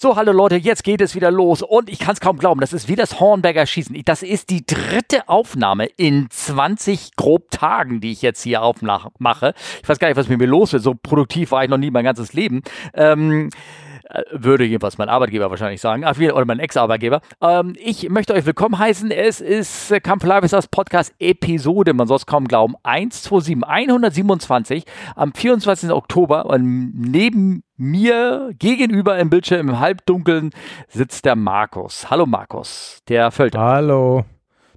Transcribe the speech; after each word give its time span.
So, 0.00 0.14
hallo 0.14 0.30
Leute, 0.30 0.54
jetzt 0.54 0.84
geht 0.84 1.00
es 1.00 1.16
wieder 1.16 1.32
los 1.32 1.60
und 1.60 1.90
ich 1.90 1.98
kann 1.98 2.14
es 2.14 2.20
kaum 2.20 2.38
glauben, 2.38 2.60
das 2.60 2.72
ist 2.72 2.86
wie 2.86 2.94
das 2.94 3.18
Hornberger 3.18 3.66
Schießen. 3.66 4.00
Das 4.04 4.22
ist 4.22 4.48
die 4.48 4.64
dritte 4.64 5.28
Aufnahme 5.28 5.86
in 5.96 6.28
20 6.30 7.16
grob 7.16 7.50
Tagen, 7.50 8.00
die 8.00 8.12
ich 8.12 8.22
jetzt 8.22 8.40
hier 8.44 8.62
aufmache. 8.62 9.54
Ich 9.82 9.88
weiß 9.88 9.98
gar 9.98 10.06
nicht, 10.06 10.16
was 10.16 10.28
mit 10.28 10.38
mir 10.38 10.46
los 10.46 10.72
ist. 10.72 10.84
So 10.84 10.94
produktiv 10.94 11.50
war 11.50 11.64
ich 11.64 11.68
noch 11.68 11.78
nie 11.78 11.90
mein 11.90 12.04
ganzes 12.04 12.32
Leben. 12.32 12.62
Ähm, 12.94 13.48
äh, 13.48 13.87
würde 14.30 14.64
jedenfalls 14.64 14.98
mein 14.98 15.08
Arbeitgeber 15.08 15.50
wahrscheinlich 15.50 15.80
sagen, 15.80 16.04
oder 16.04 16.44
mein 16.44 16.58
Ex-Arbeitgeber. 16.58 17.20
Ähm, 17.40 17.74
ich 17.78 18.08
möchte 18.08 18.34
euch 18.34 18.46
willkommen 18.46 18.78
heißen. 18.78 19.10
Es 19.10 19.40
ist 19.40 19.90
äh, 19.90 20.00
Camp 20.00 20.24
Live 20.24 20.44
ist 20.44 20.52
das 20.52 20.68
Podcast-Episode, 20.68 21.92
man 21.94 22.06
soll 22.06 22.16
es 22.16 22.26
kaum 22.26 22.48
glauben, 22.48 22.74
127, 22.82 23.68
127 23.68 24.84
am 25.14 25.32
24. 25.32 25.90
Oktober 25.90 26.46
und 26.46 26.92
neben 26.94 27.62
mir 27.76 28.50
gegenüber 28.58 29.18
im 29.18 29.30
Bildschirm 29.30 29.68
im 29.68 29.78
Halbdunkeln 29.78 30.50
sitzt 30.88 31.24
der 31.24 31.36
Markus. 31.36 32.10
Hallo 32.10 32.26
Markus, 32.26 33.02
der 33.08 33.30
Völter. 33.30 33.60
Hallo. 33.60 34.24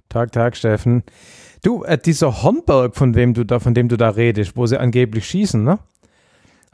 Tag, 0.08 0.32
Tag, 0.32 0.56
Steffen. 0.56 1.04
Du, 1.64 1.84
äh, 1.84 1.96
dieser 1.96 2.42
Hornberg, 2.42 2.94
von 2.94 3.14
wem 3.14 3.34
du 3.34 3.44
da, 3.44 3.60
von 3.60 3.72
dem 3.72 3.88
du 3.88 3.96
da 3.96 4.10
redest, 4.10 4.56
wo 4.56 4.66
sie 4.66 4.78
angeblich 4.78 5.26
schießen, 5.26 5.62
ne? 5.62 5.78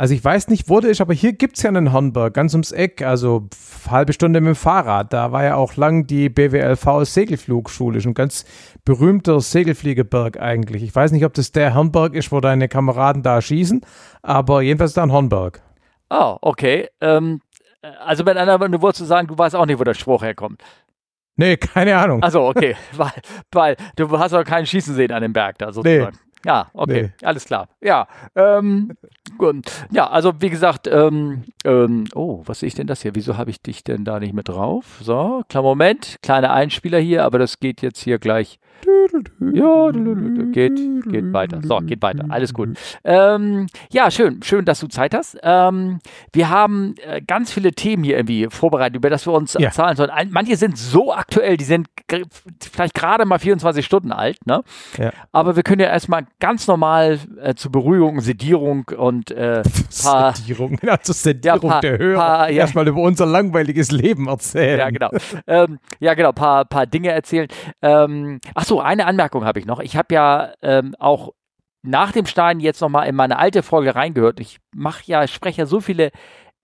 Also 0.00 0.14
ich 0.14 0.24
weiß 0.24 0.46
nicht, 0.46 0.68
wo 0.68 0.78
der 0.78 0.90
ist, 0.90 1.00
aber 1.00 1.12
hier 1.12 1.32
gibt 1.32 1.56
es 1.56 1.64
ja 1.64 1.70
einen 1.70 1.92
Hornberg, 1.92 2.32
ganz 2.32 2.54
ums 2.54 2.70
Eck, 2.70 3.02
also 3.02 3.48
halbe 3.90 4.12
Stunde 4.12 4.40
mit 4.40 4.54
dem 4.54 4.54
Fahrrad. 4.54 5.12
Da 5.12 5.32
war 5.32 5.42
ja 5.42 5.56
auch 5.56 5.74
lang 5.74 6.06
die 6.06 6.28
BWLV 6.28 7.04
Segelflugschule, 7.04 7.98
ein 7.98 8.14
ganz 8.14 8.44
berühmter 8.84 9.40
Segelfliegerberg 9.40 10.38
eigentlich. 10.40 10.84
Ich 10.84 10.94
weiß 10.94 11.10
nicht, 11.10 11.24
ob 11.24 11.34
das 11.34 11.50
der 11.50 11.74
Hornberg 11.74 12.14
ist, 12.14 12.30
wo 12.30 12.40
deine 12.40 12.68
Kameraden 12.68 13.24
da 13.24 13.42
schießen, 13.42 13.80
aber 14.22 14.62
jedenfalls 14.62 14.94
da 14.94 15.02
ein 15.02 15.10
Hornberg. 15.10 15.62
Oh, 16.10 16.36
okay. 16.42 16.88
Ähm, 17.00 17.40
also 17.98 18.22
mit 18.22 18.36
anderen 18.36 18.80
Worten 18.80 18.98
zu 18.98 19.04
sagen, 19.04 19.26
du 19.26 19.36
weißt 19.36 19.56
auch 19.56 19.66
nicht, 19.66 19.80
wo 19.80 19.84
der 19.84 19.94
Spruch 19.94 20.22
herkommt. 20.22 20.62
Nee, 21.34 21.56
keine 21.56 21.96
Ahnung. 21.96 22.22
Also 22.22 22.46
okay, 22.46 22.76
weil, 22.92 23.12
weil 23.50 23.76
du 23.96 24.16
hast 24.16 24.32
auch 24.32 24.44
keinen 24.44 24.66
Schießen 24.66 24.94
sehen 24.94 25.10
an 25.10 25.22
dem 25.22 25.32
Berg 25.32 25.58
da 25.58 25.72
sozusagen. 25.72 26.16
Nee. 26.16 26.27
Ja, 26.44 26.68
okay, 26.72 27.02
nee. 27.02 27.26
alles 27.26 27.44
klar. 27.44 27.68
Ja, 27.80 28.06
ähm, 28.36 28.92
gut. 29.38 29.70
ja, 29.90 30.08
also 30.08 30.40
wie 30.40 30.50
gesagt, 30.50 30.86
ähm, 30.86 31.44
ähm, 31.64 32.04
oh, 32.14 32.42
was 32.44 32.60
sehe 32.60 32.68
ich 32.68 32.74
denn 32.74 32.86
das 32.86 33.02
hier? 33.02 33.14
Wieso 33.14 33.36
habe 33.36 33.50
ich 33.50 33.60
dich 33.60 33.82
denn 33.82 34.04
da 34.04 34.20
nicht 34.20 34.34
mit 34.34 34.48
drauf? 34.48 34.98
So, 35.02 35.42
kleiner 35.48 35.62
Moment, 35.64 36.16
kleiner 36.22 36.52
Einspieler 36.52 36.98
hier, 36.98 37.24
aber 37.24 37.38
das 37.38 37.58
geht 37.58 37.82
jetzt 37.82 38.00
hier 38.00 38.18
gleich 38.18 38.60
ja, 39.52 39.90
geht, 40.52 40.76
geht 41.10 41.32
weiter. 41.32 41.60
So, 41.62 41.78
geht 41.78 42.02
weiter. 42.02 42.26
Alles 42.28 42.54
gut. 42.54 42.78
Ähm, 43.04 43.66
ja, 43.90 44.10
schön, 44.10 44.42
schön, 44.42 44.64
dass 44.64 44.80
du 44.80 44.86
Zeit 44.88 45.14
hast. 45.14 45.38
Ähm, 45.42 45.98
wir 46.32 46.50
haben 46.50 46.94
äh, 47.06 47.20
ganz 47.20 47.52
viele 47.52 47.72
Themen 47.72 48.04
hier 48.04 48.16
irgendwie 48.16 48.48
vorbereitet, 48.50 48.96
über 48.96 49.10
das 49.10 49.26
wir 49.26 49.32
uns 49.32 49.54
ja. 49.58 49.70
zahlen 49.70 49.96
sollen. 49.96 50.10
Manche 50.30 50.56
sind 50.56 50.78
so 50.78 51.12
aktuell, 51.12 51.56
die 51.56 51.64
sind 51.64 51.88
vielleicht 52.60 52.94
gerade 52.94 53.24
mal 53.24 53.38
24 53.38 53.84
Stunden 53.84 54.12
alt, 54.12 54.38
ne? 54.46 54.62
Ja. 54.96 55.12
Aber 55.32 55.56
wir 55.56 55.62
können 55.62 55.80
ja 55.80 55.88
erstmal 55.88 56.26
ganz 56.40 56.66
normal 56.66 57.18
äh, 57.40 57.54
zur 57.54 57.72
Beruhigung, 57.72 58.20
Sedierung 58.20 58.84
und 58.96 59.30
äh, 59.30 59.62
paar, 60.02 60.34
Sedierung, 60.34 60.78
also 60.86 61.12
Sedierung 61.12 61.62
ja, 61.62 61.68
paar, 61.68 61.80
der 61.80 61.98
Hörer. 61.98 62.18
Paar, 62.18 62.50
ja. 62.50 62.58
Erstmal 62.58 62.86
über 62.88 63.00
unser 63.00 63.26
langweiliges 63.26 63.90
Leben 63.90 64.28
erzählen. 64.28 64.78
Ja, 64.78 64.90
genau. 64.90 65.10
ähm, 65.46 65.78
ja, 66.00 66.14
genau, 66.14 66.32
paar, 66.32 66.64
paar 66.64 66.86
Dinge 66.86 67.10
erzählen. 67.10 67.48
Ähm, 67.82 68.40
ach 68.54 68.64
so, 68.68 68.80
eine 68.80 69.06
Anmerkung 69.06 69.44
habe 69.44 69.58
ich 69.58 69.66
noch. 69.66 69.80
Ich 69.80 69.96
habe 69.96 70.14
ja 70.14 70.52
ähm, 70.62 70.94
auch 70.98 71.32
nach 71.82 72.12
dem 72.12 72.26
Stein 72.26 72.60
jetzt 72.60 72.80
nochmal 72.80 73.08
in 73.08 73.14
meine 73.14 73.38
alte 73.38 73.62
Folge 73.62 73.94
reingehört. 73.94 74.40
Ich 74.40 74.58
mache 74.74 75.02
ja, 75.06 75.26
spreche 75.26 75.62
ja 75.62 75.66
so 75.66 75.80
viele 75.80 76.10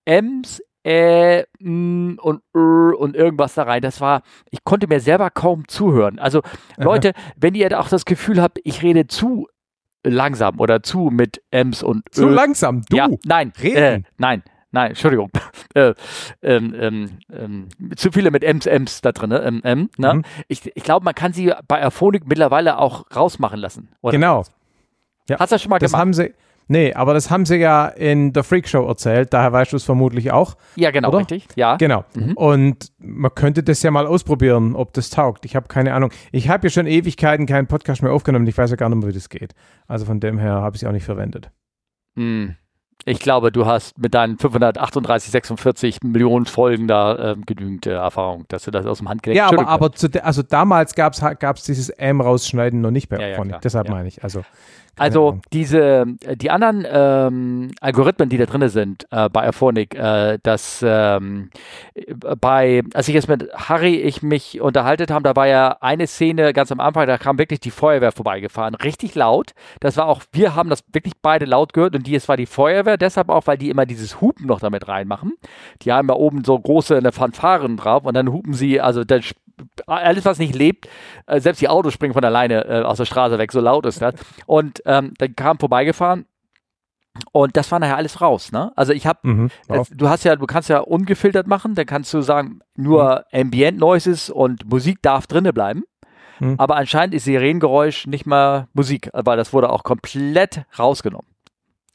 M's, 0.05 0.61
äh, 0.83 1.43
m, 1.59 2.19
und 2.21 2.43
r 2.53 2.97
und 2.97 3.15
irgendwas 3.15 3.55
da 3.55 3.63
rein. 3.63 3.81
Das 3.81 4.01
war, 4.01 4.21
ich 4.51 4.63
konnte 4.63 4.87
mir 4.87 4.99
selber 4.99 5.31
kaum 5.31 5.67
zuhören. 5.67 6.19
Also 6.19 6.41
Leute, 6.77 7.09
Aha. 7.15 7.33
wenn 7.37 7.55
ihr 7.55 7.77
auch 7.79 7.89
das 7.89 8.05
Gefühl 8.05 8.41
habt, 8.41 8.59
ich 8.63 8.83
rede 8.83 9.07
zu 9.07 9.47
langsam 10.03 10.59
oder 10.59 10.83
zu 10.83 11.09
mit 11.11 11.41
M's 11.49 11.81
und 11.81 12.03
Zu 12.11 12.27
Ö, 12.27 12.29
langsam, 12.29 12.83
du? 12.87 12.97
Ja, 12.97 13.09
nein, 13.23 13.51
reden. 13.59 13.77
Äh, 13.77 14.01
nein, 14.17 14.43
Nein, 14.75 14.89
Entschuldigung. 14.89 15.31
Äh, 15.73 15.93
ähm, 16.41 16.73
ähm, 16.79 17.09
ähm, 17.33 17.67
zu 17.97 18.09
viele 18.09 18.31
mit 18.31 18.45
M's, 18.45 18.65
M's 18.65 19.01
da 19.01 19.11
drin. 19.11 19.29
Ne? 19.31 19.41
M, 19.41 19.89
ne? 19.97 20.13
Mhm. 20.13 20.21
Ich, 20.47 20.65
ich 20.73 20.83
glaube, 20.83 21.03
man 21.03 21.13
kann 21.13 21.33
sie 21.33 21.51
bei 21.67 21.77
Erphonik 21.77 22.25
mittlerweile 22.25 22.77
auch 22.77 23.03
rausmachen 23.13 23.59
lassen. 23.59 23.89
Oder? 23.99 24.13
Genau. 24.13 24.45
Ja. 25.27 25.37
Hast 25.37 25.51
du 25.51 25.55
das 25.55 25.61
schon 25.61 25.69
mal 25.71 25.79
das 25.79 25.91
gemacht? 25.91 25.99
Haben 25.99 26.13
sie, 26.13 26.33
nee, 26.69 26.93
aber 26.93 27.13
das 27.13 27.29
haben 27.29 27.45
sie 27.45 27.57
ja 27.57 27.87
in 27.87 28.31
der 28.31 28.45
Freak 28.45 28.69
Show 28.69 28.87
erzählt. 28.87 29.33
Daher 29.33 29.51
weißt 29.51 29.73
du 29.73 29.75
es 29.75 29.83
vermutlich 29.83 30.31
auch. 30.31 30.55
Ja, 30.77 30.91
genau, 30.91 31.09
oder? 31.09 31.17
richtig. 31.19 31.45
Ja. 31.57 31.75
Genau. 31.75 32.05
Mhm. 32.13 32.37
Und 32.37 32.93
man 32.99 33.35
könnte 33.35 33.61
das 33.61 33.83
ja 33.83 33.91
mal 33.91 34.07
ausprobieren, 34.07 34.77
ob 34.77 34.93
das 34.93 35.09
taugt. 35.09 35.43
Ich 35.43 35.57
habe 35.57 35.67
keine 35.67 35.93
Ahnung. 35.93 36.11
Ich 36.31 36.47
habe 36.47 36.67
ja 36.67 36.71
schon 36.71 36.87
Ewigkeiten 36.87 37.47
keinen 37.47 37.67
Podcast 37.67 38.01
mehr 38.01 38.13
aufgenommen. 38.13 38.47
Ich 38.47 38.57
weiß 38.57 38.69
ja 38.69 38.77
gar 38.77 38.87
nicht 38.87 38.99
mehr, 38.99 39.09
wie 39.09 39.13
das 39.13 39.27
geht. 39.27 39.55
Also 39.87 40.05
von 40.05 40.21
dem 40.21 40.37
her 40.37 40.53
habe 40.53 40.77
ich 40.77 40.83
es 40.83 40.87
auch 40.87 40.93
nicht 40.93 41.05
verwendet. 41.05 41.51
Mhm. 42.15 42.55
Ich 43.07 43.19
glaube, 43.19 43.51
du 43.51 43.67
hast 43.67 43.99
mit 43.99 44.15
deinen 44.15 44.39
538, 44.39 45.29
46 45.29 46.01
Millionen 46.01 46.47
Folgen 46.47 46.87
da 46.87 47.33
ähm, 47.33 47.45
genügend 47.45 47.85
äh, 47.85 47.91
Erfahrung, 47.91 48.45
dass 48.47 48.63
du 48.63 48.71
das 48.71 48.85
aus 48.87 48.97
dem 48.97 49.09
Handgelenk 49.09 49.37
Ja, 49.37 49.47
aber, 49.47 49.67
aber 49.67 49.91
also 50.23 50.41
damals 50.41 50.95
gab 50.95 51.13
es 51.13 51.63
dieses 51.63 51.89
M 51.89 52.19
rausschneiden 52.19 52.81
noch 52.81 52.89
nicht 52.91 53.09
bei 53.09 53.19
ja, 53.19 53.43
ja, 53.43 53.59
Deshalb 53.59 53.89
ja. 53.89 53.93
meine 53.93 54.07
ich. 54.07 54.23
Also 54.23 54.43
also 54.97 55.39
diese, 55.51 56.05
äh, 56.21 56.37
die 56.37 56.51
anderen 56.51 56.85
ähm, 56.89 57.71
Algorithmen, 57.81 58.29
die 58.29 58.37
da 58.37 58.45
drin 58.45 58.67
sind 58.69 59.05
äh, 59.11 59.29
bei 59.29 59.47
Aphonic, 59.47 59.95
äh, 59.95 60.39
dass 60.41 60.83
ähm, 60.87 61.49
bei, 62.39 62.83
als 62.93 63.07
ich 63.07 63.15
jetzt 63.15 63.27
mit 63.27 63.49
Harry 63.53 63.95
ich 63.95 64.23
mich 64.23 64.61
unterhalten 64.61 65.13
habe, 65.13 65.23
da 65.23 65.35
war 65.35 65.47
ja 65.47 65.77
eine 65.81 66.07
Szene 66.07 66.53
ganz 66.53 66.71
am 66.71 66.79
Anfang, 66.79 67.07
da 67.07 67.17
kam 67.17 67.37
wirklich 67.37 67.59
die 67.59 67.71
Feuerwehr 67.71 68.11
vorbeigefahren, 68.11 68.75
richtig 68.75 69.15
laut. 69.15 69.51
Das 69.79 69.97
war 69.97 70.07
auch, 70.07 70.21
wir 70.31 70.55
haben 70.55 70.69
das 70.69 70.83
wirklich 70.93 71.13
beide 71.21 71.45
laut 71.45 71.73
gehört 71.73 71.95
und 71.95 72.07
die, 72.07 72.15
es 72.15 72.29
war 72.29 72.37
die 72.37 72.45
Feuerwehr, 72.45 72.97
deshalb 72.97 73.29
auch, 73.29 73.47
weil 73.47 73.57
die 73.57 73.69
immer 73.69 73.85
dieses 73.85 74.21
Hupen 74.21 74.47
noch 74.47 74.59
damit 74.59 74.87
reinmachen. 74.87 75.33
Die 75.81 75.91
haben 75.91 76.07
ja 76.07 76.15
oben 76.15 76.43
so 76.43 76.57
große 76.57 76.97
eine 76.97 77.11
Fanfaren 77.11 77.77
drauf 77.77 78.05
und 78.05 78.13
dann 78.13 78.31
hupen 78.31 78.53
sie, 78.53 78.79
also 78.79 79.03
dann 79.03 79.21
alles, 79.87 80.25
was 80.25 80.39
nicht 80.39 80.55
lebt, 80.55 80.87
äh, 81.27 81.39
selbst 81.39 81.61
die 81.61 81.69
Autos 81.69 81.93
springen 81.93 82.13
von 82.13 82.23
alleine 82.23 82.65
äh, 82.65 82.81
aus 82.81 82.97
der 82.97 83.05
Straße 83.05 83.37
weg, 83.37 83.51
so 83.51 83.59
laut 83.59 83.85
ist 83.85 84.01
das. 84.01 84.15
Und 84.45 84.81
ähm, 84.85 85.13
dann 85.17 85.35
kam 85.35 85.59
vorbeigefahren 85.59 86.25
und 87.31 87.55
das 87.55 87.71
war 87.71 87.79
nachher 87.79 87.97
alles 87.97 88.21
raus, 88.21 88.51
ne? 88.51 88.71
Also 88.75 88.91
ich 88.91 89.07
habe, 89.07 89.19
mhm, 89.23 89.49
du 89.91 90.09
hast 90.09 90.25
ja, 90.25 90.35
du 90.35 90.45
kannst 90.45 90.69
ja 90.69 90.79
ungefiltert 90.79 91.47
machen, 91.47 91.75
dann 91.75 91.85
kannst 91.85 92.13
du 92.13 92.21
sagen, 92.21 92.59
nur 92.75 93.23
mhm. 93.31 93.41
Ambient 93.41 93.79
Noises 93.79 94.29
und 94.29 94.69
Musik 94.69 95.01
darf 95.01 95.27
drinne 95.27 95.53
bleiben. 95.53 95.83
Mhm. 96.39 96.55
Aber 96.57 96.75
anscheinend 96.75 97.15
ist 97.15 97.23
Sirenengeräusch 97.23 98.07
nicht 98.07 98.25
mal 98.25 98.67
Musik, 98.73 99.09
weil 99.13 99.37
das 99.37 99.53
wurde 99.53 99.69
auch 99.69 99.83
komplett 99.83 100.65
rausgenommen. 100.77 101.34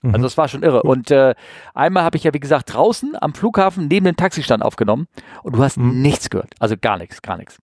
Also 0.02 0.18
mhm. 0.18 0.22
das 0.22 0.36
war 0.38 0.48
schon 0.48 0.62
irre. 0.62 0.82
Und 0.82 1.10
äh, 1.10 1.34
einmal 1.74 2.04
habe 2.04 2.16
ich 2.16 2.24
ja, 2.24 2.32
wie 2.32 2.40
gesagt, 2.40 2.72
draußen 2.72 3.16
am 3.20 3.34
Flughafen 3.34 3.88
neben 3.88 4.06
dem 4.06 4.16
Taxistand 4.16 4.62
aufgenommen 4.62 5.08
und 5.42 5.56
du 5.56 5.62
hast 5.62 5.76
mhm. 5.76 6.00
nichts 6.00 6.30
gehört. 6.30 6.54
Also 6.58 6.76
gar 6.80 6.98
nichts, 6.98 7.22
gar 7.22 7.36
nichts. 7.36 7.58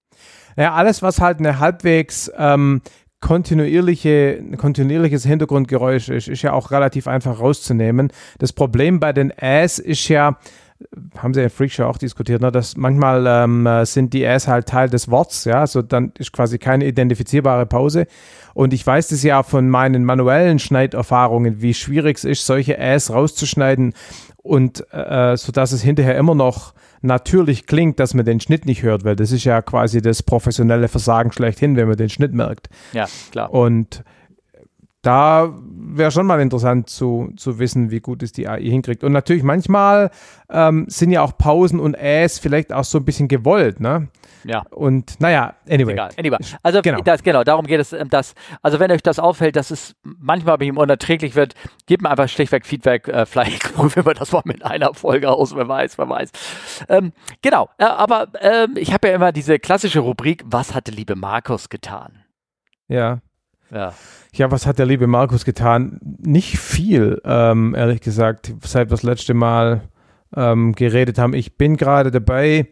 Ja, 0.56 0.74
alles, 0.74 1.02
was 1.02 1.20
halt 1.20 1.40
eine 1.40 1.60
halbwegs 1.60 2.32
ähm, 2.38 2.82
kontinuierliche, 3.20 4.44
kontinuierliches 4.58 5.26
Hintergrundgeräusch 5.26 6.10
ist, 6.10 6.28
ist 6.28 6.42
ja 6.44 6.54
auch 6.54 6.72
relativ 6.72 7.08
einfach 7.08 7.40
rauszunehmen. 7.40 8.12
Das 8.38 8.54
Problem 8.54 9.00
bei 9.00 9.14
den 9.14 9.32
Äs 9.32 9.80
ist 9.80 10.08
ja, 10.08 10.38
haben 11.18 11.34
sie 11.34 11.42
in 11.42 11.50
Freakshow 11.50 11.86
auch 11.86 11.98
diskutiert, 11.98 12.42
ne, 12.42 12.52
dass 12.52 12.78
manchmal 12.78 13.26
ähm, 13.28 13.68
sind 13.86 14.14
die 14.14 14.24
Äs 14.24 14.48
halt 14.48 14.68
Teil 14.68 14.90
des 14.90 15.10
Worts, 15.10 15.46
ja, 15.46 15.66
so 15.66 15.82
dann 15.82 16.12
ist 16.18 16.32
quasi 16.32 16.60
keine 16.60 16.86
identifizierbare 16.86 17.66
Pause. 17.66 18.08
Und 18.54 18.74
ich 18.74 18.86
weiß 18.86 19.10
das 19.10 19.24
ja 19.24 19.44
von 19.44 19.70
meinen 19.70 20.06
manuellen 20.06 20.60
Schneiderfahrungen, 20.60 21.62
wie 21.62 21.74
schwierig 21.74 22.18
es 22.18 22.24
ist, 22.24 22.46
solche 22.46 22.78
Äs 22.78 23.12
rauszuschneiden 23.12 23.94
und 24.38 24.86
äh, 24.94 25.36
so 25.36 25.52
dass 25.52 25.72
es 25.72 25.82
hinterher 25.82 26.18
immer 26.18 26.36
noch 26.36 26.74
natürlich 27.02 27.68
klingt, 27.68 28.00
dass 28.00 28.14
man 28.14 28.26
den 28.26 28.40
Schnitt 28.40 28.66
nicht 28.66 28.84
hört, 28.84 29.04
weil 29.04 29.16
das 29.16 29.32
ist 29.32 29.44
ja 29.44 29.62
quasi 29.62 30.02
das 30.02 30.24
professionelle 30.24 30.88
Versagen 30.88 31.32
schlechthin, 31.32 31.76
wenn 31.76 31.88
man 31.88 31.98
den 31.98 32.10
Schnitt 32.10 32.34
merkt. 32.34 32.70
Ja, 32.94 33.06
klar. 33.32 33.52
Und 33.52 34.04
da 35.02 35.54
wäre 35.96 36.12
schon 36.12 36.26
mal 36.26 36.40
interessant 36.40 36.90
zu, 36.90 37.32
zu 37.38 37.60
wissen, 37.60 37.92
wie 37.92 38.00
gut 38.00 38.24
es 38.24 38.32
die 38.32 38.48
AI 38.48 38.62
hinkriegt. 38.62 39.04
Und 39.04 39.12
natürlich 39.12 39.44
manchmal 39.44 40.12
ähm, 40.50 40.86
sind 40.88 41.12
ja 41.12 41.22
auch 41.22 41.38
Pausen 41.38 41.80
und 41.80 41.96
Äs 41.96 42.40
vielleicht 42.40 42.74
auch 42.74 42.84
so 42.84 42.98
ein 42.98 43.06
bisschen 43.06 43.28
gewollt, 43.28 43.80
ne? 43.80 44.10
Ja. 44.44 44.64
Und 44.72 45.20
naja, 45.20 45.56
anyway. 45.70 45.94
Egal. 45.94 46.12
anyway. 46.18 46.38
Also 46.64 46.82
genau. 46.82 47.02
Das, 47.02 47.24
genau, 47.24 47.44
darum 47.44 47.66
geht 47.66 47.80
es, 47.80 47.94
ähm, 47.94 48.10
dass, 48.10 48.34
also 48.62 48.80
wenn 48.80 48.92
euch 48.92 49.04
das 49.04 49.20
auffällt, 49.20 49.56
dass 49.56 49.72
es 49.72 49.96
manchmal 50.04 50.58
bei 50.58 50.66
ihm 50.66 50.78
unerträglich 50.78 51.36
wird, 51.36 51.54
gebt 51.86 52.02
mir 52.02 52.10
einfach 52.10 52.30
schlichtweg 52.30 52.66
Feedback. 52.66 53.08
Äh, 53.08 53.26
vielleicht 53.26 53.74
probieren 53.76 54.06
wir 54.06 54.14
das 54.14 54.32
mal 54.32 54.44
mit 54.46 54.64
einer 54.64 54.94
Folge 54.94 55.30
aus, 55.30 55.56
wer 55.56 55.68
weiß, 55.68 55.98
wer 55.98 56.10
weiß. 56.10 56.32
Ähm, 56.90 57.12
genau, 57.42 57.70
äh, 57.78 57.86
aber 57.86 58.28
äh, 58.40 58.68
ich 58.76 58.94
habe 58.94 59.10
ja 59.10 59.16
immer 59.16 59.32
diese 59.32 59.60
klassische 59.60 60.00
Rubrik, 60.00 60.44
was 60.46 60.74
hatte 60.74 60.92
liebe 60.92 61.16
Markus 61.16 61.70
getan? 61.70 62.24
Ja. 62.88 63.20
Ja. 63.72 63.94
Ja, 64.34 64.52
was 64.52 64.68
hat 64.68 64.78
der 64.78 64.86
liebe 64.86 65.08
Markus 65.08 65.46
getan? 65.46 66.00
Nicht 66.20 66.60
viel, 66.60 67.22
ähm, 67.26 67.74
ehrlich 67.76 68.02
gesagt, 68.02 68.54
seit 68.62 68.88
wir 68.88 68.92
das 68.92 69.04
letzte 69.04 69.34
Mal 69.34 69.82
ähm, 70.36 70.74
geredet 70.74 71.18
haben. 71.18 71.34
Ich 71.34 71.58
bin 71.58 71.78
gerade 71.78 72.12
dabei, 72.12 72.68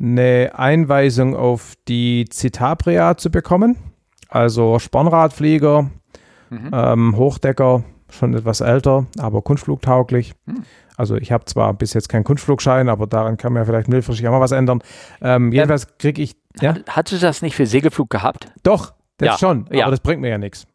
eine 0.00 0.52
Einweisung 0.54 1.36
auf 1.36 1.74
die 1.88 2.26
Citabria 2.30 3.16
zu 3.16 3.30
bekommen. 3.30 3.76
Also 4.28 4.78
Spornradflieger, 4.78 5.90
mhm. 6.50 6.70
ähm, 6.72 7.16
Hochdecker, 7.16 7.84
schon 8.08 8.34
etwas 8.34 8.60
älter, 8.60 9.06
aber 9.18 9.42
kunstflugtauglich. 9.42 10.34
Mhm. 10.46 10.64
Also 10.96 11.16
ich 11.16 11.32
habe 11.32 11.44
zwar 11.46 11.74
bis 11.74 11.94
jetzt 11.94 12.08
keinen 12.08 12.24
Kunstflugschein, 12.24 12.88
aber 12.88 13.06
daran 13.06 13.36
kann 13.36 13.52
man 13.52 13.62
ja 13.62 13.64
vielleicht 13.66 13.88
mittelfristig 13.88 14.26
auch 14.28 14.32
mal 14.32 14.40
was 14.40 14.52
ändern. 14.52 14.82
Ähm, 15.20 15.52
jedenfalls 15.52 15.98
kriege 15.98 16.22
ich. 16.22 16.36
Ja? 16.60 16.74
Hattest 16.88 17.22
du 17.22 17.26
das 17.26 17.42
nicht 17.42 17.56
für 17.56 17.66
Segelflug 17.66 18.10
gehabt? 18.10 18.52
Doch, 18.62 18.92
das 19.22 19.40
ja. 19.40 19.48
schon, 19.48 19.66
aber 19.66 19.76
ja. 19.76 19.90
das 19.90 20.00
bringt 20.00 20.20
mir 20.20 20.28
ja 20.28 20.38
nichts. 20.38 20.66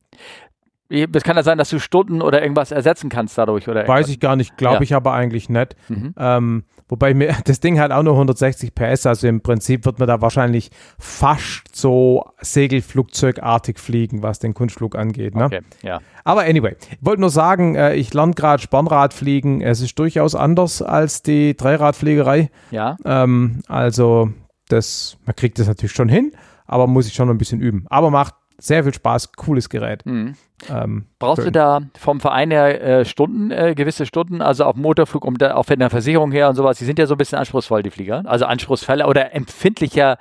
Es 0.89 1.23
kann 1.23 1.35
ja 1.35 1.44
sein, 1.44 1.57
dass 1.57 1.69
du 1.69 1.79
Stunden 1.79 2.21
oder 2.21 2.41
irgendwas 2.41 2.71
ersetzen 2.71 3.09
kannst 3.09 3.38
dadurch, 3.38 3.67
oder? 3.67 3.85
Weiß 3.85 4.07
ich 4.07 4.21
gar 4.21 4.38
nicht, 4.38 4.55
glaube 4.55 4.75
ja. 4.75 4.81
ich 4.83 4.95
aber 4.95 5.11
eigentlich 5.11 5.49
nicht. 5.49 5.75
Mhm. 5.89 6.13
Ähm, 6.17 6.63
wobei 6.88 7.13
mir 7.13 7.35
das 7.45 7.59
Ding 7.59 7.77
hat 7.77 7.91
auch 7.91 8.03
nur 8.03 8.13
160 8.13 8.73
PS, 8.73 9.05
also 9.05 9.27
im 9.27 9.41
Prinzip 9.41 9.85
wird 9.85 9.99
man 9.99 10.07
da 10.07 10.21
wahrscheinlich 10.21 10.69
fast 10.97 11.75
so 11.75 12.23
Segelflugzeugartig 12.39 13.79
fliegen, 13.79 14.23
was 14.23 14.39
den 14.39 14.53
Kunstflug 14.53 14.95
angeht. 14.95 15.35
Ne? 15.35 15.45
Okay, 15.45 15.61
ja. 15.83 16.00
Aber 16.23 16.43
anyway, 16.43 16.77
ich 16.89 16.97
wollte 17.01 17.19
nur 17.19 17.31
sagen, 17.31 17.75
äh, 17.75 17.95
ich 17.95 18.13
lerne 18.13 18.33
gerade 18.33 18.61
Spornradfliegen. 18.61 19.61
Es 19.61 19.81
ist 19.81 20.00
durchaus 20.00 20.35
anders 20.35 20.81
als 20.81 21.21
die 21.21 21.57
Dreiradfliegerei. 21.57 22.50
Ja. 22.71 22.95
Ähm, 23.03 23.61
also, 23.67 24.29
das, 24.69 25.17
man 25.25 25.35
kriegt 25.35 25.59
das 25.59 25.67
natürlich 25.67 25.93
schon 25.93 26.09
hin, 26.09 26.31
aber 26.67 26.87
muss 26.87 27.07
ich 27.07 27.13
schon 27.13 27.27
noch 27.27 27.33
ein 27.33 27.39
bisschen 27.39 27.61
üben. 27.61 27.85
Aber 27.89 28.11
macht 28.11 28.35
sehr 28.59 28.83
viel 28.83 28.93
Spaß, 28.93 29.33
cooles 29.33 29.69
Gerät. 29.69 30.05
Mhm. 30.05 30.35
Ähm, 30.69 31.05
Brauchst 31.19 31.43
schön. 31.43 31.45
du 31.45 31.51
da 31.51 31.81
vom 31.97 32.19
Verein 32.19 32.49
her 32.51 32.81
äh, 32.81 33.05
Stunden, 33.05 33.51
äh, 33.51 33.75
gewisse 33.75 34.05
Stunden, 34.05 34.41
also 34.41 34.65
auf 34.65 34.75
Motorflug, 34.75 35.25
um 35.25 35.37
da, 35.37 35.55
auch 35.55 35.65
von 35.65 35.77
der 35.77 35.89
Versicherung 35.89 36.31
her 36.31 36.49
und 36.49 36.55
sowas, 36.55 36.79
die 36.79 36.85
sind 36.85 36.97
ja 36.97 37.05
so 37.05 37.13
ein 37.13 37.17
bisschen 37.17 37.37
anspruchsvoll, 37.37 37.83
die 37.83 37.91
Flieger. 37.91 38.23
Also 38.25 38.45
anspruchsvoller 38.45 39.07
oder 39.07 39.33
empfindlicher. 39.33 40.17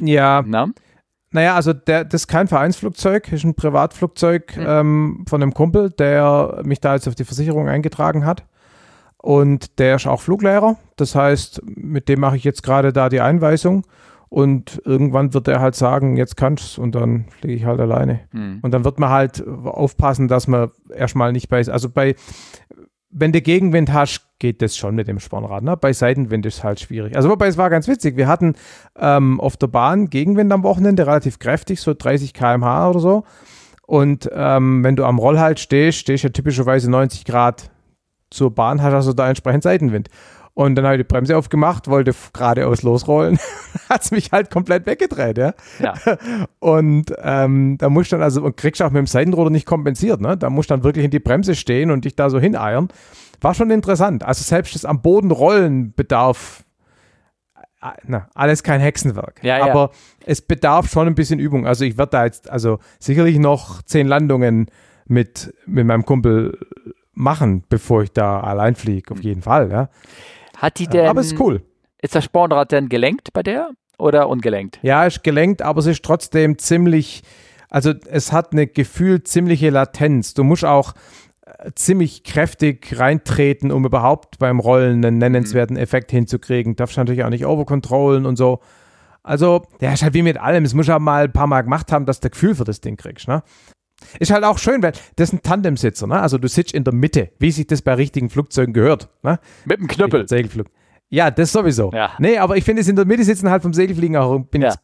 Ja. 0.00 0.44
Na? 0.46 0.68
Naja, 1.32 1.54
also 1.54 1.72
der, 1.72 2.04
das 2.04 2.22
ist 2.22 2.26
kein 2.28 2.48
Vereinsflugzeug, 2.48 3.30
ist 3.32 3.44
ein 3.44 3.54
Privatflugzeug 3.54 4.56
mhm. 4.56 4.64
ähm, 4.66 5.24
von 5.28 5.42
einem 5.42 5.54
Kumpel, 5.54 5.90
der 5.90 6.62
mich 6.64 6.80
da 6.80 6.94
jetzt 6.94 7.08
auf 7.08 7.14
die 7.14 7.24
Versicherung 7.24 7.68
eingetragen 7.68 8.24
hat. 8.24 8.44
Und 9.16 9.78
der 9.78 9.96
ist 9.96 10.06
auch 10.06 10.20
Fluglehrer. 10.20 10.76
Das 10.96 11.14
heißt, 11.14 11.62
mit 11.64 12.08
dem 12.08 12.20
mache 12.20 12.36
ich 12.36 12.44
jetzt 12.44 12.62
gerade 12.62 12.92
da 12.92 13.08
die 13.08 13.20
Einweisung. 13.20 13.84
Und 14.30 14.80
irgendwann 14.84 15.34
wird 15.34 15.48
er 15.48 15.60
halt 15.60 15.74
sagen, 15.74 16.16
jetzt 16.16 16.36
kannst 16.36 16.76
du 16.76 16.82
und 16.82 16.94
dann 16.94 17.26
fliege 17.40 17.54
ich 17.54 17.64
halt 17.64 17.80
alleine. 17.80 18.20
Mhm. 18.30 18.60
Und 18.62 18.70
dann 18.70 18.84
wird 18.84 19.00
man 19.00 19.10
halt 19.10 19.44
aufpassen, 19.46 20.28
dass 20.28 20.46
man 20.46 20.70
erstmal 20.94 21.32
nicht 21.32 21.48
bei, 21.48 21.58
also 21.66 21.90
bei, 21.90 22.14
wenn 23.10 23.32
du 23.32 23.40
Gegenwind 23.42 23.92
hast, 23.92 24.28
geht 24.38 24.62
das 24.62 24.76
schon 24.76 24.94
mit 24.94 25.08
dem 25.08 25.18
Spornrad. 25.18 25.64
Ne? 25.64 25.76
Bei 25.76 25.92
Seitenwind 25.92 26.46
ist 26.46 26.58
es 26.58 26.64
halt 26.64 26.78
schwierig. 26.78 27.16
Also 27.16 27.28
wobei 27.28 27.48
es 27.48 27.58
war 27.58 27.70
ganz 27.70 27.88
witzig. 27.88 28.16
Wir 28.16 28.28
hatten 28.28 28.54
ähm, 28.96 29.40
auf 29.40 29.56
der 29.56 29.66
Bahn 29.66 30.10
Gegenwind 30.10 30.52
am 30.52 30.62
Wochenende, 30.62 31.08
relativ 31.08 31.40
kräftig, 31.40 31.80
so 31.80 31.92
30 31.92 32.32
km/h 32.32 32.88
oder 32.88 33.00
so. 33.00 33.24
Und 33.84 34.30
ähm, 34.32 34.84
wenn 34.84 34.94
du 34.94 35.04
am 35.04 35.18
Rollhalt 35.18 35.58
stehst, 35.58 35.98
stehst 35.98 36.22
du 36.22 36.28
ja 36.28 36.32
typischerweise 36.32 36.88
90 36.88 37.24
Grad 37.24 37.72
zur 38.30 38.54
Bahn, 38.54 38.80
hast 38.80 38.94
also 38.94 39.12
da 39.12 39.28
entsprechend 39.28 39.64
Seitenwind. 39.64 40.08
Und 40.54 40.74
dann 40.74 40.84
habe 40.84 40.96
ich 40.96 41.00
die 41.00 41.04
Bremse 41.04 41.36
aufgemacht, 41.36 41.88
wollte 41.88 42.12
geradeaus 42.32 42.82
losrollen. 42.82 43.38
hat 43.88 44.02
es 44.02 44.10
mich 44.10 44.32
halt 44.32 44.50
komplett 44.50 44.86
weggedreht, 44.86 45.38
ja. 45.38 45.54
ja. 45.78 45.94
Und 46.58 47.12
ähm, 47.22 47.78
da 47.78 47.88
musst 47.88 48.12
du 48.12 48.16
dann 48.16 48.22
also, 48.22 48.42
und 48.42 48.56
kriegst 48.56 48.82
auch 48.82 48.90
mit 48.90 48.98
dem 48.98 49.06
Seitenroller 49.06 49.50
nicht 49.50 49.66
kompensiert, 49.66 50.20
ne? 50.20 50.36
Da 50.36 50.50
musst 50.50 50.70
du 50.70 50.74
dann 50.74 50.84
wirklich 50.84 51.04
in 51.04 51.10
die 51.10 51.20
Bremse 51.20 51.54
stehen 51.54 51.90
und 51.90 52.04
dich 52.04 52.16
da 52.16 52.30
so 52.30 52.38
hineiern. 52.38 52.88
War 53.40 53.54
schon 53.54 53.70
interessant. 53.70 54.24
Also 54.24 54.42
selbst 54.42 54.74
das 54.74 54.84
am 54.84 55.00
Boden 55.02 55.30
rollen 55.30 55.94
bedarf 55.94 56.64
äh, 57.82 57.88
na, 58.04 58.28
alles 58.34 58.62
kein 58.62 58.80
Hexenwerk. 58.80 59.42
Ja, 59.42 59.62
aber 59.64 59.90
ja. 59.92 60.26
es 60.26 60.42
bedarf 60.42 60.90
schon 60.90 61.06
ein 61.06 61.14
bisschen 61.14 61.38
Übung. 61.38 61.66
Also 61.66 61.84
ich 61.84 61.96
werde 61.96 62.10
da 62.10 62.24
jetzt, 62.24 62.50
also 62.50 62.78
sicherlich 62.98 63.38
noch 63.38 63.82
zehn 63.82 64.06
Landungen 64.06 64.66
mit, 65.06 65.54
mit 65.66 65.86
meinem 65.86 66.04
Kumpel 66.04 66.58
machen, 67.12 67.64
bevor 67.68 68.02
ich 68.02 68.12
da 68.12 68.40
allein 68.40 68.74
fliege, 68.74 69.12
auf 69.12 69.22
jeden 69.22 69.42
Fall, 69.42 69.70
ja. 69.70 69.88
Hat 70.60 70.78
die 70.78 70.86
denn. 70.86 71.06
Aber 71.06 71.22
ist 71.22 71.40
cool. 71.40 71.62
Ist 72.02 72.14
das 72.14 72.24
Spornrad 72.24 72.70
denn 72.72 72.88
gelenkt 72.88 73.32
bei 73.32 73.42
der 73.42 73.70
oder 73.98 74.28
ungelenkt? 74.28 74.78
Ja, 74.82 75.06
ist 75.06 75.24
gelenkt, 75.24 75.62
aber 75.62 75.80
es 75.80 75.86
ist 75.86 76.04
trotzdem 76.04 76.58
ziemlich. 76.58 77.22
Also 77.68 77.92
es 78.10 78.32
hat 78.32 78.52
eine 78.52 78.66
gefühlt 78.66 79.26
ziemliche 79.26 79.70
Latenz. 79.70 80.34
Du 80.34 80.44
musst 80.44 80.64
auch 80.64 80.94
äh, 81.46 81.70
ziemlich 81.74 82.24
kräftig 82.24 82.98
reintreten, 82.98 83.70
um 83.70 83.84
überhaupt 83.86 84.38
beim 84.38 84.58
Rollen 84.58 85.04
einen 85.04 85.18
nennenswerten 85.18 85.76
mhm. 85.76 85.82
Effekt 85.82 86.10
hinzukriegen. 86.10 86.76
Darfst 86.76 86.96
natürlich 86.96 87.24
auch 87.24 87.30
nicht 87.30 87.46
overcontrollen 87.46 88.26
und 88.26 88.36
so. 88.36 88.60
Also, 89.22 89.66
ja, 89.80 89.92
ist 89.92 90.02
halt 90.02 90.14
wie 90.14 90.22
mit 90.22 90.38
allem. 90.38 90.64
Es 90.64 90.74
muss 90.74 90.86
ja 90.86 90.98
mal 90.98 91.24
ein 91.24 91.32
paar 91.32 91.46
Mal 91.46 91.62
gemacht 91.62 91.92
haben, 91.92 92.06
dass 92.06 92.20
du 92.20 92.30
Gefühl 92.30 92.54
für 92.54 92.64
das 92.64 92.80
Ding 92.80 92.96
kriegst. 92.96 93.28
Ne? 93.28 93.42
Ist 94.18 94.30
halt 94.30 94.44
auch 94.44 94.58
schön, 94.58 94.82
weil 94.82 94.92
das 95.16 95.28
ist 95.28 95.32
ein 95.34 95.42
Tandemsitzer, 95.42 96.06
ne? 96.06 96.20
Also 96.20 96.38
du 96.38 96.48
sitzt 96.48 96.72
in 96.72 96.84
der 96.84 96.94
Mitte, 96.94 97.30
wie 97.38 97.50
sich 97.50 97.66
das 97.66 97.82
bei 97.82 97.94
richtigen 97.94 98.30
Flugzeugen 98.30 98.72
gehört. 98.74 99.08
Ne? 99.22 99.38
Mit 99.64 99.78
dem 99.80 99.86
Knüppel. 99.88 100.28
Segelflug. 100.28 100.66
Ja, 101.10 101.30
das 101.30 101.52
sowieso. 101.52 101.90
Ja. 101.92 102.12
Nee, 102.18 102.38
aber 102.38 102.56
ich 102.56 102.64
finde 102.64 102.82
es 102.82 102.88
in 102.88 102.96
der 102.96 103.04
Mitte 103.04 103.24
sitzen 103.24 103.50
halt 103.50 103.62
vom 103.62 103.72
Segelfliegen 103.72 104.16
auch, 104.16 104.38
bin 104.38 104.62
ja. 104.62 104.74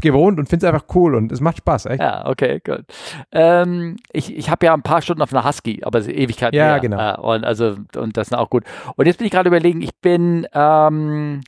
gewohnt 0.00 0.38
und 0.38 0.48
finde 0.48 0.66
es 0.66 0.72
einfach 0.72 0.86
cool 0.94 1.14
und 1.14 1.30
es 1.30 1.40
macht 1.40 1.58
Spaß, 1.58 1.86
echt. 1.86 2.00
Ja, 2.00 2.26
okay, 2.26 2.60
gut. 2.64 2.84
Ähm, 3.32 3.96
ich 4.10 4.34
ich 4.34 4.48
habe 4.50 4.64
ja 4.66 4.72
ein 4.74 4.82
paar 4.82 5.02
Stunden 5.02 5.20
auf 5.22 5.32
einer 5.32 5.46
Husky, 5.46 5.82
aber 5.84 5.98
es 5.98 6.06
ist 6.06 6.14
Ewigkeit 6.14 6.54
Ja, 6.54 6.72
mehr. 6.72 6.80
genau. 6.80 7.14
Äh, 7.14 7.20
und, 7.20 7.44
also, 7.44 7.76
und 7.96 8.16
das 8.16 8.28
ist 8.28 8.34
auch 8.34 8.48
gut. 8.48 8.64
Und 8.96 9.06
jetzt 9.06 9.18
bin 9.18 9.26
ich 9.26 9.32
gerade 9.32 9.48
überlegen, 9.48 9.82
ich 9.82 9.94
bin 10.00 10.46
ähm, 10.54 11.42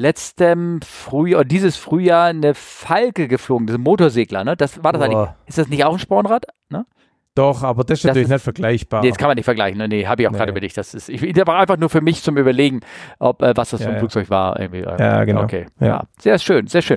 letztem 0.00 0.80
Frühjahr, 0.82 1.44
dieses 1.44 1.76
Frühjahr 1.76 2.26
eine 2.26 2.54
Falke 2.54 3.28
geflogen, 3.28 3.66
das 3.66 3.78
Motorsegler, 3.78 4.44
ne? 4.44 4.56
Das 4.56 4.82
war 4.82 4.92
das 4.92 5.02
eigentlich. 5.02 5.28
Ist 5.46 5.58
das 5.58 5.68
nicht 5.68 5.84
auch 5.84 5.92
ein 5.92 5.98
Spornrad? 5.98 6.46
Ne? 6.70 6.86
Doch, 7.34 7.62
aber 7.62 7.84
das 7.84 7.98
ist 7.98 8.04
das 8.04 8.08
natürlich 8.08 8.26
ist, 8.26 8.32
nicht 8.32 8.42
vergleichbar. 8.42 9.02
Nee, 9.02 9.10
das 9.10 9.18
kann 9.18 9.28
man 9.28 9.36
nicht 9.36 9.44
vergleichen. 9.44 9.78
Ne? 9.78 9.88
Nee, 9.88 10.06
habe 10.06 10.22
ich 10.22 10.28
auch 10.28 10.32
nee. 10.32 10.38
gerade 10.38 10.50
überlegt. 10.50 10.76
Das 10.76 10.94
ist, 10.94 11.08
ich, 11.08 11.32
das 11.32 11.46
war 11.46 11.58
einfach 11.58 11.76
nur 11.76 11.88
für 11.88 12.00
mich 12.00 12.22
zum 12.22 12.36
Überlegen, 12.36 12.80
ob, 13.18 13.42
äh, 13.42 13.52
was 13.56 13.70
das 13.70 13.80
ja, 13.80 13.84
für 13.84 13.90
ein 13.90 13.94
ja. 13.96 13.98
Flugzeug 14.00 14.30
war. 14.30 14.58
Irgendwie. 14.58 14.80
Ja, 14.80 15.24
genau. 15.24 15.42
Okay, 15.42 15.66
ja. 15.78 15.86
ja. 15.86 16.04
Sehr 16.18 16.38
schön, 16.38 16.66
sehr 16.66 16.82
schön. 16.82 16.96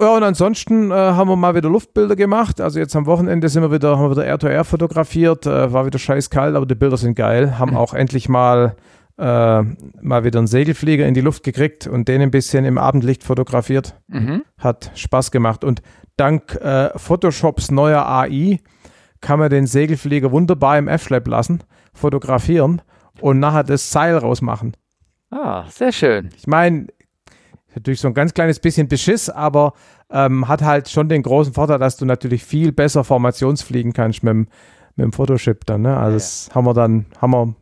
Ja, 0.00 0.16
und 0.16 0.22
ansonsten 0.22 0.90
äh, 0.90 0.94
haben 0.94 1.28
wir 1.28 1.36
mal 1.36 1.54
wieder 1.54 1.68
Luftbilder 1.68 2.16
gemacht. 2.16 2.60
Also 2.60 2.78
jetzt 2.78 2.96
am 2.96 3.06
Wochenende 3.06 3.48
sind 3.48 3.62
wir 3.62 3.70
wieder, 3.70 3.98
haben 3.98 4.04
wir 4.04 4.10
wieder 4.12 4.24
Air-to-Air 4.24 4.64
fotografiert. 4.64 5.46
Äh, 5.46 5.72
war 5.72 5.86
wieder 5.86 5.98
scheiß 5.98 6.30
kalt, 6.30 6.56
aber 6.56 6.66
die 6.66 6.74
Bilder 6.74 6.96
sind 6.96 7.14
geil. 7.14 7.58
Haben 7.58 7.76
auch 7.76 7.94
endlich 7.94 8.28
mal 8.28 8.76
äh, 9.20 9.62
mal 10.00 10.24
wieder 10.24 10.38
einen 10.38 10.46
Segelflieger 10.46 11.06
in 11.06 11.12
die 11.12 11.20
Luft 11.20 11.42
gekriegt 11.42 11.86
und 11.86 12.08
den 12.08 12.22
ein 12.22 12.30
bisschen 12.30 12.64
im 12.64 12.78
Abendlicht 12.78 13.22
fotografiert. 13.22 13.94
Mhm. 14.08 14.42
Hat 14.58 14.90
Spaß 14.94 15.30
gemacht. 15.30 15.62
Und 15.62 15.82
dank 16.16 16.54
äh, 16.56 16.90
Photoshops 16.98 17.70
neuer 17.70 18.06
AI 18.06 18.60
kann 19.20 19.38
man 19.38 19.50
den 19.50 19.66
Segelflieger 19.66 20.32
wunderbar 20.32 20.78
im 20.78 20.88
F-Schleb 20.88 21.28
lassen, 21.28 21.62
fotografieren 21.92 22.80
und 23.20 23.38
nachher 23.38 23.64
das 23.64 23.90
Seil 23.90 24.16
rausmachen. 24.16 24.74
Ah, 25.30 25.64
sehr 25.68 25.92
schön. 25.92 26.30
Ich 26.38 26.46
meine, 26.46 26.86
natürlich 27.74 28.00
so 28.00 28.08
ein 28.08 28.14
ganz 28.14 28.32
kleines 28.32 28.58
bisschen 28.58 28.88
Beschiss, 28.88 29.28
aber 29.28 29.74
ähm, 30.10 30.48
hat 30.48 30.62
halt 30.62 30.88
schon 30.88 31.10
den 31.10 31.22
großen 31.22 31.52
Vorteil, 31.52 31.78
dass 31.78 31.98
du 31.98 32.06
natürlich 32.06 32.42
viel 32.42 32.72
besser 32.72 33.04
formationsfliegen 33.04 33.92
kannst 33.92 34.22
mit 34.22 34.32
dem, 34.32 34.48
mit 34.96 35.04
dem 35.04 35.12
Photoshop 35.12 35.66
dann. 35.66 35.82
Ne? 35.82 35.94
Also 35.94 36.10
ja. 36.10 36.14
das 36.14 36.50
haben 36.54 36.64
wir 36.64 36.74
dann, 36.74 37.04
haben 37.20 37.32
wir 37.32 37.54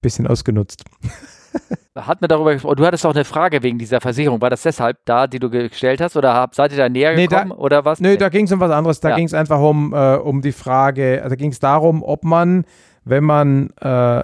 bisschen 0.00 0.26
ausgenutzt. 0.26 0.84
Hat 1.96 2.20
man 2.20 2.28
darüber 2.28 2.52
gesprochen? 2.52 2.76
Du 2.76 2.86
hattest 2.86 3.04
auch 3.04 3.14
eine 3.14 3.24
Frage 3.24 3.62
wegen 3.62 3.78
dieser 3.78 4.00
Versicherung. 4.00 4.40
War 4.40 4.50
das 4.50 4.62
deshalb 4.62 4.98
da, 5.04 5.26
die 5.26 5.38
du 5.38 5.50
gestellt 5.50 6.00
hast? 6.00 6.16
Oder 6.16 6.48
seid 6.52 6.70
ihr 6.70 6.78
da 6.78 6.88
näher 6.88 7.14
nee, 7.14 7.26
gekommen? 7.26 7.50
Da, 7.50 7.56
oder 7.56 7.84
was? 7.84 8.00
Nö, 8.00 8.10
nee. 8.10 8.16
da 8.16 8.28
ging 8.28 8.44
es 8.44 8.52
um 8.52 8.60
was 8.60 8.70
anderes. 8.70 9.00
Da 9.00 9.10
ja. 9.10 9.16
ging 9.16 9.26
es 9.26 9.34
einfach 9.34 9.60
um, 9.60 9.92
äh, 9.92 10.14
um 10.14 10.40
die 10.40 10.52
Frage, 10.52 11.20
also 11.22 11.36
ging 11.36 11.50
es 11.50 11.58
darum, 11.58 12.02
ob 12.02 12.24
man, 12.24 12.64
wenn 13.04 13.24
man, 13.24 13.70
äh, 13.80 14.22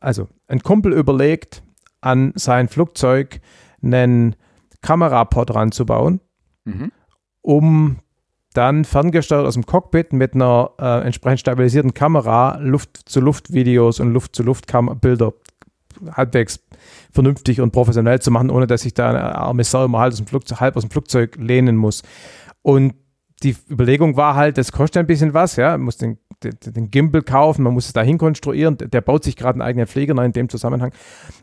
also 0.00 0.28
ein 0.46 0.60
Kumpel 0.60 0.92
überlegt, 0.92 1.62
an 2.00 2.32
sein 2.36 2.68
Flugzeug 2.68 3.40
einen 3.82 4.36
Kamerapod 4.82 5.54
ranzubauen, 5.54 6.20
mhm. 6.64 6.92
um 7.40 7.98
dann 8.58 8.84
ferngesteuert 8.84 9.46
aus 9.46 9.54
dem 9.54 9.66
Cockpit 9.66 10.12
mit 10.12 10.34
einer 10.34 10.72
äh, 10.80 11.06
entsprechend 11.06 11.38
stabilisierten 11.38 11.94
Kamera 11.94 12.58
Luft-zu-Luft-Videos 12.60 14.00
und 14.00 14.12
Luft-zu-Luft-Bilder 14.12 15.32
halbwegs 16.10 16.58
vernünftig 17.12 17.60
und 17.60 17.70
professionell 17.70 18.20
zu 18.20 18.32
machen, 18.32 18.50
ohne 18.50 18.66
dass 18.66 18.82
sich 18.82 18.94
da 18.94 19.10
eine 19.10 19.36
arme 19.36 19.62
Sau 19.62 19.84
immer 19.84 20.00
halb 20.00 20.12
aus, 20.12 20.18
dem 20.18 20.26
Flugzeug, 20.26 20.58
halb 20.58 20.76
aus 20.76 20.82
dem 20.82 20.90
Flugzeug 20.90 21.36
lehnen 21.36 21.76
muss. 21.76 22.02
Und 22.62 22.94
die 23.42 23.56
Überlegung 23.70 24.16
war 24.16 24.34
halt, 24.34 24.58
das 24.58 24.72
kostet 24.72 25.00
ein 25.00 25.06
bisschen 25.06 25.32
was, 25.32 25.56
ja, 25.56 25.70
man 25.72 25.82
muss 25.82 25.96
den, 25.96 26.18
den, 26.42 26.56
den 26.60 26.90
Gimbal 26.90 27.22
kaufen, 27.22 27.62
man 27.62 27.72
muss 27.72 27.86
es 27.86 27.92
dahin 27.92 28.18
konstruieren, 28.18 28.76
der 28.78 29.00
baut 29.00 29.22
sich 29.22 29.36
gerade 29.36 29.54
einen 29.54 29.62
eigenen 29.62 29.86
Pfleger 29.86 30.20
in 30.24 30.32
dem 30.32 30.48
Zusammenhang. 30.48 30.92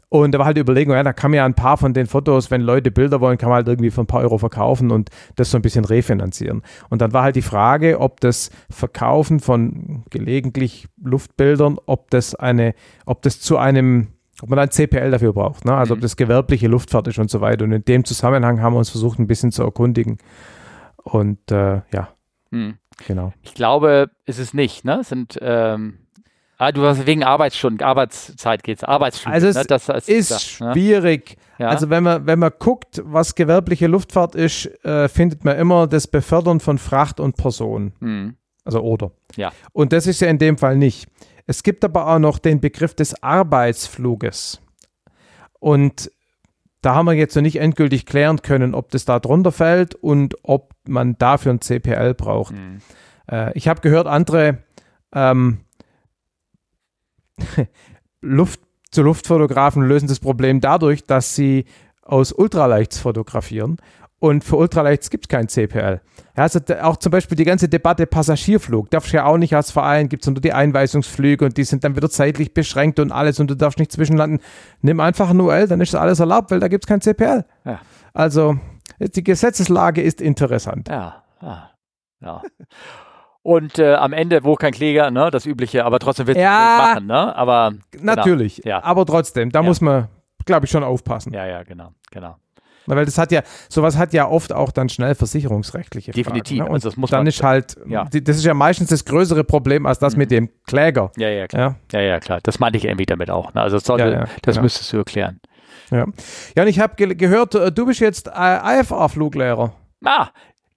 Und 0.09 0.33
da 0.33 0.39
war 0.39 0.45
halt 0.45 0.57
die 0.57 0.61
Überlegung, 0.61 0.93
ja, 0.93 1.03
da 1.03 1.13
kann 1.13 1.31
man 1.31 1.37
ja 1.37 1.45
ein 1.45 1.53
paar 1.53 1.77
von 1.77 1.93
den 1.93 2.07
Fotos, 2.07 2.51
wenn 2.51 2.61
Leute 2.61 2.91
Bilder 2.91 3.21
wollen, 3.21 3.37
kann 3.37 3.49
man 3.49 3.57
halt 3.57 3.67
irgendwie 3.67 3.91
für 3.91 4.01
ein 4.01 4.07
paar 4.07 4.21
Euro 4.21 4.37
verkaufen 4.37 4.91
und 4.91 5.09
das 5.35 5.51
so 5.51 5.57
ein 5.57 5.61
bisschen 5.61 5.85
refinanzieren. 5.85 6.63
Und 6.89 7.01
dann 7.01 7.13
war 7.13 7.23
halt 7.23 7.35
die 7.37 7.41
Frage, 7.41 7.99
ob 7.99 8.19
das 8.19 8.49
Verkaufen 8.69 9.39
von 9.39 10.03
gelegentlich 10.09 10.87
Luftbildern, 11.01 11.77
ob 11.85 12.09
das 12.11 12.35
eine, 12.35 12.75
ob 13.05 13.21
das 13.21 13.39
zu 13.39 13.57
einem 13.57 14.07
ob 14.41 14.49
man 14.49 14.57
dann 14.57 14.69
CPL 14.69 15.11
dafür 15.11 15.31
braucht, 15.31 15.63
ne? 15.63 15.73
also 15.73 15.93
mhm. 15.93 15.99
ob 15.99 16.01
das 16.01 16.17
gewerbliche 16.17 16.67
Luftfahrt 16.67 17.07
ist 17.07 17.17
und 17.19 17.29
so 17.29 17.39
weiter. 17.39 17.63
Und 17.63 17.71
in 17.71 17.85
dem 17.85 18.03
Zusammenhang 18.03 18.61
haben 18.61 18.73
wir 18.73 18.79
uns 18.79 18.89
versucht, 18.89 19.17
ein 19.17 19.27
bisschen 19.27 19.53
zu 19.53 19.63
erkundigen. 19.63 20.17
Und 21.05 21.51
äh, 21.51 21.81
ja, 21.93 22.09
mhm. 22.49 22.77
genau. 23.07 23.31
Ich 23.41 23.53
glaube, 23.53 24.11
ist 24.25 24.39
es 24.39 24.53
nicht. 24.53 24.83
Ne? 24.83 24.99
Es 24.99 25.09
sind 25.09 25.39
ähm 25.41 25.99
Ah, 26.57 26.71
du 26.71 26.85
hast 26.85 27.05
wegen 27.05 27.23
Arbeitsstunden, 27.23 27.85
Arbeitszeit 27.85 28.63
geht 28.63 28.83
Arbeitsstunden. 28.87 29.33
Also 29.33 29.47
es 29.47 29.57
ne? 29.57 29.63
das, 29.67 29.87
das 29.87 30.07
ist 30.07 30.31
das, 30.31 30.59
ne? 30.61 30.71
schwierig. 30.71 31.37
Ja? 31.59 31.67
Also 31.67 31.89
wenn 31.89 32.03
man, 32.03 32.25
wenn 32.27 32.39
man 32.39 32.51
guckt, 32.57 33.01
was 33.03 33.35
gewerbliche 33.35 33.87
Luftfahrt 33.87 34.35
ist, 34.35 34.67
äh, 34.85 35.09
findet 35.09 35.43
man 35.43 35.57
immer 35.57 35.85
das 35.87 36.07
Befördern 36.07 36.61
von 36.61 36.77
Fracht 36.77 37.19
und 37.19 37.35
Personen. 37.35 37.93
Mhm. 37.99 38.37
Also 38.63 38.79
oder. 38.79 39.11
Ja. 39.35 39.51
Und 39.73 39.91
das 39.91 40.07
ist 40.07 40.21
ja 40.21 40.29
in 40.29 40.37
dem 40.37 40.57
Fall 40.57 40.77
nicht. 40.77 41.07
Es 41.45 41.61
gibt 41.61 41.83
aber 41.83 42.07
auch 42.07 42.19
noch 42.19 42.39
den 42.39 42.61
Begriff 42.61 42.95
des 42.95 43.21
Arbeitsfluges. 43.21 44.61
Und 45.59 46.09
da 46.85 46.93
haben 46.93 47.07
wir 47.07 47.13
jetzt 47.13 47.35
noch 47.35 47.41
nicht 47.41 47.55
endgültig 47.55 48.05
klären 48.05 48.41
können, 48.43 48.75
ob 48.75 48.91
das 48.91 49.05
da 49.05 49.19
drunter 49.19 49.51
fällt 49.51 49.95
und 49.95 50.35
ob 50.43 50.73
man 50.87 51.17
dafür 51.17 51.53
ein 51.53 51.61
CPL 51.61 52.13
braucht. 52.13 52.53
Mhm. 52.53 52.79
Äh, 53.29 53.57
ich 53.57 53.67
habe 53.67 53.81
gehört, 53.81 54.05
andere 54.05 54.59
ähm, 55.11 55.61
Luft 58.21 58.59
zu 58.91 59.01
Luftfotografen 59.01 59.81
lösen 59.83 60.07
das 60.07 60.19
Problem 60.19 60.61
dadurch, 60.61 61.03
dass 61.03 61.35
sie 61.35 61.65
aus 62.03 62.31
Ultraleichts 62.31 62.99
fotografieren. 62.99 63.77
Und 64.25 64.43
für 64.43 64.55
Ultraleichts 64.55 65.11
gibt 65.11 65.25
es 65.25 65.27
kein 65.27 65.47
CPL. 65.47 66.01
Ja, 66.35 66.43
also 66.43 66.59
auch 66.81 66.97
zum 66.97 67.11
Beispiel 67.11 67.37
die 67.37 67.43
ganze 67.43 67.69
Debatte 67.69 68.07
Passagierflug. 68.07 68.89
Darfst 68.89 69.13
du 69.13 69.17
ja 69.17 69.25
auch 69.25 69.37
nicht 69.37 69.55
als 69.55 69.69
Verein, 69.69 70.09
gibt 70.09 70.23
es 70.23 70.27
nur 70.27 70.41
die 70.41 70.51
Einweisungsflüge 70.51 71.45
und 71.45 71.57
die 71.57 71.63
sind 71.63 71.83
dann 71.83 71.95
wieder 71.95 72.09
zeitlich 72.09 72.51
beschränkt 72.51 72.99
und 72.99 73.11
alles 73.11 73.39
und 73.39 73.51
du 73.51 73.55
darfst 73.55 73.77
nicht 73.77 73.91
zwischenlanden. 73.91 74.39
Nimm 74.81 74.99
einfach 74.99 75.29
ein 75.29 75.39
UL, 75.39 75.67
dann 75.67 75.79
ist 75.79 75.93
das 75.93 76.01
alles 76.01 76.19
erlaubt, 76.19 76.49
weil 76.49 76.59
da 76.59 76.69
gibt 76.69 76.85
es 76.85 76.87
kein 76.87 77.01
CPL. 77.01 77.45
Ja. 77.65 77.81
Also 78.15 78.57
die 78.99 79.23
Gesetzeslage 79.23 80.01
ist 80.01 80.21
interessant. 80.21 80.87
Ja, 80.89 81.21
ja. 81.43 81.69
ja. 82.21 82.41
Und 83.43 83.77
äh, 83.77 83.93
am 83.93 84.11
Ende, 84.11 84.43
wo 84.43 84.55
kein 84.55 84.71
Kläger, 84.71 85.11
ne, 85.11 85.29
das 85.29 85.45
Übliche, 85.45 85.85
aber 85.85 85.99
trotzdem 85.99 86.25
wird 86.25 86.37
es 86.37 86.43
ja, 86.43 86.77
machen, 86.79 87.05
ne? 87.05 87.35
Aber 87.35 87.73
genau, 87.91 88.15
natürlich, 88.15 88.63
ja. 88.65 88.83
aber 88.83 89.05
trotzdem, 89.05 89.51
da 89.51 89.59
ja. 89.59 89.63
muss 89.67 89.81
man, 89.81 90.07
glaube 90.47 90.65
ich, 90.65 90.71
schon 90.71 90.83
aufpassen. 90.83 91.31
Ja, 91.31 91.45
ja, 91.45 91.61
genau, 91.61 91.91
genau. 92.09 92.37
Weil 92.85 93.05
das 93.05 93.17
hat 93.17 93.31
ja, 93.31 93.41
sowas 93.69 93.97
hat 93.97 94.13
ja 94.13 94.27
oft 94.27 94.53
auch 94.53 94.71
dann 94.71 94.89
schnell 94.89 95.15
versicherungsrechtliche 95.15 96.11
Definitiv. 96.11 96.57
Fragen, 96.57 96.67
ne? 96.67 96.69
Und 96.69 96.75
also 96.75 96.89
das 96.89 96.97
muss 96.97 97.09
dann 97.09 97.21
man, 97.21 97.27
ist 97.27 97.43
halt, 97.43 97.75
ja. 97.87 98.05
das 98.05 98.37
ist 98.37 98.45
ja 98.45 98.53
meistens 98.53 98.89
das 98.89 99.05
größere 99.05 99.43
Problem 99.43 99.85
als 99.85 99.99
das 99.99 100.13
mhm. 100.13 100.19
mit 100.19 100.31
dem 100.31 100.49
Kläger. 100.65 101.11
Ja, 101.17 101.29
ja, 101.29 101.47
klar. 101.47 101.75
Ja, 101.91 101.99
ja, 101.99 102.07
ja 102.07 102.19
klar. 102.19 102.39
Das 102.43 102.59
meinte 102.59 102.77
ich 102.77 102.85
irgendwie 102.85 103.05
damit 103.05 103.29
auch. 103.29 103.53
Ne? 103.53 103.61
Also 103.61 103.77
das, 103.77 103.85
sollte, 103.85 104.09
ja, 104.09 104.25
das 104.41 104.59
müsstest 104.61 104.91
du 104.93 104.97
erklären. 104.97 105.39
Ja, 105.91 106.05
ja 106.55 106.63
und 106.63 106.69
ich 106.69 106.79
habe 106.79 106.95
ge 106.95 107.15
gehört, 107.15 107.55
äh, 107.55 107.71
du 107.71 107.85
bist 107.85 107.99
jetzt 107.99 108.27
IFA-Fluglehrer. 108.27 109.73
Ah, 110.03 110.29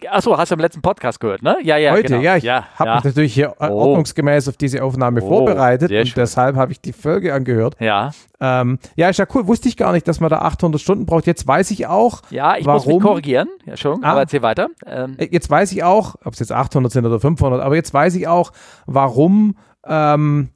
Achso, 0.07 0.39
hast 0.39 0.51
du 0.51 0.55
im 0.55 0.61
letzten 0.61 0.81
Podcast 0.81 1.19
gehört, 1.19 1.43
ne? 1.43 1.57
Ja, 1.63 1.77
ja. 1.77 1.91
Heute, 1.91 2.09
genau. 2.09 2.23
ja. 2.23 2.37
Ich 2.37 2.45
ja, 2.45 2.69
habe 2.77 2.89
ja. 2.89 2.95
mich 2.97 3.05
natürlich 3.05 3.35
hier 3.35 3.55
oh. 3.59 3.65
ordnungsgemäß 3.65 4.49
auf 4.49 4.57
diese 4.57 4.85
Aufnahme 4.85 5.21
oh, 5.23 5.29
vorbereitet 5.29 5.91
und 5.91 6.17
deshalb 6.17 6.55
habe 6.55 6.71
ich 6.71 6.81
die 6.81 6.93
Folge 6.93 7.35
angehört. 7.35 7.75
Ja. 7.81 8.13
Ähm, 8.41 8.79
ja, 8.95 9.09
ist 9.09 9.19
ja 9.19 9.27
cool. 9.35 9.49
Wusste 9.49 9.69
ich 9.69 9.77
gar 9.77 9.93
nicht, 9.93 10.07
dass 10.07 10.21
man 10.21 10.31
da 10.31 10.39
800 10.39 10.81
Stunden 10.81 11.05
braucht. 11.05 11.27
Jetzt 11.27 11.49
weiß 11.49 11.73
ich 11.73 11.89
auch. 11.89 12.23
Ja, 12.31 12.57
ich 12.57 12.65
warum. 12.65 12.85
muss 12.85 12.87
mich 12.87 13.03
korrigieren. 13.03 13.49
Ja, 13.67 13.77
schon. 13.77 14.05
Ah. 14.05 14.13
Aber 14.13 14.21
erzähl 14.21 14.43
weiter. 14.43 14.69
Ähm. 14.87 15.17
Äh, 15.19 15.29
jetzt 15.33 15.51
weiß 15.51 15.73
ich 15.73 15.83
auch, 15.83 16.15
ob 16.25 16.35
es 16.35 16.39
jetzt 16.39 16.53
800 16.53 16.93
sind 16.93 17.05
oder 17.05 17.19
500, 17.19 17.61
aber 17.61 17.75
jetzt 17.75 17.93
weiß 17.93 18.15
ich 18.15 18.29
auch, 18.29 18.53
warum. 18.87 19.57
Ähm, 19.85 20.51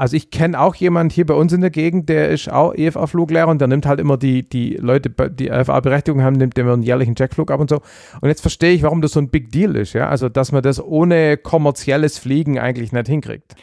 also 0.00 0.16
ich 0.16 0.30
kenne 0.30 0.58
auch 0.58 0.74
jemanden 0.76 1.12
hier 1.12 1.26
bei 1.26 1.34
uns 1.34 1.52
in 1.52 1.60
der 1.60 1.68
Gegend, 1.68 2.08
der 2.08 2.30
ist 2.30 2.50
auch 2.50 2.72
EFA-Fluglehrer 2.74 3.48
und 3.48 3.60
der 3.60 3.68
nimmt 3.68 3.84
halt 3.84 4.00
immer 4.00 4.16
die, 4.16 4.48
die 4.48 4.76
Leute, 4.76 5.10
die 5.10 5.48
EFA-Berechtigung 5.48 6.22
haben, 6.22 6.36
nimmt 6.36 6.56
immer 6.56 6.72
einen 6.72 6.82
jährlichen 6.82 7.14
Checkflug 7.14 7.50
ab 7.50 7.60
und 7.60 7.68
so. 7.68 7.82
Und 8.22 8.30
jetzt 8.30 8.40
verstehe 8.40 8.72
ich, 8.72 8.82
warum 8.82 9.02
das 9.02 9.12
so 9.12 9.20
ein 9.20 9.28
Big 9.28 9.52
Deal 9.52 9.76
ist, 9.76 9.92
ja. 9.92 10.08
Also, 10.08 10.30
dass 10.30 10.52
man 10.52 10.62
das 10.62 10.82
ohne 10.82 11.36
kommerzielles 11.36 12.18
Fliegen 12.18 12.58
eigentlich 12.58 12.92
nicht 12.92 13.08
hinkriegt. 13.08 13.56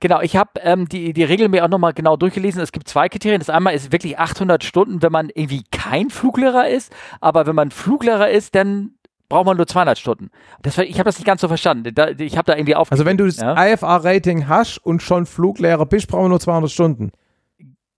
Genau, 0.00 0.20
ich 0.20 0.34
habe 0.34 0.50
ähm, 0.62 0.88
die, 0.88 1.12
die 1.12 1.22
Regel 1.22 1.48
mir 1.48 1.64
auch 1.64 1.68
nochmal 1.68 1.92
genau 1.92 2.16
durchgelesen. 2.16 2.60
Es 2.60 2.72
gibt 2.72 2.88
zwei 2.88 3.08
Kriterien. 3.08 3.38
Das 3.38 3.48
einmal 3.48 3.74
ist 3.74 3.92
wirklich 3.92 4.18
800 4.18 4.64
Stunden, 4.64 5.00
wenn 5.00 5.12
man 5.12 5.30
irgendwie 5.32 5.62
kein 5.70 6.10
Fluglehrer 6.10 6.68
ist. 6.68 6.92
Aber 7.20 7.46
wenn 7.46 7.54
man 7.54 7.70
Fluglehrer 7.70 8.30
ist, 8.30 8.56
dann 8.56 8.94
braucht 9.34 9.46
man 9.46 9.56
nur 9.56 9.66
200 9.66 9.98
Stunden. 9.98 10.30
Das, 10.62 10.78
ich 10.78 10.94
habe 10.94 11.08
das 11.08 11.18
nicht 11.18 11.26
ganz 11.26 11.40
so 11.40 11.48
verstanden. 11.48 11.92
Da, 11.92 12.10
ich 12.10 12.38
habe 12.38 12.46
da 12.46 12.56
irgendwie 12.56 12.76
auf. 12.76 12.92
Also 12.92 13.04
wenn 13.04 13.16
du 13.16 13.26
das 13.26 13.38
ja? 13.38 13.72
IFA-Rating 13.72 14.46
hast 14.46 14.78
und 14.78 15.02
schon 15.02 15.26
Fluglehrer 15.26 15.86
bist, 15.86 16.06
brauchen 16.06 16.26
wir 16.26 16.28
nur 16.28 16.40
200 16.40 16.70
Stunden. 16.70 17.10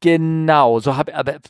Genau, 0.00 0.80
so 0.80 0.96
habe 0.96 1.14
aber 1.14 1.34
äh, 1.34 1.40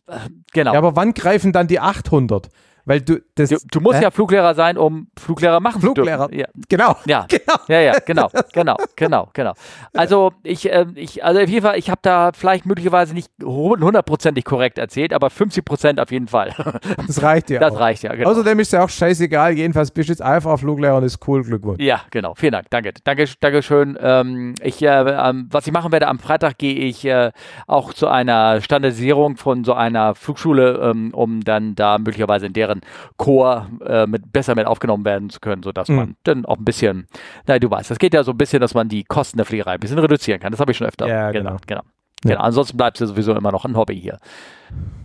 genau. 0.52 0.72
Ja, 0.72 0.78
aber 0.78 0.96
wann 0.96 1.14
greifen 1.14 1.52
dann 1.52 1.68
die 1.68 1.78
800? 1.78 2.48
Weil 2.86 3.00
du, 3.00 3.20
das, 3.34 3.50
du, 3.50 3.56
du 3.70 3.80
musst 3.80 3.98
äh? 3.98 4.04
ja 4.04 4.10
Fluglehrer 4.10 4.54
sein, 4.54 4.78
um 4.78 5.08
Fluglehrer 5.18 5.60
machen 5.60 5.80
Fluglehrer. 5.80 6.28
zu 6.28 6.36
dürfen. 6.36 6.40
Ja. 6.40 6.62
Genau. 6.68 6.96
Ja. 7.06 7.26
genau. 7.28 7.56
Ja, 7.68 7.80
ja, 7.80 7.98
genau, 7.98 8.30
genau, 8.52 8.76
genau, 8.94 9.28
genau. 9.34 9.52
Also 9.92 10.32
ich, 10.42 10.70
äh, 10.70 10.86
ich, 10.94 11.24
also 11.24 11.40
auf 11.40 11.48
jeden 11.48 11.66
Fall, 11.66 11.78
ich 11.78 11.90
habe 11.90 12.00
da 12.02 12.30
vielleicht 12.32 12.64
möglicherweise 12.64 13.12
nicht 13.12 13.30
hundertprozentig 13.42 14.44
korrekt 14.44 14.78
erzählt, 14.78 15.12
aber 15.12 15.30
50 15.30 15.64
Prozent 15.64 16.00
auf 16.00 16.10
jeden 16.10 16.28
Fall. 16.28 16.54
Das 17.06 17.22
reicht 17.22 17.50
ja. 17.50 17.60
Das 17.60 17.74
auch. 17.74 17.80
reicht 17.80 18.02
ja. 18.02 18.14
Genau. 18.14 18.30
Außerdem 18.30 18.58
ist 18.60 18.72
ja 18.72 18.84
auch 18.84 18.88
scheißegal. 18.88 19.52
Jedenfalls 19.52 19.90
bist 19.90 20.08
du 20.08 20.12
jetzt 20.12 20.22
einfach 20.22 20.58
Fluglehrer 20.58 20.96
und 20.96 21.04
ist 21.04 21.18
cool. 21.26 21.42
Glückwunsch. 21.42 21.82
Ja, 21.82 22.02
genau. 22.10 22.34
Vielen 22.34 22.52
Dank. 22.52 22.70
Danke. 22.70 22.92
Danke, 23.04 23.26
danke 23.40 23.62
schön. 23.62 23.98
Ähm, 24.00 24.54
ich, 24.62 24.82
äh, 24.82 24.86
ähm, 24.88 25.48
was 25.50 25.66
ich 25.66 25.72
machen 25.72 25.92
werde, 25.92 26.08
am 26.08 26.18
Freitag 26.18 26.58
gehe 26.58 26.74
ich 26.74 27.04
äh, 27.04 27.32
auch 27.66 27.92
zu 27.92 28.08
einer 28.08 28.60
Standardisierung 28.60 29.36
von 29.36 29.64
so 29.64 29.74
einer 29.74 30.14
Flugschule, 30.14 30.80
ähm, 30.82 31.12
um 31.12 31.42
dann 31.42 31.74
da 31.74 31.98
möglicherweise 31.98 32.46
in 32.46 32.52
deren 32.52 32.75
Chor 33.16 33.68
äh, 33.84 34.06
mit, 34.06 34.32
besser 34.32 34.54
mit 34.54 34.66
aufgenommen 34.66 35.04
werden 35.04 35.30
zu 35.30 35.40
können, 35.40 35.62
sodass 35.62 35.88
mhm. 35.88 35.96
man 35.96 36.16
dann 36.24 36.44
auch 36.44 36.58
ein 36.58 36.64
bisschen, 36.64 37.06
naja, 37.46 37.58
du 37.58 37.70
weißt, 37.70 37.90
das 37.90 37.98
geht 37.98 38.14
ja 38.14 38.24
so 38.24 38.32
ein 38.32 38.38
bisschen, 38.38 38.60
dass 38.60 38.74
man 38.74 38.88
die 38.88 39.04
Kosten 39.04 39.36
der 39.36 39.46
Fliegerei 39.46 39.74
ein 39.74 39.80
bisschen 39.80 39.98
reduzieren 39.98 40.40
kann. 40.40 40.50
Das 40.50 40.60
habe 40.60 40.72
ich 40.72 40.78
schon 40.78 40.86
öfter. 40.86 41.06
Ja, 41.06 41.30
genau. 41.30 41.50
genau. 41.50 41.60
genau. 41.66 41.82
Ja. 42.24 42.30
Genau, 42.32 42.40
ansonsten 42.44 42.76
bleibt 42.76 42.96
es 42.96 43.00
ja 43.00 43.06
sowieso 43.06 43.34
immer 43.34 43.52
noch 43.52 43.64
ein 43.64 43.76
Hobby 43.76 44.00
hier. 44.00 44.18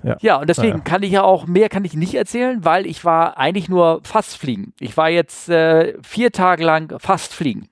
Ja, 0.04 0.18
ja 0.22 0.36
und 0.38 0.50
deswegen 0.50 0.78
ja. 0.78 0.84
kann 0.84 1.04
ich 1.04 1.12
ja 1.12 1.24
auch, 1.24 1.46
mehr 1.46 1.70
kann 1.70 1.86
ich 1.86 1.94
nicht 1.94 2.16
erzählen, 2.16 2.64
weil 2.64 2.86
ich 2.86 3.06
war 3.06 3.38
eigentlich 3.38 3.70
nur 3.70 4.02
fast 4.04 4.38
fliegen. 4.38 4.74
Ich 4.80 4.98
war 4.98 5.10
jetzt 5.10 5.50
äh, 5.50 5.94
vier 6.02 6.32
Tage 6.32 6.64
lang 6.64 6.98
fast 7.00 7.34
fliegen. 7.34 7.68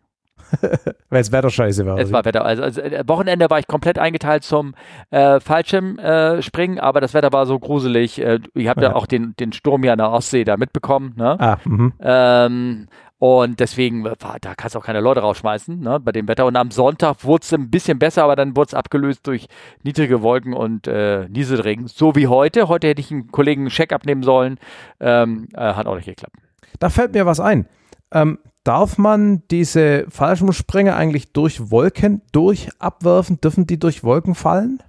Weil 1.10 1.22
es 1.22 1.32
Wetter 1.32 1.50
scheiße 1.50 1.86
war. 1.86 1.98
Es 1.98 2.12
war 2.12 2.26
Wetter. 2.26 2.46
Also, 2.46 2.64
also 2.64 2.82
äh, 2.82 3.04
Wochenende 3.08 3.50
war 3.50 3.60
ich 3.60 3.68
komplett 3.68 4.00
eingeteilt 4.00 4.44
zum 4.44 4.76
äh, 5.12 5.40
Fallschirmspringen, 5.40 6.78
äh, 6.78 6.82
aber 6.82 7.02
das 7.02 7.14
Wetter 7.14 7.32
war 7.34 7.46
so 7.46 7.60
gruselig. 7.60 8.22
Äh, 8.22 8.40
ich 8.54 8.68
habe 8.68 8.82
ja. 8.82 8.90
ja 8.90 8.96
auch 8.96 9.06
den, 9.06 9.36
den 9.40 9.54
Sturm 9.54 9.84
ja 9.84 9.94
an 9.94 10.00
der 10.00 10.12
Ostsee 10.12 10.44
da 10.44 10.58
mitbekommen. 10.58 11.14
Ne? 11.18 11.40
Ah, 11.40 11.58
mhm. 11.66 11.94
ähm, 12.02 12.88
und 13.20 13.60
deswegen, 13.60 14.06
da 14.06 14.56
kannst 14.56 14.76
du 14.76 14.80
auch 14.80 14.86
keine 14.86 15.02
Leute 15.02 15.20
rausschmeißen, 15.20 15.78
ne, 15.78 16.00
bei 16.00 16.14
dem 16.14 16.30
Wetter. 16.30 16.46
Und 16.46 16.56
am 16.56 16.72
Sonntag 16.72 17.26
wurde 17.26 17.44
es 17.44 17.54
ein 17.54 17.70
bisschen 17.70 18.00
besser, 18.00 18.24
aber 18.24 18.38
dann 18.38 18.56
wurde 18.56 18.68
es 18.68 18.74
abgelöst 18.74 19.28
durch 19.28 19.50
niedrige 19.84 20.22
Wolken 20.22 20.54
und 20.54 20.88
äh, 20.88 21.28
Nieselregen. 21.28 21.88
So 21.88 22.16
wie 22.16 22.28
heute. 22.28 22.70
Heute 22.70 22.88
hätte 22.88 23.02
ich 23.02 23.12
einen 23.12 23.30
Kollegen 23.30 23.64
einen 23.64 23.72
Check 23.72 23.92
abnehmen 23.92 24.24
sollen. 24.24 24.58
Ähm, 25.02 25.50
äh, 25.54 25.74
hat 25.74 25.86
auch 25.86 25.96
nicht 25.96 26.06
geklappt. 26.06 26.38
Da 26.80 26.90
fällt 26.90 27.14
mir 27.14 27.26
was 27.26 27.42
ein. 27.42 27.68
Ähm, 28.14 28.40
darf 28.64 28.98
man 28.98 29.44
diese 29.50 30.06
Fallschirmspringer 30.10 30.96
eigentlich 30.96 31.34
durch 31.34 31.72
Wolken 31.72 32.22
durch 32.32 32.70
abwerfen? 32.80 33.40
Dürfen 33.42 33.68
die 33.68 33.80
durch 33.80 34.04
Wolken 34.04 34.36
fallen? 34.36 34.82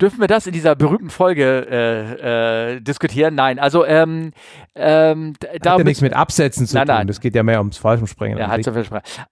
Dürfen 0.00 0.18
wir 0.18 0.28
das 0.28 0.46
in 0.46 0.54
dieser 0.54 0.74
berühmten 0.76 1.10
Folge 1.10 1.66
äh, 1.70 2.76
äh, 2.76 2.80
diskutieren? 2.80 3.34
Nein, 3.34 3.58
also 3.58 3.84
ähm, 3.84 4.32
ähm, 4.74 5.34
da 5.60 5.72
hat 5.72 5.78
ja 5.78 5.84
nichts 5.84 6.00
mit 6.00 6.14
Absätzen 6.14 6.66
zu 6.66 6.74
nein, 6.74 6.86
tun. 6.86 6.96
Nein. 6.96 7.06
Das 7.06 7.20
geht 7.20 7.34
ja 7.34 7.42
mehr 7.42 7.58
ums 7.58 7.76
Fallschirmspringen. 7.76 8.38
Ja, 8.38 8.48
halt 8.48 8.66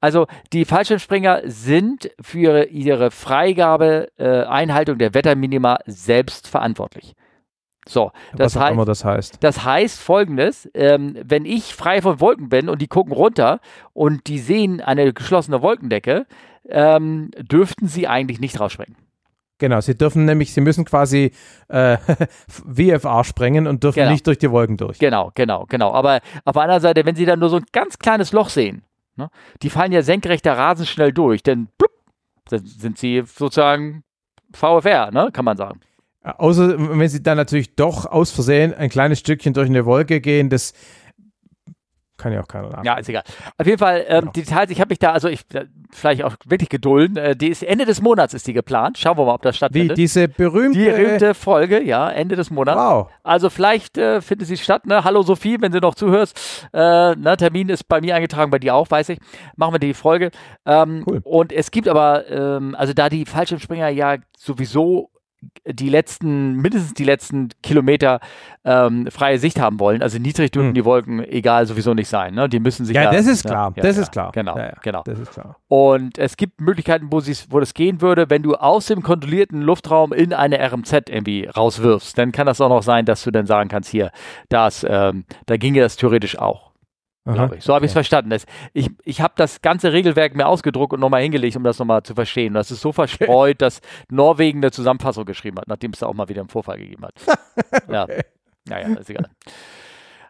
also 0.01 0.27
die 0.53 0.67
Fallschirmspringer 0.67 1.41
sind 1.47 2.11
für 2.21 2.65
ihre 2.65 3.11
Freigabe, 3.11 4.09
äh, 4.19 4.43
Einhaltung 4.43 4.99
der 4.99 5.15
Wetterminima 5.15 5.79
selbst 5.87 6.49
verantwortlich. 6.49 7.15
So, 7.89 8.13
das, 8.37 8.55
Was 8.55 8.63
heißt, 8.63 8.89
das 8.89 9.05
heißt. 9.05 9.37
Das 9.41 9.65
heißt 9.65 10.01
folgendes: 10.01 10.69
ähm, 10.75 11.17
Wenn 11.25 11.47
ich 11.47 11.75
frei 11.75 12.03
von 12.03 12.21
Wolken 12.21 12.51
bin 12.51 12.69
und 12.69 12.83
die 12.83 12.87
gucken 12.87 13.15
runter 13.15 13.61
und 13.95 14.27
die 14.27 14.39
sehen 14.39 14.83
eine 14.83 15.13
geschlossene 15.15 15.63
Wolkendecke, 15.63 16.27
ähm, 16.69 17.31
dürften 17.39 17.89
sie 17.89 18.07
eigentlich 18.07 18.41
nicht 18.41 18.61
rausspringen. 18.61 18.97
Genau, 19.57 19.81
sie 19.81 19.97
dürfen 19.97 20.27
nämlich, 20.27 20.53
sie 20.53 20.61
müssen 20.61 20.85
quasi 20.85 21.33
äh, 21.69 21.97
VFA 22.99 23.25
sprengen 23.25 23.67
und 23.67 23.83
dürfen 23.83 24.01
genau. 24.01 24.11
nicht 24.13 24.27
durch 24.27 24.39
die 24.39 24.51
Wolken 24.51 24.77
durch. 24.77 24.99
Genau, 24.99 25.33
genau, 25.35 25.65
genau. 25.67 25.93
Aber 25.93 26.21
auf 26.45 26.53
der 26.53 26.63
anderen 26.63 26.83
Seite, 26.83 27.07
wenn 27.07 27.17
sie 27.17 27.25
dann 27.25 27.41
nur 27.41 27.49
so 27.49 27.57
ein 27.57 27.65
ganz 27.73 27.99
kleines 27.99 28.33
Loch 28.33 28.51
sehen, 28.51 28.85
ne, 29.17 29.31
die 29.63 29.71
fallen 29.71 29.93
ja 29.93 30.03
senkrechter 30.03 30.57
rasend 30.57 30.89
schnell 30.89 31.13
durch, 31.13 31.43
denn 31.43 31.69
dann 32.51 32.65
sind 32.65 32.99
sie 32.99 33.23
sozusagen 33.27 34.05
VFR, 34.53 35.11
ne, 35.11 35.31
kann 35.33 35.45
man 35.45 35.57
sagen. 35.57 35.81
Außer 36.37 36.99
wenn 36.99 37.09
sie 37.09 37.23
dann 37.23 37.37
natürlich 37.37 37.75
doch 37.75 38.07
aus 38.07 38.31
Versehen 38.31 38.75
ein 38.75 38.91
kleines 38.91 39.19
Stückchen 39.19 39.55
durch 39.55 39.69
eine 39.69 39.87
Wolke 39.87 40.21
gehen, 40.21 40.51
das 40.51 40.75
kann 42.19 42.33
ja 42.33 42.43
auch 42.43 42.49
keiner 42.49 42.65
nachdenken. 42.65 42.87
Ja, 42.87 42.95
ist 42.95 43.09
egal. 43.09 43.23
Auf 43.57 43.67
jeden 43.67 43.79
Fall, 43.79 44.05
ähm, 44.09 44.21
genau. 44.21 44.33
die 44.33 44.43
Details, 44.43 44.71
ich 44.71 44.81
habe 44.81 44.89
mich 44.89 44.99
da, 44.99 45.13
also 45.13 45.29
ich, 45.29 45.43
vielleicht 45.93 46.25
auch 46.25 46.35
wirklich 46.45 46.69
gedulden. 46.69 47.17
Äh, 47.17 47.37
die 47.37 47.49
ist 47.49 47.63
Ende 47.63 47.85
des 47.85 48.03
Monats 48.03 48.35
ist 48.35 48.47
die 48.49 48.53
geplant. 48.53 48.99
Schauen 48.99 49.17
wir 49.17 49.25
mal, 49.25 49.35
ob 49.35 49.43
das 49.43 49.57
stattfindet. 49.57 49.97
Wie, 49.97 50.03
diese 50.03 50.27
berühmte... 50.27 50.81
Die 50.81 50.85
berühmte 50.87 51.35
Folge, 51.35 51.81
ja, 51.81 52.11
Ende 52.11 52.35
des 52.35 52.51
Monats. 52.51 52.77
Wow. 52.77 53.09
Also 53.23 53.51
vielleicht 53.51 53.99
äh, 53.99 54.21
findet 54.21 54.49
sie 54.49 54.57
statt, 54.57 54.85
ne? 54.85 55.05
Hallo 55.05 55.23
Sophie, 55.23 55.59
wenn 55.61 55.71
du 55.71 55.79
noch 55.79 55.95
zuhörst. 55.95 56.69
Äh, 56.73 57.15
ne, 57.15 57.37
Termin 57.39 57.69
ist 57.69 57.87
bei 57.87 58.01
mir 58.01 58.17
eingetragen, 58.17 58.51
bei 58.51 58.59
dir 58.59 58.75
auch, 58.75 58.91
weiß 58.91 59.11
ich. 59.11 59.21
Machen 59.55 59.75
wir 59.75 59.79
die 59.79 59.95
Folge. 59.95 60.33
Ähm, 60.67 61.05
cool. 61.07 61.21
Und 61.23 61.53
es 61.53 61.71
gibt 61.71 61.87
aber, 61.87 62.29
ähm, 62.29 62.75
also 62.77 62.95
da 62.95 63.09
die 63.09 63.27
Fallschirmspringer 63.27 63.91
ja 63.91 64.17
sowieso 64.37 65.11
die 65.65 65.89
letzten, 65.89 66.55
mindestens 66.55 66.95
die 66.95 67.05
letzten 67.05 67.51
Kilometer 67.63 68.21
ähm, 68.65 69.07
freie 69.11 69.39
Sicht 69.39 69.61
haben 69.61 69.79
wollen. 69.79 70.03
Also 70.03 70.19
niedrig 70.19 70.51
dürfen 70.51 70.69
hm. 70.69 70.75
die 70.75 70.85
Wolken 70.85 71.25
egal 71.25 71.67
sowieso 71.67 71.95
nicht 71.95 72.09
sein. 72.09 72.35
Ne? 72.35 72.49
Die 72.49 72.59
müssen 72.59 72.85
sich 72.85 72.97
ja, 72.97 73.05
da, 73.05 73.13
das 73.13 73.27
ist 73.27 73.45
klar, 73.45 73.73
ja, 73.77 73.83
das 73.83 73.97
ja, 73.97 74.03
ist 74.03 74.13
klar. 74.13 74.33
Genau, 74.33 74.57
ja, 74.57 74.73
genau. 74.83 75.03
Das 75.05 75.19
ist 75.19 75.33
klar. 75.33 75.57
Und 75.69 76.19
es 76.19 76.37
gibt 76.37 76.61
Möglichkeiten, 76.61 77.09
wo, 77.11 77.21
wo 77.51 77.61
das 77.61 77.75
gehen 77.75 78.01
würde, 78.01 78.31
wenn 78.31 78.43
du 78.43 78.55
aus 78.57 78.87
dem 78.87 79.03
kontrollierten 79.03 79.63
Luftraum 79.63 80.13
in 80.13 80.33
eine 80.33 80.59
RMZ 80.61 81.09
irgendwie 81.09 81.47
rauswirfst. 81.47 82.17
Dann 82.17 82.33
kann 82.33 82.47
das 82.47 82.61
auch 82.61 82.69
noch 82.69 82.83
sein, 82.83 83.05
dass 83.05 83.23
du 83.23 83.31
dann 83.31 83.47
sagen 83.47 83.69
kannst, 83.69 83.91
hier, 83.91 84.11
das, 84.49 84.85
ähm, 84.89 85.25
da 85.47 85.57
ginge 85.57 85.81
das 85.81 85.97
theoretisch 85.97 86.39
auch 86.39 86.68
glaube 87.35 87.57
ich. 87.57 87.65
So 87.65 87.75
habe 87.75 87.85
ich 87.85 87.91
es 87.91 87.93
verstanden. 87.95 88.31
Das, 88.31 88.45
ich 88.73 88.91
ich 89.05 89.21
habe 89.21 89.35
das 89.37 89.63
ganze 89.63 89.93
Regelwerk 89.93 90.35
mir 90.35 90.47
ausgedruckt 90.47 90.93
und 90.93 91.01
nochmal 91.01 91.23
hingelegt, 91.23 91.57
um 91.57 91.65
das 91.65 91.79
nochmal 91.79 92.03
zu 92.03 92.15
verstehen. 92.15 92.49
Und 92.49 92.55
das 92.55 92.71
ist 92.71 92.81
so 92.81 92.93
verstreut, 92.93 93.61
dass 93.63 93.81
Norwegen 94.11 94.61
eine 94.61 94.71
Zusammenfassung 94.71 95.25
geschrieben 95.25 95.59
hat, 95.59 95.69
nachdem 95.69 95.93
es 95.93 96.01
da 96.01 96.07
auch 96.07 96.15
mal 96.15 96.29
wieder 96.29 96.41
einen 96.41 96.51
Vorfall 96.51 96.79
gegeben 96.79 97.05
hat. 97.05 97.15
ja. 97.91 98.07
Naja, 98.69 98.97
ist 98.99 99.11
egal. 99.11 99.29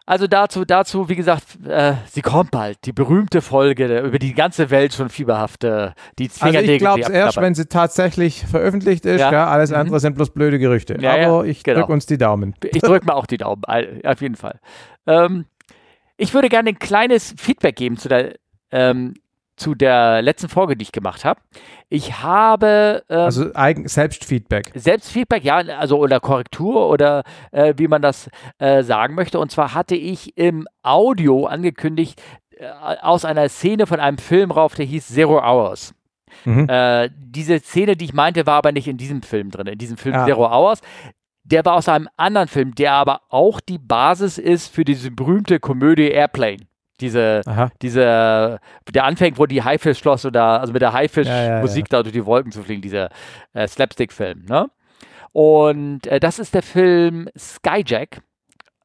Also 0.09 0.25
dazu, 0.25 0.65
dazu, 0.65 1.07
wie 1.07 1.15
gesagt, 1.15 1.43
äh, 1.67 1.93
sie 2.07 2.23
kommt 2.23 2.49
bald. 2.49 2.79
Die 2.85 2.93
berühmte 2.93 3.43
Folge 3.43 3.87
der, 3.87 4.03
über 4.03 4.17
die 4.17 4.33
ganze 4.33 4.71
Welt 4.71 4.91
schon 4.95 5.09
fieberhafte. 5.09 5.93
Die 6.17 6.31
also 6.39 6.57
ich 6.57 6.79
glaube 6.79 7.01
es 7.01 7.09
erst, 7.09 7.37
wenn 7.37 7.53
sie 7.53 7.67
tatsächlich 7.67 8.43
veröffentlicht 8.43 9.05
ist. 9.05 9.19
Ja. 9.19 9.31
ja 9.31 9.47
alles 9.49 9.69
mhm. 9.69 9.75
andere 9.75 9.99
sind 9.99 10.15
bloß 10.15 10.31
blöde 10.31 10.57
Gerüchte. 10.57 10.97
Ja, 10.99 11.27
Aber 11.27 11.45
ich 11.45 11.63
genau. 11.63 11.81
drücke 11.81 11.93
uns 11.93 12.07
die 12.07 12.17
Daumen. 12.17 12.55
Ich 12.63 12.81
drücke 12.81 13.05
mir 13.05 13.13
auch 13.13 13.27
die 13.27 13.37
Daumen, 13.37 13.61
auf 13.65 14.21
jeden 14.21 14.33
Fall. 14.33 14.59
Ähm, 15.05 15.45
ich 16.19 16.33
würde 16.33 16.49
gerne 16.49 16.69
ein 16.69 16.79
kleines 16.79 17.33
Feedback 17.37 17.77
geben 17.77 17.97
zu 17.97 18.09
der, 18.09 18.35
ähm, 18.71 19.13
zu 19.55 19.73
der 19.73 20.21
letzten 20.21 20.49
Folge, 20.49 20.75
die 20.75 20.83
ich 20.83 20.91
gemacht 20.91 21.25
habe. 21.25 21.41
Ich 21.89 22.21
habe. 22.21 23.03
Ähm, 23.09 23.19
also 23.19 23.53
Eigen 23.53 23.87
Selbstfeedback. 23.87 24.71
Selbstfeedback, 24.75 25.43
ja, 25.43 25.57
also 25.57 25.97
oder 25.97 26.19
Korrektur 26.19 26.89
oder 26.89 27.23
äh, 27.51 27.73
wie 27.77 27.87
man 27.87 28.01
das 28.01 28.29
äh, 28.57 28.83
sagen 28.83 29.15
möchte. 29.15 29.39
Und 29.39 29.51
zwar 29.51 29.73
hatte 29.73 29.95
ich 29.95 30.37
im 30.37 30.67
Audio 30.83 31.45
angekündigt, 31.45 32.21
äh, 32.57 32.67
aus 33.01 33.25
einer 33.25 33.47
Szene 33.49 33.87
von 33.87 33.99
einem 33.99 34.17
Film 34.17 34.51
rauf, 34.51 34.75
der 34.75 34.85
hieß 34.85 35.07
Zero 35.07 35.41
Hours. 35.41 35.93
Mhm. 36.45 36.67
Äh, 36.69 37.09
diese 37.15 37.59
Szene, 37.59 37.95
die 37.95 38.05
ich 38.05 38.13
meinte, 38.13 38.45
war 38.45 38.55
aber 38.55 38.71
nicht 38.71 38.87
in 38.87 38.97
diesem 38.97 39.21
Film 39.21 39.51
drin, 39.51 39.67
in 39.67 39.77
diesem 39.77 39.97
Film 39.97 40.15
ah. 40.15 40.25
Zero 40.25 40.45
Hours 40.45 40.81
der 41.51 41.65
war 41.65 41.73
aus 41.75 41.89
einem 41.89 42.07
anderen 42.17 42.47
Film, 42.47 42.75
der 42.75 42.93
aber 42.93 43.21
auch 43.29 43.59
die 43.59 43.77
Basis 43.77 44.37
ist 44.37 44.73
für 44.73 44.85
diese 44.85 45.11
berühmte 45.11 45.59
Komödie 45.59 46.09
Airplane. 46.09 46.67
Diese, 47.01 47.41
diese, 47.81 48.59
der 48.91 49.03
anfängt, 49.05 49.39
wo 49.39 49.45
die 49.45 49.63
Haifischflosse 49.63 50.27
oder, 50.27 50.59
also 50.59 50.73
mit 50.73 50.81
der 50.81 50.91
Haifisch-Musik 50.91 51.31
ja, 51.31 51.97
ja, 51.97 51.97
ja. 51.97 52.01
da 52.01 52.03
durch 52.03 52.13
die 52.13 52.25
Wolken 52.25 52.51
zu 52.51 52.61
fliegen, 52.61 52.81
dieser 52.81 53.09
äh, 53.53 53.67
Slapstick-Film, 53.67 54.45
ne? 54.49 54.69
Und 55.31 56.07
äh, 56.07 56.19
das 56.19 56.39
ist 56.39 56.55
der 56.55 56.63
Film 56.63 57.29
Skyjack. 57.37 58.21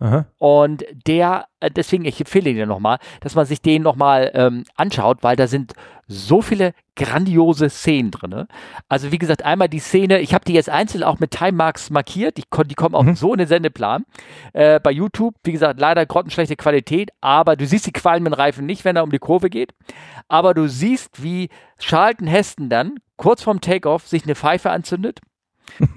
Aha. 0.00 0.26
Und 0.38 0.84
der, 1.06 1.46
äh, 1.60 1.70
deswegen, 1.70 2.04
ich 2.04 2.20
empfehle 2.20 2.52
dir 2.52 2.66
nochmal, 2.66 2.98
dass 3.20 3.34
man 3.34 3.46
sich 3.46 3.62
den 3.62 3.82
nochmal 3.82 4.30
ähm, 4.34 4.64
anschaut, 4.76 5.18
weil 5.22 5.36
da 5.36 5.46
sind 5.46 5.72
so 6.06 6.42
viele 6.42 6.74
grandiose 6.96 7.70
Szenen 7.70 8.10
drin. 8.10 8.46
Also 8.88 9.12
wie 9.12 9.18
gesagt, 9.18 9.44
einmal 9.44 9.68
die 9.68 9.78
Szene, 9.78 10.20
ich 10.20 10.34
habe 10.34 10.44
die 10.44 10.52
jetzt 10.52 10.68
einzeln 10.68 11.02
auch 11.02 11.20
mit 11.20 11.30
Timemarks 11.30 11.90
markiert, 11.90 12.36
die, 12.36 12.44
die 12.66 12.74
kommen 12.74 12.94
auch 12.94 13.04
mhm. 13.04 13.16
so 13.16 13.32
in 13.32 13.38
den 13.38 13.48
Sendeplan. 13.48 14.04
Äh, 14.52 14.80
bei 14.80 14.90
YouTube, 14.90 15.34
wie 15.44 15.52
gesagt, 15.52 15.80
leider 15.80 16.04
grottenschlechte 16.04 16.56
Qualität, 16.56 17.10
aber 17.20 17.56
du 17.56 17.66
siehst 17.66 17.86
die 17.86 17.92
qualmenden 17.92 18.34
Reifen 18.34 18.66
nicht, 18.66 18.84
wenn 18.84 18.96
er 18.96 19.04
um 19.04 19.10
die 19.10 19.18
Kurve 19.18 19.48
geht. 19.48 19.72
Aber 20.28 20.54
du 20.54 20.68
siehst, 20.68 21.22
wie 21.22 21.48
Charlton 21.78 22.26
Heston 22.26 22.68
dann 22.68 22.96
kurz 23.16 23.42
vorm 23.42 23.60
Takeoff 23.60 24.06
sich 24.06 24.24
eine 24.24 24.34
Pfeife 24.34 24.70
anzündet 24.70 25.20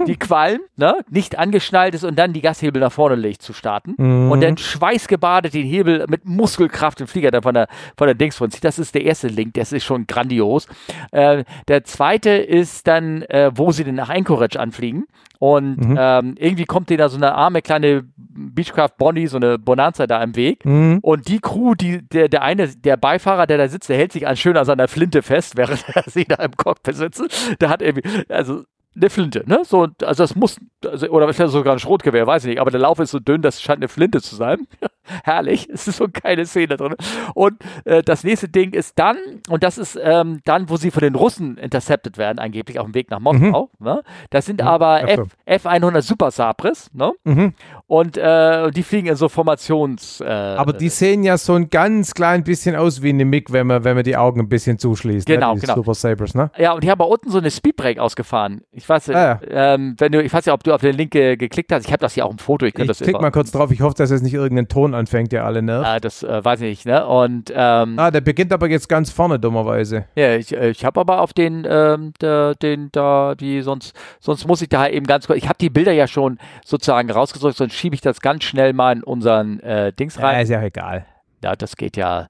die 0.08 0.18
Qualm, 0.18 0.60
ne, 0.76 0.96
nicht 1.10 1.38
angeschnallt 1.38 1.94
ist 1.94 2.04
und 2.04 2.18
dann 2.18 2.34
die 2.34 2.42
Gashebel 2.42 2.82
nach 2.82 2.92
vorne 2.92 3.16
legt 3.16 3.42
zu 3.42 3.54
starten 3.54 3.96
mhm. 3.98 4.32
und 4.32 4.42
dann 4.42 4.58
schweißgebadet 4.58 5.54
den 5.54 5.66
Hebel 5.66 6.06
mit 6.10 6.26
Muskelkraft 6.26 7.00
den 7.00 7.08
Flieger 7.08 7.32
dann 7.32 7.44
von 7.44 7.54
der, 7.54 7.68
von 7.98 8.08
der 8.08 8.16
Dings 8.16 8.36
von 8.36 8.50
zieht. 8.52 8.64
Das 8.64 8.80
ist 8.80 8.96
der 8.96 9.04
erste 9.04 9.28
Link, 9.28 9.54
das 9.54 9.72
ist 9.72 9.84
schon 9.84 10.08
grandios. 10.08 10.68
Äh, 11.12 11.44
der 11.68 11.84
zweite 11.84 12.32
ist 12.32 12.88
dann, 12.88 13.22
äh, 13.24 13.52
wo 13.54 13.72
sie 13.72 13.84
denn 13.84 13.96
nach 13.96 14.10
Anchorage 14.10 14.60
anfliegen 14.60 15.06
und 15.40 15.78
mhm. 15.78 15.98
ähm, 16.00 16.36
irgendwie 16.38 16.66
kommt 16.66 16.90
denen 16.90 17.00
da 17.00 17.10
so 17.10 17.18
eine 17.18 17.36
arme 17.36 17.62
kleine 17.62 18.04
Beechcraft 18.18 18.98
Bonnie, 18.98 19.28
so 19.28 19.38
eine 19.38 19.60
Bonanza 19.60 20.08
da 20.08 20.22
im 20.24 20.36
Weg. 20.36 20.66
Mhm. 20.66 21.00
Und 21.02 21.28
die 21.28 21.40
Crew, 21.40 21.76
die, 21.76 22.02
der, 22.02 22.28
der 22.28 22.42
eine, 22.42 22.68
der 22.68 22.98
Beifahrer, 22.98 23.46
der 23.46 23.58
da 23.58 23.68
sitzt, 23.68 23.90
der 23.90 23.98
hält 23.98 24.12
sich 24.12 24.28
an 24.28 24.36
schön 24.36 24.58
an 24.58 24.66
seiner 24.66 24.88
Flinte 24.88 25.22
fest, 25.22 25.56
während 25.56 25.86
er 25.94 26.04
sie 26.08 26.26
da 26.26 26.36
im 26.36 26.56
Cockpit 26.56 26.96
sitzt. 26.96 27.22
Der 27.62 27.70
hat 27.70 27.82
irgendwie, 27.82 28.10
also 28.30 28.64
eine 28.98 29.10
Flinte, 29.10 29.44
ne? 29.48 29.62
So, 29.64 29.88
also 30.02 30.24
das 30.24 30.36
muss, 30.36 30.58
also, 30.84 31.08
oder 31.10 31.32
vielleicht 31.34 31.52
sogar 31.52 31.74
ein 31.74 31.80
Schrotgewehr, 31.80 32.28
weiß 32.28 32.44
ich 32.44 32.50
nicht, 32.50 32.60
aber 32.60 32.72
der 32.72 32.80
Lauf 32.80 33.00
ist 33.00 33.12
so 33.12 33.20
dünn, 33.20 33.42
das 33.42 33.62
scheint 33.62 33.78
eine 33.78 33.88
Flinte 33.88 34.22
zu 34.22 34.36
sein. 34.36 34.68
Herrlich, 35.24 35.70
es 35.72 35.88
ist 35.88 35.98
so 35.98 36.08
keine 36.12 36.46
Szene 36.46 36.78
drin. 36.78 36.96
Und 37.34 37.56
äh, 37.86 38.02
das 38.04 38.24
nächste 38.24 38.50
Ding 38.50 38.74
ist 38.74 38.98
dann, 39.00 39.18
und 39.50 39.64
das 39.64 39.78
ist 39.78 40.00
ähm, 40.02 40.42
dann, 40.46 40.70
wo 40.70 40.78
sie 40.78 40.92
von 40.92 41.02
den 41.02 41.16
Russen 41.16 41.58
intercepted 41.58 42.18
werden, 42.18 42.40
angeblich 42.40 42.80
auf 42.80 42.86
dem 42.86 42.96
Weg 42.96 43.10
nach 43.12 43.20
Moskau. 43.20 43.70
Mhm. 43.80 43.86
Ne? 43.86 44.04
Das 44.30 44.46
sind 44.46 44.62
mhm. 44.62 44.68
aber 44.68 45.08
F, 45.08 45.28
F100 45.48 46.02
Super 46.02 46.32
Sabres, 46.32 46.90
ne? 46.94 47.14
Mhm. 47.24 47.54
Und 47.88 48.18
äh, 48.18 48.70
die 48.72 48.84
fliegen 48.84 49.08
in 49.08 49.16
so 49.16 49.30
Formations. 49.30 50.22
Äh, 50.22 50.26
aber 50.26 50.74
die 50.74 50.90
sehen 50.90 51.24
ja 51.24 51.38
so 51.38 51.54
ein 51.54 51.70
ganz 51.70 52.14
klein 52.14 52.44
bisschen 52.44 52.76
aus 52.76 53.02
wie 53.02 53.10
eine 53.10 53.24
MiG, 53.24 53.52
wenn 53.52 53.68
man, 53.68 53.84
wenn 53.84 53.96
man 53.96 54.04
die 54.04 54.18
Augen 54.18 54.42
ein 54.42 54.50
bisschen 54.50 54.78
zuschließt. 54.78 55.28
Ne? 55.28 55.36
Genau, 55.36 55.54
ne? 55.54 55.62
genau. 55.62 55.76
Super 55.76 55.94
Sabres, 55.94 56.36
ne? 56.36 56.52
Ja, 56.58 56.74
und 56.74 56.84
die 56.84 56.92
haben 56.92 56.98
bei 56.98 57.06
unten 57.06 57.30
so 57.30 57.38
eine 57.38 57.50
Speedbreak 57.50 58.00
ausgefahren. 58.00 58.62
Ich 58.72 58.88
weiß, 58.88 59.10
ah, 59.10 59.14
ja. 59.14 59.40
ähm, 59.74 59.96
wenn 59.98 60.12
du, 60.12 60.22
ich 60.22 60.34
weiß 60.34 60.46
ja, 60.46 60.54
ob 60.54 60.64
du 60.64 60.74
auf 60.74 60.82
den 60.82 60.96
Link 60.96 61.12
ge 61.12 61.38
geklickt 61.38 61.72
hast. 61.72 61.86
Ich 61.86 61.92
habe 61.92 62.02
das 62.02 62.14
hier 62.14 62.26
auch 62.26 62.32
im 62.32 62.38
Foto. 62.38 62.66
Ich, 62.66 62.78
ich 62.78 62.88
das 62.88 63.00
klick 63.00 63.20
mal 63.20 63.32
kurz 63.32 63.52
drauf. 63.52 63.72
Ich 63.72 63.82
hoffe, 63.82 63.96
dass 63.98 64.12
es 64.12 64.22
nicht 64.22 64.34
irgendeinen 64.34 64.68
Ton 64.68 64.94
anfängt, 64.98 65.32
der 65.32 65.46
alle 65.46 65.62
nervt. 65.62 65.88
Ah, 65.88 66.00
das 66.00 66.24
äh, 66.24 66.44
weiß 66.44 66.62
ich 66.62 66.70
nicht, 66.70 66.86
ne? 66.86 67.06
Und, 67.06 67.52
ähm, 67.56 67.98
ah, 67.98 68.12
der 68.12 68.22
beginnt 68.22 68.52
aber 68.52 68.70
jetzt 68.70 68.90
ganz 68.90 69.12
vorne, 69.12 69.40
dummerweise. 69.40 70.06
Ja, 70.16 70.36
ich, 70.36 70.56
äh, 70.56 70.70
ich 70.70 70.84
habe 70.84 71.00
aber 71.00 71.22
auf 71.22 71.34
den, 71.34 71.66
ähm, 71.70 72.14
der, 72.20 72.56
den, 72.56 72.90
da, 72.92 73.36
die, 73.36 73.62
sonst, 73.62 73.96
sonst 74.20 74.48
muss 74.48 74.62
ich 74.62 74.70
da 74.70 74.88
eben 74.88 75.06
ganz 75.06 75.28
kurz, 75.28 75.38
ich 75.38 75.48
habe 75.48 75.58
die 75.60 75.70
Bilder 75.70 75.94
ja 75.94 76.08
schon 76.08 76.38
sozusagen 76.66 77.10
rausgesucht, 77.10 77.56
sonst 77.56 77.74
schiebe 77.76 77.96
ich 77.96 78.02
das 78.02 78.20
ganz 78.20 78.44
schnell 78.44 78.74
mal 78.74 78.94
in 78.94 79.04
unseren 79.04 79.60
äh, 79.62 79.94
Dings 79.94 80.22
rein. 80.22 80.36
Ja, 80.36 80.42
ist 80.42 80.50
ja 80.50 80.62
egal. 80.62 81.06
Ja, 81.44 81.56
das 81.56 81.76
geht 81.76 81.96
ja, 81.98 82.28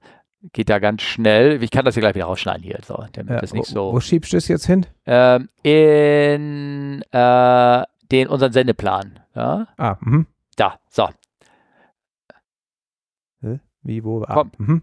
geht 0.52 0.68
ja 0.68 0.78
ganz 0.78 1.02
schnell. 1.02 1.62
Ich 1.62 1.70
kann 1.70 1.84
das 1.84 1.94
hier 1.94 2.02
gleich 2.02 2.14
wieder 2.14 2.26
rausschneiden 2.26 2.62
hier, 2.62 2.78
so, 2.86 3.04
damit 3.12 3.30
ja, 3.30 3.40
das 3.40 3.52
nicht 3.52 3.66
so. 3.66 3.92
Wo 3.92 4.00
schiebst 4.00 4.32
du 4.32 4.36
es 4.36 4.48
jetzt 4.48 4.66
hin? 4.66 4.86
Ähm, 5.06 5.48
in 5.62 7.02
äh, 7.10 7.82
den 8.12 8.28
unseren 8.28 8.52
Sendeplan. 8.52 9.20
Ja? 9.34 9.68
Ah, 9.76 9.96
mhm. 10.00 10.26
Da, 10.56 10.74
so. 10.90 11.08
Wie, 13.82 14.04
wo? 14.04 14.22
Ah, 14.22 14.44
mhm. 14.58 14.82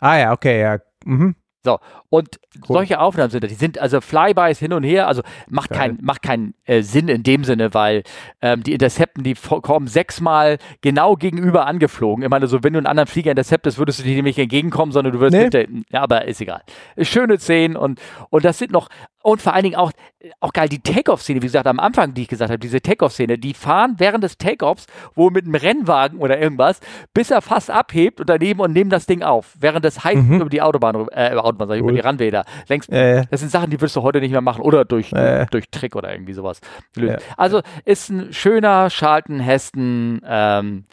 ah 0.00 0.16
ja, 0.16 0.32
okay, 0.32 0.60
ja. 0.60 0.78
Mhm. 1.04 1.34
So, 1.66 1.80
und 2.10 2.38
cool. 2.68 2.76
solche 2.76 3.00
Aufnahmen 3.00 3.30
sind 3.30 3.42
da. 3.42 3.48
Die 3.48 3.54
sind 3.54 3.76
also 3.80 4.00
Flybys 4.00 4.60
hin 4.60 4.72
und 4.72 4.84
her, 4.84 5.08
also 5.08 5.22
macht 5.50 5.70
keinen 5.70 5.98
macht 6.00 6.22
kein, 6.22 6.54
äh, 6.64 6.82
Sinn 6.82 7.08
in 7.08 7.24
dem 7.24 7.42
Sinne, 7.42 7.74
weil 7.74 8.04
ähm, 8.40 8.62
die 8.62 8.72
Intercepten, 8.72 9.24
die 9.24 9.34
kommen 9.34 9.88
sechsmal 9.88 10.58
genau 10.80 11.16
gegenüber 11.16 11.66
angeflogen. 11.66 12.22
Ich 12.22 12.30
meine, 12.30 12.46
so 12.46 12.62
wenn 12.62 12.72
du 12.72 12.78
einen 12.78 12.86
anderen 12.86 13.08
Flieger 13.08 13.32
interceptest, 13.32 13.78
würdest 13.78 13.98
du 13.98 14.04
dir 14.04 14.14
nämlich 14.14 14.38
entgegenkommen, 14.38 14.92
sondern 14.92 15.12
du 15.12 15.18
würdest 15.18 15.52
nee. 15.52 15.64
hinter, 15.64 15.86
ja, 15.90 16.02
aber 16.02 16.26
ist 16.26 16.40
egal. 16.40 16.62
Schöne 17.00 17.36
Szenen 17.40 17.76
und, 17.76 18.00
und 18.30 18.44
das 18.44 18.58
sind 18.58 18.70
noch, 18.70 18.88
und 19.26 19.42
vor 19.42 19.54
allen 19.54 19.64
Dingen 19.64 19.74
auch, 19.74 19.90
auch 20.38 20.52
geil, 20.52 20.68
die 20.68 20.78
Take-Off-Szene, 20.78 21.42
wie 21.42 21.46
gesagt, 21.46 21.66
am 21.66 21.80
Anfang, 21.80 22.14
die 22.14 22.22
ich 22.22 22.28
gesagt 22.28 22.48
habe, 22.48 22.60
diese 22.60 22.80
Take-Off-Szene, 22.80 23.38
die 23.38 23.54
fahren 23.54 23.96
während 23.98 24.22
des 24.22 24.38
Take-Offs, 24.38 24.86
wo 25.16 25.30
mit 25.30 25.46
einem 25.46 25.56
Rennwagen 25.56 26.20
oder 26.20 26.38
irgendwas, 26.38 26.78
bis 27.12 27.32
er 27.32 27.42
fast 27.42 27.68
abhebt 27.68 28.20
und 28.20 28.30
daneben 28.30 28.60
und 28.60 28.72
nehmen 28.72 28.88
das 28.88 29.06
Ding 29.06 29.24
auf, 29.24 29.56
während 29.58 29.84
das 29.84 30.04
heißt 30.04 30.22
mhm. 30.22 30.42
über 30.42 30.48
die 30.48 30.62
Autobahn, 30.62 31.08
äh, 31.08 31.32
über 31.32 31.44
Autobahn, 31.44 31.66
sag 31.66 31.74
ich, 31.74 31.82
cool. 31.82 31.90
über 31.90 32.00
die 32.00 32.06
Ranwäder. 32.06 32.44
Längst, 32.68 32.88
äh. 32.92 33.24
Das 33.28 33.40
sind 33.40 33.50
Sachen, 33.50 33.68
die 33.68 33.80
würdest 33.80 33.96
du 33.96 34.02
heute 34.02 34.20
nicht 34.20 34.30
mehr 34.30 34.42
machen 34.42 34.62
oder 34.62 34.84
durch, 34.84 35.12
äh. 35.12 35.46
durch 35.50 35.70
Trick 35.70 35.96
oder 35.96 36.12
irgendwie 36.12 36.32
sowas. 36.32 36.60
Ja. 36.96 37.16
Also 37.36 37.62
ist 37.84 38.10
ein 38.10 38.32
schöner 38.32 38.90
Charlton 38.90 39.40
Heston, 39.40 40.20
ähm, 40.24 40.84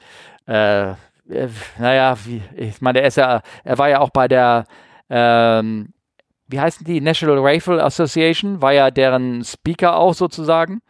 äh, 0.48 0.94
naja, 1.78 2.18
wie, 2.26 2.42
ich 2.56 2.82
meine, 2.82 3.02
er 3.02 3.08
ist 3.10 3.18
ja, 3.18 3.42
er 3.64 3.78
war 3.78 3.90
ja 3.90 4.00
auch 4.00 4.10
bei 4.10 4.28
der, 4.28 4.66
ähm, 5.08 5.94
wie 6.48 6.60
heißen 6.60 6.86
die? 6.86 7.02
National 7.02 7.40
Rifle 7.40 7.84
Association, 7.84 8.62
war 8.62 8.74
ja 8.74 8.92
deren 8.92 9.44
Speaker 9.44 9.98
auch 9.98 10.14
sozusagen. 10.14 10.82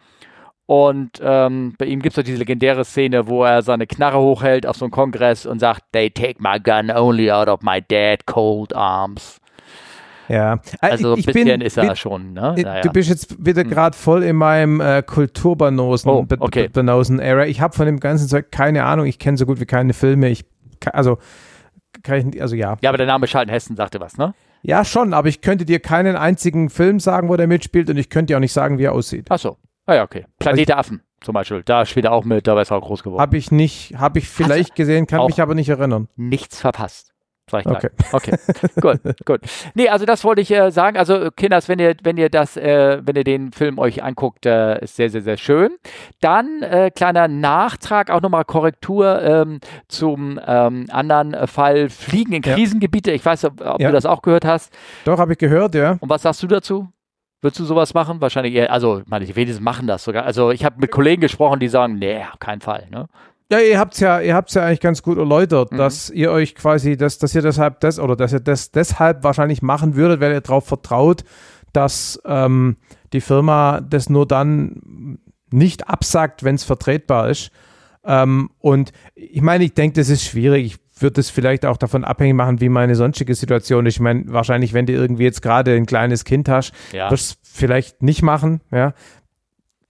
Und 0.65 1.19
ähm, 1.21 1.75
bei 1.77 1.85
ihm 1.85 2.01
gibt 2.01 2.13
es 2.13 2.15
doch 2.15 2.23
diese 2.23 2.37
legendäre 2.37 2.85
Szene, 2.85 3.27
wo 3.27 3.43
er 3.43 3.61
seine 3.61 3.85
Knarre 3.85 4.19
hochhält 4.19 4.65
auf 4.65 4.77
so 4.77 4.85
einem 4.85 4.91
Kongress 4.91 5.45
und 5.45 5.59
sagt, 5.59 5.83
They 5.91 6.09
take 6.09 6.35
my 6.41 6.57
gun 6.59 6.89
only 6.89 7.29
out 7.31 7.49
of 7.49 7.61
my 7.61 7.81
dead 7.81 8.25
cold 8.25 8.73
arms. 8.73 9.39
Ja, 10.29 10.59
Also 10.79 11.15
ich 11.17 11.27
ein 11.27 11.33
bisschen 11.33 11.59
bin, 11.59 11.61
ist 11.61 11.77
er 11.77 11.87
bin, 11.87 11.95
schon, 11.97 12.31
ne? 12.33 12.55
Naja. 12.57 12.81
Du 12.81 12.91
bist 12.91 13.09
jetzt 13.09 13.45
wieder 13.45 13.65
gerade 13.65 13.95
voll 13.95 14.23
in 14.23 14.37
meinem 14.37 14.79
äh, 14.79 15.03
Kulturbanosen, 15.03 16.09
Oh, 16.09 16.25
okay. 16.39 16.63
Be- 16.63 16.69
Banosen-Era. 16.69 17.45
Ich 17.45 17.59
habe 17.59 17.75
von 17.75 17.85
dem 17.85 17.99
ganzen 17.99 18.29
Zeug 18.29 18.49
keine 18.49 18.85
Ahnung. 18.85 19.05
Ich 19.05 19.19
kenne 19.19 19.37
so 19.37 19.45
gut 19.45 19.59
wie 19.59 19.65
keine 19.65 19.93
Filme. 19.93 20.29
Ich, 20.29 20.45
also, 20.93 21.17
kann 22.03 22.29
ich, 22.33 22.41
also 22.41 22.55
ja. 22.55 22.77
ja, 22.81 22.89
aber 22.89 22.97
der 22.97 23.05
Name 23.05 23.27
Schalten 23.27 23.51
Hessen 23.51 23.75
sagte 23.75 23.99
was, 23.99 24.17
ne? 24.17 24.33
Ja, 24.65 24.85
schon, 24.85 25.13
aber 25.13 25.27
ich 25.27 25.41
könnte 25.41 25.65
dir 25.65 25.79
keinen 25.79 26.15
einzigen 26.15 26.69
Film 26.69 27.01
sagen, 27.01 27.27
wo 27.27 27.35
der 27.35 27.47
mitspielt 27.47 27.89
und 27.89 27.97
ich 27.97 28.09
könnte 28.09 28.31
dir 28.31 28.37
auch 28.37 28.41
nicht 28.41 28.53
sagen, 28.53 28.77
wie 28.77 28.83
er 28.83 28.93
aussieht. 28.93 29.27
Ach 29.29 29.37
so. 29.37 29.57
Ah 29.85 29.95
ja, 29.95 30.03
okay. 30.03 30.25
Planet 30.39 30.69
der 30.69 30.77
Affen 30.77 31.03
zum 31.19 31.33
Beispiel. 31.33 31.63
Da 31.63 31.85
spielt 31.85 32.05
er 32.05 32.13
auch 32.13 32.23
mit, 32.23 32.47
da 32.47 32.59
ist 32.61 32.71
er 32.71 32.77
auch 32.77 32.85
groß 32.85 33.03
geworden. 33.03 33.21
Habe 33.21 33.37
ich 33.37 33.51
nicht, 33.51 33.95
habe 33.97 34.19
ich 34.19 34.29
vielleicht 34.29 34.75
gesehen, 34.75 35.05
kann 35.05 35.25
mich 35.25 35.41
aber 35.41 35.53
nicht 35.53 35.67
erinnern. 35.67 36.07
Nichts 36.15 36.61
verpasst. 36.61 37.12
Sag 37.51 37.65
ich 37.65 37.65
gleich. 37.65 37.83
Okay. 38.13 38.31
Okay, 38.31 38.37
gut, 38.79 38.99
gut. 39.25 39.41
Nee, 39.73 39.89
also 39.89 40.05
das 40.05 40.23
wollte 40.23 40.41
ich 40.41 40.49
äh, 40.51 40.71
sagen. 40.71 40.97
Also, 40.97 41.15
äh, 41.15 41.31
Kinders, 41.35 41.67
wenn 41.67 41.77
ihr, 41.77 41.95
wenn 42.01 42.15
ihr 42.17 42.29
das, 42.29 42.55
äh, 42.55 43.01
wenn 43.03 43.15
ihr 43.17 43.25
den 43.25 43.51
Film 43.51 43.79
euch 43.79 44.01
anguckt, 44.01 44.45
äh, 44.45 44.81
ist 44.81 44.95
sehr, 44.95 45.09
sehr, 45.09 45.21
sehr 45.21 45.35
schön. 45.37 45.71
Dann 46.21 46.61
äh, 46.61 46.89
kleiner 46.89 47.27
Nachtrag, 47.27 48.09
auch 48.09 48.21
nochmal 48.21 48.45
Korrektur 48.45 49.21
ähm, 49.21 49.59
zum 49.89 50.39
ähm, 50.45 50.85
anderen 50.89 51.47
Fall 51.47 51.89
Fliegen 51.89 52.33
in. 52.33 52.41
Krisengebiete. 52.41 53.11
Ich 53.11 53.25
weiß, 53.25 53.43
ob, 53.45 53.59
ob 53.61 53.81
Ja. 53.81 53.87
du 53.89 53.93
das 53.93 54.05
auch 54.05 54.21
gehört 54.21 54.45
hast. 54.45 54.73
Doch, 55.03 55.19
habe 55.19 55.33
ich 55.33 55.37
gehört, 55.37 55.75
ja. 55.75 55.97
Und 55.99 56.09
was 56.09 56.21
sagst 56.21 56.41
du 56.43 56.47
dazu? 56.47 56.87
Würdest 57.41 57.59
du 57.59 57.65
sowas 57.65 57.93
machen? 57.93 58.21
Wahrscheinlich 58.21 58.53
eher, 58.53 58.71
also, 58.71 58.99
ich 58.99 59.07
meine, 59.07 59.25
die 59.25 59.35
wenigsten 59.35 59.65
machen 59.65 59.85
das 59.85 60.05
sogar. 60.05 60.23
Also, 60.23 60.51
ich 60.51 60.63
habe 60.63 60.77
mit 60.79 60.91
Kollegen 60.91 61.19
gesprochen, 61.19 61.59
die 61.59 61.67
sagen, 61.67 61.99
nee, 61.99 62.23
auf 62.31 62.39
keinen 62.39 62.61
Fall. 62.61 62.87
Ne? 62.89 63.07
Ja, 63.53 63.59
ihr 63.59 63.79
habt's 63.79 63.99
ja, 63.99 64.19
ihr 64.19 64.33
habt's 64.33 64.55
ja 64.55 64.65
eigentlich 64.65 64.79
ganz 64.79 65.03
gut 65.03 65.17
erläutert, 65.17 65.71
Mhm. 65.71 65.77
dass 65.77 66.09
ihr 66.09 66.31
euch 66.31 66.55
quasi, 66.55 66.97
dass, 66.97 67.19
dass 67.19 67.35
ihr 67.35 67.41
deshalb 67.43 67.79
das 67.81 67.99
oder 67.99 68.15
dass 68.15 68.33
ihr 68.33 68.39
das 68.39 68.71
deshalb 68.71 69.23
wahrscheinlich 69.23 69.61
machen 69.61 69.95
würdet, 69.95 70.19
weil 70.21 70.31
ihr 70.33 70.41
darauf 70.41 70.65
vertraut, 70.65 71.23
dass 71.71 72.19
ähm, 72.25 72.77
die 73.13 73.21
Firma 73.21 73.79
das 73.81 74.09
nur 74.09 74.25
dann 74.27 75.19
nicht 75.51 75.87
absagt, 75.87 76.43
wenn 76.43 76.55
es 76.55 76.63
vertretbar 76.63 77.29
ist. 77.29 77.51
Ähm, 78.05 78.49
und 78.59 78.91
ich 79.15 79.41
meine, 79.41 79.63
ich 79.63 79.73
denke, 79.75 79.99
das 79.99 80.09
ist 80.09 80.23
schwierig. 80.23 80.65
Ich 80.65 81.01
würde 81.01 81.21
es 81.21 81.29
vielleicht 81.29 81.65
auch 81.65 81.77
davon 81.77 82.03
abhängig 82.03 82.35
machen, 82.35 82.59
wie 82.61 82.69
meine 82.69 82.95
sonstige 82.95 83.33
Situation 83.35 83.85
ist. 83.85 83.95
Ich 83.95 83.99
meine, 83.99 84.23
wahrscheinlich, 84.27 84.73
wenn 84.73 84.85
du 84.85 84.93
irgendwie 84.93 85.23
jetzt 85.23 85.41
gerade 85.41 85.75
ein 85.75 85.85
kleines 85.85 86.23
Kind 86.25 86.49
hast, 86.49 86.73
Ja. 86.91 87.11
wirst 87.11 87.31
du 87.31 87.35
es 87.43 87.49
vielleicht 87.53 88.01
nicht 88.03 88.21
machen, 88.23 88.61
ja. 88.71 88.93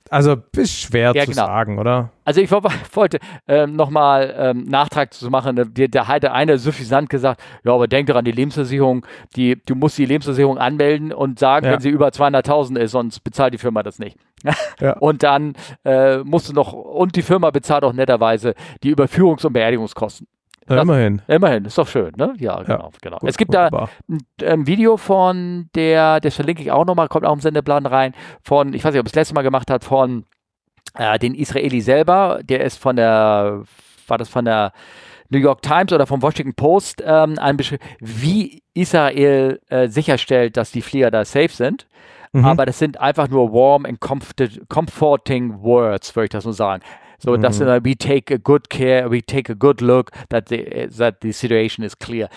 Also 0.09 0.35
ist 0.57 0.79
schwer 0.81 1.13
Ja, 1.15 1.23
zu 1.23 1.31
genau. 1.31 1.45
sagen, 1.45 1.79
oder? 1.79 2.09
Also 2.25 2.41
ich 2.41 2.51
wo- 2.51 2.61
wollte 2.93 3.19
ähm, 3.47 3.75
nochmal 3.75 4.33
ähm, 4.37 4.63
Nachtrag 4.65 5.13
zu 5.13 5.29
machen. 5.29 5.55
Der, 5.55 5.87
der 5.87 6.07
hat 6.07 6.23
der 6.23 6.33
eine 6.33 6.57
suffisant 6.57 7.09
gesagt, 7.09 7.41
ja, 7.63 7.73
aber 7.73 7.87
denk 7.87 8.07
doch 8.07 8.15
an 8.15 8.25
die 8.25 8.31
Lebensversicherung. 8.31 9.05
Die, 9.35 9.61
du 9.65 9.75
musst 9.75 9.97
die 9.97 10.05
Lebensversicherung 10.05 10.57
anmelden 10.57 11.11
und 11.13 11.39
sagen, 11.39 11.65
Ja. 11.65 11.71
wenn 11.73 11.79
sie 11.79 11.89
über 11.89 12.09
200.000 12.09 12.77
ist, 12.77 12.91
sonst 12.91 13.21
bezahlt 13.21 13.53
die 13.53 13.57
Firma 13.57 13.81
das 13.81 13.97
nicht. 13.97 14.17
Ja. 14.79 14.93
Und 14.99 15.23
dann 15.23 15.53
äh, 15.85 16.17
musst 16.19 16.49
du 16.49 16.53
noch, 16.53 16.73
und 16.73 17.15
die 17.15 17.21
Firma 17.21 17.49
bezahlt 17.51 17.83
auch 17.85 17.93
netterweise 17.93 18.55
die 18.83 18.93
Überführungs- 18.93 19.45
und 19.45 19.53
Beerdigungskosten. 19.53 20.27
Ja, 20.69 20.75
Das- 20.75 20.83
immerhin. 20.83 21.21
Immerhin, 21.27 21.65
ist 21.65 21.77
doch 21.77 21.87
schön, 21.87 22.13
ne? 22.17 22.33
Ja, 22.37 22.61
genau. 22.63 22.91
genau. 23.01 23.17
Gut, 23.19 23.29
es 23.29 23.37
gibt 23.37 23.53
da 23.53 23.65
wunderbar. 23.71 23.89
ein, 24.09 24.19
ein 24.45 24.67
Video 24.67 24.97
von 24.97 25.69
der, 25.75 26.19
das 26.19 26.35
verlinke 26.35 26.61
ich 26.61 26.71
auch 26.71 26.85
nochmal, 26.85 27.07
kommt 27.09 27.25
auch 27.25 27.33
im 27.33 27.41
Sendeplan 27.41 27.85
rein, 27.85 28.13
von, 28.43 28.73
ich 28.73 28.83
weiß 28.83 28.93
nicht, 28.93 29.01
ob 29.01 29.07
es 29.07 29.15
letzte 29.15 29.33
Mal 29.33 29.41
gemacht 29.41 29.69
hat, 29.69 29.83
von 29.83 30.25
äh, 30.97 31.19
den 31.19 31.35
Israeli 31.35 31.81
selber, 31.81 32.39
der 32.43 32.63
ist 32.63 32.77
von 32.77 32.95
der, 32.95 33.63
war 34.07 34.17
das 34.17 34.29
von 34.29 34.45
der 34.45 34.71
New 35.29 35.39
York 35.39 35.61
Times 35.61 35.91
oder 35.91 36.05
vom 36.05 36.21
Washington 36.21 36.53
Post, 36.53 37.03
ähm, 37.05 37.37
ein 37.39 37.57
wie 37.99 38.61
Israel 38.73 39.59
äh, 39.69 39.87
sicherstellt, 39.87 40.57
dass 40.57 40.71
die 40.71 40.81
Flieger 40.81 41.11
da 41.11 41.25
safe 41.25 41.49
sind. 41.49 41.87
Mhm. 42.33 42.45
Aber 42.45 42.65
das 42.65 42.79
sind 42.79 42.99
einfach 42.99 43.27
nur 43.29 43.51
warm 43.53 43.85
and 43.85 43.99
comfort 43.99 44.59
comforting 44.67 45.61
words, 45.61 46.15
würde 46.15 46.25
ich 46.25 46.29
das 46.31 46.45
nur 46.45 46.53
sagen. 46.53 46.81
So, 47.19 47.35
Mhm. 47.37 47.51
sind, 47.51 47.67
äh, 47.67 47.81
we 47.83 47.95
take 47.95 48.33
a 48.33 48.37
good 48.37 48.69
care, 48.69 49.09
we 49.11 49.21
take 49.21 49.51
a 49.51 49.55
good 49.55 49.81
look, 49.81 50.11
that 50.29 50.49
the, 50.49 50.87
that 50.97 51.17
the 51.21 51.31
situation 51.31 51.85
is 51.85 51.97
clear. 51.97 52.29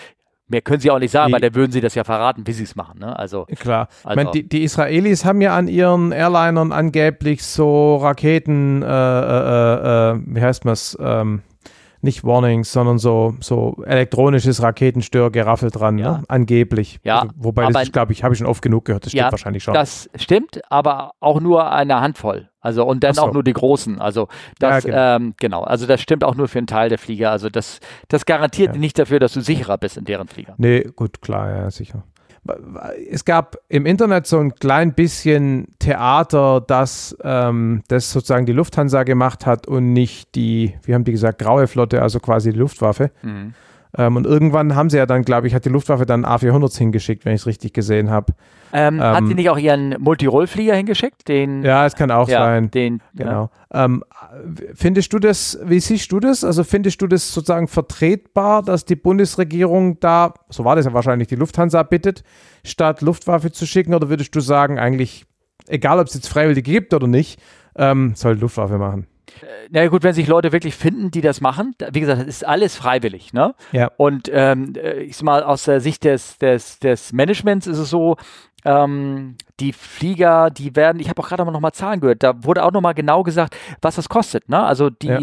Mehr 0.49 0.61
können 0.61 0.79
sie 0.79 0.89
auch 0.91 0.99
nicht 0.99 1.11
sagen, 1.11 1.27
Die- 1.27 1.33
weil 1.33 1.41
dann 1.41 1.55
würden 1.55 1.73
sie 1.73 1.81
das 1.81 1.93
ja 1.95 2.05
verraten, 2.05 2.47
wie 2.47 2.53
sie 2.53 2.63
es 2.63 2.75
machen. 2.77 2.99
Ne? 2.99 3.17
Also, 3.19 3.45
Klar. 3.59 3.89
ich 3.99 4.05
Also- 4.05 4.15
meine, 4.15 4.31
die, 4.31 4.47
die 4.47 4.63
Israelis 4.63 5.25
haben 5.25 5.41
ja 5.41 5.55
an 5.57 5.67
ihren 5.67 6.13
Airlinern 6.13 6.71
angeblich 6.71 7.43
so 7.43 7.97
Raketen, 7.97 8.81
äh, 8.81 8.85
äh, 8.87 10.11
äh, 10.13 10.19
wie 10.25 10.41
heißt 10.41 10.63
man's, 10.63 10.97
ähm, 11.01 11.41
nicht 12.01 12.23
Warnings, 12.23 12.71
sondern 12.71 12.97
so, 12.97 13.35
so 13.39 13.77
elektronisches 13.85 14.61
Raketenstörgeraffel 14.61 15.71
dran, 15.71 15.97
Ja. 15.97 16.17
ne? 16.19 16.23
angeblich. 16.27 16.99
Ja, 17.03 17.21
also, 17.21 17.33
wobei 17.37 17.67
das, 17.71 17.91
glaube 17.91 18.13
ich, 18.13 18.23
habe 18.23 18.33
ich 18.33 18.37
schon 18.39 18.47
oft 18.47 18.61
genug 18.61 18.85
gehört. 18.85 19.05
Das 19.05 19.11
stimmt 19.11 19.25
Ja, 19.25 19.31
wahrscheinlich 19.31 19.63
schon. 19.63 19.73
das 19.73 20.09
stimmt, 20.15 20.61
aber 20.69 21.11
auch 21.19 21.39
nur 21.39 21.71
eine 21.71 21.99
Handvoll. 22.01 22.49
Also 22.59 22.85
und 22.85 23.03
dann 23.03 23.13
so. 23.13 23.21
auch 23.21 23.33
nur 23.33 23.43
die 23.43 23.53
großen. 23.53 24.01
Also 24.01 24.27
das, 24.59 24.83
Ja, 24.83 24.89
genau. 24.89 25.15
Ähm, 25.27 25.33
genau. 25.37 25.63
Also 25.63 25.85
das 25.87 26.01
stimmt 26.01 26.23
auch 26.23 26.35
nur 26.35 26.47
für 26.49 26.57
einen 26.57 26.67
Teil 26.67 26.89
der 26.89 26.97
Flieger. 26.97 27.31
Also 27.31 27.49
das, 27.49 27.79
das 28.09 28.25
garantiert 28.25 28.75
Ja. 28.75 28.79
nicht 28.79 28.99
dafür, 28.99 29.19
dass 29.19 29.33
du 29.33 29.41
sicherer 29.41 29.77
bist 29.77 29.95
in 29.97 30.03
deren 30.05 30.27
Flieger. 30.27 30.53
Nee, 30.57 30.81
gut, 30.95 31.21
klar, 31.21 31.49
ja, 31.49 31.71
sicher. 31.71 32.03
Es 33.09 33.25
gab 33.25 33.57
im 33.67 33.85
Internet 33.85 34.27
so 34.27 34.39
ein 34.39 34.55
klein 34.55 34.93
bisschen 34.93 35.67
Theater, 35.79 36.61
dass 36.61 37.17
ähm, 37.23 37.83
das 37.87 38.11
sozusagen 38.11 38.45
die 38.45 38.53
Lufthansa 38.53 39.03
gemacht 39.03 39.45
hat 39.45 39.67
und 39.67 39.93
nicht 39.93 40.35
die, 40.35 40.75
wie 40.83 40.93
haben 40.93 41.03
die 41.03 41.11
gesagt, 41.11 41.39
graue 41.39 41.67
Flotte, 41.67 42.01
also 42.01 42.19
quasi 42.19 42.51
die 42.51 42.59
Luftwaffe. 42.59 43.11
Mhm. 43.21 43.53
Ähm, 43.97 44.15
und 44.15 44.25
irgendwann 44.25 44.75
haben 44.75 44.89
sie 44.89 44.97
ja 44.97 45.05
dann, 45.05 45.23
glaube 45.23 45.47
ich, 45.47 45.53
hat 45.53 45.65
die 45.65 45.69
Luftwaffe 45.69 46.05
dann 46.05 46.25
A400s 46.25 46.77
hingeschickt, 46.77 47.25
wenn 47.25 47.33
ich 47.33 47.41
es 47.41 47.47
richtig 47.47 47.73
gesehen 47.73 48.09
habe. 48.09 48.33
Ähm, 48.73 48.99
hat 48.99 49.21
Ähm, 49.21 49.27
sie 49.27 49.33
nicht 49.35 49.49
auch 49.49 49.57
ihren 49.57 49.95
Multirollflieger 49.99 50.75
hingeschickt? 50.75 51.27
Den, 51.27 51.63
Ja, 51.63 51.85
es 51.85 51.95
kann 51.95 52.11
auch 52.11 52.27
ja, 52.27 52.39
sein. 52.39 52.71
Den, 52.71 53.01
Genau. 53.15 53.49
Ähm, 53.73 54.03
findest 54.75 55.13
du 55.13 55.19
das, 55.19 55.57
wie 55.63 55.79
siehst 55.79 56.11
du 56.11 56.19
das? 56.19 56.43
Also 56.43 56.63
findest 56.63 57.01
du 57.01 57.07
das 57.07 57.33
sozusagen 57.33 57.67
vertretbar, 57.67 58.63
dass 58.63 58.85
die 58.85 58.95
Bundesregierung 58.95 59.99
da, 59.99 60.33
so 60.49 60.65
war 60.65 60.75
das 60.75 60.85
ja 60.85 60.93
wahrscheinlich, 60.93 61.27
die 61.27 61.35
Lufthansa 61.35 61.83
bittet, 61.83 62.23
statt 62.65 63.01
Luftwaffe 63.01 63.51
zu 63.51 63.65
schicken? 63.65 63.93
Oder 63.93 64.09
würdest 64.09 64.35
du 64.35 64.39
sagen, 64.39 64.79
eigentlich, 64.79 65.25
egal 65.67 65.99
ob 65.99 66.07
es 66.07 66.13
jetzt 66.13 66.27
Freiwillige 66.27 66.71
gibt 66.71 66.93
oder 66.93 67.07
nicht, 67.07 67.39
ähm, 67.75 68.13
soll 68.15 68.37
Luftwaffe 68.37 68.77
machen? 68.77 69.07
Na 69.69 69.83
ja, 69.83 69.89
gut, 69.89 70.03
wenn 70.03 70.13
sich 70.13 70.27
Leute 70.27 70.51
wirklich 70.51 70.75
finden, 70.75 71.11
die 71.11 71.21
das 71.21 71.41
machen, 71.41 71.75
wie 71.91 71.99
gesagt, 71.99 72.21
das 72.21 72.27
ist 72.27 72.45
alles 72.45 72.75
freiwillig, 72.75 73.33
ne? 73.33 73.53
Ja. 73.71 73.91
Und 73.97 74.29
ähm, 74.33 74.73
äh, 74.75 75.01
ich 75.01 75.17
sag 75.17 75.23
mal, 75.25 75.43
aus 75.43 75.65
der 75.65 75.81
Sicht 75.81 76.03
des, 76.03 76.37
des, 76.37 76.79
des 76.79 77.13
Managements 77.13 77.67
ist 77.67 77.77
es 77.77 77.89
so, 77.89 78.17
ähm, 78.65 79.35
die 79.59 79.71
Flieger, 79.73 80.49
die 80.49 80.75
werden, 80.75 80.99
ich 80.99 81.09
habe 81.09 81.21
auch 81.21 81.27
gerade 81.29 81.45
noch 81.45 81.59
mal 81.59 81.71
Zahlen 81.71 81.99
gehört, 81.99 82.23
da 82.23 82.43
wurde 82.43 82.63
auch 82.63 82.71
noch 82.71 82.81
mal 82.81 82.93
genau 82.93 83.23
gesagt, 83.23 83.55
was 83.81 83.95
das 83.95 84.09
kostet, 84.09 84.49
ne? 84.49 84.61
Also 84.63 84.89
die, 84.89 85.07
Ja. 85.07 85.19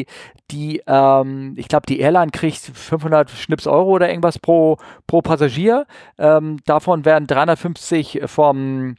die, 0.51 0.83
ähm, 0.87 1.55
ich 1.57 1.69
glaube, 1.69 1.87
die 1.87 2.01
Airline 2.01 2.31
kriegt 2.31 2.59
500 2.59 3.31
Schnips 3.31 3.67
Euro 3.67 3.90
oder 3.90 4.09
irgendwas 4.09 4.38
pro, 4.38 4.79
pro 5.07 5.21
Passagier. 5.23 5.87
Ähm, 6.19 6.59
davon 6.67 7.05
werden 7.05 7.27
350 7.27 8.23
vom 8.27 8.97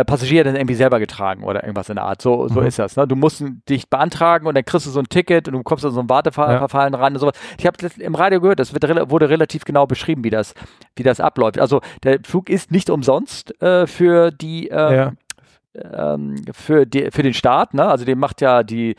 äh, 0.00 0.04
Passagier 0.04 0.44
dann 0.44 0.56
irgendwie 0.56 0.74
selber 0.74 0.98
getragen 0.98 1.44
oder 1.44 1.62
irgendwas 1.62 1.88
in 1.88 1.96
der 1.96 2.04
Art. 2.04 2.20
So, 2.22 2.48
so 2.48 2.60
Mhm. 2.60 2.66
ist 2.66 2.78
das. 2.78 2.96
Ne? 2.96 3.06
Du 3.06 3.16
musst 3.16 3.44
dich 3.68 3.88
beantragen 3.88 4.46
und 4.46 4.54
dann 4.54 4.64
kriegst 4.64 4.86
du 4.86 4.90
so 4.90 5.00
ein 5.00 5.08
Ticket 5.08 5.48
und 5.48 5.54
du 5.54 5.62
kommst 5.62 5.84
an 5.84 5.92
so 5.92 6.00
ein 6.00 6.08
Warteverfahren 6.08 6.94
ran 6.94 7.12
und 7.14 7.18
sowas. 7.20 7.34
Ich 7.58 7.66
habe 7.66 7.76
im 7.98 8.14
Radio 8.14 8.40
gehört, 8.40 8.58
das 8.58 8.72
wird, 8.72 9.10
wurde 9.10 9.28
relativ 9.30 9.64
genau 9.64 9.86
beschrieben, 9.86 10.24
wie 10.24 10.30
das, 10.30 10.54
wie 10.96 11.02
das 11.02 11.20
abläuft. 11.20 11.58
Also 11.58 11.80
der 12.02 12.18
Flug 12.24 12.48
ist 12.50 12.70
nicht 12.70 12.90
umsonst 12.90 13.60
äh, 13.62 13.86
für 13.86 14.30
die 14.30 14.68
ähm, 14.68 15.16
ähm, 15.92 16.36
für, 16.52 16.86
die, 16.86 17.10
für 17.10 17.24
den 17.24 17.34
Staat, 17.34 17.74
ne? 17.74 17.84
Also 17.88 18.04
den 18.04 18.18
macht 18.18 18.40
ja 18.40 18.62
die, 18.62 18.94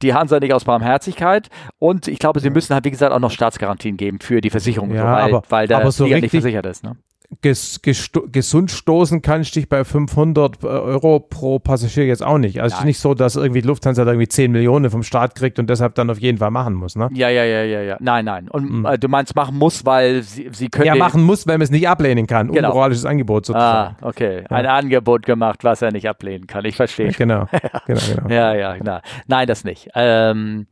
die 0.00 0.14
Hansa 0.14 0.38
nicht 0.38 0.54
aus 0.54 0.64
Barmherzigkeit. 0.64 1.48
Und 1.80 2.06
ich 2.06 2.20
glaube, 2.20 2.38
sie 2.38 2.50
müssen 2.50 2.72
halt, 2.72 2.84
wie 2.84 2.90
gesagt, 2.92 3.12
auch 3.12 3.18
noch 3.18 3.32
Staatsgarantien 3.32 3.96
geben 3.96 4.20
für 4.20 4.40
die 4.40 4.50
Versicherung, 4.50 4.92
Ja, 4.94 5.00
so, 5.02 5.06
weil, 5.08 5.34
aber- 5.34 5.42
weil 5.48 5.66
der 5.66 5.78
aber 5.78 5.90
so 5.90 6.04
Flieger 6.04 6.16
nicht 6.18 6.24
richtig- 6.26 6.42
versichert 6.42 6.66
ist. 6.66 6.84
Ne? 6.84 6.96
Ges 7.42 7.80
gesund 7.82 8.72
stoßen 8.72 9.22
kannst 9.22 9.54
dich 9.54 9.68
bei 9.68 9.84
500 9.84 10.64
Euro 10.64 11.20
pro 11.20 11.60
Passagier 11.60 12.04
jetzt 12.04 12.24
auch 12.24 12.38
nicht. 12.38 12.60
Also 12.60 12.74
es 12.74 12.80
ist 12.80 12.84
nicht 12.84 12.98
so, 12.98 13.14
dass 13.14 13.36
irgendwie 13.36 13.62
die 13.62 13.68
Lufthansa 13.68 14.04
da 14.04 14.10
irgendwie 14.10 14.26
10 14.28 14.50
Millionen 14.50 14.90
vom 14.90 15.04
Staat 15.04 15.36
kriegt 15.36 15.58
und 15.60 15.70
deshalb 15.70 15.94
dann 15.94 16.10
auf 16.10 16.18
jeden 16.18 16.38
Fall 16.38 16.50
machen 16.50 16.74
muss, 16.74 16.96
ne? 16.96 17.08
Ja, 17.12 17.28
ja, 17.28 17.44
ja, 17.44 17.62
ja, 17.62 17.82
ja. 17.82 17.96
Nein, 18.00 18.24
nein. 18.24 18.48
Und 18.48 18.70
Mhm. 18.70 18.84
äh, 18.84 18.98
du 18.98 19.08
meinst 19.08 19.36
machen 19.36 19.56
muss, 19.56 19.86
weil 19.86 20.22
sie, 20.22 20.48
sie 20.52 20.68
können. 20.68 20.86
Ja, 20.86 20.96
machen 20.96 21.22
muss, 21.22 21.46
wenn 21.46 21.54
man 21.54 21.62
es 21.62 21.70
nicht 21.70 21.88
ablehnen 21.88 22.26
kann. 22.26 22.50
Genau. 22.50 22.68
Unmoralisches 22.70 23.04
Angebot 23.04 23.46
sozusagen. 23.46 23.96
Ah, 24.00 24.06
okay. 24.06 24.42
Ein 24.50 24.66
Angebot 24.66 25.24
gemacht, 25.24 25.62
was 25.62 25.82
er 25.82 25.92
nicht 25.92 26.08
ablehnen 26.08 26.48
kann. 26.48 26.64
Ich 26.64 26.74
verstehe. 26.76 27.12
Genau, 27.12 27.46
genau, 27.86 28.00
genau. 28.14 28.28
Ja, 28.28 28.54
ja, 28.54 28.76
genau. 28.76 28.98
Nein, 29.28 29.46
das 29.46 29.62
nicht. 29.64 29.88
Ähm, 29.94 30.66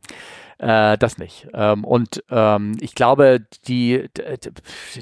Äh, 0.59 0.97
das 0.97 1.17
nicht. 1.17 1.47
Ähm, 1.53 1.85
und 1.85 2.21
ähm, 2.29 2.75
ich 2.81 2.93
glaube, 2.93 3.45
die, 3.67 4.09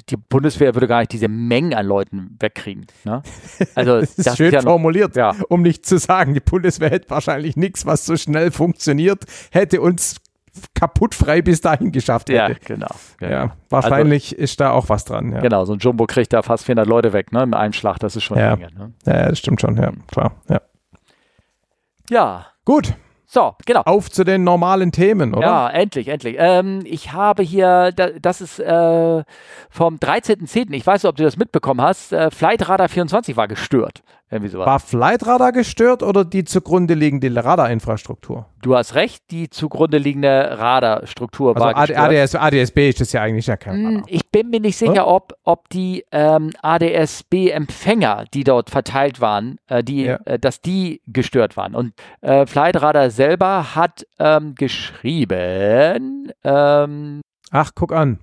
die 0.08 0.16
Bundeswehr 0.16 0.74
würde 0.76 0.86
gar 0.86 1.00
nicht 1.00 1.12
diese 1.12 1.26
Mengen 1.26 1.74
an 1.74 1.84
Leuten 1.84 2.36
wegkriegen. 2.38 2.86
Ne? 3.04 3.22
Also 3.74 4.00
das 4.00 4.14
ist 4.14 4.26
das 4.26 4.36
schön 4.36 4.48
ist 4.48 4.54
ja 4.54 4.60
formuliert, 4.62 5.16
ja. 5.16 5.34
um 5.48 5.62
nicht 5.62 5.84
zu 5.84 5.98
sagen, 5.98 6.34
die 6.34 6.40
Bundeswehr 6.40 6.90
hätte 6.90 7.10
wahrscheinlich 7.10 7.56
nichts, 7.56 7.86
was 7.86 8.06
so 8.06 8.16
schnell 8.16 8.50
funktioniert, 8.50 9.24
hätte 9.50 9.80
uns 9.80 10.16
kaputtfrei 10.74 11.42
bis 11.42 11.60
dahin 11.60 11.92
geschafft 11.92 12.28
hätte. 12.28 12.52
Ja, 12.52 12.58
genau. 12.64 12.86
genau. 13.18 13.32
Ja, 13.32 13.56
wahrscheinlich 13.68 14.32
also, 14.32 14.42
ist 14.42 14.60
da 14.60 14.70
auch 14.70 14.88
was 14.88 15.04
dran. 15.04 15.32
Ja. 15.32 15.40
Genau, 15.40 15.64
so 15.64 15.72
ein 15.72 15.78
Jumbo 15.78 16.06
kriegt 16.06 16.32
da 16.32 16.42
fast 16.42 16.64
400 16.64 16.86
Leute 16.86 17.12
weg, 17.12 17.32
ne, 17.32 17.46
mit 17.46 17.54
einem 17.54 17.72
Schlag, 17.72 17.98
das 17.98 18.16
ist 18.16 18.24
schon 18.24 18.38
ja. 18.38 18.52
eine 18.52 18.56
Menge. 18.56 18.74
Ne? 18.74 18.92
Ja, 19.06 19.28
das 19.28 19.38
stimmt 19.38 19.60
schon, 19.60 19.76
ja, 19.76 19.92
klar. 20.06 20.32
Ja. 20.48 20.60
ja. 22.10 22.46
Gut. 22.64 22.94
So, 23.30 23.54
genau. 23.66 23.82
Auf 23.82 24.10
zu 24.10 24.24
den 24.24 24.42
normalen 24.42 24.90
Themen, 24.90 25.34
oder? 25.34 25.46
Ja, 25.46 25.68
endlich, 25.68 26.08
endlich. 26.08 26.36
Ähm, 26.38 26.80
ich 26.84 27.12
habe 27.12 27.42
hier, 27.42 27.92
das 27.92 28.40
ist 28.40 28.58
äh, 28.58 29.22
vom 29.68 29.96
13.10., 29.96 30.72
ich 30.72 30.86
weiß 30.86 31.02
nicht, 31.02 31.10
ob 31.10 31.16
du 31.16 31.24
das 31.24 31.36
mitbekommen 31.36 31.82
hast, 31.82 32.14
äh, 32.14 32.30
Flightradar 32.30 32.88
24 32.88 33.36
war 33.36 33.46
gestört. 33.46 34.02
Irgendwie 34.30 34.50
sowas. 34.50 34.66
War 34.66 34.78
Flightradar 34.78 35.52
gestört 35.52 36.02
oder 36.02 36.22
die 36.22 36.44
zugrunde 36.44 36.92
liegende 36.92 37.34
Radarinfrastruktur? 37.42 38.46
Du 38.60 38.76
hast 38.76 38.94
recht, 38.94 39.22
die 39.30 39.48
zugrunde 39.48 39.96
liegende 39.96 40.58
Radarstruktur 40.58 41.56
also 41.56 41.64
war 41.64 41.74
gestört. 41.74 41.98
ADS, 41.98 42.34
ADSB 42.34 42.90
ist 42.90 43.00
das 43.00 43.12
ja 43.12 43.22
eigentlich 43.22 43.46
ja 43.46 43.56
kein 43.56 43.74
hm, 43.74 43.86
Radar. 43.86 44.02
Ich 44.08 44.30
bin 44.30 44.50
mir 44.50 44.60
nicht 44.60 44.76
sicher, 44.76 45.06
ob, 45.06 45.32
ob 45.44 45.70
die 45.70 46.04
ähm, 46.12 46.52
ADSB-Empfänger, 46.60 48.26
die 48.34 48.44
dort 48.44 48.68
verteilt 48.68 49.22
waren, 49.22 49.56
äh, 49.66 49.82
die, 49.82 50.04
ja. 50.04 50.18
äh, 50.26 50.38
dass 50.38 50.60
die 50.60 51.00
gestört 51.06 51.56
waren. 51.56 51.74
Und 51.74 51.94
äh, 52.20 52.44
Flightradar 52.46 53.08
selber 53.10 53.74
hat 53.74 54.06
ähm, 54.18 54.54
geschrieben. 54.54 56.32
Ähm, 56.44 57.22
Ach, 57.50 57.70
guck 57.74 57.92
an. 57.92 58.18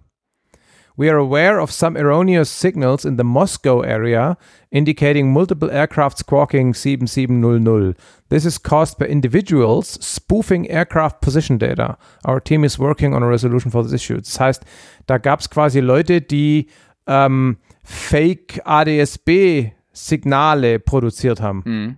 We 0.98 1.10
are 1.10 1.18
aware 1.18 1.60
of 1.60 1.72
some 1.72 1.98
erroneous 1.98 2.50
signals 2.50 3.04
in 3.06 3.18
the 3.18 3.24
Moscow 3.24 3.82
area 3.82 4.38
indicating 4.72 5.34
multiple 5.34 5.70
aircraft 5.70 6.18
squawking 6.20 6.74
7700. 6.74 7.98
This 8.30 8.46
is 8.46 8.58
caused 8.58 8.98
by 8.98 9.08
individuals 9.08 10.00
spoofing 10.02 10.70
aircraft 10.70 11.20
position 11.22 11.58
data. 11.58 11.98
Our 12.26 12.40
team 12.40 12.64
is 12.64 12.80
working 12.80 13.14
on 13.14 13.24
a 13.24 13.28
resolution 13.28 13.72
for 13.72 13.84
this 13.84 13.92
issue. 13.94 14.18
Das 14.18 14.40
heißt, 14.40 14.64
da 15.06 15.18
gab 15.18 15.42
es 15.42 15.50
quasi 15.50 15.82
Leute, 15.82 16.22
die 16.22 16.70
ähm, 17.08 17.58
Fake 17.84 18.62
ADSB-Signale 18.64 20.80
produziert 20.80 21.42
haben. 21.42 21.62
Mhm. 21.66 21.98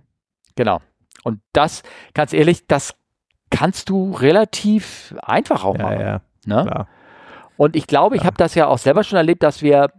Genau. 0.56 0.80
Und 1.22 1.38
das, 1.52 1.84
ganz 2.14 2.32
ehrlich, 2.32 2.66
das 2.66 2.96
kannst 3.50 3.90
du 3.90 4.12
relativ 4.12 5.14
einfach 5.22 5.62
auch 5.64 5.78
machen. 5.78 6.00
Ja, 6.00 6.06
ja. 6.06 6.20
Ne? 6.46 6.64
Klar. 6.64 6.88
Und 7.58 7.74
ich 7.74 7.88
glaube, 7.88 8.14
ich 8.14 8.22
ja. 8.22 8.26
habe 8.26 8.36
das 8.36 8.54
ja 8.54 8.68
auch 8.68 8.78
selber 8.78 9.02
schon 9.02 9.16
erlebt, 9.16 9.42
dass 9.42 9.62
wir 9.62 9.90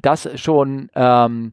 das 0.00 0.28
schon 0.40 0.88
ähm, 0.94 1.52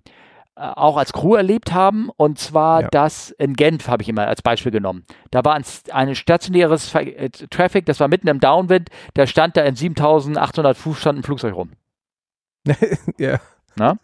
äh, 0.55 0.61
auch 0.61 0.95
als 0.95 1.11
Crew 1.11 1.33
erlebt 1.35 1.73
haben. 1.73 2.11
Und 2.15 2.37
zwar 2.37 2.83
ja. 2.83 2.87
das 2.91 3.31
in 3.31 3.55
Genf 3.55 3.87
habe 3.87 4.03
ich 4.03 4.09
immer 4.09 4.27
als 4.27 4.43
Beispiel 4.43 4.71
genommen. 4.71 5.05
Da 5.31 5.43
war 5.43 5.55
ein, 5.55 5.63
ein 5.91 6.15
stationäres 6.15 6.93
äh, 6.93 7.29
Traffic, 7.49 7.87
das 7.87 7.99
war 7.99 8.07
mitten 8.07 8.27
im 8.27 8.39
Downwind, 8.39 8.89
der 9.15 9.25
stand 9.25 9.57
da 9.57 9.63
in 9.63 9.75
7800 9.75 10.77
Fuß 10.77 10.99
stand 10.99 11.19
ein 11.19 11.23
Flugzeug 11.23 11.55
rum. 11.55 11.71
ja. 13.17 13.39
Na? 13.75 13.97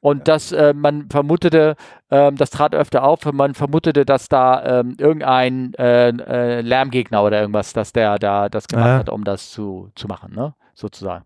Und 0.00 0.28
das, 0.28 0.52
äh, 0.52 0.72
man 0.72 1.10
vermutete, 1.10 1.74
ähm, 2.12 2.36
das 2.36 2.50
trat 2.50 2.76
öfter 2.76 3.02
auf, 3.02 3.24
man 3.32 3.54
vermutete, 3.54 4.04
dass 4.04 4.28
da 4.28 4.80
ähm, 4.80 4.94
irgendein 5.00 5.74
äh, 5.74 6.10
äh, 6.10 6.60
Lärmgegner 6.60 7.24
oder 7.24 7.40
irgendwas, 7.40 7.72
dass 7.72 7.92
der 7.92 8.20
da 8.20 8.48
das 8.48 8.68
gemacht 8.68 9.00
hat, 9.00 9.08
um 9.08 9.24
das 9.24 9.50
zu, 9.50 9.90
zu 9.96 10.06
machen. 10.06 10.32
Ne? 10.32 10.54
Sozusagen. 10.76 11.24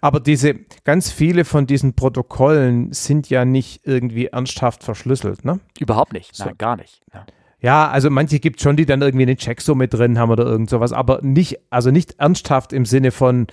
Aber 0.00 0.20
diese 0.20 0.54
ganz 0.84 1.10
viele 1.10 1.44
von 1.44 1.66
diesen 1.66 1.94
Protokollen 1.94 2.92
sind 2.92 3.30
ja 3.30 3.44
nicht 3.44 3.86
irgendwie 3.86 4.26
ernsthaft 4.26 4.84
verschlüsselt, 4.84 5.44
ne? 5.44 5.60
Überhaupt 5.80 6.12
nicht, 6.12 6.34
so. 6.36 6.44
nein, 6.44 6.54
gar 6.58 6.76
nicht. 6.76 7.00
Ja. 7.12 7.26
ja 7.60 7.88
also 7.88 8.10
manche 8.10 8.40
gibt 8.40 8.58
es 8.58 8.62
schon, 8.62 8.76
die 8.76 8.86
dann 8.86 9.00
irgendwie 9.00 9.24
eine 9.24 9.36
Checksumme 9.36 9.88
drin 9.88 10.18
haben 10.18 10.30
oder 10.30 10.44
irgend 10.44 10.68
sowas, 10.68 10.92
aber 10.92 11.20
nicht, 11.22 11.58
also 11.70 11.90
nicht 11.90 12.18
ernsthaft 12.18 12.72
im 12.72 12.84
Sinne 12.84 13.10
von 13.10 13.46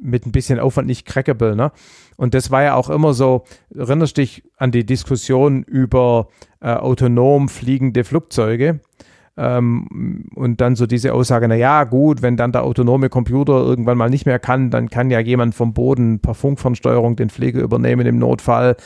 mit 0.00 0.26
ein 0.26 0.32
bisschen 0.32 0.60
Aufwand 0.60 0.86
nicht 0.86 1.06
crackable, 1.06 1.56
ne? 1.56 1.72
Und 2.16 2.34
das 2.34 2.50
war 2.50 2.62
ja 2.62 2.74
auch 2.74 2.88
immer 2.88 3.14
so, 3.14 3.44
erinnerst 3.74 4.16
dich 4.16 4.44
an 4.56 4.70
die 4.70 4.86
Diskussion 4.86 5.64
über 5.64 6.28
äh, 6.60 6.72
autonom 6.72 7.48
fliegende 7.48 8.04
Flugzeuge 8.04 8.80
ähm, 9.38 10.26
und 10.34 10.60
dann 10.60 10.74
so 10.74 10.86
diese 10.86 11.14
Aussage, 11.14 11.46
na 11.46 11.54
ja, 11.54 11.84
gut, 11.84 12.22
wenn 12.22 12.36
dann 12.36 12.50
der 12.50 12.64
autonome 12.64 13.08
Computer 13.08 13.52
irgendwann 13.52 13.96
mal 13.96 14.10
nicht 14.10 14.26
mehr 14.26 14.40
kann, 14.40 14.70
dann 14.70 14.90
kann 14.90 15.10
ja 15.10 15.20
jemand 15.20 15.54
vom 15.54 15.72
Boden 15.72 16.18
per 16.18 16.34
Funkfernsteuerung 16.34 17.14
den 17.14 17.30
Pflege 17.30 17.60
übernehmen 17.60 18.04
im 18.04 18.18
Notfall. 18.18 18.76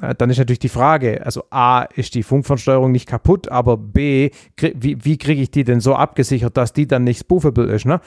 Äh, 0.00 0.14
dann 0.14 0.30
ist 0.30 0.38
natürlich 0.38 0.60
die 0.60 0.68
Frage, 0.68 1.26
also 1.26 1.42
A, 1.50 1.82
ist 1.82 2.14
die 2.14 2.22
Funkfernsteuerung 2.22 2.92
nicht 2.92 3.08
kaputt, 3.08 3.48
aber 3.48 3.76
B, 3.76 4.30
wie, 4.56 5.04
wie 5.04 5.18
kriege 5.18 5.42
ich 5.42 5.50
die 5.50 5.64
denn 5.64 5.80
so 5.80 5.96
abgesichert, 5.96 6.56
dass 6.56 6.72
die 6.72 6.86
dann 6.86 7.02
nicht 7.02 7.18
spoofable 7.18 7.64
ist? 7.64 7.84
Ne? 7.84 8.00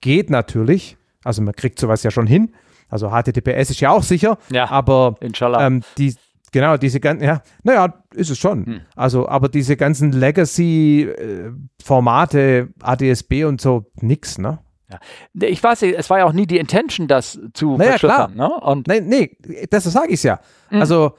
Geht 0.00 0.30
natürlich, 0.30 0.96
also 1.24 1.42
man 1.42 1.54
kriegt 1.56 1.80
sowas 1.80 2.04
ja 2.04 2.12
schon 2.12 2.28
hin. 2.28 2.52
Also 2.88 3.10
HTTPS 3.10 3.70
ist 3.70 3.80
ja 3.80 3.90
auch 3.90 4.02
sicher, 4.02 4.36
ja, 4.50 4.70
aber 4.70 5.16
ähm, 5.58 5.82
die, 5.96 6.14
Genau, 6.52 6.76
diese 6.76 7.00
ganzen, 7.00 7.24
ja, 7.24 7.42
naja, 7.62 8.04
ist 8.14 8.30
es 8.30 8.38
schon. 8.38 8.66
Hm. 8.66 8.82
Also, 8.94 9.26
aber 9.26 9.48
diese 9.48 9.76
ganzen 9.76 10.12
Legacy-Formate, 10.12 12.68
ADSB 12.80 13.44
und 13.44 13.60
so, 13.60 13.90
nix, 14.00 14.38
ne? 14.38 14.60
Ja. 14.90 15.00
Ich 15.48 15.64
weiß, 15.64 15.82
es 15.82 16.10
war 16.10 16.18
ja 16.18 16.26
auch 16.26 16.34
nie 16.34 16.46
die 16.46 16.58
Intention, 16.58 17.08
das 17.08 17.40
zu 17.54 17.78
naja, 17.78 17.92
verschlüsseln. 17.92 18.36
Ne? 18.36 18.50
Und 18.60 18.86
nee, 18.86 19.00
nee, 19.00 19.34
das 19.70 19.84
sage 19.84 20.12
ich 20.12 20.22
ja. 20.22 20.40
Mhm. 20.70 20.80
Also, 20.80 21.12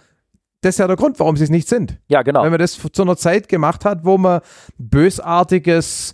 das 0.62 0.76
ist 0.76 0.80
ja 0.80 0.86
der 0.88 0.96
Grund, 0.96 1.19
warum 1.19 1.36
sie 1.36 1.43
es 1.43 1.50
nicht 1.50 1.67
sind. 1.67 2.00
Ja, 2.08 2.22
genau. 2.22 2.43
Wenn 2.43 2.52
man 2.52 2.60
das 2.60 2.80
zu 2.80 3.02
einer 3.02 3.17
Zeit 3.17 3.50
gemacht 3.50 3.86
hat, 3.86 4.06
wo 4.06 4.19
man 4.19 4.41
bösartiges 4.78 6.13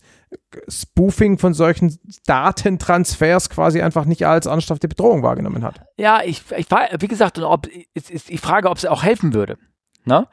Spoofing 0.67 1.37
von 1.37 1.53
solchen 1.53 1.97
Datentransfers 2.25 3.49
quasi 3.49 3.81
einfach 3.81 4.05
nicht 4.05 4.25
als 4.27 4.45
ernsthafte 4.45 4.87
Bedrohung 4.87 5.23
wahrgenommen 5.23 5.63
hat. 5.63 5.81
Ja, 5.97 6.21
ich, 6.23 6.43
ich 6.55 6.67
wie 6.69 7.07
gesagt, 7.07 7.39
ob, 7.39 7.67
ist, 7.93 8.29
die 8.29 8.37
Frage, 8.37 8.69
ob 8.69 8.77
es 8.77 8.85
auch 8.85 9.03
helfen 9.03 9.33
würde. 9.33 9.57
Ne? 10.05 10.27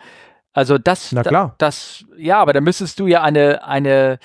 Also 0.52 0.78
das, 0.78 1.12
Na 1.12 1.22
klar. 1.22 1.54
das, 1.58 2.04
ja, 2.16 2.38
aber 2.38 2.52
da 2.52 2.60
müsstest 2.60 2.98
du 3.00 3.06
ja 3.06 3.22
eine, 3.22 3.64
eine, 3.64 4.18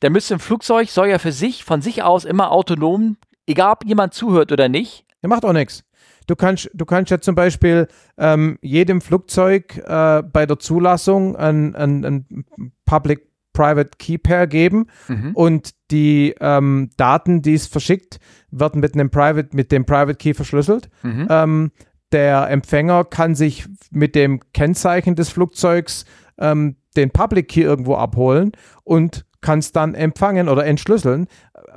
da 0.00 0.10
müsste 0.10 0.34
ein 0.34 0.40
Flugzeug 0.40 0.88
soll 0.90 1.08
ja 1.08 1.18
für 1.18 1.32
sich, 1.32 1.64
von 1.64 1.82
sich 1.82 2.02
aus 2.02 2.24
immer 2.24 2.50
autonom, 2.50 3.16
egal 3.46 3.72
ob 3.72 3.84
jemand 3.84 4.14
zuhört 4.14 4.52
oder 4.52 4.68
nicht. 4.68 5.06
Der 5.22 5.28
macht 5.28 5.44
auch 5.44 5.52
nichts. 5.52 5.84
Du 6.26 6.36
kannst, 6.36 6.70
du 6.74 6.84
kannst 6.84 7.10
ja 7.10 7.20
zum 7.20 7.34
Beispiel 7.34 7.88
ähm, 8.16 8.58
jedem 8.62 9.00
Flugzeug 9.00 9.76
äh, 9.78 10.22
bei 10.22 10.46
der 10.46 10.58
Zulassung 10.58 11.36
ein, 11.36 11.74
ein, 11.74 12.04
ein 12.04 12.44
Public 12.84 13.29
Private 13.52 13.90
Key 13.98 14.18
Pair 14.18 14.46
geben 14.46 14.86
mhm. 15.08 15.32
und 15.34 15.70
die 15.90 16.34
ähm, 16.40 16.90
Daten, 16.96 17.42
die 17.42 17.54
es 17.54 17.66
verschickt, 17.66 18.18
werden 18.50 18.80
mit 18.80 18.94
einem 18.94 19.10
Private, 19.10 19.48
mit 19.52 19.72
dem 19.72 19.84
Private 19.84 20.16
Key 20.16 20.34
verschlüsselt. 20.34 20.88
Mhm. 21.02 21.26
Ähm, 21.28 21.70
der 22.12 22.48
Empfänger 22.50 23.04
kann 23.04 23.34
sich 23.34 23.66
mit 23.90 24.14
dem 24.14 24.40
Kennzeichen 24.52 25.14
des 25.14 25.30
Flugzeugs 25.30 26.04
ähm, 26.38 26.76
den 26.96 27.10
Public 27.10 27.48
Key 27.48 27.62
irgendwo 27.62 27.94
abholen 27.94 28.52
und 28.84 29.24
kann 29.40 29.60
es 29.60 29.72
dann 29.72 29.94
empfangen 29.94 30.48
oder 30.48 30.66
entschlüsseln. 30.66 31.26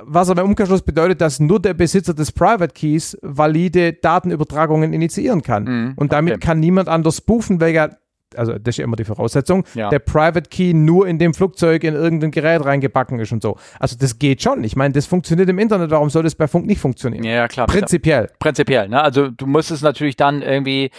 Was 0.02 0.28
aber 0.28 0.42
im 0.42 0.48
Umkehrschluss 0.48 0.82
bedeutet, 0.82 1.20
dass 1.20 1.40
nur 1.40 1.60
der 1.60 1.74
Besitzer 1.74 2.14
des 2.14 2.32
Private 2.32 2.74
Keys 2.74 3.16
valide 3.22 3.92
Datenübertragungen 3.94 4.92
initiieren 4.92 5.42
kann. 5.42 5.64
Mhm, 5.64 5.92
und 5.96 6.12
damit 6.12 6.34
okay. 6.34 6.46
kann 6.46 6.60
niemand 6.60 6.88
anders 6.88 7.18
spoofen, 7.18 7.60
weil 7.60 7.72
ja 7.72 7.90
also 8.36 8.52
das 8.52 8.74
ist 8.74 8.76
ja 8.78 8.84
immer 8.84 8.96
die 8.96 9.04
Voraussetzung, 9.04 9.64
ja. 9.74 9.90
der 9.90 9.98
Private 9.98 10.48
Key 10.50 10.74
nur 10.74 11.06
in 11.06 11.18
dem 11.18 11.34
Flugzeug 11.34 11.84
in 11.84 11.94
irgendein 11.94 12.30
Gerät 12.30 12.64
reingebacken 12.64 13.18
ist 13.18 13.32
und 13.32 13.42
so. 13.42 13.56
Also 13.78 13.96
das 13.98 14.18
geht 14.18 14.42
schon. 14.42 14.64
Ich 14.64 14.76
meine, 14.76 14.92
das 14.92 15.06
funktioniert 15.06 15.48
im 15.48 15.58
Internet, 15.58 15.90
warum 15.90 16.10
soll 16.10 16.22
das 16.22 16.34
bei 16.34 16.48
Funk 16.48 16.66
nicht 16.66 16.80
funktionieren? 16.80 17.24
Ja, 17.24 17.48
klar. 17.48 17.66
Prinzipiell. 17.66 18.28
Prinzipiell, 18.38 18.88
ne? 18.88 19.02
Also 19.02 19.30
du 19.30 19.46
müsstest 19.46 19.82
natürlich 19.82 20.16
dann 20.16 20.42
irgendwie 20.42 20.90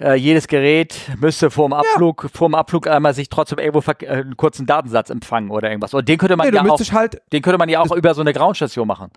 äh, 0.00 0.14
jedes 0.14 0.46
Gerät 0.46 0.94
müsste 1.18 1.50
vor 1.50 1.68
dem 1.68 1.72
Abflug, 1.72 2.24
ja. 2.24 2.28
vor 2.32 2.48
dem 2.48 2.54
Abflug 2.54 2.86
einmal 2.86 3.14
sich 3.14 3.28
trotzdem 3.28 3.58
irgendwo 3.58 3.90
äh, 3.90 4.08
einen 4.08 4.36
kurzen 4.36 4.66
Datensatz 4.66 5.10
empfangen 5.10 5.50
oder 5.50 5.70
irgendwas. 5.70 5.94
Und 5.94 6.08
den 6.08 6.18
könnte 6.18 6.36
man 6.36 6.48
nee, 6.48 6.54
ja 6.54 6.62
auch, 6.62 6.92
halt, 6.92 7.22
den 7.32 7.42
könnte 7.42 7.58
man 7.58 7.68
ja 7.68 7.80
auch 7.80 7.96
über 7.96 8.12
so 8.14 8.20
eine 8.20 8.32
Groundstation 8.32 8.86
machen. 8.86 9.10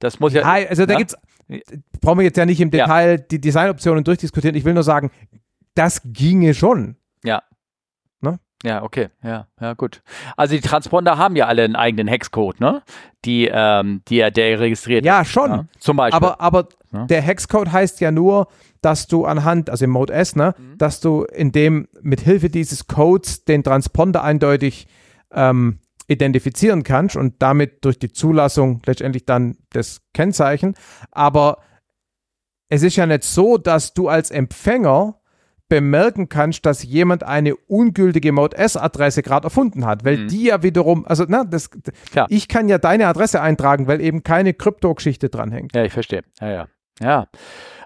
Das 0.00 0.20
muss 0.20 0.32
ja. 0.32 0.42
also 0.42 0.84
da 0.84 0.94
ne? 0.94 0.98
gibt's, 0.98 1.16
brauchen 2.00 2.18
wir 2.18 2.24
jetzt 2.24 2.36
ja 2.36 2.44
nicht 2.44 2.60
im 2.60 2.70
Detail 2.70 3.10
ja. 3.12 3.16
die 3.16 3.40
Designoptionen 3.40 4.04
durchdiskutieren. 4.04 4.56
Ich 4.56 4.64
will 4.64 4.74
nur 4.74 4.82
sagen, 4.82 5.10
das 5.74 6.02
ginge 6.04 6.54
schon. 6.54 6.96
Ja. 7.24 7.42
Ne? 8.20 8.38
Ja, 8.62 8.82
okay, 8.82 9.08
ja, 9.22 9.46
ja, 9.60 9.74
gut. 9.74 10.02
Also 10.36 10.54
die 10.54 10.60
Transponder 10.60 11.18
haben 11.18 11.36
ja 11.36 11.46
alle 11.46 11.64
einen 11.64 11.76
eigenen 11.76 12.08
Hexcode, 12.08 12.60
ne? 12.60 12.82
Die, 13.24 13.48
ähm, 13.52 14.02
die 14.08 14.18
der 14.18 14.60
registriert. 14.60 15.04
Ja, 15.04 15.24
schon. 15.24 15.50
Ja, 15.50 15.64
zum 15.78 15.96
Beispiel. 15.96 16.16
Aber, 16.16 16.40
aber 16.40 16.68
ja. 16.92 17.06
der 17.06 17.22
Hexcode 17.22 17.72
heißt 17.72 18.00
ja 18.00 18.10
nur, 18.10 18.48
dass 18.80 19.06
du 19.06 19.24
anhand, 19.24 19.70
also 19.70 19.84
im 19.84 19.90
Mode 19.90 20.12
S, 20.12 20.36
ne, 20.36 20.54
mhm. 20.58 20.78
dass 20.78 21.00
du 21.00 21.24
in 21.24 21.52
dem 21.52 21.88
mit 22.02 22.20
Hilfe 22.20 22.50
dieses 22.50 22.86
Codes 22.88 23.44
den 23.44 23.62
Transponder 23.62 24.22
eindeutig 24.24 24.88
ähm, 25.32 25.78
identifizieren 26.08 26.82
kannst 26.82 27.16
und 27.16 27.40
damit 27.40 27.84
durch 27.84 27.98
die 27.98 28.12
Zulassung 28.12 28.82
letztendlich 28.84 29.24
dann 29.24 29.56
das 29.70 30.02
Kennzeichen. 30.12 30.74
Aber 31.10 31.58
es 32.68 32.82
ist 32.82 32.96
ja 32.96 33.06
nicht 33.06 33.24
so, 33.24 33.58
dass 33.58 33.94
du 33.94 34.08
als 34.08 34.30
Empfänger 34.30 35.20
bemerken 35.72 36.28
kannst, 36.28 36.66
dass 36.66 36.82
jemand 36.82 37.22
eine 37.22 37.56
ungültige 37.56 38.30
Mode 38.30 38.58
S-Adresse 38.58 39.22
gerade 39.22 39.46
erfunden 39.46 39.86
hat, 39.86 40.04
weil 40.04 40.18
mhm. 40.18 40.28
die 40.28 40.44
ja 40.44 40.62
wiederum, 40.62 41.06
also 41.06 41.24
na, 41.26 41.44
das, 41.44 41.70
Klar. 42.10 42.26
ich 42.28 42.46
kann 42.46 42.68
ja 42.68 42.76
deine 42.76 43.06
Adresse 43.06 43.40
eintragen, 43.40 43.86
weil 43.86 44.02
eben 44.02 44.22
keine 44.22 44.52
Krypto-Geschichte 44.52 45.30
dranhängt. 45.30 45.74
Ja, 45.74 45.82
ich 45.82 45.94
verstehe. 45.94 46.24
Ja, 46.42 46.50
ja. 46.50 46.68
Ja. 47.00 47.26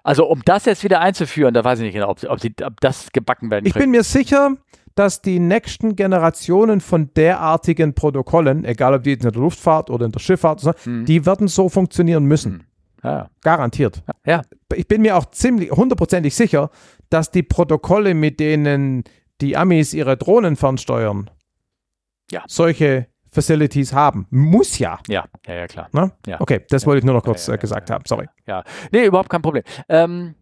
Also 0.03 0.27
um 0.27 0.42
das 0.44 0.64
jetzt 0.64 0.83
wieder 0.83 1.01
einzuführen, 1.01 1.55
da 1.55 1.62
weiß 1.62 1.79
ich 1.79 1.85
nicht 1.85 1.94
genau, 1.94 2.09
ob, 2.09 2.25
ob, 2.25 2.40
sie, 2.40 2.57
ob 2.64 2.81
das 2.81 3.12
gebacken 3.12 3.53
werden 3.53 3.66
Ich 3.66 3.75
bin 3.75 3.92
mir 3.92 4.03
sicher, 4.03 4.57
dass 4.96 5.22
die 5.22 5.38
nächsten 5.38 5.94
Generationen 5.94 6.81
von 6.81 7.14
derartigen 7.14 7.94
Protokollen, 7.94 8.64
egal 8.64 8.94
ob 8.94 9.05
die 9.05 9.12
in 9.12 9.20
der 9.20 9.31
Luftfahrt 9.31 9.90
oder 9.90 10.07
in 10.07 10.12
der 10.12 10.18
Schifffahrt, 10.18 10.59
so, 10.59 10.72
mhm. 10.87 11.05
die 11.05 11.25
werden 11.25 11.46
so 11.46 11.68
funktionieren 11.68 12.25
müssen. 12.25 12.53
Mhm. 12.53 12.62
Ja. 13.05 13.31
Garantiert. 13.42 14.03
Ja. 14.25 14.42
Ich 14.75 14.88
bin 14.88 15.03
mir 15.03 15.16
auch 15.16 15.27
ziemlich 15.27 15.70
hundertprozentig 15.70 16.35
sicher, 16.35 16.70
dass 17.11 17.31
die 17.31 17.42
Protokolle, 17.42 18.14
mit 18.14 18.40
denen 18.40 19.05
die 19.40 19.57
Amis 19.57 19.95
ihre 19.95 20.16
Drohnen 20.16 20.57
fernsteuern, 20.57 21.31
ja. 22.31 22.42
solche 22.47 23.09
Facilities 23.31 23.92
haben. 23.92 24.27
Muss 24.31 24.79
ja. 24.79 24.99
Ja, 25.09 25.27
ja, 25.47 25.55
ja, 25.55 25.66
klar. 25.66 25.88
Na? 25.92 26.12
Ja. 26.27 26.40
Okay, 26.40 26.64
das 26.71 26.87
wollte 26.87 27.01
ich 27.01 27.05
nur 27.05 27.14
noch 27.14 27.23
kurz 27.23 27.47
ja, 27.47 27.55
ja, 27.55 27.59
gesagt 27.59 27.90
haben. 27.90 28.05
Sorry. 28.07 28.27
Ja, 28.47 28.64
nee, 28.92 29.05
überhaupt 29.05 29.29
kein 29.29 29.42
Problem. 29.42 29.62
Ähm, 29.88 30.35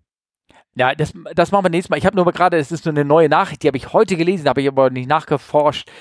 ja, 0.77 0.95
das, 0.95 1.13
das 1.35 1.53
machen 1.53 1.65
wir 1.65 1.71
nächstes 1.71 1.91
Mal. 1.91 1.99
Ich 1.99 2.07
habe 2.07 2.17
nur 2.17 2.31
gerade, 2.33 2.57
es 2.57 2.73
ist 2.73 2.85
nur 2.85 2.93
eine 2.93 3.05
neue 3.05 3.29
Nachricht, 3.29 3.63
die 3.63 3.67
habe 3.67 3.77
ich 3.77 3.93
heute 3.93 4.17
gelesen, 4.17 4.49
habe 4.49 4.63
ich 4.63 4.69
aber 4.69 4.91
nicht 4.91 5.09
nachgeforscht 5.09 5.89
äh, 5.89 5.93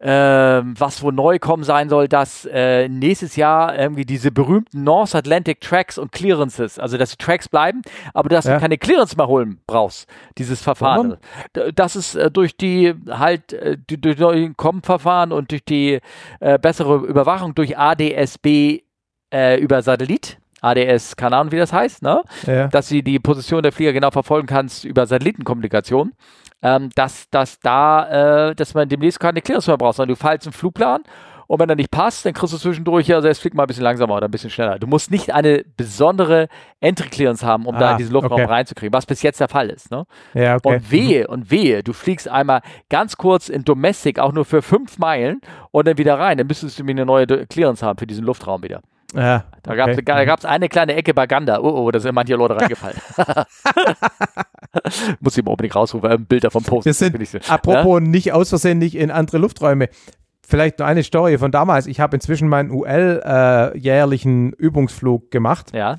was 0.00 1.02
wohl 1.02 1.12
neu 1.12 1.38
kommen 1.38 1.64
sein 1.64 1.88
soll, 1.88 2.06
dass 2.08 2.44
äh, 2.44 2.88
nächstes 2.88 3.34
Jahr 3.34 3.76
irgendwie 3.76 4.04
diese 4.04 4.30
berühmten 4.30 4.84
North 4.84 5.14
Atlantic 5.14 5.60
Tracks 5.60 5.98
und 5.98 6.12
Clearances, 6.12 6.78
also 6.78 6.96
dass 6.96 7.10
die 7.10 7.16
Tracks 7.16 7.48
bleiben, 7.48 7.82
aber 8.14 8.28
dass 8.28 8.44
ja. 8.44 8.54
du 8.54 8.60
keine 8.60 8.78
Clearance 8.78 9.16
mehr 9.16 9.26
holen 9.26 9.60
brauchst, 9.66 10.08
dieses 10.38 10.62
Verfahren. 10.62 11.18
Warum? 11.52 11.74
Das 11.74 11.96
ist 11.96 12.14
äh, 12.14 12.30
durch 12.30 12.56
die 12.56 12.94
halt 13.08 13.52
äh, 13.52 13.76
die, 13.90 14.00
durch 14.00 14.16
die 14.16 14.52
COM-Verfahren 14.56 15.32
und 15.32 15.50
durch 15.50 15.64
die 15.64 16.00
äh, 16.40 16.58
bessere 16.58 16.96
Überwachung 16.98 17.54
durch 17.54 17.76
ADSB 17.76 18.82
äh, 19.32 19.60
über 19.60 19.82
Satellit. 19.82 20.37
ADS, 20.60 21.16
keine 21.16 21.36
Ahnung, 21.36 21.52
wie 21.52 21.58
das 21.58 21.72
heißt, 21.72 22.02
ne? 22.02 22.22
Ja. 22.46 22.68
Dass 22.68 22.88
sie 22.88 23.02
die 23.02 23.18
Position 23.18 23.62
der 23.62 23.72
Flieger 23.72 23.92
genau 23.92 24.10
verfolgen 24.10 24.46
kannst 24.46 24.84
über 24.84 25.06
Satellitenkommunikation 25.06 26.12
ähm, 26.62 26.90
dass, 26.94 27.28
dass 27.30 27.60
da, 27.60 28.48
äh, 28.50 28.54
dass 28.54 28.74
man 28.74 28.88
demnächst 28.88 29.20
keine 29.20 29.40
Clearance 29.40 29.70
mehr 29.70 29.78
braucht, 29.78 29.96
sondern 29.96 30.16
du 30.16 30.20
fallst 30.20 30.46
einen 30.46 30.52
Flugplan 30.52 31.02
und 31.46 31.60
wenn 31.60 31.68
er 31.70 31.76
nicht 31.76 31.90
passt, 31.90 32.26
dann 32.26 32.34
kriegst 32.34 32.52
du 32.52 32.58
zwischendurch, 32.58 33.06
ja, 33.06 33.16
also 33.16 33.28
jetzt 33.28 33.40
flieg 33.40 33.54
mal 33.54 33.62
ein 33.62 33.68
bisschen 33.68 33.82
langsamer 33.82 34.14
oder 34.14 34.28
ein 34.28 34.30
bisschen 34.30 34.50
schneller. 34.50 34.78
Du 34.78 34.86
musst 34.86 35.10
nicht 35.10 35.32
eine 35.32 35.64
besondere 35.78 36.48
Entry-Clearance 36.80 37.44
haben, 37.44 37.64
um 37.64 37.74
ah, 37.74 37.78
da 37.78 37.92
in 37.92 37.98
diesen 37.98 38.12
Luftraum 38.12 38.32
okay. 38.32 38.44
reinzukriegen, 38.44 38.92
was 38.92 39.06
bis 39.06 39.22
jetzt 39.22 39.40
der 39.40 39.48
Fall 39.48 39.70
ist. 39.70 39.90
Ne? 39.90 40.04
Ja, 40.34 40.56
okay. 40.56 40.74
Und 40.74 40.90
wehe, 40.90 41.26
und 41.26 41.50
wehe, 41.50 41.82
du 41.82 41.94
fliegst 41.94 42.28
einmal 42.28 42.60
ganz 42.90 43.16
kurz 43.16 43.48
in 43.48 43.64
Domestic, 43.64 44.18
auch 44.18 44.32
nur 44.32 44.44
für 44.44 44.60
fünf 44.60 44.98
Meilen 44.98 45.40
und 45.70 45.86
dann 45.86 45.96
wieder 45.96 46.18
rein. 46.18 46.36
Dann 46.36 46.48
müsstest 46.48 46.78
du 46.78 46.84
mir 46.84 46.90
eine 46.90 47.06
neue 47.06 47.26
Clearance 47.46 47.84
haben 47.84 47.98
für 47.98 48.06
diesen 48.06 48.26
Luftraum 48.26 48.62
wieder. 48.62 48.82
Ja, 49.14 49.44
da 49.62 49.74
gab 49.74 49.88
es 49.88 50.44
mhm. 50.44 50.48
eine 50.50 50.68
kleine 50.68 50.94
Ecke 50.94 51.14
bei 51.14 51.26
Ganda. 51.26 51.60
Oh, 51.60 51.86
oh, 51.86 51.90
da 51.90 51.98
sind 51.98 52.14
manche 52.14 52.34
Leute 52.34 52.56
reingefallen. 52.60 52.98
Muss 55.20 55.38
ich 55.38 55.44
mal 55.44 55.52
unbedingt 55.52 55.74
rausrufen, 55.74 56.10
ein 56.10 56.26
Bild 56.26 56.44
davon 56.44 56.62
posten. 56.62 56.86
Wir 56.86 56.94
sind, 56.94 57.26
so. 57.26 57.38
apropos 57.52 58.00
ja? 58.00 58.06
nicht 58.06 58.32
aus 58.32 58.50
Versehen 58.50 58.78
nicht 58.78 58.94
in 58.96 59.10
andere 59.10 59.38
Lufträume. 59.38 59.88
Vielleicht 60.46 60.78
nur 60.78 60.88
eine 60.88 61.02
Story 61.02 61.38
von 61.38 61.50
damals. 61.50 61.86
Ich 61.86 62.00
habe 62.00 62.16
inzwischen 62.16 62.48
meinen 62.48 62.70
UL-jährlichen 62.70 64.52
äh, 64.52 64.56
Übungsflug 64.56 65.30
gemacht. 65.30 65.74
Ja. 65.74 65.96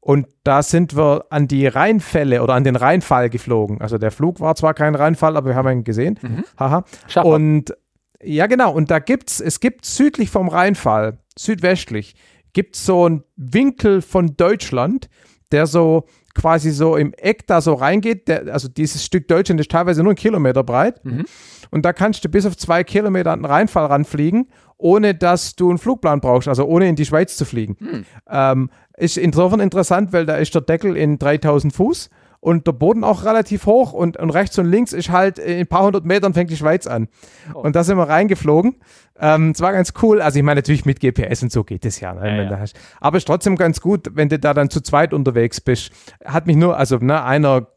Und 0.00 0.26
da 0.44 0.62
sind 0.62 0.96
wir 0.96 1.26
an 1.30 1.48
die 1.48 1.66
Rheinfälle 1.66 2.42
oder 2.42 2.54
an 2.54 2.64
den 2.64 2.76
Rheinfall 2.76 3.28
geflogen. 3.28 3.80
Also 3.80 3.98
der 3.98 4.10
Flug 4.10 4.40
war 4.40 4.54
zwar 4.54 4.72
kein 4.72 4.94
Rheinfall, 4.94 5.36
aber 5.36 5.50
wir 5.50 5.54
haben 5.54 5.68
ihn 5.68 5.84
gesehen. 5.84 6.18
Mhm. 6.22 6.44
Haha. 6.58 6.84
Und 7.22 7.74
ja, 8.22 8.46
genau. 8.46 8.72
Und 8.72 8.90
da 8.90 8.98
gibt's, 8.98 9.40
es 9.40 9.60
gibt 9.60 9.84
südlich 9.84 10.30
vom 10.30 10.48
Rheinfall, 10.48 11.18
südwestlich, 11.36 12.14
gibt 12.52 12.76
es 12.76 12.86
so 12.86 13.04
einen 13.04 13.24
Winkel 13.36 14.02
von 14.02 14.36
Deutschland, 14.36 15.08
der 15.52 15.66
so 15.66 16.06
quasi 16.34 16.70
so 16.70 16.96
im 16.96 17.12
Eck 17.14 17.46
da 17.46 17.60
so 17.60 17.74
reingeht. 17.74 18.28
Der, 18.28 18.52
also 18.52 18.68
dieses 18.68 19.04
Stück 19.04 19.28
Deutschland 19.28 19.60
ist 19.60 19.70
teilweise 19.70 20.02
nur 20.02 20.10
einen 20.10 20.16
Kilometer 20.16 20.62
breit. 20.62 21.04
Mhm. 21.04 21.24
Und 21.70 21.84
da 21.84 21.92
kannst 21.92 22.24
du 22.24 22.28
bis 22.28 22.46
auf 22.46 22.56
zwei 22.56 22.84
Kilometer 22.84 23.32
an 23.32 23.40
den 23.40 23.46
Rheinfall 23.46 23.86
ranfliegen, 23.86 24.48
ohne 24.76 25.14
dass 25.14 25.56
du 25.56 25.68
einen 25.68 25.78
Flugplan 25.78 26.20
brauchst, 26.20 26.48
also 26.48 26.64
ohne 26.64 26.88
in 26.88 26.96
die 26.96 27.04
Schweiz 27.04 27.36
zu 27.36 27.44
fliegen. 27.44 27.76
Mhm. 27.78 28.04
Ähm, 28.28 28.70
ist 28.96 29.18
insofern 29.18 29.60
interessant, 29.60 30.12
weil 30.12 30.26
da 30.26 30.36
ist 30.36 30.54
der 30.54 30.62
Deckel 30.62 30.96
in 30.96 31.18
3000 31.18 31.72
Fuß 31.72 32.10
und 32.40 32.66
der 32.66 32.72
Boden 32.72 33.04
auch 33.04 33.24
relativ 33.24 33.66
hoch 33.66 33.92
und, 33.92 34.16
und 34.16 34.30
rechts 34.30 34.58
und 34.58 34.66
links 34.66 34.92
ist 34.92 35.10
halt 35.10 35.38
in 35.38 35.58
ein 35.58 35.66
paar 35.66 35.84
hundert 35.84 36.06
Metern 36.06 36.32
fängt 36.32 36.50
die 36.50 36.56
Schweiz 36.56 36.86
an. 36.86 37.08
Oh. 37.54 37.60
Und 37.60 37.76
da 37.76 37.84
sind 37.84 37.98
wir 37.98 38.08
reingeflogen. 38.08 38.76
Ähm, 39.18 39.50
es 39.50 39.60
war 39.60 39.72
ganz 39.72 39.92
cool. 40.02 40.22
Also 40.22 40.38
ich 40.38 40.44
meine 40.44 40.58
natürlich 40.58 40.86
mit 40.86 41.00
GPS 41.00 41.42
und 41.42 41.52
so 41.52 41.64
geht 41.64 41.84
es 41.84 42.00
ja. 42.00 42.14
Ne, 42.14 42.44
ja, 42.44 42.50
ja. 42.50 42.58
Hast, 42.58 42.78
aber 42.98 43.18
es 43.18 43.22
ist 43.22 43.26
trotzdem 43.26 43.56
ganz 43.56 43.80
gut, 43.80 44.08
wenn 44.14 44.30
du 44.30 44.38
da 44.38 44.54
dann 44.54 44.70
zu 44.70 44.80
zweit 44.80 45.12
unterwegs 45.12 45.60
bist. 45.60 45.92
Hat 46.24 46.46
mich 46.46 46.56
nur, 46.56 46.76
also 46.76 46.96
ne, 46.96 47.22
einer 47.22 47.68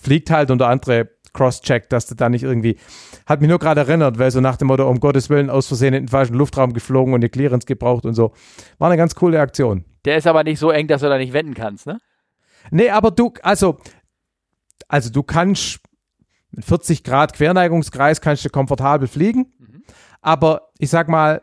fliegt 0.00 0.30
halt 0.30 0.52
und 0.52 0.58
der 0.58 0.68
andere 0.68 1.08
cross-checkt, 1.32 1.92
dass 1.92 2.06
du 2.06 2.14
da 2.14 2.28
nicht 2.28 2.44
irgendwie, 2.44 2.78
hat 3.26 3.40
mich 3.40 3.50
nur 3.50 3.58
gerade 3.58 3.80
erinnert, 3.80 4.18
weil 4.18 4.30
so 4.30 4.40
nach 4.40 4.56
dem 4.56 4.68
Motto, 4.68 4.88
um 4.88 5.00
Gottes 5.00 5.28
Willen 5.28 5.50
aus 5.50 5.66
Versehen 5.66 5.94
in 5.94 6.04
den 6.04 6.08
falschen 6.08 6.34
Luftraum 6.34 6.72
geflogen 6.72 7.14
und 7.14 7.20
eine 7.20 7.28
Clearance 7.28 7.66
gebraucht 7.66 8.06
und 8.06 8.14
so. 8.14 8.32
War 8.78 8.88
eine 8.88 8.96
ganz 8.96 9.14
coole 9.14 9.40
Aktion. 9.40 9.84
Der 10.04 10.16
ist 10.16 10.26
aber 10.26 10.44
nicht 10.44 10.58
so 10.58 10.70
eng, 10.70 10.86
dass 10.86 11.00
du 11.00 11.08
da 11.08 11.18
nicht 11.18 11.32
wenden 11.32 11.54
kannst, 11.54 11.86
ne? 11.86 11.98
Nee, 12.70 12.90
aber 12.90 13.10
du, 13.10 13.32
also, 13.42 13.78
also 14.88 15.10
du 15.10 15.22
kannst 15.22 15.80
mit 16.50 16.64
40 16.64 17.04
Grad 17.04 17.34
Querneigungskreis 17.34 18.20
kannst 18.20 18.44
du 18.44 18.50
komfortabel 18.50 19.08
fliegen. 19.08 19.52
Mhm. 19.58 19.82
Aber 20.20 20.70
ich 20.78 20.90
sag 20.90 21.08
mal, 21.08 21.42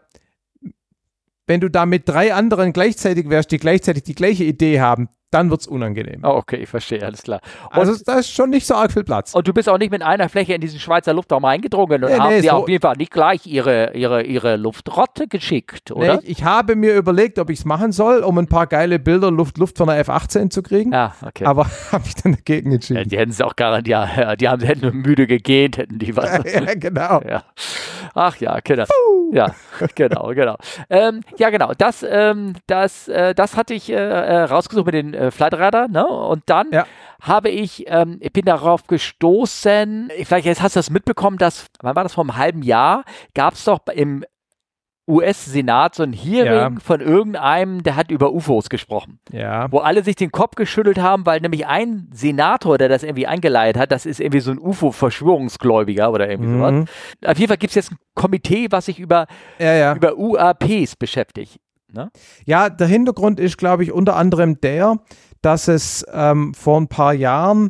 wenn 1.47 1.61
du 1.61 1.69
da 1.69 1.85
mit 1.85 2.09
drei 2.09 2.33
anderen 2.33 2.73
gleichzeitig 2.73 3.29
wärst, 3.29 3.51
die 3.51 3.57
gleichzeitig 3.57 4.03
die 4.03 4.15
gleiche 4.15 4.43
Idee 4.43 4.81
haben, 4.81 5.09
dann 5.35 5.49
wird 5.49 5.61
es 5.61 5.67
unangenehm. 5.67 6.21
Oh, 6.23 6.29
okay, 6.29 6.55
ich 6.55 6.69
verstehe, 6.69 7.03
alles 7.03 7.23
klar. 7.23 7.41
Und, 7.71 7.79
also 7.79 8.03
da 8.05 8.19
ist 8.19 8.31
schon 8.31 8.49
nicht 8.49 8.65
so 8.65 8.75
arg 8.75 8.93
viel 8.93 9.03
Platz. 9.03 9.33
Und 9.33 9.45
du 9.45 9.53
bist 9.53 9.67
auch 9.67 9.77
nicht 9.77 9.91
mit 9.91 10.01
einer 10.01 10.29
Fläche 10.29 10.53
in 10.53 10.61
diesen 10.61 10.79
Schweizer 10.79 11.13
Luftraum 11.13 11.43
eingedrungen 11.43 12.03
und 12.03 12.09
nee, 12.09 12.17
haben 12.17 12.29
nee, 12.29 12.41
sie 12.41 12.47
so 12.47 12.53
auf 12.53 12.69
jeden 12.69 12.81
Fall 12.81 12.95
nicht 12.95 13.11
gleich 13.11 13.45
ihre, 13.45 13.93
ihre, 13.93 14.23
ihre 14.23 14.55
Luftrotte 14.55 15.27
geschickt, 15.27 15.91
oder? 15.91 16.15
Nee, 16.15 16.21
ich, 16.23 16.45
habe 16.45 16.75
mir 16.75 16.95
überlegt, 16.95 17.37
ob 17.37 17.49
ich 17.49 17.59
es 17.59 17.65
machen 17.65 17.91
soll, 17.91 18.19
um 18.19 18.37
ein 18.37 18.47
paar 18.47 18.67
geile 18.67 18.97
Bilder 18.97 19.29
Luft, 19.29 19.57
Luft 19.57 19.77
von 19.77 19.87
der 19.87 19.97
F-18 19.99 20.49
zu 20.51 20.63
kriegen. 20.63 20.93
Ja, 20.93 21.15
okay. 21.25 21.45
Aber 21.45 21.65
habe 21.91 22.03
ich 22.07 22.15
dann 22.15 22.31
dagegen 22.31 22.71
entschieden. 22.71 22.99
Ja, 22.99 23.03
die 23.03 23.17
hätten 23.17 23.31
es 23.31 23.41
auch 23.41 23.55
garantiert, 23.57 24.09
ja, 24.15 24.35
die 24.35 24.47
haben, 24.47 24.63
hätten 24.63 24.89
müde 24.95 25.27
gegähnt, 25.27 25.77
hätten 25.77 25.99
die 25.99 26.15
was. 26.15 26.41
ja, 26.53 26.73
genau. 26.75 27.21
Ja. 27.27 27.43
Ach 28.13 28.37
ja, 28.37 28.59
genau. 28.63 28.85
Ja, 29.33 29.53
genau, 29.95 30.27
genau. 30.33 30.55
Ähm, 30.89 31.21
ja, 31.37 31.49
genau. 31.49 31.71
Das, 31.77 32.05
ähm, 32.07 32.53
das, 32.67 33.07
äh, 33.07 33.33
das 33.35 33.57
hatte 33.57 33.73
ich 33.73 33.89
äh, 33.89 33.95
äh 33.95 34.43
rausgesucht 34.43 34.85
mit 34.85 34.95
den 34.95 35.13
äh, 35.13 35.31
Flightradar, 35.31 35.87
ne? 35.87 36.05
Und 36.05 36.43
dann 36.47 36.67
ja. 36.71 36.85
habe 37.21 37.49
ich, 37.49 37.85
ähm, 37.87 38.17
ich 38.19 38.33
bin 38.33 38.45
darauf 38.45 38.87
gestoßen, 38.87 40.11
vielleicht 40.23 40.45
jetzt 40.45 40.61
hast 40.61 40.75
du 40.75 40.79
das 40.79 40.89
mitbekommen, 40.89 41.37
dass, 41.37 41.67
wann 41.81 41.95
war 41.95 42.03
das 42.03 42.13
vor 42.13 42.23
einem 42.23 42.37
halben 42.37 42.61
Jahr, 42.61 43.03
gab 43.33 43.53
es 43.53 43.63
doch 43.65 43.79
im 43.93 44.25
US-Senat 45.07 45.95
so 45.95 46.03
ein 46.03 46.13
Hearing 46.13 46.75
ja. 46.75 46.79
von 46.83 46.99
irgendeinem, 46.99 47.83
der 47.83 47.95
hat 47.95 48.09
über 48.09 48.33
UFOs 48.33 48.69
gesprochen. 48.69 49.19
Ja. 49.31 49.71
Wo 49.71 49.79
alle 49.79 50.03
sich 50.03 50.15
den 50.15 50.31
Kopf 50.31 50.55
geschüttelt 50.55 50.97
haben, 50.97 51.25
weil 51.25 51.41
nämlich 51.41 51.67
ein 51.67 52.07
Senator, 52.11 52.77
der 52.77 52.89
das 52.89 53.03
irgendwie 53.03 53.27
eingeleitet 53.27 53.79
hat, 53.79 53.91
das 53.91 54.05
ist 54.05 54.19
irgendwie 54.19 54.39
so 54.39 54.51
ein 54.51 54.59
UFO-Verschwörungsgläubiger 54.59 56.11
oder 56.11 56.29
irgendwie 56.29 56.49
mhm. 56.49 56.57
sowas. 56.57 56.89
Auf 57.25 57.37
jeden 57.37 57.49
Fall 57.49 57.57
gibt 57.57 57.71
es 57.71 57.75
jetzt 57.75 57.91
ein 57.91 57.97
Komitee, 58.15 58.67
was 58.71 58.85
sich 58.85 58.99
über, 58.99 59.27
ja, 59.59 59.95
über 59.95 60.17
UAPs 60.17 60.95
beschäftigt. 60.95 61.59
Ne? 61.91 62.11
Ja, 62.45 62.69
der 62.69 62.87
Hintergrund 62.87 63.39
ist, 63.39 63.57
glaube 63.57 63.83
ich, 63.83 63.91
unter 63.91 64.15
anderem 64.15 64.59
der, 64.59 64.99
dass 65.41 65.67
es 65.67 66.05
ähm, 66.11 66.53
vor 66.53 66.79
ein 66.79 66.87
paar 66.87 67.13
Jahren 67.13 67.69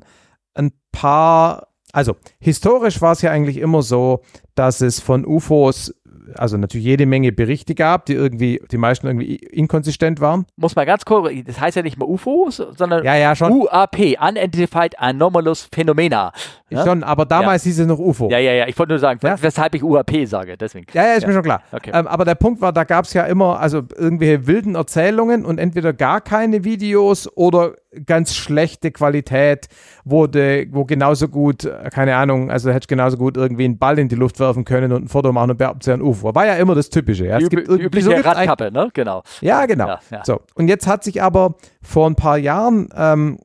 ein 0.54 0.72
paar, 0.92 1.68
also 1.92 2.16
historisch 2.40 3.02
war 3.02 3.12
es 3.12 3.22
ja 3.22 3.32
eigentlich 3.32 3.58
immer 3.58 3.82
so, 3.82 4.22
dass 4.56 4.82
es 4.82 5.00
von 5.00 5.26
UFOs 5.26 5.94
also 6.36 6.58
natürlich 6.58 6.86
jede 6.86 7.06
Menge 7.06 7.32
Berichte 7.32 7.76
gab, 7.76 8.06
die 8.06 8.14
irgendwie, 8.14 8.62
die 8.72 8.78
meisten 8.78 9.08
irgendwie 9.08 9.36
inkonsistent 9.36 10.20
waren. 10.20 10.46
Muss 10.56 10.76
man 10.76 10.86
ganz 10.86 11.06
kurz, 11.06 11.32
das 11.46 11.60
heißt 11.60 11.76
ja 11.76 11.84
nicht 11.84 11.98
mal 11.98 12.06
UFOs, 12.06 12.58
sondern 12.58 13.04
ja, 13.04 13.16
ja, 13.16 13.36
schon. 13.36 13.52
UAP, 13.52 13.98
Unidentified 14.20 15.00
Anomalous 15.00 15.68
Phenomena. 15.72 16.32
Ja? 16.70 16.86
Schon, 16.86 17.04
aber 17.04 17.26
damals 17.26 17.64
ja. 17.64 17.70
hieß 17.70 17.80
es 17.82 17.88
noch 17.88 18.00
UFO. 18.00 18.30
Ja, 18.30 18.40
ja, 18.40 18.54
ja, 18.54 18.68
ich 18.68 18.78
wollte 18.78 18.94
nur 18.94 19.00
sagen, 19.00 19.20
ja? 19.24 19.42
weshalb 19.42 19.76
ich 19.76 19.84
UAP 19.84 20.26
sage, 20.26 20.58
deswegen. 20.58 20.88
Ja, 20.94 21.04
ja, 21.04 21.14
ist 21.14 21.28
mir 21.28 21.34
schon 21.34 21.44
klar. 21.44 21.62
Okay. 21.72 21.92
Ähm, 21.94 22.08
aber 22.08 22.26
der 22.26 22.36
Punkt 22.36 22.62
war, 22.62 22.74
da 22.74 22.84
gab 22.84 23.06
es 23.06 23.14
ja 23.14 23.24
immer, 23.24 23.60
also 23.60 23.84
irgendwelche 23.96 24.48
wilden 24.48 24.76
Erzählungen 24.76 25.46
und 25.46 25.60
entweder 25.60 25.94
gar 25.94 26.22
keine 26.22 26.64
Videos 26.64 27.30
oder 27.36 27.74
ganz 28.06 28.36
schlechte 28.36 28.92
Qualität, 28.92 29.68
wo, 30.04 30.28
de, 30.28 30.68
wo 30.72 30.86
genauso 30.86 31.28
gut, 31.28 31.70
keine 31.92 32.16
Ahnung, 32.16 32.52
also 32.52 32.72
hätte 32.72 32.88
genauso 32.88 33.18
gut 33.18 33.38
irgendwie 33.38 33.66
einen 33.66 33.78
Ball 33.78 34.00
in 34.00 34.08
die 34.08 34.16
Luft 34.16 34.40
werfen 34.40 34.66
können 34.66 34.92
und 34.92 35.06
ein 35.06 35.08
Foto 35.08 35.32
machen 35.32 35.52
und 35.52 35.58
behaupten, 35.58 35.92
ein 35.92 36.02
UFO. 36.02 36.34
War 36.36 36.46
ja 36.46 36.56
immer 36.56 36.76
das 36.76 36.90
Typische. 36.90 37.28
Ja. 37.28 37.38
Es 37.38 37.50
gibt 37.50 37.68
die 37.68 37.82
übliche 37.82 38.10
so 38.10 38.12
Radkappe, 38.12 38.72
ne? 38.72 38.90
Genau. 38.94 39.24
Ja, 39.42 39.66
genau. 39.66 39.88
Ja, 39.88 40.00
ja. 40.12 40.26
So. 40.26 40.42
Und 40.56 40.68
jetzt 40.68 40.88
hat 40.88 41.04
sich 41.04 41.22
aber 41.22 41.56
vor 41.82 42.10
ein 42.10 42.16
paar 42.16 42.38
Jahren 42.38 42.90
ähm, 42.96 43.40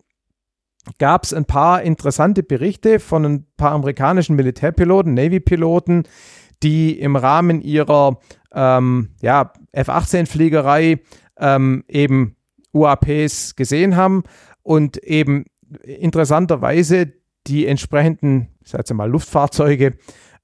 gab 0.99 1.25
es 1.25 1.35
ein 1.35 1.45
paar 1.45 1.83
interessante 1.83 2.43
Berichte 2.43 3.01
von 3.01 3.25
ein 3.25 3.47
paar 3.57 3.73
amerikanischen 3.73 4.37
Militärpiloten, 4.37 5.15
Navy-Piloten, 5.15 6.05
die 6.63 6.99
im 6.99 7.17
Rahmen 7.17 7.61
ihrer 7.61 8.19
ähm, 8.53 9.11
ja, 9.21 9.53
F-18-Fliegerei 9.73 11.01
ähm, 11.39 11.85
eben 11.89 12.37
UAPs 12.73 13.57
gesehen 13.57 13.97
haben 13.97 14.25
und 14.63 14.99
eben 14.99 15.45
interessanterweise 15.83 17.13
die 17.47 17.67
entsprechenden, 17.67 18.49
ich 18.63 18.71
sage 18.71 18.95
mal, 18.95 19.11
Luftfahrzeuge 19.11 19.95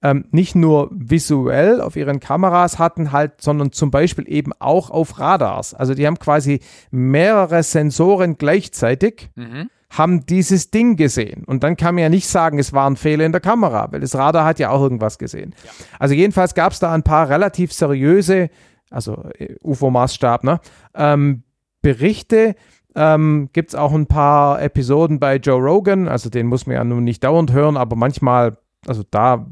ähm, 0.03 0.27
nicht 0.31 0.55
nur 0.55 0.91
visuell 0.93 1.81
auf 1.81 1.97
ihren 1.97 2.21
Kameras 2.21 2.79
hatten, 2.79 3.13
halt, 3.13 3.41
sondern 3.41 3.73
zum 3.73 3.91
Beispiel 3.91 4.25
eben 4.29 4.53
auch 4.59 4.91
auf 4.91 5.19
Radars. 5.19 5.75
Also 5.75 5.95
die 5.95 6.07
haben 6.07 6.19
quasi 6.19 6.61
mehrere 6.91 7.63
Sensoren 7.63 8.37
gleichzeitig. 8.37 9.31
Mhm 9.35 9.71
haben 9.91 10.27
dieses 10.27 10.71
Ding 10.71 10.97
gesehen. 10.97 11.45
Und 11.45 11.63
dann 11.63 11.77
kann 11.77 11.95
man 11.95 12.03
ja 12.03 12.09
nicht 12.09 12.27
sagen, 12.27 12.59
es 12.59 12.73
war 12.73 12.89
ein 12.91 12.97
Fehler 12.97 13.25
in 13.25 13.33
der 13.33 13.41
Kamera, 13.41 13.91
weil 13.93 14.01
das 14.01 14.15
Radar 14.15 14.45
hat 14.45 14.59
ja 14.59 14.71
auch 14.71 14.83
irgendwas 14.83 15.19
gesehen. 15.19 15.55
Ja. 15.65 15.71
Also 15.99 16.15
jedenfalls 16.15 16.55
gab 16.55 16.73
es 16.73 16.81
da 16.81 16.93
ein 16.93 17.03
paar 17.03 17.29
relativ 17.29 17.73
seriöse, 17.73 18.51
also 18.91 19.25
äh, 19.39 19.55
UFO-Maßstab, 19.63 20.45
ne, 20.45 20.61
ähm, 20.95 21.45
Berichte. 21.87 22.57
Ähm, 22.97 23.51
Gibt 23.53 23.69
es 23.69 23.75
auch 23.77 23.93
ein 23.93 24.07
paar 24.07 24.61
Episoden 24.61 25.21
bei 25.21 25.37
Joe 25.37 25.61
Rogan, 25.61 26.09
also 26.09 26.31
den 26.31 26.47
muss 26.47 26.67
man 26.67 26.75
ja 26.75 26.83
nun 26.83 27.05
nicht 27.05 27.23
dauernd 27.23 27.53
hören, 27.53 27.77
aber 27.77 27.95
manchmal, 27.95 28.57
also 28.89 29.05
da 29.11 29.47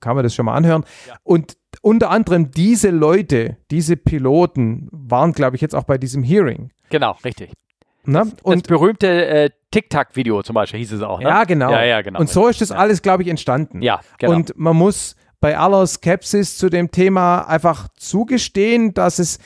kann 0.00 0.16
man 0.16 0.24
das 0.24 0.34
schon 0.34 0.46
mal 0.46 0.54
anhören. 0.54 0.84
Ja. 1.06 1.14
Und 1.22 1.58
unter 1.80 2.10
anderem 2.10 2.50
diese 2.50 2.90
Leute, 2.90 3.56
diese 3.70 3.96
Piloten 3.96 4.88
waren, 4.90 5.32
glaube 5.32 5.54
ich, 5.54 5.62
jetzt 5.62 5.76
auch 5.76 5.84
bei 5.84 5.96
diesem 5.96 6.24
Hearing. 6.24 6.72
Genau, 6.88 7.16
richtig. 7.24 7.52
Na? 8.04 8.24
Ne? 8.24 8.32
Und 8.42 8.64
das 8.64 8.68
berühmte 8.68 9.26
äh, 9.26 9.50
Tic-Tac-Video 9.70 10.42
zum 10.42 10.54
Beispiel 10.54 10.80
hieß 10.80 10.92
es 10.92 11.02
auch. 11.02 11.20
Ne? 11.20 11.28
Ja, 11.28 11.44
genau. 11.44 11.70
Ja, 11.70 11.84
ja, 11.84 12.02
genau. 12.02 12.18
Und 12.18 12.28
so 12.28 12.48
ist 12.48 12.60
das 12.60 12.70
ja. 12.70 12.76
alles, 12.76 13.02
glaube 13.02 13.22
ich, 13.22 13.28
entstanden. 13.28 13.80
Ja, 13.82 14.00
genau. 14.18 14.34
Und 14.34 14.58
man 14.58 14.76
muss 14.76 15.14
bei 15.38 15.56
aller 15.56 15.86
Skepsis 15.86 16.58
zu 16.58 16.68
dem 16.68 16.90
Thema 16.90 17.42
einfach 17.42 17.86
zugestehen, 17.96 18.92
dass 18.92 19.20
es, 19.20 19.38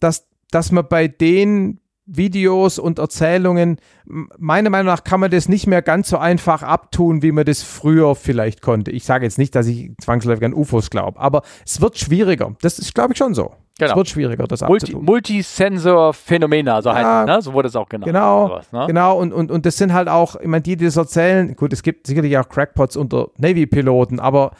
dass, 0.00 0.26
dass 0.52 0.70
man 0.70 0.86
bei 0.88 1.08
den 1.08 1.80
Videos 2.04 2.78
und 2.78 2.98
Erzählungen, 2.98 3.78
meiner 4.04 4.70
Meinung 4.70 4.86
nach 4.86 5.04
kann 5.04 5.20
man 5.20 5.30
das 5.30 5.48
nicht 5.48 5.66
mehr 5.66 5.82
ganz 5.82 6.08
so 6.08 6.18
einfach 6.18 6.62
abtun, 6.62 7.22
wie 7.22 7.32
man 7.32 7.44
das 7.44 7.62
früher 7.62 8.14
vielleicht 8.16 8.60
konnte. 8.60 8.90
Ich 8.90 9.04
sage 9.04 9.24
jetzt 9.24 9.38
nicht, 9.38 9.54
dass 9.54 9.66
ich 9.66 9.92
zwangsläufig 10.00 10.44
an 10.44 10.52
UFOs 10.52 10.90
glaube, 10.90 11.18
aber 11.20 11.42
es 11.64 11.80
wird 11.80 11.98
schwieriger. 11.98 12.54
Das 12.60 12.78
ist, 12.78 12.94
glaube 12.94 13.12
ich, 13.12 13.18
schon 13.18 13.34
so. 13.34 13.52
Genau. 13.78 13.90
Es 13.90 13.96
wird 13.96 14.08
schwieriger, 14.08 14.46
das 14.46 14.60
Multi 14.60 14.86
abzutun. 14.86 15.04
Multisensor-Phänomena, 15.04 16.82
so 16.82 16.90
ja, 16.90 16.94
heißt 16.96 17.28
es, 17.30 17.34
ne? 17.36 17.42
So 17.42 17.52
wurde 17.52 17.68
es 17.68 17.76
auch 17.76 17.88
genannt. 17.88 18.06
Genau, 18.06 18.48
sowas, 18.48 18.72
ne? 18.72 18.84
genau. 18.86 19.18
Und, 19.18 19.32
und, 19.32 19.50
und 19.50 19.64
das 19.64 19.76
sind 19.76 19.92
halt 19.92 20.08
auch, 20.08 20.36
ich 20.36 20.46
meine, 20.46 20.62
die, 20.62 20.76
die 20.76 20.84
das 20.84 20.96
erzählen, 20.96 21.56
gut, 21.56 21.72
es 21.72 21.82
gibt 21.82 22.06
sicherlich 22.06 22.36
auch 22.36 22.48
Crackpots 22.48 22.96
unter 22.96 23.28
Navy-Piloten, 23.38 24.20
aber 24.20 24.52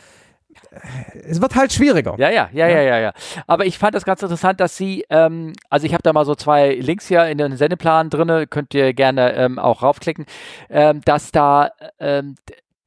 es 1.29 1.41
wird 1.41 1.55
halt 1.55 1.73
schwieriger. 1.73 2.14
Ja, 2.18 2.31
ja, 2.31 2.49
ja, 2.53 2.68
ja, 2.68 2.81
ja, 2.83 2.99
ja. 2.99 3.12
Aber 3.47 3.66
ich 3.66 3.79
fand 3.79 3.95
das 3.95 4.05
ganz 4.05 4.23
interessant, 4.23 4.61
dass 4.61 4.77
Sie, 4.77 5.05
ähm, 5.11 5.53
also 5.70 5.87
ich 5.87 5.93
habe 5.93 6.03
da 6.03 6.12
mal 6.12 6.25
so 6.25 6.35
zwei 6.35 6.75
Links 6.75 7.09
hier 7.09 7.27
in 7.27 7.39
den 7.39 7.57
Sendeplan 7.57 8.11
drin, 8.11 8.47
könnt 8.51 8.75
ihr 8.75 8.95
gerne 8.95 9.35
ähm, 9.35 9.59
auch 9.59 9.83
raufklicken, 9.83 10.27
ähm, 10.70 11.01
dass 11.05 11.33
da 11.33 11.70
ähm, 11.99 12.37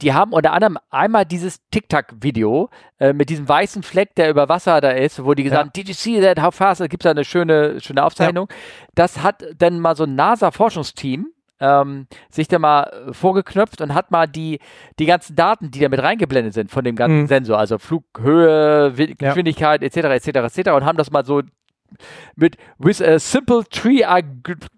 die 0.01 0.13
haben 0.13 0.33
unter 0.33 0.51
anderem 0.51 0.77
einmal 0.89 1.25
dieses 1.25 1.59
TikTok-Video 1.71 2.69
äh, 2.99 3.13
mit 3.13 3.29
diesem 3.29 3.47
weißen 3.47 3.81
Fleck, 3.81 4.13
der 4.15 4.29
über 4.29 4.49
Wasser 4.49 4.81
da 4.81 4.91
ist, 4.91 5.23
wo 5.23 5.33
die 5.33 5.43
gesagt 5.43 5.59
haben, 5.59 5.71
ja. 5.75 5.83
did 5.83 5.87
you 5.87 5.93
see 5.93 6.19
that, 6.19 6.41
how 6.41 6.53
fast? 6.53 6.81
Da 6.81 6.87
gibt 6.87 7.03
es 7.03 7.05
da 7.05 7.11
eine 7.11 7.23
schöne, 7.23 7.79
schöne 7.79 8.03
Aufzeichnung. 8.03 8.47
Ja. 8.49 8.55
Das 8.95 9.23
hat 9.23 9.45
dann 9.57 9.79
mal 9.79 9.95
so 9.95 10.03
ein 10.03 10.15
NASA-Forschungsteam 10.15 11.27
ähm, 11.59 12.07
sich 12.29 12.47
da 12.47 12.59
mal 12.59 12.83
äh, 12.83 13.13
vorgeknöpft 13.13 13.81
und 13.81 13.93
hat 13.93 14.11
mal 14.11 14.27
die, 14.27 14.59
die 14.99 15.05
ganzen 15.05 15.35
Daten, 15.35 15.71
die 15.71 15.79
da 15.79 15.89
mit 15.89 16.01
reingeblendet 16.01 16.53
sind 16.53 16.71
von 16.71 16.83
dem 16.83 16.95
ganzen 16.95 17.21
mhm. 17.21 17.27
Sensor, 17.27 17.57
also 17.57 17.77
Flughöhe, 17.77 18.91
Geschwindigkeit 18.91 19.81
etc. 19.83 19.97
etc. 19.97 20.27
etc. 20.27 20.71
und 20.71 20.85
haben 20.85 20.97
das 20.97 21.11
mal 21.11 21.25
so 21.25 21.41
mit 22.35 22.57
with 22.77 23.01
a 23.01 23.19
simple 23.19 23.63
tree 23.69 24.03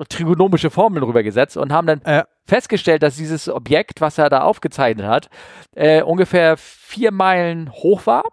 trigonomische 0.10 0.70
Formeln 0.70 1.04
rübergesetzt 1.04 1.58
und 1.58 1.72
haben 1.72 1.88
dann 1.88 2.02
äh. 2.04 2.24
festgestellt, 2.46 3.02
dass 3.02 3.16
dieses 3.16 3.50
Objekt, 3.50 4.02
was 4.02 4.18
er 4.18 4.30
da 4.30 4.42
aufgezeichnet 4.42 5.08
hat, 5.08 5.30
äh, 5.76 6.02
ungefähr 6.02 6.58
vier 6.58 7.12
Meilen 7.12 7.72
hoch 7.72 8.06
war. 8.06 8.24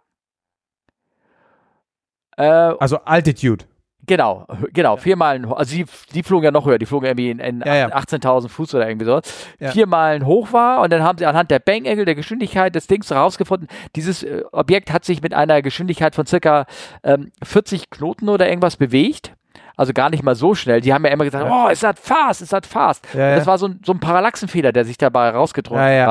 Äh, 2.36 2.45
also 2.45 2.99
Altitude. 3.05 3.64
Genau, 4.07 4.46
genau, 4.72 4.96
viermal, 4.96 5.44
also 5.55 5.74
die, 5.74 5.86
die 6.12 6.22
flogen 6.22 6.44
ja 6.44 6.50
noch 6.50 6.66
höher, 6.66 6.78
die 6.78 6.86
flogen 6.86 7.07
irgendwie 7.07 7.30
in, 7.30 7.38
in 7.38 7.62
ja, 7.64 7.74
ja. 7.74 7.88
18.000 7.88 8.48
Fuß 8.48 8.74
oder 8.74 8.88
irgendwie 8.88 9.07
so. 9.07 9.20
Ja. 9.61 9.70
Vier 9.70 9.86
Meilen 9.86 10.26
hoch 10.26 10.52
war 10.52 10.82
und 10.82 10.92
dann 10.92 11.02
haben 11.02 11.18
sie 11.18 11.26
anhand 11.26 11.50
der 11.50 11.59
Bang-Angle, 11.59 12.05
der 12.05 12.14
Geschwindigkeit 12.14 12.74
des 12.74 12.86
Dings 12.86 13.11
herausgefunden, 13.11 13.68
dieses 13.96 14.22
äh, 14.22 14.42
Objekt 14.52 14.92
hat 14.92 15.05
sich 15.05 15.22
mit 15.22 15.34
einer 15.34 15.62
Geschwindigkeit 15.62 16.14
von 16.14 16.26
circa 16.26 16.66
ähm, 17.02 17.30
40 17.42 17.90
Knoten 17.90 18.28
oder 18.28 18.48
irgendwas 18.48 18.76
bewegt. 18.76 19.32
Also 19.76 19.92
gar 19.92 20.09
nicht 20.11 20.22
mal 20.22 20.36
so 20.36 20.55
schnell. 20.55 20.80
Die 20.80 20.94
haben 20.94 21.05
ja 21.05 21.11
immer 21.11 21.24
gesagt, 21.24 21.50
oh, 21.50 21.68
ist 21.68 21.82
das 21.82 21.98
fast, 21.98 22.42
ist 22.42 22.52
das 22.52 22.64
fast. 22.64 23.05
Das 23.36 23.46
war 23.46 23.59
so 23.59 23.66
ein, 23.66 23.80
so 23.84 23.92
ein 23.92 23.98
Parallaxenfehler, 23.98 24.70
der 24.70 24.84
sich 24.84 24.98
dabei 24.98 25.30
rausgedrückt 25.30 25.80
ja, 25.80 25.90
ja. 25.90 26.07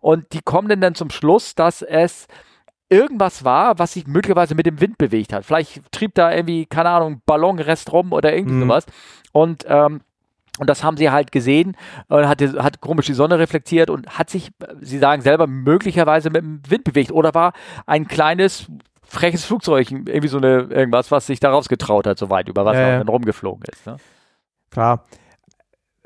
Und 0.00 0.32
die 0.32 0.40
kommen 0.40 0.80
dann 0.80 0.94
zum 0.94 1.10
Schluss, 1.10 1.54
dass 1.54 1.82
es 1.82 2.26
irgendwas 2.88 3.44
war, 3.44 3.78
was 3.78 3.94
sich 3.94 4.06
möglicherweise 4.06 4.54
mit 4.54 4.66
dem 4.66 4.80
Wind 4.80 4.98
bewegt 4.98 5.32
hat. 5.32 5.44
Vielleicht 5.44 5.80
trieb 5.92 6.14
da 6.14 6.32
irgendwie, 6.32 6.66
keine 6.66 6.90
Ahnung, 6.90 7.20
Ballonrest 7.26 7.92
rum 7.92 8.12
oder 8.12 8.34
irgendwie 8.34 8.56
mhm. 8.56 8.62
sowas. 8.62 8.86
Und 9.32 9.64
ähm, 9.68 10.00
und 10.58 10.70
das 10.70 10.82
haben 10.82 10.96
sie 10.96 11.10
halt 11.10 11.32
gesehen, 11.32 11.76
äh, 12.08 12.24
hat, 12.24 12.40
hat 12.40 12.80
komisch 12.80 13.04
die 13.04 13.12
Sonne 13.12 13.38
reflektiert 13.38 13.90
und 13.90 14.18
hat 14.18 14.30
sich, 14.30 14.52
sie 14.80 14.96
sagen 14.96 15.20
selber, 15.20 15.46
möglicherweise 15.46 16.30
mit 16.30 16.42
dem 16.42 16.62
Wind 16.66 16.84
bewegt. 16.84 17.12
Oder 17.12 17.34
war 17.34 17.52
ein 17.84 18.08
kleines, 18.08 18.66
freches 19.02 19.44
Flugzeug, 19.44 19.90
irgendwie 19.90 20.28
so 20.28 20.38
eine, 20.38 20.62
irgendwas, 20.70 21.10
was 21.10 21.26
sich 21.26 21.40
daraus 21.40 21.68
getraut 21.68 22.06
hat, 22.06 22.18
so 22.18 22.30
weit 22.30 22.48
über 22.48 22.64
Wasser 22.64 22.80
ja, 22.80 22.88
ja. 22.88 22.94
und 22.94 23.00
dann 23.00 23.08
rumgeflogen 23.08 23.64
ist. 23.70 23.86
Ne? 23.86 23.96
Klar 24.70 25.04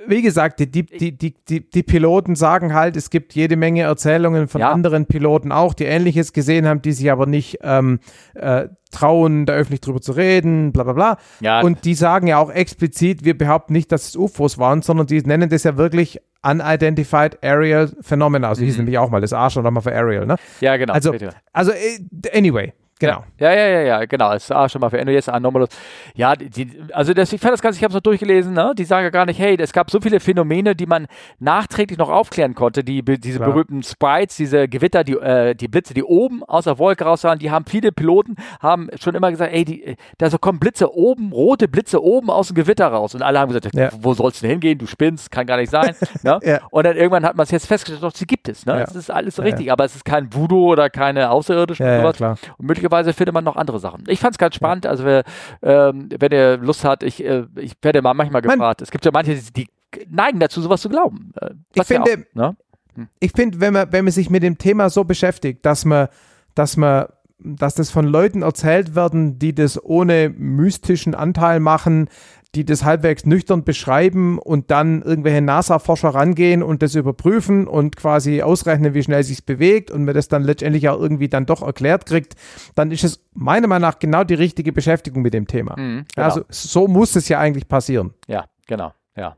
wie 0.07 0.23
gesagt, 0.23 0.61
die, 0.61 0.71
die, 0.71 0.85
die, 1.17 1.71
die, 1.71 1.83
Piloten 1.83 2.35
sagen 2.35 2.75
halt, 2.75 2.97
es 2.97 3.11
gibt 3.11 3.35
jede 3.35 3.57
Menge 3.57 3.83
Erzählungen 3.83 4.49
von 4.49 4.61
ja. 4.61 4.71
anderen 4.71 5.07
Piloten 5.07 5.53
auch, 5.53 5.75
die 5.75 5.85
Ähnliches 5.85 6.33
gesehen 6.33 6.67
haben, 6.67 6.83
die 6.83 6.93
sich 6.93 7.11
aber 7.11 7.27
nicht 7.27 7.59
ähm, 7.63 8.01
äh, 8.35 8.69
trauen, 8.91 9.47
da 9.47 9.55
öffentlich 9.55 9.81
drüber 9.81 10.01
zu 10.01 10.13
reden, 10.13 10.73
bla 10.73 10.85
bla 10.85 10.93
bla. 10.93 11.17
Ja. 11.41 11.61
Und 11.61 11.85
die 11.85 11.95
sagen 11.95 12.27
ja 12.27 12.39
auch 12.39 12.51
explizit, 12.51 13.25
wir 13.25 13.37
behaupten 13.37 13.73
nicht, 13.73 13.93
dass 13.93 14.09
es 14.09 14.17
UFOs 14.17 14.59
waren, 14.59 14.83
sondern 14.83 15.07
die 15.07 15.21
nennen 15.21 15.49
das 15.49 15.65
ja 15.65 15.77
wirklich 15.77 16.21
Unidentified 16.43 17.43
Aerial 17.43 17.91
Phenomena. 18.01 18.49
Also 18.49 18.63
mhm. 18.63 18.67
hieß 18.67 18.79
nämlich 18.79 18.99
auch 18.99 19.11
mal 19.11 19.21
das 19.21 19.33
Arsch 19.33 19.57
oder 19.57 19.71
mal 19.71 19.81
für 19.81 19.93
Aerial, 19.93 20.27
ne? 20.27 20.37
Ja, 20.61 20.77
genau. 20.77 20.93
Also, 20.93 21.15
also 21.53 21.73
äh, 21.73 22.37
anyway, 22.37 22.73
Genau. 23.01 23.25
Ja, 23.39 23.53
ja, 23.53 23.67
ja, 23.67 23.81
ja, 23.81 24.05
genau. 24.05 24.31
Das 24.33 24.45
ist 24.45 24.53
auch 24.53 24.69
schon 24.69 24.81
mal 24.83 24.91
für 24.91 25.03
NOS 25.03 25.29
Anomalous. 25.31 25.71
Ja, 26.15 26.37
die, 26.37 26.71
also 26.93 27.15
das, 27.15 27.33
ich 27.33 27.41
fand 27.41 27.55
das 27.55 27.63
Ganze, 27.63 27.79
ich 27.79 27.83
habe 27.83 27.93
es 27.93 27.95
noch 27.95 28.03
durchgelesen, 28.03 28.53
ne? 28.53 28.75
die 28.77 28.85
sagen 28.85 29.05
ja 29.05 29.11
gar 29.11 29.25
nicht, 29.25 29.41
hey, 29.41 29.57
es 29.59 29.73
gab 29.73 29.91
so 29.91 30.01
viele 30.01 30.21
Phänomene, 30.21 30.77
die 30.77 30.85
man 30.85 31.07
nachträglich 31.39 31.99
noch 31.99 32.11
aufklären 32.11 32.55
konnte. 32.55 32.85
Die, 32.85 33.03
diese 33.03 33.39
Klar. 33.39 33.51
berühmten 33.51 33.83
Sprites, 33.83 34.37
diese 34.37 34.69
Gewitter, 34.69 35.03
die, 35.03 35.15
äh, 35.15 35.55
die 35.55 35.67
Blitze, 35.69 35.95
die 35.95 36.05
oben 36.05 36.45
aus 36.45 36.65
der 36.65 36.79
Wolke 36.79 37.05
raus 37.05 37.25
waren, 37.25 37.39
die 37.39 37.51
haben 37.51 37.65
viele 37.65 37.91
Piloten, 37.91 38.37
haben 38.61 38.91
schon 39.01 39.15
immer 39.15 39.31
gesagt, 39.31 39.55
ey, 39.55 39.65
die, 39.65 39.97
da 40.19 40.29
so 40.29 40.37
kommen 40.37 40.61
Blitze 40.61 40.95
oben, 40.95 41.33
rote 41.33 41.69
Blitze 41.69 42.03
oben 42.03 42.29
aus 42.29 42.49
dem 42.49 42.57
Gewitter 42.57 42.89
raus. 42.89 43.15
Und 43.15 43.23
alle 43.23 43.39
haben 43.39 43.49
gesagt, 43.49 43.75
ja. 43.75 43.89
wo 43.99 44.13
sollst 44.13 44.43
du 44.43 44.43
denn 44.43 44.51
hingehen? 44.51 44.77
Du 44.77 44.87
spinnst, 44.87 45.31
kann 45.31 45.47
gar 45.47 45.57
nicht 45.57 45.71
sein. 45.71 45.95
ne? 46.23 46.39
ja. 46.43 46.61
Und 46.71 46.85
dann 46.85 46.99
irgendwann 46.99 47.25
hat 47.25 47.35
man 47.35 47.45
es 47.45 47.51
jetzt 47.51 47.67
festgestellt, 47.67 48.03
doch, 48.03 48.15
sie 48.15 48.27
gibt 48.27 48.47
es. 48.47 48.67
Ne? 48.67 48.75
Ja. 48.75 48.85
Das 48.85 48.95
ist 48.95 49.11
alles 49.11 49.41
richtig, 49.41 49.73
aber 49.73 49.87
es 49.87 49.97
ist 49.97 50.05
kein 50.05 50.33
Voodoo 50.35 50.71
oder 50.71 50.91
keine 50.91 51.31
außerirdischen 51.31 51.87
ja. 51.87 52.11
Klar. 52.13 52.37
Und 52.59 52.67
möglicherweise 52.67 52.90
findet 52.91 53.33
man 53.33 53.45
noch 53.45 53.57
andere 53.57 53.79
Sachen. 53.81 54.05
Ich 54.09 54.21
fand 54.21 54.35
es 54.35 54.39
ganz 54.39 54.55
spannend. 54.55 54.87
Also, 54.87 55.05
wer, 55.05 55.25
ähm, 55.63 56.09
wenn 56.19 56.33
ihr 56.33 56.57
Lust 56.59 56.85
hat, 56.85 57.03
ich, 57.03 57.25
äh, 57.25 57.47
ich 57.57 57.73
werde 57.83 58.03
mal 58.03 58.15
manchmal 58.15 58.43
gefragt. 58.43 58.81
Man, 58.81 58.85
es 58.85 58.91
gibt 58.91 59.05
ja 59.05 59.11
manche, 59.13 59.37
die 59.37 59.69
neigen 60.09 60.41
dazu, 60.41 60.61
sowas 60.61 60.81
zu 60.81 60.89
glauben. 60.89 61.33
Äh, 61.41 61.51
ich 61.75 61.85
finde, 61.85 62.11
ja 62.11 62.17
ne? 62.35 62.57
hm. 62.95 63.09
ich 63.19 63.33
finde, 63.33 63.61
wenn 63.61 63.73
man, 63.73 63.93
wenn 63.93 64.05
man 64.05 64.13
sich 64.13 64.31
mit 64.31 64.43
dem 64.43 64.59
Thema 64.59 64.91
so 64.91 65.05
beschäftigt, 65.05 65.65
dass 65.65 65.85
man, 65.85 66.09
dass 66.55 66.77
man 66.77 67.07
dass 67.43 67.75
das 67.75 67.91
von 67.91 68.07
Leuten 68.07 68.43
erzählt 68.43 68.95
werden, 68.95 69.39
die 69.39 69.55
das 69.55 69.83
ohne 69.83 70.29
mystischen 70.29 71.15
Anteil 71.15 71.61
machen, 71.61 72.09
die 72.55 72.65
das 72.65 72.85
halbwegs 72.85 73.27
nüchtern 73.27 73.63
beschreiben 73.63 74.39
und 74.39 74.71
dann 74.73 75.03
irgendwelche 75.03 75.41
NASA-Forscher 75.41 76.09
rangehen 76.09 76.63
und 76.63 76.83
das 76.83 76.97
überprüfen 76.97 77.69
und 77.69 77.95
quasi 77.95 78.43
ausrechnen, 78.43 78.93
wie 78.93 79.03
schnell 79.03 79.23
sich 79.23 79.47
bewegt 79.47 79.91
und 79.91 80.05
mir 80.05 80.15
das 80.15 80.27
dann 80.27 80.43
letztendlich 80.43 80.89
auch 80.89 80.99
irgendwie 80.99 81.29
dann 81.29 81.47
doch 81.47 81.63
erklärt 81.63 82.07
kriegt, 82.07 82.35
dann 82.75 82.91
ist 82.91 83.05
es 83.05 83.25
meiner 83.35 83.69
Meinung 83.69 83.89
nach 83.89 84.01
genau 84.01 84.25
die 84.25 84.35
richtige 84.35 84.73
Beschäftigung 84.73 85.23
mit 85.23 85.33
dem 85.33 85.47
Thema. 85.47 85.79
Mhm, 85.79 86.07
genau. 86.13 86.27
Also 86.27 86.43
so 86.49 86.89
muss 86.89 87.15
es 87.15 87.29
ja 87.29 87.39
eigentlich 87.39 87.69
passieren. 87.69 88.15
Ja, 88.27 88.47
genau, 88.67 88.93
ja. 89.17 89.37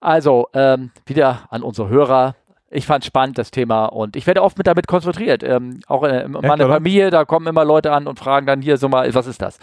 Also, 0.00 0.48
ähm, 0.52 0.90
wieder 1.06 1.42
an 1.50 1.62
unsere 1.62 1.88
Hörer. 1.88 2.36
Ich 2.70 2.86
fand 2.86 3.04
spannend 3.04 3.36
das 3.36 3.50
Thema 3.50 3.86
und 3.86 4.16
ich 4.16 4.26
werde 4.26 4.42
oft 4.42 4.56
mit 4.58 4.66
damit 4.66 4.86
konfrontiert. 4.86 5.42
Ähm, 5.42 5.80
auch 5.88 6.04
in, 6.04 6.14
in 6.14 6.32
meiner? 6.32 6.68
Familie, 6.68 7.10
da 7.10 7.24
kommen 7.24 7.46
immer 7.46 7.64
Leute 7.64 7.92
an 7.92 8.06
und 8.06 8.18
fragen 8.18 8.46
dann 8.46 8.62
hier 8.62 8.78
so 8.78 8.88
mal, 8.88 9.12
was 9.14 9.26
ist 9.26 9.42
das? 9.42 9.58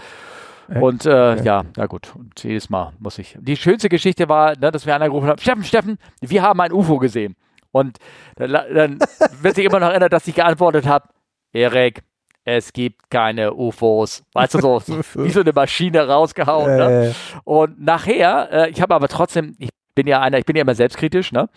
Und 0.75 1.05
äh, 1.05 1.41
ja, 1.43 1.63
na 1.75 1.85
gut, 1.87 2.13
und 2.15 2.43
jedes 2.43 2.69
Mal 2.69 2.93
muss 2.99 3.17
ich. 3.17 3.37
Die 3.39 3.57
schönste 3.57 3.89
Geschichte 3.89 4.29
war, 4.29 4.57
ne, 4.57 4.71
dass 4.71 4.85
wir 4.85 4.95
angerufen 4.95 5.27
haben, 5.27 5.39
Steffen, 5.39 5.63
Steffen, 5.63 5.97
wir 6.21 6.41
haben 6.41 6.59
ein 6.61 6.71
UFO 6.71 6.97
gesehen. 6.97 7.35
Und 7.71 7.97
dann, 8.35 8.51
dann 8.51 8.99
wird 9.41 9.55
sich 9.55 9.65
immer 9.65 9.79
noch 9.79 9.89
erinnert, 9.89 10.13
dass 10.13 10.27
ich 10.27 10.35
geantwortet 10.35 10.87
habe, 10.87 11.09
Erik, 11.53 12.03
es 12.45 12.73
gibt 12.73 13.09
keine 13.09 13.53
UFOs. 13.53 14.23
Weißt 14.33 14.55
du, 14.55 14.59
so, 14.59 14.81
wie 15.15 15.29
so 15.29 15.41
eine 15.41 15.53
Maschine 15.53 16.07
rausgehauen. 16.07 16.77
Ne? 16.77 17.07
Äh, 17.09 17.13
Und 17.43 17.81
nachher, 17.81 18.49
äh, 18.51 18.69
ich 18.69 18.81
habe 18.81 18.95
aber 18.95 19.07
trotzdem, 19.07 19.55
ich 19.59 19.69
bin 19.99 20.07
ja 20.07 20.21
einer, 20.21 20.37
ich 20.37 20.45
bin 20.45 20.55
ja 20.55 20.61
immer 20.61 20.75
selbstkritisch, 20.75 21.31
ne? 21.33 21.49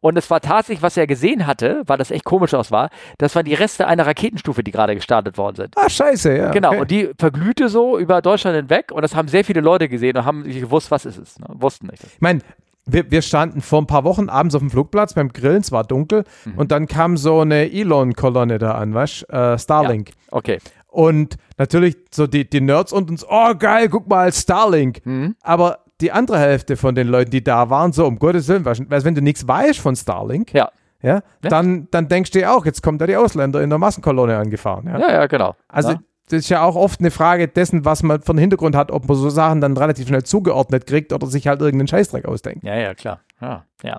Und 0.00 0.16
es 0.16 0.30
war 0.30 0.40
tatsächlich, 0.40 0.82
was 0.82 0.96
er 0.96 1.06
gesehen 1.06 1.46
hatte, 1.46 1.82
weil 1.86 1.98
das 1.98 2.10
echt 2.10 2.24
komisch 2.24 2.54
aus 2.54 2.70
war, 2.70 2.88
das 3.18 3.34
waren 3.36 3.44
die 3.44 3.52
Reste 3.52 3.86
einer 3.86 4.06
Raketenstufe, 4.06 4.62
die 4.64 4.70
gerade 4.70 4.94
gestartet 4.94 5.36
worden 5.36 5.56
sind. 5.56 5.76
ah, 5.76 5.90
scheiße, 5.90 6.34
ja. 6.34 6.50
Genau, 6.52 6.70
okay. 6.70 6.80
und 6.80 6.90
die 6.90 7.10
verglühte 7.18 7.68
so 7.68 7.98
über 7.98 8.22
Deutschland 8.22 8.56
hinweg 8.56 8.92
und 8.92 9.02
das 9.02 9.14
haben 9.14 9.28
sehr 9.28 9.44
viele 9.44 9.60
Leute 9.60 9.88
gesehen 9.90 10.16
und 10.16 10.24
haben 10.24 10.44
gewusst, 10.44 10.90
was 10.90 11.04
ist 11.04 11.18
es. 11.18 11.38
Ne? 11.38 11.46
Wussten 11.50 11.88
nicht. 11.88 12.02
Ich 12.02 12.20
meine, 12.20 12.40
wir, 12.86 13.10
wir 13.10 13.20
standen 13.20 13.60
vor 13.60 13.82
ein 13.82 13.86
paar 13.86 14.04
Wochen 14.04 14.30
abends 14.30 14.54
auf 14.54 14.62
dem 14.62 14.70
Flugplatz 14.70 15.12
beim 15.12 15.28
Grillen, 15.34 15.60
es 15.60 15.70
war 15.70 15.84
dunkel 15.84 16.24
Mhm. 16.46 16.54
und 16.56 16.72
dann 16.72 16.86
kam 16.86 17.18
so 17.18 17.40
eine 17.40 17.70
Elon-Kolonne 17.70 18.58
da 18.58 18.72
an, 18.72 18.94
weißt 18.94 19.26
du? 19.28 19.36
Äh, 19.36 19.58
Starlink. 19.58 20.12
Okay. 20.30 20.58
Und 20.88 21.36
natürlich 21.58 21.96
so 22.10 22.26
die, 22.26 22.48
die 22.48 22.62
Nerds 22.62 22.92
unter 22.94 23.10
uns, 23.12 23.24
oh 23.28 23.54
geil, 23.56 23.88
guck 23.90 24.08
mal, 24.08 24.32
Starlink. 24.32 25.04
Mhm. 25.04 25.36
Aber 25.42 25.80
die 26.00 26.12
andere 26.12 26.38
Hälfte 26.38 26.76
von 26.76 26.94
den 26.94 27.08
Leuten, 27.08 27.30
die 27.30 27.42
da 27.44 27.70
waren, 27.70 27.92
so 27.92 28.06
um 28.06 28.18
Gottes 28.18 28.48
Willen, 28.48 28.64
weißt 28.64 28.80
du, 28.80 29.04
wenn 29.04 29.14
du 29.14 29.22
nichts 29.22 29.46
weißt 29.46 29.78
von 29.78 29.94
Starlink, 29.96 30.52
Ja. 30.54 30.70
ja, 31.02 31.14
Ja. 31.14 31.22
Dann, 31.42 31.88
dann 31.90 32.08
denkst 32.08 32.30
du 32.30 32.38
dir 32.38 32.52
auch, 32.52 32.64
jetzt 32.66 32.82
kommen 32.82 32.98
da 32.98 33.06
die 33.06 33.16
Ausländer 33.16 33.62
in 33.62 33.70
der 33.70 33.78
Massenkolonne 33.78 34.36
angefahren. 34.36 34.86
Ja? 34.86 34.98
Ja, 34.98 35.12
ja, 35.12 35.26
genau. 35.26 35.54
Also 35.68 35.92
ja. 35.92 36.00
das 36.28 36.40
ist 36.40 36.48
ja 36.48 36.62
auch 36.62 36.76
oft 36.76 37.00
eine 37.00 37.10
Frage 37.10 37.48
dessen, 37.48 37.84
was 37.84 38.02
man 38.02 38.22
von 38.22 38.38
Hintergrund 38.38 38.76
hat, 38.76 38.90
ob 38.90 39.08
man 39.08 39.16
so 39.16 39.30
Sachen 39.30 39.60
dann 39.60 39.76
relativ 39.76 40.08
schnell 40.08 40.22
zugeordnet 40.24 40.86
kriegt 40.86 41.12
oder 41.12 41.26
sich 41.26 41.46
halt 41.46 41.60
irgendeinen 41.60 41.88
Scheißdreck 41.88 42.24
ausdenkt. 42.26 42.64
ja, 42.64 42.74
ja, 42.76 42.94
klar. 42.94 43.20
Ja, 43.40 43.64
ja. 43.82 43.98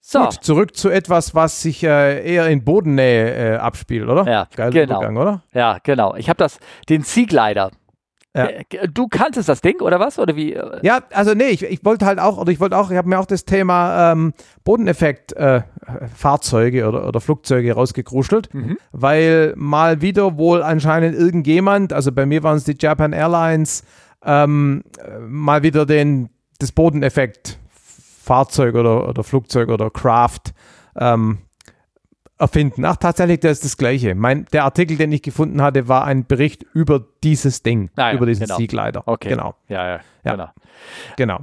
So. 0.00 0.20
Gut, 0.20 0.32
zurück 0.44 0.76
zu 0.76 0.90
etwas, 0.90 1.34
was 1.34 1.62
sich 1.62 1.82
äh, 1.82 2.24
eher 2.30 2.46
in 2.48 2.62
Bodennähe 2.62 3.54
äh, 3.54 3.56
abspielt, 3.56 4.08
oder? 4.08 4.30
Ja, 4.30 4.48
Geiler 4.54 4.70
genau. 4.70 4.98
Übergang, 4.98 5.16
oder? 5.16 5.42
Ja, 5.52 5.78
genau. 5.82 6.14
Ich 6.14 6.28
habe 6.28 6.36
das, 6.36 6.60
den 6.88 7.02
Sea-Glider. 7.02 7.70
Ja. 8.36 8.46
Äh, 8.46 8.64
Du 8.92 9.06
kanntest 9.08 9.48
das 9.48 9.60
Ding, 9.60 9.80
oder 9.80 10.00
was? 10.00 10.18
Oder 10.18 10.34
wie? 10.36 10.58
Ja, 10.82 11.00
also 11.12 11.34
nee, 11.34 11.48
ich, 11.48 11.62
ich 11.62 11.84
wollte 11.84 12.04
halt 12.06 12.18
auch, 12.18 12.36
oder 12.38 12.50
ich 12.50 12.58
wollte 12.60 12.76
auch, 12.76 12.90
ich 12.90 12.96
habe 12.96 13.08
mir 13.08 13.18
auch 13.18 13.26
das 13.26 13.44
Thema 13.44 14.12
ähm, 14.12 14.32
Bodeneffekt 14.64 15.32
äh, 15.34 15.62
Fahrzeuge 16.14 16.88
oder, 16.88 17.06
oder 17.06 17.20
Flugzeuge 17.20 17.72
rausgekruschelt, 17.74 18.52
Mhm. 18.52 18.76
weil 18.92 19.52
mal 19.56 20.00
wieder 20.00 20.36
wohl 20.36 20.62
anscheinend 20.62 21.14
irgendjemand, 21.16 21.92
also 21.92 22.10
bei 22.12 22.26
mir 22.26 22.42
waren 22.42 22.56
es 22.56 22.64
die 22.64 22.76
Japan 22.78 23.12
Airlines, 23.12 23.84
ähm, 24.24 24.82
äh, 24.98 25.18
mal 25.20 25.62
wieder 25.62 25.86
den, 25.86 26.28
das 26.58 26.72
Bodeneffekt 26.72 27.58
Fahrzeug 28.22 28.74
oder, 28.74 29.08
oder 29.08 29.22
Flugzeug 29.22 29.68
oder 29.68 29.90
Craft 29.90 30.52
ähm, 30.96 31.38
erfinden. 32.38 32.84
Ach, 32.84 32.96
tatsächlich, 32.96 33.40
das 33.40 33.52
ist 33.52 33.64
das 33.64 33.76
Gleiche. 33.76 34.14
Mein, 34.14 34.46
der 34.52 34.64
Artikel, 34.64 34.96
den 34.96 35.12
ich 35.12 35.22
gefunden 35.22 35.62
hatte, 35.62 35.88
war 35.88 36.04
ein 36.04 36.26
Bericht 36.26 36.64
über 36.72 37.04
dieses 37.22 37.62
Ding, 37.62 37.90
Ah 37.96 38.08
ja, 38.08 38.14
über 38.14 38.26
diesen 38.26 38.46
genau. 38.46 38.56
Siegleiter. 38.56 39.02
Okay. 39.06 39.28
Genau, 39.30 39.54
Ja, 39.68 39.86
ja, 39.86 40.00
Ja. 40.24 40.32
genau. 40.32 40.48
genau. 41.16 41.38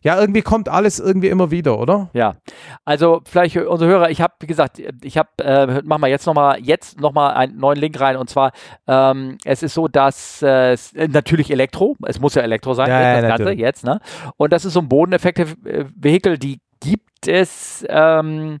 Ja, 0.00 0.18
irgendwie 0.20 0.42
kommt 0.42 0.68
alles 0.68 1.00
irgendwie 1.00 1.26
immer 1.26 1.50
wieder, 1.50 1.76
oder? 1.76 2.08
Ja, 2.12 2.36
also 2.84 3.20
vielleicht 3.28 3.56
unsere 3.56 3.90
Hörer, 3.90 4.10
ich 4.10 4.20
habe, 4.20 4.32
wie 4.38 4.46
gesagt, 4.46 4.80
ich 5.02 5.18
habe, 5.18 5.28
äh, 5.42 5.82
machen 5.82 6.00
wir 6.02 6.06
jetzt 6.08 6.24
nochmal, 6.24 6.60
jetzt 6.60 7.00
nochmal 7.00 7.34
einen 7.34 7.58
neuen 7.58 7.78
Link 7.78 7.98
rein 8.00 8.16
und 8.16 8.30
zwar, 8.30 8.52
ähm, 8.86 9.38
es 9.44 9.64
ist 9.64 9.74
so, 9.74 9.88
dass 9.88 10.40
äh, 10.40 10.72
es, 10.72 10.92
äh, 10.92 11.08
natürlich 11.08 11.50
Elektro, 11.50 11.96
es 12.06 12.20
muss 12.20 12.36
ja 12.36 12.42
Elektro 12.42 12.74
sein, 12.74 12.88
Ja, 12.88 12.94
jetzt, 13.00 13.06
ja, 13.06 13.12
das 13.22 13.28
Ganze 13.30 13.42
natürlich. 13.42 13.58
jetzt, 13.60 13.84
ne? 13.84 14.00
Und 14.36 14.52
das 14.52 14.64
ist 14.64 14.74
so 14.74 14.80
ein 14.80 14.88
Bodeneffekte-Vehikel, 14.88 16.38
die 16.38 16.60
gibt 16.80 17.26
es, 17.26 17.84
ähm, 17.88 18.58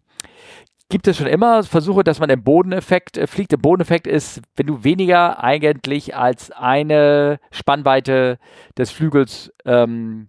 gibt 0.90 1.06
es 1.06 1.16
schon 1.16 1.26
immer 1.26 1.62
Versuche, 1.64 2.02
dass 2.04 2.18
man 2.20 2.30
im 2.30 2.42
Bodeneffekt 2.42 3.18
äh, 3.18 3.26
fliegt. 3.26 3.52
Der 3.52 3.56
Bodeneffekt 3.58 4.06
ist, 4.06 4.40
wenn 4.56 4.66
du 4.66 4.84
weniger 4.84 5.42
eigentlich 5.42 6.16
als 6.16 6.50
eine 6.50 7.40
Spannweite 7.50 8.38
des 8.76 8.90
Flügels 8.90 9.52
ähm, 9.64 10.28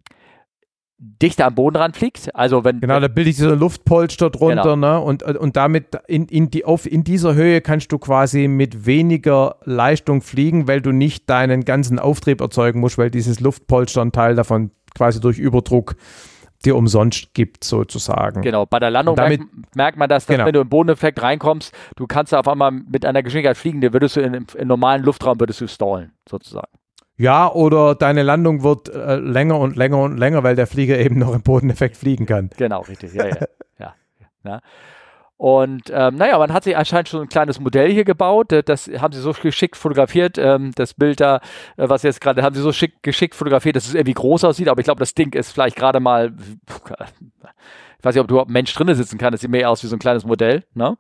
dichter 0.98 1.46
am 1.46 1.56
Boden 1.56 1.78
ranfliegst. 1.78 2.36
Also 2.36 2.66
wenn 2.66 2.82
Genau, 2.82 3.00
da 3.00 3.08
bildet 3.08 3.36
sich 3.36 3.46
so 3.46 3.52
ein 3.52 3.60
Luftpolster 3.60 4.30
drunter, 4.30 4.76
Genau. 4.76 5.00
ne? 5.00 5.00
Und, 5.00 5.24
und 5.24 5.56
damit 5.56 5.98
in, 6.08 6.26
in, 6.26 6.50
die, 6.52 6.66
auf, 6.66 6.86
in 6.86 7.06
dieser 7.06 7.36
Höhe 7.36 7.62
kannst 7.62 7.92
du 7.94 7.98
quasi 7.98 8.50
mit 8.50 8.86
weniger 8.86 9.56
Leistung 9.64 10.22
fliegen, 10.22 10.68
weil 10.68 10.82
du 10.82 10.92
nicht 10.92 11.30
deinen 11.30 11.64
ganzen 11.64 12.00
Auftrieb 12.00 12.42
erzeugen 12.42 12.82
musst, 12.82 12.98
weil 12.98 13.12
dieses 13.12 13.40
Luftpolster 13.40 14.02
einen 14.02 14.12
Teil 14.12 14.36
davon 14.36 14.72
quasi 14.94 15.22
durch 15.22 15.40
Überdruck 15.40 15.96
dir 16.66 16.76
umsonst 16.76 17.34
gibt, 17.34 17.64
sozusagen. 17.64 18.42
Genau, 18.42 18.66
bei 18.66 18.80
der 18.80 18.92
Landung 18.92 19.16
Damit- 19.16 19.40
merkt, 19.40 19.76
merkt 19.76 19.98
man 19.98 20.10
das, 20.10 20.26
dass 20.26 20.36
Genau. 20.36 20.46
wenn 20.46 20.54
du 20.54 20.62
im 20.62 20.70
Bodeneffekt 20.70 21.22
reinkommst, 21.22 21.74
du 21.96 22.06
kannst 22.08 22.34
da 22.34 22.40
auf 22.40 22.48
einmal 22.48 22.72
mit 22.72 23.06
einer 23.06 23.24
Geschwindigkeit 23.24 23.58
fliegen, 23.58 23.82
da 23.82 23.94
würdest 23.94 24.16
du 24.18 24.22
in, 24.22 24.34
im 24.34 24.68
normalen 24.68 25.04
Luftraum 25.04 25.40
würdest 25.40 25.62
du 25.62 25.68
stallen, 25.68 26.12
sozusagen. 26.28 26.68
Ja, 27.18 27.52
oder 27.52 27.96
deine 27.96 28.24
Landung 28.24 28.64
wird 28.64 28.88
äh, 28.90 29.16
länger 29.18 29.60
und 29.60 29.76
länger 29.76 29.98
und 30.02 30.18
länger, 30.18 30.44
weil 30.44 30.56
der 30.56 30.68
Flieger 30.68 30.98
eben 31.00 31.20
noch 31.20 31.34
im 31.34 31.42
Bodeneffekt 31.42 31.98
fliegen 31.98 32.26
kann. 32.26 32.50
Genau, 32.58 32.82
richtig, 32.82 33.14
ja, 33.14 33.28
ja. 33.28 33.36
ja, 33.80 33.94
ja. 34.46 34.60
Und 35.40 35.84
ähm, 35.90 36.16
naja, 36.18 36.38
man 36.38 36.52
hat 36.52 36.66
sich 36.66 36.76
anscheinend 36.76 37.08
schon 37.08 37.22
ein 37.22 37.30
kleines 37.30 37.62
Modell 37.62 37.90
hier 37.94 38.04
gebaut. 38.04 38.52
Das 38.66 38.90
haben 39.00 39.14
sie 39.14 39.22
so 39.22 39.32
geschickt 39.32 39.78
fotografiert. 39.78 40.38
Ähm, 40.38 40.74
das 40.76 40.94
Bild 40.94 41.22
da, 41.22 41.38
äh, 41.78 41.88
was 41.88 42.04
jetzt 42.04 42.20
gerade, 42.20 42.44
haben 42.44 42.54
sie 42.54 42.62
so 42.62 42.74
schick, 42.74 43.02
geschickt 43.04 43.36
fotografiert, 43.36 43.78
dass 43.78 43.88
es 43.88 43.94
irgendwie 43.94 44.16
groß 44.16 44.44
aussieht. 44.44 44.68
Aber 44.68 44.82
ich 44.82 44.84
glaube, 44.84 45.00
das 45.00 45.16
Ding 45.16 45.34
ist 45.34 45.54
vielleicht 45.54 45.78
gerade 45.78 46.02
mal, 46.02 46.34
ich 46.68 48.04
weiß 48.04 48.16
nicht, 48.16 48.22
ob 48.22 48.28
du 48.28 48.34
überhaupt 48.34 48.52
Mensch 48.52 48.74
drinne 48.74 48.96
sitzen 48.96 49.18
kann. 49.18 49.32
Das 49.32 49.40
sieht 49.40 49.50
mehr 49.50 49.70
aus 49.70 49.82
wie 49.82 49.88
so 49.88 49.96
ein 49.96 50.00
kleines 50.00 50.26
Modell. 50.26 50.66
Ne? 50.74 50.98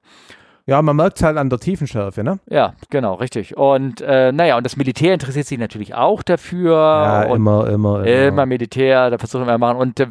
Ja, 0.69 0.83
man 0.83 0.95
merkt 0.95 1.17
es 1.17 1.23
halt 1.23 1.37
an 1.37 1.49
der 1.49 1.57
Tiefenschärfe, 1.57 2.23
ne? 2.23 2.39
Ja, 2.47 2.75
genau, 2.91 3.15
richtig. 3.15 3.57
Und 3.57 4.01
äh, 4.01 4.31
naja, 4.31 4.55
und 4.55 4.63
das 4.63 4.77
Militär 4.77 5.15
interessiert 5.15 5.47
sich 5.47 5.57
natürlich 5.57 5.95
auch 5.95 6.21
dafür. 6.21 6.75
Ja, 6.75 7.23
und 7.23 7.37
immer, 7.37 7.67
immer, 7.67 8.05
Immer 8.05 8.45
Militär, 8.45 9.09
da 9.09 9.17
versuchen 9.17 9.47
wir 9.47 9.57
machen. 9.57 9.77
Und 9.77 9.99
äh, 9.99 10.07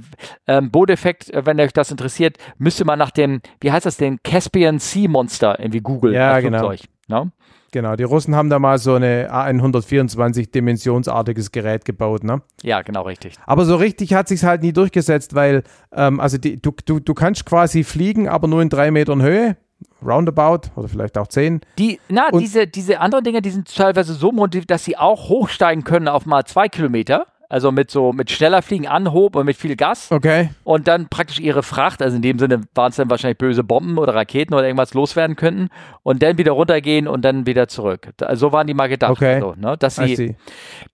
ähm, 0.49 0.73
Bodeffekt, 0.73 1.31
äh, 1.31 1.47
wenn 1.47 1.61
euch 1.61 1.73
das 1.73 1.93
interessiert, 1.93 2.39
müsste 2.59 2.85
man 2.85 2.99
nach 2.99 3.13
dem, 3.13 3.41
wie 3.61 3.71
heißt 3.71 3.87
das, 3.87 3.99
den 3.99 4.19
Caspian 4.25 4.81
Sea 4.81 5.09
Monster 5.09 5.61
irgendwie 5.61 5.81
googeln. 5.81 6.15
Ja, 6.15 6.41
genau. 6.41 6.59
Flugzeug, 6.59 6.89
ne? 7.07 7.31
Genau, 7.71 7.95
die 7.95 8.05
Russen 8.05 8.35
haben 8.35 8.51
da 8.51 8.59
mal 8.59 8.79
so 8.79 8.95
eine 8.95 9.31
A124 9.31 10.51
dimensionsartiges 10.51 11.53
Gerät 11.53 11.85
gebaut, 11.85 12.25
ne? 12.25 12.41
Ja, 12.63 12.83
genau, 12.83 13.03
richtig. 13.03 13.35
Aber 13.47 13.65
so 13.65 13.77
richtig 13.77 14.15
hat 14.15 14.27
sich's 14.27 14.43
halt 14.43 14.63
nie 14.63 14.73
durchgesetzt, 14.73 15.35
weil, 15.35 15.63
ähm, 15.93 16.19
also 16.19 16.39
die, 16.39 16.61
du, 16.61 16.73
du, 16.85 16.99
du 16.99 17.15
kannst 17.15 17.45
quasi 17.45 17.85
fliegen, 17.85 18.29
aber 18.29 18.49
nur 18.49 18.63
in 18.63 18.71
drei 18.71 18.91
Metern 18.91 19.23
Höhe, 19.23 19.57
roundabout, 20.05 20.69
oder 20.77 20.89
vielleicht 20.89 21.19
auch 21.19 21.27
zehn. 21.27 21.61
Die, 21.79 22.01
na, 22.09 22.29
Und- 22.31 22.41
diese, 22.41 22.67
diese 22.67 23.01
anderen 23.01 23.25
Dinger, 23.25 23.41
die 23.41 23.51
sind 23.51 23.75
teilweise 23.75 24.15
so 24.15 24.33
montiert, 24.33 24.71
dass 24.71 24.85
sie 24.85 24.97
auch 24.97 25.29
hochsteigen 25.29 25.85
können 25.85 26.09
auf 26.09 26.27
mal 26.27 26.45
zwei 26.45 26.69
Kilometer. 26.69 27.27
Also 27.51 27.73
mit 27.73 27.91
so, 27.91 28.13
mit 28.13 28.31
schneller 28.31 28.61
Fliegen, 28.61 28.87
Anhob 28.87 29.35
und 29.37 29.47
mit 29.47 29.57
viel 29.57 29.75
Gas. 29.75 30.11
Okay. 30.13 30.51
und 30.65 30.87
dann 30.87 31.09
praktisch 31.09 31.41
ihre 31.41 31.63
Fracht, 31.63 32.03
also 32.03 32.17
in 32.17 32.23
dem 32.23 32.39
Sinne 32.39 32.61
waren 32.75 32.91
es 32.91 32.97
dann 32.97 33.09
wahrscheinlich 33.09 33.39
böse 33.39 33.65
Bomben 33.65 33.97
oder 33.99 34.15
Raketen 34.15 34.53
oder 34.55 34.65
irgendwas 34.65 34.93
loswerden 34.95 35.35
könnten 35.37 35.69
und 36.03 36.23
dann 36.23 36.37
wieder 36.37 36.53
runtergehen 36.53 37.09
und 37.09 37.23
dann 37.25 37.47
wieder 37.47 37.67
zurück. 37.69 38.11
Da- 38.19 38.37
So 38.37 38.53
waren 38.53 38.67
die 38.67 38.75
mal 38.75 38.89
gedacht. 38.89 39.13
Okay. 39.13 39.35
Also, 39.37 39.55
ne, 39.57 39.77
dass 39.79 39.97
sie, 39.97 40.37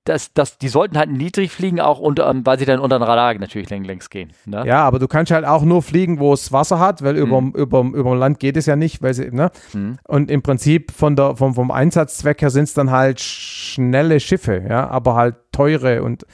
dass, 0.05 0.33
dass, 0.33 0.59
die 0.59 0.69
sollten 0.69 0.97
halt 0.97 1.11
niedrig 1.11 1.51
fliegen, 1.51 1.81
auch 1.81 1.99
unter, 1.99 2.29
ähm, 2.31 2.45
weil 2.47 2.59
sie 2.59 2.65
dann 2.67 2.79
unter 2.79 2.99
den 2.99 3.03
Radar 3.03 3.35
natürlich 3.35 3.69
längs, 3.71 3.87
längs 3.87 4.11
gehen. 4.11 4.31
Ne? 4.47 4.65
Ja, 4.67 4.85
aber 4.85 4.99
du 4.99 5.09
kannst 5.09 5.33
halt 5.33 5.45
auch 5.45 5.63
nur 5.63 5.83
fliegen, 5.83 6.19
wo 6.21 6.33
es 6.33 6.53
Wasser 6.53 6.79
hat, 6.79 7.03
weil 7.03 7.17
über 7.17 7.43
über 7.55 7.81
über 7.81 8.15
Land 8.17 8.39
geht 8.39 8.57
es 8.57 8.67
ja 8.67 8.77
nicht, 8.77 9.03
weil 9.03 9.15
sie, 9.15 9.31
ne? 9.31 9.51
Mhm. 9.73 9.99
Und 10.07 10.31
im 10.31 10.43
Prinzip 10.43 10.93
von 10.93 11.17
der, 11.17 11.37
vom, 11.37 11.55
vom 11.55 11.71
Einsatzzweck 11.71 12.41
her 12.43 12.51
sind 12.51 12.65
es 12.65 12.75
dann 12.75 12.91
halt 12.91 13.21
schnelle 13.21 14.21
Schiffe, 14.21 14.63
ja, 14.69 14.89
aber 14.89 15.15
halt 15.15 15.37
teure 15.55 16.03
und 16.03 16.27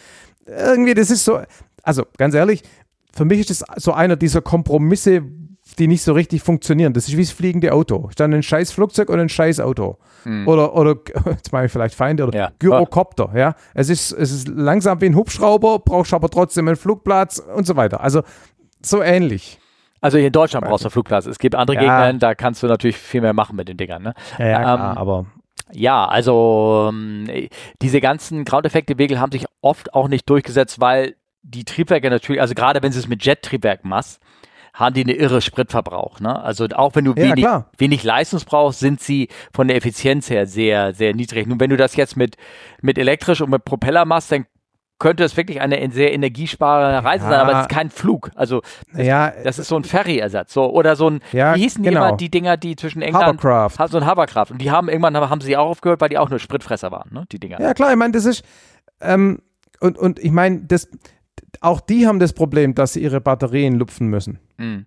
irgendwie, 0.47 0.95
das 0.95 1.11
ist 1.11 1.25
so, 1.25 1.41
also 1.83 2.05
ganz 2.18 2.35
ehrlich, 2.35 2.62
für 3.14 3.25
mich 3.25 3.41
ist 3.41 3.51
das 3.51 3.64
so 3.83 3.93
einer 3.93 4.16
dieser 4.16 4.41
Kompromisse, 4.41 5.23
die 5.79 5.87
nicht 5.87 6.03
so 6.03 6.12
richtig 6.12 6.43
funktionieren. 6.43 6.93
Das 6.93 7.07
ist 7.09 7.16
wie 7.16 7.23
das 7.23 7.31
fliegende 7.31 7.73
Auto. 7.73 8.09
Ist 8.09 8.18
dann 8.18 8.33
ein 8.35 8.43
scheiß 8.43 8.73
Flugzeug 8.73 9.09
oder 9.11 9.23
ein 9.23 9.29
scheiß 9.29 9.61
Auto. 9.61 9.99
Oder, 10.47 10.75
oder, 10.75 10.97
jetzt 11.31 11.53
meine 11.53 11.66
ich 11.66 11.73
vielleicht 11.73 11.95
Feinde, 11.95 12.27
oder 12.27 12.37
Ja. 12.39 12.51
Gyrokopter, 12.59 13.31
ja. 13.35 13.55
Es 13.75 13.89
ist, 13.89 14.12
es 14.12 14.33
ist 14.33 14.49
langsam 14.49 15.01
wie 15.01 15.07
ein 15.07 15.14
Hubschrauber, 15.16 15.79
brauchst 15.79 16.12
aber 16.12 16.29
trotzdem 16.29 16.66
einen 16.68 16.77
Flugplatz 16.77 17.39
und 17.39 17.66
so 17.66 17.77
weiter. 17.77 18.01
Also 18.01 18.23
so 18.83 19.01
ähnlich. 19.03 19.59
Also 20.01 20.18
hier 20.18 20.27
in 20.29 20.33
Deutschland 20.33 20.66
brauchst 20.66 20.85
du 20.85 20.91
Flugplatz. 20.91 21.27
Es 21.27 21.39
gibt 21.39 21.55
andere 21.55 21.77
Ja. 21.77 22.01
Gegenden, 22.01 22.18
da 22.21 22.35
kannst 22.35 22.62
du 22.62 22.66
natürlich 22.66 22.97
viel 22.97 23.21
mehr 23.21 23.33
machen 23.35 23.57
mit 23.57 23.68
den 23.68 23.77
Dingern. 23.77 24.03
Ne? 24.03 24.14
Ja, 24.39 24.75
Ähm, 24.75 24.81
aber 24.99 25.27
Ja, 25.73 26.07
also 26.07 26.89
ähm, 26.93 27.49
diese 27.83 28.01
ganzen 28.01 28.45
Ground-Effekte-Wegel 28.45 29.21
haben 29.21 29.33
sich 29.33 29.47
oft 29.61 29.95
auch 29.95 30.09
nicht 30.09 30.29
durchgesetzt, 30.29 30.81
weil 30.81 31.16
die 31.43 31.64
Triebwerke 31.64 32.11
natürlich, 32.11 32.41
also 32.41 32.55
gerade 32.55 32.83
wenn 32.83 32.93
du 32.93 32.99
es 32.99 33.09
mit 33.09 33.25
Jet-Triebwerken 33.25 33.89
machst, 33.89 34.21
haben 34.75 34.95
die 34.95 35.03
eine 35.03 35.14
irre 35.14 35.41
Spritverbrauch. 35.41 36.21
Ne? 36.21 36.41
Also 36.41 36.66
auch 36.75 36.95
wenn 36.95 37.05
du 37.05 37.12
Ja, 37.16 37.23
wenig, 37.25 37.45
klar. 37.45 37.71
wenig 37.77 38.05
Leistung 38.05 38.41
brauchst, 38.47 38.81
sind 38.81 39.01
sie 39.01 39.29
von 39.53 39.66
der 39.68 39.77
Effizienz 39.77 40.31
her 40.31 40.47
sehr, 40.47 40.95
sehr 40.95 41.14
niedrig. 41.14 41.47
Nun, 41.47 41.59
wenn 41.61 41.71
du 41.71 41.77
das 41.77 41.97
jetzt 41.97 42.16
mit, 42.16 42.37
mit 42.81 42.97
elektrisch 42.97 43.41
und 43.41 43.51
mit 43.51 43.64
Propeller 43.64 44.05
machst, 44.05 44.31
dann 44.31 44.47
könnte 45.01 45.24
es 45.24 45.36
wirklich 45.36 45.61
eine 45.61 45.90
sehr 45.90 46.12
energiesparende 46.14 47.03
Reise 47.05 47.24
sein, 47.24 47.32
Ja. 47.32 47.42
aber 47.42 47.53
es 47.55 47.61
ist 47.62 47.68
kein 47.68 47.90
Flug. 47.90 48.30
Also 48.36 48.62
Ja, 48.94 49.32
das 49.42 49.59
ist 49.59 49.66
so 49.66 49.76
ein 49.76 49.82
Ferry-Ersatz. 49.82 50.53
So, 50.53 50.70
oder 50.72 50.94
so 50.94 51.11
ein, 51.11 51.20
Ja, 51.32 51.57
wie 51.57 51.62
hießen 51.62 51.82
die 51.82 51.88
genau. 51.88 52.09
immer, 52.09 52.16
die 52.16 52.30
Dinger, 52.30 52.57
die 52.57 52.76
zwischen 52.76 53.03
England, 53.03 53.42
Hovercraft. 53.42 53.88
So 53.88 53.96
ein 53.98 54.09
Hovercraft. 54.09 54.53
Und 54.53 54.59
die 54.62 54.70
haben 54.70 54.88
irgendwann 54.88 55.16
haben 55.16 55.40
sie 55.40 55.57
auch 55.57 55.66
aufgehört, 55.70 56.01
weil 56.01 56.11
die 56.11 56.18
auch 56.18 56.30
nur 56.30 56.38
Spritfresser 56.38 56.92
waren, 56.92 57.12
ne? 57.12 57.24
die 57.32 57.40
Dinger. 57.40 57.61
Ja, 57.61 57.74
klar, 57.74 57.90
ich 57.90 57.96
meine, 57.96 58.12
das 58.12 58.26
ist, 58.26 58.44
ähm, 59.01 59.40
und, 59.80 59.98
und 59.98 60.18
ich 60.20 60.30
meine, 60.30 60.61
das, 60.61 60.88
auch 61.61 61.80
die 61.80 62.07
haben 62.07 62.20
das 62.20 62.32
Problem, 62.34 62.74
dass 62.74 62.92
sie 62.92 63.03
ihre 63.03 63.20
Batterien 63.20 63.74
lupfen 63.74 64.07
müssen. 64.07 64.38
Mhm. 64.59 64.86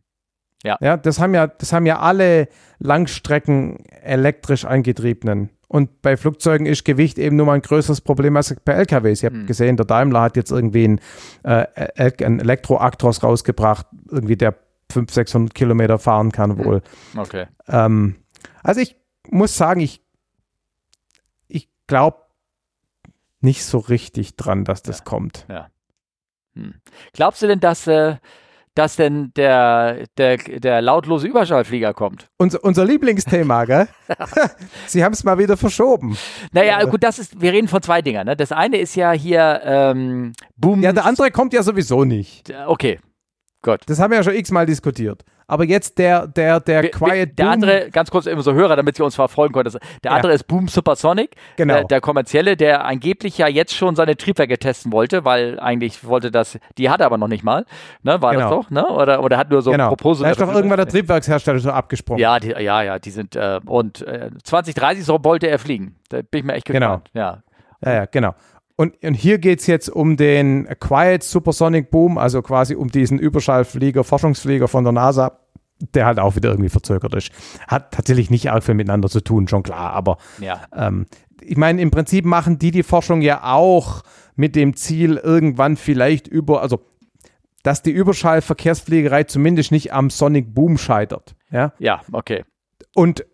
Ja, 0.63 0.95
das 0.95 1.19
haben 1.19 1.33
ja, 1.33 1.47
das 1.47 1.73
haben 1.73 1.85
ja 1.85 1.99
alle 1.99 2.47
Langstrecken 2.79 3.85
elektrisch 4.01 4.63
angetriebenen. 4.63 5.49
Und 5.73 6.03
bei 6.03 6.17
Flugzeugen 6.17 6.67
ist 6.67 6.85
Gewicht 6.85 7.17
eben 7.17 7.35
nur 7.35 7.47
mal 7.47 7.53
ein 7.53 7.63
größeres 7.63 8.01
Problem 8.01 8.37
als 8.37 8.55
bei 8.63 8.73
LKWs. 8.73 9.21
Ich 9.21 9.25
habe 9.25 9.37
Hm. 9.37 9.47
gesehen, 9.47 9.75
der 9.75 9.87
Daimler 9.87 10.21
hat 10.21 10.37
jetzt 10.37 10.51
irgendwie 10.51 10.83
einen, 10.83 11.01
äh, 11.41 12.11
einen 12.23 12.39
Elektroaktros 12.39 13.23
rausgebracht, 13.23 13.87
irgendwie 14.11 14.37
der 14.37 14.53
500, 14.91 15.09
600 15.15 15.55
Kilometer 15.55 15.97
fahren 15.97 16.31
kann 16.31 16.59
wohl. 16.63 16.83
Okay. 17.17 17.47
Ähm, 17.67 18.17
also 18.61 18.81
ich 18.81 18.95
muss 19.31 19.57
sagen, 19.57 19.79
ich, 19.79 20.03
ich 21.47 21.67
glaube 21.87 22.17
nicht 23.41 23.65
so 23.65 23.79
richtig 23.79 24.35
dran, 24.35 24.65
dass 24.65 24.83
das 24.83 24.99
Ja. 24.99 25.03
kommt. 25.05 25.47
Hm. 26.53 26.75
Glaubst 27.13 27.41
du 27.41 27.47
denn, 27.47 27.59
dass, 27.59 27.87
äh, 27.87 28.17
dass 28.75 28.95
denn 28.95 29.31
der, 29.35 30.05
der, 30.17 30.37
der 30.37 30.81
lautlose 30.81 31.27
Überschallflieger 31.27 31.93
kommt? 31.93 32.27
Unser, 32.37 32.63
unser 32.63 32.85
Lieblingsthema, 32.85 33.65
gell? 33.65 33.87
Sie 34.87 35.03
haben 35.03 35.13
es 35.13 35.23
mal 35.23 35.37
wieder 35.37 35.57
verschoben. 35.57 36.17
Naja, 36.51 36.81
Äh. 36.81 36.87
gut, 36.87 37.03
das 37.03 37.19
ist, 37.19 37.39
wir 37.41 37.53
reden 37.53 37.67
von 37.67 37.81
zwei 37.81 38.01
Dingern. 38.01 38.25
Ne? 38.25 38.35
Das 38.35 38.51
eine 38.51 38.77
ist 38.77 38.95
ja 38.95 39.11
hier 39.11 39.61
ähm, 39.63 40.33
Boom. 40.57 40.81
Ja, 40.81 40.91
der 40.93 41.05
andere 41.05 41.31
kommt 41.31 41.53
ja 41.53 41.63
sowieso 41.63 42.03
nicht. 42.03 42.53
Okay, 42.67 42.99
gut. 43.61 43.81
Das 43.85 43.99
haben 43.99 44.11
wir 44.11 44.17
ja 44.17 44.23
schon 44.23 44.35
x-mal 44.35 44.65
diskutiert. 44.65 45.23
Aber 45.47 45.63
jetzt 45.65 45.97
der, 45.97 46.27
der, 46.27 46.59
der 46.59 46.83
Wir- 46.83 46.91
Quiet 46.91 47.37
der 47.37 47.45
Doom, 47.45 47.53
andere, 47.53 47.89
ganz 47.91 48.09
kurz 48.11 48.25
immer 48.25 48.41
so 48.41 48.53
Hörer, 48.53 48.75
damit 48.75 48.95
sie 48.97 49.03
uns 49.03 49.15
verfolgen 49.15 49.53
können. 49.53 49.71
Der 50.03 50.11
Ja. 50.11 50.15
andere 50.17 50.33
ist 50.33 50.45
Boom 50.47 50.67
Supersonic, 50.67 51.31
Genau. 51.57 51.73
der, 51.75 51.83
der 51.85 52.01
kommerzielle, 52.01 52.55
der 52.57 52.85
angeblich 52.85 53.37
ja 53.37 53.47
jetzt 53.47 53.75
schon 53.75 53.95
seine 53.95 54.15
Triebwerke 54.17 54.57
testen 54.57 54.91
wollte, 54.91 55.25
weil 55.25 55.59
eigentlich 55.59 56.05
wollte 56.05 56.31
das, 56.31 56.57
die 56.77 56.89
hat 56.89 56.99
er 57.01 57.07
aber 57.07 57.17
noch 57.17 57.27
nicht 57.27 57.43
mal, 57.43 57.65
ne? 58.03 58.21
War 58.21 58.33
Genau. 58.33 58.49
das 58.49 58.65
doch, 58.65 58.69
ne? 58.71 58.87
Oder, 58.87 59.23
oder 59.23 59.37
hat 59.37 59.49
nur 59.49 59.61
so 59.61 59.71
genau. 59.71 59.89
Proposal. 59.89 60.25
Da 60.25 60.31
ist 60.31 60.41
doch 60.41 60.53
irgendwann 60.53 60.77
der 60.77 60.87
Triebwerkshersteller 60.87 61.59
so 61.59 61.71
abgesprungen. 61.71 62.21
Ja, 62.21 62.39
die, 62.39 62.49
ja, 62.49 62.81
ja, 62.81 62.99
die 62.99 63.11
sind 63.11 63.35
äh, 63.35 63.59
und 63.65 64.01
äh, 64.07 64.29
2030 64.43 65.03
so 65.05 65.23
wollte 65.23 65.47
er 65.47 65.59
fliegen. 65.59 65.95
Da 66.09 66.17
bin 66.21 66.39
ich 66.39 66.43
mir 66.43 66.53
echt 66.53 66.65
Genau. 66.65 66.99
gespannt. 66.99 67.09
Ja. 67.13 67.43
Ja, 67.85 67.93
ja, 67.93 68.05
genau. 68.05 68.33
Und, 68.75 69.03
und 69.03 69.13
hier 69.13 69.37
geht 69.37 69.59
es 69.59 69.67
jetzt 69.67 69.89
um 69.89 70.17
den 70.17 70.67
Quiet 70.79 71.23
Supersonic 71.23 71.91
Boom, 71.91 72.17
also 72.17 72.41
quasi 72.41 72.75
um 72.75 72.89
diesen 72.89 73.19
Überschallflieger, 73.19 74.03
Forschungsflieger 74.03 74.67
von 74.67 74.83
der 74.83 74.93
NASA, 74.93 75.39
der 75.93 76.05
halt 76.07 76.19
auch 76.19 76.35
wieder 76.35 76.49
irgendwie 76.49 76.69
verzögert 76.69 77.13
ist. 77.13 77.31
Hat 77.67 77.91
tatsächlich 77.93 78.29
nicht 78.31 78.49
arg 78.51 78.63
viel 78.63 78.73
miteinander 78.75 79.09
zu 79.09 79.21
tun, 79.21 79.47
schon 79.47 79.63
klar, 79.63 79.91
aber 79.93 80.17
Ja. 80.39 80.61
ähm, 80.75 81.05
ich 81.41 81.57
meine, 81.57 81.81
im 81.81 81.91
Prinzip 81.91 82.25
machen 82.25 82.57
die 82.57 82.71
die 82.71 82.83
Forschung 82.83 83.21
ja 83.21 83.43
auch 83.53 84.01
mit 84.35 84.55
dem 84.55 84.75
Ziel, 84.75 85.17
irgendwann 85.17 85.75
vielleicht 85.77 86.27
über, 86.27 86.61
also 86.61 86.79
dass 87.63 87.81
die 87.83 87.91
Überschallverkehrsfliegerei 87.91 89.23
zumindest 89.25 89.71
nicht 89.71 89.93
am 89.93 90.09
Sonic 90.09 90.53
Boom 90.53 90.77
scheitert. 90.77 91.35
Ja, 91.51 91.73
Ja, 91.79 92.01
okay. 92.11 92.43
und 92.95 93.25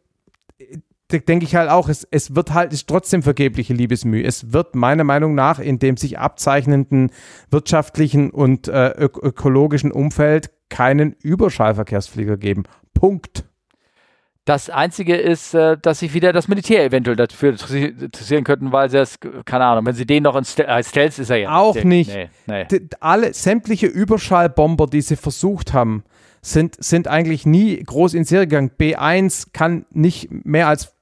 denke 1.11 1.45
ich 1.45 1.55
halt 1.55 1.69
auch, 1.69 1.89
es, 1.89 2.07
es 2.11 2.35
wird 2.35 2.53
halt, 2.53 2.71
es 2.71 2.81
ist 2.81 2.87
trotzdem 2.87 3.23
vergebliche 3.23 3.73
Liebesmühe. 3.73 4.23
Es 4.23 4.53
wird 4.53 4.75
meiner 4.75 5.03
Meinung 5.03 5.35
nach 5.35 5.59
in 5.59 5.79
dem 5.79 5.97
sich 5.97 6.19
abzeichnenden 6.19 7.11
wirtschaftlichen 7.49 8.29
und 8.29 8.67
äh, 8.67 8.93
ök 8.97 9.17
ökologischen 9.21 9.91
Umfeld 9.91 10.51
keinen 10.69 11.13
Überschallverkehrsflieger 11.13 12.37
geben. 12.37 12.63
Punkt. 12.93 13.45
Das 14.45 14.69
Einzige 14.69 15.15
ist, 15.15 15.53
äh, 15.53 15.77
dass 15.79 15.99
sich 15.99 16.13
wieder 16.13 16.33
das 16.33 16.47
Militär 16.47 16.83
eventuell 16.83 17.15
dafür 17.15 17.49
interessieren 17.51 18.43
könnten, 18.43 18.71
weil 18.71 18.89
sie 18.89 18.97
das, 18.97 19.19
keine 19.45 19.65
Ahnung, 19.65 19.85
wenn 19.85 19.93
sie 19.93 20.05
den 20.05 20.23
noch 20.23 20.35
in 20.35 20.45
Stel 20.45 20.65
äh, 20.65 20.83
Stealth 20.83 21.19
ist 21.19 21.29
er 21.29 21.37
ja. 21.37 21.55
Auch 21.55 21.83
nicht. 21.83 22.13
Nee, 22.13 22.29
nee. 22.47 22.65
Alle 22.99 23.33
sämtliche 23.33 23.87
Überschallbomber, 23.87 24.87
die 24.87 25.01
sie 25.01 25.17
versucht 25.17 25.73
haben, 25.73 26.03
sind, 26.41 26.83
sind 26.83 27.07
eigentlich 27.07 27.45
nie 27.45 27.81
groß 27.83 28.13
in 28.13 28.23
Serie 28.23 28.47
gegangen. 28.47 28.71
B1 28.79 29.49
kann 29.53 29.85
nicht 29.91 30.29
mehr 30.31 30.67
als 30.67 30.95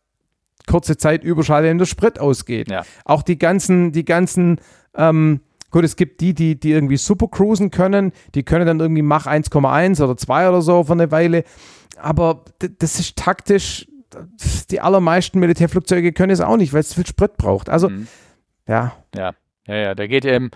kurze 0.68 0.98
Zeit 0.98 1.24
Überschall, 1.24 1.64
wenn 1.64 1.78
der 1.80 1.86
Sprit 1.86 2.20
ausgeht. 2.20 2.70
Ja. 2.70 2.84
Auch 3.06 3.24
die 3.24 3.38
ganzen, 3.40 3.92
die 3.92 4.06
ganzen, 4.06 4.60
ähm, 4.96 5.42
gut, 5.72 5.84
es 5.84 5.96
gibt 5.96 6.22
die, 6.22 6.34
die, 6.34 6.60
die 6.60 6.72
irgendwie 6.72 6.98
super 6.98 7.28
cruisen 7.28 7.72
können, 7.72 8.12
die 8.36 8.44
können 8.44 8.68
dann 8.68 8.80
irgendwie 8.80 9.02
Mach 9.02 9.26
1,1 9.26 10.04
oder 10.04 10.16
2 10.18 10.50
oder 10.50 10.62
so 10.62 10.84
für 10.84 10.94
eine 10.94 11.10
Weile. 11.12 11.44
Aber 12.00 12.44
das 12.80 13.00
ist 13.00 13.16
taktisch, 13.18 13.88
die 14.70 14.80
allermeisten 14.82 15.40
Militärflugzeuge 15.40 16.14
können 16.14 16.32
es 16.32 16.42
auch 16.42 16.58
nicht, 16.58 16.74
weil 16.74 16.82
es 16.82 16.94
viel 16.94 17.08
Sprit 17.08 17.38
braucht. 17.38 17.70
Also, 17.70 17.90
Mhm. 17.90 18.08
ja, 18.68 18.94
Ja, 19.16 19.32
ja, 19.68 19.76
ja, 19.76 19.96
der 19.96 20.08
geht 20.08 20.26
eben 20.26 20.52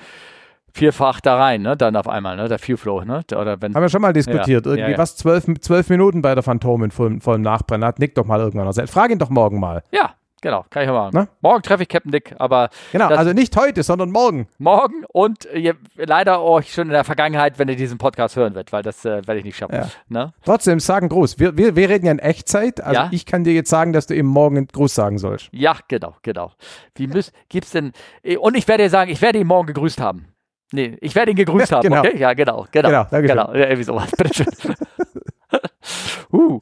vierfach 0.73 1.21
da 1.21 1.37
rein, 1.37 1.61
ne? 1.61 1.75
Dann 1.77 1.95
auf 1.95 2.07
einmal, 2.07 2.35
ne? 2.35 2.47
Der 2.47 2.59
Fuel-Flow, 2.59 3.03
ne? 3.03 3.21
Oder 3.33 3.61
wenn. 3.61 3.73
Haben 3.75 3.81
wir 3.81 3.89
schon 3.89 4.01
mal 4.01 4.13
diskutiert. 4.13 4.65
Ja, 4.65 4.71
Irgendwie 4.71 4.79
ja, 4.81 4.89
ja. 4.89 4.97
was, 4.97 5.15
zwölf, 5.17 5.45
zwölf 5.61 5.89
Minuten 5.89 6.21
bei 6.21 6.33
der 6.35 6.43
Phantom 6.43 6.83
in 6.83 6.91
vollem, 6.91 7.21
vollem 7.21 7.41
Nachbrennen. 7.41 7.85
Hat 7.87 7.99
Nick 7.99 8.15
doch 8.15 8.25
mal 8.25 8.39
irgendwann 8.39 8.67
erzählt. 8.67 8.89
Frag 8.89 9.11
ihn 9.11 9.19
doch 9.19 9.29
morgen 9.29 9.59
mal. 9.59 9.83
Ja, 9.91 10.11
genau, 10.41 10.65
kann 10.69 10.83
ich 10.83 10.89
mal 10.89 10.93
machen. 11.11 11.11
Na? 11.13 11.27
Morgen 11.41 11.61
treffe 11.61 11.83
ich 11.83 11.89
Captain 11.89 12.11
Dick, 12.11 12.33
aber 12.39 12.69
Genau, 12.91 13.07
also 13.07 13.33
nicht 13.33 13.55
heute, 13.57 13.83
sondern 13.83 14.11
morgen. 14.11 14.47
morgen 14.57 15.03
und 15.11 15.45
äh, 15.47 15.73
leider 15.97 16.41
euch 16.41 16.73
schon 16.73 16.87
in 16.87 16.93
der 16.93 17.03
Vergangenheit, 17.03 17.59
wenn 17.59 17.67
ihr 17.67 17.75
diesen 17.75 17.97
Podcast 17.97 18.35
hören 18.35 18.55
wird, 18.55 18.71
weil 18.73 18.81
das 18.83 19.05
äh, 19.05 19.25
werde 19.27 19.37
ich 19.37 19.43
nicht 19.45 19.57
schaffen. 19.57 19.75
Ja. 19.75 19.87
Ne? 20.09 20.33
Trotzdem, 20.43 20.79
sagen 20.79 21.09
Gruß. 21.09 21.37
Wir, 21.39 21.57
wir, 21.57 21.75
wir 21.75 21.89
reden 21.89 22.05
ja 22.05 22.11
in 22.11 22.19
Echtzeit. 22.19 22.81
Also 22.81 23.01
Ja. 23.01 23.07
ich 23.11 23.25
kann 23.25 23.43
dir 23.43 23.53
jetzt 23.53 23.69
sagen, 23.69 23.93
dass 23.93 24.07
du 24.07 24.15
ihm 24.15 24.25
morgen 24.25 24.65
Gruß 24.67 24.95
sagen 24.95 25.17
sollst. 25.19 25.49
Ja, 25.51 25.75
genau, 25.87 26.15
genau. 26.23 26.51
Wie 26.95 27.07
müß, 27.07 27.31
gibt's 27.49 27.71
denn? 27.71 27.91
äh, 28.23 28.37
Und 28.37 28.55
ich 28.57 28.67
werde 28.67 28.83
dir 28.83 28.89
sagen, 28.89 29.11
ich 29.11 29.21
werde 29.21 29.37
ihn 29.39 29.47
morgen 29.47 29.67
gegrüßt 29.67 30.01
haben. 30.01 30.27
Nee, 30.73 30.97
ich 31.01 31.15
werde 31.15 31.31
ihn 31.31 31.37
gegrüßt 31.37 31.71
haben, 31.71 31.81
Genau. 31.83 31.99
okay? 31.99 32.17
Ja, 32.17 32.33
genau, 32.33 32.65
genau. 32.71 32.89
Genau, 32.89 33.03
danke 33.11 33.27
schön. 33.27 33.37
Genau, 33.37 33.53
ja, 33.53 33.65
irgendwie 33.65 33.83
sowas. 33.83 34.11
Bitteschön. 34.17 34.47
uh, 36.31 36.59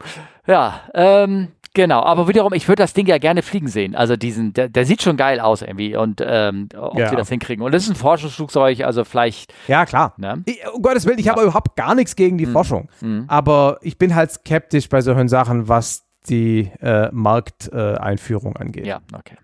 ja, 0.47 0.81
ähm, 0.93 1.49
genau. 1.73 2.01
Aber 2.01 2.27
wiederum, 2.27 2.53
ich 2.53 2.67
würde 2.67 2.81
das 2.83 2.93
Ding 2.93 3.05
ja 3.05 3.17
gerne 3.19 3.41
fliegen 3.43 3.67
sehen. 3.67 3.95
Also 3.95 4.15
diesen, 4.15 4.53
der, 4.53 4.67
der 4.69 4.85
sieht 4.85 5.01
schon 5.03 5.15
geil 5.17 5.39
aus 5.39 5.61
irgendwie 5.61 5.95
und 5.95 6.21
ähm, 6.25 6.69
ob 6.77 6.97
Ja. 6.97 7.09
sie 7.09 7.15
das 7.15 7.29
hinkriegen. 7.29 7.63
Und 7.63 7.73
das 7.73 7.83
ist 7.83 7.89
ein 7.89 7.95
Forschungsflugzeug, 7.95 8.81
also 8.81 9.03
vielleicht, 9.05 9.53
Ja, 9.67 9.85
klar. 9.85 10.13
ne? 10.17 10.41
Ich, 10.45 10.59
um 10.73 10.81
Gottes 10.81 11.05
Willen, 11.05 11.19
ich 11.19 11.29
habe 11.29 11.41
überhaupt 11.43 11.75
gar 11.75 11.93
nichts 11.95 12.15
gegen 12.15 12.37
die 12.37 12.45
Forschung. 12.47 12.89
Mhm. 13.01 13.25
Aber 13.27 13.77
ich 13.81 13.97
bin 13.97 14.15
halt 14.15 14.31
skeptisch 14.31 14.89
bei 14.89 15.01
solchen 15.01 15.27
Sachen, 15.27 15.67
was 15.67 16.05
die 16.27 16.71
äh, 16.81 17.09
Markteinführung 17.11 17.95
äh, 17.95 17.99
Einführung 17.99 18.57
angeht. 18.57 18.85
Ja, 18.87 18.99
okay. 19.13 19.35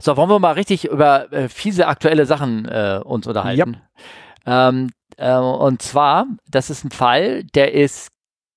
So, 0.00 0.16
wollen 0.16 0.30
wir 0.30 0.38
mal 0.38 0.52
richtig 0.52 0.84
über 0.84 1.32
äh, 1.32 1.48
fiese 1.48 1.88
aktuelle 1.88 2.24
Sachen 2.26 2.66
äh, 2.66 3.00
uns 3.04 3.26
unterhalten? 3.26 3.80
Ähm, 4.46 4.90
äh, 5.16 5.34
und 5.36 5.82
zwar, 5.82 6.26
das 6.48 6.70
ist 6.70 6.84
ein 6.84 6.90
Fall, 6.90 7.44
der 7.44 7.74
ist 7.74 8.10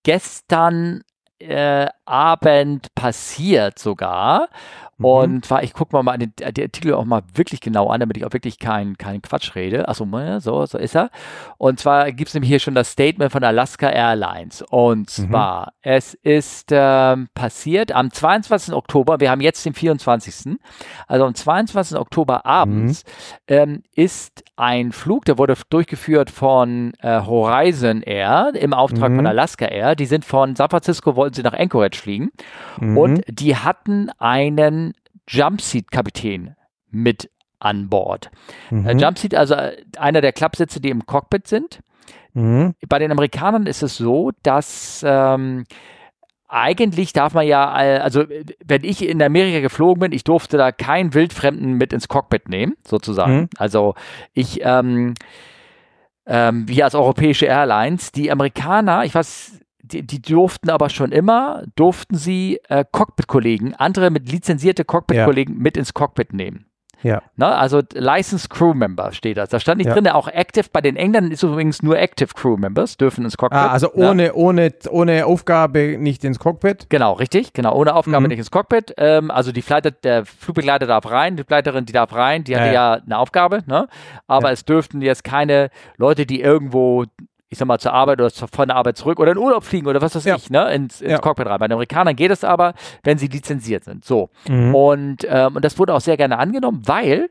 gestern 0.03 1.01
äh, 1.39 1.87
Abend 2.11 2.93
passiert 2.95 3.79
sogar. 3.79 4.49
Mhm. 4.97 5.05
Und 5.05 5.45
zwar, 5.45 5.63
ich 5.63 5.73
gucke 5.73 5.95
mal, 5.95 6.03
mal 6.03 6.17
den, 6.17 6.33
den 6.37 6.45
Artikel 6.65 6.93
auch 6.93 7.05
mal 7.05 7.21
wirklich 7.33 7.59
genau 7.61 7.87
an, 7.87 8.01
damit 8.01 8.17
ich 8.17 8.25
auch 8.25 8.33
wirklich 8.33 8.59
keinen 8.59 8.97
kein 8.97 9.21
Quatsch 9.21 9.55
rede. 9.55 9.87
Achso, 9.87 10.05
so, 10.39 10.65
so 10.65 10.77
ist 10.77 10.95
er. 10.95 11.09
Und 11.57 11.79
zwar 11.79 12.11
gibt 12.11 12.27
es 12.27 12.33
nämlich 12.33 12.49
hier 12.49 12.59
schon 12.59 12.75
das 12.75 12.91
Statement 12.91 13.31
von 13.31 13.43
Alaska 13.43 13.89
Airlines. 13.89 14.61
Und 14.69 15.09
zwar, 15.09 15.73
es 15.81 16.13
ist 16.13 16.69
ähm, 16.71 17.29
passiert 17.33 17.91
am 17.91 18.11
22. 18.11 18.73
Oktober, 18.75 19.19
wir 19.19 19.31
haben 19.31 19.41
jetzt 19.41 19.65
den 19.65 19.73
24. 19.73 20.57
Also 21.07 21.25
am 21.25 21.33
22. 21.33 21.97
Oktober 21.97 22.45
abends 22.45 23.03
ähm, 23.47 23.83
ist 23.95 24.43
ein 24.55 24.91
Flug, 24.91 25.25
der 25.25 25.37
wurde 25.39 25.55
durchgeführt 25.69 26.29
von 26.29 26.93
äh, 26.99 27.21
Horizon 27.21 28.01
Air 28.03 28.51
im 28.53 28.73
Auftrag 28.73 29.09
Mhm. 29.11 29.15
von 29.15 29.27
Alaska 29.27 29.65
Air. 29.65 29.95
Die 29.95 30.05
sind 30.05 30.25
von 30.25 30.55
San 30.55 30.69
Francisco, 30.69 31.15
wollten 31.15 31.35
sie 31.35 31.41
nach 31.43 31.53
Anchorage 31.53 32.00
fliegen. 32.01 32.31
Mhm. 32.79 32.97
Und 32.97 33.21
die 33.27 33.55
hatten 33.55 34.09
einen 34.17 34.93
Jumpseat-Kapitän 35.27 36.55
mit 36.89 37.29
an 37.59 37.89
Bord. 37.89 38.31
Mhm. 38.69 38.87
Äh, 38.87 38.97
Jumpseat, 38.97 39.35
also 39.35 39.53
äh, 39.53 39.77
einer 39.97 40.21
der 40.21 40.33
Klappsitze, 40.33 40.81
die 40.81 40.89
im 40.89 41.05
Cockpit 41.05 41.47
sind. 41.47 41.81
Mhm. 42.33 42.73
Bei 42.87 42.99
den 42.99 43.11
Amerikanern 43.11 43.65
ist 43.67 43.83
es 43.83 43.97
so, 43.97 44.31
dass 44.43 45.05
ähm, 45.07 45.65
eigentlich 46.47 47.13
darf 47.13 47.33
man 47.33 47.47
ja, 47.47 47.81
äh, 47.81 47.99
also 47.99 48.25
wenn 48.65 48.83
ich 48.83 49.07
in 49.07 49.21
Amerika 49.21 49.61
geflogen 49.61 50.01
bin, 50.01 50.11
ich 50.11 50.23
durfte 50.23 50.57
da 50.57 50.71
keinen 50.71 51.13
Wildfremden 51.13 51.73
mit 51.73 51.93
ins 51.93 52.07
Cockpit 52.07 52.49
nehmen, 52.49 52.75
sozusagen. 52.85 53.41
Mhm. 53.41 53.49
Also 53.57 53.95
ich, 54.33 54.59
ähm, 54.63 55.13
ähm, 56.25 56.67
wir 56.67 56.85
als 56.85 56.95
europäische 56.95 57.45
Airlines. 57.45 58.11
Die 58.11 58.31
Amerikaner, 58.31 59.05
ich 59.05 59.15
weiß, 59.15 59.60
die, 59.83 60.05
die 60.05 60.21
durften 60.21 60.69
aber 60.69 60.89
schon 60.89 61.11
immer, 61.11 61.63
durften 61.75 62.15
sie 62.15 62.59
äh, 62.69 62.85
Cockpit-Kollegen, 62.91 63.73
andere 63.75 64.09
mit 64.11 64.31
lizenzierte 64.31 64.85
Cockpit-Kollegen 64.85 65.57
mit 65.57 65.77
ins 65.77 65.93
Cockpit 65.93 66.33
nehmen. 66.33 66.65
Ja. 67.03 67.23
Ne? 67.35 67.47
Also 67.47 67.81
Licensed 67.95 68.51
Crew 68.51 68.75
Member 68.75 69.11
steht 69.11 69.35
das. 69.37 69.49
Da 69.49 69.59
stand 69.59 69.79
nicht 69.79 69.87
Ja. 69.87 69.95
drin, 69.95 70.07
auch 70.07 70.27
Active. 70.27 70.67
Bei 70.71 70.81
den 70.81 70.95
Engländern 70.95 71.31
ist 71.31 71.41
übrigens 71.41 71.81
nur 71.81 71.97
Active 71.97 72.29
Crew 72.35 72.57
Members, 72.57 72.95
dürfen 72.95 73.25
ins 73.25 73.37
Cockpit. 73.37 73.57
Ah, 73.57 73.69
also 73.71 73.87
ne? 73.95 74.07
ohne, 74.09 74.33
ohne, 74.35 74.71
ohne 74.91 75.25
Aufgabe 75.25 75.97
nicht 75.97 76.23
ins 76.23 76.37
Cockpit. 76.37 76.85
Genau, 76.89 77.13
richtig, 77.13 77.53
genau, 77.53 77.73
ohne 77.75 77.95
Aufgabe 77.95 78.21
Mhm. 78.21 78.27
nicht 78.27 78.37
ins 78.37 78.51
Cockpit. 78.51 78.93
Ähm, 78.97 79.31
also 79.31 79.51
die 79.51 79.63
Flight, 79.63 80.03
der 80.03 80.25
Flugbegleiter 80.27 80.85
darf 80.85 81.09
rein, 81.09 81.37
die 81.37 81.41
Begleiterin, 81.41 81.85
die 81.87 81.93
darf 81.93 82.13
rein, 82.13 82.43
die 82.43 82.55
hatte 82.55 82.67
Ja, 82.67 82.71
ja, 82.97 83.01
eine 83.03 83.17
Aufgabe, 83.17 83.63
ne? 83.65 83.87
Aber 84.27 84.49
Ja. 84.49 84.53
es 84.53 84.63
dürften 84.65 85.01
jetzt 85.01 85.23
keine 85.23 85.71
Leute, 85.97 86.27
die 86.27 86.39
irgendwo, 86.41 87.05
ich 87.51 87.57
sag 87.57 87.67
mal, 87.67 87.77
zur 87.79 87.91
Arbeit 87.93 88.19
oder 88.21 88.29
von 88.31 88.67
der 88.69 88.77
Arbeit 88.77 88.97
zurück 88.97 89.19
oder 89.19 89.33
in 89.33 89.37
Urlaub 89.37 89.63
fliegen 89.65 89.85
oder 89.85 90.01
was 90.01 90.15
weiß 90.15 90.23
Ja. 90.23 90.37
ich, 90.37 90.49
ne, 90.49 90.71
ins, 90.73 91.01
ins 91.01 91.11
Ja. 91.11 91.17
Cockpit 91.19 91.45
rein. 91.47 91.59
Bei 91.59 91.67
den 91.67 91.73
Amerikanern 91.73 92.15
geht 92.15 92.31
es 92.31 92.43
aber, 92.45 92.73
wenn 93.03 93.17
sie 93.17 93.27
lizenziert 93.27 93.83
sind. 93.83 94.05
So. 94.05 94.29
Mhm. 94.47 94.73
Und, 94.73 95.27
ähm, 95.29 95.57
und 95.57 95.63
das 95.65 95.77
wurde 95.77 95.93
auch 95.93 96.01
sehr 96.01 96.15
gerne 96.17 96.39
angenommen, 96.39 96.81
weil 96.85 97.29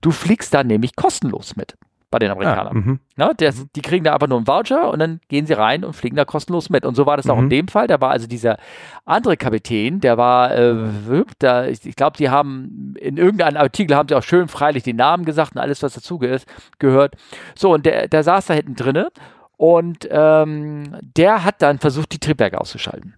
du 0.00 0.12
fliegst 0.12 0.54
da 0.54 0.62
nämlich 0.64 0.94
kostenlos 0.94 1.56
mit 1.56 1.74
bei 2.08 2.20
den 2.20 2.30
Ah, 2.30 2.34
Amerikanern. 2.34 2.74
mhm. 2.76 3.00
Ne, 3.16 3.32
das, 3.36 3.66
die 3.74 3.82
kriegen 3.82 4.04
da 4.04 4.14
einfach 4.14 4.28
nur 4.28 4.38
einen 4.38 4.46
Voucher 4.46 4.90
und 4.92 5.00
dann 5.00 5.18
gehen 5.28 5.44
sie 5.46 5.54
rein 5.54 5.84
und 5.84 5.94
fliegen 5.94 6.14
da 6.14 6.24
kostenlos 6.24 6.70
mit. 6.70 6.86
Und 6.86 6.94
so 6.94 7.04
war 7.04 7.16
das 7.16 7.28
auch 7.28 7.36
in 7.38 7.46
Mhm. 7.46 7.50
dem 7.50 7.68
Fall. 7.68 7.88
Da 7.88 8.00
war 8.00 8.10
also 8.10 8.28
dieser 8.28 8.58
andere 9.04 9.36
Kapitän, 9.36 10.00
der 10.00 10.16
war, 10.16 10.54
äh, 10.54 11.24
da, 11.40 11.66
ich, 11.66 11.84
ich 11.84 11.96
glaube, 11.96 12.16
die 12.16 12.30
haben 12.30 12.94
in 13.00 13.16
irgendeinem 13.16 13.56
Artikel 13.56 13.96
haben 13.96 14.08
sie 14.08 14.14
auch 14.14 14.22
schön 14.22 14.46
freilich 14.46 14.84
die 14.84 14.92
Namen 14.92 15.24
gesagt 15.24 15.56
und 15.56 15.60
alles, 15.60 15.82
was 15.82 15.94
dazu 15.94 16.18
ge 16.18 16.38
gehört. 16.78 17.16
So, 17.56 17.74
und 17.74 17.84
der, 17.84 18.06
der 18.06 18.22
saß 18.22 18.46
da 18.46 18.54
hinten 18.54 18.76
drinne 18.76 19.08
und 19.56 20.06
ähm, 20.10 20.96
der 21.16 21.44
hat 21.44 21.62
dann 21.62 21.78
versucht, 21.78 22.12
die 22.12 22.18
Triebwerke 22.18 22.60
auszuschalten. 22.60 23.14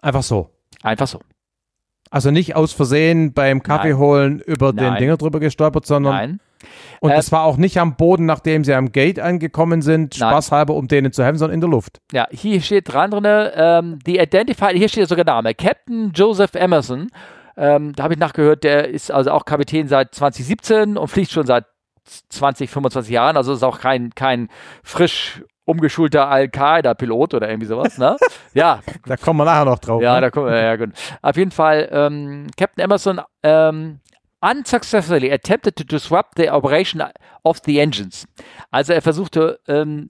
Einfach 0.00 0.22
so. 0.22 0.50
Einfach 0.82 1.06
so. 1.06 1.20
Also 2.10 2.30
nicht 2.30 2.56
aus 2.56 2.72
Versehen 2.72 3.32
beim 3.32 3.62
Kaffee 3.62 3.94
holen 3.94 4.40
über 4.40 4.72
den 4.72 4.84
Nein. 4.84 4.98
Dinger 4.98 5.16
drüber 5.16 5.40
gestolpert, 5.40 5.86
sondern 5.86 6.12
Nein. 6.12 6.40
und 7.00 7.10
Äh, 7.10 7.16
es 7.16 7.32
war 7.32 7.44
auch 7.44 7.56
nicht 7.56 7.78
am 7.78 7.96
Boden, 7.96 8.26
nachdem 8.26 8.64
sie 8.64 8.74
am 8.74 8.92
Gate 8.92 9.18
angekommen 9.18 9.80
sind, 9.80 10.20
Nein. 10.20 10.30
spaßhalber, 10.30 10.74
um 10.74 10.88
denen 10.88 11.12
zu 11.12 11.24
helfen, 11.24 11.38
sondern 11.38 11.54
in 11.54 11.62
der 11.62 11.70
Luft. 11.70 12.00
Ja, 12.12 12.26
hier 12.30 12.60
steht 12.60 12.92
dran 12.92 13.10
drin, 13.12 13.24
ähm, 13.54 13.98
die 14.06 14.18
Identified, 14.18 14.76
hier 14.76 14.90
steht 14.90 15.08
sogar 15.08 15.24
Name, 15.24 15.54
Captain 15.54 16.12
Joseph 16.14 16.54
Emerson. 16.54 17.08
Ähm, 17.56 17.94
da 17.94 18.04
habe 18.04 18.14
ich 18.14 18.20
nachgehört, 18.20 18.62
der 18.64 18.88
ist 18.88 19.10
also 19.10 19.30
auch 19.30 19.46
Kapitän 19.46 19.88
seit 19.88 20.14
2017 20.14 20.98
und 20.98 21.08
fliegt 21.08 21.30
schon 21.30 21.46
seit 21.46 21.64
20, 22.04 22.68
25 22.68 23.10
Jahren, 23.10 23.36
also 23.38 23.54
ist 23.54 23.62
auch 23.62 23.78
kein, 23.80 24.10
kein 24.14 24.48
frisch 24.82 25.42
umgeschulter 25.64 26.28
Al-Qaida-Pilot 26.28 27.34
oder 27.34 27.48
irgendwie 27.48 27.66
sowas, 27.66 27.98
ne? 27.98 28.16
ja, 28.54 28.80
Da 29.06 29.16
kommen 29.16 29.38
wir 29.40 29.44
nachher 29.44 29.64
noch 29.64 29.78
drauf. 29.78 30.02
ja, 30.02 30.16
ne? 30.16 30.22
da 30.22 30.30
kommen 30.30 30.46
wir, 30.46 30.60
ja, 30.60 30.76
gut. 30.76 30.90
Auf 31.22 31.36
jeden 31.36 31.50
Fall, 31.50 31.88
ähm, 31.92 32.48
Captain 32.56 32.84
Emerson 32.84 33.20
ähm, 33.42 34.00
unsuccessfully 34.40 35.32
attempted 35.32 35.76
to 35.76 35.84
disrupt 35.84 36.36
the 36.36 36.50
operation 36.50 37.02
of 37.44 37.60
the 37.64 37.78
engines. 37.78 38.26
Also 38.70 38.92
er 38.92 39.02
versuchte, 39.02 39.60
ähm, 39.68 40.08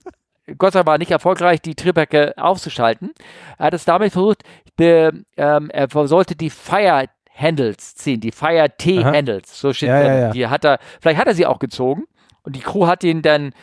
Gott 0.57 0.73
sei 0.73 0.79
Dank 0.79 0.87
war 0.87 0.97
nicht 0.97 1.11
erfolgreich, 1.11 1.61
die 1.61 1.75
Triebwerke 1.75 2.33
aufzuschalten. 2.37 3.13
Er 3.57 3.67
hat 3.67 3.73
es 3.73 3.85
damit 3.85 4.11
versucht, 4.11 4.43
die, 4.79 5.09
ähm, 5.37 5.69
er 5.69 5.87
sollte 6.07 6.35
die 6.35 6.49
Fire 6.49 7.05
Handles 7.35 7.95
ziehen, 7.95 8.19
die 8.19 8.31
Fire 8.31 8.67
T. 8.77 9.03
Handles. 9.03 9.59
So 9.59 9.73
steht 9.73 9.89
Ja, 9.89 10.01
ja, 10.01 10.19
ja. 10.19 10.31
Die 10.31 10.47
hat 10.47 10.65
er, 10.65 10.79
vielleicht 10.99 11.19
hat 11.19 11.27
er 11.27 11.33
sie 11.33 11.45
auch 11.45 11.59
gezogen 11.59 12.05
und 12.43 12.55
die 12.55 12.61
Crew 12.61 12.87
hat 12.87 13.03
ihn 13.03 13.21
dann 13.21 13.53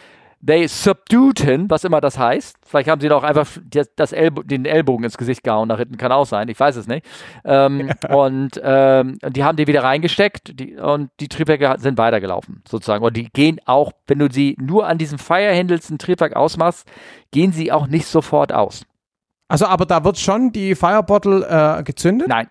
They 0.45 0.67
subdued 0.69 1.41
him, 1.41 1.69
was 1.69 1.85
immer 1.85 2.01
das 2.01 2.19
heißt. 2.19 2.57
Vielleicht 2.65 2.89
haben 2.89 3.01
sie 3.01 3.09
doch 3.09 3.23
einfach 3.23 3.47
das, 3.97 4.13
Ellbo 4.13 4.43
den 4.43 4.65
Ellbogen 4.65 5.05
ins 5.05 5.19
Gesicht 5.19 5.45
gehauen 5.45 5.69
nach 5.69 5.79
hinten, 5.79 5.99
kann 5.99 6.13
auch 6.13 6.25
sein, 6.25 6.49
ich 6.49 6.59
weiß 6.59 6.77
es 6.77 6.87
nicht. 6.87 7.05
Ähm, 7.45 7.91
und 8.09 8.59
ähm, 8.63 9.19
die 9.29 9.45
haben 9.45 9.57
die 9.57 9.67
wieder 9.67 9.83
reingesteckt 9.83 10.59
die, 10.59 10.77
und 10.77 11.11
die 11.21 11.29
Triebwerke 11.29 11.77
sind 11.79 11.99
weitergelaufen, 11.99 12.63
sozusagen. 12.67 13.05
Und 13.05 13.17
die 13.17 13.31
gehen 13.31 13.61
auch, 13.67 13.93
wenn 14.07 14.19
du 14.19 14.31
sie 14.31 14.57
nur 14.59 14.87
an 14.87 14.97
diesem 14.97 15.19
Firehandles 15.19 15.91
ein 15.91 15.99
Triebwerk 15.99 16.35
ausmachst, 16.35 16.89
gehen 17.33 17.53
sie 17.53 17.71
auch 17.71 17.87
nicht 17.87 18.07
sofort 18.07 18.53
aus. 18.53 18.87
Also, 19.49 19.67
aber 19.67 19.85
da 19.85 20.05
wird 20.05 20.19
schon 20.19 20.53
die 20.53 20.75
Firebottle 20.75 21.79
äh, 21.79 21.83
gezündet? 21.83 22.29
Nein. 22.29 22.49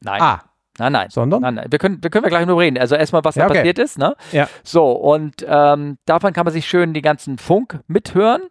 Nein. 0.00 0.20
Ah, 0.20 0.40
Nein, 0.78 0.92
nein. 0.92 1.10
sondern? 1.10 1.42
Nein, 1.42 1.54
nein. 1.54 1.66
Wir 1.70 1.78
können, 1.78 2.02
wir 2.02 2.10
können 2.10 2.26
gleich 2.28 2.46
nur 2.46 2.58
reden. 2.58 2.78
Also 2.78 2.94
erstmal, 2.94 3.22
was 3.24 3.34
Ja, 3.34 3.44
da 3.44 3.50
okay. 3.50 3.58
passiert 3.58 3.78
ist, 3.78 3.98
ne? 3.98 4.14
Ja. 4.32 4.48
So, 4.62 4.90
und 4.92 5.44
ähm, 5.46 5.98
davon 6.06 6.32
kann 6.32 6.44
man 6.44 6.52
sich 6.52 6.66
schön 6.66 6.94
die 6.94 7.02
ganzen 7.02 7.38
Funk 7.38 7.80
mithören. 7.88 8.42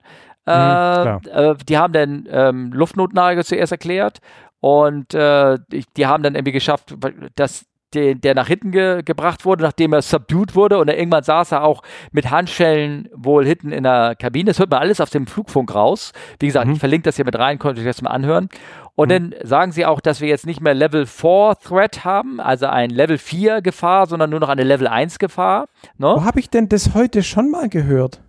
Äh, 0.45 0.51
klar. 0.51 1.21
äh, 1.33 1.55
die 1.67 1.77
haben 1.77 1.93
dann 1.93 2.27
ähm, 2.31 2.71
Luftnotnage 2.73 3.43
zuerst 3.43 3.71
erklärt 3.71 4.19
und 4.59 5.13
äh, 5.13 5.57
die, 5.71 5.83
die 5.97 6.07
haben 6.07 6.23
dann 6.23 6.35
irgendwie 6.35 6.51
geschafft, 6.51 6.95
dass 7.35 7.65
der, 7.93 8.15
der 8.15 8.35
nach 8.35 8.47
hinten 8.47 8.71
ge 8.71 9.01
gebracht 9.03 9.43
wurde, 9.43 9.63
nachdem 9.63 9.91
er 9.93 10.01
subdued 10.01 10.55
wurde 10.55 10.77
und 10.79 10.87
dann 10.87 10.95
irgendwann 10.95 11.23
saß 11.23 11.51
er 11.51 11.63
auch 11.63 11.83
mit 12.11 12.31
Handschellen 12.31 13.09
wohl 13.13 13.45
hinten 13.45 13.71
in 13.73 13.83
der 13.83 14.15
Kabine. 14.15 14.45
Das 14.51 14.59
hört 14.59 14.69
man 14.71 14.79
alles 14.79 15.01
auf 15.01 15.09
dem 15.09 15.27
Flugfunk 15.27 15.75
raus. 15.75 16.13
Wie 16.39 16.47
gesagt, 16.47 16.67
Mhm. 16.67 16.73
ich 16.73 16.79
verlinke 16.79 17.03
das 17.03 17.17
hier 17.17 17.25
mit 17.25 17.37
rein, 17.37 17.59
könnt 17.59 17.77
ihr 17.77 17.81
euch 17.83 17.89
das 17.89 18.01
mal 18.01 18.11
anhören. 18.11 18.47
Und 18.95 19.09
dann 19.09 19.33
sagen 19.43 19.71
sie 19.71 19.85
auch, 19.85 19.99
dass 20.01 20.21
wir 20.21 20.27
jetzt 20.27 20.45
nicht 20.45 20.61
mehr 20.61 20.73
Level 20.73 21.05
4 21.05 21.55
Threat 21.63 22.03
haben, 22.03 22.39
also 22.39 22.67
ein 22.67 22.89
Level 22.89 23.17
4 23.17 23.61
Gefahr, 23.61 24.05
sondern 24.07 24.29
nur 24.29 24.39
noch 24.39 24.49
eine 24.49 24.63
Level 24.63 24.87
1 24.87 25.17
Gefahr. 25.17 25.67
Ne? 25.97 26.07
Wo 26.07 26.23
habe 26.23 26.39
ich 26.39 26.49
denn 26.49 26.69
das 26.69 26.93
heute 26.93 27.23
schon 27.23 27.49
mal 27.49 27.69
gehört? 27.69 28.21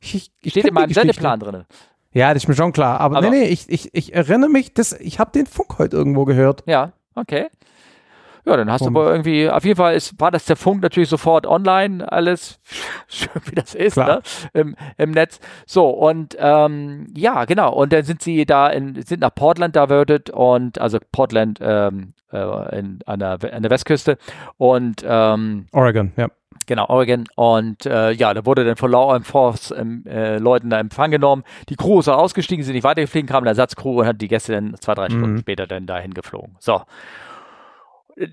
Ich, 0.00 0.32
ich, 0.40 0.52
Steht 0.52 0.66
in 0.66 0.74
meinem. 0.74 0.92
Sendeplan 0.92 1.40
drin. 1.40 1.64
Ja, 2.12 2.32
das 2.34 2.44
ist 2.44 2.48
mir 2.48 2.54
schon 2.54 2.72
klar. 2.72 3.00
Aber, 3.00 3.18
Aber- 3.18 3.30
nee, 3.30 3.40
nee, 3.40 3.48
ich, 3.48 3.68
ich, 3.68 3.90
ich 3.94 4.14
erinnere 4.14 4.50
mich, 4.50 4.74
dass, 4.74 4.92
ich 4.94 5.18
habe 5.18 5.30
den 5.32 5.46
Funk 5.46 5.78
heute 5.78 5.96
irgendwo 5.96 6.24
gehört. 6.24 6.62
Ja, 6.66 6.92
okay. 7.14 7.48
Ja, 8.46 8.56
dann 8.56 8.70
hast 8.70 8.82
Und- 8.82 8.94
du 8.94 9.00
aber 9.00 9.10
irgendwie, 9.10 9.48
auf 9.50 9.64
jeden 9.64 9.76
Fall 9.76 9.94
ist, 9.94 10.18
war 10.20 10.30
das 10.30 10.44
der 10.46 10.56
Funk 10.56 10.82
natürlich 10.82 11.08
sofort 11.08 11.46
online, 11.46 12.10
alles 12.10 12.58
schön 13.08 13.30
wie 13.46 13.54
das 13.54 13.74
ist, 13.74 13.96
ne? 13.96 14.22
Im, 14.52 14.76
im 14.96 15.10
Netz. 15.10 15.40
So, 15.66 15.88
und 15.90 16.36
ähm, 16.38 17.06
ja, 17.16 17.44
genau. 17.44 17.72
Und 17.72 17.92
dann 17.92 18.04
sind 18.04 18.22
sie 18.22 18.46
da 18.46 18.68
in, 18.68 19.00
sind 19.02 19.20
nach 19.20 19.34
Portland 19.34 19.76
diverted 19.76 20.30
und 20.30 20.80
also 20.80 20.98
Portland 21.12 21.58
ähm, 21.60 22.14
äh, 22.32 22.78
in, 22.78 23.00
an, 23.06 23.18
der, 23.18 23.38
an 23.52 23.62
der 23.62 23.70
Westküste 23.70 24.16
und 24.56 25.04
ähm, 25.06 25.66
Oregon, 25.72 26.12
ja. 26.16 26.28
Genau, 26.66 26.86
Oregon. 26.88 27.24
Und 27.34 27.84
äh, 27.86 28.12
ja, 28.12 28.32
da 28.32 28.46
wurde 28.46 28.64
dann 28.64 28.76
von 28.76 28.90
Law 28.92 29.16
Enforcement 29.16 30.06
ähm, 30.06 30.12
äh, 30.12 30.38
Leuten 30.38 30.70
da 30.70 30.78
Empfang 30.78 31.10
genommen. 31.10 31.42
Die 31.68 31.74
Crew 31.74 31.98
ist 31.98 32.08
auch 32.08 32.18
ausgestiegen, 32.18 32.64
sind 32.64 32.74
nicht 32.74 32.84
weitergeflogen, 32.84 33.28
kam 33.28 33.42
eine 33.42 33.50
Ersatzcrew 33.50 34.00
und 34.00 34.06
hat 34.06 34.20
die 34.20 34.28
Gäste 34.28 34.52
dann 34.52 34.76
zwei, 34.80 34.94
drei 34.94 35.06
Stunden 35.06 35.32
Mhm. 35.32 35.38
später 35.38 35.66
dann 35.66 35.86
dahin 35.86 36.14
geflogen. 36.14 36.54
So. 36.60 36.82
Äh, 38.16 38.28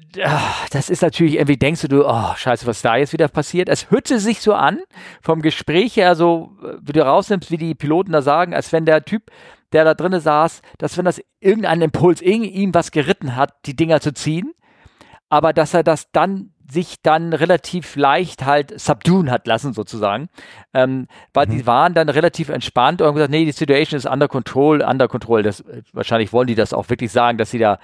Das 0.71 0.89
ist 0.89 1.01
natürlich 1.01 1.36
irgendwie, 1.36 1.57
denkst 1.57 1.82
du, 1.89 2.05
oh, 2.07 2.36
scheiße, 2.36 2.65
was 2.67 2.82
da 2.82 2.95
jetzt 2.97 3.13
wieder 3.13 3.28
passiert? 3.28 3.69
Es 3.69 3.89
hörte 3.91 4.19
sich 4.19 4.41
so 4.41 4.53
an, 4.53 4.80
vom 5.21 5.41
Gespräch 5.41 5.95
her, 5.97 6.15
so, 6.15 6.51
wie 6.82 6.93
du 6.93 7.05
rausnimmst, 7.05 7.51
wie 7.51 7.57
die 7.57 7.75
Piloten 7.75 8.11
da 8.11 8.21
sagen, 8.21 8.53
als 8.53 8.71
wenn 8.73 8.86
der 8.86 9.05
Typ, 9.05 9.32
der 9.73 9.84
da 9.86 9.93
drinnen 9.93 10.19
saß, 10.21 10.61
dass 10.78 10.97
wenn 10.97 11.05
das 11.05 11.21
irgendeinen 11.39 11.84
Impuls 11.84 12.21
in 12.21 12.43
ihm 12.43 12.73
was 12.73 12.91
geritten 12.91 13.36
hat, 13.36 13.53
die 13.65 13.75
Dinger 13.75 13.99
zu 14.01 14.13
ziehen, 14.13 14.53
aber 15.30 15.51
dass 15.53 15.73
er 15.73 15.84
das 15.84 16.11
dann 16.11 16.51
sich 16.69 17.01
dann 17.01 17.32
relativ 17.32 17.95
leicht 17.95 18.45
halt 18.45 18.78
subduen 18.78 19.32
hat 19.32 19.47
lassen, 19.47 19.73
sozusagen. 19.73 20.28
Ähm, 20.73 21.07
weil 21.34 21.47
Mhm. 21.47 21.51
die 21.51 21.65
waren 21.65 21.93
dann 21.93 22.09
relativ 22.09 22.49
entspannt 22.49 23.01
und 23.01 23.07
haben 23.07 23.15
gesagt, 23.15 23.32
nee, 23.32 23.45
die 23.45 23.53
Situation 23.53 23.97
ist 23.97 24.05
under 24.05 24.28
control, 24.28 24.82
under 24.82 25.07
control. 25.07 25.43
Das, 25.43 25.63
wahrscheinlich 25.93 26.34
wollen 26.34 26.47
die 26.47 26.55
das 26.55 26.73
auch 26.73 26.89
wirklich 26.89 27.11
sagen, 27.13 27.38
dass 27.38 27.51
sie 27.51 27.59
da 27.59 27.80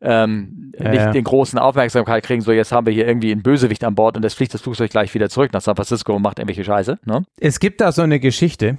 ähm, 0.00 0.72
Ja, 0.78 0.90
nicht 0.90 1.00
ja. 1.00 1.12
den 1.12 1.24
großen 1.24 1.58
Aufmerksamkeit 1.58 2.24
kriegen, 2.24 2.40
so 2.40 2.52
jetzt 2.52 2.72
haben 2.72 2.86
wir 2.86 2.92
hier 2.92 3.06
irgendwie 3.06 3.32
einen 3.32 3.42
Bösewicht 3.42 3.84
an 3.84 3.94
Bord 3.94 4.16
und 4.16 4.22
das 4.22 4.34
fliegt 4.34 4.54
das 4.54 4.60
Flugzeug 4.60 4.90
gleich 4.90 5.12
wieder 5.14 5.28
zurück 5.28 5.52
nach 5.52 5.60
San 5.60 5.76
Francisco 5.76 6.14
und 6.14 6.22
macht 6.22 6.38
irgendwelche 6.38 6.64
Scheiße. 6.64 6.98
Ne? 7.04 7.24
Es 7.40 7.60
gibt 7.60 7.80
da 7.80 7.92
so 7.92 8.02
eine 8.02 8.20
Geschichte, 8.20 8.78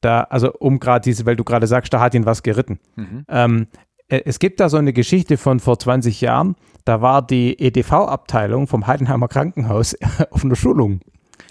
da, 0.00 0.22
also 0.22 0.52
um 0.52 0.78
gerade 0.80 1.02
diese, 1.02 1.26
weil 1.26 1.36
du 1.36 1.44
gerade 1.44 1.66
sagst, 1.66 1.92
da 1.92 2.00
hat 2.00 2.14
ihn 2.14 2.26
was 2.26 2.42
geritten. 2.42 2.78
Mhm. 2.96 3.24
Ähm, 3.28 3.66
äh, 4.08 4.22
es 4.24 4.38
gibt 4.38 4.60
da 4.60 4.68
so 4.68 4.76
eine 4.76 4.92
Geschichte 4.92 5.36
von 5.36 5.60
vor 5.60 5.78
20 5.78 6.20
Jahren, 6.20 6.56
da 6.84 7.00
war 7.00 7.22
die 7.22 7.58
EDV-Abteilung 7.58 8.66
vom 8.66 8.86
Heidenheimer 8.86 9.28
Krankenhaus 9.28 9.96
auf 10.30 10.44
einer 10.44 10.56
Schulung. 10.56 11.00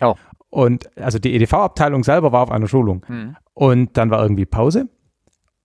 Oh. 0.02 0.16
Und 0.50 0.96
also 0.98 1.20
die 1.20 1.36
EDV-Abteilung 1.36 2.04
selber 2.04 2.32
war 2.32 2.44
auf 2.44 2.52
einer 2.52 2.68
Schulung. 2.68 3.06
Mhm. 3.08 3.36
Und 3.54 3.98
dann 3.98 4.10
war 4.10 4.22
irgendwie 4.22 4.46
Pause. 4.46 4.88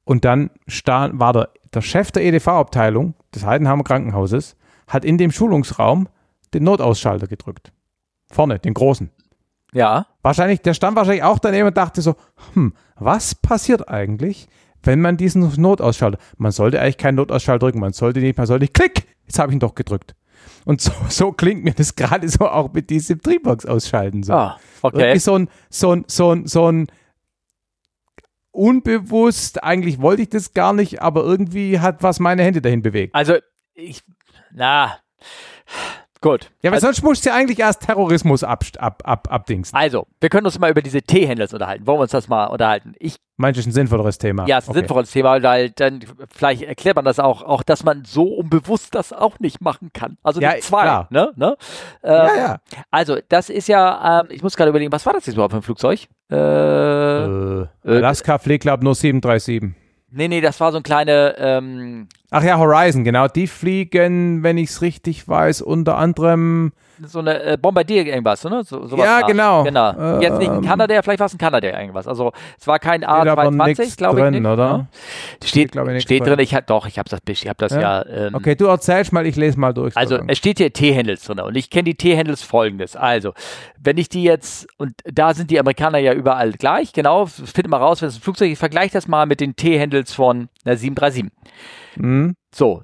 Und 0.04 0.24
dann 0.24 0.50
stand, 0.66 1.18
war 1.18 1.32
der, 1.32 1.50
der 1.72 1.80
Chef 1.80 2.10
der 2.12 2.24
EDV-Abteilung 2.24 3.14
des 3.34 3.44
Heidenheimer 3.44 3.84
Krankenhauses, 3.84 4.56
hat 4.86 5.04
in 5.04 5.18
dem 5.18 5.32
Schulungsraum 5.32 6.08
den 6.52 6.64
Notausschalter 6.64 7.26
gedrückt. 7.26 7.72
Vorne, 8.30 8.58
den 8.58 8.74
großen. 8.74 9.10
Ja, 9.72 10.06
Wahrscheinlich, 10.24 10.62
der 10.62 10.72
stand 10.72 10.96
wahrscheinlich 10.96 11.22
auch 11.22 11.38
daneben 11.38 11.68
und 11.68 11.76
dachte 11.76 12.00
so, 12.00 12.14
hm, 12.54 12.72
was 12.96 13.34
passiert 13.34 13.90
eigentlich, 13.90 14.48
wenn 14.82 15.02
man 15.02 15.18
diesen 15.18 15.52
Notausschalter, 15.60 16.16
man 16.38 16.50
sollte 16.50 16.80
eigentlich 16.80 16.96
keinen 16.96 17.16
Notausschalter 17.16 17.66
drücken, 17.66 17.78
man 17.78 17.92
sollte 17.92 18.20
nicht, 18.20 18.38
man 18.38 18.46
sollte, 18.46 18.66
klick, 18.68 19.06
jetzt 19.26 19.38
habe 19.38 19.52
ich 19.52 19.56
ihn 19.56 19.60
doch 19.60 19.74
gedrückt. 19.74 20.14
Und 20.64 20.80
so, 20.80 20.92
so 21.10 21.30
klingt 21.30 21.62
mir 21.62 21.74
das 21.74 21.94
gerade 21.94 22.26
so 22.30 22.48
auch 22.48 22.72
mit 22.72 22.88
diesem 22.88 23.20
Triebox 23.20 23.66
ausschalten. 23.66 24.22
So. 24.22 24.32
Ah, 24.32 24.58
okay. 24.80 24.98
Irgendwie 24.98 25.18
so 25.18 25.34
ein, 25.34 25.48
so 25.68 25.92
ein, 25.92 26.04
so 26.06 26.34
ein, 26.34 26.46
so 26.46 26.72
ein 26.72 26.86
unbewusst, 28.54 29.62
eigentlich 29.62 30.00
wollte 30.00 30.22
ich 30.22 30.30
das 30.30 30.54
gar 30.54 30.72
nicht, 30.72 31.02
aber 31.02 31.24
irgendwie 31.24 31.80
hat 31.80 32.02
was 32.02 32.20
meine 32.20 32.42
Hände 32.42 32.62
dahin 32.62 32.82
bewegt. 32.82 33.14
Also, 33.14 33.36
ich, 33.74 34.02
na, 34.52 34.98
gut. 36.24 36.50
Ja, 36.62 36.70
weil 36.70 36.74
also, 36.78 36.86
sonst 36.88 37.02
musst 37.02 37.24
du 37.24 37.30
ja 37.30 37.36
eigentlich 37.36 37.58
erst 37.60 37.82
Terrorismus 37.82 38.42
ab, 38.42 38.64
ab, 38.78 39.02
ab, 39.04 39.28
abdingsen. 39.30 39.76
also, 39.76 40.06
wir 40.20 40.28
können 40.28 40.46
uns 40.46 40.58
mal 40.58 40.70
über 40.70 40.82
diese 40.82 41.02
T-Handles 41.02 41.52
unterhalten. 41.52 41.86
Wollen 41.86 41.98
wir 41.98 42.02
uns 42.02 42.10
das 42.12 42.26
mal 42.28 42.46
unterhalten? 42.46 42.94
Ich 42.98 43.16
Meinst 43.36 43.56
du, 43.58 43.60
ist 43.60 43.66
ein 43.66 43.72
sinnvolleres 43.72 44.16
Thema? 44.18 44.46
Ja, 44.46 44.58
es 44.58 44.64
ist 44.64 44.68
ein 44.68 44.70
Okay. 44.70 44.78
sinnvolles 44.80 45.10
Thema, 45.10 45.42
weil 45.42 45.70
dann 45.70 46.00
vielleicht 46.34 46.62
erklärt 46.62 46.94
man 46.96 47.04
das 47.04 47.18
auch, 47.18 47.42
auch, 47.42 47.62
dass 47.64 47.82
man 47.84 48.04
so 48.04 48.22
unbewusst 48.28 48.94
das 48.94 49.12
auch 49.12 49.38
nicht 49.40 49.60
machen 49.60 49.90
kann. 49.92 50.18
Also 50.22 50.40
Ja, 50.40 50.54
die 50.54 50.60
zwei, 50.60 50.82
klar. 50.82 51.08
ne? 51.10 51.32
ne? 51.36 51.56
Ähm, 52.04 52.12
Ja, 52.12 52.36
ja. 52.36 52.56
Also, 52.92 53.18
das 53.28 53.50
ist 53.50 53.66
ja, 53.68 54.20
ähm, 54.20 54.28
ich 54.30 54.42
muss 54.42 54.56
gerade 54.56 54.70
überlegen, 54.70 54.92
was 54.92 55.04
war 55.04 55.12
das 55.12 55.26
jetzt 55.26 55.34
überhaupt 55.34 55.52
für 55.52 55.58
ein 55.58 55.62
Flugzeug? 55.62 56.06
Äh, 56.30 56.36
Äh, 57.62 57.66
Alaska 57.84 58.38
fliegt, 58.38 58.62
glaube 58.62 58.80
ich, 58.80 58.84
nur 58.84 58.94
737. 58.94 59.74
nee, 60.14 60.28
nee, 60.28 60.40
das 60.40 60.60
war 60.60 60.72
so 60.72 60.78
ein 60.78 60.82
kleine, 60.82 61.34
ähm, 61.38 62.08
Ach 62.30 62.42
ja, 62.42 62.58
Horizon, 62.58 63.04
genau. 63.04 63.28
Die 63.28 63.46
fliegen, 63.46 64.42
wenn 64.42 64.58
ich 64.58 64.70
es 64.70 64.82
richtig 64.82 65.28
weiß, 65.28 65.62
unter 65.62 65.96
anderem. 65.98 66.72
So 67.04 67.18
eine 67.18 67.42
äh, 67.42 67.56
Bombardier 67.60 68.06
irgendwas, 68.06 68.44
ne? 68.44 68.62
So, 68.64 68.84
Ja, 68.96 69.20
nach. 69.20 69.26
genau. 69.26 69.64
Genau. 69.64 70.20
Jetzt 70.20 70.38
nicht 70.38 70.50
ein 70.50 70.58
Ähm, 70.58 70.64
Kanadier, 70.64 71.02
vielleicht 71.02 71.20
war 71.20 71.26
es 71.26 71.34
ein 71.34 71.38
Kanadier 71.38 71.72
irgendwas. 71.78 72.06
Also, 72.06 72.32
es 72.58 72.66
war 72.66 72.78
kein 72.78 73.02
Steht 73.02 73.08
aber 73.08 73.42
A220, 73.42 73.66
nix 73.80 73.96
glaube 73.96 74.18
ich. 74.18 74.24
drin, 74.24 74.42
nicht, 74.42 74.46
oder? 74.50 74.78
ne? 74.78 74.86
Steht, 75.44 75.74
nix 75.74 76.02
steht 76.02 76.26
drin. 76.26 76.38
ich 76.38 76.56
doch, 76.66 76.86
ich 76.86 76.98
habe 76.98 77.08
das, 77.08 77.20
ich 77.28 77.48
hab 77.48 77.58
das 77.58 77.72
ja. 77.72 77.80
Ja? 78.02 78.06
ähm, 78.06 78.34
Okay, 78.34 78.54
du 78.54 78.66
erzählst 78.66 79.12
mal, 79.12 79.26
ich 79.26 79.36
lese 79.36 79.58
mal 79.58 79.72
durch. 79.74 79.96
Also 79.96 80.18
es 80.26 80.38
steht 80.38 80.58
hier 80.58 80.72
T-Handles 80.72 81.24
drin 81.24 81.40
und 81.40 81.56
ich 81.56 81.70
kenne 81.70 81.84
die 81.84 81.94
T-Handles 81.94 82.42
folgendes. 82.42 82.96
Also, 82.96 83.32
wenn 83.80 83.98
ich 83.98 84.08
die 84.08 84.22
jetzt, 84.22 84.66
und 84.78 84.92
da 85.04 85.34
sind 85.34 85.50
die 85.50 85.58
Amerikaner 85.60 85.98
ja 85.98 86.12
überall 86.12 86.52
gleich, 86.52 86.92
genau, 86.92 87.26
findet 87.26 87.68
mal 87.68 87.78
raus, 87.78 88.00
wenn 88.02 88.08
es 88.08 88.16
ein 88.16 88.20
Flugzeug 88.22 88.46
ist, 88.48 88.52
ich 88.52 88.58
vergleiche 88.58 88.92
das 88.92 89.08
mal 89.08 89.26
mit 89.26 89.40
den 89.40 89.56
T-Handles 89.56 90.12
von 90.12 90.48
einer 90.64 90.76
737. 90.76 91.24
Hm? 91.96 92.34
So, 92.54 92.82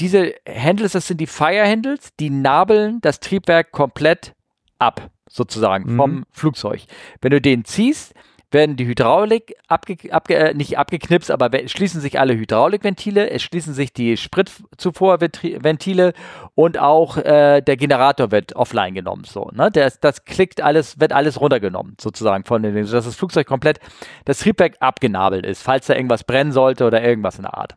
diese 0.00 0.34
Handles, 0.48 0.92
das 0.92 1.06
sind 1.08 1.20
die 1.20 1.26
Fire-Handles, 1.26 2.14
die 2.20 2.30
nabeln 2.30 3.00
das 3.00 3.20
Triebwerk 3.20 3.72
komplett 3.72 4.34
ab, 4.78 5.10
sozusagen, 5.28 5.92
Mhm. 5.92 5.96
vom 5.96 6.24
Flugzeug. 6.30 6.82
Wenn 7.20 7.30
du 7.30 7.40
den 7.40 7.64
ziehst, 7.64 8.14
werden 8.52 8.76
die 8.76 8.86
Hydraulik 8.86 9.54
abge, 9.66 9.96
abge, 10.12 10.36
äh, 10.36 10.54
nicht 10.54 10.78
abgeknipst, 10.78 11.30
aber 11.32 11.50
schließen 11.66 12.00
sich 12.00 12.20
alle 12.20 12.36
Hydraulikventile, 12.36 13.28
es 13.30 13.42
schließen 13.42 13.74
sich 13.74 13.92
die 13.92 14.16
Spritzufuhrventile 14.16 16.12
und 16.54 16.78
auch 16.78 17.16
äh, 17.16 17.60
der 17.60 17.76
Generator 17.76 18.30
wird 18.30 18.54
offline 18.54 18.94
genommen. 18.94 19.24
So, 19.24 19.50
ne? 19.52 19.70
das, 19.70 19.98
das 20.00 20.24
klickt 20.24 20.60
alles, 20.62 21.00
wird 21.00 21.12
alles 21.12 21.40
runtergenommen, 21.40 21.96
sozusagen 22.00 22.44
von 22.44 22.62
den, 22.62 22.84
sodass 22.84 23.04
das 23.06 23.16
Flugzeug 23.16 23.46
komplett 23.46 23.80
das 24.24 24.38
Triebwerk 24.38 24.76
abgenabelt 24.80 25.44
ist, 25.44 25.62
falls 25.62 25.86
da 25.86 25.94
irgendwas 25.94 26.22
brennen 26.24 26.52
sollte 26.52 26.86
oder 26.86 27.02
irgendwas 27.02 27.36
in 27.36 27.42
der 27.42 27.54
Art. 27.54 27.76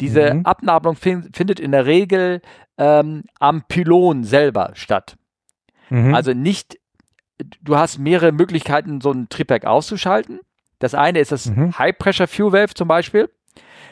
Diese 0.00 0.34
Mhm. 0.34 0.46
Abnabelung 0.46 0.96
fin 0.96 1.30
findet 1.32 1.58
in 1.60 1.72
der 1.72 1.86
Regel 1.86 2.40
ähm, 2.78 3.24
am 3.40 3.62
Pylon 3.68 4.24
selber 4.24 4.70
statt. 4.74 5.16
Mhm. 5.88 6.14
Also 6.14 6.32
nicht, 6.34 6.78
du 7.62 7.76
hast 7.76 7.98
mehrere 7.98 8.32
Möglichkeiten, 8.32 9.00
so 9.00 9.10
ein 9.12 9.28
Triebwerk 9.28 9.64
auszuschalten. 9.64 10.40
Das 10.78 10.94
eine 10.94 11.20
ist 11.20 11.32
das 11.32 11.46
Mhm. 11.46 11.78
High 11.78 11.96
Pressure 11.96 12.26
Fuel 12.26 12.52
Valve 12.52 12.74
zum 12.74 12.88
Beispiel. 12.88 13.30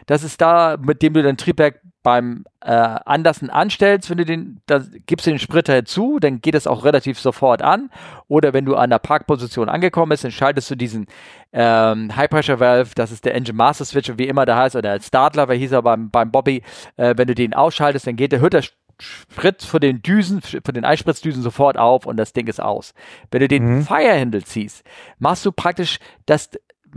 Das 0.06 0.22
ist 0.22 0.40
da, 0.40 0.76
mit 0.78 1.00
dem 1.00 1.14
du 1.14 1.22
dein 1.22 1.38
Triebwerk 1.38 1.80
beim 2.04 2.44
äh, 2.60 2.70
Anlassen 2.70 3.50
anstellst, 3.50 4.10
wenn 4.10 4.18
du 4.18 4.24
den, 4.24 4.60
da 4.66 4.80
gibst 5.06 5.26
du 5.26 5.30
den 5.30 5.40
Spritter 5.40 5.74
hinzu, 5.74 6.18
dann 6.20 6.40
geht 6.40 6.54
es 6.54 6.68
auch 6.68 6.84
relativ 6.84 7.18
sofort 7.18 7.62
an. 7.62 7.90
Oder 8.28 8.52
wenn 8.52 8.66
du 8.66 8.76
an 8.76 8.90
der 8.90 9.00
Parkposition 9.00 9.68
angekommen 9.68 10.10
bist, 10.10 10.22
dann 10.22 10.30
schaltest 10.30 10.70
du 10.70 10.76
diesen 10.76 11.06
ähm, 11.52 12.14
High 12.14 12.30
Pressure 12.30 12.60
Valve, 12.60 12.90
das 12.94 13.10
ist 13.10 13.24
der 13.24 13.34
Engine 13.34 13.56
Master 13.56 13.86
Switch, 13.86 14.12
wie 14.16 14.28
immer 14.28 14.44
der 14.44 14.56
heißt, 14.56 14.76
oder 14.76 14.90
als 14.90 15.08
Startler, 15.08 15.48
weil 15.48 15.58
hieß 15.58 15.72
er 15.72 15.82
beim, 15.82 16.10
beim 16.10 16.30
Bobby, 16.30 16.62
äh, 16.96 17.14
wenn 17.16 17.26
du 17.26 17.34
den 17.34 17.54
ausschaltest, 17.54 18.06
dann 18.06 18.16
geht 18.16 18.32
der, 18.32 18.40
hört 18.40 18.52
der 18.52 18.64
Sprit 19.00 19.62
von 19.62 19.80
den 19.80 20.02
Düsen, 20.02 20.42
von 20.42 20.74
den 20.74 20.84
Einspritzdüsen 20.84 21.42
sofort 21.42 21.78
auf 21.78 22.06
und 22.06 22.18
das 22.18 22.34
Ding 22.34 22.46
ist 22.46 22.60
aus. 22.60 22.92
Wenn 23.30 23.40
du 23.40 23.48
den 23.48 23.78
Mhm. 23.78 23.82
Fire-Handle 23.82 24.44
ziehst, 24.44 24.84
machst 25.18 25.44
du 25.44 25.52
praktisch 25.52 25.98
das, 26.26 26.50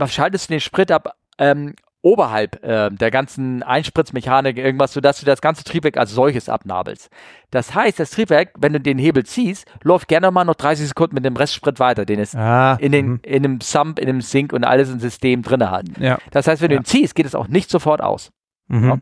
schaltest 0.06 0.48
du 0.48 0.54
den 0.54 0.60
Sprit 0.60 0.92
ab 0.92 1.16
ähm, 1.38 1.74
oberhalb 2.02 2.60
ähm, 2.62 2.96
der 2.96 3.10
ganzen 3.10 3.62
Einspritzmechanik, 3.62 4.56
irgendwas, 4.56 4.92
sodass 4.92 5.18
du 5.20 5.26
das 5.26 5.40
ganze 5.40 5.64
Triebwerk 5.64 5.96
als 5.96 6.12
solches 6.12 6.48
abnabelst. 6.48 7.10
Das 7.50 7.74
heißt, 7.74 7.98
das 7.98 8.10
Triebwerk, 8.10 8.50
wenn 8.58 8.72
du 8.72 8.80
den 8.80 8.98
Hebel 8.98 9.24
ziehst, 9.26 9.66
läuft 9.82 10.08
gerne 10.08 10.30
mal 10.30 10.44
noch 10.44 10.54
30 10.54 10.88
Sekunden 10.88 11.14
mit 11.14 11.24
dem 11.24 11.36
Restsprit 11.36 11.80
weiter, 11.80 12.04
den 12.04 12.20
es 12.20 12.34
ah, 12.34 12.74
in, 12.74 12.92
den, 12.92 13.06
mhm. 13.08 13.20
in 13.22 13.42
dem 13.42 13.60
Sump, 13.60 13.98
in 13.98 14.06
dem 14.06 14.20
Sink 14.20 14.52
und 14.52 14.64
alles 14.64 14.90
im 14.90 15.00
System 15.00 15.42
drin 15.42 15.68
hat. 15.68 15.86
Ja. 15.98 16.18
Das 16.30 16.46
heißt, 16.46 16.62
wenn 16.62 16.70
Ja. 16.70 16.76
du 16.76 16.82
ihn 16.82 16.84
ziehst, 16.84 17.14
geht 17.14 17.26
es 17.26 17.34
auch 17.34 17.48
nicht 17.48 17.70
sofort 17.70 18.00
aus. 18.00 18.30
Mhm. 18.68 18.88
Ja. 18.88 18.98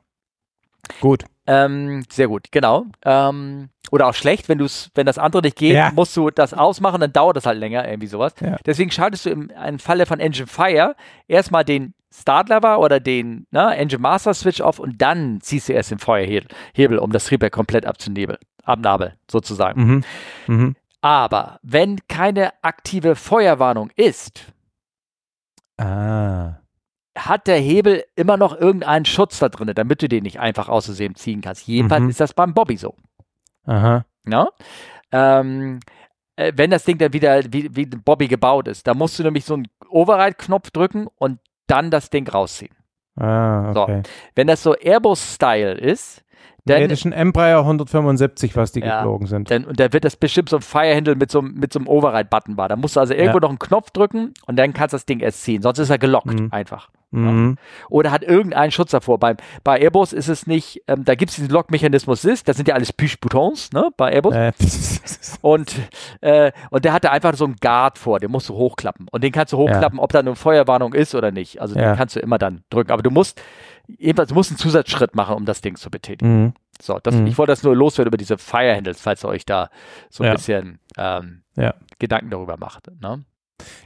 Gut. 1.00 1.24
Ähm, 1.46 2.04
sehr 2.10 2.28
gut, 2.28 2.48
genau. 2.50 2.86
Ähm, 3.04 3.68
oder 3.92 4.08
auch 4.08 4.14
schlecht, 4.14 4.48
wenn 4.48 4.58
du 4.58 4.66
wenn 4.94 5.06
das 5.06 5.16
andere 5.18 5.42
nicht 5.42 5.56
geht, 5.56 5.74
Ja. 5.74 5.92
musst 5.94 6.16
du 6.16 6.30
das 6.30 6.52
ausmachen, 6.54 7.00
dann 7.00 7.12
dauert 7.12 7.36
das 7.36 7.46
halt 7.46 7.58
länger, 7.58 7.86
irgendwie 7.88 8.08
sowas. 8.08 8.34
Ja. 8.40 8.56
Deswegen 8.66 8.90
schaltest 8.90 9.26
du 9.26 9.30
im, 9.30 9.50
im 9.66 9.78
Falle 9.78 10.06
von 10.06 10.18
Engine 10.18 10.46
Fire 10.48 10.96
erstmal 11.28 11.64
den 11.64 11.94
Startlever 12.12 12.80
oder 12.80 12.98
den 12.98 13.46
ne, 13.50 13.76
Engine 13.76 14.00
Master 14.00 14.34
Switch 14.34 14.60
auf 14.60 14.78
und 14.78 15.00
dann 15.02 15.40
ziehst 15.40 15.68
du 15.68 15.72
erst 15.74 15.90
den 15.92 15.98
Feuerhebel, 15.98 16.48
Hebel, 16.74 16.98
um 16.98 17.12
das 17.12 17.26
Triebwerk 17.26 17.52
komplett 17.52 17.86
abzunebeln, 17.86 18.38
abnabeln, 18.64 19.12
sozusagen. 19.30 19.84
Mhm. 19.84 20.04
Mhm. 20.46 20.76
Aber 21.02 21.60
wenn 21.62 22.00
keine 22.08 22.52
aktive 22.62 23.14
Feuerwarnung 23.14 23.90
ist, 23.94 24.46
Ah. 25.78 26.54
Hat 27.16 27.46
der 27.46 27.58
Hebel 27.58 28.04
immer 28.14 28.36
noch 28.36 28.58
irgendeinen 28.58 29.04
Schutz 29.04 29.38
da 29.38 29.48
drin, 29.48 29.70
damit 29.74 30.02
du 30.02 30.08
den 30.08 30.22
nicht 30.24 30.38
einfach 30.40 30.68
aus 30.68 30.84
Versehen 30.86 31.14
ziehen 31.14 31.40
kannst. 31.40 31.66
Jedenfalls 31.66 32.02
Mhm. 32.04 32.10
ist 32.10 32.20
das 32.20 32.34
beim 32.34 32.54
Bobby 32.54 32.76
so. 32.76 32.94
Aha. 33.64 34.04
Ne? 34.24 34.48
Ähm, 35.12 35.80
äh, 36.36 36.52
wenn 36.56 36.70
das 36.70 36.84
Ding 36.84 36.98
dann 36.98 37.12
wieder 37.12 37.40
wie, 37.50 37.74
wie 37.74 37.86
Bobby 37.86 38.28
gebaut 38.28 38.68
ist, 38.68 38.86
da 38.86 38.94
musst 38.94 39.18
du 39.18 39.22
nämlich 39.22 39.44
so 39.44 39.54
einen 39.54 39.68
Override-Knopf 39.88 40.70
drücken 40.70 41.06
und 41.16 41.38
dann 41.66 41.90
das 41.90 42.10
Ding 42.10 42.28
rausziehen. 42.28 42.74
Ah, 43.16 43.72
So. 43.72 43.82
okay. 43.82 44.02
Wenn 44.34 44.46
das 44.46 44.62
so 44.62 44.74
Airbus-Style 44.74 45.72
ist, 45.74 46.22
Nee, 46.68 46.80
dann, 46.80 46.88
das 46.90 46.98
ist 46.98 47.04
ein 47.04 47.12
Embraer 47.12 47.60
175, 47.64 48.56
was 48.56 48.72
die 48.72 48.80
Ja. 48.80 48.96
geflogen 48.98 49.28
sind. 49.28 49.50
dann, 49.52 49.64
und 49.64 49.78
da 49.78 49.92
wird 49.92 50.04
das 50.04 50.16
bestimmt 50.16 50.48
so 50.48 50.56
ein 50.56 50.62
Firehandle 50.62 51.14
mit 51.14 51.30
so, 51.30 51.38
einem- 51.38 51.54
mit 51.54 51.72
so 51.72 51.78
einem 51.78 51.86
Override-Button 51.86 52.56
war. 52.56 52.68
Da 52.68 52.74
musst 52.74 52.96
du 52.96 53.00
also 53.00 53.14
irgendwo 53.14 53.36
Ja. 53.38 53.42
noch 53.42 53.48
einen 53.50 53.60
Knopf 53.60 53.90
drücken 53.92 54.34
und 54.46 54.56
dann 54.56 54.72
kannst 54.72 54.92
du 54.92 54.96
das 54.96 55.06
Ding 55.06 55.20
erst 55.20 55.42
ziehen. 55.44 55.62
Sonst 55.62 55.78
ist 55.78 55.90
er 55.90 55.98
gelockt 55.98 56.26
Mhm. 56.40 56.48
einfach. 56.50 56.90
Mhm. 57.12 57.56
Oder 57.88 58.10
hat 58.10 58.22
irgendeinen 58.24 58.72
Schutz 58.72 58.90
davor. 58.90 59.18
Beim, 59.18 59.36
bei 59.64 59.80
Airbus 59.80 60.12
ist 60.12 60.28
es 60.28 60.46
nicht, 60.46 60.82
ähm, 60.88 61.04
da 61.04 61.14
gibt 61.14 61.30
es 61.30 61.36
diesen 61.36 61.50
Lockmechanismus 61.50 62.24
ist, 62.24 62.48
das 62.48 62.56
sind 62.56 62.68
ja 62.68 62.74
alles 62.74 62.92
Push-Buttons, 62.92 63.72
ne, 63.72 63.90
bei 63.96 64.12
Airbus. 64.12 64.34
Äh, 64.34 64.52
Und, 65.40 65.74
äh, 66.20 66.52
und 66.70 66.84
der 66.84 66.92
hatte 66.92 67.10
einfach 67.10 67.34
so 67.34 67.44
einen 67.44 67.56
Guard 67.60 67.98
vor, 67.98 68.18
den 68.20 68.30
musst 68.30 68.48
du 68.48 68.54
hochklappen. 68.54 69.06
Und 69.10 69.22
den 69.22 69.32
kannst 69.32 69.52
du 69.52 69.56
hochklappen, 69.58 69.98
ob 69.98 70.12
da 70.12 70.18
eine 70.20 70.34
Feuerwarnung 70.34 70.92
ist 70.94 71.14
oder 71.14 71.30
nicht. 71.30 71.60
Also 71.60 71.76
Ja. 71.78 71.92
den 71.92 71.96
kannst 71.96 72.16
du 72.16 72.20
immer 72.20 72.38
dann 72.38 72.62
drücken. 72.70 72.90
Aber 72.90 73.02
du 73.02 73.10
musst, 73.10 73.40
jedenfalls, 73.86 74.28
du 74.30 74.34
musst 74.34 74.50
einen 74.50 74.58
Zusatzschritt 74.58 75.14
machen, 75.14 75.36
um 75.36 75.44
das 75.44 75.60
Ding 75.60 75.76
zu 75.76 75.90
betätigen. 75.90 76.42
mhm. 76.44 76.52
So, 76.80 76.98
das, 77.02 77.14
Mhm. 77.14 77.26
ich 77.26 77.38
wollte 77.38 77.52
das 77.52 77.62
nur 77.62 77.74
loswerden 77.76 78.08
über 78.08 78.16
diese 78.18 78.36
Fire-Handles, 78.38 79.00
falls 79.00 79.24
ihr 79.24 79.28
euch 79.28 79.46
da 79.46 79.70
so 80.10 80.24
ein 80.24 80.28
Ja. 80.28 80.32
bisschen 80.34 80.80
ähm, 80.98 81.42
Ja. 81.54 81.74
Gedanken 81.98 82.30
darüber 82.30 82.56
macht. 82.58 82.88
Ne? 83.00 83.24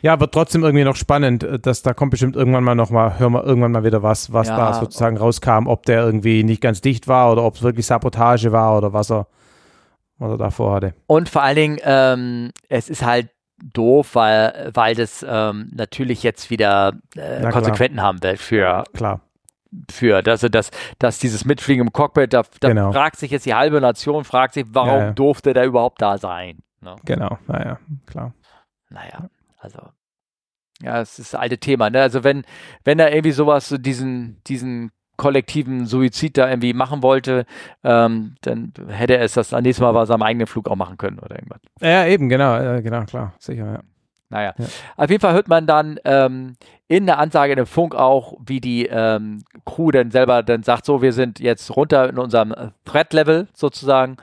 Ja, 0.03 0.19
wird 0.19 0.33
trotzdem 0.33 0.63
irgendwie 0.63 0.85
noch 0.85 0.97
spannend, 0.97 1.43
äh, 1.45 1.59
dass 1.59 1.83
da 1.83 1.95
kommt 1.95 2.11
bestimmt 2.11 2.37
irgendwann 2.37 2.65
mal 2.65 2.75
noch 2.75 2.91
mal, 2.91 3.19
hören 3.19 3.33
wir 3.33 3.45
irgendwann 3.45 3.73
mal 3.73 3.85
wieder 3.85 4.03
was, 4.03 4.33
was 4.33 4.49
Ja. 4.49 4.57
da 4.57 4.75
sozusagen 4.75 5.17
rauskam, 5.17 5.67
ob 5.67 5.85
der 5.87 6.03
irgendwie 6.03 6.43
nicht 6.43 6.61
ganz 6.61 6.81
dicht 6.81 7.07
war 7.09 7.31
oder 7.33 7.45
ob 7.45 7.57
es 7.57 7.63
wirklich 7.63 7.87
Sabotage 7.87 8.51
war 8.53 8.77
oder 8.79 8.93
was 8.93 9.11
er, 9.11 9.27
was 10.19 10.31
er 10.33 10.39
davor 10.39 10.75
hatte. 10.75 10.95
Und 11.07 11.29
vor 11.29 11.43
allen 11.43 11.57
Dingen, 11.57 11.79
ähm, 11.85 12.51
es 12.69 12.89
ist 12.91 13.05
halt 13.05 13.29
doof, 13.63 14.15
weil, 14.15 14.71
weil 14.75 14.95
das 14.95 15.25
ähm, 15.29 15.71
natürlich 15.75 16.23
jetzt 16.23 16.51
wieder 16.51 16.95
äh. 17.15 17.49
Konsequenzen 17.51 18.01
haben 18.03 18.23
wird 18.23 18.39
für, 18.39 18.85
Klar. 18.95 19.21
für 19.91 20.23
dass, 20.23 20.41
dass, 20.41 20.71
dass 20.99 21.19
dieses 21.19 21.45
Mitfliegen 21.45 21.87
im 21.87 21.93
Cockpit, 21.93 22.33
da, 22.33 22.43
da 22.61 22.69
Genau. 22.69 22.91
fragt 22.91 23.19
sich 23.19 23.31
jetzt 23.31 23.45
die 23.47 23.55
halbe 23.55 23.81
Nation, 23.81 24.25
fragt 24.25 24.55
sich, 24.55 24.65
warum 24.71 24.89
Ja, 24.89 25.05
ja. 25.07 25.13
durfte 25.13 25.53
der 25.53 25.67
überhaupt 25.67 26.01
da 26.01 26.17
sein? 26.19 26.59
Ne? 26.81 26.97
Genau, 27.05 27.39
naja, 27.47 27.79
klar. 28.07 28.33
Naja, 28.89 29.29
also. 29.61 29.79
Ja, 30.83 31.01
es 31.01 31.19
ist 31.19 31.35
das 31.35 31.41
alte 31.41 31.59
Thema. 31.59 31.91
Ne? 31.91 32.01
Also 32.01 32.25
wenn, 32.25 32.43
wenn 32.85 32.99
er 32.99 33.13
irgendwie 33.13 33.33
sowas, 33.33 33.69
so 33.69 33.77
diesen, 33.77 34.41
diesen 34.47 34.93
kollektiven 35.19 35.85
Suizid 35.85 36.39
da 36.39 36.49
irgendwie 36.49 36.73
machen 36.73 37.03
wollte, 37.03 37.45
ähm, 37.85 38.37
dann 38.41 38.73
hätte 38.89 39.19
er 39.19 39.25
es 39.25 39.35
das 39.35 39.53
nächste 39.53 39.83
Mal 39.83 39.93
bei 39.93 40.07
seinem 40.07 40.23
eigenen 40.23 40.47
Flug 40.47 40.69
auch 40.69 40.77
machen 40.77 40.97
können 40.97 41.19
oder 41.19 41.37
irgendwas. 41.37 41.61
Ja, 41.83 42.07
eben, 42.07 42.31
genau, 42.31 42.57
äh, 42.59 42.81
genau, 42.81 43.05
klar, 43.05 43.35
sicher, 43.39 43.67
ja. 43.67 43.81
Naja, 44.31 44.55
Ja. 44.57 44.65
auf 44.97 45.11
jeden 45.11 45.21
Fall 45.21 45.35
hört 45.35 45.49
man 45.49 45.67
dann 45.67 45.99
ähm, 46.05 46.57
in 46.89 47.05
der 47.05 47.19
Ansage 47.19 47.53
in 47.53 47.57
dem 47.59 47.67
Funk 47.67 47.95
auch, 47.95 48.39
wie 48.47 48.61
die 48.61 48.87
ähm, 48.87 49.43
Crew 49.67 49.91
dann 49.91 50.11
selber 50.13 50.43
dann 50.43 50.63
sagt, 50.63 50.87
so, 50.87 51.03
wir 51.03 51.13
sind 51.13 51.41
jetzt 51.41 51.77
runter 51.77 52.09
in 52.09 52.17
unserem 52.17 52.53
äh, 52.53 52.69
Threat-Level 52.87 53.49
sozusagen 53.53 54.17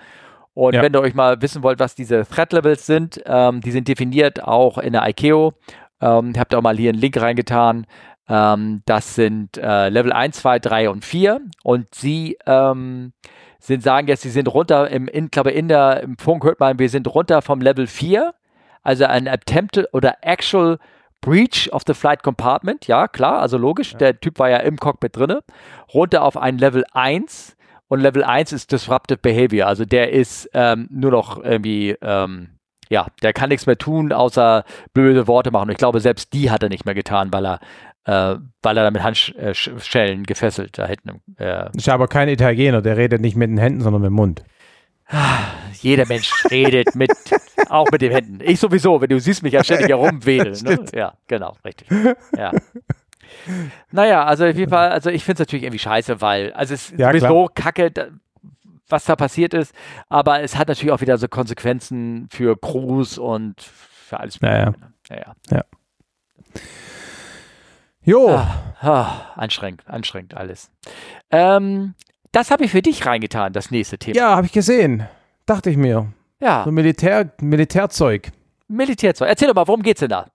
Und 0.57 0.73
Ja. 0.73 0.81
wenn 0.81 0.91
ihr 0.91 1.01
euch 1.01 1.13
mal 1.13 1.39
wissen 1.39 1.61
wollt, 1.61 1.79
was 1.79 1.93
diese 1.93 2.25
Threat 2.25 2.51
Levels 2.51 2.87
sind, 2.87 3.21
ähm, 3.27 3.61
die 3.61 3.69
sind 3.69 3.87
definiert 3.87 4.43
auch 4.43 4.79
in 4.79 4.93
der 4.93 5.07
ICAO. 5.07 5.53
Ähm, 6.01 6.33
da 6.33 6.57
auch 6.57 6.63
mal 6.63 6.75
hier 6.75 6.89
einen 6.89 6.99
Link 6.99 7.21
reingetan. 7.21 7.85
Ähm, 8.27 8.81
das 8.87 9.13
sind 9.13 9.59
äh, 9.59 9.89
Level 9.89 10.11
1, 10.11 10.37
2, 10.37 10.57
3 10.57 10.89
und 10.89 11.05
4. 11.05 11.41
Und 11.63 11.93
sie 11.93 12.39
ähm, 12.47 13.13
sind, 13.59 13.83
sagen 13.83 14.07
jetzt, 14.07 14.23
sie 14.23 14.31
sind 14.31 14.47
runter, 14.47 14.89
im, 14.89 15.07
in, 15.07 15.29
glaube 15.29 15.51
in 15.51 15.67
der, 15.67 16.01
im 16.01 16.17
Funk 16.17 16.43
hört 16.43 16.59
man, 16.59 16.79
wir 16.79 16.89
sind 16.89 17.07
runter 17.13 17.43
vom 17.43 17.61
Level 17.61 17.85
4, 17.85 18.33
also 18.81 19.05
ein 19.05 19.27
Attempted 19.27 19.93
oder 19.93 20.17
Actual 20.21 20.79
Breach 21.21 21.69
of 21.71 21.83
the 21.85 21.93
Flight 21.93 22.23
Compartment, 22.23 22.87
ja, 22.87 23.07
klar, 23.07 23.41
also 23.41 23.57
logisch, 23.57 23.95
der 23.95 24.19
Typ 24.19 24.39
war 24.39 24.49
ja 24.49 24.57
im 24.57 24.77
Cockpit 24.77 25.15
drinne, 25.15 25.41
runter 25.93 26.23
auf 26.23 26.37
ein 26.37 26.57
Level 26.57 26.83
1 26.93 27.56
und 27.87 28.01
Level 28.01 28.23
1 28.23 28.51
ist 28.51 28.71
Disruptive 28.71 29.17
Behavior, 29.17 29.67
also 29.67 29.85
der 29.85 30.11
ist 30.11 30.49
ähm, 30.53 30.87
nur 30.91 31.11
noch 31.11 31.43
irgendwie, 31.43 31.95
ähm, 32.01 32.49
ja, 32.89 33.07
der 33.21 33.33
kann 33.33 33.49
nichts 33.49 33.65
mehr 33.65 33.77
tun, 33.77 34.11
außer 34.13 34.63
blöde 34.93 35.27
Worte 35.27 35.51
machen. 35.51 35.63
Und 35.69 35.71
ich 35.71 35.77
glaube, 35.77 35.99
selbst 35.99 36.33
die 36.33 36.51
hat 36.51 36.63
er 36.63 36.69
nicht 36.69 36.85
mehr 36.85 36.95
getan, 36.95 37.31
weil 37.33 37.45
er, 37.45 37.59
äh, 38.05 38.37
weil 38.61 38.77
er 38.77 38.83
da 38.83 38.91
mit 38.91 39.03
Handschellen 39.03 40.23
gefesselt 40.23 40.77
da 40.77 40.87
hinten. 40.87 41.21
Äh, 41.37 41.69
Ist 41.75 41.89
aber 41.89 42.07
kein 42.07 42.29
Italiener, 42.29 42.81
der 42.81 42.97
redet 42.97 43.21
nicht 43.21 43.35
mit 43.35 43.49
den 43.49 43.57
Händen, 43.57 43.81
sondern 43.81 44.01
mit 44.01 44.09
dem 44.09 44.15
Mund. 44.15 44.43
jeder 45.81 46.05
Mensch 46.05 46.31
redet 46.51 46.95
mit, 46.95 47.11
auch 47.69 47.89
mit 47.91 48.01
den 48.01 48.11
Händen. 48.11 48.39
Ich 48.41 48.59
sowieso, 48.59 48.99
wenn 49.01 49.09
du 49.09 49.19
siehst 49.19 49.43
mich 49.43 49.53
ja 49.53 49.63
ständig 49.63 49.89
herumwedeln. 49.89 50.57
Ne? 50.63 50.85
Ja, 50.93 51.13
genau, 51.27 51.55
richtig. 51.63 51.87
Ja. 52.37 52.51
Naja, 53.91 54.23
also 54.25 54.45
auf 54.45 54.55
jeden 54.55 54.69
Fall, 54.71 54.89
also 54.89 55.09
ich 55.09 55.23
finde 55.23 55.35
es 55.43 55.47
natürlich 55.47 55.63
irgendwie 55.63 55.79
scheiße, 55.79 56.21
weil, 56.21 56.53
also 56.53 56.73
es 56.73 56.91
ist 56.91 56.99
Ja, 56.99 57.09
sowieso 57.11 57.49
kacke, 57.53 57.91
da, 57.91 58.07
was 58.89 59.05
da 59.05 59.15
passiert 59.15 59.53
ist, 59.53 59.73
aber 60.09 60.41
es 60.41 60.55
hat 60.55 60.67
natürlich 60.69 60.91
auch 60.91 61.01
wieder 61.01 61.17
so 61.17 61.27
Konsequenzen 61.27 62.27
für 62.31 62.57
Crews 62.59 63.17
und 63.17 63.61
für 63.61 64.19
alles. 64.19 64.39
Ja, 64.41 64.57
ja. 64.57 64.65
Mögliche, 64.65 64.79
ne? 64.79 64.93
ja, 65.09 65.33
ja. 65.57 65.63
Jo, 68.03 68.29
Ah, 68.29 68.73
ah, 68.81 69.11
anstrengend, 69.35 69.83
anstrengend 69.87 70.33
alles. 70.35 70.71
Ähm, 71.29 71.93
das 72.31 72.51
habe 72.51 72.63
ich 72.63 72.71
für 72.71 72.81
dich 72.81 73.05
reingetan, 73.05 73.51
das 73.51 73.69
nächste 73.71 73.97
Thema. 73.97 74.15
ja, 74.17 74.35
habe 74.35 74.45
ich 74.45 74.53
gesehen. 74.53 75.07
Dachte 75.45 75.69
ich 75.69 75.77
mir. 75.77 76.07
Ja, 76.39 76.63
So 76.63 76.71
Militär, 76.71 77.31
Militärzeug. 77.41 78.31
Militärzeug. 78.69 79.27
Erzähl 79.29 79.47
doch 79.47 79.55
mal, 79.55 79.67
worum 79.67 79.81
geht's 79.81 79.99
denn 80.01 80.09
da? 80.09 80.27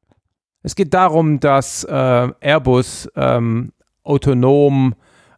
Es 0.62 0.74
geht 0.74 0.94
darum, 0.94 1.40
dass 1.40 1.84
äh, 1.84 2.28
Airbus 2.40 3.10
ähm, 3.16 3.72
autonom 4.04 4.94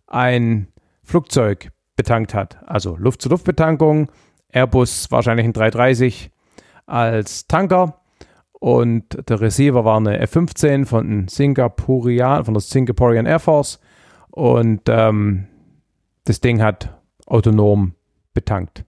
ein 0.06 0.68
Flugzeug 1.02 1.70
betankt 1.96 2.34
hat. 2.34 2.58
Also 2.66 2.96
Luft-zu-Luft-Betankung. 2.96 4.10
Airbus 4.52 5.10
wahrscheinlich 5.10 5.46
ein 5.46 5.52
330 5.52 6.30
als 6.86 7.46
Tanker. 7.46 8.00
Und 8.52 9.28
der 9.28 9.40
Receiver 9.40 9.84
war 9.84 9.96
eine 9.98 10.18
F-15 10.20 10.86
von, 10.86 11.28
Singapurian, 11.28 12.44
von 12.44 12.54
der 12.54 12.60
Singaporean 12.60 13.26
Air 13.26 13.40
Force. 13.40 13.80
Und 14.30 14.82
ähm, 14.88 15.46
das 16.24 16.40
Ding 16.40 16.62
hat 16.62 16.98
autonom 17.26 17.94
betankt. 18.32 18.84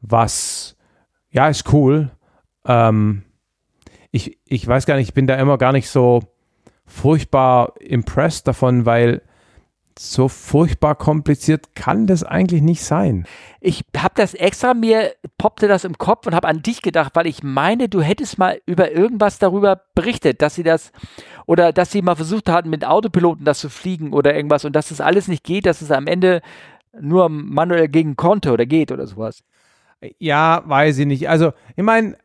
Was, 0.00 0.76
ja, 1.30 1.48
ist 1.48 1.72
cool. 1.72 2.10
Ähm, 2.64 3.22
ich, 4.12 4.38
ich 4.46 4.66
weiß 4.66 4.86
gar 4.86 4.96
nicht, 4.96 5.08
ich 5.08 5.14
bin 5.14 5.26
da 5.26 5.34
immer 5.34 5.58
gar 5.58 5.72
nicht 5.72 5.88
so 5.88 6.20
furchtbar 6.86 7.74
impressed 7.80 8.46
davon, 8.46 8.86
weil 8.86 9.22
so 9.98 10.28
furchtbar 10.28 10.94
kompliziert 10.94 11.74
kann 11.74 12.06
das 12.06 12.24
eigentlich 12.24 12.62
nicht 12.62 12.82
sein. 12.82 13.26
Ich 13.60 13.84
habe 13.96 14.14
das 14.16 14.34
extra, 14.34 14.74
mir 14.74 15.12
poppte 15.38 15.68
das 15.68 15.84
im 15.84 15.98
Kopf 15.98 16.26
und 16.26 16.34
habe 16.34 16.48
an 16.48 16.62
dich 16.62 16.82
gedacht, 16.82 17.12
weil 17.14 17.26
ich 17.26 17.42
meine, 17.42 17.88
du 17.88 18.00
hättest 18.00 18.38
mal 18.38 18.60
über 18.66 18.92
irgendwas 18.92 19.38
darüber 19.38 19.82
berichtet, 19.94 20.40
dass 20.40 20.54
sie 20.54 20.62
das 20.62 20.92
oder 21.46 21.72
dass 21.72 21.90
sie 21.90 22.02
mal 22.02 22.16
versucht 22.16 22.48
hatten, 22.48 22.70
mit 22.70 22.86
Autopiloten 22.86 23.44
das 23.44 23.58
zu 23.58 23.68
fliegen 23.68 24.12
oder 24.12 24.34
irgendwas 24.34 24.64
und 24.64 24.74
dass 24.74 24.88
das 24.88 25.00
alles 25.00 25.28
nicht 25.28 25.44
geht, 25.44 25.66
dass 25.66 25.82
es 25.82 25.90
am 25.90 26.06
Ende 26.06 26.40
nur 26.98 27.28
manuell 27.28 27.88
gegen 27.88 28.16
konnte 28.16 28.52
oder 28.52 28.66
geht 28.66 28.92
oder 28.92 29.06
sowas. 29.06 29.42
Ja, 30.18 30.62
weiß 30.66 30.98
ich 30.98 31.06
nicht. 31.06 31.28
Also, 31.28 31.52
ich 31.76 31.84
meine, 31.84 32.16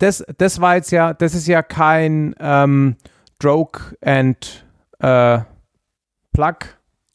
das, 0.00 0.24
das 0.38 0.60
war 0.60 0.74
jetzt 0.76 0.90
ja, 0.90 1.14
das 1.14 1.34
ist 1.34 1.46
ja 1.46 1.62
kein 1.62 2.34
ähm, 2.40 2.96
Stroke 3.36 3.96
and 4.02 4.66
äh, 4.98 5.38
Plug, 6.32 6.56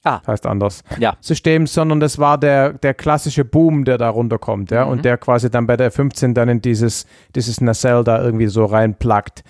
Ah. 0.08 0.22
heißt 0.28 0.46
anders, 0.46 0.84
Ja. 1.00 1.18
System, 1.20 1.66
sondern 1.66 2.00
das 2.00 2.20
war 2.20 2.38
der, 2.38 2.74
der 2.74 2.94
klassische 2.94 3.44
Boom, 3.44 3.86
der 3.86 3.98
da 3.98 4.10
runterkommt, 4.10 4.70
ja, 4.70 4.86
Mhm. 4.86 4.92
und 4.92 5.06
der 5.06 5.18
quasi 5.18 5.50
dann 5.50 5.66
bei 5.66 5.78
der 5.78 5.90
15 5.92 6.34
dann 6.36 6.48
in 6.48 6.62
dieses, 6.62 7.08
dieses 7.36 7.60
Nacelle 7.60 8.04
da 8.04 8.22
irgendwie 8.22 8.46
so 8.48 8.66
reinplagt. 8.66 9.44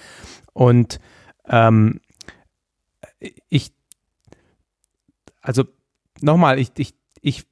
Und 0.53 0.99
ähm, 1.49 1.99
ich, 3.49 3.73
also 5.41 5.65
nochmal, 6.21 6.57
ich, 6.59 6.71
ich, 6.77 6.93
ich, 7.21 7.45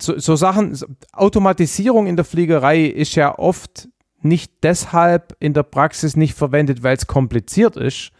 so, 0.00 0.18
so 0.18 0.34
Sachen, 0.36 0.78
Automatisierung 1.12 2.06
in 2.06 2.16
der 2.16 2.24
Fliegerei 2.24 2.84
ist 2.84 3.14
ja 3.16 3.38
oft 3.38 3.88
nicht 4.22 4.52
deshalb 4.62 5.36
in 5.40 5.52
der 5.54 5.62
Praxis 5.62 6.16
nicht 6.16 6.34
verwendet, 6.34 6.82
weil 6.82 6.96
es 6.96 7.06
kompliziert 7.06 7.76
ist, 7.76 8.12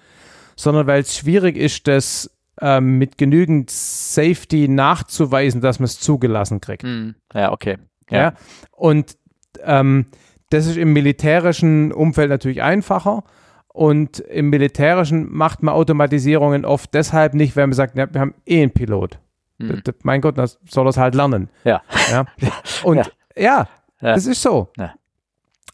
sondern 0.57 0.87
weil 0.87 1.01
es 1.01 1.17
schwierig 1.17 1.57
ist, 1.57 1.87
das 1.89 2.31
ähm, 2.61 2.99
mit 2.99 3.19
genügend 3.19 3.71
Safety 3.71 4.69
nachzuweisen, 4.69 5.61
dass 5.61 5.79
man 5.79 5.85
es 5.85 6.01
zugelassen 6.01 6.61
kriegt. 6.61 6.83
Hm. 6.85 7.15
Ja, 7.35 7.53
okay. 7.53 7.77
Ja. 8.11 8.19
Ja. 8.19 8.33
Und 8.71 9.17
ähm, 9.63 10.07
das 10.51 10.67
ist 10.67 10.77
im 10.77 10.93
militärischen 10.93 11.93
Umfeld 11.93 12.31
natürlich 12.31 12.63
einfacher. 12.63 13.25
Und 13.69 14.21
im 14.21 14.49
militärischen 14.49 15.31
macht 15.31 15.63
man 15.63 15.75
Automatisierungen 15.75 16.65
oft 16.65 16.95
deshalb 16.95 17.35
nicht, 17.35 17.57
weil 17.57 17.67
man 17.67 17.75
sagt, 17.75 17.97
ja, 17.99 18.11
wir 18.11 18.21
haben 18.23 18.35
eh 18.47 18.63
einen 18.63 18.71
Pilot. 18.71 19.19
Hm. 19.61 19.83
D- 19.85 19.93
Mein 20.03 20.23
Gott, 20.23 20.39
das 20.39 20.59
soll 20.67 20.87
er 20.87 20.91
es 20.91 20.97
halt 20.97 21.15
lernen. 21.15 21.51
Ja. 21.65 21.83
Ja. 22.11 22.25
Und 22.85 22.97
ja, 22.97 23.13
Ja. 23.37 23.69
das 24.01 24.25
ist 24.27 24.41
so. 24.41 24.69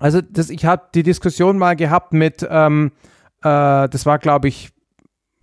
Also 0.02 0.20
das, 0.20 0.50
ich 0.50 0.64
habe 0.64 0.82
die 0.96 1.04
Diskussion 1.04 1.58
mal 1.58 1.76
gehabt 1.76 2.12
mit, 2.12 2.44
ähm, 2.50 2.90
äh, 3.42 3.88
das 3.88 4.04
war 4.04 4.18
glaube 4.18 4.48
ich, 4.48 4.70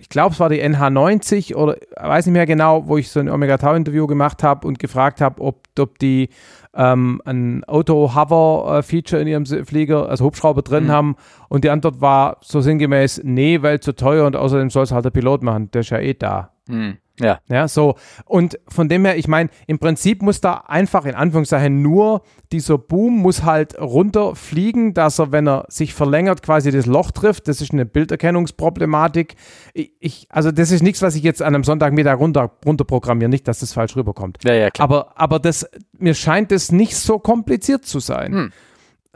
ich 0.02 0.10
glaube 0.10 0.34
es 0.34 0.40
war 0.42 0.50
die 0.50 0.62
NH90 0.62 1.56
oder 1.56 1.78
weiß 1.96 2.26
nicht 2.26 2.34
mehr 2.34 2.46
genau, 2.46 2.86
wo 2.88 2.98
ich 2.98 3.10
so 3.10 3.22
ein 3.22 3.30
Omega 3.30 3.58
Tau 3.58 3.74
Interview 3.74 4.06
gemacht 4.06 4.44
habe 4.44 4.68
und 4.68 4.78
gefragt 4.78 5.22
habe, 5.22 5.42
ob, 5.42 5.64
ob 5.80 5.98
die 6.00 6.28
ähm, 6.74 7.22
ein 7.24 7.64
Auto-Hover-Feature 7.66 9.22
in 9.22 9.28
ihrem 9.30 9.46
Flieger, 9.46 10.10
also 10.10 10.26
Hubschrauber 10.26 10.62
drin 10.62 10.86
Mhm. 10.86 10.92
haben 10.92 11.16
und 11.48 11.64
die 11.64 11.70
Antwort 11.70 12.02
war 12.02 12.38
so 12.42 12.60
sinngemäß, 12.60 13.22
nee, 13.24 13.62
weil 13.62 13.80
zu 13.80 13.96
teuer 13.96 14.28
und 14.28 14.36
außerdem 14.36 14.70
soll 14.72 14.84
es 14.84 14.92
halt 14.92 15.06
der 15.06 15.12
Pilot 15.12 15.42
machen, 15.42 15.72
der 15.72 15.82
ist 15.82 15.90
ja 15.90 16.00
eh 16.00 16.16
da. 16.16 16.52
Hm. 16.68 16.98
Ja. 17.20 17.40
Ja, 17.50 17.68
so. 17.68 17.96
Und 18.26 18.60
von 18.68 18.90
dem 18.90 19.06
her, 19.06 19.18
ich 19.18 19.28
meine, 19.28 19.50
im 19.68 19.80
Prinzip 19.80 20.22
muss 20.22 20.42
da 20.42 20.64
einfach 20.68 21.06
in 21.06 21.16
Anführungszeichen 21.16 21.82
nur 21.82 22.22
dieser 22.52 22.78
Boom 22.78 23.18
muss 23.18 23.44
halt 23.44 23.80
runterfliegen, 23.80 24.94
dass 24.94 25.20
er, 25.20 25.32
wenn 25.32 25.48
er 25.48 25.66
sich 25.70 25.94
verlängert, 25.94 26.42
quasi 26.42 26.72
das 26.72 26.86
Loch 26.86 27.12
trifft. 27.12 27.48
Das 27.48 27.62
ist 27.62 27.72
eine 27.72 27.86
Bilderkennungsproblematik. 27.86 29.36
Ich, 29.74 30.28
also 30.30 30.52
das 30.52 30.72
ist 30.72 30.82
nichts, 30.82 31.02
was 31.02 31.16
ich 31.16 31.24
jetzt 31.24 31.42
an 31.42 31.54
einem 31.54 31.64
Sonntagmittag 31.64 32.18
runter, 32.18 32.52
runter 32.66 32.86
programmiere, 32.86 33.30
nicht, 33.30 33.48
dass 33.48 33.60
das 33.60 33.74
falsch 33.74 33.96
rüberkommt. 33.96 34.40
Ja, 34.44 34.54
ja, 34.54 34.72
klar. 34.72 34.86
Aber, 34.86 35.20
aber 35.20 35.40
das, 35.40 35.70
mir 35.98 36.16
scheint 36.16 36.52
es 36.52 36.72
nicht 36.72 36.96
so 36.96 37.20
kompliziert 37.20 37.86
zu 37.86 38.00
sein. 38.00 38.34
Hm. 38.34 38.52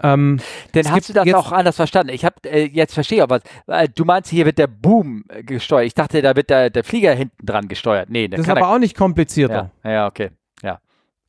Ähm, 0.02 0.40
Dann 0.72 0.92
hast 0.92 1.10
du 1.10 1.14
das 1.14 1.26
jetzt- 1.26 1.36
auch 1.36 1.52
anders 1.52 1.76
verstanden. 1.76 2.14
Ich 2.14 2.26
habe 2.26 2.36
äh, 2.46 2.66
jetzt 2.66 2.94
verstehe 2.96 3.20
ich 3.20 3.24
auch 3.24 3.30
was. 3.30 3.44
Äh, 3.68 3.88
du 3.94 4.06
meinst, 4.06 4.30
hier 4.32 4.46
wird 4.46 4.58
der 4.58 4.68
Boom 4.68 5.24
äh, 5.30 5.44
gesteuert. 5.44 5.86
Ich 5.86 5.94
dachte, 5.94 6.22
da 6.22 6.36
wird 6.36 6.50
der, 6.50 6.70
der 6.72 6.84
Flieger 6.84 7.14
hinten 7.14 7.46
dran 7.46 7.68
gesteuert. 7.68 8.10
Nee, 8.10 8.28
das 8.28 8.40
ist 8.42 8.50
aber 8.50 8.62
er, 8.62 8.70
auch 8.70 8.80
nicht 8.80 8.98
komplizierter. 8.98 9.72
ja, 9.84 9.92
ja, 9.92 10.08
okay. 10.08 10.32
Ja. 10.64 10.80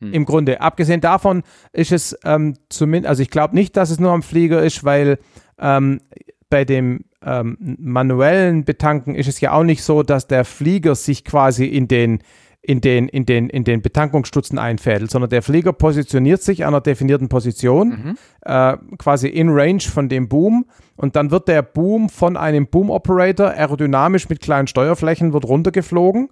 im 0.00 0.24
Grunde. 0.24 0.60
Abgesehen 0.60 1.00
davon 1.02 1.42
ist 1.72 1.92
es 1.92 2.18
ähm, 2.24 2.56
zumindest, 2.70 3.08
also 3.10 3.22
ich 3.22 3.30
glaube 3.30 3.54
nicht, 3.54 3.76
dass 3.76 3.90
es 3.90 4.00
nur 4.00 4.12
am 4.12 4.22
Flieger 4.22 4.62
ist, 4.62 4.82
weil 4.84 5.18
ähm, 5.58 6.00
bei 6.50 6.64
dem 6.64 7.04
ähm, 7.24 7.56
manuellen 7.80 8.64
Betanken 8.64 9.14
ist 9.14 9.28
es 9.28 9.40
ja 9.40 9.52
auch 9.52 9.62
nicht 9.64 9.82
so, 9.82 10.02
dass 10.02 10.26
der 10.26 10.44
Flieger 10.44 10.94
sich 10.94 11.24
quasi 11.24 11.66
in 11.66 11.88
den 11.88 12.20
in 12.66 12.80
den, 12.80 13.08
in 13.08 13.26
den, 13.26 13.50
in 13.50 13.64
den 13.64 13.82
Betankungsstutzen 13.82 14.58
einfädelt, 14.58 15.10
sondern 15.10 15.28
der 15.28 15.42
Flieger 15.42 15.74
positioniert 15.74 16.40
sich 16.40 16.64
an 16.64 16.68
einer 16.72 16.80
definierten 16.80 17.28
Position, 17.28 17.88
Mhm. 17.88 18.18
äh, 18.40 18.76
quasi 18.96 19.28
in 19.28 19.50
Range 19.50 19.80
von 19.82 20.08
dem 20.08 20.28
Boom 20.28 20.64
und 20.96 21.14
dann 21.14 21.30
wird 21.30 21.46
der 21.48 21.60
Boom 21.60 22.08
von 22.08 22.38
einem 22.38 22.66
Boom 22.66 22.88
Operator 22.88 23.48
aerodynamisch 23.48 24.30
mit 24.30 24.40
kleinen 24.40 24.66
Steuerflächen 24.66 25.34
wird 25.34 25.44
runtergeflogen 25.44 26.30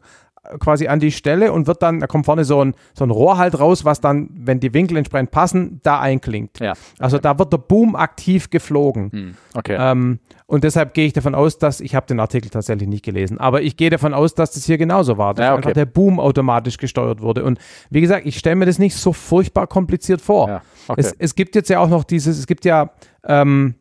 quasi 0.59 0.89
an 0.89 0.99
die 0.99 1.13
Stelle 1.13 1.53
und 1.53 1.67
wird 1.67 1.83
dann, 1.83 2.01
da 2.01 2.07
kommt 2.07 2.27
vorne 2.27 2.45
so 2.45 2.65
ein, 2.65 2.75
so 2.95 3.05
ein 3.05 3.11
Rohr 3.11 3.39
halt 3.39 3.59
raus, 3.59 3.85
was 3.85 4.01
dann, 4.01 4.29
wenn 4.35 4.59
die 4.61 4.75
Winkel 4.75 4.97
entsprechend 4.97 5.31
passen, 5.31 5.81
da 5.83 6.01
einklingt. 6.01 6.59
Ja. 6.61 6.75
Also 6.99 7.19
da 7.19 7.39
wird 7.39 7.53
der 7.53 7.59
Boom 7.59 7.95
aktiv 7.95 8.51
geflogen. 8.51 9.11
Hm, 9.13 9.35
okay. 9.55 9.77
Ähm, 9.79 10.19
und 10.47 10.65
deshalb 10.65 10.95
gehe 10.95 11.07
ich 11.07 11.13
davon 11.13 11.35
aus, 11.35 11.59
dass, 11.59 11.81
ich 11.81 11.95
habe 11.95 12.07
den 12.07 12.21
Artikel 12.21 12.51
tatsächlich 12.51 12.89
nicht 12.89 13.05
gelesen, 13.05 13.39
aber 13.39 13.63
ich 13.63 13.77
gehe 13.77 13.89
davon 13.89 14.15
aus, 14.15 14.35
dass 14.35 14.51
das 14.51 14.65
hier 14.65 14.79
genauso 14.79 15.17
war, 15.17 15.33
dass 15.33 15.45
Ja, 15.45 15.53
okay. 15.53 15.59
einfach 15.59 15.73
der 15.73 15.87
Boom 15.87 16.19
automatisch 16.19 16.77
gesteuert 16.77 17.21
wurde. 17.21 17.45
Und 17.45 17.59
wie 17.91 18.01
gesagt, 18.01 18.27
ich 18.27 18.37
stelle 18.37 18.57
mir 18.57 18.67
das 18.67 18.79
nicht 18.79 18.97
so 18.97 19.13
furchtbar 19.13 19.67
kompliziert 19.67 20.21
vor. 20.21 20.49
Ja, 20.49 20.63
okay. 20.89 21.01
es, 21.01 21.15
es 21.19 21.35
gibt 21.35 21.55
jetzt 21.55 21.71
ja 21.71 21.79
auch 21.79 21.89
noch 21.89 22.05
dieses, 22.05 22.39
es 22.39 22.47
gibt 22.47 22.65
ja 22.65 22.91
ähm, 23.25 23.77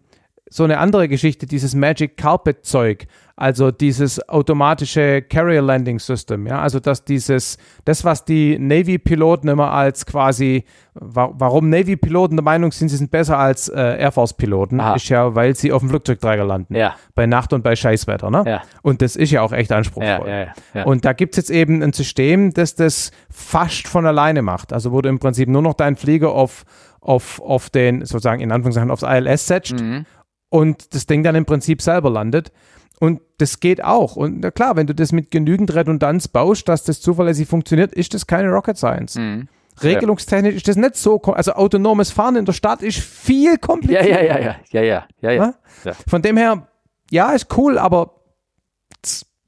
so 0.53 0.65
eine 0.65 0.79
andere 0.79 1.07
Geschichte, 1.07 1.45
dieses 1.45 1.73
Magic 1.75 2.17
Carpet 2.17 2.65
Zeug, 2.65 3.07
also 3.37 3.71
dieses 3.71 4.27
automatische 4.27 5.21
Carrier 5.21 5.61
Landing 5.61 5.97
System, 5.97 6.45
ja, 6.45 6.59
also 6.61 6.81
dass 6.81 7.05
dieses, 7.05 7.57
das 7.85 8.03
was 8.03 8.25
die 8.25 8.59
Navy-Piloten 8.59 9.47
immer 9.47 9.71
als 9.71 10.05
quasi, 10.05 10.65
wa 10.93 11.31
warum 11.33 11.69
Navy-Piloten 11.69 12.35
der 12.35 12.43
Meinung 12.43 12.73
sind, 12.73 12.89
sie 12.89 12.97
sind 12.97 13.09
besser 13.11 13.39
als 13.39 13.69
äh, 13.69 13.79
Air 13.97 14.11
Force-Piloten, 14.11 14.81
Aha. 14.81 14.95
ist 14.95 15.07
ja, 15.07 15.33
weil 15.35 15.55
sie 15.55 15.71
auf 15.71 15.79
dem 15.81 15.89
Flugzeugträger 15.89 16.43
landen, 16.43 16.75
Ja. 16.75 16.95
bei 17.15 17.25
Nacht 17.25 17.53
und 17.53 17.63
bei 17.63 17.75
Scheißwetter, 17.77 18.29
ne? 18.29 18.43
Ja. 18.45 18.61
Und 18.81 19.01
das 19.01 19.15
ist 19.15 19.31
ja 19.31 19.41
auch 19.43 19.53
echt 19.53 19.71
anspruchsvoll. 19.71 20.27
Ja, 20.29 20.47
ja. 20.73 20.83
Und 20.83 21.05
da 21.05 21.13
gibt 21.13 21.33
es 21.33 21.37
jetzt 21.37 21.49
eben 21.49 21.81
ein 21.81 21.93
System, 21.93 22.53
das 22.53 22.75
das 22.75 23.11
fast 23.31 23.87
von 23.87 24.05
alleine 24.05 24.41
macht. 24.41 24.73
Also 24.73 24.91
wo 24.91 25.01
du 25.01 25.07
im 25.07 25.19
Prinzip 25.19 25.47
nur 25.47 25.61
noch 25.61 25.75
deinen 25.75 25.95
Flieger 25.95 26.33
auf, 26.33 26.65
auf, 26.99 27.41
auf 27.41 27.69
den, 27.69 28.05
sozusagen 28.05 28.41
in 28.41 28.51
Anführungszeichen, 28.51 28.91
aufs 28.91 29.03
ILS 29.03 29.47
setzt 29.47 29.79
Mhm. 29.81 30.05
Und 30.51 30.93
das 30.93 31.07
Ding 31.07 31.23
dann 31.23 31.33
im 31.33 31.45
Prinzip 31.45 31.81
selber 31.81 32.11
landet. 32.11 32.51
Und 32.99 33.21
das 33.39 33.59
geht 33.59 33.83
auch. 33.83 34.15
Und 34.15 34.41
na 34.41 34.51
klar, 34.51 34.75
wenn 34.75 34.85
du 34.85 34.93
das 34.93 35.11
mit 35.11 35.31
genügend 35.31 35.73
Redundanz 35.73 36.27
baust, 36.27 36.69
dass 36.69 36.83
das 36.83 37.01
zuverlässig 37.01 37.47
funktioniert, 37.47 37.93
ist 37.93 38.13
das 38.13 38.27
keine 38.27 38.49
Rocket 38.49 38.77
Science. 38.77 39.15
Mhm. 39.15 39.47
Regelungstechnisch 39.81 40.55
ist 40.55 40.67
das 40.67 40.75
nicht 40.75 40.97
so, 40.97 41.19
also 41.21 41.53
autonomes 41.53 42.11
Fahren 42.11 42.35
in 42.35 42.45
der 42.45 42.53
Stadt 42.53 42.83
ist 42.83 42.99
viel 42.99 43.57
komplizierter. 43.57 44.07
ja, 44.07 44.21
ja, 44.21 44.39
ja, 44.39 44.55
ja, 44.71 44.81
ja, 44.83 45.07
ja, 45.21 45.31
ja. 45.31 45.53
Ja. 45.85 45.93
Von 46.07 46.21
dem 46.21 46.37
her, 46.37 46.67
ja, 47.09 47.31
ist 47.31 47.47
cool, 47.57 47.79
aber 47.79 48.21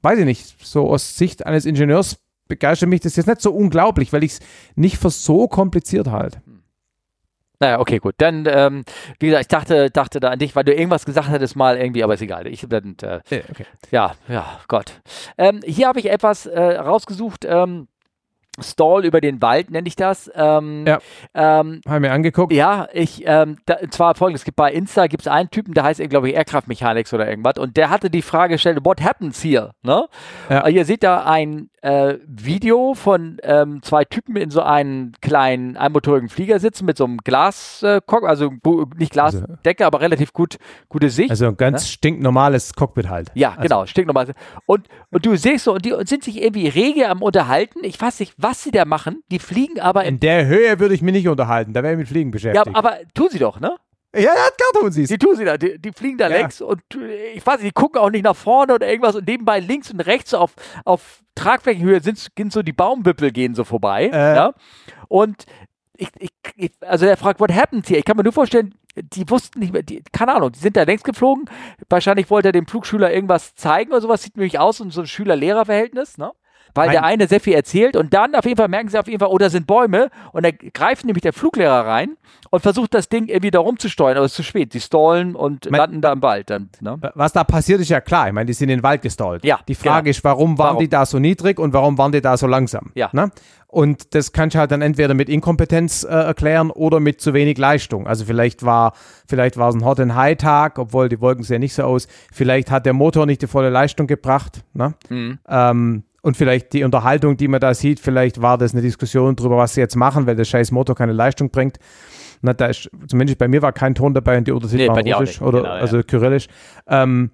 weiß 0.02 0.18
ich 0.18 0.24
nicht, 0.24 0.66
so 0.66 0.88
aus 0.90 1.16
Sicht 1.16 1.46
eines 1.46 1.66
Ingenieurs 1.66 2.16
begeistert 2.48 2.88
mich 2.88 3.02
das 3.02 3.14
jetzt 3.16 3.26
nicht 3.26 3.40
so 3.40 3.52
unglaublich, 3.52 4.12
weil 4.12 4.24
ich 4.24 4.32
es 4.32 4.40
nicht 4.74 4.96
für 4.96 5.10
so 5.10 5.46
kompliziert 5.48 6.10
halte. 6.10 6.42
Naja, 7.60 7.78
okay, 7.78 7.98
gut. 7.98 8.14
Dann, 8.18 8.46
ähm, 8.48 8.84
wie 9.20 9.26
gesagt, 9.26 9.42
ich 9.42 9.48
dachte, 9.48 9.90
dachte 9.90 10.20
da 10.20 10.30
an 10.30 10.38
dich, 10.38 10.56
weil 10.56 10.64
du 10.64 10.74
irgendwas 10.74 11.04
gesagt 11.04 11.28
hattest 11.28 11.56
mal 11.56 11.76
irgendwie, 11.78 12.02
aber 12.02 12.14
ist 12.14 12.22
egal. 12.22 12.46
Ich, 12.46 12.66
dann, 12.68 12.96
äh, 13.02 13.20
Okay. 13.50 13.66
ja, 13.90 14.14
ja, 14.28 14.60
Gott. 14.68 15.00
Ähm, 15.38 15.60
hier 15.64 15.88
habe 15.88 16.00
ich 16.00 16.10
etwas 16.10 16.46
äh, 16.46 16.60
rausgesucht. 16.60 17.44
Ähm, 17.44 17.88
Stall 18.60 19.04
über 19.04 19.20
den 19.20 19.42
Wald 19.42 19.70
nenne 19.70 19.88
ich 19.88 19.96
das. 19.96 20.30
Ähm, 20.34 20.84
Ja. 20.86 20.98
ähm, 21.34 21.80
Habe 21.86 22.00
mir 22.00 22.12
angeguckt. 22.12 22.52
Ja, 22.52 22.88
ich, 22.92 23.22
ähm, 23.26 23.58
da, 23.66 23.76
zwar 23.90 24.14
folgendes, 24.14 24.42
es 24.42 24.44
gibt 24.44 24.56
bei 24.56 24.72
Insta 24.72 25.06
gibt 25.06 25.22
es 25.22 25.28
einen 25.28 25.50
Typen, 25.50 25.74
der 25.74 25.84
heißt, 25.84 26.00
glaube 26.08 26.28
ich, 26.28 26.34
Aircraft 26.36 26.64
Mechanics 26.66 27.12
oder 27.12 27.28
irgendwas 27.28 27.58
und 27.58 27.76
der 27.76 27.90
hatte 27.90 28.10
die 28.10 28.22
Frage 28.22 28.54
gestellt, 28.54 28.78
what 28.84 29.02
happens 29.02 29.42
here? 29.42 29.72
Ne? 29.82 30.06
Ja. 30.48 30.60
Äh, 30.66 30.74
Ihr 30.74 30.84
seht 30.84 31.02
da 31.02 31.24
ein 31.24 31.70
äh, 31.82 32.14
Video 32.26 32.94
von 32.94 33.38
ähm, 33.42 33.82
zwei 33.82 34.04
Typen 34.04 34.36
in 34.36 34.50
so 34.50 34.62
einem 34.62 35.12
kleinen 35.20 35.76
einmotorigen 35.76 36.28
Flieger 36.28 36.58
sitzen 36.58 36.86
mit 36.86 36.96
so 36.96 37.04
einem 37.04 37.18
Glas, 37.18 37.82
äh, 37.82 38.00
also 38.22 38.50
nicht 38.96 39.12
Glasdecke, 39.12 39.84
aber 39.84 40.00
relativ 40.00 40.32
gut, 40.32 40.56
gute 40.88 41.10
Sicht. 41.10 41.30
Also 41.30 41.46
ein 41.46 41.56
ganz 41.56 41.88
stinknormales 41.88 42.74
Cockpit 42.74 43.08
halt. 43.08 43.30
Ja, 43.34 43.50
also, 43.50 43.62
genau, 43.62 43.86
stinknormal. 43.86 44.32
Und, 44.66 44.86
und 45.10 45.26
du 45.26 45.36
siehst 45.36 45.64
so, 45.64 45.74
und 45.74 45.84
die 45.84 45.94
sind 46.04 46.24
sich 46.24 46.42
irgendwie 46.42 46.68
rege 46.68 47.08
am 47.08 47.20
Unterhalten. 47.22 47.80
Ich 47.82 48.00
weiß 48.00 48.20
nicht, 48.20 48.34
was 48.44 48.62
sie 48.62 48.70
da 48.70 48.84
machen. 48.84 49.22
Die 49.30 49.38
fliegen 49.38 49.80
aber 49.80 50.04
in. 50.04 50.14
In 50.14 50.20
der 50.20 50.46
Höhe 50.46 50.78
würde 50.78 50.94
ich 50.94 51.02
mich 51.02 51.14
nicht 51.14 51.28
unterhalten, 51.28 51.72
da 51.72 51.82
wäre 51.82 51.94
ich 51.94 51.98
mit 51.98 52.08
Fliegen 52.08 52.28
Ja, 52.28 52.32
beschäftigt. 52.32 52.76
aber 52.76 52.98
tun 53.14 53.28
sie 53.30 53.38
doch, 53.38 53.58
ne? 53.58 53.74
Ja, 54.14 54.20
ja, 54.20 54.32
klar 54.34 54.80
tun 54.80 54.92
sie 54.92 55.02
es. 55.02 55.08
Die 55.08 55.18
tun 55.18 55.34
sie 55.34 55.44
da, 55.44 55.56
die, 55.56 55.76
die 55.78 55.90
fliegen 55.90 56.18
da 56.18 56.28
Ja. 56.28 56.36
längs 56.36 56.60
und 56.60 56.80
äh, 56.94 57.32
ich 57.32 57.44
weiß 57.44 57.56
nicht, 57.62 57.76
die 57.76 57.80
gucken 57.80 58.00
auch 58.00 58.10
nicht 58.10 58.22
nach 58.22 58.36
vorne 58.36 58.74
oder 58.74 58.86
irgendwas 58.88 59.16
und 59.16 59.26
nebenbei 59.26 59.58
links 59.58 59.90
und 59.90 59.98
rechts 60.00 60.34
auf, 60.34 60.54
auf 60.84 61.22
Tragflächenhöhe 61.34 62.00
sind, 62.00 62.18
sind 62.38 62.52
so 62.52 62.62
die 62.62 62.72
Baumwippel 62.72 63.32
gehen 63.32 63.54
so 63.56 63.64
vorbei. 63.64 64.10
Äh. 64.12 64.36
Ja? 64.36 64.54
Und 65.08 65.46
ich, 65.96 66.08
ich, 66.18 66.30
ich, 66.56 66.70
also 66.82 67.06
er 67.06 67.16
fragt, 67.16 67.40
what 67.40 67.52
happened 67.52 67.88
here? 67.88 67.98
Ich 67.98 68.04
kann 68.04 68.16
mir 68.16 68.22
nur 68.24 68.32
vorstellen, 68.32 68.74
die 68.96 69.28
wussten 69.30 69.58
nicht 69.58 69.72
mehr, 69.72 69.82
die, 69.82 70.02
keine 70.12 70.34
Ahnung, 70.34 70.52
die 70.52 70.58
sind 70.60 70.76
da 70.76 70.82
längs 70.84 71.02
geflogen. 71.02 71.46
Wahrscheinlich 71.88 72.30
wollte 72.30 72.48
er 72.48 72.52
dem 72.52 72.66
Flugschüler 72.68 73.12
irgendwas 73.12 73.54
zeigen 73.56 73.90
oder 73.90 74.00
sowas. 74.00 74.22
Sieht 74.22 74.36
nämlich 74.36 74.58
aus, 74.60 74.80
um 74.80 74.90
so 74.92 75.00
ein 75.00 75.06
Schüler-Lehrer-Verhältnis, 75.08 76.18
ne? 76.18 76.30
Weil 76.74 76.90
der 76.90 77.04
Ein- 77.04 77.14
eine 77.14 77.28
sehr 77.28 77.40
viel 77.40 77.54
erzählt 77.54 77.96
und 77.96 78.12
dann 78.14 78.34
auf 78.34 78.44
jeden 78.44 78.56
Fall 78.56 78.68
merken 78.68 78.88
sie 78.88 78.98
auf 78.98 79.06
jeden 79.06 79.20
Fall, 79.20 79.28
oh, 79.30 79.38
da 79.38 79.48
sind 79.50 79.66
Bäume 79.66 80.10
und 80.32 80.44
da 80.44 80.50
greift 80.50 81.04
nämlich 81.04 81.22
der 81.22 81.32
Fluglehrer 81.32 81.86
rein 81.86 82.16
und 82.50 82.60
versucht 82.60 82.94
das 82.94 83.08
Ding 83.08 83.28
irgendwie 83.28 83.50
da 83.52 83.60
rumzusteuern, 83.60 84.16
aber 84.16 84.26
es 84.26 84.32
ist 84.32 84.36
zu 84.36 84.42
spät. 84.42 84.72
Sie 84.72 84.80
stallen 84.80 85.36
und 85.36 85.70
Mein- 85.70 85.78
landen 85.78 86.00
da 86.00 86.12
im 86.12 86.22
Wald 86.22 86.50
dann. 86.50 86.70
Ne? 86.80 86.98
Was 87.14 87.32
da 87.32 87.44
passiert, 87.44 87.80
ist 87.80 87.90
ja 87.90 88.00
klar. 88.00 88.26
Ich 88.28 88.32
meine, 88.32 88.46
die 88.46 88.52
sind 88.52 88.68
in 88.68 88.78
den 88.78 88.82
Wald 88.82 89.02
gestallt. 89.02 89.44
Ja, 89.44 89.60
Die 89.68 89.74
Frage 89.74 90.04
genau. 90.04 90.10
ist, 90.10 90.24
warum 90.24 90.58
waren 90.58 90.66
Warum? 90.68 90.78
die 90.80 90.88
da 90.88 91.06
so 91.06 91.18
niedrig 91.18 91.58
und 91.60 91.72
warum 91.72 91.96
waren 91.98 92.12
die 92.12 92.20
da 92.20 92.36
so 92.36 92.46
langsam? 92.46 92.90
Ja. 92.94 93.08
Ne? 93.12 93.30
Und 93.68 94.14
das 94.14 94.32
kannst 94.32 94.54
du 94.54 94.60
halt 94.60 94.70
dann 94.70 94.82
entweder 94.82 95.14
mit 95.14 95.28
Inkompetenz 95.28 96.04
äh, 96.04 96.08
erklären 96.08 96.70
oder 96.70 97.00
mit 97.00 97.20
zu 97.20 97.34
wenig 97.34 97.58
Leistung. 97.58 98.06
Also 98.06 98.24
vielleicht 98.24 98.64
war, 98.64 98.92
vielleicht 99.26 99.56
war 99.56 99.68
es 99.70 99.74
ein 99.74 99.84
Hot 99.84 99.98
and 100.00 100.14
High 100.14 100.36
Tag, 100.38 100.78
obwohl 100.78 101.08
die 101.08 101.20
Wolken 101.20 101.42
sehen 101.44 101.60
nicht 101.60 101.74
so 101.74 101.82
aus. 101.82 102.06
Vielleicht 102.32 102.70
hat 102.70 102.86
der 102.86 102.92
Motor 102.92 103.26
nicht 103.26 103.42
die 103.42 103.46
volle 103.48 103.70
Leistung 103.70 104.06
gebracht. 104.06 104.62
Ne? 104.74 104.94
Mhm. 105.08 105.38
Ähm, 105.48 106.04
und 106.24 106.38
vielleicht 106.38 106.72
die 106.72 106.84
Unterhaltung, 106.84 107.36
die 107.36 107.48
man 107.48 107.60
da 107.60 107.74
sieht, 107.74 108.00
vielleicht 108.00 108.40
war 108.40 108.56
das 108.56 108.72
eine 108.72 108.80
Diskussion 108.80 109.36
darüber, 109.36 109.58
was 109.58 109.74
sie 109.74 109.82
jetzt 109.82 109.94
machen, 109.94 110.26
weil 110.26 110.34
der 110.36 110.44
scheiß 110.44 110.70
Motor 110.70 110.96
keine 110.96 111.12
Leistung 111.12 111.50
bringt. 111.50 111.76
Na, 112.40 112.54
da 112.54 112.66
ist, 112.66 112.90
zumindest 113.08 113.38
bei 113.38 113.46
mir 113.46 113.60
war 113.60 113.72
kein 113.72 113.94
Ton 113.94 114.14
dabei 114.14 114.38
und 114.38 114.48
die 114.48 114.52
Unterschied 114.52 114.78
Nee, 114.78 114.88
war 114.88 114.94
bei 114.94 115.02
dir 115.02 115.16
auch 115.16 115.20
Russisch 115.20 115.42
oder 115.42 115.58
Genau, 115.58 115.74
ja. 115.74 115.80
also 115.80 116.02
Kyrillisch. 116.02 116.46
Ähm, 116.86 117.30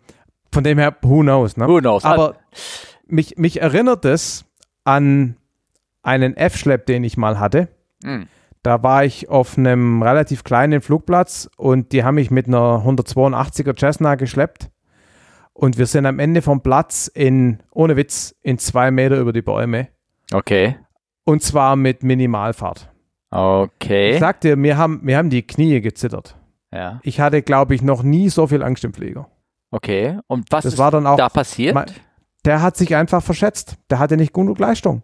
von 0.53 0.65
dem 0.65 0.79
her, 0.79 0.97
who 1.03 1.21
knows. 1.21 1.57
Ne? 1.57 1.69
Who 1.69 1.79
knows? 1.79 2.05
Aber 2.05 2.35
mich, 3.07 3.39
mich 3.39 3.61
erinnert 3.63 4.05
es 4.05 4.45
an 4.83 5.37
einen 6.03 6.37
F-Schlepp, 6.37 6.87
den 6.87 7.05
ich 7.05 7.17
mal 7.17 7.39
hatte. 7.39 7.69
Mhm. 8.03 8.27
Da 8.65 8.83
war 8.83 9.05
ich 9.05 9.29
auf 9.29 9.57
einem 9.57 10.03
relativ 10.03 10.43
kleinen 10.43 10.81
Flugplatz 10.81 11.49
und 11.57 11.93
die 11.93 12.03
haben 12.03 12.17
mich 12.17 12.33
mit 12.33 12.49
einer 12.49 12.85
182er 12.85 13.79
Cessna 13.79 14.17
geschleppt. 14.17 14.69
Und 15.61 15.77
wir 15.77 15.85
sind 15.85 16.07
am 16.07 16.19
Ende 16.19 16.41
vom 16.41 16.63
Platz 16.63 17.07
in, 17.07 17.59
ohne 17.71 17.95
Witz, 17.95 18.35
in 18.41 18.57
zwei 18.59 18.91
Meter 18.91 19.19
über 19.19 19.35
die 19.35 19.43
Bäume. 19.43 19.89
Okay. 20.33 20.77
Und 21.25 21.43
zwar 21.43 21.77
mit 21.77 22.03
Minimalfahrt. 22.03 22.91
Okay. 23.31 24.13
Ich 24.13 24.21
sag 24.21 24.41
dir, 24.41 24.57
mir 24.57 24.79
haben, 24.79 25.01
mir 25.03 25.19
haben 25.19 25.29
die 25.29 25.47
Knie 25.47 25.83
gezittert. 25.83 26.35
Ja. 26.73 26.99
Ich 27.03 27.21
hatte, 27.21 27.43
glaube 27.43 27.75
ich, 27.75 27.83
noch 27.83 28.03
nie 28.03 28.31
so 28.31 28.47
viel 28.47 28.63
Angst 28.63 28.85
im 28.85 28.95
Flieger. 28.95 29.29
Okay. 29.71 30.19
Und 30.29 30.47
was 30.51 30.65
Das 30.65 30.73
ist 30.73 30.79
war 30.79 30.91
dann 30.91 31.07
auch, 31.07 31.19
da 31.19 31.29
passiert? 31.29 31.75
Ma- 31.75 31.85
der 32.47 32.63
hat 32.63 32.79
sich 32.79 32.97
einfach 32.97 33.23
verschätzt. 33.23 33.77
Der 33.91 33.99
hatte 33.99 34.17
nicht 34.17 34.33
genug 34.33 34.59
Leistung. 34.59 35.03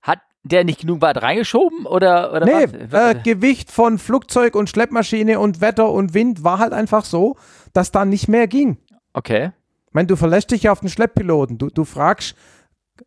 Hat 0.00 0.20
der 0.44 0.64
nicht 0.64 0.80
genug 0.80 1.02
weit 1.02 1.20
reingeschoben 1.20 1.84
oder, 1.84 2.32
oder 2.32 2.46
Nee, 2.46 2.64
äh, 2.90 3.16
Gewicht 3.22 3.70
von 3.70 3.98
Flugzeug 3.98 4.54
und 4.54 4.70
Schleppmaschine 4.70 5.38
und 5.40 5.60
Wetter 5.60 5.90
und 5.90 6.14
Wind 6.14 6.42
war 6.42 6.58
halt 6.58 6.72
einfach 6.72 7.04
so, 7.04 7.36
dass 7.74 7.90
da 7.90 8.06
nicht 8.06 8.28
mehr 8.28 8.46
ging. 8.46 8.78
Okay. 9.16 9.50
Ich 9.88 9.94
meine, 9.94 10.06
du 10.06 10.16
verlässt 10.16 10.50
dich 10.50 10.64
ja 10.64 10.72
auf 10.72 10.80
den 10.80 10.88
Schlepppiloten. 10.90 11.56
Du, 11.58 11.68
du 11.68 11.84
fragst, 11.84 12.36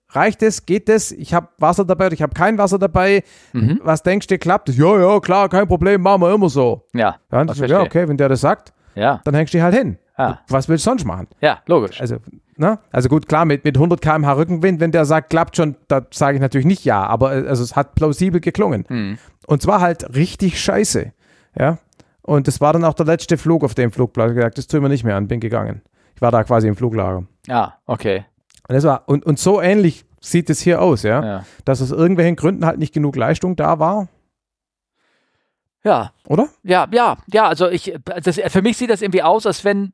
reicht 0.10 0.42
es, 0.42 0.66
geht 0.66 0.90
es? 0.90 1.12
Ich 1.12 1.34
habe 1.34 1.50
Wasser 1.58 1.86
dabei 1.86 2.08
oder 2.08 2.14
ich 2.14 2.22
habe 2.22 2.34
kein 2.34 2.58
Wasser 2.58 2.80
dabei. 2.80 3.24
Mhm. 3.54 3.80
Was 3.84 4.04
denkst 4.04 4.28
du, 4.28 4.38
klappt 4.38 4.70
es? 4.70 4.78
Ja, 4.78 5.00
ja, 5.00 5.20
klar, 5.20 5.50
kein 5.50 5.68
Problem, 5.68 6.02
machen 6.02 6.22
wir 6.22 6.34
immer 6.34 6.50
so. 6.50 6.88
Ja. 6.94 7.18
Ja, 7.32 7.54
so, 7.54 7.66
ja 7.66 7.82
okay, 7.82 8.08
wenn 8.08 8.18
der 8.18 8.30
das 8.30 8.42
sagt, 8.42 8.74
Ja. 8.96 9.22
dann 9.24 9.36
hängst 9.36 9.54
du 9.54 9.58
dich 9.58 9.64
halt 9.64 9.76
hin. 9.76 9.98
Ja. 10.18 10.40
Was 10.50 10.68
willst 10.68 10.86
du 10.86 10.90
sonst 10.90 11.06
machen? 11.06 11.28
Ja, 11.40 11.60
logisch. 11.68 12.02
Also, 12.02 12.18
ne? 12.58 12.80
also 12.92 13.08
gut, 13.08 13.28
klar, 13.28 13.46
mit, 13.46 13.64
mit 13.64 13.78
100 13.78 14.02
km/h 14.02 14.34
Rückenwind, 14.34 14.80
wenn 14.82 14.92
der 14.92 15.06
sagt, 15.06 15.30
klappt 15.30 15.56
schon, 15.56 15.78
da 15.88 16.06
sage 16.12 16.36
ich 16.36 16.42
natürlich 16.42 16.68
nicht 16.68 16.84
ja, 16.84 17.06
aber 17.06 17.34
äh, 17.36 17.48
also 17.48 17.64
es 17.64 17.76
hat 17.76 17.96
plausibel 17.96 18.42
geklungen. 18.42 18.86
Hm. 18.90 19.18
Und 19.48 19.62
zwar 19.62 19.80
halt 19.80 20.14
richtig 20.16 20.60
scheiße. 20.60 21.14
Ja. 21.58 21.78
Und 22.22 22.48
das 22.48 22.60
war 22.62 22.74
dann 22.74 22.84
auch 22.84 22.94
der 22.94 23.06
letzte 23.06 23.38
Flug 23.38 23.64
auf 23.64 23.76
dem 23.76 23.92
Flugplatz. 23.92 24.32
Ich 24.32 24.36
gesagt, 24.36 24.58
das 24.58 24.68
tun 24.68 24.82
wir 24.82 24.90
nicht 24.90 25.04
mehr 25.04 25.16
an, 25.16 25.28
bin 25.28 25.40
gegangen. 25.40 25.82
Ich 26.20 26.22
war 26.22 26.32
da 26.32 26.44
quasi 26.44 26.68
im 26.68 26.76
Fluglager. 26.76 27.24
Ja, 27.48 27.78
okay. 27.86 28.26
Und, 28.68 28.76
das 28.76 28.84
war, 28.84 29.04
und, 29.08 29.26
und 29.26 29.40
so 29.40 29.62
ähnlich 29.62 30.04
sieht 30.20 30.50
es 30.50 30.60
hier 30.60 30.82
aus, 30.82 31.04
ja? 31.04 31.24
Ja. 31.24 31.46
Dass 31.64 31.82
aus 31.82 31.92
irgendwelchen 31.92 32.36
Gründen 32.36 32.66
halt 32.66 32.78
nicht 32.78 32.94
genug 32.94 33.16
Leistung 33.16 33.56
da 33.56 33.80
war, 33.80 34.10
Ja, 35.82 36.12
oder? 36.28 36.50
ja, 36.64 36.90
ja, 36.92 37.16
ja, 37.32 37.48
also 37.48 37.70
ich, 37.70 37.98
das, 38.04 38.38
für 38.38 38.62
mich 38.62 38.76
sieht 38.76 38.90
das 38.90 39.02
irgendwie 39.02 39.24
aus, 39.24 39.46
als 39.46 39.64
wenn 39.64 39.94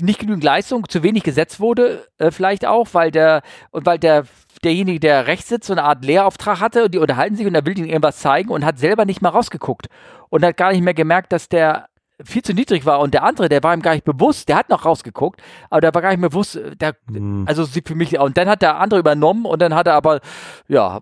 nicht 0.00 0.20
genügend 0.20 0.44
Leistung, 0.44 0.88
zu 0.88 1.02
wenig 1.02 1.24
gesetzt 1.24 1.58
wurde, 1.58 2.06
äh, 2.18 2.30
vielleicht 2.30 2.64
auch, 2.64 2.86
weil 2.92 3.10
der, 3.10 3.42
und 3.72 3.84
weil 3.84 3.98
der, 3.98 4.26
derjenige, 4.62 5.00
der 5.00 5.26
rechts 5.26 5.48
sitzt, 5.48 5.66
so 5.66 5.72
eine 5.72 5.82
Art 5.82 6.04
Lehrauftrag 6.04 6.60
hatte 6.60 6.84
und 6.84 6.94
die 6.94 6.98
unterhalten 6.98 7.34
sich 7.34 7.48
und 7.48 7.54
er 7.56 7.66
will 7.66 7.76
ihnen 7.76 7.88
irgendwas 7.88 8.18
zeigen 8.18 8.50
und 8.50 8.64
hat 8.64 8.78
selber 8.78 9.04
nicht 9.06 9.22
mal 9.22 9.30
rausgeguckt 9.30 9.88
und 10.28 10.44
hat 10.44 10.56
gar 10.56 10.70
nicht 10.70 10.82
mehr 10.82 10.94
gemerkt, 10.94 11.32
dass 11.32 11.48
der 11.48 11.88
viel 12.24 12.42
zu 12.42 12.52
niedrig 12.52 12.84
war 12.86 13.00
und 13.00 13.14
der 13.14 13.22
andere, 13.24 13.48
der 13.48 13.62
war 13.62 13.74
ihm 13.74 13.82
gar 13.82 13.92
nicht 13.92 14.04
bewusst, 14.04 14.48
der 14.48 14.56
hat 14.56 14.68
noch 14.70 14.84
rausgeguckt, 14.84 15.40
aber 15.70 15.80
der 15.80 15.94
war 15.94 16.02
gar 16.02 16.10
nicht 16.10 16.20
mehr 16.20 16.30
bewusst, 16.30 16.56
äh, 16.56 16.74
der, 16.76 16.94
Hm. 17.10 17.44
also 17.46 17.64
sieht 17.64 17.86
für 17.88 17.94
mich, 17.94 18.18
und 18.18 18.36
dann 18.36 18.48
hat 18.48 18.62
der 18.62 18.78
andere 18.78 19.00
übernommen 19.00 19.44
und 19.44 19.60
dann 19.62 19.74
hat 19.74 19.86
er 19.86 19.94
aber, 19.94 20.20
ja, 20.68 21.00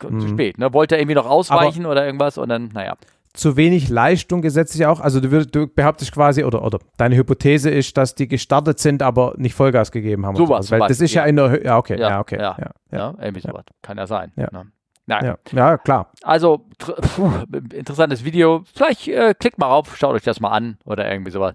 zu 0.00 0.08
Hm. 0.08 0.28
spät, 0.28 0.58
ne, 0.58 0.72
wollte 0.72 0.94
er 0.96 1.00
irgendwie 1.00 1.14
noch 1.14 1.26
ausweichen 1.28 1.86
oder 1.86 2.04
irgendwas 2.06 2.38
und 2.38 2.48
dann, 2.48 2.68
naja. 2.72 2.96
Zu 3.32 3.56
wenig 3.56 3.88
Leistung 3.88 4.42
gesetzlich 4.42 4.86
auch. 4.86 4.98
Also 4.98 5.20
du, 5.20 5.46
du 5.46 5.68
behauptest 5.68 6.10
quasi, 6.10 6.42
oder, 6.42 6.64
oder 6.64 6.80
deine 6.96 7.14
Hypothese 7.14 7.70
ist, 7.70 7.96
dass 7.96 8.16
die 8.16 8.26
gestartet 8.26 8.80
sind, 8.80 9.04
aber 9.04 9.34
nicht 9.36 9.54
Vollgas 9.54 9.92
gegeben 9.92 10.26
haben. 10.26 10.34
Sowas 10.34 10.66
sowas. 10.66 10.70
Weil 10.72 10.78
zum 10.80 10.88
das 10.88 10.96
ist 10.96 11.14
Beispiel, 11.14 11.16
ja 11.16 11.24
in 11.26 11.36
der 11.36 11.50
Höhe. 11.50 11.64
Ja, 11.64 11.78
okay. 11.78 12.00
Ja, 12.00 12.08
Ja, 12.08 12.20
okay. 12.20 12.36
ja, 12.40 12.56
Ja, 12.58 12.70
ja, 12.90 12.98
Ja, 12.98 13.14
irgendwie 13.22 13.40
sowas. 13.40 13.64
Kann 13.82 13.98
ja 13.98 14.08
sein. 14.08 14.32
Ja. 14.34 14.48
Ne? 14.50 14.64
Nein. 15.10 15.24
ja. 15.24 15.36
ja 15.52 15.78
klar. 15.78 16.10
Also, 16.22 16.66
puh, 16.78 17.30
interessantes 17.72 18.24
Video. 18.24 18.64
Vielleicht 18.74 19.06
äh, 19.08 19.34
klickt 19.34 19.58
mal 19.58 19.66
rauf, 19.66 19.96
schaut 19.96 20.14
euch 20.14 20.22
das 20.22 20.40
mal 20.40 20.50
an 20.50 20.78
oder 20.84 21.10
irgendwie 21.10 21.30
sowas. 21.30 21.54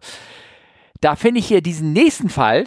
Da 1.02 1.16
finde 1.16 1.40
ich 1.40 1.48
hier 1.48 1.62
diesen 1.62 1.94
nächsten 1.94 2.30
Fall. 2.30 2.66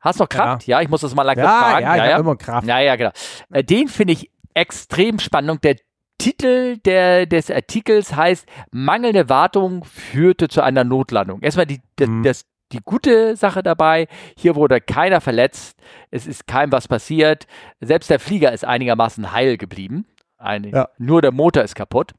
Hast 0.00 0.18
du 0.18 0.24
noch 0.24 0.28
Kraft? 0.28 0.66
Ja, 0.66 0.80
ich 0.80 0.88
muss 0.88 1.02
das 1.02 1.14
mal 1.14 1.22
lang 1.24 1.38
Ja, 1.38 1.44
fragen. 1.44 1.84
ja, 1.84 1.96
ich 2.06 2.12
habe 2.12 2.20
immer 2.22 2.36
Kraft. 2.36 2.66
Ja, 2.66 2.78
ja, 2.80 2.96
genau. 2.96 3.10
Äh, 3.52 3.62
Den 3.64 3.88
finde 3.88 4.14
ich 4.14 4.30
extrem 4.54 5.18
spannend. 5.18 5.62
Der 5.64 5.76
Titel 6.18 6.76
der, 6.78 7.26
des 7.26 7.50
Artikels 7.50 8.14
heißt 8.14 8.46
Mangelnde 8.72 9.28
Wartung 9.28 9.84
führte 9.84 10.48
zu 10.48 10.62
einer 10.62 10.84
Notlandung. 10.84 11.40
Erstmal 11.42 11.66
die, 11.66 11.80
das, 11.96 12.08
Mhm. 12.08 12.22
das, 12.22 12.44
die 12.72 12.80
gute 12.84 13.36
Sache 13.36 13.62
dabei, 13.62 14.06
hier 14.36 14.54
wurde 14.54 14.80
keiner 14.80 15.20
verletzt, 15.20 15.78
es 16.10 16.26
ist 16.26 16.46
keinem 16.46 16.72
was 16.72 16.88
passiert, 16.88 17.46
selbst 17.80 18.10
der 18.10 18.20
Flieger 18.20 18.52
ist 18.52 18.64
einigermaßen 18.64 19.32
heil 19.32 19.56
geblieben. 19.56 20.06
Eine, 20.40 20.70
Ja. 20.70 20.88
Nur 20.98 21.22
der 21.22 21.32
Motor 21.32 21.62
ist 21.62 21.74
kaputt. 21.74 22.12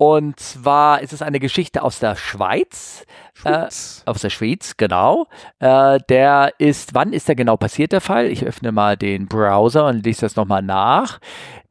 Und 0.00 0.38
zwar 0.38 1.00
ist 1.00 1.12
es 1.12 1.22
eine 1.22 1.40
Geschichte 1.40 1.82
aus 1.82 1.98
der 1.98 2.14
Schweiz. 2.14 3.04
Schweiz. 3.34 4.02
Aus 4.06 4.20
der 4.20 4.30
Schweiz, 4.30 4.76
genau. 4.76 5.26
Äh, 5.58 5.98
der 6.08 6.52
ist, 6.58 6.94
wann 6.94 7.12
ist 7.12 7.26
der 7.26 7.34
genau 7.34 7.56
passiert, 7.56 7.90
der 7.90 8.00
Fall? 8.00 8.26
Ich 8.26 8.44
öffne 8.46 8.70
mal 8.70 8.96
den 8.96 9.26
Browser 9.26 9.86
und 9.86 10.04
lese 10.06 10.20
das 10.20 10.36
nochmal 10.36 10.62
nach. 10.62 11.18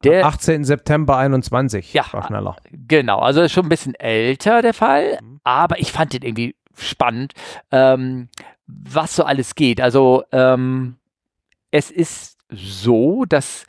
Der, 0.04 0.26
18. 0.26 0.64
September 0.64 1.16
21. 1.16 1.94
Ja. 1.94 2.04
War 2.12 2.26
schneller. 2.26 2.56
Genau, 2.70 3.18
also 3.20 3.40
ist 3.40 3.52
schon 3.52 3.64
ein 3.64 3.70
bisschen 3.70 3.94
älter, 3.94 4.60
der 4.60 4.74
Fall, 4.74 5.18
Mhm. 5.22 5.40
aber 5.44 5.78
ich 5.78 5.90
fand 5.90 6.12
den 6.12 6.20
irgendwie 6.22 6.54
spannend, 6.76 7.32
ähm, 7.72 8.28
was 8.66 9.16
so 9.16 9.24
alles 9.24 9.54
geht. 9.54 9.80
Also, 9.80 10.22
ähm, 10.32 10.96
es 11.70 11.90
ist 11.90 12.36
so, 12.50 13.24
dass 13.24 13.64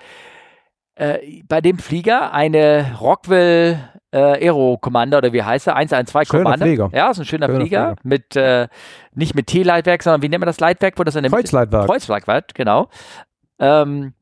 äh, 1.00 1.44
bei 1.48 1.62
dem 1.62 1.80
Flieger 1.80 2.34
eine 2.34 2.98
Rockwell 3.00 3.80
äh, 4.12 4.18
Aero 4.18 4.78
Commander 4.78 5.20
oder 5.20 5.32
wie 5.32 5.42
heißt 5.44 5.68
er? 5.68 5.76
112 5.78 6.28
Schöner 6.28 6.44
Commander. 6.44 6.66
Flieger. 6.66 6.90
Ja, 6.94 7.12
ist 7.12 7.20
ein 7.20 7.26
schöner, 7.26 7.46
Schöner 7.48 7.60
Flieger, 7.60 7.96
Flieger. 7.96 8.02
mit 8.04 8.36
äh, 8.36 8.68
nicht 9.14 9.34
mit 9.34 9.48
T-Leitwerk, 9.48 10.04
sondern 10.04 10.22
wie 10.22 10.30
nennt 10.30 10.42
man 10.42 10.48
das 10.48 10.60
Leitwerk, 10.60 11.00
wo 11.00 11.04
das 11.04 11.16
in 11.16 11.24
der 11.24 11.32
Mitte 11.32 11.44
Kreuzleitwerk. 11.44 11.86
Kreuzleitwerk, 11.86 12.54
genau. 12.54 12.90
Ähm, 13.60 14.14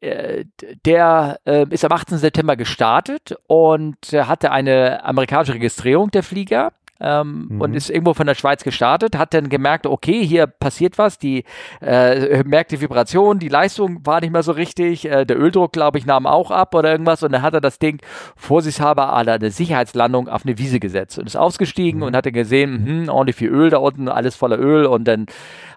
äh, 0.00 0.44
der 0.84 1.38
äh, 1.44 1.66
ist 1.70 1.84
am 1.84 1.92
18. 1.92 2.18
September 2.18 2.56
gestartet 2.56 3.36
und 3.46 3.96
hatte 4.12 4.50
eine 4.50 5.04
amerikanische 5.04 5.54
Registrierung 5.54 6.10
der 6.10 6.24
Flieger. 6.24 6.72
Ähm, 7.00 7.46
Mhm. 7.48 7.60
Und 7.60 7.74
ist 7.74 7.90
irgendwo 7.90 8.14
von 8.14 8.26
der 8.26 8.34
Schweiz 8.34 8.64
gestartet, 8.64 9.16
hat 9.16 9.34
dann 9.34 9.48
gemerkt, 9.48 9.86
okay, 9.86 10.24
hier 10.24 10.46
passiert 10.46 10.98
was, 10.98 11.18
die 11.18 11.44
äh, 11.80 12.42
merkt 12.44 12.72
die 12.72 12.80
Vibration, 12.80 13.38
die 13.38 13.48
Leistung 13.48 14.04
war 14.04 14.20
nicht 14.20 14.32
mehr 14.32 14.42
so 14.42 14.52
richtig, 14.52 15.06
äh, 15.06 15.24
der 15.24 15.38
Öldruck, 15.38 15.72
glaube 15.72 15.98
ich, 15.98 16.06
nahm 16.06 16.26
auch 16.26 16.50
ab 16.50 16.74
oder 16.74 16.90
irgendwas 16.90 17.22
und 17.22 17.32
dann 17.32 17.42
hat 17.42 17.54
er 17.54 17.60
das 17.60 17.78
Ding 17.78 18.00
vorsichtshalber 18.36 19.22
la 19.24 19.34
eine 19.34 19.50
Sicherheitslandung 19.50 20.28
auf 20.28 20.44
eine 20.44 20.58
Wiese 20.58 20.80
gesetzt 20.80 21.18
und 21.18 21.26
ist 21.26 21.36
ausgestiegen 21.36 22.02
und 22.02 22.16
hat 22.16 22.26
dann 22.26 22.32
gesehen, 22.32 22.86
hm, 22.86 23.08
ordentlich 23.08 23.36
viel 23.36 23.48
Öl 23.48 23.70
da 23.70 23.78
unten, 23.78 24.08
alles 24.08 24.36
voller 24.36 24.58
Öl 24.58 24.86
und 24.86 25.04
dann 25.04 25.26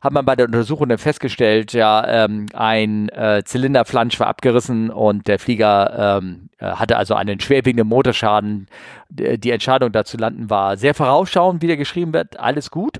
hat 0.01 0.13
man 0.13 0.23
bei 0.25 0.35
der 0.35 0.45
Untersuchung 0.45 0.87
dann 0.87 0.97
festgestellt, 0.97 1.73
ja, 1.73 2.25
ähm, 2.25 2.45
ein 2.53 3.09
äh, 3.09 3.43
Zylinderflansch 3.43 4.19
war 4.19 4.27
abgerissen 4.27 4.89
und 4.89 5.27
der 5.27 5.39
Flieger 5.39 6.19
ähm, 6.21 6.49
äh, 6.57 6.65
hatte 6.67 6.97
also 6.97 7.15
einen 7.15 7.39
schwerwiegenden 7.39 7.87
Motorschaden. 7.87 8.67
D- 9.09 9.37
Die 9.37 9.51
Entscheidung 9.51 9.91
da 9.91 10.05
zu 10.05 10.17
landen 10.17 10.49
war 10.49 10.77
sehr 10.77 10.93
vorausschauend, 10.93 11.61
wie 11.61 11.67
der 11.67 11.77
geschrieben 11.77 12.13
wird, 12.13 12.39
alles 12.39 12.71
gut. 12.71 12.99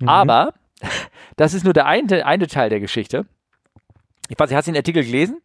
Mhm. 0.00 0.08
Aber 0.08 0.54
das 1.36 1.54
ist 1.54 1.64
nur 1.64 1.72
der 1.72 1.86
eine, 1.86 2.24
eine 2.24 2.46
Teil 2.46 2.70
der 2.70 2.80
Geschichte. 2.80 3.26
Ich 4.28 4.38
weiß 4.38 4.48
nicht, 4.48 4.56
hast 4.56 4.66
du 4.68 4.72
den 4.72 4.78
Artikel 4.78 5.04
gelesen? 5.04 5.40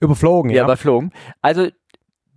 Überflogen, 0.00 0.50
ja. 0.50 0.64
überflogen. 0.64 1.12
Also, 1.42 1.68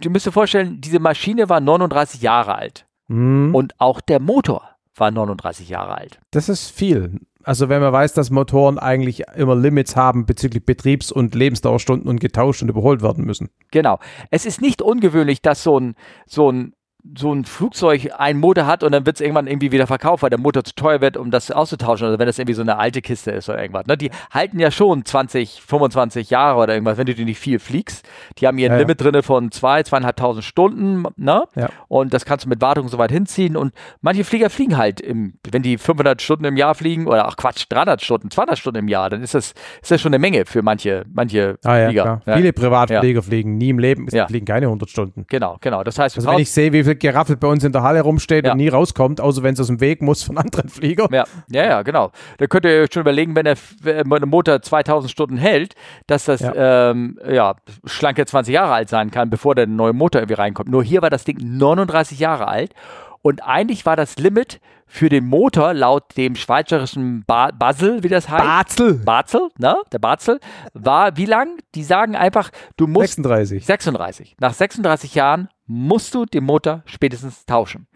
du 0.01 0.09
musst 0.09 0.25
dir 0.25 0.31
vorstellen, 0.31 0.79
diese 0.81 0.99
Maschine 0.99 1.49
war 1.49 1.59
39 1.59 2.21
Jahre 2.21 2.55
alt 2.55 2.85
Mhm. 3.09 3.55
und 3.55 3.73
auch 3.79 4.01
der 4.01 4.19
Motor 4.19 4.69
war 4.95 5.11
39 5.11 5.69
Jahre 5.69 5.95
alt. 5.97 6.19
Das 6.31 6.49
ist 6.49 6.69
viel. 6.71 7.21
Also 7.47 7.69
wenn 7.69 7.81
man 7.81 7.93
weiß, 7.93 8.11
dass 8.11 8.29
Motoren 8.29 8.77
eigentlich 8.77 9.23
immer 9.37 9.55
Limits 9.55 9.95
haben 9.95 10.25
bezüglich 10.25 10.65
Betriebs- 10.65 11.13
und 11.13 11.33
Lebensdauerstunden 11.33 12.09
und 12.09 12.19
getauscht 12.19 12.61
und 12.61 12.67
überholt 12.67 13.01
werden 13.01 13.23
müssen. 13.23 13.49
Genau. 13.71 13.99
Es 14.29 14.45
ist 14.45 14.61
nicht 14.61 14.81
ungewöhnlich, 14.81 15.41
dass 15.41 15.63
so 15.63 15.79
ein, 15.79 15.95
so 16.25 16.51
ein, 16.51 16.73
so 17.15 17.33
ein 17.33 17.45
Flugzeug 17.45 18.09
einen 18.17 18.39
Motor 18.39 18.65
hat 18.65 18.83
und 18.83 18.91
dann 18.91 19.05
wird 19.05 19.17
es 19.17 19.21
irgendwann 19.21 19.47
irgendwie 19.47 19.71
wieder 19.71 19.87
verkauft, 19.87 20.23
weil 20.23 20.29
der 20.29 20.39
Motor 20.39 20.63
zu 20.63 20.73
teuer 20.75 21.01
wird, 21.01 21.17
um 21.17 21.31
das 21.31 21.51
auszutauschen. 21.51 22.07
Also 22.07 22.19
wenn 22.19 22.25
das 22.27 22.39
irgendwie 22.39 22.53
so 22.55 22.61
eine 22.61 22.77
alte 22.77 23.01
Kiste 23.01 23.31
ist 23.31 23.49
oder 23.49 23.61
irgendwas. 23.61 23.85
Ne? 23.87 23.97
Die 23.97 24.11
halten 24.31 24.59
ja 24.59 24.71
schon 24.71 25.05
20, 25.05 25.61
25 25.65 26.29
Jahre 26.29 26.59
oder 26.61 26.73
irgendwas, 26.73 26.97
wenn 26.97 27.05
du 27.05 27.13
die 27.15 27.25
nicht 27.25 27.39
viel 27.39 27.59
fliegst. 27.59 28.07
Die 28.39 28.47
haben 28.47 28.57
hier 28.57 28.67
ein 28.69 28.71
Ja, 28.73 28.77
ja. 28.77 28.81
Limit 28.81 29.01
drinne 29.01 29.23
von 29.23 29.51
zwei, 29.51 29.83
zweieinhalbtausend 29.83 30.43
Stunden. 30.43 31.05
Ne? 31.15 31.43
Ja. 31.55 31.69
Und 31.87 32.13
das 32.13 32.25
kannst 32.25 32.45
du 32.45 32.49
mit 32.49 32.61
Wartung 32.61 32.87
so 32.87 32.97
weit 32.97 33.11
hinziehen. 33.11 33.55
Und 33.55 33.73
manche 34.01 34.23
Flieger 34.23 34.49
fliegen 34.49 34.77
halt, 34.77 34.99
im, 35.01 35.35
wenn 35.49 35.61
die 35.61 35.77
500 35.77 36.21
Stunden 36.21 36.45
im 36.45 36.57
Jahr 36.57 36.75
fliegen 36.75 37.07
oder 37.07 37.27
ach 37.27 37.37
Quatsch, 37.37 37.65
300 37.69 38.01
Stunden, 38.01 38.31
200 38.31 38.57
Stunden 38.57 38.79
im 38.79 38.87
Jahr, 38.87 39.09
dann 39.09 39.21
ist 39.21 39.33
das, 39.33 39.53
ist 39.81 39.91
das 39.91 40.01
schon 40.01 40.09
eine 40.13 40.19
Menge 40.19 40.45
für 40.45 40.61
manche, 40.61 41.05
manche 41.13 41.57
Ah 41.63 41.77
ja, 41.77 41.85
Flieger. 41.87 42.21
Ja. 42.25 42.35
Viele 42.35 42.53
Privatflieger 42.53 43.21
fliegen 43.23 43.57
nie 43.57 43.69
im 43.69 43.79
Leben, 43.79 44.07
Ja. 44.11 44.27
fliegen 44.27 44.45
keine 44.45 44.67
100 44.67 44.89
Stunden. 44.89 45.25
Genau, 45.29 45.57
genau. 45.61 45.83
Das 45.83 45.97
heißt, 45.99 46.17
Also 46.17 46.29
wenn 46.29 46.39
ich 46.39 46.51
sehe, 46.51 46.73
wie 46.73 46.83
viel 46.83 46.95
Geraffel 46.99 47.37
bei 47.37 47.47
uns 47.47 47.63
in 47.63 47.71
der 47.71 47.83
Halle 47.83 48.01
rumsteht 48.01 48.45
Ja. 48.45 48.51
und 48.51 48.57
nie 48.57 48.67
rauskommt, 48.69 49.21
außer 49.21 49.43
wenn 49.43 49.53
es 49.53 49.59
aus 49.59 49.67
dem 49.67 49.79
Weg 49.81 50.01
muss 50.01 50.23
von 50.23 50.37
anderen 50.37 50.69
Fliegern. 50.69 51.07
Ja, 51.11 51.25
ja, 51.49 51.65
ja, 51.65 51.81
genau. 51.81 52.11
Da 52.37 52.47
könnt 52.47 52.65
ihr 52.65 52.87
schon 52.91 53.01
überlegen, 53.01 53.35
wenn 53.35 53.45
der, 53.45 53.57
wenn 53.81 54.07
der 54.09 54.25
Motor 54.25 54.61
2000 54.61 55.11
Stunden 55.11 55.37
hält, 55.37 55.75
dass 56.07 56.25
das 56.25 56.41
ja. 56.41 56.89
Ähm, 56.91 57.19
ja, 57.29 57.55
schlanke 57.85 58.25
20 58.25 58.53
Jahre 58.53 58.73
alt 58.73 58.89
sein 58.89 59.11
kann, 59.11 59.29
bevor 59.29 59.55
der 59.55 59.67
neue 59.67 59.93
Motor 59.93 60.21
irgendwie 60.21 60.35
reinkommt. 60.41 60.69
Nur 60.69 60.83
hier 60.83 61.01
war 61.01 61.09
das 61.09 61.23
Ding 61.23 61.37
39 61.39 62.19
Jahre 62.19 62.47
alt 62.47 62.73
und 63.21 63.43
eigentlich 63.43 63.85
war 63.85 63.95
das 63.95 64.17
Limit 64.17 64.59
für 64.89 65.09
den 65.09 65.25
Motor 65.25 65.73
laut 65.73 66.15
dem 66.15 66.35
schweizerischen 66.35 67.25
ba 67.27 67.49
Basel, 67.51 68.03
wie 68.03 68.07
das 68.07 68.29
heißt, 68.29 68.43
Barzel! 68.45 68.93
Barzel, 68.93 69.49
ne? 69.57 69.75
Der 69.91 69.99
Barzel, 69.99 70.39
war 70.73 71.17
wie 71.17 71.25
lang? 71.25 71.57
Die 71.75 71.83
sagen 71.83 72.15
einfach, 72.15 72.51
du 72.77 72.87
musst 72.87 73.15
36. 73.15 73.65
36. 73.65 74.35
Nach 74.39 74.53
36 74.53 75.13
Jahren 75.15 75.49
musst 75.67 76.15
du 76.15 76.25
den 76.25 76.43
Motor 76.43 76.81
spätestens 76.85 77.45
tauschen. 77.45 77.87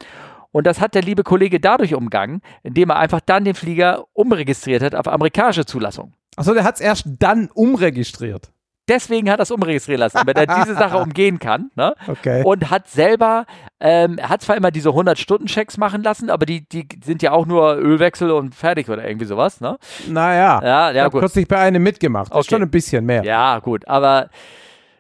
Und 0.52 0.68
das 0.68 0.81
hat 0.81 0.93
der 0.95 1.02
liebe 1.02 1.23
Kollege 1.23 1.60
dadurch 1.61 1.95
umgangen, 1.95 2.41
indem 2.64 2.89
er 2.89 2.98
einfach 2.98 3.22
dann 3.26 3.45
den 3.45 3.56
Flieger 3.56 4.03
umregistriert 4.14 4.84
hat 4.84 4.95
auf 4.95 5.07
amerikanische 5.07 5.65
Zulassung. 5.65 6.14
Achso, 6.35 6.53
der 6.53 6.64
hat 6.65 6.76
es 6.76 6.81
erst 6.81 7.06
dann 7.19 7.49
umregistriert. 7.53 8.52
Deswegen 8.89 9.30
hat 9.30 9.39
er 9.39 9.43
es 9.43 9.52
umregistrieren 9.52 9.99
lassen, 10.02 10.18
damit 10.18 10.35
er 10.38 10.48
diese 10.48 10.73
Sache 10.76 10.98
umgehen 11.02 11.39
kann. 11.39 11.69
Ne? 11.76 11.93
Okay. 12.07 12.43
Und 12.43 12.69
hat 12.69 12.89
selber, 12.89 13.45
ähm, 13.80 14.18
er 14.18 14.27
hat 14.27 14.41
zwar 14.41 14.57
immer 14.57 14.72
diese 14.72 14.89
100-Stunden-Checks 14.89 15.77
machen 15.77 16.03
lassen, 16.03 16.30
aber 16.30 16.45
die, 16.45 16.68
die 16.68 16.89
sind 17.02 17.22
ja 17.22 17.31
auch 17.31 17.45
nur 17.45 17.76
Ölwechsel 17.77 18.31
und 18.31 18.53
fertig 18.53 18.89
oder 18.89 19.07
irgendwie 19.07 19.27
sowas. 19.27 19.61
Ne? 19.61 19.77
naja, 20.10 20.60
Ja, 20.64 20.89
ich 20.89 20.98
ja, 20.98 21.03
habe 21.03 21.11
gut. 21.11 21.22
kürzlich 21.22 21.48
bei 21.48 21.60
einem 21.60 21.84
mitgemacht. 21.84 22.31
Das 22.31 22.39
ist 22.39 22.48
Okay. 22.48 22.56
schon 22.56 22.64
ein 22.64 22.72
bisschen 22.72 23.06
mehr. 23.06 23.23
Ja, 23.23 23.60
gut, 23.60 23.88
aber 23.88 24.30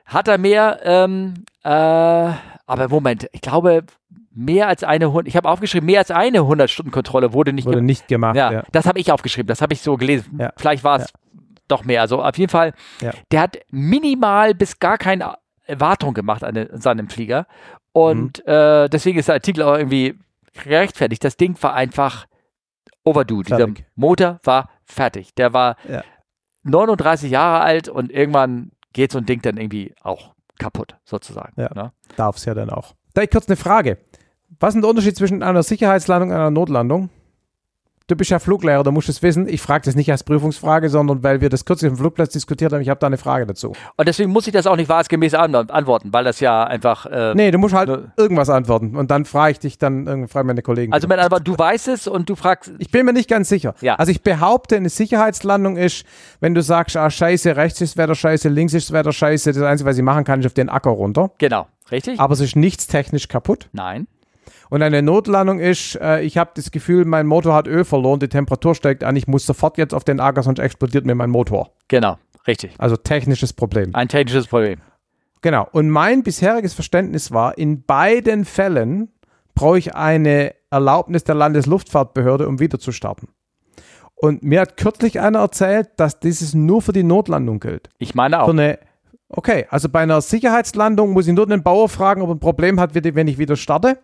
hat 0.05 0.27
er 0.29 0.37
mehr, 0.37 0.79
ähm, 0.83 1.33
äh, 1.63 2.29
aber 2.65 2.87
Moment, 2.89 3.27
ich 3.31 3.41
glaube, 3.41 3.83
mehr 4.33 4.67
als 4.67 4.83
eine, 4.83 5.11
ich 5.25 5.35
habe 5.35 5.49
aufgeschrieben, 5.49 5.85
mehr 5.85 5.99
als 5.99 6.11
eine 6.11 6.39
100-Stunden-Kontrolle 6.39 7.33
wurde 7.33 7.53
nicht 7.53 7.65
Wurde 7.65 7.77
gemacht. 7.77 7.87
nicht 7.87 8.07
gemacht. 8.07 8.35
Ja, 8.35 8.51
Ja. 8.51 8.63
das 8.71 8.85
habe 8.85 8.99
ich 8.99 9.11
aufgeschrieben, 9.11 9.47
das 9.47 9.61
habe 9.61 9.73
ich 9.73 9.81
so 9.81 9.97
gelesen. 9.97 10.37
Ja. 10.39 10.53
Vielleicht 10.57 10.83
war 10.83 10.99
es 10.99 11.11
doch 11.67 11.83
mehr. 11.83 12.01
Also 12.01 12.21
auf 12.23 12.37
jeden 12.37 12.49
Fall, 12.51 12.73
der 13.31 13.41
hat 13.41 13.57
minimal 13.69 14.53
bis 14.55 14.79
gar 14.79 14.97
keine 14.97 15.35
Wartung 15.67 16.13
gemacht 16.13 16.43
an, 16.43 16.53
den- 16.55 16.71
an 16.71 16.81
seinem 16.81 17.09
Flieger. 17.09 17.45
Und 17.93 18.39
Mhm. 18.45 18.51
äh, 18.53 18.89
deswegen 18.89 19.19
ist 19.19 19.27
der 19.27 19.35
Artikel 19.35 19.63
auch 19.63 19.75
irgendwie 19.77 20.17
gerechtfertigt. 20.63 21.23
Das 21.23 21.37
Ding 21.37 21.55
war 21.61 21.73
einfach 21.73 22.25
overdue. 23.03 23.43
Dieser 23.43 23.57
Fertig. 23.57 23.85
Motor 23.95 24.39
war 24.43 24.69
fertig. 24.85 25.33
Der 25.35 25.53
war 25.53 25.75
Ja. 25.89 26.03
39 26.63 27.31
Jahre 27.31 27.61
alt 27.63 27.89
und 27.89 28.11
irgendwann 28.11 28.71
geht 28.93 29.11
so 29.11 29.17
ein 29.17 29.25
Ding 29.25 29.41
dann 29.41 29.57
irgendwie 29.57 29.93
auch 30.03 30.33
kaputt, 30.61 30.95
sozusagen. 31.03 31.53
Ja. 31.59 31.73
Ne? 31.73 31.91
Darf 32.15 32.37
es 32.37 32.45
ja 32.45 32.53
dann 32.53 32.69
auch. 32.69 32.93
Da 33.13 33.23
ich 33.23 33.31
kurz 33.31 33.47
eine 33.47 33.57
Frage. 33.57 33.97
Was 34.59 34.75
ist 34.75 34.81
der 34.81 34.89
Unterschied 34.89 35.17
zwischen 35.17 35.43
einer 35.43 35.63
Sicherheitslandung 35.63 36.29
und 36.29 36.35
einer 36.35 36.51
Notlandung? 36.51 37.09
Du 38.11 38.15
bist 38.15 38.29
ja 38.29 38.39
Fluglehrer, 38.39 38.83
du 38.83 38.91
musst 38.91 39.09
es 39.09 39.23
wissen. 39.23 39.47
Ich 39.47 39.61
frage 39.61 39.85
das 39.85 39.95
nicht 39.95 40.11
als 40.11 40.23
Prüfungsfrage, 40.23 40.89
sondern 40.89 41.23
weil 41.23 41.41
wir 41.41 41.49
das 41.49 41.65
kürzlich 41.65 41.89
im 41.89 41.97
Flugplatz 41.97 42.33
diskutiert 42.33 42.73
haben. 42.73 42.81
Ich 42.81 42.89
habe 42.89 42.99
da 42.99 43.07
eine 43.07 43.17
Frage 43.17 43.45
dazu. 43.45 43.73
Und 43.95 44.07
deswegen 44.07 44.31
muss 44.31 44.45
ich 44.47 44.53
das 44.53 44.67
auch 44.67 44.75
nicht 44.75 44.89
wahrheitsgemäß 44.89 45.33
an 45.33 45.55
antworten, 45.55 46.11
weil 46.11 46.25
das 46.25 46.39
ja 46.39 46.63
einfach. 46.63 47.05
Äh, 47.05 47.33
nee, 47.35 47.51
du 47.51 47.57
musst 47.57 47.73
halt 47.73 47.89
ne, 47.89 48.11
irgendwas 48.17 48.49
antworten. 48.49 48.95
Und 48.95 49.09
dann 49.11 49.25
frage 49.25 49.53
ich 49.53 49.59
dich, 49.59 49.77
dann 49.77 50.07
äh, 50.07 50.27
frage 50.27 50.45
meine 50.45 50.61
Kollegen. 50.61 50.93
Also, 50.93 51.07
mit 51.07 51.17
anderen 51.17 51.43
du 51.43 51.57
weißt 51.57 51.87
es 51.87 52.07
und 52.07 52.29
du 52.29 52.35
fragst. 52.35 52.73
Ich 52.79 52.91
bin 52.91 53.05
mir 53.05 53.13
nicht 53.13 53.29
ganz 53.29 53.49
sicher. 53.49 53.73
Ja. 53.81 53.95
Also, 53.95 54.11
ich 54.11 54.21
behaupte, 54.21 54.75
eine 54.75 54.89
Sicherheitslandung 54.89 55.77
ist, 55.77 56.05
wenn 56.41 56.53
du 56.53 56.61
sagst, 56.61 56.97
ah, 56.97 57.09
scheiße, 57.09 57.55
rechts 57.55 57.79
ist 57.81 57.97
Wetter 57.97 58.15
scheiße, 58.15 58.49
links 58.49 58.73
ist 58.73 58.91
Wetter 58.91 59.13
scheiße, 59.13 59.53
das 59.53 59.63
Einzige, 59.63 59.89
was 59.89 59.97
ich 59.97 60.03
machen 60.03 60.25
kann, 60.25 60.41
ist 60.41 60.45
auf 60.45 60.53
den 60.53 60.69
Acker 60.69 60.91
runter. 60.91 61.31
Genau, 61.37 61.67
richtig. 61.91 62.19
Aber 62.19 62.33
es 62.33 62.41
ist 62.41 62.55
nichts 62.55 62.87
technisch 62.87 63.27
kaputt. 63.27 63.69
Nein. 63.71 64.07
Und 64.69 64.81
eine 64.81 65.01
Notlandung 65.01 65.59
ist, 65.59 65.95
äh, 66.01 66.21
ich 66.21 66.37
habe 66.37 66.51
das 66.55 66.71
Gefühl, 66.71 67.05
mein 67.05 67.27
Motor 67.27 67.53
hat 67.53 67.67
Öl 67.67 67.83
verloren, 67.83 68.19
die 68.19 68.29
Temperatur 68.29 68.75
steigt 68.75 69.03
an, 69.03 69.15
ich 69.15 69.27
muss 69.27 69.45
sofort 69.45 69.77
jetzt 69.77 69.93
auf 69.93 70.03
den 70.03 70.19
Acker, 70.19 70.43
sonst 70.43 70.59
explodiert 70.59 71.05
mir 71.05 71.15
mein 71.15 71.29
Motor. 71.29 71.71
Genau, 71.87 72.17
richtig. 72.47 72.73
Also 72.77 72.97
technisches 72.97 73.53
Problem. 73.53 73.93
Ein 73.93 74.07
technisches 74.07 74.47
Problem. 74.47 74.79
Genau. 75.41 75.67
Und 75.71 75.89
mein 75.89 76.23
bisheriges 76.23 76.73
Verständnis 76.73 77.31
war, 77.31 77.57
in 77.57 77.83
beiden 77.83 78.45
Fällen 78.45 79.09
brauche 79.55 79.77
ich 79.77 79.95
eine 79.95 80.53
Erlaubnis 80.69 81.23
der 81.23 81.35
Landesluftfahrtbehörde, 81.35 82.47
um 82.47 82.59
wieder 82.59 82.79
zu 82.79 82.91
starten. 82.91 83.27
Und 84.15 84.43
mir 84.43 84.61
hat 84.61 84.77
kürzlich 84.77 85.19
einer 85.19 85.39
erzählt, 85.39 85.89
dass 85.97 86.19
dieses 86.19 86.53
nur 86.53 86.83
für 86.83 86.93
die 86.93 87.03
Notlandung 87.03 87.59
gilt. 87.59 87.89
Ich 87.97 88.13
meine 88.13 88.41
auch. 88.41 88.45
Für 88.45 88.51
eine, 88.51 88.79
okay, 89.29 89.65
also 89.69 89.89
bei 89.89 90.01
einer 90.01 90.21
Sicherheitslandung 90.21 91.11
muss 91.11 91.27
ich 91.27 91.33
nur 91.33 91.47
den 91.47 91.63
Bauer 91.63 91.89
fragen, 91.89 92.21
ob 92.21 92.29
er 92.29 92.35
ein 92.35 92.39
Problem 92.39 92.79
hat, 92.79 92.93
wenn 92.93 93.27
ich 93.27 93.39
wieder 93.39 93.55
starte. 93.55 93.97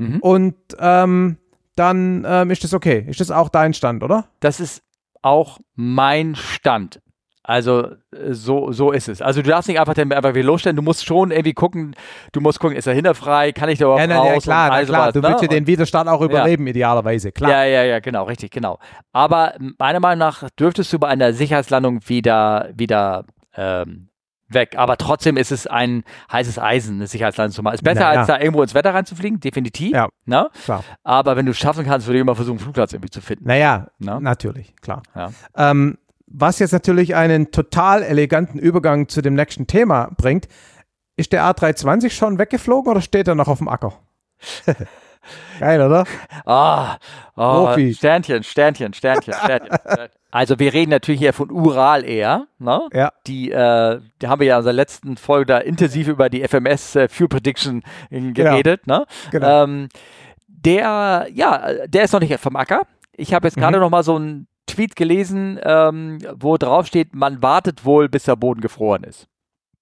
Mhm. 0.00 0.18
Und 0.20 0.54
ähm, 0.78 1.36
dann 1.76 2.24
ähm, 2.26 2.50
ist 2.50 2.64
das 2.64 2.74
okay. 2.74 3.04
Ist 3.08 3.20
das 3.20 3.30
auch 3.30 3.48
dein 3.48 3.74
Stand, 3.74 4.02
oder? 4.02 4.26
Das 4.40 4.60
ist 4.60 4.82
auch 5.22 5.58
mein 5.74 6.34
Stand. 6.34 7.00
Also 7.42 7.88
äh, 8.12 8.32
so, 8.32 8.70
so 8.72 8.92
ist 8.92 9.08
es. 9.08 9.22
Also 9.22 9.42
du 9.42 9.50
darfst 9.50 9.68
nicht 9.68 9.80
einfach, 9.80 9.94
den, 9.94 10.12
einfach 10.12 10.34
wieder 10.34 10.44
losstellen, 10.44 10.76
du 10.76 10.82
musst 10.82 11.04
schon 11.04 11.30
irgendwie 11.30 11.52
gucken, 11.52 11.96
du 12.32 12.40
musst 12.40 12.60
gucken, 12.60 12.76
ist 12.76 12.86
er 12.86 12.94
hinterfrei, 12.94 13.52
kann 13.52 13.68
ich 13.68 13.78
da 13.78 13.86
überhaupt 13.86 14.08
ja, 14.08 14.18
raus? 14.18 14.28
Ja, 14.28 14.40
klar, 14.40 14.68
na, 14.70 14.84
klar. 14.84 15.12
du 15.12 15.22
willst 15.22 15.42
ja 15.42 15.48
den 15.48 15.66
Widerstand 15.66 16.08
auch 16.08 16.20
überleben, 16.20 16.66
ja. 16.66 16.70
idealerweise, 16.70 17.32
klar. 17.32 17.50
Ja, 17.50 17.64
ja, 17.64 17.82
ja, 17.82 18.00
genau, 18.00 18.24
richtig, 18.24 18.50
genau. 18.50 18.78
Aber 19.12 19.54
meiner 19.78 20.00
Meinung 20.00 20.18
nach 20.18 20.48
dürftest 20.50 20.92
du 20.92 20.98
bei 20.98 21.08
einer 21.08 21.32
Sicherheitslandung 21.32 22.00
wieder, 22.06 22.70
wieder 22.74 23.24
ähm, 23.56 24.09
weg. 24.52 24.76
Aber 24.76 24.96
trotzdem 24.96 25.36
ist 25.36 25.52
es 25.52 25.66
ein 25.66 26.04
heißes 26.30 26.58
Eisen, 26.58 26.96
eine 26.96 27.06
Sicherheitslandung 27.06 27.54
zu 27.54 27.62
machen. 27.62 27.74
Ist 27.74 27.84
besser, 27.84 28.00
Na, 28.00 28.20
als 28.20 28.26
da 28.26 28.38
irgendwo 28.38 28.62
ins 28.62 28.74
Wetter 28.74 28.94
reinzufliegen, 28.94 29.40
definitiv. 29.40 29.92
Ja, 29.92 30.08
ne? 30.26 30.48
klar. 30.64 30.84
Aber 31.02 31.36
wenn 31.36 31.46
du 31.46 31.52
es 31.52 31.58
schaffen 31.58 31.84
kannst, 31.84 32.06
würde 32.06 32.18
ich 32.18 32.22
immer 32.22 32.34
versuchen, 32.34 32.58
einen 32.58 32.64
Flugplatz 32.64 32.92
irgendwie 32.92 33.10
zu 33.10 33.20
finden. 33.20 33.46
Naja, 33.46 33.88
Na? 33.98 34.20
natürlich, 34.20 34.74
klar. 34.76 35.02
Ja. 35.14 35.30
Ähm, 35.56 35.98
was 36.26 36.60
jetzt 36.60 36.72
natürlich 36.72 37.16
einen 37.16 37.50
total 37.50 38.02
eleganten 38.02 38.58
Übergang 38.58 39.08
zu 39.08 39.20
dem 39.20 39.34
nächsten 39.34 39.66
Thema 39.66 40.10
bringt, 40.16 40.46
ist 41.16 41.32
der 41.32 41.44
A320 41.44 42.10
schon 42.10 42.38
weggeflogen 42.38 42.90
oder 42.90 43.00
steht 43.00 43.28
er 43.28 43.34
noch 43.34 43.48
auf 43.48 43.58
dem 43.58 43.68
Acker? 43.68 43.94
Geil, 45.58 45.80
oder? 45.80 46.04
Ah, 46.44 46.96
oh, 47.36 47.68
oh, 47.68 47.92
Sternchen, 47.92 48.42
Sternchen, 48.42 48.94
Sternchen, 48.94 49.34
Sternchen. 49.44 49.78
also 50.30 50.58
wir 50.58 50.72
reden 50.72 50.90
natürlich 50.90 51.20
hier 51.20 51.32
von 51.32 51.50
Ural 51.50 52.04
Air, 52.04 52.46
ne? 52.58 52.88
Ja. 52.92 53.12
Die, 53.26 53.50
äh, 53.50 54.00
die 54.20 54.28
haben 54.28 54.40
wir 54.40 54.46
ja 54.46 54.54
in 54.54 54.58
unserer 54.58 54.72
letzten 54.72 55.16
Folge 55.16 55.46
da 55.46 55.58
intensiv 55.58 56.08
über 56.08 56.28
die 56.28 56.46
FMS 56.46 56.96
äh, 56.96 57.08
Fuel 57.08 57.28
Prediction 57.28 57.82
geredet, 58.10 58.82
genau. 58.84 59.00
ne? 59.00 59.06
Genau. 59.30 59.64
Ähm, 59.64 59.88
der, 60.46 61.28
ja, 61.32 61.86
der 61.86 62.04
ist 62.04 62.12
noch 62.12 62.20
nicht 62.20 62.38
vom 62.40 62.56
Acker. 62.56 62.82
Ich 63.16 63.34
habe 63.34 63.46
jetzt 63.46 63.56
gerade 63.56 63.76
mhm. 63.76 63.82
noch 63.82 63.90
mal 63.90 64.02
so 64.02 64.18
ein 64.18 64.46
Tweet 64.66 64.96
gelesen, 64.96 65.58
ähm, 65.62 66.18
wo 66.34 66.56
drauf 66.56 66.86
steht, 66.86 67.14
man 67.14 67.42
wartet 67.42 67.84
wohl, 67.84 68.08
bis 68.08 68.24
der 68.24 68.36
Boden 68.36 68.60
gefroren 68.60 69.04
ist. 69.04 69.26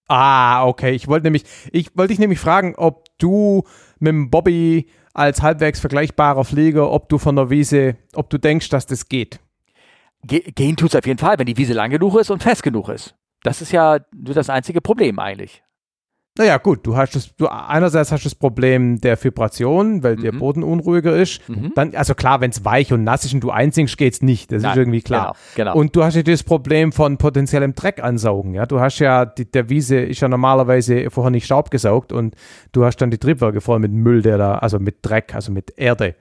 Ah, 0.09 0.67
okay. 0.67 0.93
Ich 0.93 1.07
wollte 1.07 1.25
nämlich, 1.25 1.45
ich 1.71 1.91
wollte 1.95 2.13
dich 2.13 2.19
nämlich 2.19 2.41
fragen, 2.41 2.75
ob 2.77 3.05
du 3.19 3.65
mit 3.99 4.11
dem 4.11 4.31
Bobby 4.31 4.89
als 5.19 5.43
halbwegs 5.43 5.81
vergleichbarer 5.81 6.45
Flieger, 6.45 6.91
ob 6.91 7.09
du 7.09 7.19
von 7.19 7.35
der 7.35 7.51
Wiese, 7.51 7.97
ob 8.15 8.31
du 8.31 8.39
denkst, 8.39 8.69
dass 8.69 8.87
das 8.87 9.09
geht. 9.09 9.41
Ge 10.23 10.41
gehen 10.41 10.77
tut 10.77 10.91
es 10.91 10.97
auf 10.97 11.07
jeden 11.07 11.19
Fall, 11.19 11.39
wenn 11.39 11.47
die 11.47 11.57
Wiese 11.57 11.73
lang 11.73 11.91
genug 11.91 12.17
ist 12.17 12.31
und 12.31 12.43
fest 12.43 12.63
genug 12.63 12.89
ist. 12.89 13.17
Das 13.43 13.61
ist 13.61 13.73
ja 13.73 13.99
nur 14.15 14.35
das 14.35 14.49
einzige 14.49 14.81
Problem 14.81 15.19
eigentlich. 15.19 15.63
Naja, 16.39 16.57
gut, 16.59 16.87
du 16.87 16.97
hast 16.97 17.17
das, 17.17 17.35
du 17.37 17.49
einerseits 17.49 18.13
hast 18.13 18.25
das 18.25 18.37
Problem 18.37 19.01
der 19.01 19.23
Vibration, 19.23 20.05
weil 20.05 20.17
mhm. 20.17 20.23
der 20.23 20.33
Boden 20.33 20.63
unruhiger 20.63 21.17
ist. 21.17 21.47
Mhm. 21.49 21.73
Dann, 21.75 21.97
also 21.97 22.15
klar, 22.15 22.41
wenn 22.41 22.51
es 22.51 22.65
weich 22.65 22.93
und 22.93 23.03
nass 23.03 23.25
ist 23.25 23.35
und 23.35 23.41
du 23.41 23.51
einsinkst, 23.51 23.99
geht's 23.99 24.23
nicht. 24.23 24.53
Das 24.53 24.63
Nein, 24.63 24.71
ist 24.71 24.79
irgendwie 24.79 25.03
klar. 25.03 25.35
Genau, 25.57 25.73
genau. 25.73 25.81
Und 25.81 25.97
du 25.97 26.05
hast 26.05 26.15
ja 26.15 26.23
das 26.23 26.45
Problem 26.45 26.93
von 26.93 27.19
potenziellem 27.19 27.75
Dreck 27.75 28.03
ansaugen. 28.03 28.55
Ja, 28.55 28.67
du 28.67 28.79
hast 28.79 29.01
ja, 29.01 29.27
die, 29.27 29.51
der 29.51 29.69
Wiese 29.69 29.99
ist 29.99 30.21
ja 30.21 30.29
normalerweise 30.29 31.11
vorher 31.11 31.33
nicht 31.33 31.45
Staub 31.45 31.73
gesaugt 31.73 32.13
und 32.13 32.37
du 32.71 32.85
hast 32.85 32.99
dann 32.99 33.11
die 33.11 33.19
Triebwerke 33.19 33.61
voll 33.61 33.81
mit 33.81 33.93
Müll, 33.93 34.23
der 34.23 34.39
da, 34.39 34.59
also 34.59 34.79
mit 34.79 34.99
Dreck, 35.03 35.35
also 35.35 35.51
mit 35.51 35.73
Erde. 35.77 36.15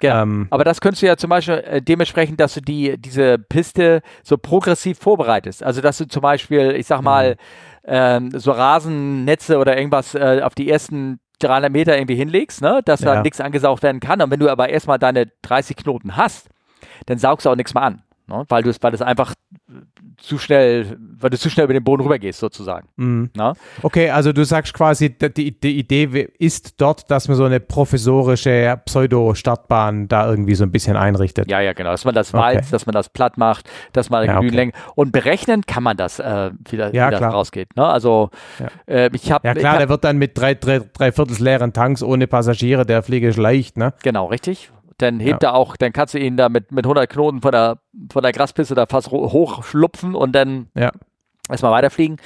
Genau. 0.00 0.22
Ähm, 0.22 0.48
Aber 0.50 0.64
das 0.64 0.80
könntest 0.80 1.02
du 1.02 1.06
ja 1.06 1.16
zum 1.16 1.30
Beispiel 1.30 1.54
äh, 1.54 1.80
dementsprechend, 1.80 2.40
dass 2.40 2.54
du 2.54 2.60
die, 2.60 2.98
diese 2.98 3.38
Piste 3.38 4.02
so 4.24 4.36
progressiv 4.36 4.98
vorbereitest. 4.98 5.62
Also, 5.62 5.80
dass 5.80 5.98
du 5.98 6.08
zum 6.08 6.22
Beispiel, 6.22 6.72
ich 6.72 6.88
sag 6.88 7.02
mal, 7.02 7.36
mhm 7.36 7.71
ähm, 7.84 8.30
so 8.38 8.52
Rasennetze 8.52 9.58
oder 9.58 9.76
irgendwas 9.76 10.14
äh, 10.14 10.40
auf 10.42 10.54
die 10.54 10.70
ersten 10.70 11.20
300 11.40 11.72
Meter 11.72 11.96
irgendwie 11.96 12.14
hinlegst, 12.14 12.62
ne? 12.62 12.82
dass 12.84 13.00
ja. 13.00 13.14
da 13.14 13.22
nichts 13.22 13.40
angesaugt 13.40 13.82
werden 13.82 14.00
kann. 14.00 14.20
Und 14.20 14.30
wenn 14.30 14.40
du 14.40 14.48
aber 14.48 14.68
erstmal 14.68 14.98
deine 14.98 15.26
30 15.42 15.76
Knoten 15.76 16.16
hast, 16.16 16.48
dann 17.06 17.18
saugst 17.18 17.46
du 17.46 17.50
auch 17.50 17.56
nichts 17.56 17.74
mehr 17.74 17.82
an, 17.82 18.02
ne? 18.26 18.44
weil 18.48 18.62
du 18.62 18.70
es, 18.70 18.82
weil 18.82 18.94
es 18.94 19.02
einfach 19.02 19.34
zu 20.18 20.38
schnell, 20.38 20.96
weil 21.18 21.30
du 21.30 21.38
zu 21.38 21.50
schnell 21.50 21.64
über 21.64 21.74
den 21.74 21.82
Boden 21.82 22.02
rübergehst, 22.02 22.38
sozusagen. 22.38 22.88
Mhm. 22.96 23.30
Okay, 23.82 24.10
also 24.10 24.32
du 24.32 24.44
sagst 24.44 24.72
quasi, 24.72 25.10
die, 25.10 25.58
die 25.58 25.78
Idee 25.78 26.28
ist 26.38 26.80
dort, 26.80 27.10
dass 27.10 27.28
man 27.28 27.36
so 27.36 27.44
eine 27.44 27.60
professorische 27.60 28.80
Pseudo-Startbahn 28.84 30.08
da 30.08 30.28
irgendwie 30.28 30.54
so 30.54 30.64
ein 30.64 30.70
bisschen 30.70 30.96
einrichtet. 30.96 31.50
Ja, 31.50 31.60
ja, 31.60 31.72
genau. 31.72 31.90
Dass 31.90 32.04
man 32.04 32.14
das 32.14 32.32
walzt, 32.32 32.60
okay. 32.60 32.70
dass 32.70 32.86
man 32.86 32.92
das 32.92 33.08
platt 33.08 33.36
macht, 33.36 33.68
dass 33.92 34.10
man 34.10 34.24
ja, 34.26 34.38
okay. 34.38 34.72
Und 34.94 35.12
berechnen 35.12 35.62
kann 35.66 35.82
man 35.82 35.96
das, 35.96 36.18
äh, 36.20 36.50
wie, 36.70 36.76
das, 36.76 36.92
ja, 36.92 37.08
wie 37.08 37.12
das 37.12 37.22
rausgeht. 37.22 37.76
Ne? 37.76 37.84
Also 37.84 38.30
ja. 38.58 38.68
äh, 38.86 39.10
ich 39.12 39.32
habe. 39.32 39.46
Ja 39.46 39.54
klar, 39.54 39.72
hab, 39.72 39.78
der 39.80 39.88
wird 39.88 40.04
dann 40.04 40.18
mit 40.18 40.38
drei, 40.38 40.54
drei, 40.54 40.80
drei 40.80 41.10
Viertels 41.10 41.40
leeren 41.40 41.72
Tanks 41.72 42.02
ohne 42.02 42.26
Passagiere, 42.26 42.86
der 42.86 43.02
Flieger 43.02 43.28
ist 43.28 43.38
leicht, 43.38 43.76
ne? 43.76 43.94
Genau, 44.02 44.26
richtig 44.26 44.70
dann 45.02 45.20
hebt 45.20 45.42
ja. 45.42 45.50
er 45.50 45.54
auch, 45.54 45.76
dann 45.76 45.92
kannst 45.92 46.14
du 46.14 46.18
ihn 46.18 46.36
da 46.36 46.48
mit, 46.48 46.72
mit 46.72 46.84
100 46.84 47.08
Knoten 47.08 47.42
von 47.42 47.52
der, 47.52 47.78
von 48.10 48.22
der 48.22 48.32
Graspiste 48.32 48.74
da 48.74 48.86
fast 48.86 49.10
hochschlupfen 49.10 50.14
und 50.14 50.32
dann 50.32 50.68
ja. 50.74 50.92
erstmal 51.48 51.72
weiterfliegen 51.72 52.18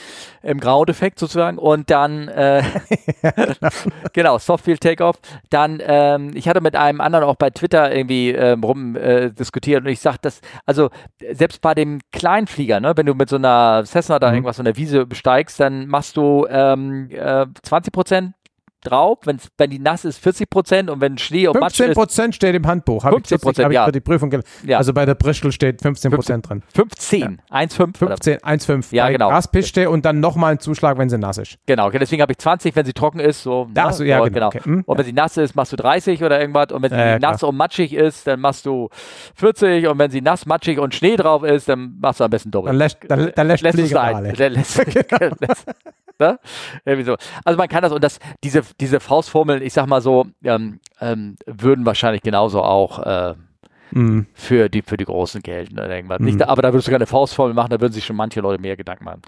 im 0.42 0.60
Ground-Effekt 0.60 1.18
sozusagen 1.18 1.58
und 1.58 1.90
dann, 1.90 2.28
äh, 2.28 2.62
genau, 4.12 4.38
Softfield 4.38 4.80
Takeoff. 4.80 5.16
Dann, 5.50 5.82
ähm, 5.84 6.32
ich 6.34 6.48
hatte 6.48 6.60
mit 6.60 6.76
einem 6.76 7.00
anderen 7.00 7.24
auch 7.24 7.36
bei 7.36 7.50
Twitter 7.50 7.94
irgendwie 7.94 8.30
ähm, 8.30 8.62
rum 8.62 8.96
äh, 8.96 9.30
diskutiert 9.30 9.82
und 9.82 9.88
ich 9.88 10.00
sag, 10.00 10.18
dass, 10.18 10.40
also 10.64 10.90
selbst 11.32 11.60
bei 11.60 11.74
dem 11.74 12.00
Kleinflieger, 12.12 12.80
ne, 12.80 12.92
wenn 12.96 13.06
du 13.06 13.14
mit 13.14 13.28
so 13.28 13.36
einer 13.36 13.84
Cessna 13.86 14.18
da 14.18 14.28
mhm. 14.28 14.34
irgendwas 14.34 14.56
von 14.56 14.64
der 14.64 14.76
Wiese 14.76 15.06
besteigst, 15.06 15.58
dann 15.58 15.86
machst 15.86 16.16
du 16.16 16.46
ähm, 16.48 17.08
äh, 17.10 17.46
20 17.62 17.92
Prozent 17.92 18.34
drauf, 18.82 19.18
wenn's, 19.24 19.48
wenn 19.58 19.70
die 19.70 19.78
nass 19.78 20.04
ist 20.04 20.18
40 20.18 20.48
Prozent 20.48 20.90
und 20.90 21.00
wenn 21.00 21.18
Schnee 21.18 21.48
und 21.48 21.58
Matsch 21.58 21.74
ist. 21.74 21.86
15 21.86 21.94
Prozent 21.94 22.34
steht 22.34 22.54
im 22.54 22.66
Handbuch. 22.66 23.02
15 23.02 23.38
Prozent, 23.38 23.72
ja. 23.72 23.90
die 23.90 24.00
Prüfung 24.00 24.32
ja. 24.64 24.78
Also 24.78 24.92
bei 24.92 25.04
der 25.04 25.14
Bristol 25.14 25.52
steht 25.52 25.82
15 25.82 26.10
Prozent 26.10 26.48
drin. 26.48 26.62
15, 26.74 27.20
ja. 27.50 27.56
1,5. 27.56 27.96
15, 27.96 28.38
1,5. 28.38 28.94
Ja, 28.94 29.04
bei 29.06 29.12
genau. 29.12 29.28
Graspiste 29.28 29.90
und 29.90 30.04
dann 30.04 30.20
nochmal 30.20 30.52
ein 30.52 30.60
Zuschlag, 30.60 30.98
wenn 30.98 31.08
sie 31.08 31.18
nass 31.18 31.38
ist. 31.38 31.58
Genau, 31.66 31.86
okay, 31.86 31.98
deswegen 31.98 32.22
habe 32.22 32.32
ich 32.32 32.38
20, 32.38 32.74
wenn 32.76 32.86
sie 32.86 32.92
trocken 32.92 33.20
ist. 33.20 33.42
So, 33.42 33.68
Ach 33.74 33.92
so, 33.92 34.04
ja, 34.04 34.18
genau. 34.18 34.30
genau. 34.30 34.46
Okay. 34.48 34.60
Hm, 34.62 34.82
und 34.86 34.98
wenn 34.98 35.04
sie 35.04 35.12
nass 35.12 35.36
ist, 35.36 35.54
machst 35.54 35.72
du 35.72 35.76
30 35.76 36.22
oder 36.22 36.40
irgendwas. 36.40 36.72
Und 36.72 36.82
wenn 36.82 36.90
sie 36.90 36.96
äh, 36.96 37.18
nass 37.18 37.42
und 37.42 37.56
matschig 37.56 37.92
ist, 37.92 38.26
dann 38.26 38.40
machst 38.40 38.66
du 38.66 38.88
40. 39.36 39.88
Und 39.88 39.98
wenn 39.98 40.10
sie 40.10 40.20
nass, 40.20 40.46
matschig 40.46 40.78
und 40.78 40.94
Schnee 40.94 41.16
drauf 41.16 41.42
ist, 41.42 41.68
dann 41.68 41.96
machst 42.00 42.20
du 42.20 42.24
am 42.24 42.30
besten 42.30 42.50
doppelt. 42.50 42.70
Dann 42.70 42.78
lässt, 42.78 42.98
dann, 43.08 43.32
dann 43.34 43.46
lässt, 43.48 43.62
lässt 43.62 43.78
es 43.78 43.94
ein. 43.94 44.24
Dann 44.36 44.52
lässt, 44.52 44.76
lässt, 45.40 45.66
ne? 46.18 46.38
Irgendwie 46.84 47.04
so. 47.04 47.16
Also 47.44 47.56
man 47.56 47.68
kann 47.68 47.82
das 47.82 47.92
und 47.92 48.02
das, 48.02 48.18
diese, 48.42 48.62
diese 48.80 49.00
Faustformeln, 49.00 49.62
ich 49.62 49.72
sag 49.72 49.86
mal 49.86 50.00
so, 50.00 50.26
ähm, 50.44 50.80
ähm, 51.00 51.36
würden 51.46 51.86
wahrscheinlich 51.86 52.22
genauso 52.22 52.62
auch 52.62 52.98
äh, 52.98 53.34
mm. 53.92 54.26
für, 54.34 54.68
die, 54.68 54.82
für 54.82 54.96
die 54.96 55.04
großen 55.04 55.42
gelten 55.42 55.74
oder 55.74 55.94
irgendwas. 55.94 56.20
Mm. 56.20 56.24
Nicht, 56.24 56.42
aber 56.42 56.62
da 56.62 56.72
würdest 56.72 56.88
du 56.88 56.92
keine 56.92 57.06
Faustformel 57.06 57.54
machen, 57.54 57.70
da 57.70 57.80
würden 57.80 57.92
sich 57.92 58.04
schon 58.04 58.16
manche 58.16 58.40
Leute 58.40 58.60
mehr 58.60 58.76
Gedanken 58.76 59.04
machen. 59.04 59.22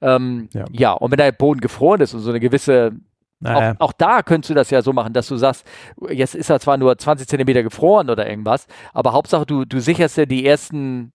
Ähm, 0.00 0.48
ja. 0.52 0.64
ja, 0.72 0.92
und 0.92 1.10
wenn 1.10 1.18
der 1.18 1.32
Boden 1.32 1.60
gefroren 1.60 2.00
ist 2.00 2.14
und 2.14 2.20
so 2.20 2.30
eine 2.30 2.40
gewisse 2.40 2.92
naja. 3.40 3.74
Auch, 3.78 3.88
auch, 3.88 3.92
da 3.92 4.22
könntest 4.22 4.50
du 4.50 4.54
das 4.54 4.70
ja 4.70 4.80
so 4.80 4.94
machen, 4.94 5.12
dass 5.12 5.28
du 5.28 5.36
sagst, 5.36 5.66
jetzt 6.08 6.34
ist 6.34 6.48
er 6.48 6.60
zwar 6.60 6.78
nur 6.78 6.96
20 6.96 7.28
Zentimeter 7.28 7.62
gefroren 7.62 8.08
oder 8.08 8.26
irgendwas, 8.26 8.66
aber 8.94 9.12
Hauptsache 9.12 9.44
du, 9.44 9.66
du 9.66 9.80
sicherst 9.80 10.16
dir 10.16 10.26
die 10.26 10.46
ersten 10.46 11.12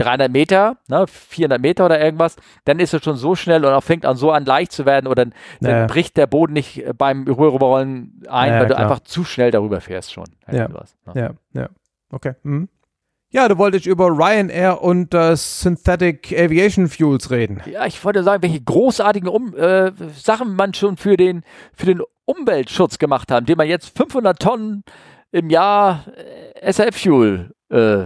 300 0.00 0.32
Meter, 0.32 0.76
ne, 0.88 1.06
400 1.06 1.60
Meter 1.60 1.86
oder 1.86 2.00
irgendwas, 2.00 2.36
dann 2.64 2.80
ist 2.80 2.94
es 2.94 3.04
schon 3.04 3.16
so 3.16 3.34
schnell 3.34 3.64
und 3.64 3.72
auch 3.72 3.82
fängt 3.82 4.06
an 4.06 4.16
so 4.16 4.30
an 4.30 4.44
leicht 4.44 4.72
zu 4.72 4.86
werden 4.86 5.06
oder 5.06 5.26
dann, 5.26 5.34
naja. 5.60 5.86
bricht 5.86 6.16
der 6.16 6.26
Boden 6.26 6.54
nicht 6.54 6.84
äh, 6.84 6.92
beim 6.92 7.24
Rüberrollen 7.26 8.22
ein, 8.28 8.50
naja, 8.50 8.60
weil 8.60 8.68
du 8.68 8.74
klar. 8.74 8.78
einfach 8.78 9.00
zu 9.00 9.24
schnell 9.24 9.50
darüber 9.50 9.80
fährst 9.80 10.12
schon. 10.12 10.26
Ja. 10.50 10.68
Was, 10.72 10.96
ne? 11.06 11.36
ja, 11.54 11.60
ja, 11.60 11.68
okay. 12.10 12.34
Mhm. 12.42 12.68
Ja, 13.32 13.46
du 13.46 13.58
wolltest 13.58 13.86
über 13.86 14.08
Ryanair 14.08 14.82
und 14.82 15.14
äh, 15.14 15.36
Synthetic 15.36 16.32
Aviation 16.32 16.88
Fuels 16.88 17.30
reden. 17.30 17.62
Ja, 17.70 17.86
ich 17.86 18.04
wollte 18.04 18.24
sagen, 18.24 18.42
welche 18.42 18.60
großartigen 18.60 19.28
um 19.28 19.54
äh, 19.54 19.92
Sachen 20.16 20.56
man 20.56 20.74
schon 20.74 20.96
für 20.96 21.16
den, 21.16 21.44
für 21.72 21.86
den 21.86 22.02
Umweltschutz 22.24 22.98
gemacht 22.98 23.30
hat, 23.30 23.40
indem 23.40 23.58
man 23.58 23.68
jetzt 23.68 23.96
500 23.96 24.40
Tonnen 24.40 24.82
im 25.30 25.48
Jahr 25.48 26.06
SAF-Fuel 26.68 27.52
äh, 27.70 28.04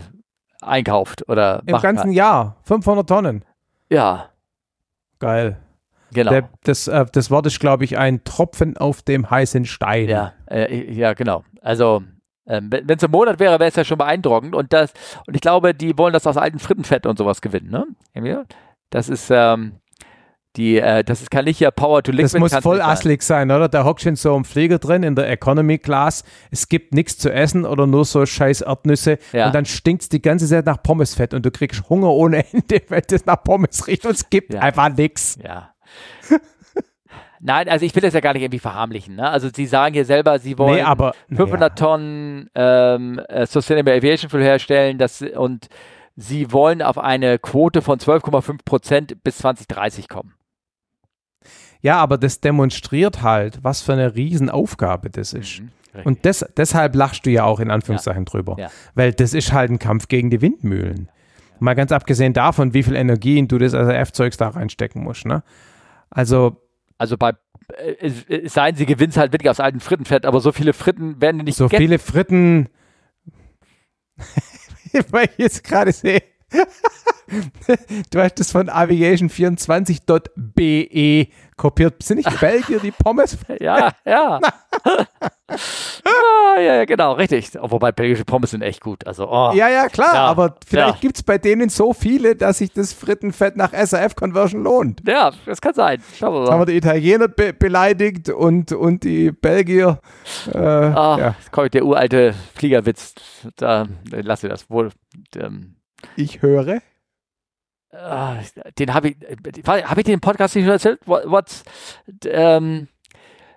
einkauft 0.66 1.28
oder 1.28 1.62
Im 1.66 1.78
ganzen 1.78 2.04
kann. 2.04 2.12
Jahr 2.12 2.56
500 2.62 3.08
Tonnen. 3.08 3.44
Ja. 3.90 4.30
Geil. 5.18 5.58
Genau. 6.12 6.30
Der, 6.30 6.48
das, 6.62 6.88
äh, 6.88 7.06
das 7.12 7.30
Wort 7.30 7.46
ist, 7.46 7.60
glaube 7.60 7.84
ich, 7.84 7.98
ein 7.98 8.22
Tropfen 8.24 8.76
auf 8.76 9.02
dem 9.02 9.30
heißen 9.30 9.64
Stein. 9.64 10.08
Ja, 10.08 10.32
äh, 10.48 10.92
ja 10.92 11.14
genau. 11.14 11.44
Also 11.60 12.02
ähm, 12.46 12.70
wenn 12.70 12.96
es 12.96 13.02
im 13.02 13.10
Monat 13.10 13.38
wäre, 13.38 13.58
wäre 13.58 13.68
es 13.68 13.76
ja 13.76 13.84
schon 13.84 13.98
beeindruckend. 13.98 14.54
Und 14.54 14.72
das, 14.72 14.92
und 15.26 15.34
ich 15.34 15.40
glaube, 15.40 15.74
die 15.74 15.96
wollen 15.96 16.12
das 16.12 16.26
aus 16.26 16.36
alten 16.36 16.58
Frittenfett 16.58 17.06
und 17.06 17.18
sowas 17.18 17.40
gewinnen, 17.40 17.70
ne? 17.70 17.86
Das 18.90 19.08
ist, 19.08 19.30
ähm, 19.30 19.80
die, 20.56 20.78
äh, 20.78 21.02
das 21.02 21.20
ist 21.20 21.30
kann 21.30 21.44
nicht 21.46 21.58
ja 21.58 21.70
Power 21.70 22.02
to 22.02 22.12
Liquid. 22.12 22.24
Das 22.24 22.38
muss 22.38 22.54
voll 22.56 22.80
asslig 22.80 23.22
sein, 23.22 23.50
oder? 23.50 23.68
Da 23.68 23.84
hockst 23.84 24.04
du 24.04 24.10
in 24.10 24.16
so 24.16 24.34
einem 24.34 24.44
Flieger 24.44 24.78
drin, 24.78 25.02
in 25.02 25.16
der 25.16 25.28
Economy 25.28 25.78
Class. 25.78 26.22
Es 26.50 26.68
gibt 26.68 26.94
nichts 26.94 27.18
zu 27.18 27.32
essen 27.32 27.64
oder 27.64 27.86
nur 27.86 28.04
so 28.04 28.24
scheiß 28.24 28.60
Erdnüsse. 28.60 29.18
Ja. 29.32 29.46
Und 29.46 29.54
dann 29.54 29.64
stinkt 29.64 30.02
es 30.02 30.08
die 30.08 30.22
ganze 30.22 30.46
Zeit 30.46 30.66
nach 30.66 30.82
Pommesfett 30.82 31.34
und 31.34 31.44
du 31.44 31.50
kriegst 31.50 31.88
Hunger 31.88 32.10
ohne 32.10 32.44
Ende, 32.52 32.82
weil 32.88 33.02
das 33.02 33.26
nach 33.26 33.42
Pommes 33.42 33.86
riecht 33.86 34.06
und 34.06 34.12
es 34.12 34.30
gibt 34.30 34.54
ja. 34.54 34.60
einfach 34.60 34.94
nichts. 34.94 35.38
Ja. 35.42 35.74
Nein, 37.46 37.68
also 37.68 37.84
ich 37.84 37.94
will 37.94 38.00
das 38.00 38.14
ja 38.14 38.20
gar 38.20 38.32
nicht 38.32 38.42
irgendwie 38.42 38.58
verharmlichen. 38.58 39.16
Ne? 39.16 39.28
Also 39.28 39.50
Sie 39.54 39.66
sagen 39.66 39.92
hier 39.92 40.06
selber, 40.06 40.38
Sie 40.38 40.56
wollen 40.56 40.76
nee, 40.76 40.82
aber, 40.82 41.12
500 41.28 41.60
ja. 41.60 41.68
Tonnen 41.86 42.50
ähm, 42.54 43.20
äh, 43.28 43.44
Sustainable 43.44 43.92
Aviation 43.92 44.30
Fuel 44.30 44.42
herstellen 44.42 44.96
das, 44.96 45.20
und 45.20 45.68
Sie 46.16 46.52
wollen 46.52 46.80
auf 46.80 46.96
eine 46.96 47.38
Quote 47.38 47.82
von 47.82 47.98
12,5 47.98 48.60
Prozent 48.64 49.24
bis 49.24 49.38
2030 49.38 50.08
kommen. 50.08 50.32
Ja, 51.84 51.98
aber 51.98 52.16
das 52.16 52.40
demonstriert 52.40 53.20
halt, 53.20 53.58
was 53.62 53.82
für 53.82 53.92
eine 53.92 54.14
Riesenaufgabe 54.14 55.10
das 55.10 55.34
ist. 55.34 55.60
Mhm, 55.60 55.70
und 56.04 56.24
des, 56.24 56.42
deshalb 56.56 56.94
lachst 56.94 57.26
du 57.26 57.30
ja 57.30 57.44
auch 57.44 57.60
in 57.60 57.70
Anführungszeichen 57.70 58.22
ja. 58.22 58.24
drüber. 58.24 58.56
Ja. 58.58 58.70
Weil 58.94 59.12
das 59.12 59.34
ist 59.34 59.52
halt 59.52 59.70
ein 59.70 59.78
Kampf 59.78 60.08
gegen 60.08 60.30
die 60.30 60.40
Windmühlen. 60.40 61.10
Mal 61.60 61.74
ganz 61.74 61.92
abgesehen 61.92 62.32
davon, 62.32 62.72
wie 62.72 62.82
viel 62.82 62.96
Energie 62.96 63.46
du 63.46 63.58
das 63.58 63.72
SRF-Zeugs 63.72 64.38
da 64.38 64.48
reinstecken 64.48 65.02
musst. 65.02 65.26
Ne? 65.26 65.42
Also 66.08 66.56
also 66.96 67.18
bei 67.18 67.32
äh, 67.76 68.48
seien 68.48 68.76
sie 68.76 68.86
gewinnt 68.86 69.18
halt 69.18 69.32
wirklich 69.32 69.50
aus 69.50 69.60
alten 69.60 69.80
Frittenfett, 69.80 70.24
aber 70.24 70.40
so 70.40 70.52
viele 70.52 70.72
Fritten 70.72 71.20
werden 71.20 71.44
nicht 71.44 71.56
So 71.56 71.68
viele 71.68 71.98
Fritten, 71.98 72.70
weil 75.10 75.26
ich 75.26 75.38
jetzt 75.38 75.64
gerade 75.64 75.92
sehe, 75.92 76.22
du 78.10 78.20
hast 78.20 78.40
das 78.40 78.52
von 78.52 78.68
aviation24.be 78.68 81.28
kopiert. 81.56 82.02
Sind 82.02 82.18
nicht 82.18 82.40
Belgier 82.40 82.80
die 82.80 82.90
Pommes? 82.90 83.38
ja, 83.60 83.92
ja. 84.04 84.40
ah, 84.84 86.60
ja, 86.60 86.84
genau, 86.84 87.12
richtig. 87.12 87.50
Wobei 87.60 87.92
belgische 87.92 88.24
Pommes 88.24 88.50
sind 88.50 88.62
echt 88.62 88.80
gut. 88.80 89.06
Also, 89.06 89.30
oh. 89.30 89.52
Ja, 89.54 89.68
ja, 89.68 89.88
klar, 89.88 90.14
ja, 90.14 90.24
aber 90.24 90.56
vielleicht 90.66 90.94
ja. 90.94 91.00
gibt 91.00 91.16
es 91.16 91.22
bei 91.22 91.38
denen 91.38 91.68
so 91.68 91.92
viele, 91.92 92.36
dass 92.36 92.58
sich 92.58 92.72
das 92.72 92.92
Frittenfett 92.92 93.56
nach 93.56 93.72
SAF-Conversion 93.72 94.62
lohnt. 94.62 95.02
Ja, 95.06 95.32
das 95.46 95.60
kann 95.60 95.74
sein. 95.74 96.02
Schauen 96.18 96.34
wir 96.34 96.40
mal. 96.40 96.44
Jetzt 96.44 96.52
haben 96.52 96.60
wir 96.60 96.66
die 96.66 96.76
Italiener 96.76 97.28
be 97.28 97.52
beleidigt 97.52 98.30
und, 98.30 98.72
und 98.72 99.04
die 99.04 99.30
Belgier. 99.30 100.00
Äh, 100.52 100.58
ah, 100.58 101.16
ja. 101.18 101.34
Kommt 101.52 101.74
der 101.74 101.84
uralte 101.84 102.34
Fliegerwitz. 102.54 103.14
Da 103.56 103.86
lasse 104.10 104.46
ich 104.46 104.52
das 104.52 104.70
wohl. 104.70 104.90
Ähm, 105.36 105.76
ich 106.16 106.42
höre. 106.42 106.80
Uh, 107.94 108.42
den 108.78 108.92
habe 108.92 109.10
ich, 109.10 109.16
habe 109.66 110.00
ich 110.00 110.04
den 110.04 110.20
Podcast 110.20 110.56
nicht 110.56 110.64
schon 110.64 110.72
erzählt? 110.72 111.00
What, 111.06 111.30
what's 111.30 111.62
um, 112.08 112.28
ähm, 112.28 112.88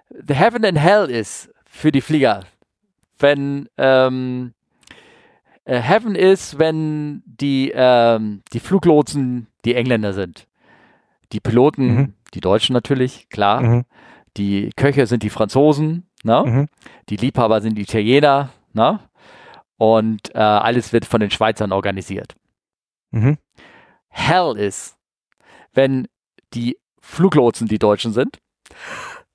the 0.10 0.36
Heaven 0.36 0.64
and 0.64 0.78
Hell 0.78 1.10
is 1.10 1.50
für 1.66 1.92
die 1.92 2.02
Flieger. 2.02 2.44
Wenn 3.18 3.68
ähm, 3.78 4.54
äh, 5.66 5.80
Heaven 5.80 6.16
ist, 6.16 6.60
wenn 6.60 7.24
die, 7.26 7.72
ähm, 7.74 8.42
die 8.54 8.60
Fluglotsen 8.60 9.48
die 9.66 9.76
Engländer 9.76 10.14
sind. 10.14 10.48
Die 11.34 11.40
Piloten, 11.40 11.96
mhm. 11.96 12.14
die 12.34 12.42
Deutschen 12.42 12.74
natürlich, 12.74 13.30
klar. 13.30 13.62
Mhm. 13.62 13.86
Die 14.38 14.70
Köche 14.76 15.08
sind 15.08 15.24
die 15.24 15.30
Franzosen, 15.30 16.08
ne? 16.24 16.44
Mhm. 16.46 16.68
Die 17.10 17.18
Liebhaber 17.18 17.60
sind 17.60 17.76
die 17.76 17.82
Italiener, 17.82 18.50
ne? 18.74 19.00
Und 19.78 20.34
äh, 20.36 20.40
alles 20.40 20.94
wird 20.94 21.06
von 21.06 21.20
den 21.20 21.32
Schweizern 21.32 21.72
organisiert. 21.72 22.36
Mhm. 23.12 23.38
Hell 24.18 24.57
ist, 24.57 24.98
wenn 25.73 26.07
die 26.53 26.77
Fluglotsen 26.99 27.68
die 27.68 27.77
Deutschen 27.77 28.14
sind, 28.14 28.39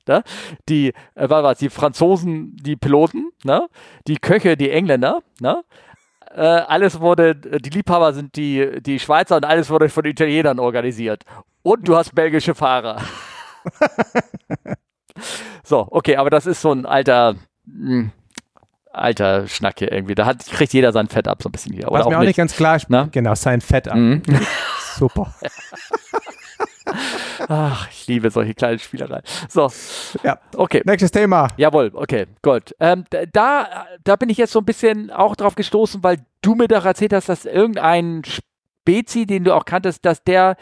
ne? 0.08 0.24
die, 0.68 0.88
äh, 1.14 1.30
was, 1.30 1.58
die 1.58 1.70
Franzosen 1.70 2.56
die 2.56 2.76
Piloten, 2.76 3.30
ne? 3.44 3.68
die 4.08 4.16
Köche 4.16 4.56
die 4.56 4.70
Engländer, 4.70 5.22
ne? 5.40 5.62
Äh, 6.34 6.40
alles 6.40 6.98
wurde, 6.98 7.36
die 7.36 7.70
Liebhaber 7.70 8.12
sind 8.12 8.36
die, 8.36 8.80
die 8.80 8.98
Schweizer 8.98 9.36
und 9.36 9.44
alles 9.44 9.70
wurde 9.70 9.88
von 9.88 10.04
Italienern 10.04 10.58
organisiert. 10.58 11.24
Und 11.62 11.86
du 11.86 11.94
hast 11.94 12.14
belgische 12.14 12.54
Fahrer. 12.54 13.02
so, 15.62 15.86
okay, 15.90 16.16
aber 16.16 16.30
das 16.30 16.46
ist 16.46 16.62
so 16.62 16.72
ein 16.72 16.86
alter, 16.86 17.34
mh, 17.66 17.88
hm, 17.88 18.12
alter 18.92 19.48
Schnack 19.48 19.78
hier 19.78 19.92
irgendwie. 19.92 20.14
Da 20.14 20.26
hat, 20.26 20.44
kriegt 20.46 20.72
jeder 20.72 20.92
sein 20.92 21.08
Fett 21.08 21.28
ab, 21.28 21.42
so 21.42 21.48
ein 21.48 21.52
bisschen 21.52 21.72
hier. 21.72 21.88
Oder 21.88 22.00
Was 22.00 22.06
auch 22.06 22.10
mir 22.10 22.16
auch 22.16 22.20
nicht, 22.20 22.28
nicht 22.28 22.36
ganz 22.36 22.54
klar 22.54 22.76
ist, 22.76 22.86
genau, 23.12 23.34
sein 23.34 23.60
Fett 23.60 23.88
ab. 23.88 23.96
Mhm. 23.96 24.22
Super. 24.96 25.34
Ach, 27.48 27.88
ich 27.90 28.06
liebe 28.06 28.30
solche 28.30 28.54
kleinen 28.54 28.78
Spielereien. 28.78 29.22
So, 29.48 29.70
ja. 30.22 30.38
Okay. 30.56 30.82
Nächstes 30.84 31.10
Thema. 31.10 31.48
Jawohl, 31.56 31.90
okay, 31.94 32.26
gut. 32.42 32.74
Ähm, 32.80 33.04
da, 33.32 33.86
da 34.04 34.16
bin 34.16 34.28
ich 34.28 34.38
jetzt 34.38 34.52
so 34.52 34.60
ein 34.60 34.64
bisschen 34.64 35.10
auch 35.10 35.36
drauf 35.36 35.54
gestoßen, 35.54 36.02
weil 36.02 36.18
du 36.42 36.54
mir 36.54 36.68
doch 36.68 36.84
erzählt 36.84 37.12
hast, 37.12 37.28
dass 37.28 37.44
irgendein 37.44 38.22
Spezi, 38.24 39.26
den 39.26 39.44
du 39.44 39.54
auch 39.54 39.64
kanntest, 39.64 40.04
dass 40.04 40.22
der 40.24 40.56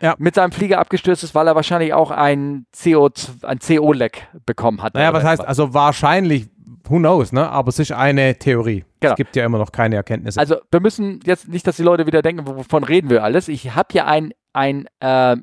ja. 0.00 0.14
mit 0.18 0.34
seinem 0.34 0.52
Flieger 0.52 0.78
abgestürzt 0.78 1.24
ist, 1.24 1.34
weil 1.34 1.46
er 1.46 1.54
wahrscheinlich 1.54 1.94
auch 1.94 2.10
ein 2.10 2.66
CO, 2.82 3.10
ein 3.42 3.58
CO-Leck 3.58 4.28
bekommen 4.46 4.82
hat. 4.82 4.94
Naja, 4.94 5.12
was 5.12 5.24
heißt, 5.24 5.44
also 5.44 5.74
wahrscheinlich 5.74 6.48
who 6.90 6.98
knows, 6.98 7.32
ne? 7.32 7.48
Aber 7.48 7.68
es 7.68 7.78
ist 7.78 7.92
eine 7.92 8.36
Theorie. 8.38 8.84
Genau. 9.00 9.12
Es 9.12 9.16
gibt 9.16 9.36
ja 9.36 9.44
immer 9.44 9.58
noch 9.58 9.72
keine 9.72 9.96
Erkenntnisse. 9.96 10.38
Also 10.38 10.56
wir 10.70 10.80
müssen 10.80 11.20
jetzt 11.24 11.48
nicht, 11.48 11.66
dass 11.66 11.76
die 11.76 11.82
Leute 11.82 12.06
wieder 12.06 12.22
denken, 12.22 12.46
wovon 12.46 12.84
reden 12.84 13.08
wir 13.08 13.24
alles. 13.24 13.48
Ich 13.48 13.74
habe 13.74 13.88
hier 13.92 14.06
ein, 14.06 14.32
ein 14.52 14.86
äh, 15.00 15.36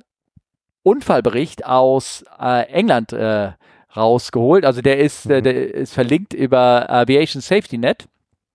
Unfallbericht 0.83 1.65
aus 1.65 2.23
äh, 2.39 2.67
England 2.67 3.13
äh, 3.13 3.51
rausgeholt. 3.95 4.65
Also 4.65 4.81
der 4.81 4.99
ist, 4.99 5.25
äh, 5.25 5.39
mhm. 5.39 5.43
der 5.43 5.73
ist 5.73 5.93
verlinkt 5.93 6.33
über 6.33 6.89
Aviation 6.89 7.41
Safety 7.41 7.77
Net. 7.77 8.07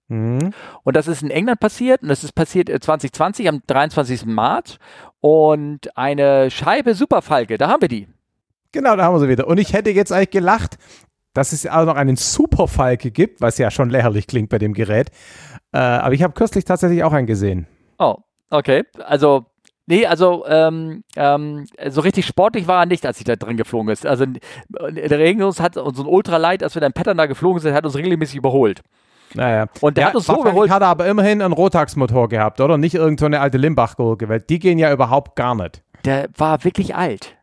Mhm. 0.08 0.52
Und 0.82 0.96
das 0.96 1.08
ist 1.08 1.22
in 1.22 1.30
England 1.30 1.60
passiert 1.60 2.02
und 2.02 2.08
das 2.08 2.22
ist 2.22 2.32
passiert 2.32 2.68
2020 2.68 3.48
am 3.48 3.62
23. 3.66 4.26
März. 4.26 4.78
Und 5.20 5.96
eine 5.96 6.50
Scheibe 6.50 6.94
Superfalke, 6.94 7.56
da 7.56 7.68
haben 7.68 7.82
wir 7.82 7.88
die. 7.88 8.08
Genau, 8.72 8.96
da 8.96 9.04
haben 9.04 9.14
wir 9.14 9.20
sie 9.20 9.28
wieder. 9.28 9.46
Und 9.46 9.58
ich 9.58 9.74
hätte 9.74 9.90
jetzt 9.90 10.12
eigentlich 10.12 10.30
gelacht, 10.30 10.78
dass 11.34 11.52
es 11.52 11.66
auch 11.66 11.84
noch 11.84 11.96
einen 11.96 12.16
Superfalke 12.16 13.10
gibt, 13.10 13.40
was 13.40 13.58
ja 13.58 13.70
schon 13.70 13.90
lächerlich 13.90 14.26
klingt 14.26 14.48
bei 14.50 14.58
dem 14.58 14.74
Gerät. 14.74 15.10
Äh, 15.72 15.78
aber 15.78 16.14
ich 16.14 16.22
habe 16.22 16.34
kürzlich 16.34 16.64
tatsächlich 16.64 17.02
auch 17.04 17.12
einen 17.12 17.26
gesehen. 17.26 17.66
Oh, 17.98 18.16
okay. 18.50 18.84
Also, 19.04 19.46
nee, 19.86 20.06
also 20.06 20.44
ähm, 20.46 21.04
ähm, 21.16 21.66
so 21.88 22.02
richtig 22.02 22.26
sportlich 22.26 22.66
war 22.66 22.82
er 22.82 22.86
nicht, 22.86 23.06
als 23.06 23.18
ich 23.18 23.24
da 23.24 23.36
drin 23.36 23.56
geflogen 23.56 23.90
ist. 23.90 24.06
Also 24.06 24.26
der 24.26 25.18
Regenus 25.18 25.60
hat 25.60 25.76
uns 25.76 25.96
so 25.96 26.04
ein 26.04 26.08
Ultralight, 26.08 26.62
als 26.62 26.74
wir 26.74 26.80
dann 26.80 26.92
Pattern 26.92 27.16
da 27.16 27.26
geflogen 27.26 27.60
sind, 27.60 27.74
hat 27.74 27.84
uns 27.84 27.96
regelmäßig 27.96 28.36
überholt. 28.36 28.82
Naja. 29.34 29.66
Und 29.80 29.96
der 29.96 30.02
ja, 30.02 30.08
hat 30.08 30.16
uns 30.16 30.26
so 30.26 30.40
überholt. 30.40 30.70
hat 30.70 30.82
er 30.82 30.88
aber 30.88 31.06
immerhin 31.06 31.40
einen 31.40 31.54
Rotax-Motor 31.54 32.28
gehabt, 32.28 32.60
oder? 32.60 32.76
Nicht 32.76 32.94
irgendeine 32.94 33.36
so 33.36 33.42
alte 33.42 33.58
Limbach-Gurke, 33.58 34.28
weil 34.28 34.40
die 34.40 34.58
gehen 34.58 34.78
ja 34.78 34.92
überhaupt 34.92 35.36
gar 35.36 35.54
nicht. 35.54 35.82
Der 36.04 36.28
war 36.36 36.64
wirklich 36.64 36.94
alt. 36.94 37.36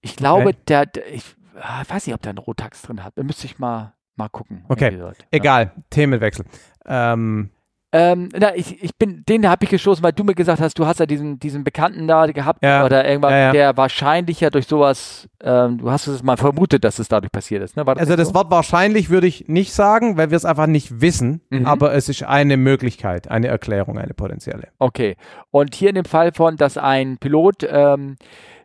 Ich 0.00 0.16
glaube, 0.16 0.48
okay. 0.48 0.58
der, 0.68 0.86
der 0.86 1.14
ich, 1.14 1.24
ich 1.54 1.90
weiß 1.90 2.06
nicht, 2.06 2.14
ob 2.14 2.22
der 2.22 2.30
einen 2.30 2.38
Rotax 2.38 2.82
drin 2.82 3.02
hat. 3.04 3.12
Da 3.16 3.22
müsste 3.22 3.46
ich 3.46 3.58
mal, 3.58 3.94
mal 4.16 4.28
gucken. 4.28 4.64
Okay, 4.68 4.98
egal, 5.30 5.72
ja. 5.76 5.82
Themenwechsel. 5.90 6.44
Ähm, 6.86 7.50
ähm, 7.96 8.28
na, 8.36 8.56
ich, 8.56 8.82
ich 8.82 8.96
bin, 8.96 9.22
den 9.28 9.48
habe 9.48 9.62
ich 9.64 9.70
gestoßen, 9.70 10.02
weil 10.02 10.12
du 10.12 10.24
mir 10.24 10.34
gesagt 10.34 10.60
hast, 10.60 10.76
du 10.80 10.84
hast 10.84 10.98
ja 10.98 11.06
diesen, 11.06 11.38
diesen 11.38 11.62
Bekannten 11.62 12.08
da 12.08 12.26
gehabt 12.26 12.64
ja. 12.64 12.84
oder 12.84 13.06
irgendwas, 13.06 13.30
ja, 13.30 13.38
ja. 13.38 13.52
der 13.52 13.76
wahrscheinlich 13.76 14.40
ja 14.40 14.50
durch 14.50 14.66
sowas, 14.66 15.28
ähm, 15.40 15.78
du 15.78 15.88
hast 15.92 16.08
es 16.08 16.24
mal 16.24 16.36
vermutet, 16.36 16.82
dass 16.82 16.98
es 16.98 17.06
dadurch 17.06 17.30
passiert 17.30 17.62
ist. 17.62 17.76
Ne? 17.76 17.84
Das 17.84 17.98
also 17.98 18.16
das 18.16 18.28
so? 18.28 18.34
Wort 18.34 18.50
wahrscheinlich 18.50 19.10
würde 19.10 19.28
ich 19.28 19.46
nicht 19.46 19.72
sagen, 19.72 20.16
weil 20.16 20.30
wir 20.30 20.36
es 20.36 20.44
einfach 20.44 20.66
nicht 20.66 21.00
wissen, 21.02 21.40
mhm. 21.50 21.66
aber 21.66 21.94
es 21.94 22.08
ist 22.08 22.24
eine 22.24 22.56
Möglichkeit, 22.56 23.30
eine 23.30 23.46
Erklärung, 23.46 23.96
eine 23.96 24.12
potenzielle. 24.12 24.70
Okay. 24.80 25.16
Und 25.52 25.76
hier 25.76 25.90
in 25.90 25.94
dem 25.94 26.04
Fall 26.04 26.32
von, 26.34 26.56
dass 26.56 26.76
ein 26.76 27.18
Pilot 27.18 27.64
ähm, 27.70 28.16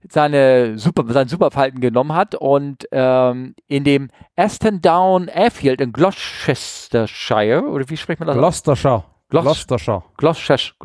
seine 0.08 0.78
Super, 0.78 1.12
seinen 1.12 1.28
Superfalten 1.28 1.80
genommen 1.82 2.14
hat 2.14 2.36
und 2.36 2.88
ähm, 2.92 3.56
in 3.68 3.84
dem 3.84 4.10
Aston 4.36 4.82
Down 4.82 5.28
Airfield 5.28 5.82
in 5.82 5.92
Gloucestershire, 5.92 7.64
oder 7.64 7.90
wie 7.90 7.98
spricht 7.98 8.20
man 8.20 8.28
das? 8.28 8.38
Gloucestershire. 8.38 9.04
Gloucestershire. 9.30 10.04
Gloucestershire. 10.18 10.76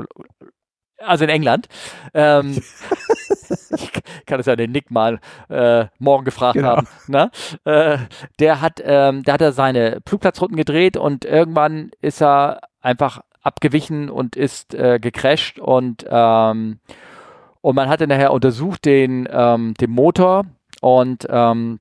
Also 0.98 1.24
in 1.24 1.30
England. 1.30 1.68
Ähm, 2.14 2.52
ich 3.76 3.90
kann 4.26 4.40
es 4.40 4.46
ja 4.46 4.56
den 4.56 4.72
Nick 4.72 4.90
mal 4.90 5.18
äh, 5.48 5.86
morgen 5.98 6.24
gefragt 6.24 6.54
Genau. 6.54 6.76
haben. 6.76 6.88
Ne? 7.08 7.30
Äh, 7.64 7.98
der 8.38 8.60
hat, 8.60 8.80
ähm, 8.84 9.22
der 9.22 9.34
hat 9.34 9.40
er 9.40 9.52
seine 9.52 10.00
Flugplatzrouten 10.06 10.56
gedreht 10.56 10.96
und 10.96 11.24
irgendwann 11.24 11.90
ist 12.00 12.22
er 12.22 12.60
einfach 12.80 13.20
abgewichen 13.42 14.08
und 14.08 14.36
ist 14.36 14.74
äh, 14.74 14.98
gecrashed 14.98 15.58
und 15.58 16.04
ähm, 16.08 16.80
und 17.64 17.74
man 17.74 17.88
hatte 17.88 18.06
nachher 18.06 18.34
untersucht 18.34 18.84
den, 18.84 19.26
ähm, 19.32 19.72
den 19.80 19.90
Motor 19.90 20.44
und 20.82 21.26
ähm, 21.30 21.80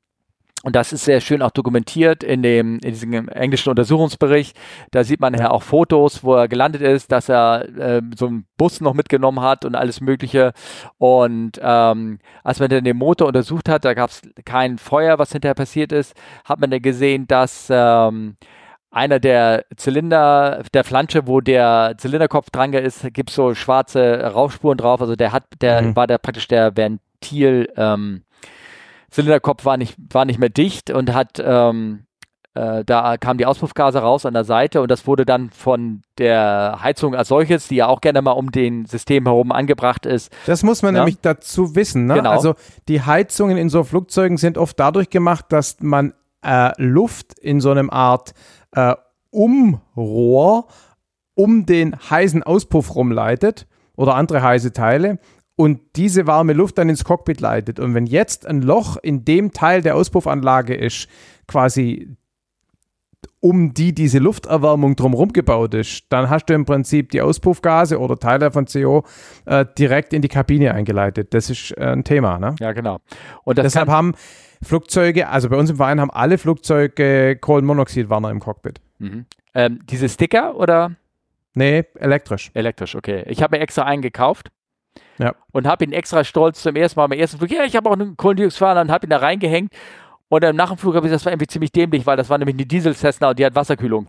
und 0.65 0.77
das 0.77 0.93
ist 0.93 1.03
sehr 1.03 1.19
schön 1.19 1.41
auch 1.41 1.51
dokumentiert 1.51 2.23
in 2.23 2.41
dem 2.41 2.75
in 2.75 2.91
diesem 2.91 3.27
englischen 3.27 3.69
Untersuchungsbericht. 3.69 4.57
Da 4.91 5.03
sieht 5.03 5.19
man 5.19 5.33
nachher 5.33 5.51
auch 5.51 5.61
Fotos, 5.61 6.23
wo 6.23 6.35
er 6.35 6.47
gelandet 6.47 6.81
ist, 6.81 7.11
dass 7.11 7.27
er 7.27 7.67
äh, 7.77 8.01
so 8.15 8.27
einen 8.27 8.45
Bus 8.57 8.79
noch 8.79 8.93
mitgenommen 8.93 9.41
hat 9.41 9.65
und 9.65 9.75
alles 9.75 9.99
Mögliche. 9.99 10.53
Und 10.99 11.59
ähm, 11.61 12.19
als 12.45 12.61
man 12.61 12.69
dann 12.69 12.85
den 12.85 12.95
Motor 12.95 13.27
untersucht 13.27 13.67
hat, 13.67 13.83
da 13.83 13.93
gab 13.93 14.09
es 14.09 14.21
kein 14.45 14.77
Feuer, 14.77 15.19
was 15.19 15.33
hinterher 15.33 15.53
passiert 15.53 15.91
ist, 15.91 16.15
hat 16.45 16.61
man 16.61 16.71
dann 16.71 16.81
gesehen, 16.81 17.27
dass 17.27 17.67
ähm, 17.69 18.37
einer 18.93 19.19
der 19.19 19.65
Zylinder, 19.75 20.61
der 20.73 20.83
Flansche, 20.83 21.25
wo 21.27 21.41
der 21.41 21.95
Zylinderkopf 21.97 22.51
dran 22.51 22.73
ist, 22.73 23.11
gibt 23.13 23.31
so 23.31 23.55
schwarze 23.55 24.21
Rauchspuren 24.33 24.77
drauf. 24.77 25.01
Also 25.01 25.15
der 25.15 25.31
hat, 25.31 25.43
der 25.61 25.81
Mhm. 25.81 25.95
war 25.95 26.05
da 26.07 26.17
praktisch 26.19 26.47
der 26.47 26.77
Ventil, 26.77 27.69
ähm, 27.75 28.21
Zylinderkopf 29.09 29.65
war 29.65 29.77
nicht, 29.77 29.95
war 30.11 30.25
nicht 30.25 30.39
mehr 30.39 30.49
dicht 30.49 30.89
und 30.89 31.13
hat, 31.13 31.41
ähm, 31.43 32.05
äh, 32.55 32.83
da 32.85 33.17
kamen 33.17 33.37
die 33.39 33.45
Auspuffgase 33.47 33.99
raus 33.99 34.25
an 34.27 34.33
der 34.35 34.43
Seite 34.43 34.81
und 34.81 34.89
das 34.91 35.07
wurde 35.07 35.25
dann 35.25 35.49
von 35.49 36.01
der 36.19 36.77
Heizung 36.83 37.15
als 37.15 37.27
solches, 37.27 37.67
die 37.67 37.77
ja 37.77 37.87
auch 37.87 37.99
gerne 38.01 38.21
mal 38.21 38.31
um 38.31 38.51
den 38.51 38.85
System 38.85 39.25
herum 39.25 39.51
angebracht 39.51 40.05
ist, 40.05 40.31
Das 40.45 40.61
muss 40.63 40.81
man 40.83 40.93
Ja. 40.95 41.01
nämlich 41.01 41.19
dazu 41.21 41.75
wissen. 41.75 42.05
Ne? 42.05 42.15
Genau. 42.15 42.29
Also 42.31 42.53
die 42.87 43.01
Heizungen 43.01 43.57
in 43.57 43.69
so 43.69 43.83
Flugzeugen 43.83 44.37
sind 44.37 44.57
oft 44.59 44.79
dadurch 44.79 45.09
gemacht, 45.09 45.45
dass 45.49 45.77
man 45.81 46.13
äh, 46.45 46.71
Luft 46.77 47.39
in 47.39 47.59
so 47.61 47.71
einem 47.71 47.89
Art 47.89 48.33
äh, 48.75 48.95
Umrohr 49.31 50.67
um 51.35 51.65
den 51.65 51.95
heißen 51.95 52.43
Auspuff 52.43 52.95
rumleitet 52.95 53.67
oder 53.95 54.15
andere 54.15 54.41
heiße 54.41 54.73
Teile 54.73 55.19
und 55.55 55.79
diese 55.95 56.27
warme 56.27 56.53
Luft 56.53 56.77
dann 56.77 56.89
ins 56.89 57.03
Cockpit 57.03 57.39
leitet. 57.41 57.79
Und 57.79 57.93
wenn 57.93 58.05
jetzt 58.05 58.45
ein 58.45 58.61
Loch 58.61 58.97
in 58.97 59.25
dem 59.25 59.51
Teil 59.51 59.81
der 59.81 59.95
Auspuffanlage 59.95 60.75
ist, 60.75 61.07
quasi 61.47 62.15
um 63.39 63.73
die 63.73 63.93
diese 63.93 64.19
Lufterwärmung 64.19 64.95
drumherum 64.95 65.33
gebaut 65.33 65.73
ist, 65.73 66.05
dann 66.09 66.29
hast 66.29 66.45
du 66.45 66.53
im 66.53 66.63
Prinzip 66.65 67.11
die 67.11 67.21
Auspuffgase 67.21 67.99
oder 67.99 68.17
Teile 68.17 68.51
von 68.51 68.65
CO 68.65 69.03
äh, 69.45 69.65
direkt 69.77 70.13
in 70.13 70.21
die 70.21 70.29
Kabine 70.29 70.73
eingeleitet. 70.73 71.33
Das 71.33 71.49
ist 71.49 71.71
äh, 71.77 71.87
ein 71.87 72.05
Thema. 72.05 72.39
Ne? 72.39 72.55
ja 72.59 72.71
genau. 72.71 72.99
Und 73.43 73.57
Deshalb 73.57 73.89
haben 73.89 74.13
Flugzeuge, 74.63 75.27
also 75.29 75.49
bei 75.49 75.57
uns 75.57 75.69
im 75.69 75.77
Verein 75.77 75.99
haben 76.01 76.11
alle 76.11 76.37
Flugzeuge 76.37 77.35
Kohlenmonoxidwarner 77.39 78.29
im 78.29 78.39
Cockpit. 78.39 78.79
mhm. 78.99 79.25
ähm, 79.53 79.79
diese 79.89 80.09
Sticker 80.09 80.55
oder 80.55 80.91
Nee, 81.55 81.83
elektrisch. 81.99 82.49
elektrisch? 82.55 82.95
Okay, 82.95 83.23
ich 83.27 83.43
habe 83.43 83.57
mir 83.57 83.61
extra 83.63 83.83
einen 83.83 84.01
gekauft. 84.01 84.49
Ja. 85.19 85.33
und 85.51 85.67
habe 85.67 85.83
ihn 85.85 85.91
extra 85.91 86.23
stolz 86.23 86.61
zum 86.63 86.75
ersten 86.75 86.99
Mal 86.99 87.05
beim 87.07 87.19
ersten 87.19 87.37
Flug, 87.37 87.51
ja, 87.51 87.63
ich 87.65 87.75
habe 87.75 87.87
auch 87.89 87.93
einen 87.93 88.17
Kohlendioxidfahrer 88.17 88.81
und 88.81 88.91
habe 88.91 89.05
ihn 89.05 89.09
da 89.11 89.17
reingehängt. 89.17 89.71
Und 90.29 90.43
dann 90.43 90.55
nach 90.55 90.69
dem 90.69 90.77
Flug 90.79 90.95
habe 90.95 91.05
ich, 91.05 91.13
das 91.13 91.23
war 91.25 91.31
irgendwie 91.31 91.45
ziemlich 91.47 91.71
dämlich, 91.71 92.05
weil 92.07 92.17
das 92.17 92.29
war 92.29 92.37
nämlich 92.39 92.55
eine 92.55 92.65
Diesel-Cessna 92.65 93.29
und 93.29 93.37
die 93.39 93.45
hat 93.45 93.53
Wasserkühlung. 93.55 94.07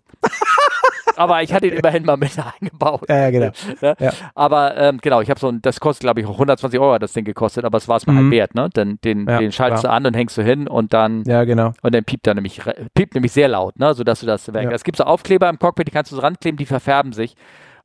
Aber 1.18 1.42
ich 1.42 1.52
hatte 1.52 1.66
ihn 1.66 1.74
immerhin 1.74 2.04
mal 2.04 2.16
mit 2.16 2.32
eingebaut. 2.38 3.08
Ja, 3.08 3.30
genau. 3.30 3.50
Ne? 3.80 3.94
Ja. 3.98 4.12
Aber 4.34 4.76
ähm, 4.76 4.98
genau, 5.02 5.20
ich 5.20 5.30
habe 5.30 5.40
so 5.40 5.48
ein, 5.48 5.60
das 5.62 5.80
kostet 5.80 6.00
glaube 6.02 6.20
ich 6.20 6.26
auch 6.26 6.32
120 6.34 6.78
Euro 6.80 6.92
hat 6.94 7.02
das 7.02 7.12
Ding 7.12 7.24
gekostet, 7.24 7.64
aber 7.64 7.78
es 7.78 7.88
war 7.88 7.96
es 7.96 8.06
mir 8.06 8.12
Mhm. 8.12 8.18
halt 8.18 8.30
wert, 8.30 8.54
ne? 8.54 8.68
Denn 8.74 8.98
den, 9.04 9.26
Ja, 9.28 9.38
den 9.38 9.52
schaltest 9.52 9.82
klar. 9.82 9.92
du 9.92 9.96
an 9.96 10.06
und 10.06 10.14
hängst 10.14 10.36
du 10.38 10.42
hin 10.42 10.68
und 10.68 10.92
dann 10.92 11.22
Ja, 11.26 11.44
genau. 11.44 11.72
und 11.82 11.94
dann 11.94 12.04
piept 12.04 12.26
er 12.26 12.34
nämlich 12.34 12.60
piept 12.94 13.14
nämlich 13.14 13.32
sehr 13.32 13.48
laut, 13.48 13.78
ne? 13.78 13.94
Sodass 13.94 14.20
du 14.20 14.26
das 14.26 14.52
weg. 14.52 14.64
Ja. 14.64 14.70
Es 14.70 14.84
gibt 14.84 14.96
so 14.98 15.04
Aufkleber 15.04 15.48
im 15.48 15.58
Cockpit, 15.58 15.88
die 15.88 15.92
kannst 15.92 16.12
du 16.12 16.16
so 16.16 16.22
rankleben, 16.22 16.56
die 16.56 16.66
verfärben 16.66 17.12
sich. 17.12 17.34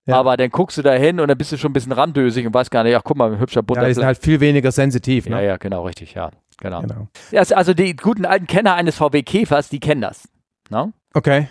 Ja. 0.05 0.15
Aber 0.17 0.37
dann 0.37 0.49
guckst 0.49 0.77
du 0.77 0.81
da 0.81 0.93
hin 0.93 1.19
und 1.19 1.27
dann 1.27 1.37
bist 1.37 1.51
du 1.51 1.57
schon 1.57 1.69
ein 1.69 1.73
bisschen 1.73 1.91
randösig 1.91 2.47
und 2.47 2.53
weißt 2.53 2.71
gar 2.71 2.83
nicht, 2.83 2.95
ach 2.95 3.01
guck 3.03 3.17
mal, 3.17 3.31
ein 3.33 3.39
hübscher 3.39 3.59
Ja, 3.59 3.61
bunter 3.61 3.85
die 3.85 3.93
sind 3.93 4.05
halt 4.05 4.17
viel 4.17 4.39
weniger 4.39 4.71
sensitiv. 4.71 5.27
ja, 5.27 5.35
Ne? 5.35 5.45
ja, 5.45 5.57
genau, 5.57 5.83
richtig, 5.85 6.13
ja. 6.15 6.31
Genau. 6.57 6.81
Genau. 6.81 7.07
Ja, 7.31 7.41
also- 7.55 7.73
die 7.73 7.95
guten 7.95 8.25
alten 8.25 8.47
Kenner 8.47 8.73
eines 8.75 8.95
VW 8.97 9.21
Käfers, 9.23 9.69
die 9.69 9.79
kennen 9.79 10.01
das. 10.01 10.27
Ne? 10.69 10.91
Okay. 11.13 11.47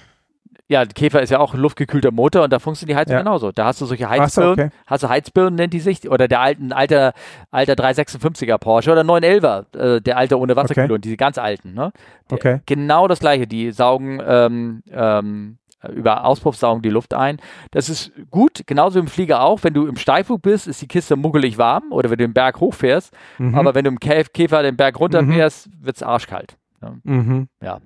Ja, 0.70 0.84
der 0.84 0.92
Käfer 0.92 1.22
ist 1.22 1.30
ja 1.30 1.38
auch 1.40 1.54
ein 1.54 1.60
luftgekühlter 1.60 2.10
Motor 2.10 2.44
und 2.44 2.52
da 2.52 2.58
funktioniert 2.58 2.94
die 2.96 3.00
Heizung 3.00 3.12
Ja. 3.14 3.18
genauso. 3.20 3.52
Da 3.52 3.64
hast 3.64 3.80
du 3.80 3.86
solche 3.86 4.06
Ach 4.06 4.14
so, 4.14 4.22
Heizbirnen, 4.42 4.52
okay. 4.52 4.68
hast 4.86 5.02
du 5.02 5.08
Heizbirnen, 5.08 5.54
nennt 5.54 5.72
die 5.72 5.80
sich, 5.80 6.10
oder 6.10 6.28
der 6.28 6.40
alten, 6.40 6.72
alter, 6.72 7.14
alter 7.50 7.72
356er 7.72 8.58
Porsche 8.58 8.92
oder 8.92 9.00
911er, 9.02 9.76
äh, 9.96 10.00
der 10.02 10.18
alte 10.18 10.38
ohne 10.38 10.56
Wasserkühlung, 10.56 11.00
diese 11.00 11.16
ganz 11.16 11.38
alten. 11.38 11.72
Ne? 11.72 11.92
Der- 12.30 12.36
Okay. 12.38 12.60
Genau 12.66 13.08
das 13.08 13.20
gleiche, 13.20 13.46
die 13.46 13.70
saugen 13.70 14.20
ähm, 14.26 14.82
ähm, 14.92 15.56
über 15.94 16.24
Auspuff 16.24 16.56
saugen 16.56 16.82
die 16.82 16.90
Luft 16.90 17.14
ein. 17.14 17.38
Das 17.70 17.88
ist 17.88 18.12
gut, 18.30 18.62
genauso 18.66 18.98
im 18.98 19.06
Flieger 19.06 19.42
auch. 19.42 19.60
Wenn 19.62 19.74
du 19.74 19.86
im 19.86 19.96
Steilflug 19.96 20.42
bist, 20.42 20.66
ist 20.66 20.82
die 20.82 20.88
Kiste 20.88 21.14
muggelig 21.16 21.56
warm 21.56 21.92
oder 21.92 22.10
wenn 22.10 22.18
du 22.18 22.24
den 22.26 22.34
Berg 22.34 22.58
hochfährst. 22.60 23.16
Mhm. 23.38 23.54
Aber 23.54 23.74
wenn 23.76 23.84
du 23.84 23.90
im 23.92 23.98
Kä- 23.98 24.26
Käfer 24.32 24.62
den 24.62 24.76
Berg 24.76 24.98
runterfährst, 25.00 25.70
wird 25.80 25.96
es 25.96 26.02
arschkalt. 26.02 26.56
mhm. 27.04 27.48
Ja. 27.62 27.78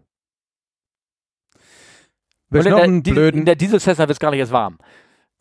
Willst 2.53 2.67
Und 2.69 2.75
in, 2.75 2.79
einen 2.81 3.03
der, 3.03 3.13
blöden? 3.13 3.41
in 3.41 3.47
der 3.47 3.55
Diesel-Cessna 3.57 4.03
wird 4.05 4.11
es 4.17 4.21
gar 4.21 4.31
nicht 4.31 4.41
erst 4.41 4.53
warm, 4.53 4.79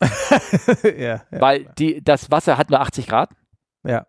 ja, 0.82 0.90
ja. 0.98 1.22
weil 1.30 1.66
die, 1.78 2.02
das 2.02 2.30
Wasser 2.30 2.58
hat 2.58 2.70
nur 2.70 2.80
80 2.80 3.06
Grad. 3.06 3.30
Ja. 3.84 4.06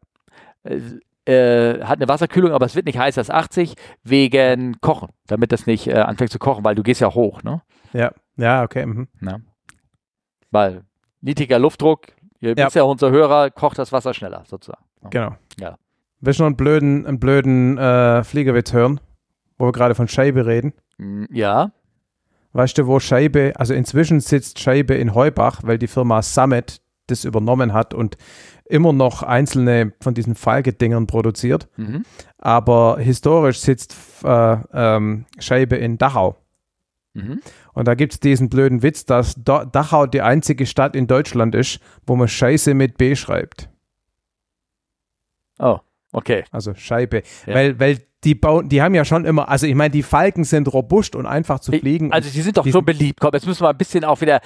Äh, 0.64 0.80
äh, 1.26 1.84
hat 1.84 2.00
eine 2.00 2.08
Wasserkühlung, 2.10 2.52
aber 2.52 2.66
es 2.66 2.76
wird 2.76 2.86
nicht 2.86 2.98
heißer 2.98 3.20
als 3.22 3.30
80 3.30 3.76
wegen 4.04 4.80
Kochen, 4.82 5.10
damit 5.28 5.52
das 5.54 5.66
nicht 5.68 5.88
äh, 5.88 5.94
anfängt 5.94 6.32
zu 6.32 6.40
kochen, 6.40 6.64
weil 6.66 6.76
du 6.76 6.84
gehst 6.84 7.00
ja 7.02 7.14
hoch, 7.14 7.44
ne? 7.44 7.62
ja, 7.94 8.12
ja, 8.36 8.64
okay. 8.64 8.86
Mhm. 8.86 9.08
Weil 10.52 10.84
niedriger 11.22 11.60
Luftdruck, 11.60 12.08
ihr 12.40 12.56
Ja. 12.58 12.66
wisst 12.66 12.76
ja, 12.76 12.84
unser 12.84 13.12
Hörer 13.12 13.52
kocht 13.52 13.78
das 13.80 13.92
Wasser 13.92 14.14
schneller, 14.14 14.44
sozusagen. 14.48 14.84
Genau. 15.10 15.36
Ja. 15.60 15.78
Willst 16.20 16.40
du 16.40 16.44
noch 16.44 16.48
einen 16.48 16.58
blöden, 16.58 17.06
einen 17.06 17.20
blöden 17.20 17.78
äh, 17.78 18.24
Fliegerwitz 18.24 18.74
hören, 18.74 19.00
wo 19.58 19.66
wir 19.68 19.72
gerade 19.72 19.96
von 19.96 20.08
Scheibe 20.08 20.46
reden? 20.46 20.74
Mm, 20.98 21.26
Ja, 21.32 21.72
Weißt 22.54 22.78
du, 22.78 22.88
wo 22.88 23.00
Scheibe, 23.00 23.54
also 23.56 23.74
inzwischen 23.74 24.20
sitzt 24.20 24.60
Scheibe 24.60 24.94
in 24.94 25.16
Heubach, 25.16 25.62
weil 25.64 25.80
die 25.80 25.88
Firma 25.88 26.22
Summit 26.22 26.82
das 27.08 27.26
übernommen 27.26 27.74
hat 27.74 27.94
und 27.94 28.18
immer 28.66 28.94
noch 28.94 29.24
einzelne 29.24 29.94
von 30.00 30.14
diesen 30.14 30.36
Falke-Dingern 30.36 31.08
produziert. 31.08 31.68
mhm. 31.78 32.06
Aber 32.38 32.98
historisch 33.00 33.60
sitzt 33.60 33.96
äh, 34.24 34.58
ähm, 34.74 35.26
Scheibe 35.40 35.76
in 35.76 35.98
Dachau. 35.98 36.38
Mhm. 37.14 37.42
Und 37.74 37.88
da 37.88 37.96
gibt 37.96 38.14
es 38.14 38.20
diesen 38.20 38.50
blöden 38.50 38.82
Witz, 38.84 39.06
dass 39.06 39.36
Do 39.36 39.66
Dachau 39.66 40.06
die 40.06 40.22
einzige 40.22 40.66
Stadt 40.66 40.96
in 40.96 41.08
Deutschland 41.08 41.56
ist, 41.56 41.80
wo 42.06 42.16
man 42.16 42.28
Scheiße 42.28 42.74
mit 42.74 42.98
B 42.98 43.16
schreibt. 43.16 43.70
Oh, 45.60 45.80
okay. 46.12 46.44
Also 46.52 46.74
Scheibe. 46.74 47.24
Ja. 47.46 47.56
Weil, 47.56 47.80
weil 47.80 48.00
die 48.24 48.36
bauen, 48.36 48.70
die 48.70 48.82
haben 48.82 48.96
ja 48.96 49.06
schon 49.06 49.26
immer, 49.26 49.50
also 49.50 49.66
ich 49.68 49.76
meine, 49.76 49.92
die 49.92 50.04
Falken 50.04 50.44
sind 50.44 50.72
robust 50.74 51.16
und 51.16 51.26
einfach 51.26 51.60
zu 51.60 51.72
fliegen. 51.72 52.12
Also 52.12 52.30
die 52.30 52.42
sind 52.42 52.58
doch 52.58 52.64
die 52.64 52.72
sind- 52.72 52.86
beliebt. 52.86 53.20
Komm, 53.20 53.32
jetzt 53.34 53.46
müssen 53.46 53.62
wir 53.64 53.70
ein 53.70 53.78
bisschen 53.78 54.04
auch 54.06 54.22
wieder. 54.22 54.40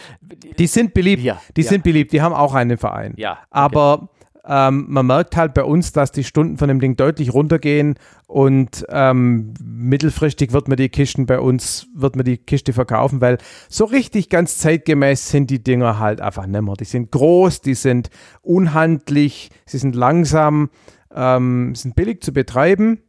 die 0.57 0.67
sind 0.67 0.93
beliebt. 0.93 1.21
Ja, 1.23 1.41
Die 1.55 1.61
ja. 1.61 1.69
sind 1.69 1.83
beliebt, 1.83 2.11
die 2.11 2.21
haben 2.21 2.33
auch 2.33 2.53
einen 2.53 2.77
Verein. 2.77 3.13
Ja. 3.17 3.33
okay. 3.33 3.41
Aber 3.51 4.09
ähm, 4.49 4.85
man 4.87 5.05
merkt 5.05 5.35
halt 5.35 5.53
bei 5.53 5.63
uns, 5.65 5.91
dass 5.91 6.13
die 6.13 6.23
Stunden 6.23 6.57
von 6.57 6.69
dem 6.69 6.79
Ding 6.79 6.95
deutlich 6.95 7.33
runtergehen 7.33 7.95
und 8.27 8.85
ähm, 8.89 9.53
mittelfristig 9.61 10.53
wird 10.53 10.69
man 10.69 10.77
die 10.77 10.87
Kisten 10.87 11.25
bei 11.25 11.39
uns, 11.39 11.87
wird 11.93 12.15
man 12.15 12.23
die 12.23 12.37
Kiste 12.37 12.71
verkaufen, 12.71 13.19
weil 13.19 13.39
so 13.67 13.83
richtig 13.83 14.29
ganz 14.29 14.57
zeitgemäß 14.57 15.29
sind 15.29 15.49
die 15.49 15.61
Dinger 15.61 15.99
halt 15.99 16.21
einfach 16.21 16.47
nimmer. 16.47 16.75
Die 16.75 16.85
sind 16.85 17.11
groß, 17.11 17.59
die 17.59 17.73
sind 17.73 18.09
unhandlich, 18.41 19.49
sie 19.65 19.77
sind 19.77 19.95
langsam, 19.95 20.69
ähm, 21.13 21.75
sind 21.75 21.95
billig 21.95 22.21
zu 22.23 22.31
betreiben. 22.33 22.99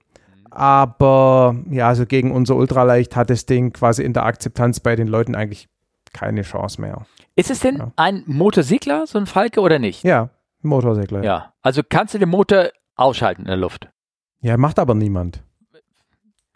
Aber 0.50 1.56
ja, 1.70 1.88
also 1.88 2.06
gegen 2.06 2.32
unser 2.32 2.56
Ultraleicht 2.56 3.16
hat 3.16 3.30
das 3.30 3.46
Ding 3.46 3.72
quasi 3.72 4.02
in 4.02 4.12
der 4.12 4.24
Akzeptanz 4.24 4.80
bei 4.80 4.96
den 4.96 5.08
Leuten 5.08 5.34
eigentlich 5.34 5.68
keine 6.12 6.42
Chance 6.42 6.80
mehr. 6.80 7.06
Ist 7.36 7.50
es 7.50 7.60
denn 7.60 7.76
Ja. 7.76 7.92
ein 7.96 8.22
Motorsegler, 8.26 9.06
so 9.06 9.18
ein 9.18 9.26
Falke 9.26 9.60
oder 9.60 9.78
nicht? 9.78 10.04
Ja, 10.04 10.30
Motorsegler. 10.62 11.22
Ja. 11.22 11.52
Also 11.62 11.82
kannst 11.88 12.14
du 12.14 12.18
den 12.18 12.28
Motor 12.30 12.70
ausschalten 12.96 13.42
in 13.42 13.48
der 13.48 13.56
Luft. 13.56 13.88
Ja, 14.40 14.56
macht 14.56 14.78
aber 14.78 14.94
niemand. 14.94 15.42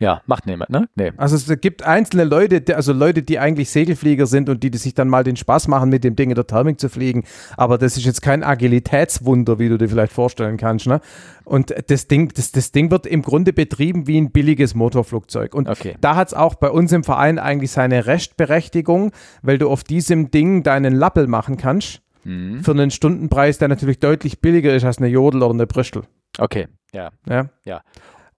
Ja, 0.01 0.21
macht 0.27 0.47
niemand, 0.47 0.71
ne? 0.71 0.89
Nee. 0.97 1.13
Also 1.17 1.37
es 1.37 1.61
gibt 1.61 1.85
einzelne 1.85 2.25
Leute, 2.25 2.75
also 2.75 2.93
Leute, 2.93 3.23
die 3.23 3.39
eigentlich 3.39 3.71
Segelflieger 3.71 4.27
sind 4.27 4.49
und 4.49 4.63
die, 4.65 4.71
die 4.73 4.79
sich 4.79 4.95
dann 4.95 5.09
mal 5.09 5.23
den 5.23 5.37
Spaß 5.37 5.69
machen, 5.69 5.91
mit 5.91 6.03
dem 6.03 6.17
Ding 6.17 6.31
in 6.31 6.35
der 6.35 6.47
Thermik 6.47 6.81
zu 6.81 6.89
fliegen. 6.89 7.23
Aber 7.57 7.79
das 7.79 7.97
ist 7.97 8.05
jetzt 8.05 8.21
kein 8.21 8.43
Agilitätswunder, 8.43 9.61
wie 9.61 9.69
du 9.69 9.79
dir 9.79 9.89
vielleicht 9.89 10.13
vorstellen 10.13 10.57
kannst. 10.57 10.89
Ne? 10.89 11.01
Und 11.45 11.73
das 11.89 12.09
Ding, 12.09 12.33
das, 12.35 12.51
das 12.51 12.73
Ding 12.73 12.91
wird 12.91 13.07
im 13.07 13.23
Grunde 13.23 13.53
betrieben 13.53 14.09
wie 14.09 14.21
ein 14.21 14.33
billiges 14.33 14.75
Motorflugzeug. 14.75 15.55
Und 15.55 15.69
Okay. 15.69 15.95
da 16.01 16.17
hat 16.17 16.29
es 16.29 16.35
auch 16.35 16.57
bei 16.57 16.71
uns 16.71 16.91
im 16.91 17.05
Verein 17.05 17.39
eigentlich 17.39 17.71
seine 17.71 18.07
Restberechtigung, 18.07 19.13
weil 19.43 19.59
du 19.59 19.71
auf 19.71 19.85
diesem 19.85 20.31
Ding 20.33 20.65
deinen 20.65 20.95
Lappel 20.95 21.29
machen 21.29 21.57
kannst. 21.57 22.03
Mhm. 22.25 22.63
Für 22.65 22.73
einen 22.73 22.91
Stundenpreis, 22.91 23.59
der 23.59 23.69
natürlich 23.69 23.99
deutlich 24.01 24.41
billiger 24.41 24.75
ist 24.75 24.85
als 24.85 24.99
eine 24.99 25.09
Jodel 25.09 25.43
oder 25.43 25.55
eine 25.55 25.67
Brüstel. 25.67 26.03
Okay, 26.39 26.67
ja. 26.95 27.11
Ja. 27.29 27.51
Ja. 27.65 27.83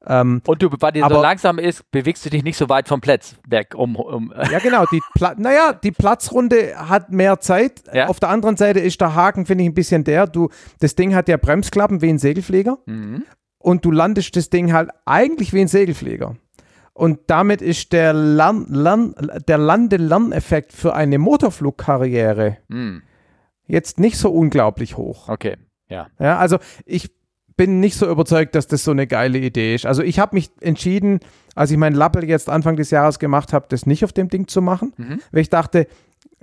Ähm, 0.06 0.42
Und 0.46 0.62
du, 0.62 0.68
weil 0.80 0.92
die 0.92 1.00
so 1.00 1.06
Aber- 1.06 1.22
langsam 1.22 1.58
ist, 1.58 1.90
bewegst 1.90 2.24
du 2.26 2.30
dich 2.30 2.42
nicht 2.44 2.56
so 2.58 2.68
weit 2.68 2.88
vom 2.88 3.00
Platz 3.00 3.36
weg, 3.48 3.74
um, 3.76 3.96
um 3.96 4.32
Ja, 4.50 4.58
genau. 4.58 4.84
Die 4.92 5.00
Pla 5.14 5.34
naja, 5.38 5.72
die 5.72 5.92
Platzrunde 5.92 6.74
hat 6.88 7.10
mehr 7.10 7.40
Zeit. 7.40 7.82
Ja. 7.92 8.08
Auf 8.08 8.20
der 8.20 8.28
anderen 8.28 8.56
Seite 8.56 8.80
ist 8.80 9.00
der 9.00 9.14
Haken, 9.14 9.46
finde 9.46 9.64
ich, 9.64 9.70
ein 9.70 9.74
bisschen 9.74 10.04
der. 10.04 10.26
Du, 10.26 10.50
das 10.80 10.94
Ding 10.94 11.14
hat 11.14 11.28
ja 11.28 11.36
Bremsklappen 11.36 12.02
wie 12.02 12.10
ein 12.10 12.18
Segelflieger 12.18 12.78
mhm. 12.86 13.24
und 13.58 13.84
du 13.84 13.90
landest 13.90 14.36
das 14.36 14.50
Ding 14.50 14.72
halt 14.72 14.90
eigentlich 15.06 15.52
wie 15.52 15.60
ein 15.62 15.68
Segelflieger. 15.68 16.36
Und 16.92 17.20
damit 17.26 17.60
ist 17.60 17.92
der, 17.92 18.12
Lern, 18.12 18.66
Lern, 18.68 19.14
der 19.48 19.58
Lande-Lerneffekt 19.58 20.72
für 20.72 20.94
eine 20.94 21.18
Motorflugkarriere 21.18 22.58
Mhm. 22.68 23.02
jetzt 23.66 23.98
nicht 23.98 24.16
so 24.18 24.30
unglaublich 24.30 24.96
hoch. 24.96 25.28
Okay, 25.28 25.56
ja. 25.88 26.06
Ja, 26.18 26.38
also 26.38 26.58
ich 26.86 27.10
bin 27.56 27.80
nicht 27.80 27.96
so 27.96 28.08
überzeugt, 28.10 28.54
dass 28.54 28.66
das 28.66 28.84
so 28.84 28.90
eine 28.90 29.06
geile 29.06 29.38
Idee 29.38 29.74
ist. 29.74 29.86
Also 29.86 30.02
ich 30.02 30.18
habe 30.18 30.34
mich 30.34 30.50
entschieden, 30.60 31.20
als 31.54 31.70
ich 31.70 31.76
meinen 31.76 31.94
Lappel 31.94 32.24
jetzt 32.24 32.48
Anfang 32.50 32.76
des 32.76 32.90
Jahres 32.90 33.18
gemacht 33.18 33.52
habe, 33.52 33.66
das 33.68 33.86
nicht 33.86 34.04
auf 34.04 34.12
dem 34.12 34.28
Ding 34.28 34.48
zu 34.48 34.60
machen, 34.60 34.92
Mhm. 34.96 35.20
weil 35.30 35.40
ich 35.40 35.50
dachte, 35.50 35.86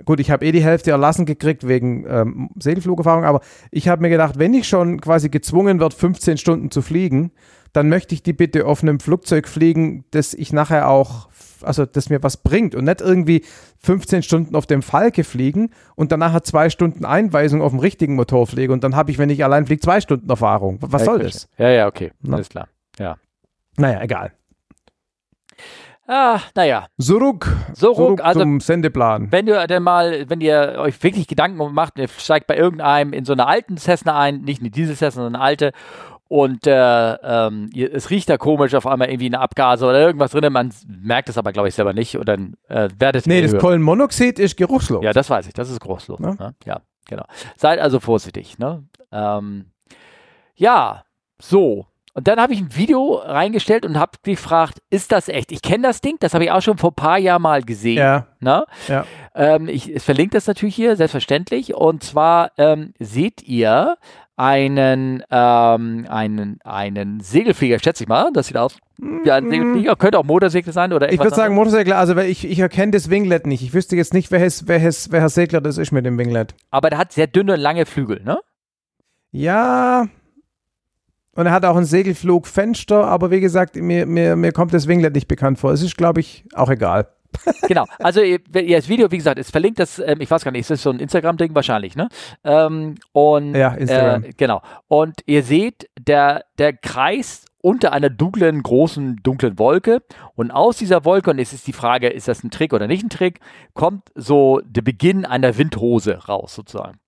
gut, 0.04 0.20
ich 0.20 0.30
habe 0.30 0.44
eh 0.46 0.52
die 0.52 0.62
Hälfte 0.64 0.90
erlassen 0.90 1.26
gekriegt 1.26 1.68
wegen 1.68 2.06
ähm, 2.08 2.50
Segelflugerfahrung, 2.58 3.24
aber 3.24 3.40
ich 3.70 3.88
habe 3.88 4.02
mir 4.02 4.08
gedacht, 4.10 4.38
wenn 4.38 4.54
ich 4.54 4.66
schon 4.68 5.00
quasi 5.00 5.28
gezwungen 5.28 5.80
werde, 5.80 5.94
15 5.94 6.38
Stunden 6.38 6.70
zu 6.70 6.82
fliegen, 6.82 7.30
dann 7.72 7.88
möchte 7.88 8.14
ich 8.14 8.22
die 8.22 8.32
bitte 8.32 8.66
auf 8.66 8.82
einem 8.82 9.00
Flugzeug 9.00 9.48
fliegen, 9.48 10.04
das 10.10 10.34
ich 10.34 10.52
nachher 10.52 10.88
auch, 10.88 11.28
also 11.64 11.86
das 11.86 12.10
mir 12.10 12.22
was 12.22 12.36
bringt 12.38 12.74
und 12.74 12.84
nicht 12.84 13.00
irgendwie 13.00 13.44
15 13.78 14.22
Stunden 14.22 14.56
auf 14.56 14.66
dem 14.66 14.82
Falke 14.82 15.24
fliegen 15.24 15.70
und 15.94 16.12
danach 16.12 16.32
hat 16.32 16.46
zwei 16.46 16.70
Stunden 16.70 17.04
Einweisung 17.04 17.62
auf 17.62 17.72
dem 17.72 17.78
richtigen 17.80 18.14
Motor 18.14 18.46
fliege 18.46 18.72
und 18.72 18.84
dann 18.84 18.96
habe 18.96 19.10
ich, 19.10 19.18
wenn 19.18 19.30
ich 19.30 19.44
allein 19.44 19.66
fliege, 19.66 19.80
zwei 19.80 20.00
Stunden 20.00 20.28
Erfahrung. 20.28 20.78
Was 20.80 21.02
Ja, 21.02 21.06
soll 21.06 21.18
das? 21.20 21.48
Ja, 21.58 21.68
ja, 21.68 21.86
okay. 21.86 22.12
Na. 22.22 22.36
Alles 22.36 22.48
klar. 22.48 22.68
Ja. 22.98 23.16
Naja, 23.76 24.02
egal. 24.02 24.32
Ah, 26.08 26.40
naja. 26.56 26.88
Zurück, 27.00 27.56
So, 27.74 27.94
zurück 27.94 28.20
also 28.24 28.40
zum 28.40 28.60
Sendeplan. 28.60 29.30
wenn 29.30 29.46
du 29.46 29.66
denn 29.66 29.82
mal, 29.82 30.28
wenn 30.28 30.40
ihr 30.40 30.74
euch 30.78 31.00
wirklich 31.02 31.28
Gedanken 31.28 31.72
macht, 31.72 31.96
ihr 31.98 32.08
steigt 32.08 32.48
bei 32.48 32.56
irgendeinem 32.56 33.12
in 33.12 33.24
so 33.24 33.32
einer 33.32 33.46
alten 33.46 33.78
Cessna 33.78 34.18
ein, 34.18 34.42
nicht 34.42 34.60
eine 34.60 34.70
Diesel 34.70 34.96
Cessna, 34.96 35.22
sondern 35.22 35.36
eine 35.36 35.44
alte, 35.44 35.72
und 36.32 36.66
äh, 36.66 37.12
ähm, 37.16 37.68
es 37.74 38.08
riecht 38.08 38.30
da 38.30 38.38
komisch 38.38 38.74
auf 38.74 38.86
einmal 38.86 39.10
irgendwie 39.10 39.26
eine 39.26 39.40
Abgase 39.40 39.84
oder 39.84 40.00
irgendwas 40.00 40.30
drin, 40.30 40.50
man 40.50 40.72
merkt 40.88 41.28
es 41.28 41.36
aber, 41.36 41.52
glaube 41.52 41.68
ich, 41.68 41.74
selber 41.74 41.92
nicht 41.92 42.16
und 42.16 42.26
dann 42.26 42.54
äh, 42.68 42.88
werdet 42.98 43.26
Nee, 43.26 43.36
ihr 43.36 43.42
das 43.42 43.52
hören. 43.52 43.60
Kohlenmonoxid 43.60 44.38
ist 44.38 44.56
geruchslos. 44.56 45.04
Ja, 45.04 45.12
das 45.12 45.28
weiß 45.28 45.46
ich, 45.46 45.52
das 45.52 45.68
ist 45.68 45.80
großlos. 45.80 46.20
Ne? 46.20 46.34
Ne? 46.38 46.54
Ja, 46.64 46.80
genau. 47.06 47.24
Seid 47.58 47.80
also 47.80 48.00
vorsichtig. 48.00 48.58
Ne? 48.58 48.82
Ähm, 49.12 49.66
ja, 50.54 51.04
so. 51.38 51.84
Und 52.14 52.28
dann 52.28 52.38
habe 52.38 52.52
ich 52.52 52.60
ein 52.60 52.76
Video 52.76 53.14
reingestellt 53.14 53.86
und 53.86 53.98
habe 53.98 54.12
gefragt, 54.22 54.78
ist 54.90 55.12
das 55.12 55.28
echt? 55.28 55.50
Ich 55.50 55.62
kenne 55.62 55.84
das 55.84 56.02
Ding, 56.02 56.16
das 56.20 56.34
habe 56.34 56.44
ich 56.44 56.50
auch 56.50 56.60
schon 56.60 56.76
vor 56.76 56.90
ein 56.90 56.94
paar 56.94 57.18
Jahren 57.18 57.42
mal 57.42 57.62
gesehen. 57.62 57.98
ja. 57.98 58.26
Ne? 58.40 58.64
Ja. 58.88 59.06
Ähm, 59.34 59.68
ich 59.68 59.94
ich 59.94 60.02
verlinke 60.02 60.32
das 60.32 60.46
natürlich 60.46 60.74
hier, 60.74 60.96
selbstverständlich. 60.96 61.74
Und 61.74 62.02
zwar 62.02 62.50
ähm, 62.58 62.92
seht 62.98 63.42
ihr 63.42 63.96
einen, 64.36 65.22
ähm, 65.30 66.06
einen, 66.08 66.58
einen 66.64 67.20
Segelflieger, 67.20 67.78
schätze 67.78 68.04
ich 68.04 68.08
mal. 68.08 68.30
Das 68.32 68.48
sieht 68.48 68.56
aus 68.56 68.76
wie 68.98 69.30
ein 69.30 69.48
Segelflieger. 69.48 69.96
Könnte 69.96 70.18
auch 70.18 70.24
Motorsegler 70.24 70.72
sein 70.72 70.92
oder 70.92 71.12
Ich 71.12 71.18
würde 71.18 71.34
sagen. 71.34 71.54
Motorsegler, 71.54 71.96
also 71.98 72.16
weil 72.16 72.28
ich, 72.28 72.44
ich 72.44 72.58
erkenne 72.58 72.92
das 72.92 73.08
Winglet 73.10 73.46
nicht. 73.46 73.62
Ich 73.62 73.72
wüsste 73.74 73.96
jetzt 73.96 74.12
nicht, 74.12 74.30
welches, 74.30 74.66
welches, 74.68 75.12
welcher 75.12 75.28
Segler 75.28 75.60
das 75.60 75.78
ist 75.78 75.92
mit 75.92 76.04
dem 76.04 76.18
Winglet. 76.18 76.54
Aber 76.70 76.90
der 76.90 76.98
hat 76.98 77.12
sehr 77.12 77.26
dünne, 77.26 77.56
lange 77.56 77.86
Flügel, 77.86 78.22
ne? 78.24 78.38
Ja. 79.30 80.06
Und 81.34 81.46
er 81.46 81.52
hat 81.52 81.64
auch 81.64 81.76
ein 81.76 81.84
Segelflugfenster, 81.84 83.04
aber 83.04 83.30
wie 83.30 83.40
gesagt, 83.40 83.76
mir, 83.76 84.06
mir, 84.06 84.36
mir 84.36 84.52
kommt 84.52 84.74
das 84.74 84.86
Winglet 84.86 85.14
nicht 85.14 85.28
bekannt 85.28 85.58
vor. 85.58 85.72
Es 85.72 85.82
ist, 85.82 85.96
glaube 85.96 86.20
ich, 86.20 86.44
auch 86.54 86.68
egal. 86.68 87.08
genau. 87.68 87.86
Also 87.98 88.20
ihr, 88.20 88.38
das 88.38 88.88
Video, 88.88 89.10
wie 89.10 89.16
gesagt, 89.16 89.38
ist 89.38 89.50
verlinkt, 89.50 89.78
das, 89.78 89.98
ähm, 89.98 90.20
ich 90.20 90.30
weiß 90.30 90.44
gar 90.44 90.50
nicht, 90.50 90.60
ist 90.60 90.70
das 90.70 90.82
so 90.82 90.90
ein 90.90 90.98
Instagram-Ding 90.98 91.54
wahrscheinlich, 91.54 91.96
ne? 91.96 92.08
Ähm, 92.44 92.96
und 93.12 93.54
Ja, 93.54 93.72
Instagram. 93.72 94.24
Äh, 94.24 94.30
genau. 94.36 94.60
Und 94.88 95.20
ihr 95.26 95.42
seht, 95.42 95.88
der, 95.98 96.44
der 96.58 96.74
kreist 96.74 97.48
unter 97.62 97.92
einer 97.92 98.10
dunklen, 98.10 98.62
großen, 98.62 99.20
dunklen 99.22 99.58
Wolke. 99.58 100.02
Und 100.34 100.50
aus 100.50 100.76
dieser 100.76 101.04
Wolke, 101.04 101.30
und 101.30 101.38
jetzt 101.38 101.52
ist 101.52 101.66
die 101.66 101.72
Frage, 101.72 102.08
ist 102.08 102.28
das 102.28 102.44
ein 102.44 102.50
Trick 102.50 102.72
oder 102.74 102.86
nicht 102.86 103.04
ein 103.04 103.10
Trick, 103.10 103.40
kommt 103.72 104.10
so 104.14 104.60
der 104.64 104.82
Beginn 104.82 105.24
einer 105.24 105.56
Windhose 105.56 106.26
raus, 106.26 106.54
sozusagen. 106.54 106.98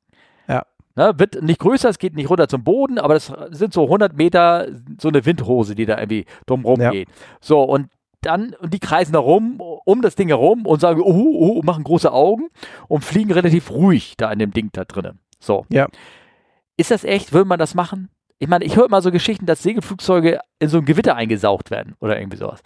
Ne, 0.96 1.12
wird 1.18 1.42
nicht 1.42 1.58
größer, 1.58 1.88
es 1.88 1.98
geht 1.98 2.14
nicht 2.14 2.30
runter 2.30 2.46
zum 2.48 2.62
Boden, 2.62 2.98
aber 3.00 3.14
das 3.14 3.32
sind 3.50 3.72
so 3.72 3.82
100 3.84 4.16
Meter 4.16 4.68
so 5.00 5.08
eine 5.08 5.26
Windhose, 5.26 5.74
die 5.74 5.86
da 5.86 5.98
irgendwie 5.98 6.24
drumherum 6.46 6.80
Ja. 6.80 6.90
geht. 6.92 7.08
So, 7.40 7.62
und 7.62 7.88
dann, 8.20 8.54
und 8.60 8.72
die 8.72 8.78
kreisen 8.78 9.12
da 9.12 9.18
rum, 9.18 9.60
um 9.60 10.02
das 10.02 10.14
Ding 10.14 10.28
herum 10.28 10.66
und 10.66 10.80
sagen, 10.80 11.00
oh, 11.02 11.10
oh, 11.12 11.58
oh, 11.58 11.62
machen 11.62 11.82
große 11.84 12.12
Augen 12.12 12.48
und 12.88 13.04
fliegen 13.04 13.32
relativ 13.32 13.70
ruhig 13.70 14.14
da 14.16 14.30
in 14.32 14.38
dem 14.38 14.52
Ding 14.52 14.70
da 14.72 14.84
drinnen. 14.84 15.18
So. 15.40 15.66
Ja. 15.68 15.88
Ist 16.76 16.90
das 16.90 17.04
echt? 17.04 17.32
Würde 17.32 17.48
man 17.48 17.58
das 17.58 17.74
machen? 17.74 18.08
Ich 18.38 18.48
meine, 18.48 18.64
ich 18.64 18.76
höre 18.76 18.86
immer 18.86 19.02
so 19.02 19.10
Geschichten, 19.10 19.46
dass 19.46 19.62
Segelflugzeuge 19.62 20.40
in 20.58 20.68
so 20.68 20.78
ein 20.78 20.84
Gewitter 20.84 21.16
eingesaugt 21.16 21.70
werden 21.70 21.94
oder 22.00 22.18
irgendwie 22.18 22.36
sowas. 22.38 22.60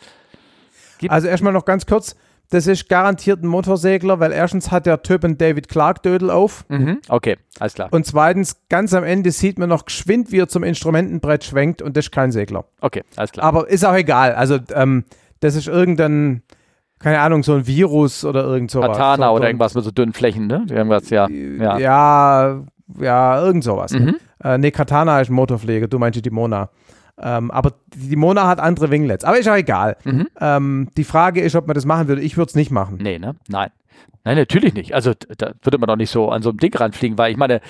Also 1.09 1.29
erstmal 1.29 1.53
noch 1.53 1.65
ganz 1.65 1.87
kurz. 1.87 2.15
Das 2.51 2.66
ist 2.66 2.89
garantiert 2.89 3.43
ein 3.43 3.47
Motorsegler, 3.47 4.20
weil 4.20 4.33
erstens 4.33 4.70
hat 4.70 4.87
der 4.87 5.03
Typ 5.03 5.23
einen 5.25 5.37
David 5.37 5.69
Clark 5.69 6.03
Dödel 6.03 6.31
auf 6.31 6.65
Mhm. 6.69 6.99
Okay, 7.09 7.37
alles 7.61 7.75
klar. 7.75 7.89
und 7.91 8.07
zweitens 8.07 8.57
ganz 8.70 8.95
am 8.95 9.05
Ende 9.05 9.31
sieht 9.33 9.59
man 9.59 9.69
noch 9.69 9.85
geschwind, 9.85 10.33
wie 10.33 10.39
er 10.41 10.49
zum 10.49 10.62
Instrumentenbrett 10.65 11.45
schwenkt 11.45 11.83
und 11.83 11.97
das 11.97 12.07
ist 12.07 12.11
kein 12.12 12.33
Segler. 12.33 12.65
Okay, 12.81 13.03
alles 13.16 13.33
klar. 13.33 13.45
Aber 13.45 13.69
ist 13.69 13.85
auch 13.85 13.95
egal. 13.95 14.35
Also 14.35 14.59
ähm, 14.75 15.05
das 15.41 15.57
ist 15.57 15.69
irgendein, 15.69 16.43
keine 16.99 17.20
Ahnung, 17.20 17.43
so 17.43 17.55
ein 17.55 17.66
Virus 17.66 18.25
oder 18.25 18.45
irgend 18.45 18.70
sowas. 18.70 18.97
Katana 18.97 19.27
so, 19.27 19.33
oder 19.35 19.43
so, 19.43 19.47
irgendwas 19.49 19.75
mit 19.75 19.85
so 19.85 19.91
dünnen 19.91 20.12
Flächen, 20.15 20.47
ne? 20.47 20.65
Irgendwas, 20.70 21.11
ja. 21.11 21.29
Ja, 21.29 21.79
Ja. 21.79 22.65
ja, 22.99 23.41
irgend 23.45 23.62
sowas. 23.65 23.93
Mhm. 23.93 24.16
Äh, 24.43 24.57
nee, 24.59 24.70
Katana 24.70 25.20
ist 25.20 25.29
ein 25.31 25.35
Motorpfleger, 25.35 25.87
du 25.89 25.99
meinst 25.99 26.25
die 26.25 26.31
Mona. 26.31 26.70
Ähm, 27.20 27.51
aber 27.51 27.73
die 27.95 28.16
Mona 28.16 28.47
hat 28.47 28.61
andere 28.61 28.90
Winglets. 28.90 29.24
Aber 29.24 29.39
ist 29.39 29.49
auch 29.49 29.57
egal. 29.57 29.97
Mhm. 30.05 30.28
Ähm, 30.40 30.89
die 30.97 31.05
Frage 31.05 31.40
ist, 31.40 31.57
ob 31.57 31.66
man 31.66 31.74
das 31.74 31.85
machen 31.85 32.09
würde. 32.09 32.23
Ich 32.23 32.36
würde 32.36 32.49
es 32.49 32.55
nicht 32.55 32.70
machen. 32.70 32.99
Nee, 33.01 33.19
ne? 33.19 33.36
Nein. 33.49 33.70
Nein, 34.24 34.36
natürlich 34.36 34.74
nicht. 34.74 34.95
Also 34.95 35.15
da 35.15 35.53
würde 35.62 35.78
man 35.78 35.86
doch 35.86 35.97
nicht 35.97 36.11
so 36.11 36.31
an 36.31 36.43
so 36.43 36.51
einem 36.51 36.59
Ding 36.59 36.74
ranfliegen, 36.74 37.16
weil 37.19 37.31
ich 37.31 37.36
meine, 37.36 37.61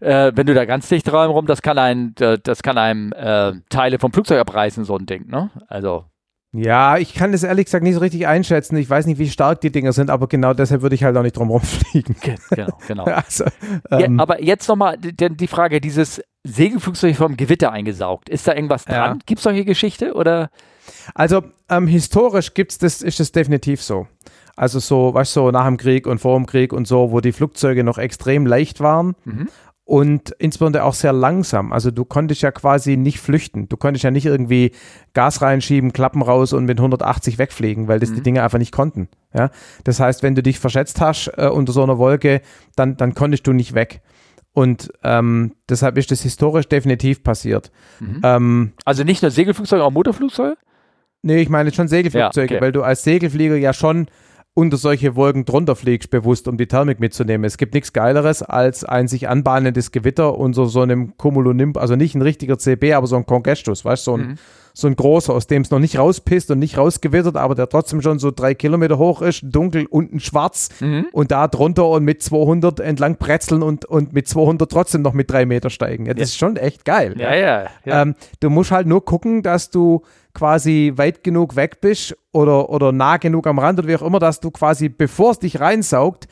äh, 0.00 0.32
wenn 0.34 0.46
du 0.46 0.54
da 0.54 0.64
ganz 0.64 0.88
dicht 0.88 1.12
rum, 1.12 1.46
das 1.46 1.60
kann 1.62 1.78
ein, 1.78 2.14
äh, 2.20 2.38
das 2.42 2.62
kann 2.62 2.78
einem 2.78 3.12
äh, 3.12 3.52
Teile 3.68 3.98
vom 3.98 4.12
Flugzeug 4.12 4.40
abreißen, 4.40 4.84
so 4.84 4.96
ein 4.96 5.06
Ding, 5.06 5.28
ne? 5.28 5.50
Also, 5.68 6.06
Ja, 6.52 6.96
ich 6.96 7.12
kann 7.14 7.32
das 7.32 7.42
ehrlich 7.42 7.66
gesagt 7.66 7.84
nicht 7.84 7.94
so 7.94 8.00
richtig 8.00 8.26
einschätzen. 8.26 8.76
Ich 8.78 8.88
weiß 8.88 9.04
nicht, 9.06 9.18
wie 9.18 9.28
stark 9.28 9.60
die 9.60 9.70
Dinger 9.70 9.92
sind, 9.92 10.08
aber 10.08 10.28
genau 10.28 10.54
deshalb 10.54 10.80
würde 10.80 10.94
ich 10.94 11.04
halt 11.04 11.14
auch 11.16 11.22
nicht 11.22 11.36
drum 11.36 11.50
rumfliegen. 11.50 12.16
ge- 12.22 12.36
genau, 12.50 12.78
genau. 12.86 13.04
Also, 13.06 13.44
Ja, 13.90 14.00
ähm, 14.00 14.18
aber 14.18 14.42
jetzt 14.42 14.66
nochmal 14.68 14.96
die, 14.96 15.14
die 15.14 15.46
Frage, 15.46 15.80
dieses 15.80 16.22
Segelflugzeug 16.44 17.16
vom 17.16 17.36
Gewitter 17.36 17.70
eingesaugt. 17.72 18.30
Ist 18.30 18.48
da 18.48 18.54
irgendwas 18.54 18.86
Ja. 18.86 19.08
dran? 19.08 19.18
Gibt 19.26 19.40
es 19.40 19.42
solche 19.44 19.66
Geschichte 19.66 20.14
oder? 20.14 20.48
Also 21.14 21.42
ähm, 21.68 21.86
historisch 21.86 22.54
gibt's 22.54 22.78
das, 22.78 23.02
ist 23.02 23.20
es 23.20 23.30
definitiv 23.30 23.82
so. 23.82 24.06
Also 24.56 24.78
so, 24.78 25.12
weißt 25.12 25.36
du, 25.36 25.40
so 25.40 25.50
nach 25.50 25.66
dem 25.66 25.76
Krieg 25.76 26.06
und 26.06 26.18
vor 26.18 26.36
dem 26.36 26.46
Krieg 26.46 26.72
und 26.72 26.88
so, 26.88 27.12
wo 27.12 27.20
die 27.20 27.32
Flugzeuge 27.32 27.84
noch 27.84 27.98
extrem 27.98 28.46
leicht 28.46 28.80
waren 28.80 29.14
Mhm. 29.24 29.48
Und 29.88 30.32
insbesondere 30.38 30.84
auch 30.84 30.92
sehr 30.92 31.14
langsam. 31.14 31.72
Also 31.72 31.90
du 31.90 32.04
konntest 32.04 32.42
ja 32.42 32.50
quasi 32.50 32.98
nicht 32.98 33.20
flüchten. 33.20 33.70
Du 33.70 33.78
konntest 33.78 34.04
ja 34.04 34.10
nicht 34.10 34.26
irgendwie 34.26 34.72
Gas 35.14 35.40
reinschieben, 35.40 35.94
Klappen 35.94 36.20
raus 36.20 36.52
und 36.52 36.66
mit 36.66 36.78
180 36.78 37.38
wegfliegen, 37.38 37.88
weil 37.88 37.98
das 37.98 38.12
die 38.12 38.20
Dinge 38.20 38.42
einfach 38.42 38.58
nicht 38.58 38.70
konnten. 38.70 39.08
Ja? 39.32 39.48
Das 39.84 39.98
heißt, 39.98 40.22
wenn 40.22 40.34
du 40.34 40.42
dich 40.42 40.58
verschätzt 40.58 41.00
hast 41.00 41.28
äh, 41.38 41.48
unter 41.48 41.72
so 41.72 41.82
einer 41.82 41.96
Wolke, 41.96 42.42
dann, 42.76 42.98
dann 42.98 43.14
konntest 43.14 43.46
du 43.46 43.54
nicht 43.54 43.72
weg. 43.72 44.02
Und 44.52 44.92
ähm, 45.04 45.54
deshalb 45.70 45.96
ist 45.96 46.10
das 46.10 46.20
historisch 46.20 46.68
definitiv 46.68 47.24
passiert. 47.24 47.72
Mhm. 48.00 48.20
Ähm, 48.22 48.72
Also 48.84 49.04
nicht 49.04 49.22
nur 49.22 49.30
Segelflugzeuge, 49.30 49.82
auch 49.82 49.90
Motorflugzeuge? 49.90 50.58
Nee, 51.22 51.40
ich 51.40 51.48
meine 51.48 51.72
schon 51.72 51.88
Segelflugzeuge, 51.88 52.52
Ja, 52.52 52.58
okay. 52.58 52.62
weil 52.62 52.72
du 52.72 52.82
als 52.82 53.04
Segelflieger 53.04 53.56
ja 53.56 53.72
schon 53.72 54.08
unter 54.58 54.76
solche 54.76 55.14
Wolken 55.14 55.44
drunter 55.44 55.76
fliegst, 55.76 56.10
bewusst, 56.10 56.48
um 56.48 56.56
die 56.56 56.66
Thermik 56.66 56.98
mitzunehmen. 56.98 57.44
Es 57.44 57.58
gibt 57.58 57.74
nichts 57.74 57.92
Geileres 57.92 58.42
als 58.42 58.82
ein 58.82 59.06
sich 59.06 59.28
anbahnendes 59.28 59.92
Gewitter 59.92 60.36
unter 60.36 60.66
so 60.66 60.80
einem 60.80 61.16
Cumulonimbus, 61.16 61.80
also 61.80 61.94
nicht 61.94 62.16
ein 62.16 62.22
richtiger 62.22 62.58
CB, 62.58 62.94
aber 62.94 63.06
so 63.06 63.14
ein 63.14 63.24
Congestus, 63.24 63.84
weißt 63.84 64.04
du, 64.04 64.10
so 64.10 64.16
ein, 64.16 64.26
mhm. 64.26 64.34
so 64.74 64.88
ein 64.88 64.96
großer, 64.96 65.32
aus 65.32 65.46
dem 65.46 65.62
es 65.62 65.70
noch 65.70 65.78
nicht 65.78 65.96
rauspisst 65.96 66.50
und 66.50 66.58
nicht 66.58 66.76
rausgewittert, 66.76 67.36
aber 67.36 67.54
der 67.54 67.68
trotzdem 67.68 68.02
schon 68.02 68.18
so 68.18 68.32
drei 68.32 68.54
Kilometer 68.54 68.98
hoch 68.98 69.22
ist, 69.22 69.42
dunkel, 69.44 69.86
unten 69.86 70.18
schwarz 70.18 70.70
mhm. 70.80 71.06
und 71.12 71.30
da 71.30 71.46
drunter 71.46 71.86
und 71.86 72.02
mit 72.02 72.20
200 72.20 72.80
entlang 72.80 73.14
bretzeln 73.16 73.62
und, 73.62 73.84
und 73.84 74.12
mit 74.12 74.26
200 74.26 74.68
trotzdem 74.68 75.02
noch 75.02 75.12
mit 75.12 75.30
drei 75.30 75.46
Meter 75.46 75.70
steigen. 75.70 76.06
Ja, 76.06 76.14
das 76.14 76.20
ja. 76.20 76.24
ist 76.24 76.36
schon 76.36 76.56
echt 76.56 76.84
geil. 76.84 77.14
Ja, 77.16 77.32
ja. 77.32 77.66
ja. 77.84 78.02
Ähm, 78.02 78.16
du 78.40 78.50
musst 78.50 78.72
halt 78.72 78.88
nur 78.88 79.04
gucken, 79.04 79.44
dass 79.44 79.70
du 79.70 80.02
quasi 80.38 80.92
weit 80.94 81.24
genug 81.24 81.56
weg 81.56 81.80
bist 81.80 82.16
oder, 82.30 82.70
oder 82.70 82.92
nah 82.92 83.16
genug 83.16 83.48
am 83.48 83.58
Rand 83.58 83.80
oder 83.80 83.88
wie 83.88 83.96
auch 83.96 84.02
immer, 84.02 84.20
dass 84.20 84.38
du 84.38 84.52
quasi, 84.52 84.88
bevor 84.88 85.32
es 85.32 85.40
dich 85.40 85.58
reinsaugt, 85.58 86.28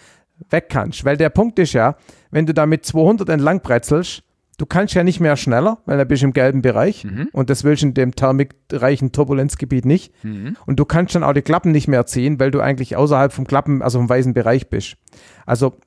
weg 0.48 0.68
kannst. 0.68 1.04
Weil 1.04 1.16
der 1.16 1.28
Punkt 1.28 1.58
ist 1.58 1.72
ja, 1.72 1.96
wenn 2.30 2.46
du 2.46 2.54
da 2.54 2.66
mit 2.66 2.86
200 2.86 3.28
entlang 3.28 3.62
bretzelst, 3.62 4.22
du 4.58 4.66
kannst 4.66 4.94
ja 4.94 5.02
nicht 5.02 5.18
mehr 5.18 5.36
schneller, 5.36 5.78
weil 5.86 5.98
du 5.98 6.06
bist 6.06 6.22
im 6.22 6.32
gelben 6.32 6.62
Bereich 6.62 7.02
mhm. 7.04 7.30
und 7.32 7.50
das 7.50 7.64
willst 7.64 7.82
du 7.82 7.88
in 7.88 7.94
dem 7.94 8.14
thermikreichen 8.14 9.10
Turbulenzgebiet 9.10 9.84
nicht. 9.84 10.12
Mhm. 10.22 10.56
Und 10.66 10.78
du 10.78 10.84
kannst 10.84 11.16
dann 11.16 11.24
auch 11.24 11.32
die 11.32 11.42
Klappen 11.42 11.72
nicht 11.72 11.88
mehr 11.88 12.06
ziehen, 12.06 12.38
weil 12.38 12.52
du 12.52 12.60
eigentlich 12.60 12.94
außerhalb 12.94 13.32
vom 13.32 13.44
Klappen, 13.44 13.82
also 13.82 13.98
vom 13.98 14.08
weißen 14.08 14.34
Bereich 14.34 14.70
bist. 14.70 14.98
Also, 15.46 15.78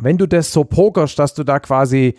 wenn 0.00 0.18
du 0.18 0.28
das 0.28 0.52
so 0.52 0.62
pokerst, 0.62 1.18
dass 1.18 1.34
du 1.34 1.42
da 1.42 1.58
quasi 1.58 2.14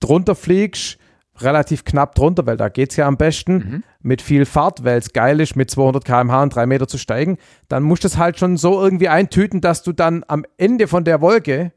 drunter 0.00 0.34
fliegst, 0.34 0.98
relativ 1.40 1.84
knapp 1.84 2.14
drunter, 2.14 2.46
weil 2.46 2.56
da 2.56 2.68
geht 2.68 2.90
es 2.90 2.96
ja 2.96 3.06
am 3.06 3.16
besten, 3.16 3.54
mhm. 3.54 3.84
mit 4.00 4.22
viel 4.22 4.44
Fahrt, 4.44 4.84
weil 4.84 4.98
es 4.98 5.12
geil 5.12 5.40
ist, 5.40 5.56
mit 5.56 5.70
200 5.70 6.04
km/h 6.04 6.42
und 6.42 6.54
drei 6.54 6.66
Meter 6.66 6.86
zu 6.86 6.98
steigen, 6.98 7.38
dann 7.68 7.82
musst 7.82 8.04
du 8.04 8.08
es 8.08 8.18
halt 8.18 8.38
schon 8.38 8.56
so 8.56 8.82
irgendwie 8.82 9.08
eintüten, 9.08 9.60
dass 9.60 9.82
du 9.82 9.92
dann 9.92 10.24
am 10.28 10.44
Ende 10.56 10.88
von 10.88 11.04
der 11.04 11.20
Wolke 11.20 11.72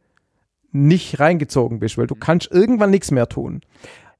nicht 0.71 1.19
reingezogen 1.19 1.79
bist, 1.79 1.97
weil 1.97 2.07
du 2.07 2.15
mhm. 2.15 2.19
kannst 2.19 2.51
irgendwann 2.51 2.91
nichts 2.91 3.11
mehr 3.11 3.29
tun. 3.29 3.61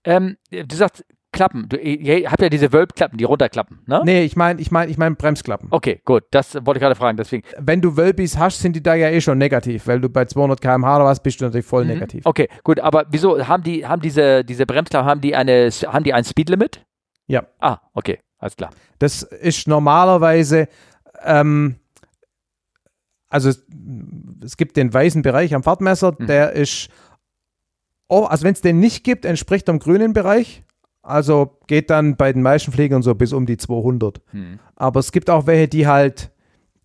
Ähm, 0.04 0.38
du 0.52 0.76
sagst, 0.76 1.04
Klappen. 1.36 1.68
Du, 1.70 1.78
ihr 1.78 2.32
habt 2.32 2.42
ja 2.42 2.50
diese 2.50 2.72
Wölbklappen, 2.72 3.18
die 3.18 3.26
runterklappen, 3.26 3.82
ne? 3.86 4.02
Nee, 4.06 4.24
ich 4.24 4.36
meine 4.36 4.60
ich 4.62 4.72
mein, 4.72 4.90
ich 4.90 4.98
mein 4.98 5.16
Bremsklappen. 5.16 5.68
Okay, 5.70 6.02
gut. 6.06 6.24
Das 6.32 6.56
wollte 6.56 6.78
ich 6.78 6.82
gerade 6.82 6.96
fragen, 6.96 7.18
deswegen. 7.18 7.44
Wenn 7.60 7.82
du 7.82 7.98
Wölbis 7.98 8.38
hast, 8.38 8.62
sind 8.62 8.76
die 8.76 8.82
da 8.82 8.96
ja 8.96 9.10
eh 9.10 9.20
schon 9.20 9.38
negativ, 9.38 9.86
weil 9.88 10.00
du 10.00 10.10
bei 10.10 10.26
200 10.26 10.62
km/h 10.62 10.96
oder 10.96 11.06
was 11.06 11.22
bist 11.22 11.42
du 11.42 11.46
natürlich 11.46 11.66
voll 11.66 11.84
mhm. 11.84 11.92
negativ. 11.92 12.26
Okay, 12.26 12.48
gut. 12.64 12.80
Aber 12.80 13.06
wieso 13.10 13.46
haben 13.48 13.64
die, 13.64 13.86
haben 13.86 14.02
diese, 14.02 14.46
diese 14.46 14.66
Bremsklappen, 14.66 15.08
haben 15.08 15.22
die 15.22 15.36
eine, 15.36 15.70
haben 15.70 16.04
die 16.04 16.14
ein 16.14 16.24
Speedlimit? 16.24 16.86
Ja. 17.28 17.44
Ah, 17.60 17.80
okay. 17.94 18.20
Alles 18.38 18.56
klar. 18.56 18.72
Das 19.00 19.24
ist 19.24 19.68
normalerweise, 19.68 20.68
ähm, 21.24 21.76
also 23.28 23.50
es, 23.50 23.66
es 24.42 24.56
gibt 24.56 24.78
den 24.78 24.94
weißen 24.94 25.22
Bereich 25.22 25.54
am 25.54 25.64
Fahrtmesser, 25.64 26.16
mhm. 26.18 26.28
der 26.28 26.54
ist, 26.54 26.90
oh, 28.08 28.24
also 28.24 28.46
wenn 28.46 28.54
es 28.54 28.62
den 28.62 28.80
nicht 28.80 29.04
gibt, 29.04 29.26
entspricht 29.26 29.68
am 29.68 29.80
grünen 29.80 30.14
Bereich. 30.14 30.64
Also 31.06 31.58
geht 31.68 31.92
dann 31.92 32.16
bei 32.16 32.34
den 32.34 32.42
meisten 32.42 32.72
Fliegern 32.72 33.04
so 33.04 33.14
bis 33.14 33.32
um 33.32 33.46
die 33.46 33.58
200. 33.58 34.22
Hm. 34.32 34.60
Aber 34.76 35.00
es 35.00 35.12
gibt 35.12 35.30
auch 35.30 35.46
welche, 35.46 35.68
die 35.68 35.86
halt, 35.86 36.32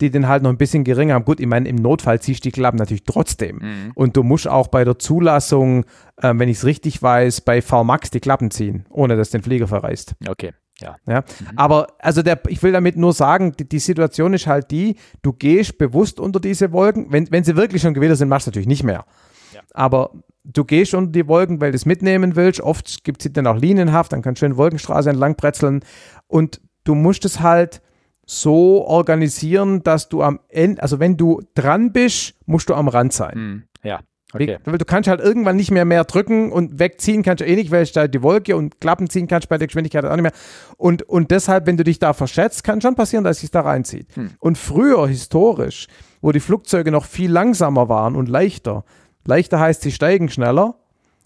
die 0.01 0.11
den 0.11 0.29
halt 0.29 0.43
noch 0.43 0.51
ein 0.51 0.59
bisschen 0.59 0.85
geringer 0.85 1.15
haben. 1.15 1.25
Gut, 1.25 1.41
ich 1.41 1.47
meine, 1.47 1.69
im 1.69 1.77
Notfall 1.77 2.21
ziehst 2.21 2.45
du 2.45 2.49
die 2.49 2.53
Klappen 2.53 2.77
natürlich 2.77 3.05
trotzdem. 3.05 3.61
Hm. 3.61 3.93
Und 3.95 4.17
du 4.17 4.23
musst 4.23 4.47
auch 4.47 4.69
bei 4.69 4.85
der 4.85 4.99
Zulassung, 4.99 5.85
äh, 6.19 6.35
wenn 6.37 6.51
ich 6.51 6.59
es 6.59 6.65
richtig 6.67 7.03
weiß, 7.03 7.41
bei 7.41 7.63
VMAX 7.63 8.11
die 8.11 8.21
Klappen 8.21 8.51
ziehen, 8.51 8.85
ohne 8.91 9.17
dass 9.17 9.31
den 9.31 9.43
Flieger 9.43 9.67
verreist. 9.67 10.15
Okay. 10.29 10.53
Ja. 10.81 10.97
ja? 11.07 11.21
Mhm. 11.21 11.59
Aber 11.59 11.89
also 11.99 12.23
der, 12.23 12.41
ich 12.49 12.63
will 12.63 12.73
damit 12.73 12.97
nur 12.97 13.13
sagen, 13.13 13.53
die, 13.59 13.69
die, 13.69 13.79
Situation 13.79 14.35
ist 14.35 14.47
halt 14.47 14.71
die, 14.71 14.97
du 15.23 15.33
gehst 15.33 15.79
bewusst 15.79 16.21
unter 16.21 16.41
diese 16.41 16.73
Wolken. 16.73 17.07
Wenn, 17.11 17.31
wenn 17.31 17.45
sie 17.45 17.57
wirklich 17.57 17.83
schon 17.83 17.95
Gewitter 17.95 18.17
sind, 18.17 18.29
machst 18.29 18.47
du 18.47 18.51
natürlich 18.51 18.69
nicht 18.69 18.83
mehr. 18.83 19.05
Ja. 19.53 19.61
Aber 19.73 20.13
du 20.45 20.65
gehst 20.65 20.95
unter 20.95 21.13
die 21.13 21.29
Wolken, 21.29 21.61
weil 21.61 21.73
du 21.73 21.77
es 21.77 21.87
mitnehmen 21.87 22.37
willst. 22.37 22.61
Oft 22.61 23.05
gibt 23.05 23.25
es 23.25 23.33
dann 23.33 23.47
auch 23.47 23.57
linienhaft, 23.57 24.13
dann 24.13 24.23
kannst 24.23 24.41
du 24.41 24.47
schön 24.47 24.57
Wolkenstraße 24.57 25.11
entlang 25.11 25.37
bretzeln. 25.37 25.85
Und 26.27 26.61
du 26.85 26.95
musst 26.95 27.25
es 27.25 27.41
halt 27.41 27.83
so 28.27 28.87
organisieren, 28.87 29.83
dass 29.83 30.09
du 30.09 30.23
am 30.23 30.41
Ende, 30.49 30.83
also 30.83 31.01
wenn 31.01 31.17
du 31.17 31.41
dran 31.55 31.93
bist, 31.93 32.35
musst 32.47 32.69
du 32.69 32.75
am 32.75 32.89
Rand 32.89 33.13
sein. 33.13 33.35
Hm, 33.35 33.63
ja. 33.83 34.01
Okay. 34.33 34.59
Du 34.65 34.85
kannst 34.85 35.09
halt 35.09 35.21
irgendwann 35.21 35.57
nicht 35.57 35.73
mehr 35.73 35.85
mehr 35.85 36.05
drücken 36.05 36.53
und 36.53 36.79
wegziehen 36.79 37.25
kannst 37.25 37.41
du 37.41 37.47
eh 37.47 37.57
nicht, 37.57 37.73
weil 37.73 37.85
du 37.85 37.99
halt 37.99 38.15
die 38.15 38.23
Wolke 38.23 38.57
und 38.57 38.81
Klappen 38.81 39.11
ziehen 39.11 39.27
kannst 39.27 39.49
bei 39.49 39.59
der 39.59 39.67
Geschwindigkeit 39.67 40.05
auch 40.05 40.15
nicht 40.15 40.23
mehr. 40.23 40.33
Und, 40.77 41.03
und 41.03 41.33
deshalb, 41.33 41.67
wenn 41.67 41.77
du 41.77 41.83
dich 41.83 41.99
da 41.99 42.13
verschätzt, 42.13 42.63
kann 42.63 42.81
schon 42.81 42.95
passieren, 42.95 43.25
dass 43.25 43.39
es 43.39 43.41
sich 43.41 43.51
da 43.51 43.63
reinzieht. 43.63 44.07
Hm. 44.15 44.31
Und 44.39 44.57
früher, 44.57 45.09
historisch, 45.09 45.89
wo 46.21 46.31
die 46.31 46.39
Flugzeuge 46.39 46.93
noch 46.93 47.07
viel 47.07 47.31
langsamer 47.31 47.89
waren 47.89 48.15
und 48.15 48.29
leichter, 48.29 48.85
Leichter 49.27 49.61
heißt, 49.61 49.83
sie 49.83 49.93
steigen 49.93 50.29
schneller 50.29 50.75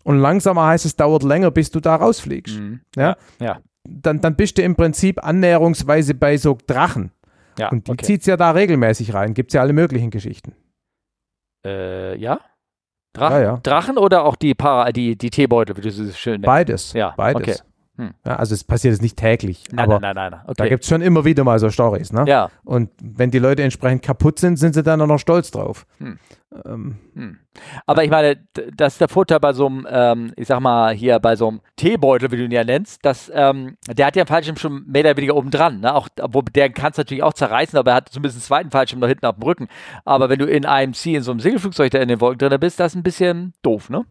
und 0.05 0.19
langsamer 0.19 0.67
heißt, 0.67 0.85
es 0.85 0.97
dauert 0.97 1.23
länger, 1.23 1.51
bis 1.51 1.71
du 1.71 1.81
da 1.81 1.97
rausfliegst. 1.97 2.59
Mhm. 2.59 2.81
Ja? 2.97 3.17
ja. 3.41 3.61
Dann, 3.89 4.21
dann 4.21 4.37
bist 4.37 4.59
du 4.59 4.63
im 4.63 4.77
Prinzip 4.77 5.23
annäherungsweise 5.25 6.15
bei 6.15 6.37
so 6.37 6.57
Drachen. 6.67 7.11
Ja, 7.59 7.69
und 7.71 7.87
die 7.87 7.93
okay. 7.93 8.05
zieht 8.05 8.21
es 8.21 8.27
ja 8.27 8.37
da 8.37 8.51
regelmäßig 8.51 9.15
rein. 9.15 9.35
Gibt 9.35 9.51
es 9.51 9.55
ja 9.55 9.61
alle 9.61 9.73
möglichen 9.73 10.11
Geschichten. 10.11 10.55
Äh, 11.65 12.17
ja? 12.19 12.41
Drachen, 13.13 13.37
ja, 13.37 13.43
ja. 13.43 13.57
Drachen 13.63 13.97
oder 13.97 14.25
auch 14.25 14.35
die 14.35 14.55
Para, 14.55 14.91
die, 14.91 15.17
die 15.17 15.31
Teebeutel, 15.31 15.77
wie 15.77 15.83
du 15.83 15.91
so 15.91 16.11
schön 16.13 16.41
nennst? 16.41 16.47
Beides. 16.47 16.93
Ja, 16.95 17.15
beides. 17.17 17.61
Okay. 17.61 17.69
Hm. 17.97 18.13
Ja, 18.27 18.37
also 18.37 18.55
es 18.55 18.65
passiert 18.65 18.93
jetzt 18.93 19.03
nicht 19.03 19.17
täglich. 19.17 19.65
Nein, 19.71 19.85
aber 19.85 20.01
nein, 20.01 20.17
nein, 20.17 20.33
nein. 20.33 20.41
Okay. 20.45 20.55
Da 20.57 20.69
gibt 20.69 20.83
es 20.83 20.89
schon 20.89 21.01
immer 21.01 21.25
wieder 21.25 21.45
mal 21.45 21.59
so 21.61 21.71
Stories. 21.71 22.13
Ne? 22.13 22.25
Ja. 22.27 22.51
Und 22.65 22.91
wenn 23.01 23.31
die 23.31 23.39
Leute 23.39 23.63
entsprechend 23.63 24.03
kaputt 24.03 24.41
sind, 24.41 24.57
sind 24.57 24.75
sie 24.75 24.83
dann 24.83 25.01
auch 25.01 25.07
noch 25.07 25.19
stolz 25.19 25.53
drauf. 25.53 25.87
Hm. 25.99 26.19
Ähm, 26.65 26.97
hm. 27.15 27.39
Aber 27.87 28.03
ich 28.03 28.11
meine, 28.11 28.37
das 28.77 28.95
ist 28.95 29.01
der 29.01 29.09
Vorteil 29.09 29.39
bei 29.39 29.53
so 29.53 29.67
einem, 29.67 29.87
ähm, 29.89 30.33
ich 30.37 30.49
sag 30.49 30.59
mal, 30.59 30.93
hier 30.93 31.21
bei 31.21 31.37
so 31.37 31.49
einem 31.49 31.61
Teebeutel, 31.77 32.33
wie 32.33 32.37
du 32.37 32.45
ihn 32.45 32.51
ja 32.51 32.65
nennst, 32.65 33.05
dass, 33.05 33.31
ähm, 33.33 33.77
der 33.89 34.07
hat 34.07 34.17
ja 34.17 34.23
einen 34.23 34.29
Fallschirm 34.29 34.57
schon 34.57 34.85
mehr 34.87 35.03
oder 35.03 35.17
weniger 35.17 35.37
oben 35.37 35.51
dran. 35.51 35.81
Ne? 35.81 35.95
Auch, 35.95 36.09
wo, 36.31 36.43
der 36.43 36.71
kann 36.71 36.91
es 36.91 36.99
natürlich 36.99 37.23
auch 37.23 37.35
zerreißen, 37.35 37.79
aber 37.79 37.93
er 37.93 37.97
hat 37.97 38.09
zumindest 38.09 38.39
einen 38.39 38.43
zweiten 38.43 38.71
Fallschirm 38.73 38.99
noch 38.99 39.09
hinten 39.09 39.27
auf 39.27 39.37
dem 39.37 39.45
Rücken. 39.45 39.69
Aber 40.05 40.29
wenn 40.29 40.41
du 40.41 40.47
in 40.47 40.67
einem 40.67 40.95
C, 40.95 41.15
in 41.15 41.23
so 41.23 41.31
einem 41.31 41.41
Segelflugzeug 41.41 41.93
da 41.93 41.99
in 41.99 42.09
den 42.09 42.21
Wolken 42.21 42.49
drin 42.49 42.61
bist, 42.61 42.81
das 42.81 42.93
ist 42.93 42.97
ein 42.97 43.05
bisschen 43.05 43.53
doof, 43.63 43.89
ne? 43.89 44.05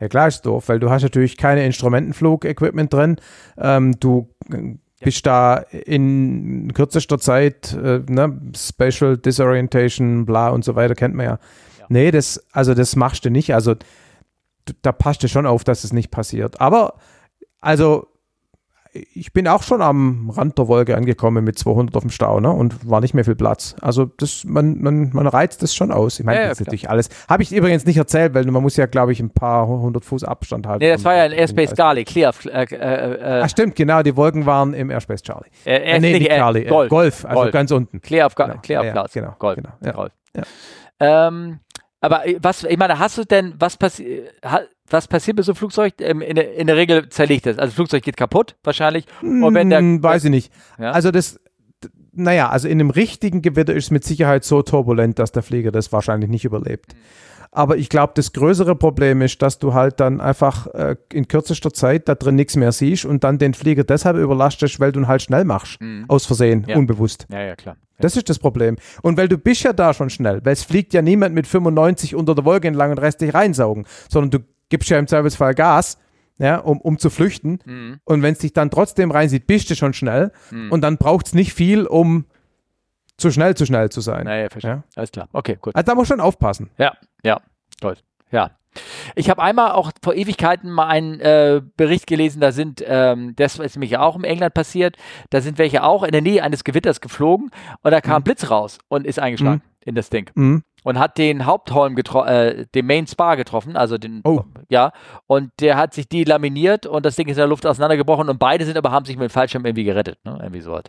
Ja, 0.00 0.08
klar 0.08 0.28
ist 0.28 0.42
doof, 0.42 0.68
weil 0.68 0.78
du 0.78 0.90
hast 0.90 1.02
natürlich 1.02 1.36
keine 1.36 1.64
Instrumentenflug-Equipment 1.66 2.92
drin. 2.92 3.16
Ähm, 3.56 3.98
du 3.98 4.28
äh, 4.52 4.74
bist 5.00 5.26
da 5.26 5.56
in 5.56 6.72
kürzester 6.72 7.18
Zeit, 7.18 7.72
äh, 7.74 8.00
ne, 8.08 8.40
Special 8.56 9.16
Disorientation, 9.16 10.24
bla 10.24 10.48
und 10.50 10.64
so 10.64 10.74
weiter, 10.76 10.94
kennt 10.94 11.14
man 11.14 11.26
ja. 11.26 11.38
ja. 11.78 11.86
Nee, 11.88 12.10
das, 12.10 12.44
also 12.52 12.74
das 12.74 12.96
machst 12.96 13.24
du 13.24 13.30
nicht. 13.30 13.54
Also 13.54 13.74
da 14.82 14.92
passt 14.92 15.22
du 15.22 15.28
schon 15.28 15.46
auf, 15.46 15.64
dass 15.64 15.84
es 15.84 15.92
nicht 15.92 16.10
passiert. 16.10 16.60
Aber, 16.60 16.94
also 17.60 18.06
ich 18.92 19.32
bin 19.32 19.46
auch 19.48 19.62
schon 19.62 19.82
am 19.82 20.30
Rand 20.30 20.58
der 20.58 20.68
Wolke 20.68 20.96
angekommen 20.96 21.44
mit 21.44 21.58
200 21.58 21.96
auf 21.96 22.02
dem 22.02 22.10
Stau 22.10 22.40
ne? 22.40 22.50
und 22.50 22.88
war 22.88 23.00
nicht 23.00 23.14
mehr 23.14 23.24
viel 23.24 23.34
Platz. 23.34 23.76
Also 23.80 24.06
das, 24.06 24.44
man, 24.44 24.80
man, 24.80 25.10
man 25.12 25.26
reizt 25.26 25.62
das 25.62 25.74
schon 25.74 25.90
aus. 25.92 26.18
Ich 26.18 26.26
meine, 26.26 26.40
ja, 26.40 26.48
das 26.48 26.60
ist 26.60 26.66
natürlich 26.66 26.90
alles. 26.90 27.08
Habe 27.28 27.42
ich 27.42 27.52
übrigens 27.52 27.84
nicht 27.84 27.96
erzählt, 27.96 28.34
weil 28.34 28.44
man 28.46 28.62
muss 28.62 28.76
ja, 28.76 28.86
glaube 28.86 29.12
ich, 29.12 29.20
ein 29.20 29.30
paar 29.30 29.66
hundert 29.66 30.04
Fuß 30.04 30.24
Abstand 30.24 30.66
halten. 30.66 30.84
Nee, 30.84 30.90
das 30.90 31.04
war 31.04 31.14
ja 31.14 31.24
ein 31.24 31.32
Airspace 31.32 31.74
Charlie, 31.74 32.04
Clear. 32.04 32.34
Äh, 32.46 32.64
äh, 32.64 32.74
äh, 32.74 33.40
Ach 33.44 33.48
stimmt, 33.48 33.76
genau, 33.76 34.02
die 34.02 34.16
Wolken 34.16 34.46
waren 34.46 34.74
im 34.74 34.90
Airspace 34.90 35.22
Charlie. 35.22 35.50
Äh, 35.64 35.76
äh, 35.76 36.00
nee, 36.00 36.18
nicht 36.18 36.30
Charlie, 36.30 36.64
äh, 36.64 36.68
Golf. 36.68 36.88
Golf, 36.88 37.24
also 37.24 37.40
Golf. 37.40 37.52
ganz 37.52 37.70
unten. 37.70 38.00
Clear 38.00 38.26
auf, 38.26 38.34
genau. 38.34 38.54
Clear 38.62 38.82
auf 38.82 38.92
Platz. 38.92 39.12
Genau, 39.12 39.34
Golf. 39.38 39.56
Genau, 39.56 39.70
ja. 39.84 39.92
Golf. 39.92 40.12
Ja. 40.36 41.28
Ähm, 41.28 41.60
aber 42.00 42.22
was, 42.40 42.64
ich 42.64 42.78
meine, 42.78 42.98
hast 42.98 43.18
du 43.18 43.24
denn, 43.24 43.54
was 43.58 43.76
passiert, 43.76 44.32
was 44.90 45.08
passiert 45.08 45.36
mit 45.36 45.46
so 45.46 45.52
einem 45.52 45.56
Flugzeug? 45.56 45.94
Ähm, 46.00 46.20
in, 46.20 46.36
in, 46.36 46.66
der 46.66 46.76
Regel 46.76 47.08
zerlegt 47.08 47.46
es. 47.46 47.58
Also 47.58 47.68
das 47.68 47.74
Flugzeug 47.74 48.02
geht 48.02 48.16
kaputt, 48.16 48.56
wahrscheinlich. 48.64 49.06
Und 49.22 49.54
wenn 49.54 49.70
der, 49.70 49.80
hm, 49.80 50.02
Weiß 50.02 50.24
ich 50.24 50.30
nicht. 50.30 50.52
Ja? 50.78 50.92
Also 50.92 51.10
das, 51.10 51.40
naja, 52.12 52.48
also 52.48 52.68
in 52.68 52.80
einem 52.80 52.90
richtigen 52.90 53.42
Gewitter 53.42 53.74
ist 53.74 53.84
es 53.84 53.90
mit 53.90 54.04
Sicherheit 54.04 54.44
so 54.44 54.62
turbulent, 54.62 55.18
dass 55.18 55.32
der 55.32 55.42
Flieger 55.42 55.72
das 55.72 55.92
wahrscheinlich 55.92 56.30
nicht 56.30 56.44
überlebt. 56.44 56.94
Mhm. 56.94 56.98
Aber 57.50 57.76
ich 57.76 57.88
glaube, 57.88 58.12
das 58.14 58.32
größere 58.32 58.76
Problem 58.76 59.22
ist, 59.22 59.40
dass 59.40 59.58
du 59.58 59.72
halt 59.72 60.00
dann 60.00 60.20
einfach 60.20 60.66
äh, 60.68 60.96
in 61.12 61.28
kürzester 61.28 61.72
Zeit 61.72 62.08
da 62.08 62.14
drin 62.14 62.34
nichts 62.34 62.56
mehr 62.56 62.72
siehst 62.72 63.04
und 63.04 63.24
dann 63.24 63.38
den 63.38 63.54
Flieger 63.54 63.84
deshalb 63.84 64.16
überlastest, 64.16 64.80
weil 64.80 64.92
du 64.92 65.00
ihn 65.00 65.08
halt 65.08 65.22
schnell 65.22 65.44
machst. 65.44 65.80
Mhm. 65.80 66.04
Aus 66.08 66.26
Versehen, 66.26 66.66
ja. 66.68 66.76
unbewusst. 66.76 67.26
Ja, 67.30 67.42
ja, 67.42 67.56
klar. 67.56 67.76
Das 68.00 68.16
ist 68.16 68.28
das 68.28 68.38
Problem. 68.38 68.76
Und 69.02 69.16
weil 69.16 69.28
du 69.28 69.38
bist 69.38 69.64
ja 69.64 69.72
da 69.72 69.92
schon 69.92 70.10
schnell, 70.10 70.40
weil 70.44 70.52
es 70.52 70.62
fliegt 70.62 70.94
ja 70.94 71.02
niemand 71.02 71.34
mit 71.34 71.46
95 71.46 72.14
unter 72.14 72.34
der 72.34 72.44
Wolke 72.44 72.68
entlang 72.68 72.92
und 72.92 72.98
restlich 72.98 73.34
reinsaugen, 73.34 73.86
sondern 74.08 74.30
du 74.30 74.38
gibst 74.68 74.88
ja 74.90 74.98
im 74.98 75.06
Zweifelsfall 75.06 75.54
Gas, 75.54 75.98
ja, 76.38 76.56
um, 76.58 76.80
um 76.80 76.98
zu 76.98 77.10
flüchten. 77.10 77.58
Mhm. 77.64 78.00
Und 78.04 78.22
wenn 78.22 78.32
es 78.32 78.38
dich 78.38 78.52
dann 78.52 78.70
trotzdem 78.70 79.10
reinsieht, 79.10 79.46
bist 79.46 79.70
du 79.70 79.74
schon 79.74 79.92
schnell. 79.94 80.32
Mhm. 80.50 80.70
Und 80.72 80.82
dann 80.82 80.96
braucht 80.98 81.26
es 81.26 81.34
nicht 81.34 81.52
viel, 81.52 81.86
um 81.86 82.26
zu 83.16 83.30
schnell 83.32 83.56
zu 83.56 83.66
schnell 83.66 83.90
zu 83.90 84.00
sein. 84.00 84.24
Naja, 84.24 84.48
verstehe. 84.48 84.70
Ja? 84.70 84.82
Alles 84.94 85.10
klar. 85.10 85.28
Okay, 85.32 85.58
gut. 85.60 85.74
Also 85.74 85.84
da 85.84 85.94
muss 85.96 86.06
schon 86.08 86.20
aufpassen. 86.20 86.70
Ja, 86.78 86.96
ja, 87.24 87.40
toll. 87.80 87.96
Ja. 88.30 88.52
Ich 89.16 89.28
habe 89.28 89.42
einmal 89.42 89.72
auch 89.72 89.90
vor 90.04 90.14
Ewigkeiten 90.14 90.70
mal 90.70 90.86
einen 90.86 91.18
äh, 91.18 91.60
Bericht 91.76 92.06
gelesen, 92.06 92.40
da 92.40 92.52
sind, 92.52 92.84
ähm, 92.86 93.34
das 93.34 93.58
ist 93.58 93.74
nämlich 93.74 93.96
auch 93.96 94.14
in 94.14 94.22
England 94.22 94.54
passiert, 94.54 94.96
da 95.30 95.40
sind 95.40 95.58
welche 95.58 95.82
auch 95.82 96.04
in 96.04 96.12
der 96.12 96.20
Nähe 96.20 96.44
eines 96.44 96.62
Gewitters 96.62 97.00
geflogen 97.00 97.50
und 97.82 97.90
da 97.90 98.00
kam 98.00 98.16
ein 98.16 98.20
Mhm. 98.20 98.24
Blitz 98.24 98.50
raus 98.50 98.78
und 98.86 99.04
ist 99.04 99.18
eingeschlagen 99.18 99.62
in 99.84 99.96
das 99.96 100.10
Ding. 100.10 100.30
Mhm. 100.34 100.62
Und 100.88 100.98
hat 100.98 101.18
den 101.18 101.44
Hauptholm 101.44 101.94
getroffen, 101.94 102.28
äh, 102.28 102.66
den 102.74 102.86
Main 102.86 103.06
Spar 103.06 103.36
getroffen, 103.36 103.76
also 103.76 103.98
den, 103.98 104.22
Oh. 104.24 104.40
ja, 104.70 104.92
und 105.26 105.50
der 105.60 105.76
hat 105.76 105.92
sich 105.92 106.08
delaminiert 106.08 106.86
und 106.86 107.04
das 107.04 107.14
Ding 107.16 107.26
ist 107.28 107.36
in 107.36 107.40
der 107.42 107.46
Luft 107.46 107.66
auseinandergebrochen 107.66 108.28
und 108.30 108.38
beide 108.38 108.64
sind 108.64 108.76
aber, 108.78 108.90
haben 108.90 109.04
sich 109.04 109.16
mit 109.16 109.28
dem 109.28 109.32
Fallschirm 109.32 109.64
irgendwie 109.66 109.84
gerettet, 109.84 110.18
ne, 110.24 110.38
irgendwie 110.40 110.60
so 110.62 110.72
was. 110.72 110.84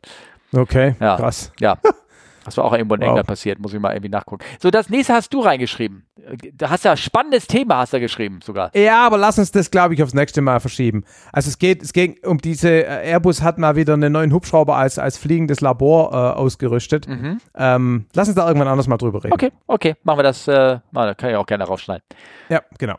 Okay, 0.55 0.95
Ja. 1.01 1.17
krass. 1.17 1.51
Ja. 1.59 1.77
Das 2.45 2.57
war 2.57 2.65
auch 2.65 2.73
irgendwo 2.73 2.95
in 2.95 3.01
Wow. 3.01 3.07
England 3.09 3.27
passiert, 3.27 3.59
muss 3.59 3.73
ich 3.73 3.79
mal 3.79 3.91
irgendwie 3.93 4.09
nachgucken. 4.09 4.43
So, 4.61 4.69
das 4.71 4.89
nächste 4.89 5.13
hast 5.13 5.33
du 5.33 5.41
reingeschrieben. 5.41 6.05
Da 6.53 6.69
hast 6.69 6.83
du 6.83 6.89
ja 6.89 6.91
ein 6.93 6.97
spannendes 6.97 7.47
Thema, 7.47 7.77
hast 7.77 7.93
du 7.93 7.99
geschrieben 7.99 8.39
sogar. 8.43 8.75
Ja, 8.75 9.05
aber 9.05 9.17
lass 9.17 9.39
uns 9.39 9.51
das, 9.51 9.71
glaube 9.71 9.93
ich, 9.93 10.03
aufs 10.03 10.13
nächste 10.13 10.41
Mal 10.41 10.59
verschieben. 10.59 11.03
Also 11.33 11.49
es 11.49 11.57
geht, 11.57 11.81
es 11.81 11.93
geht 11.93 12.25
um 12.25 12.37
diese, 12.39 12.69
äh, 12.69 13.09
Airbus 13.11 13.41
hat 13.41 13.57
mal 13.57 13.75
wieder 13.75 13.93
einen 13.93 14.11
neuen 14.13 14.33
Hubschrauber 14.33 14.75
als, 14.75 14.99
als 14.99 15.17
fliegendes 15.17 15.61
Labor 15.61 16.11
äh, 16.13 16.15
ausgerüstet. 16.37 17.07
Mhm. 17.07 17.39
Ähm, 17.55 18.05
lass 18.13 18.27
uns 18.27 18.35
da 18.35 18.47
irgendwann 18.47 18.67
anders 18.67 18.87
mal 18.87 18.97
drüber 18.97 19.23
reden. 19.23 19.33
Okay, 19.33 19.51
okay, 19.67 19.95
machen 20.03 20.19
wir 20.19 20.23
das. 20.23 20.47
Äh, 20.47 20.79
mal, 20.91 21.07
da 21.07 21.13
kann 21.15 21.29
ich 21.31 21.35
auch 21.35 21.45
gerne 21.45 21.63
rausschneiden. 21.63 22.03
Ja, 22.49 22.61
genau. 22.77 22.95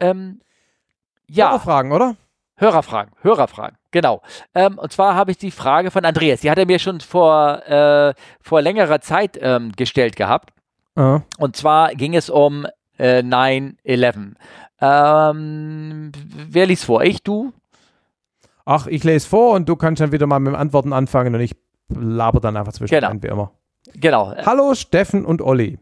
Ähm, 0.00 0.40
ja, 1.28 1.52
Ja. 1.52 1.58
Fragen, 1.58 1.92
oder? 1.92 2.16
Hörerfragen, 2.58 3.12
Hörerfragen, 3.20 3.76
genau. 3.96 4.20
Ähm, 4.54 4.78
und 4.78 4.92
zwar 4.92 5.14
habe 5.14 5.30
ich 5.30 5.38
die 5.38 5.50
Frage 5.50 5.90
von 5.90 6.04
Andreas, 6.04 6.40
die 6.42 6.50
hat 6.50 6.58
er 6.58 6.66
mir 6.66 6.78
schon 6.78 7.00
vor, 7.00 7.62
äh, 7.66 8.12
vor 8.40 8.60
längerer 8.62 9.00
Zeit 9.00 9.38
ähm, 9.40 9.72
gestellt 9.76 10.16
gehabt. 10.16 10.50
Äh, 10.96 11.20
Und 11.38 11.56
zwar 11.56 11.94
ging 11.94 12.14
es 12.14 12.28
um 12.30 12.66
äh, 12.98 13.20
9-11. 13.22 14.34
Ähm, 14.80 16.12
wer 16.50 16.66
liest 16.66 16.84
vor? 16.84 17.02
Ich, 17.02 17.22
du? 17.22 17.52
ach, 18.64 18.86
ich 18.88 19.04
lese 19.04 19.28
vor 19.28 19.54
und 19.54 19.68
du 19.68 19.76
kannst 19.76 20.00
dann 20.02 20.12
wieder 20.12 20.26
mal 20.26 20.40
mit 20.40 20.52
dem 20.52 20.56
Antworten 20.56 20.92
anfangen 20.92 21.34
und 21.34 21.40
ich 21.40 21.52
laber 21.88 22.40
dann 22.40 22.56
einfach 22.56 22.72
zwischen 22.72 22.94
Genau. 22.94 23.12
wie 23.20 23.28
immer. 23.28 23.52
Genau. 23.94 24.34
Hallo 24.44 24.74
Steffen 24.74 25.24
und 25.24 25.40
Olli. 25.40 25.78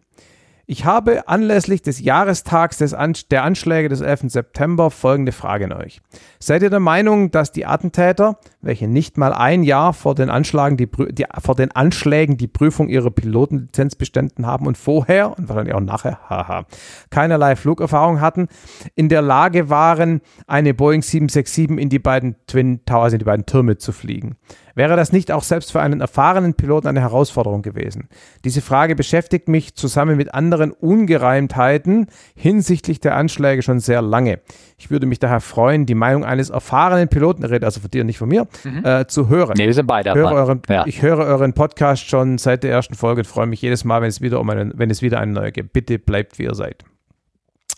Ich 0.67 0.87
habe 0.87 1.29
anlässlich 1.29 1.83
des 1.83 2.01
Jahrestags 2.01 2.79
des 2.79 2.95
An 2.95 3.15
der 3.31 3.45
Anschläge 3.45 3.91
des 3.91 4.01
11. 4.01 4.25
September 4.29 4.91
folgende 4.91 5.33
Frage 5.33 5.67
an 5.67 5.73
euch. 5.73 6.01
Seid 6.39 6.63
ihr 6.63 6.71
der 6.71 6.81
Meinung, 6.81 7.31
dass 7.31 7.53
die 7.53 7.67
Attentäter, 7.67 8.39
welche 8.63 8.89
nicht 8.89 9.19
mal 9.19 9.35
ein 9.35 9.63
Jahr 9.63 9.93
vor 9.93 10.15
den, 10.15 10.31
Anschlagen 10.31 10.79
die, 10.79 10.89
die, 11.11 11.27
vor 11.43 11.55
den 11.55 11.71
Anschlägen 11.73 12.39
die 12.39 12.47
Prüfung 12.47 12.89
ihrer 12.89 13.11
Pilotenlizenz 13.11 13.95
bestanden 13.95 14.47
haben 14.47 14.67
und 14.67 14.79
vorher 14.79 15.39
und 15.39 15.51
wahrscheinlich 15.51 15.75
auch 15.75 15.81
nachher, 15.81 16.19
haha, 16.31 16.65
keinerlei 17.11 17.57
Flugerfahrung 17.57 18.23
hatten, 18.23 18.49
in 18.95 19.11
der 19.11 19.21
Lage 19.21 19.69
waren, 19.69 20.23
eine 20.47 20.73
Boeing 20.73 21.03
767 21.03 21.79
in 21.79 21.91
die 21.91 21.99
beiden 21.99 22.37
Twin 22.47 22.85
Towers, 22.87 23.13
in 23.13 23.19
die 23.19 23.27
beiden 23.27 23.45
Türme 23.45 23.77
zu 23.77 23.93
fliegen? 23.93 24.37
Wäre 24.75 24.97
das 24.97 25.13
nicht 25.13 25.31
auch 25.31 25.43
selbst 25.43 25.73
für 25.73 25.81
einen 25.81 26.01
erfahrenen 26.01 26.55
Piloten 26.55 26.89
eine 26.89 27.01
Herausforderung 27.01 27.63
gewesen? 27.63 28.09
Diese 28.45 28.61
Frage 28.61 28.97
beschäftigt 28.97 29.49
mich 29.49 29.75
zusammen 29.75 30.17
mit 30.17 30.35
anderen 30.35 30.73
Ungereimtheiten 30.73 32.07
hinsichtlich 32.35 33.01
der 33.01 33.17
Anschläge 33.17 33.63
schon 33.63 33.81
sehr 33.81 34.03
lange. 34.03 34.41
Ich 34.77 34.91
würde 34.91 35.07
mich 35.07 35.21
daher 35.21 35.41
freuen, 35.41 35.87
die 35.87 35.95
Meinung 35.95 36.25
eines 36.25 36.51
erfahrenen 36.51 37.09
Piloten, 37.09 37.43
er 37.43 37.51
redet 37.51 37.65
also 37.65 37.81
von 37.81 37.91
dir, 37.91 38.05
nicht 38.05 38.19
von 38.19 38.29
mir, 38.29 38.49
äh, 38.83 39.07
zu 39.07 39.29
hören. 39.29 39.55
Nee, 39.57 39.67
wir 39.67 39.75
sind 39.75 39.87
beide. 39.87 40.11
Ich 40.11 40.17
höre, 40.17 40.33
euren, 40.33 40.63
ja. 40.69 40.85
ich 40.87 41.03
höre 41.03 41.19
euren 41.19 41.53
Podcast 41.53 42.09
schon 42.09 42.39
seit 42.39 42.65
der 42.65 42.73
ersten 42.73 42.95
Folge 42.95 43.21
und 43.21 43.27
freue 43.27 43.47
mich 43.47 43.63
jedes 43.63 43.85
Mal, 43.85 44.03
wenn 44.03 44.09
es 44.09 44.21
wieder 44.21 44.41
um 44.41 44.51
einen, 44.51 44.73
wenn 44.77 44.91
es 44.91 45.03
wieder 45.03 45.21
eine 45.21 45.33
neue 45.33 45.53
gibt. 45.53 45.73
Bitte 45.73 45.99
bleibt, 45.99 46.39
wie 46.39 46.45
ihr 46.45 46.55
seid. 46.55 46.85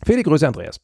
Viele 0.04 0.22
Grüße, 0.22 0.46
Andreas. 0.46 0.80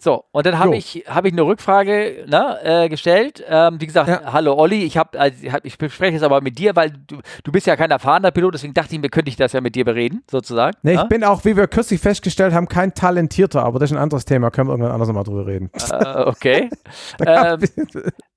So, 0.00 0.24
und 0.30 0.46
dann 0.46 0.58
habe 0.60 0.76
ich, 0.76 1.04
hab 1.08 1.24
ich 1.24 1.32
eine 1.32 1.42
Rückfrage 1.42 2.24
ne, 2.28 2.58
äh, 2.62 2.88
gestellt. 2.88 3.44
Ähm, 3.48 3.80
wie 3.80 3.86
gesagt, 3.86 4.08
Ja. 4.08 4.32
hallo 4.32 4.54
Olli, 4.54 4.84
ich, 4.84 4.96
hab, 4.96 5.16
also, 5.18 5.36
ich 5.42 5.52
hab- 5.52 5.64
ich 5.64 5.76
bespreche 5.76 6.16
es 6.16 6.22
aber 6.22 6.40
mit 6.40 6.56
dir, 6.58 6.76
weil 6.76 6.90
du, 6.90 7.18
du 7.42 7.50
bist 7.52 7.66
ja 7.66 7.74
kein 7.74 7.90
erfahrener 7.90 8.30
Pilot, 8.30 8.54
deswegen 8.54 8.74
dachte 8.74 8.94
ich 8.94 9.00
mir, 9.00 9.08
könnte 9.08 9.28
ich 9.28 9.36
das 9.36 9.52
ja 9.52 9.60
mit 9.60 9.74
dir 9.74 9.84
bereden, 9.84 10.22
sozusagen. 10.30 10.76
Nee, 10.82 10.94
ne? 10.94 11.02
ich 11.02 11.08
bin 11.08 11.24
auch, 11.24 11.44
wie 11.44 11.56
wir 11.56 11.66
kürzlich 11.66 12.00
festgestellt 12.00 12.54
haben, 12.54 12.68
kein 12.68 12.94
Talentierter, 12.94 13.64
aber 13.64 13.80
das 13.80 13.90
ist 13.90 13.96
ein 13.96 14.00
anderes 14.02 14.24
Thema. 14.24 14.50
Können 14.52 14.68
wir 14.68 14.74
irgendwann 14.74 14.92
anders 14.92 15.08
nochmal 15.08 15.24
drüber 15.24 15.46
reden. 15.46 15.70
äh, 15.90 16.22
okay. 16.26 16.70
ähm, 17.26 17.58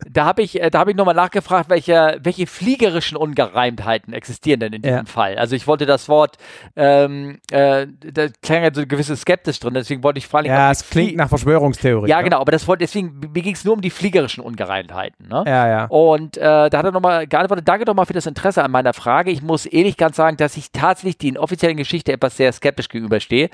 da 0.10 0.26
habe 0.26 0.41
ich, 0.41 0.61
äh, 0.61 0.69
da 0.69 0.86
ich 0.88 0.95
nochmal 0.95 1.15
nachgefragt, 1.15 1.69
welche, 1.69 2.19
welche 2.23 2.48
fliegerischen 2.48 3.18
Ungereimtheiten 3.18 4.14
existieren 4.14 4.60
denn 4.60 4.73
in 4.73 4.82
diesem 4.82 4.98
Ja. 4.98 5.06
Fall. 5.06 5.38
Also 5.38 5.56
ich 5.56 5.68
wollte 5.68 5.86
das 5.86 6.10
Wort, 6.10 6.38
ähm, 6.76 7.40
äh, 7.52 7.88
da 8.14 8.28
klang 8.41 8.64
ja 8.64 8.73
so 8.73 8.82
eine 8.82 8.88
gewisse 8.88 9.15
Skeptis 9.15 9.60
drin, 9.60 9.73
deswegen 9.73 10.03
wollte 10.03 10.18
ich 10.19 10.28
fragen, 10.28 10.48
ja, 10.48 10.72
es 10.72 10.90
klingt 10.90 11.15
nach 11.15 11.30
Verschwörungstheorie. 11.30 12.10
Ja, 12.10 12.18
ne? 12.18 12.23
genau, 12.26 12.40
aber 12.41 12.52
das 12.52 12.68
wollte, 12.68 12.84
deswegen, 12.84 13.19
mir 13.19 13.41
ging 13.41 13.53
es 13.53 13.64
nur 13.65 13.73
um 13.76 13.82
die 13.82 13.90
fliegerischen 13.90 14.44
Ungereimtheiten. 14.44 15.28
Ne? 15.28 15.44
Ja, 15.45 15.68
ja. 15.68 15.86
Und 15.86 16.38
äh, 16.38 16.41
da 16.41 16.78
hat 16.78 16.86
er 16.86 16.91
nochmal 16.91 17.28
geantwortet, 17.28 17.68
danke 17.68 17.86
nochmal 17.86 18.06
für 18.06 18.14
das 18.14 18.26
Interesse 18.26 18.64
an 18.64 18.72
meiner 18.72 18.94
Frage. 18.94 19.32
Ich 19.32 19.41
muss 19.41 19.65
ehrlich 19.65 19.98
ganz 19.98 20.15
sagen, 20.15 20.38
dass 20.38 20.57
ich 20.57 20.72
tatsächlich 20.72 21.18
den 21.18 21.38
offiziellen 21.38 21.78
Geschichte 21.78 22.11
etwas 22.11 22.38
sehr 22.38 22.52
skeptisch 22.52 22.90
gegenüberstehe. 22.90 23.49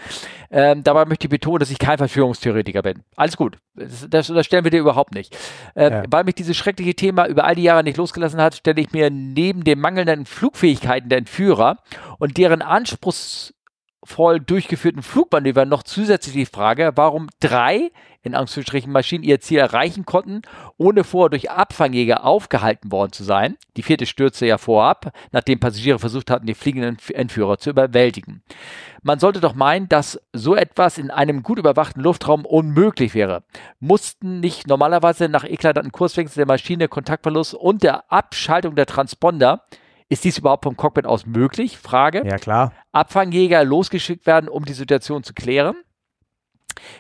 Ähm, 0.52 0.84
dabei 0.84 1.06
möchte 1.06 1.26
ich 1.26 1.30
betonen, 1.30 1.60
dass 1.60 1.72
ich 1.72 1.80
kein 1.80 1.98
Verschwörungstheoretiker 1.98 2.82
bin. 2.82 3.04
Alles 3.16 3.38
gut. 3.38 3.58
Das, 3.76 4.08
das 4.10 4.30
unterstellen 4.30 4.64
wir 4.64 4.72
dir 4.72 4.80
überhaupt 4.80 5.14
nicht. 5.14 5.36
Äh, 5.76 5.92
Ja. 5.92 6.04
Weil 6.10 6.24
mich 6.26 6.36
dieses 6.40 6.58
schreckliche 6.58 6.96
Thema 6.96 7.28
über 7.28 7.44
all 7.44 7.56
die 7.56 7.64
Jahre 7.64 7.84
nicht 7.84 7.98
losgelassen 7.98 8.42
hat, 8.42 8.56
stelle 8.56 8.82
ich 8.82 8.92
mir 8.92 9.10
neben 9.10 9.64
den 9.64 9.80
mangelnden 9.80 10.26
Flugfähigkeiten 10.26 11.10
der 11.10 11.20
Entführer 11.20 11.78
und 12.20 12.38
deren 12.38 12.62
anspruchsvoll 14.08 14.40
durchgeführten 14.40 15.04
Flugmanövern 15.04 15.70
noch 15.70 15.84
zusätzlich 15.84 16.34
die 16.34 16.46
Frage, 16.46 16.94
warum 16.96 17.28
drei 17.40 17.92
in 18.24 18.36
Anführungsstrichen 18.36 18.92
Maschinen 18.92 19.24
ihr 19.24 19.40
Ziel 19.40 19.60
erreichen 19.60 20.06
konnten, 20.06 20.42
ohne 20.78 21.06
vorher 21.06 21.30
durch 21.30 21.50
Abfangjäger 21.50 22.26
aufgehalten 22.26 22.92
worden 22.92 23.14
zu 23.14 23.24
sein. 23.24 23.56
Die 23.78 23.84
vierte 23.84 24.06
stürzte 24.06 24.46
ja 24.46 24.58
vorab, 24.58 25.14
nachdem 25.32 25.62
Passagiere 25.62 26.00
versucht 26.00 26.30
hatten, 26.30 26.46
die 26.46 26.54
fliegenden 26.54 26.98
Entf- 26.98 27.14
Entführer 27.14 27.58
zu 27.58 27.70
überwältigen. 27.70 28.44
Man 29.02 29.20
sollte 29.20 29.40
doch 29.40 29.56
meinen, 29.56 29.88
dass 29.88 30.20
so 30.34 30.56
etwas 30.56 30.98
in 30.98 31.10
einem 31.10 31.42
gut 31.42 31.58
überwachten 31.58 32.02
Luftraum 32.02 32.46
unmöglich 32.46 33.14
wäre. 33.14 33.44
Mussten 33.80 34.42
nicht 34.42 34.68
normalerweise 34.68 35.30
nach 35.30 35.46
eklatanten 35.46 35.94
Kurswechsel 35.94 36.42
der 36.42 36.48
Maschine, 36.48 36.90
Kontaktverlust 36.90 37.54
und 37.54 37.82
der 37.82 38.12
Abschaltung 38.12 38.76
der 38.76 38.88
Transponder 38.88 39.64
ist 40.10 40.24
dies 40.24 40.38
überhaupt 40.38 40.64
vom 40.64 40.78
Cockpit 40.78 41.06
aus 41.06 41.26
möglich? 41.26 41.78
Frage. 41.78 42.24
Ja, 42.26 42.38
klar. 42.38 42.72
Abfangjäger 42.92 43.64
losgeschickt 43.64 44.26
werden, 44.26 44.50
um 44.50 44.66
die 44.66 44.74
Situation 44.74 45.24
zu 45.24 45.34
klären. 45.34 45.76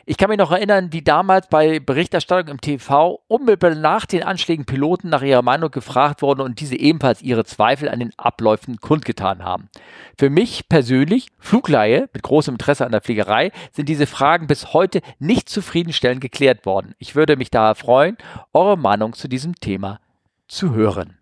Ich 0.05 0.17
kann 0.17 0.29
mich 0.29 0.39
noch 0.39 0.51
erinnern, 0.51 0.91
wie 0.91 1.01
damals 1.01 1.47
bei 1.47 1.79
Berichterstattung 1.79 2.49
im 2.49 2.61
TV 2.61 3.21
unmittelbar 3.27 3.75
nach 3.75 4.05
den 4.05 4.23
Anschlägen 4.23 4.65
Piloten 4.65 5.09
nach 5.09 5.21
ihrer 5.21 5.41
Meinung 5.41 5.71
gefragt 5.71 6.21
wurden 6.21 6.41
und 6.41 6.59
diese 6.59 6.75
ebenfalls 6.75 7.21
ihre 7.21 7.45
Zweifel 7.45 7.89
an 7.89 7.99
den 7.99 8.11
Abläufen 8.17 8.77
kundgetan 8.77 9.43
haben. 9.43 9.69
Für 10.17 10.29
mich 10.29 10.67
persönlich, 10.69 11.27
Flugleihe 11.39 12.09
mit 12.13 12.23
großem 12.23 12.55
Interesse 12.55 12.85
an 12.85 12.91
der 12.91 13.01
Fliegerei, 13.01 13.51
sind 13.71 13.89
diese 13.89 14.07
Fragen 14.07 14.47
bis 14.47 14.73
heute 14.73 15.01
nicht 15.19 15.49
zufriedenstellend 15.49 16.21
geklärt 16.21 16.65
worden. 16.65 16.95
Ich 16.97 17.15
würde 17.15 17.37
mich 17.37 17.51
daher 17.51 17.75
freuen, 17.75 18.17
eure 18.53 18.77
Meinung 18.77 19.13
zu 19.13 19.27
diesem 19.27 19.55
Thema 19.55 19.99
zu 20.47 20.73
hören. 20.73 21.16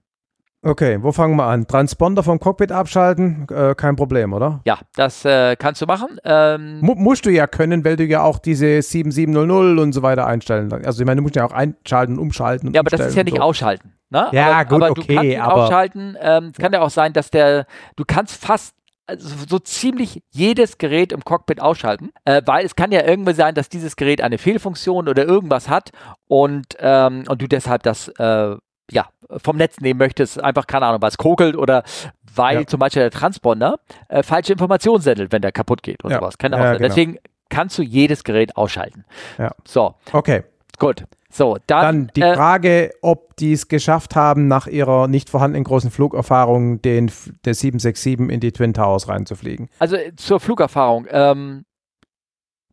Okay, 0.65 0.97
wo 1.01 1.11
fangen 1.11 1.35
wir 1.35 1.43
an? 1.43 1.67
Transponder 1.67 2.23
vom 2.23 2.39
Cockpit 2.39 2.71
abschalten? 2.71 3.45
Äh, 3.51 3.75
kein 3.75 3.95
Problem, 3.95 4.33
oder? 4.33 4.61
Ja, 4.65 4.79
das 4.95 5.23
äh, 5.23 5.55
kannst 5.55 5.79
du 5.81 5.85
machen. 5.85 6.17
Ähm, 6.25 6.79
Mu 6.81 6.95
musst 6.95 7.25
du 7.27 7.29
ja 7.29 7.45
können, 7.45 7.85
weil 7.85 7.97
du 7.97 8.03
ja 8.03 8.23
auch 8.23 8.39
diese 8.39 8.81
7700 8.81 9.79
und 9.79 9.93
so 9.93 10.01
weiter 10.01 10.25
einstellen. 10.25 10.73
Also 10.83 11.01
ich 11.01 11.05
meine, 11.05 11.17
du 11.17 11.21
musst 11.21 11.35
ja 11.35 11.45
auch 11.45 11.51
einschalten, 11.51 12.17
umschalten. 12.17 12.69
Und 12.69 12.73
Ja, 12.73 12.81
aber 12.81 12.89
das 12.89 13.01
ist 13.07 13.15
ja 13.15 13.23
nicht 13.23 13.37
so. 13.37 13.43
ausschalten. 13.43 13.93
Ne? 14.09 14.27
Ja, 14.31 14.53
aber, 14.53 14.65
gut, 14.65 14.83
aber 14.83 14.93
du 14.95 15.01
okay, 15.03 15.15
kannst 15.15 15.31
ihn 15.33 15.39
aber- 15.39 15.53
ausschalten. 15.65 16.17
Ähm, 16.19 16.51
es 16.51 16.57
kann 16.57 16.73
ja 16.73 16.81
auch 16.81 16.89
sein, 16.89 17.13
dass 17.13 17.29
der, 17.29 17.67
du 17.95 18.03
kannst 18.05 18.43
fast 18.43 18.73
also 19.07 19.35
so 19.47 19.59
ziemlich 19.59 20.23
jedes 20.31 20.79
Gerät 20.79 21.11
im 21.11 21.23
Cockpit 21.23 21.61
ausschalten, 21.61 22.09
äh, 22.25 22.41
weil 22.47 22.65
es 22.65 22.75
kann 22.75 22.91
ja 22.91 23.05
irgendwie 23.05 23.33
sein, 23.35 23.53
dass 23.53 23.69
dieses 23.69 23.97
Gerät 23.97 24.19
eine 24.19 24.39
Fehlfunktion 24.39 25.07
oder 25.07 25.25
irgendwas 25.27 25.69
hat 25.69 25.91
und, 26.27 26.65
ähm, 26.79 27.23
und 27.29 27.39
du 27.39 27.47
deshalb 27.47 27.83
das 27.83 28.07
äh, 28.17 28.55
ja, 28.91 29.07
vom 29.43 29.57
Netz 29.57 29.79
nehmen 29.79 29.97
möchtest, 29.97 30.41
einfach 30.43 30.67
keine 30.67 30.85
Ahnung, 30.85 31.01
was 31.01 31.17
kokelt 31.17 31.55
oder 31.55 31.83
weil 32.35 32.59
Ja. 32.61 32.67
zum 32.67 32.79
Beispiel 32.79 33.01
der 33.01 33.11
Transponder 33.11 33.79
äh, 34.09 34.21
falsche 34.23 34.51
Informationen 34.53 35.01
sendet, 35.01 35.31
wenn 35.31 35.41
der 35.41 35.51
kaputt 35.51 35.81
geht 35.83 36.03
und 36.03 36.11
Ja. 36.11 36.19
sowas. 36.19 36.37
Kann 36.37 36.53
auch 36.53 36.59
Ja, 36.59 36.73
genau. 36.73 36.87
Deswegen 36.87 37.17
kannst 37.49 37.77
du 37.77 37.81
jedes 37.83 38.23
Gerät 38.23 38.57
ausschalten. 38.57 39.05
Ja. 39.37 39.51
So, 39.65 39.95
Okay, 40.11 40.43
gut. 40.77 41.05
So, 41.29 41.57
dann, 41.67 41.81
dann 42.07 42.11
die 42.15 42.21
äh, 42.21 42.33
Frage, 42.35 42.91
ob 43.01 43.35
die 43.35 43.51
es 43.53 43.67
geschafft 43.67 44.15
haben, 44.15 44.47
nach 44.47 44.67
ihrer 44.67 45.07
nicht 45.09 45.29
vorhandenen 45.29 45.65
großen 45.65 45.91
Flugerfahrung 45.91 46.81
den 46.81 47.11
der 47.43 47.53
767 47.53 48.29
in 48.29 48.39
die 48.39 48.53
Twin 48.53 48.73
Towers 48.73 49.09
reinzufliegen. 49.09 49.69
Also 49.79 49.97
äh, 49.97 50.15
zur 50.15 50.39
Flugerfahrung. 50.39 51.07
Ähm, 51.09 51.65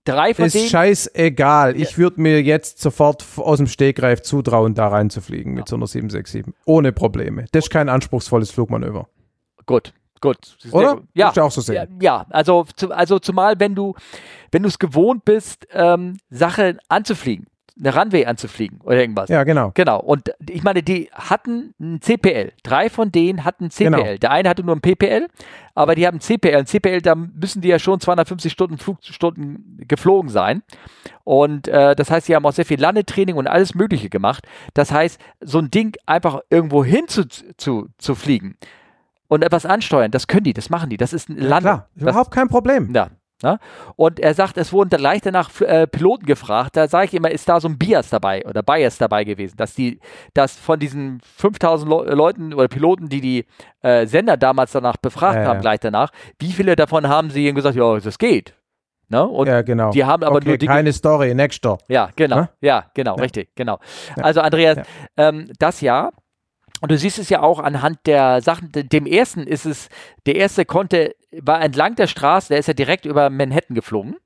drei 0.05 0.35
von 0.35 0.47
Ist 0.47 0.55
denen. 0.55 0.69
scheißegal. 0.69 1.77
Ich 1.81 1.99
würde 1.99 2.21
mir 2.21 2.43
jetzt 2.43 2.81
sofort 2.81 3.25
aus 3.37 3.59
dem 3.59 3.67
Stegreif 3.67 4.23
zutrauen, 4.23 4.75
da 4.75 4.89
reinzufliegen 4.89 5.55
mit 5.55 5.69
so 5.69 5.77
einer 5.77 5.87
767. 5.87 6.55
Ohne 6.65 6.93
Probleme. 6.93 7.45
Das 7.53 7.65
ist 7.67 7.71
kein 7.71 7.89
anspruchsvolles 7.89 8.51
Flugmanöver. 8.51 9.09
Gut, 9.67 9.93
gut. 10.21 10.57
Oder? 10.73 11.01
Ja, 11.15 11.27
Musst 11.27 11.37
du 11.37 11.41
auch 11.43 11.51
so 11.53 11.61
sehen. 11.61 11.75
ja, 11.75 11.87
ja, 12.21 12.27
also, 12.31 12.67
also 12.91 13.19
zumal 13.19 13.61
wenn 13.61 13.75
du, 13.75 13.95
wenn 14.51 14.63
du 14.63 14.69
es 14.69 14.79
gewohnt 14.79 15.25
bist, 15.25 15.67
ähm, 15.73 16.19
Sachen 16.31 16.79
anzufliegen, 16.89 17.47
eine 17.79 17.95
Runway 17.95 18.27
anzufliegen 18.27 18.81
oder 18.83 19.01
irgendwas. 19.01 19.29
Ja, 19.29 19.45
genau. 19.45 19.73
Genau. 19.75 20.01
Und 20.01 20.33
ich 20.49 20.63
meine, 20.63 20.83
die 20.83 21.11
hatten 21.13 21.75
ein 21.81 22.01
CPL. 22.01 22.53
Drei 22.63 22.91
von 22.91 23.13
denen 23.13 23.45
hatten 23.45 23.71
CPL. 23.71 23.91
Genau. 23.91 24.17
Der 24.19 24.31
eine 24.31 24.49
hatte 24.49 24.63
nur 24.63 24.77
ein 24.77 24.81
PPL, 24.81 25.29
aber 25.75 25.95
die 25.95 26.07
haben 26.07 26.21
CPL. 26.21 26.57
Ein 26.57 26.67
CPL, 26.67 27.01
da 27.03 27.15
müssen 27.15 27.63
die 27.63 27.69
ja 27.69 27.79
schon 27.79 28.01
250 28.01 28.53
Stunden 28.53 28.79
Flugstunden 28.79 29.85
geflogen 29.89 30.31
sein. 30.31 30.63
Und 31.25 31.69
äh, 31.69 31.95
das 31.95 32.11
heißt, 32.11 32.27
sie 32.27 32.35
haben 32.35 32.47
auch 32.47 32.53
sehr 32.53 32.67
viel 32.67 32.81
Landetraining 32.81 33.37
und 33.37 33.47
alles 33.47 33.75
Mögliche 33.75 34.11
gemacht. 34.11 34.47
Das 34.75 34.93
heißt, 34.93 35.21
so 35.41 35.59
ein 35.59 35.71
Ding 35.71 35.97
einfach 36.07 36.41
irgendwo 36.51 36.85
hin 36.85 37.09
zu, 37.09 37.27
zu, 37.29 37.89
zu 37.99 38.15
fliegen 38.15 38.57
und 39.33 39.43
etwas 39.43 39.65
ansteuern, 39.65 40.11
das 40.11 40.27
können 40.27 40.45
die, 40.45 40.53
das 40.53 40.69
machen 40.69 40.91
die. 40.91 40.99
Das 40.99 41.15
ist 41.15 41.31
ein 41.31 41.39
Land. 41.39 41.63
Klar, 41.63 41.89
das, 41.95 42.03
überhaupt 42.03 42.31
kein 42.33 42.49
Problem. 42.49 42.93
ja. 42.95 43.09
Ne? 43.43 43.59
Und 43.97 44.21
er 44.21 44.35
sagt, 44.35 44.57
es 44.57 44.73
wurden 44.73 44.91
dann 44.91 45.01
gleich 45.01 45.21
danach 45.21 45.51
äh, 45.61 45.87
Piloten 45.87 46.27
gefragt. 46.27 46.77
Da 46.77 46.87
sage 46.89 47.07
ich 47.07 47.15
immer, 47.15 47.31
ist 47.31 47.49
da 47.49 47.61
so 47.61 47.69
ein 47.69 47.77
Bias 47.79 48.09
dabei 48.11 48.45
oder 48.47 48.63
Bias 48.63 48.99
dabei 48.99 49.25
gewesen, 49.25 49.57
dass 49.57 49.75
die, 49.75 49.99
dass 50.35 50.57
von 50.57 50.79
diesen 50.79 51.21
5000 51.37 51.91
Le 51.91 52.15
Leuten 52.15 52.55
oder 52.55 52.69
Piloten, 52.69 53.09
die 53.09 53.21
die 53.21 53.47
äh, 53.83 54.07
Sender 54.07 54.37
damals 54.37 54.73
danach 54.73 54.97
befragt 54.97 55.37
Ja, 55.37 55.45
haben, 55.47 55.57
ja. 55.57 55.61
gleich 55.61 55.81
danach, 55.81 56.11
wie 56.39 56.53
viele 56.53 56.77
davon 56.77 57.09
haben 57.09 57.31
sie 57.31 57.47
ihnen 57.47 57.55
gesagt, 57.57 57.77
ja, 57.77 57.99
das 57.99 58.19
geht. 58.19 58.55
Ne? 59.09 59.27
Und 59.27 59.47
ja, 59.49 59.61
genau. 59.63 59.91
die 59.91 60.05
haben 60.05 60.23
aber 60.23 60.37
okay, 60.37 60.49
nur 60.49 60.57
die 60.59 60.67
keine 60.67 60.93
Story, 60.93 61.35
next 61.35 61.65
door. 61.65 61.79
ja, 61.89 62.09
genau. 62.17 62.37
Ne? 62.37 62.49
Ja, 62.61 62.87
genau, 62.95 63.17
Ja. 63.17 63.23
richtig, 63.23 63.51
genau. 63.57 63.79
Also 64.17 64.41
Andreas, 64.41 64.79
ähm, 65.17 65.51
das 65.59 65.81
Jahr. 65.83 66.13
Und 66.81 66.91
du 66.91 66.97
siehst 66.99 67.19
es 67.19 67.29
ja 67.29 67.43
auch 67.43 67.61
anhand 67.61 67.99
der 68.07 68.41
Sachen. 68.41 68.73
de- 68.73 68.83
Dem 68.83 69.07
ersten 69.07 69.43
ist 69.47 69.67
es, 69.67 69.89
der 70.27 70.37
erste 70.37 70.65
konnte, 70.65 71.15
war 71.41 71.61
entlang 71.63 71.95
der 71.97 72.07
Straße, 72.07 72.49
der 72.49 72.59
ist 72.59 72.67
ja 72.69 72.75
direkt 72.75 73.05
über 73.07 73.31
Manhattan 73.31 73.75
geflogen, 73.75 74.17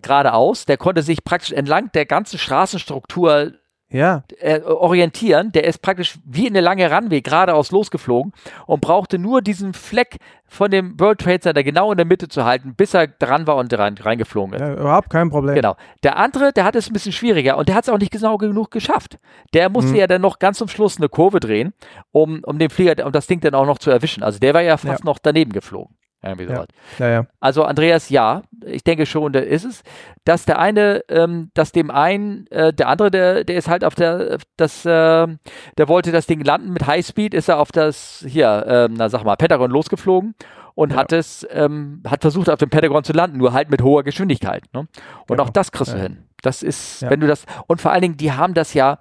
geradeaus. 0.00 0.66
Der 0.66 0.76
konnte 0.76 1.02
sich 1.02 1.24
praktisch 1.24 1.52
entlang 1.52 1.90
der 1.92 2.06
ganzen 2.06 2.38
Straßenstruktur 2.38 3.52
Ja, 3.88 4.24
äh, 4.40 4.60
orientieren. 4.62 5.52
Der 5.52 5.62
ist 5.64 5.80
praktisch 5.80 6.18
wie 6.24 6.48
eine 6.48 6.60
lange 6.60 6.90
Runway 6.92 7.20
geradeaus 7.20 7.70
losgeflogen 7.70 8.32
und 8.66 8.80
brauchte 8.80 9.16
nur 9.18 9.42
diesen 9.42 9.74
Fleck 9.74 10.16
von 10.48 10.70
dem 10.72 10.98
World 10.98 11.20
Trade 11.20 11.38
Center 11.40 11.62
genau 11.62 11.92
in 11.92 11.96
der 11.96 12.04
Mitte 12.04 12.26
zu 12.28 12.44
halten, 12.44 12.74
bis 12.76 12.94
er 12.94 13.06
dran 13.06 13.46
war 13.46 13.56
und 13.56 13.72
rein, 13.78 13.94
reingeflogen 13.96 14.54
ist. 14.54 14.60
ja, 14.60 14.72
überhaupt 14.74 15.08
kein 15.10 15.30
Problem. 15.30 15.54
Genau. 15.54 15.76
Der 16.02 16.16
andere, 16.16 16.52
der 16.52 16.64
hat 16.64 16.74
es 16.74 16.90
ein 16.90 16.92
bisschen 16.94 17.12
schwieriger 17.12 17.56
und 17.56 17.68
der 17.68 17.76
hat 17.76 17.84
es 17.84 17.88
auch 17.88 17.98
nicht 17.98 18.10
genau 18.12 18.36
genug 18.38 18.70
geschafft. 18.72 19.18
Der 19.54 19.68
musste 19.70 19.92
Mhm. 19.92 19.96
ja 19.98 20.06
dann 20.08 20.20
noch 20.20 20.40
ganz 20.40 20.58
zum 20.58 20.68
Schluss 20.68 20.96
eine 20.98 21.08
Kurve 21.08 21.38
drehen, 21.38 21.72
um, 22.10 22.42
um 22.44 22.58
den 22.58 22.70
Flieger, 22.70 23.06
um 23.06 23.12
das 23.12 23.28
Ding 23.28 23.40
dann 23.40 23.54
auch 23.54 23.66
noch 23.66 23.78
zu 23.78 23.90
erwischen. 23.92 24.24
Also 24.24 24.40
der 24.40 24.52
war 24.52 24.62
ja 24.62 24.76
fast 24.78 25.04
Ja. 25.04 25.04
noch 25.04 25.18
daneben 25.20 25.52
geflogen. 25.52 25.96
Irgendwie 26.26 26.44
Ja. 26.44 26.56
sowas. 26.56 26.66
Ja, 26.98 27.08
ja. 27.08 27.26
Also 27.40 27.64
Andreas, 27.64 28.08
ja, 28.10 28.42
ich 28.64 28.84
denke 28.84 29.06
schon, 29.06 29.32
da 29.32 29.40
ist 29.40 29.64
es. 29.64 29.82
Dass 30.24 30.44
der 30.44 30.58
eine, 30.58 31.02
ähm, 31.08 31.50
dass 31.54 31.72
dem 31.72 31.90
einen, 31.90 32.46
äh, 32.48 32.72
der 32.72 32.88
andere, 32.88 33.10
der, 33.10 33.44
der 33.44 33.56
ist 33.56 33.68
halt 33.68 33.84
auf 33.84 33.94
der, 33.94 34.38
das, 34.56 34.84
äh, 34.84 34.88
der 34.88 35.88
wollte 35.88 36.12
das 36.12 36.26
Ding 36.26 36.42
landen 36.42 36.72
mit 36.72 36.86
Highspeed, 36.86 37.34
ist 37.34 37.48
er 37.48 37.58
auf 37.58 37.72
das, 37.72 38.24
hier, 38.28 38.64
ähm, 38.68 38.94
na 38.96 39.08
sag 39.08 39.24
mal, 39.24 39.36
Pentagon 39.36 39.70
losgeflogen 39.70 40.34
und 40.74 40.92
Ja. 40.92 40.98
hat 40.98 41.12
es, 41.12 41.46
ähm, 41.50 42.02
hat 42.08 42.22
versucht 42.22 42.50
auf 42.50 42.58
dem 42.58 42.70
Pentagon 42.70 43.04
zu 43.04 43.12
landen, 43.12 43.38
nur 43.38 43.52
halt 43.52 43.70
mit 43.70 43.82
hoher 43.82 44.02
Geschwindigkeit. 44.02 44.64
Ne? 44.74 44.80
Und 44.80 44.88
Genau. 45.28 45.44
auch 45.44 45.50
das 45.50 45.72
kriegst 45.72 45.92
du 45.94 45.98
hin. 45.98 46.24
Das 46.42 46.62
ist, 46.62 47.02
wenn 47.08 47.20
du 47.20 47.26
das, 47.26 47.44
und 47.66 47.80
vor 47.80 47.92
allen 47.92 48.02
Dingen, 48.02 48.16
die 48.16 48.32
haben 48.32 48.52
das 48.54 48.74
ja, 48.74 48.98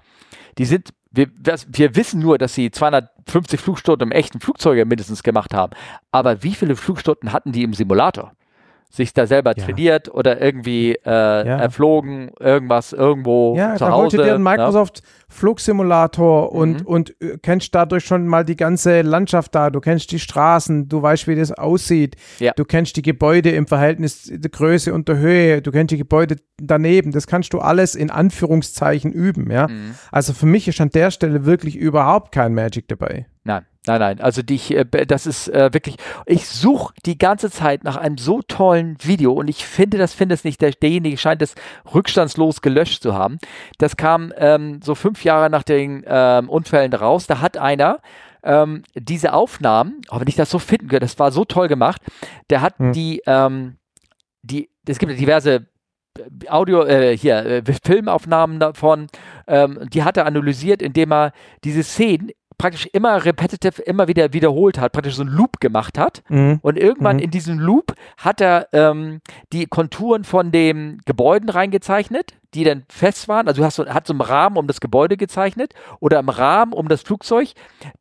die 0.58 0.66
sind, 0.66 0.90
wir, 1.16 1.28
das- 1.40 1.68
wir 1.72 1.96
wissen 1.96 2.20
nur, 2.22 2.38
dass 2.38 2.54
sie 2.54 2.72
250 2.72 3.60
Flugstunden 3.60 4.10
im 4.10 4.12
echten 4.12 4.40
Flugzeuge 4.40 4.86
mindestens 4.86 5.24
gemacht 5.24 5.54
haben. 5.54 5.74
Aber 6.12 6.44
wie 6.44 6.54
viele 6.56 6.76
Flugstunden 6.76 7.32
hatten 7.34 7.52
die 7.52 7.64
im 7.64 7.74
Simulator? 7.74 8.34
Sich 8.90 9.14
da 9.14 9.28
selber 9.28 9.54
Ja. 9.58 9.64
trainiert 9.66 10.14
oder 10.14 10.42
irgendwie 10.42 10.94
äh, 10.94 11.10
erflogen, 11.48 12.32
irgendwas 12.40 12.94
irgendwo 12.94 13.56
Ja, 13.58 13.74
zu 13.76 13.86
da 13.86 13.92
Hause. 13.92 14.22
ein 14.24 14.28
ne? 14.28 14.40
Microsoft 14.40 15.02
Flugsimulator 15.36 16.52
und, 16.52 16.82
Mhm. 16.82 16.86
und 16.88 17.22
äh, 17.22 17.38
kennst 17.42 17.74
dadurch 17.76 18.06
schon 18.06 18.28
mal 18.28 18.44
die 18.46 18.56
ganze 18.56 19.02
Landschaft 19.02 19.54
da. 19.56 19.70
Du 19.70 19.80
kennst 19.82 20.12
die 20.12 20.20
Straßen, 20.20 20.88
du 20.88 21.02
weißt, 21.02 21.28
wie 21.28 21.36
das 21.36 21.52
aussieht. 21.52 22.16
Ja. 22.40 22.54
Du 22.56 22.66
kennst 22.66 22.96
die 22.98 23.02
Gebäude 23.02 23.52
im 23.52 23.68
Verhältnis 23.68 24.24
der 24.32 24.50
Größe 24.52 24.94
und 24.94 25.08
der 25.08 25.18
Höhe. 25.18 25.62
Du 25.62 25.72
kennst 25.72 25.92
die 25.92 25.98
Gebäude 25.98 26.38
daneben. 26.58 27.12
Das 27.12 27.28
kannst 27.28 27.54
du 27.54 27.60
alles 27.60 27.96
in 27.96 28.10
Anführungszeichen 28.12 29.12
üben. 29.12 29.52
Ja? 29.52 29.68
Mhm. 29.68 29.96
Also 30.12 30.34
für 30.34 30.46
mich 30.46 30.68
ist 30.68 30.80
an 30.82 30.90
der 30.90 31.12
Stelle 31.12 31.46
wirklich 31.46 31.76
überhaupt 31.76 32.32
kein 32.32 32.54
Magic 32.54 32.88
dabei. 32.88 33.26
Nein, 33.48 33.64
nein, 33.86 34.00
nein. 34.00 34.22
Also 34.22 34.42
dich, 34.42 34.76
äh, 34.76 34.86
be- 34.86 35.06
das 35.06 35.28
ist 35.28 35.50
äh, 35.50 35.72
wirklich. 35.72 35.98
Ich 36.26 36.48
suche 36.48 36.96
die 37.06 37.20
ganze 37.20 37.52
Zeit 37.52 37.84
nach 37.84 37.96
einem 37.96 38.18
so 38.18 38.42
tollen 38.42 38.98
Video 39.04 39.34
und 39.34 39.48
ich 39.50 39.68
finde, 39.68 40.00
das 40.00 40.16
finde 40.16 40.34
es 40.34 40.44
nicht. 40.44 40.62
Der, 40.62 40.72
derjenige 40.72 41.16
scheint 41.18 41.44
es 41.44 41.54
rückstandslos 41.94 42.62
gelöscht 42.62 43.04
zu 43.04 43.14
haben. 43.14 43.38
Das 43.78 43.98
kam 43.98 44.34
ähm, 44.38 44.80
so 44.84 44.96
fünf 44.96 45.24
Jahre 45.26 45.50
nach 45.50 45.64
den 45.64 46.04
ähm, 46.08 46.50
Unfällen 46.50 46.94
raus. 46.94 47.28
Da 47.28 47.42
hat 47.42 47.58
einer 47.58 48.00
ähm, 48.44 48.84
diese 48.94 49.34
Aufnahmen, 49.34 50.02
oh, 50.10 50.20
wenn 50.20 50.28
ich 50.28 50.36
das 50.36 50.50
so 50.50 50.60
finden 50.60 50.88
könnte, 50.88 51.06
das 51.06 51.20
war 51.20 51.32
so 51.32 51.44
toll 51.46 51.68
gemacht. 51.68 52.02
Der 52.50 52.62
hat 52.62 52.78
Hm. 52.78 52.94
die, 52.94 53.22
ähm, 53.26 53.78
die, 54.44 54.70
es 54.88 55.00
gibt 55.00 55.20
diverse 55.20 55.68
äh, 56.18 56.48
Audio, 56.50 56.86
äh, 56.86 57.18
hier, 57.18 57.46
äh, 57.46 57.64
Filmaufnahmen 57.84 58.60
davon, 58.60 59.08
ähm, 59.48 59.80
die 59.92 60.04
hat 60.04 60.18
er 60.18 60.26
analysiert, 60.26 60.82
indem 60.82 61.12
er 61.12 61.34
diese 61.64 61.84
Szenen 61.84 62.32
praktisch 62.58 62.88
immer 62.94 63.24
repetitive, 63.26 63.82
immer 63.82 64.08
wieder 64.08 64.34
wiederholt 64.34 64.80
hat, 64.80 64.92
praktisch 64.92 65.16
so 65.16 65.22
einen 65.24 65.32
Loop 65.32 65.60
gemacht 65.60 65.98
hat. 65.98 66.24
Mhm. 66.30 66.60
Und 66.62 66.78
irgendwann 66.78 67.18
Mhm. 67.18 67.24
in 67.24 67.32
diesem 67.32 67.60
Loop 67.60 67.94
hat 68.18 68.42
er 68.42 68.68
ähm, 68.74 69.22
die 69.54 69.66
Konturen 69.66 70.24
von 70.24 70.52
den 70.52 71.02
Gebäuden 71.06 71.50
reingezeichnet, 71.50 72.34
die 72.54 72.64
dann 72.64 72.84
fest 72.90 73.28
waren. 73.28 73.48
Also 73.48 73.62
du 73.62 73.66
hast 73.66 73.76
so, 73.76 73.86
hat 73.86 74.08
so 74.08 74.14
einen 74.14 74.22
Rahmen 74.22 74.58
um 74.58 74.68
das 74.68 74.80
Gebäude 74.80 75.18
gezeichnet 75.18 75.74
oder 76.00 76.20
im 76.20 76.30
Rahmen 76.30 76.72
um 76.74 76.88
das 76.88 77.02
Flugzeug, 77.02 77.50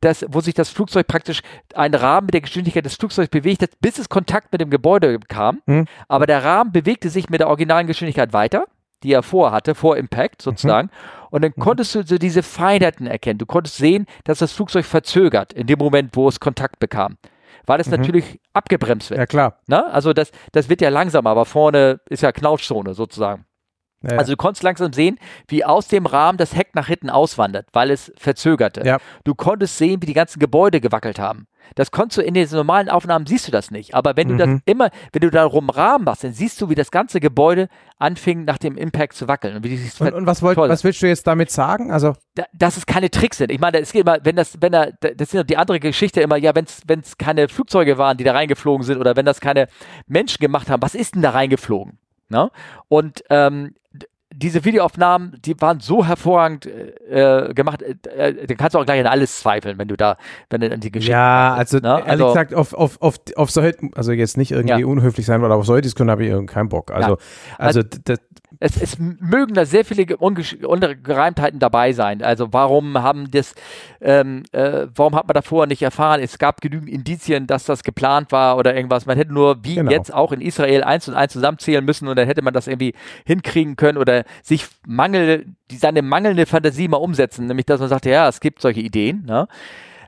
das, 0.01 0.25
wo 0.29 0.39
sich 0.39 0.53
das 0.53 0.69
Flugzeug 0.69 1.07
praktisch 1.07 1.41
einen 1.73 1.93
Rahmen 1.95 2.27
mit 2.27 2.33
der 2.33 2.41
Geschwindigkeit 2.41 2.85
des 2.85 2.95
Flugzeugs 2.95 3.29
bewegt 3.29 3.61
hat, 3.61 3.71
bis 3.81 3.99
es 3.99 4.07
Kontakt 4.07 4.51
mit 4.53 4.61
dem 4.61 4.69
Gebäude 4.69 5.19
kam. 5.27 5.61
Mhm. 5.65 5.85
Aber 6.07 6.25
der 6.25 6.43
Rahmen 6.43 6.71
bewegte 6.71 7.09
sich 7.09 7.29
mit 7.29 7.41
der 7.41 7.49
originalen 7.49 7.87
Geschwindigkeit 7.87 8.31
weiter, 8.31 8.65
die 9.05 9.13
er 9.13 9.23
vorhatte, 9.23 9.75
vor 9.75 9.97
Impact 9.97 10.41
sozusagen. 10.41 10.89
Und 11.29 11.43
dann 11.43 11.53
konntest 11.55 11.95
du 11.95 12.03
so 12.03 12.17
diese 12.17 12.43
Feinheiten 12.43 13.07
erkennen. 13.07 13.37
Du 13.37 13.45
konntest 13.45 13.77
sehen, 13.77 14.05
dass 14.23 14.39
das 14.39 14.51
Flugzeug 14.51 14.85
verzögert 14.85 15.53
in 15.53 15.67
dem 15.67 15.79
Moment, 15.79 16.15
wo 16.15 16.27
es 16.27 16.39
Kontakt 16.39 16.79
bekam. 16.79 17.17
Weil 17.65 17.79
es 17.79 17.89
natürlich 17.89 18.39
abgebremst 18.53 19.09
wird. 19.09 19.19
Ja, 19.19 19.25
klar. 19.25 19.57
Ne? 19.67 19.85
Also 19.91 20.13
das, 20.13 20.31
das 20.51 20.69
wird 20.69 20.81
ja 20.81 20.89
langsamer, 20.89 21.31
aber 21.31 21.45
vorne 21.45 21.99
ist 22.09 22.21
ja 22.21 22.31
Knautschzone 22.31 22.93
sozusagen. 22.93 23.45
Ja. 24.09 24.17
Also 24.17 24.33
du 24.33 24.37
konntest 24.37 24.63
langsam 24.63 24.93
sehen, 24.93 25.17
wie 25.47 25.65
aus 25.65 25.87
dem 25.87 26.05
Rahmen 26.05 26.37
das 26.37 26.55
Heck 26.55 26.75
nach 26.75 26.87
hinten 26.87 27.09
auswandert, 27.09 27.67
weil 27.73 27.91
es 27.91 28.11
verzögerte. 28.17 28.85
Ja. 28.85 28.97
Du 29.23 29.35
konntest 29.35 29.77
sehen, 29.77 30.01
wie 30.01 30.05
die 30.05 30.13
ganzen 30.13 30.39
Gebäude 30.39 30.81
gewackelt 30.81 31.19
haben. 31.19 31.47
Das 31.73 31.89
konntest 31.89 32.19
du 32.19 32.21
in 32.21 32.35
den 32.35 32.47
normalen 32.51 32.89
Aufnahmen 32.89 33.25
siehst 33.25 33.47
du 33.47 33.51
das 33.51 33.71
nicht. 33.71 33.95
Aber 33.95 34.15
wenn 34.15 34.27
du 34.27 34.37
das 34.37 34.47
Mhm. 34.47 34.61
immer, 34.65 34.91
wenn 35.11 35.21
du 35.21 35.31
da 35.31 35.43
rum 35.45 35.71
Rahmen 35.71 36.05
machst, 36.05 36.23
dann 36.23 36.31
siehst 36.31 36.61
du, 36.61 36.69
wie 36.69 36.75
das 36.75 36.91
ganze 36.91 37.19
Gebäude 37.19 37.69
anfing 37.97 38.45
nach 38.45 38.59
dem 38.59 38.77
Impact 38.77 39.13
zu 39.13 39.27
wackeln. 39.27 39.55
Und, 39.55 39.63
wie 39.63 39.69
die 39.69 39.77
sich 39.77 39.99
und, 39.99 40.13
und 40.13 40.27
was, 40.27 40.43
wollt, 40.43 40.57
was 40.57 40.83
willst 40.83 41.01
du 41.01 41.07
jetzt 41.07 41.25
damit 41.25 41.49
sagen? 41.49 41.91
Also, 41.91 42.13
da, 42.35 42.43
dass 42.53 42.77
es 42.77 42.85
keine 42.85 43.09
Tricks 43.09 43.39
sind. 43.39 43.51
Ich 43.51 43.59
meine, 43.59 43.79
es 43.79 43.91
geht 43.91 44.01
immer, 44.01 44.19
wenn 44.23 44.35
das, 44.35 44.61
wenn 44.61 44.73
da, 44.73 44.89
das 44.99 45.33
ist 45.33 45.49
die 45.49 45.57
andere 45.57 45.79
Geschichte 45.79 46.21
immer, 46.21 46.37
ja, 46.37 46.53
wenn 46.53 46.65
es 46.99 47.17
keine 47.17 47.47
Flugzeuge 47.49 47.97
waren, 47.97 48.17
die 48.17 48.23
da 48.23 48.33
reingeflogen 48.33 48.85
sind 48.85 48.99
oder 48.99 49.15
wenn 49.15 49.25
das 49.25 49.41
keine 49.41 49.67
Menschen 50.05 50.39
gemacht 50.41 50.69
haben, 50.69 50.83
was 50.83 50.93
ist 50.93 51.15
denn 51.15 51.23
da 51.23 51.31
reingeflogen? 51.31 51.97
Ne? 52.29 52.51
Und 52.89 53.23
ähm, 53.29 53.73
diese 54.37 54.65
Videoaufnahmen, 54.65 55.39
die 55.45 55.59
waren 55.61 55.79
so 55.79 56.05
hervorragend 56.05 56.65
äh, 56.65 57.53
gemacht, 57.53 57.81
äh, 57.81 57.95
äh, 58.29 58.45
dann 58.47 58.57
kannst 58.57 58.75
du 58.75 58.79
auch 58.79 58.85
gleich 58.85 58.99
an 58.99 59.07
alles 59.07 59.39
zweifeln, 59.39 59.77
wenn 59.77 59.87
du 59.87 59.95
da, 59.95 60.17
wenn 60.49 60.61
du 60.61 60.71
an 60.71 60.79
die 60.79 60.91
Geschichte. 60.91 61.11
ja, 61.13 61.53
also 61.53 61.77
ne? 61.77 61.89
ehrlich 61.89 62.07
Also- 62.09 62.27
gesagt, 62.27 62.53
auf, 62.53 62.73
auf, 62.73 63.01
auf, 63.01 63.15
auf 63.35 63.49
solche, 63.51 63.77
also 63.95 64.11
jetzt 64.11 64.37
nicht 64.37 64.51
irgendwie 64.51 64.81
Ja. 64.81 64.85
unhöflich 64.87 65.25
sein 65.25 65.43
oder 65.43 65.55
auf 65.55 65.65
solche 65.65 65.81
Diskussionen 65.83 66.11
habe 66.11 66.23
ich 66.23 66.29
irgendwie 66.29 66.53
keinen 66.53 66.69
Bock. 66.69 66.91
Also, 66.91 67.17
also, 67.57 67.81
d- 67.81 67.99
d- 68.07 68.15
es, 68.59 68.81
es 68.81 68.97
mögen 68.99 69.53
da 69.53 69.65
sehr 69.65 69.83
viele 69.83 70.05
Ungereimtheiten 70.17 71.59
dabei 71.59 71.91
sein. 71.93 72.21
Also 72.23 72.53
warum 72.53 72.97
haben 73.01 73.29
das, 73.31 73.53
ähm, 74.01 74.43
äh, 74.51 74.87
warum 74.95 75.15
hat 75.15 75.27
man 75.27 75.33
da 75.33 75.41
vorher 75.41 75.67
nicht 75.67 75.81
erfahren? 75.81 76.21
Es 76.21 76.37
gab 76.37 76.61
genügend 76.61 76.89
Indizien, 76.89 77.47
dass 77.47 77.65
das 77.65 77.83
geplant 77.83 78.31
war 78.31 78.57
oder 78.57 78.75
irgendwas. 78.75 79.05
Man 79.05 79.17
hätte 79.17 79.33
nur 79.33 79.63
wie 79.63 79.75
Genau. 79.75 79.91
jetzt 79.91 80.13
auch 80.13 80.31
in 80.31 80.41
Israel 80.41 80.83
eins 80.83 81.07
und 81.07 81.15
eins 81.15 81.33
zusammenzählen 81.33 81.83
müssen 81.83 82.07
und 82.07 82.15
dann 82.17 82.27
hätte 82.27 82.41
man 82.41 82.53
das 82.53 82.67
irgendwie 82.67 82.93
hinkriegen 83.25 83.75
können 83.75 83.97
oder 83.97 84.23
sich 84.43 84.67
mangel, 84.85 85.45
die, 85.71 85.77
seine 85.77 86.01
mangelnde 86.01 86.45
Fantasie 86.45 86.87
mal 86.87 86.97
umsetzen, 86.97 87.45
nämlich 87.47 87.65
dass 87.65 87.79
man 87.79 87.89
sagte, 87.89 88.09
ja, 88.09 88.27
es 88.27 88.39
gibt 88.39 88.61
solche 88.61 88.81
Ideen. 88.81 89.25
Ne? 89.25 89.47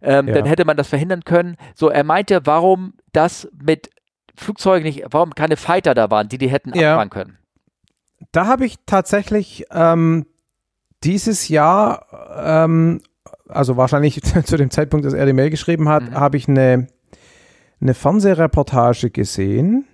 Ähm, 0.02 0.27
Ja. 0.27 0.34
Dann 0.35 0.45
hätte 0.45 0.65
man 0.65 0.77
das 0.77 0.88
verhindern 0.88 1.23
können. 1.23 1.57
So, 1.76 1.89
er 1.89 2.03
meinte, 2.03 2.45
warum 2.45 2.94
das 3.14 3.48
mit 3.64 3.89
Flugzeugen 4.35 4.84
nicht, 4.85 5.03
warum 5.10 5.34
keine 5.34 5.57
Fighter 5.57 5.94
da 5.95 6.11
waren, 6.11 6.30
die 6.30 6.38
die 6.38 6.49
hätten 6.49 6.77
Ja. 6.77 6.91
abfahren 6.94 7.10
können. 7.10 7.38
da 8.31 8.45
habe 8.48 8.65
ich 8.65 8.76
tatsächlich 8.85 9.65
ähm, 9.72 10.26
dieses 11.03 11.48
Jahr, 11.49 12.06
ähm, 12.44 13.02
also 13.48 13.77
wahrscheinlich 13.77 14.22
zu 14.45 14.57
dem 14.57 14.69
Zeitpunkt, 14.72 15.06
dass 15.06 15.14
er 15.14 15.26
die 15.26 15.34
Mail 15.34 15.49
geschrieben 15.49 15.88
hat, 15.89 16.03
Mhm. 16.03 16.14
habe 16.15 16.38
ich 16.38 16.48
eine, 16.48 16.88
eine 17.81 17.94
Fernsehreportage 17.94 19.10
gesehen. 19.11 19.85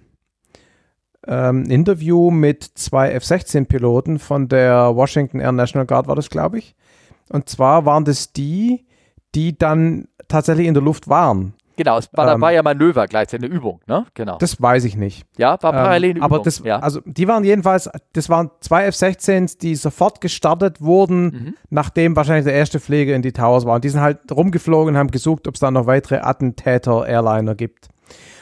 Ähm, 1.26 1.66
Interview 1.66 2.32
mit 2.32 2.64
zwei 2.64 3.12
F-16-Piloten 3.12 4.20
von 4.20 4.50
der 4.50 4.96
Washington 4.96 5.40
Air 5.40 5.54
National 5.54 5.86
Guard 5.86 6.08
war 6.08 6.16
das, 6.16 6.30
glaube 6.30 6.60
ich. 6.60 6.76
Und 7.30 7.50
zwar 7.50 7.86
waren 7.86 8.06
das 8.06 8.34
die, 8.34 8.86
die 9.36 9.58
dann 9.58 10.08
tatsächlich 10.28 10.68
in 10.68 10.74
der 10.74 10.84
Luft 10.84 11.08
waren. 11.08 11.54
Genau, 11.76 11.98
es 11.98 12.08
war, 12.14 12.26
ähm, 12.26 12.40
da 12.40 12.42
war 12.42 12.52
ja 12.52 12.62
Manöver 12.62 13.08
gleichzeitig 13.08 13.50
eine 13.50 13.56
Übung, 13.56 13.80
ne? 13.88 14.06
Genau. 14.14 14.38
Das 14.38 14.62
weiß 14.62 14.84
ich 14.84 14.96
nicht. 14.96 15.26
Ja, 15.38 15.58
war 15.62 15.72
parallel 15.72 16.18
ähm, 16.18 16.24
Aber 16.24 16.40
das, 16.40 16.62
ja. 16.64 16.80
also 16.80 17.02
die 17.06 17.28
waren 17.28 17.44
jedenfalls, 17.44 17.90
das 18.14 18.30
waren 18.30 18.52
zwei 18.60 18.86
F-16s, 18.86 19.58
die 19.58 19.76
sofort 19.76 20.22
gestartet 20.22 20.82
wurden, 20.82 21.24
mhm. 21.24 21.56
nachdem 21.70 22.16
wahrscheinlich 22.16 22.46
der 22.46 22.54
erste 22.54 22.80
Flieger 22.80 23.16
in 23.16 23.24
die 23.24 23.32
Towers 23.32 23.66
war. 23.66 23.76
Und 23.76 23.84
die 23.84 23.90
sind 23.90 24.02
halt 24.02 24.20
rumgeflogen 24.32 24.94
und 24.94 25.00
haben 25.00 25.10
gesucht, 25.10 25.48
ob 25.48 25.56
es 25.56 25.62
da 25.62 25.72
noch 25.72 25.88
weitere 25.88 26.18
Attentäter-Airliner 26.18 27.56
gibt. 27.56 27.88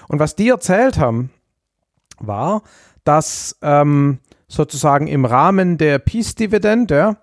Und 0.10 0.20
was 0.20 0.36
die 0.36 0.50
erzählt 0.50 1.00
haben, 1.00 1.30
war, 2.28 2.64
dass 3.04 3.58
ähm, 3.62 4.20
sozusagen 4.48 5.08
im 5.08 5.26
Rahmen 5.26 5.78
der 5.78 6.00
Peace 6.00 6.36
Dividend 6.36 6.92
ja, 6.92 7.18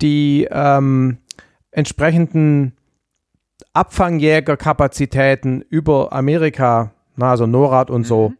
die 0.00 0.46
ähm, 0.50 1.18
entsprechenden 1.70 2.76
Abfangjägerkapazitäten 3.72 5.62
über 5.62 6.12
Amerika, 6.12 6.92
na, 7.16 7.30
also 7.30 7.46
NORAD 7.46 7.90
und 7.90 8.06
so, 8.06 8.30
mhm. 8.30 8.36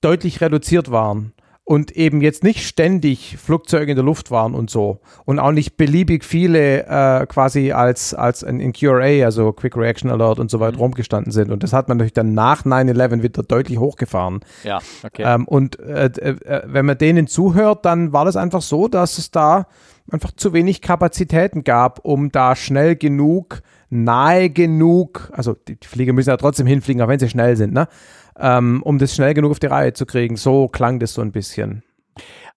deutlich 0.00 0.40
reduziert 0.40 0.90
waren 0.90 1.32
und 1.68 1.90
eben 1.90 2.22
jetzt 2.22 2.44
nicht 2.44 2.66
ständig 2.66 3.36
Flugzeuge 3.36 3.92
in 3.92 3.96
der 3.96 4.04
Luft 4.04 4.30
waren 4.30 4.54
und 4.54 4.70
so 4.70 5.00
und 5.26 5.38
auch 5.38 5.52
nicht 5.52 5.76
beliebig 5.76 6.24
viele 6.24 6.86
äh, 6.86 7.26
quasi 7.26 7.72
als, 7.72 8.14
als 8.14 8.42
in, 8.42 8.58
in, 8.58 8.72
QRA, 8.72 9.26
also 9.26 9.52
Quick 9.52 9.76
Reaction 9.76 10.10
Alert 10.10 10.38
und 10.38 10.50
so 10.50 10.60
weiter 10.60 10.76
mhm. 10.76 10.84
rumgestanden 10.84 11.30
sind. 11.30 11.50
Und 11.50 11.62
das 11.62 11.74
hat 11.74 11.88
man 11.88 11.98
natürlich 11.98 12.14
dann 12.14 12.32
nach 12.32 12.64
9-11 12.64 13.22
wieder 13.22 13.42
deutlich 13.42 13.76
hochgefahren. 13.76 14.40
Ja, 14.64 14.78
okay. 15.04 15.22
Ähm, 15.26 15.46
und 15.46 15.78
äh, 15.80 16.06
äh, 16.06 16.62
wenn 16.64 16.86
man 16.86 16.96
denen 16.96 17.26
zuhört, 17.26 17.84
dann 17.84 18.14
war 18.14 18.24
das 18.24 18.36
einfach 18.36 18.62
so, 18.62 18.88
dass 18.88 19.18
es 19.18 19.30
da 19.30 19.66
einfach 20.10 20.32
zu 20.32 20.54
wenig 20.54 20.80
Kapazitäten 20.80 21.64
gab, 21.64 22.02
um 22.02 22.32
da 22.32 22.56
schnell 22.56 22.96
genug, 22.96 23.60
nahe 23.90 24.48
genug, 24.48 25.30
also 25.34 25.54
die 25.54 25.76
Flieger 25.82 26.14
müssen 26.14 26.30
ja 26.30 26.38
trotzdem 26.38 26.66
hinfliegen, 26.66 27.02
auch 27.02 27.08
wenn 27.08 27.18
sie 27.18 27.28
schnell 27.28 27.56
sind, 27.56 27.74
ne? 27.74 27.88
Ähm, 28.38 28.82
um 28.82 28.98
das 28.98 29.14
schnell 29.14 29.34
genug 29.34 29.52
auf 29.52 29.58
die 29.58 29.66
Reihe 29.66 29.92
zu 29.92 30.06
kriegen. 30.06 30.36
So 30.36 30.68
klang 30.68 30.98
das 30.98 31.14
so 31.14 31.22
ein 31.22 31.32
bisschen. 31.32 31.82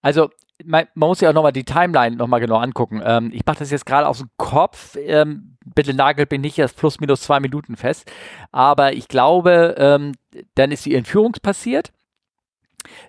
Also 0.02 0.30
man, 0.66 0.88
muss 0.96 1.22
ja 1.22 1.30
auch 1.30 1.34
nochmal 1.34 1.54
die 1.54 1.64
Timeline 1.64 2.16
nochmal 2.16 2.40
genau 2.40 2.58
angucken. 2.58 3.02
Ähm, 3.04 3.32
ich 3.34 3.46
mache 3.46 3.60
das 3.60 3.72
jetzt 3.72 3.86
gerade 3.86 4.08
aus 4.08 4.20
dem 4.20 4.30
Kopf. 4.38 4.96
Ähm, 5.00 5.58
bitte 5.66 5.94
nagelt 5.94 6.30
bin 6.30 6.42
nicht 6.42 6.58
erst 6.60 6.78
plus 6.78 7.00
minus 7.00 7.22
zwei 7.22 7.40
Minuten 7.40 7.76
fest. 7.76 8.12
Aber 8.52 8.94
ich 8.94 9.08
glaube, 9.08 9.76
ähm, 9.78 10.14
dann 10.56 10.72
ist 10.72 10.86
die 10.86 10.96
Entführung 10.96 11.34
passiert. 11.42 11.92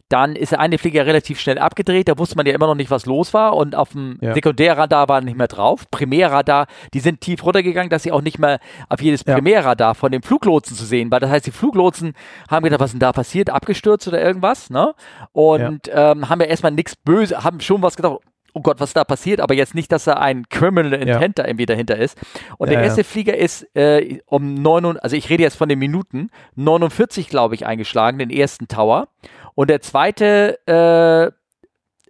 Dann 0.09 0.37
ist 0.37 0.53
der 0.53 0.61
eine 0.61 0.79
Flieger 0.79 1.07
relativ 1.07 1.41
schnell 1.41 1.59
abgedreht, 1.59 2.09
da 2.09 2.19
wusste 2.19 2.37
man 2.37 2.47
ja 2.47 2.55
immer 2.55 2.67
noch 2.67 2.75
nicht, 2.75 2.91
was 2.91 3.07
los 3.07 3.33
war 3.33 3.57
und 3.57 3.75
auf 3.75 3.91
dem 3.93 4.19
ja. 4.21 4.35
Sekundärradar 4.35 5.09
war 5.09 5.21
nicht 5.23 5.37
mehr 5.37 5.49
drauf. 5.49 5.91
Primärradar, 5.91 6.67
die 6.93 7.01
sind 7.01 7.21
tief 7.21 7.45
runtergegangen, 7.45 7.89
dass 7.89 8.03
sie 8.03 8.13
auch 8.13 8.21
nicht 8.21 8.39
mehr 8.39 8.59
auf 8.89 9.01
jedes 9.01 9.25
ja. 9.27 9.35
Primärradar 9.35 9.95
von 9.95 10.13
den 10.13 10.23
Fluglotsen 10.23 10.77
zu 10.77 10.85
sehen 10.85 11.11
war. 11.11 11.21
Das 11.21 11.31
heißt, 11.31 11.47
die 11.47 11.51
Fluglotsen 11.51 12.13
haben 12.51 12.65
gedacht, 12.65 12.81
was 12.81 12.91
ist 12.91 12.95
denn 12.95 13.01
da 13.01 13.13
passiert, 13.13 13.51
abgestürzt 13.51 14.07
oder 14.07 14.21
irgendwas, 14.21 14.69
ne? 14.71 14.95
Und 15.33 15.87
ja. 15.87 16.13
ähm, 16.13 16.29
haben 16.29 16.41
ja 16.41 16.47
erstmal 16.47 16.73
nichts 16.73 16.95
böse, 16.97 17.43
haben 17.43 17.61
schon 17.61 17.83
was 17.83 17.97
gedacht, 17.97 18.19
oh 18.55 18.61
Gott, 18.61 18.81
was 18.81 18.93
da 18.93 19.05
passiert, 19.05 19.41
aber 19.41 19.55
jetzt 19.55 19.75
nicht, 19.75 19.91
dass 19.93 20.05
da 20.05 20.15
ein 20.15 20.49
Criminal 20.49 20.93
Intent 20.93 21.39
ja. 21.39 21.45
da 21.45 21.47
irgendwie 21.47 21.67
dahinter 21.67 21.97
ist. 21.97 22.19
Und 22.59 22.69
ja, 22.69 22.75
der 22.75 22.85
erste 22.85 23.01
ja. 23.01 23.07
Flieger 23.07 23.37
ist 23.37 23.67
äh, 23.75 24.21
um 24.27 24.55
9, 24.55 24.99
also 24.99 25.17
ich 25.17 25.31
rede 25.31 25.43
jetzt 25.43 25.57
von 25.57 25.69
den 25.69 25.79
Minuten, 25.79 26.31
49, 26.57 27.29
glaube 27.29 27.55
ich, 27.55 27.67
eingeschlagen, 27.67 28.19
den 28.19 28.31
ersten 28.31 28.69
Tower. 28.69 29.09
Und 29.55 29.71
der 29.71 29.81
zweite 29.81 30.59
äh, 30.67 31.31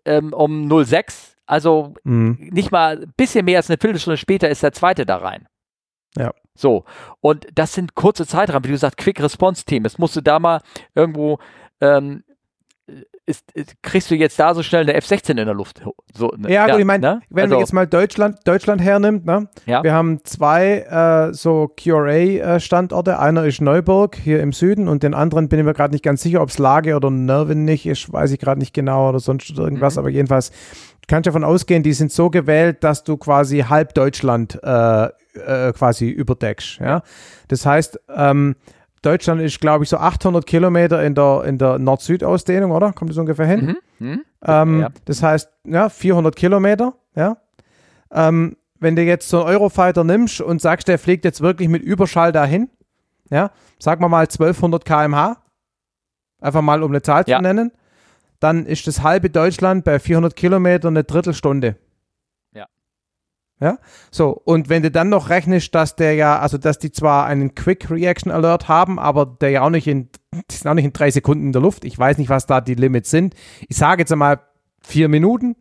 ähm, 0.05 0.33
um 0.33 0.85
06, 0.85 1.37
also 1.47 1.95
mhm. 2.05 2.51
nicht 2.53 2.71
mal 2.71 3.03
ein 3.03 3.13
bisschen 3.17 3.45
mehr 3.45 3.59
als 3.59 3.71
eine 3.71 3.79
Viertelstunde 3.79 4.17
später 4.17 4.49
ist 4.49 4.63
der 4.63 4.73
zweite 4.73 5.07
da 5.07 5.17
rein. 5.17 5.49
Ja. 6.17 6.33
So, 6.55 6.85
und 7.21 7.47
das 7.55 7.73
sind 7.73 7.95
kurze 7.95 8.27
Zeitrahmen, 8.27 8.65
wie 8.65 8.73
du 8.73 8.79
sagst, 8.79 8.99
Quick 8.99 9.21
Response 9.23 9.65
Team. 9.65 9.85
Es 9.87 9.99
musste 9.99 10.23
da 10.23 10.39
mal 10.39 10.61
irgendwo 10.95 11.39
ähm, 11.81 12.25
ist, 13.27 13.51
ist, 13.53 13.83
kriegst 13.83 14.11
du 14.11 14.15
jetzt 14.15 14.39
da 14.39 14.55
so 14.55 14.63
schnell 14.63 14.83
eine 14.83 14.95
F-16 14.95 15.31
in 15.31 15.37
der 15.37 15.55
Luft? 15.55 15.83
So, 16.13 16.33
ne? 16.37 16.53
Ja, 16.53 16.67
gut, 16.67 16.81
ich 16.81 16.85
meine, 16.85 17.01
ne? 17.01 17.21
wenn 17.31 17.45
also, 17.45 17.55
man 17.55 17.61
jetzt 17.61 17.73
mal 17.73 17.87
Deutschland, 17.87 18.39
Deutschland 18.45 18.81
hernimmt, 18.81 19.25
ne? 19.25 19.49
Ja. 19.67 19.83
wir 19.85 19.93
haben 19.93 20.25
zwei 20.25 20.81
äh, 20.81 21.33
so 21.33 21.69
QRA-Standorte. 21.69 23.19
Einer 23.19 23.45
ist 23.45 23.61
Neuburg 23.61 24.17
hier 24.17 24.41
im 24.41 24.53
Süden 24.53 24.89
und 24.89 25.03
den 25.03 25.15
anderen 25.15 25.49
bin 25.49 25.61
ich 25.61 25.65
mir 25.65 25.75
gerade 25.75 25.93
nicht 25.93 26.05
ganz 26.05 26.23
sicher, 26.23 26.43
ob 26.43 26.49
es 26.49 26.59
Lage 26.59 26.97
oder 26.97 27.11
Nervenich 27.11 27.87
ist, 27.87 28.13
weiß 28.13 28.33
ich 28.33 28.41
gerade 28.41 28.59
nicht 28.59 28.75
genau 28.75 29.09
oder 29.09 29.21
sonst 29.21 29.51
irgendwas, 29.57 29.95
mhm. 29.95 30.01
aber 30.01 30.11
jedenfalls 30.11 30.51
kannst 31.09 31.27
du 31.27 31.31
davon 31.31 31.45
ausgehen, 31.45 31.83
die 31.83 31.93
sind 31.93 32.13
so 32.13 32.31
gewählt, 32.31 32.83
dass 32.85 33.05
du 33.05 33.17
quasi 33.17 33.61
halb 33.61 33.95
Deutschland 33.95 34.59
äh, 34.63 35.05
äh, 35.05 35.73
quasi 35.73 36.09
überdeckst. 36.09 36.79
Ja? 36.81 37.03
Das 37.49 37.67
heißt, 37.67 38.01
ähm, 38.15 38.57
Deutschland 39.03 39.41
ist, 39.41 39.61
glaube 39.61 39.85
ich, 39.85 39.91
so 39.91 39.97
800 39.97 40.47
Kilometer 40.47 41.03
in 41.03 41.15
der, 41.15 41.43
in 41.45 41.59
der 41.59 41.79
Nord-Süd-Ausdehnung, 41.79 42.71
oder? 42.71 42.93
Kommt 42.93 43.11
das 43.11 43.19
ungefähr 43.19 43.47
hin? 43.47 43.77
Mhm. 43.99 44.07
Mhm. 44.07 44.25
Ähm, 44.45 44.81
ja. 44.81 44.89
Das 45.05 45.23
heißt, 45.23 45.51
ja, 45.67 45.89
400 45.89 46.35
Kilometer, 46.37 46.95
ja. 47.15 47.37
Ähm, 48.13 48.57
wenn 48.79 48.97
du 48.97 49.03
jetzt 49.03 49.29
so 49.29 49.41
einen 49.45 49.55
Eurofighter 49.55 50.05
nimmst 50.05 50.41
und 50.41 50.61
sagst, 50.61 50.89
der 50.89 50.99
fliegt 50.99 51.25
jetzt 51.25 51.41
wirklich 51.41 51.69
mit 51.69 51.83
Überschall 51.83 52.33
dahin, 52.33 52.69
ja, 53.31 53.51
sagen 53.79 54.03
wir 54.03 54.09
mal 54.09 54.23
1200 54.23 54.85
km/h, 54.85 55.37
einfach 56.41 56.63
mal 56.63 56.83
um 56.83 56.91
eine 56.91 57.03
Zahl 57.03 57.25
ja. 57.27 57.37
zu 57.37 57.43
nennen, 57.43 57.73
dann 58.41 58.67
ist 58.67 58.87
das 58.87 59.03
halbe 59.03 59.31
Deutschland 59.31 59.85
bei 59.85 59.99
400 59.99 60.35
Kilometern 60.35 60.95
eine 60.95 61.05
Drettelstunde. 61.05 61.77
Ja, 63.63 63.79
so, 64.11 64.31
und 64.45 64.69
wenn 64.69 64.83
du 64.83 64.91
dann 64.91 65.09
noch 65.09 65.29
rechnest, 65.29 65.73
dass 65.73 65.95
der 65.95 66.15
ja, 66.15 66.41
also 66.41 66.59
dass 66.59 66.81
die 66.81 66.91
zwar 66.91 67.27
einen 67.27 67.55
Quick 67.55 67.93
Reaction 67.93 68.33
Alert 68.33 68.67
haben, 68.67 68.99
aber 68.99 69.25
der 69.25 69.51
ja 69.51 69.63
auch 69.63 69.71
nicht 69.71 69.87
in, 69.87 70.09
die 70.51 70.57
sind 70.57 70.69
auch 70.69 70.75
nicht 70.75 70.85
in 70.85 70.93
drei 70.93 71.13
Sekunden 71.13 71.47
in 71.47 71.53
der 71.53 71.63
Luft. 71.63 71.85
Ich 71.85 71.97
weiß 71.97 72.19
nicht, 72.19 72.29
was 72.29 72.47
da 72.47 72.61
die 72.61 72.75
Limits 72.75 73.11
sind. 73.11 73.35
Ich 73.69 73.77
sage 73.77 74.03
jetzt 74.03 74.11
einmal 74.11 74.41
vier 74.81 75.09
Minuten. 75.09 75.55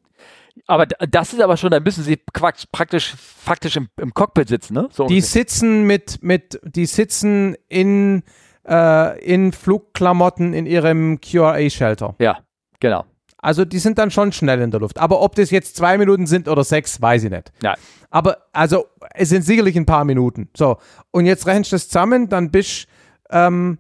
Aber 0.66 0.88
das 0.88 1.32
ist 1.32 1.42
aber 1.42 1.58
schon, 1.58 1.70
da 1.70 1.80
müssen 1.80 2.04
sie 2.04 2.18
praktisch, 2.18 3.14
faktisch 3.16 3.78
im, 3.78 3.88
im 3.98 4.16
Cockpit 4.16 4.48
sitzen, 4.48 4.74
ne? 4.74 4.90
So 4.92 5.06
die 5.06 5.22
sitzen 5.22 5.86
mit, 5.86 6.24
mit, 6.24 6.60
die 6.64 6.88
sitzen 6.88 7.56
in, 7.70 8.24
äh, 8.68 9.24
in 9.24 9.52
Flugklamotten 9.52 10.56
in 10.56 10.66
ihrem 10.66 11.22
QRA-Shelter. 11.22 12.16
Ja, 12.20 12.40
genau. 12.80 13.06
Also 13.42 13.66
die 13.66 13.80
sind 13.80 13.98
dann 13.98 14.12
schon 14.12 14.32
schnell 14.32 14.62
in 14.62 14.72
der 14.72 14.80
Luft. 14.80 15.00
Aber 15.00 15.22
ob 15.22 15.36
das 15.36 15.50
jetzt 15.50 15.76
zwei 15.76 15.98
Minuten 15.98 16.28
sind 16.28 16.48
oder 16.48 16.64
sechs, 16.64 17.02
weiß 17.02 17.24
ich 17.24 17.32
nicht. 17.32 17.52
Ja. 17.64 17.76
Aber 18.12 18.38
also 18.54 18.86
es 19.16 19.30
sind 19.30 19.44
sicherlich 19.44 19.76
ein 19.76 19.86
paar 19.86 20.06
Minuten. 20.06 20.50
So, 20.56 20.78
und 21.10 21.26
jetzt 21.26 21.48
rechnest 21.48 21.72
du 21.72 21.76
das 21.76 21.88
zusammen, 21.88 22.30
dann 22.30 22.52
bist 22.52 22.88
ähm, 23.32 23.80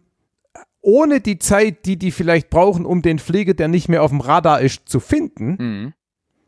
ohne 0.81 1.21
die 1.21 1.37
Zeit, 1.37 1.85
die 1.85 1.97
die 1.97 2.11
vielleicht 2.11 2.49
brauchen, 2.49 2.85
um 2.85 3.01
den 3.01 3.19
Flieger, 3.19 3.53
der 3.53 3.67
nicht 3.67 3.87
mehr 3.87 4.03
auf 4.03 4.09
dem 4.09 4.19
Radar 4.19 4.61
ist, 4.61 4.89
zu 4.89 4.99
finden, 4.99 5.57
mhm. 5.59 5.93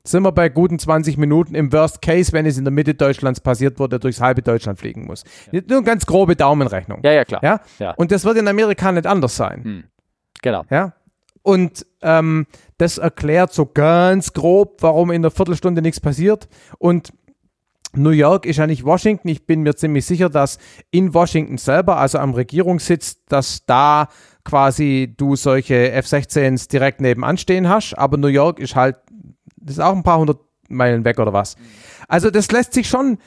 sind 0.04 0.24
wir 0.24 0.32
bei 0.32 0.50
guten 0.50 0.80
20 0.80 1.18
Minuten 1.18 1.54
im 1.54 1.72
Worst 1.72 2.02
Case, 2.02 2.34
wenn 2.34 2.48
es 2.48 2.58
in 2.58 2.64
der 2.64 2.72
Mitte 2.72 2.96
Deutschlands 2.96 3.40
passiert, 3.42 3.80
wo 3.80 3.86
der 3.86 4.00
durchs 4.00 4.22
halbe 4.22 4.42
Deutschland 4.42 4.80
fliegen 4.80 5.06
muss. 5.06 5.24
Ja. 5.52 5.62
Nur 5.68 5.78
eine 5.78 5.86
ganz 5.86 6.08
grobe 6.08 6.36
Daumenrechnung. 6.36 7.02
Ja, 7.04 7.12
ja, 7.12 7.26
klar. 7.26 7.44
Ja? 7.44 7.62
ja. 7.78 7.92
Und 7.92 8.12
das 8.12 8.26
wird 8.26 8.38
in 8.38 8.48
Amerika 8.48 8.92
nicht 8.92 9.06
anders 9.06 9.36
sein. 9.36 9.62
Mhm. 9.64 9.84
Genau. 10.42 10.64
Ja. 10.72 10.94
Und 11.44 11.86
ähm, 12.02 12.48
das 12.78 12.98
erklärt 12.98 13.54
so 13.54 13.66
ganz 13.66 14.34
grob, 14.34 14.78
warum 14.82 15.12
in 15.12 15.22
der 15.22 15.32
Viertelstunde 15.32 15.82
nichts 15.82 16.00
passiert. 16.00 16.48
Und 16.80 17.14
New 17.96 18.10
York 18.10 18.46
ist 18.46 18.58
ja 18.58 18.66
nicht 18.66 18.84
Washington. 18.84 19.28
Ich 19.28 19.46
bin 19.46 19.62
mir 19.62 19.76
ziemlich 19.76 20.06
sicher, 20.06 20.30
dass 20.30 20.58
in 20.90 21.14
Washington 21.14 21.58
selber, 21.58 21.98
also 21.98 22.18
am 22.18 22.34
Regierungssitz, 22.34 23.24
dass 23.26 23.66
da 23.66 24.08
quasi 24.44 25.14
du 25.16 25.36
solche 25.36 25.92
F-16s 25.92 26.70
direkt 26.70 27.02
nebenan 27.02 27.38
stehen 27.38 27.70
hast. 27.70 27.94
Aber 27.94 28.18
New 28.18 28.28
York 28.28 28.60
ist 28.60 28.76
halt, 28.76 28.96
das 29.58 29.76
ist 29.76 29.82
auch 29.82 29.96
ein 29.96 30.04
paar 30.04 30.18
hundert 30.18 30.40
Meilen 30.70 31.06
weg 31.06 31.20
oder 31.20 31.34
was. 31.34 31.56
Also 32.08 32.32
das 32.32 32.52
lässt 32.52 32.74
sich 32.74 32.88
schon 32.88 33.20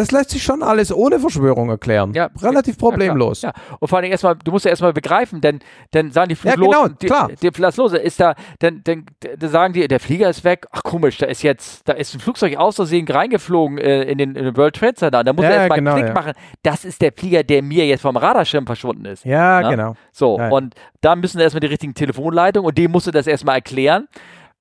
das 0.00 0.10
lässt 0.12 0.30
sich 0.30 0.42
schon 0.42 0.62
alles 0.62 0.92
ohne 0.92 1.20
Verschwörung 1.20 1.68
erklären. 1.68 2.14
Ja, 2.14 2.30
Relativ 2.42 2.78
problemlos. 2.78 3.42
Ja, 3.42 3.50
ja. 3.50 3.76
Und 3.80 3.88
vor 3.88 3.98
allem 3.98 4.10
erstmal, 4.10 4.34
du 4.36 4.50
musst 4.50 4.64
ja 4.64 4.70
erstmal 4.70 4.94
begreifen, 4.94 5.40
denn 5.40 5.60
dann 5.90 6.10
sagen 6.10 6.30
die 6.30 6.36
Fluglosen, 6.36 6.72
ja, 6.72 6.86
genau, 6.86 7.14
klar. 7.14 7.28
Die, 7.28 7.36
die 7.36 7.50
Fluglose 7.54 7.98
ist 7.98 8.18
da, 8.18 8.34
dann, 8.60 8.80
dann, 8.84 9.04
dann, 9.38 9.50
sagen 9.50 9.74
die, 9.74 9.86
der 9.86 10.00
Flieger 10.00 10.30
ist 10.30 10.42
weg. 10.42 10.66
Ach 10.70 10.82
komisch, 10.82 11.18
da 11.18 11.26
ist 11.26 11.42
jetzt, 11.42 11.86
da 11.86 11.92
ist 11.92 12.14
ein 12.14 12.20
Flugzeug 12.20 12.56
aus 12.56 12.76
Versehen 12.76 13.06
reingeflogen 13.06 13.76
äh, 13.78 14.04
in, 14.04 14.16
den, 14.16 14.34
in 14.34 14.44
den 14.44 14.56
World 14.56 14.74
Trade 14.74 14.94
Center. 14.94 15.22
Da 15.22 15.32
muss 15.32 15.44
ja, 15.44 15.50
er 15.50 15.56
erstmal 15.56 15.78
genau, 15.78 15.94
einen 15.94 16.04
Klick 16.04 16.14
machen. 16.14 16.32
Das 16.62 16.84
ist 16.84 17.02
der 17.02 17.12
Flieger, 17.12 17.42
der 17.42 17.62
mir 17.62 17.86
jetzt 17.86 18.00
vom 18.00 18.16
Radarschirm 18.16 18.66
verschwunden 18.66 19.04
ist. 19.04 19.24
Ja, 19.26 19.60
Na? 19.60 19.70
genau. 19.70 19.94
So, 20.12 20.36
und 20.36 20.74
da 21.02 21.14
müssen 21.14 21.40
erstmal 21.40 21.60
die 21.60 21.66
richtigen 21.66 21.94
Telefonleitungen 21.94 22.66
und 22.66 22.78
dem 22.78 22.90
musst 22.90 23.06
du 23.06 23.10
das 23.10 23.26
erstmal 23.26 23.56
erklären. 23.56 24.08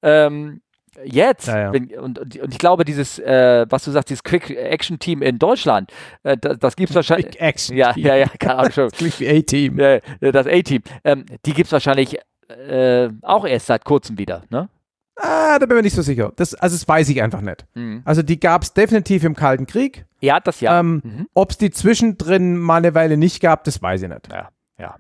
Ähm, 0.02 0.61
jetzt, 1.05 1.47
Ja, 1.47 1.59
ja. 1.59 1.73
Wenn, 1.73 1.91
und, 1.99 2.19
und 2.19 2.35
ich 2.53 2.57
glaube, 2.57 2.85
dieses, 2.85 3.19
äh, 3.19 3.65
was 3.69 3.84
du 3.84 3.91
sagst, 3.91 4.09
dieses 4.09 4.23
Quick-Action-Team 4.23 5.21
in 5.21 5.39
Deutschland, 5.39 5.91
äh, 6.23 6.38
das, 6.38 6.59
das 6.59 6.76
gibt 6.76 6.89
es 6.89 6.95
wahrscheinlich. 6.95 7.27
Big 7.27 7.41
Action. 7.41 7.77
Ja, 7.77 7.93
ja, 7.95 8.15
ja, 8.15 8.27
keine 8.39 8.57
Ahnung 8.57 8.71
schon. 8.71 8.89
Wie 8.99 9.30
A-Team. 9.30 9.80
Äh, 9.80 10.01
das 10.19 10.47
A-Team, 10.47 10.81
ähm, 11.03 11.26
die 11.45 11.53
gibt 11.53 11.67
es 11.67 11.71
wahrscheinlich 11.71 12.17
äh, 12.67 13.09
auch 13.21 13.45
erst 13.45 13.67
seit 13.67 13.85
kurzem 13.85 14.17
wieder, 14.17 14.43
ne? 14.49 14.69
Ah, 15.21 15.59
da 15.59 15.65
bin 15.65 15.71
ich 15.71 15.76
mir 15.76 15.81
nicht 15.84 15.95
so 15.95 16.01
sicher. 16.01 16.31
Das, 16.38 16.55
also 16.55 16.77
das 16.77 16.88
weiß 16.88 17.09
ich 17.09 17.21
einfach 17.21 17.41
nicht. 17.41 17.65
Mhm. 17.73 18.01
Also 18.05 18.21
die 18.23 18.39
gab 18.39 18.63
es 18.63 18.73
definitiv 18.73 19.26
im 19.26 19.35
Kalten 19.35 19.65
Krieg. 19.67 20.05
Ja, 20.21 20.39
das 20.39 20.61
ja. 20.61 20.80
Ähm, 20.80 21.01
Mhm. 21.03 21.27
Ob 21.34 21.51
es 21.51 21.57
die 21.57 21.71
zwischendrin 21.71 22.57
mal 22.57 22.77
eine 22.77 22.95
Weile 22.95 23.17
nicht 23.17 23.41
gab, 23.41 23.65
das 23.65 23.81
weiß 23.81 24.03
ich 24.03 24.07
nicht. 24.09 24.30
Ja, 24.31 24.49
ja. 24.80 24.95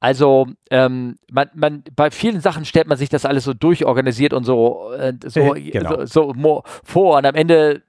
Also, 0.00 0.46
ähm, 0.70 1.16
man, 1.30 1.48
man, 1.54 1.84
bei 1.94 2.10
vielen 2.10 2.40
Sachen 2.40 2.64
stellt 2.64 2.86
man 2.86 2.98
sich 2.98 3.08
das 3.08 3.24
alles 3.24 3.44
so 3.44 3.54
durchorganisiert 3.54 4.32
und 4.32 4.44
so, 4.44 4.92
äh, 4.92 5.14
so, 5.24 5.54
Äh, 5.54 5.70
genau. 5.70 6.04
so, 6.06 6.34
so 6.34 6.62
vor. 6.84 7.16
Und 7.18 7.26
am 7.26 7.34
Ende, 7.34 7.82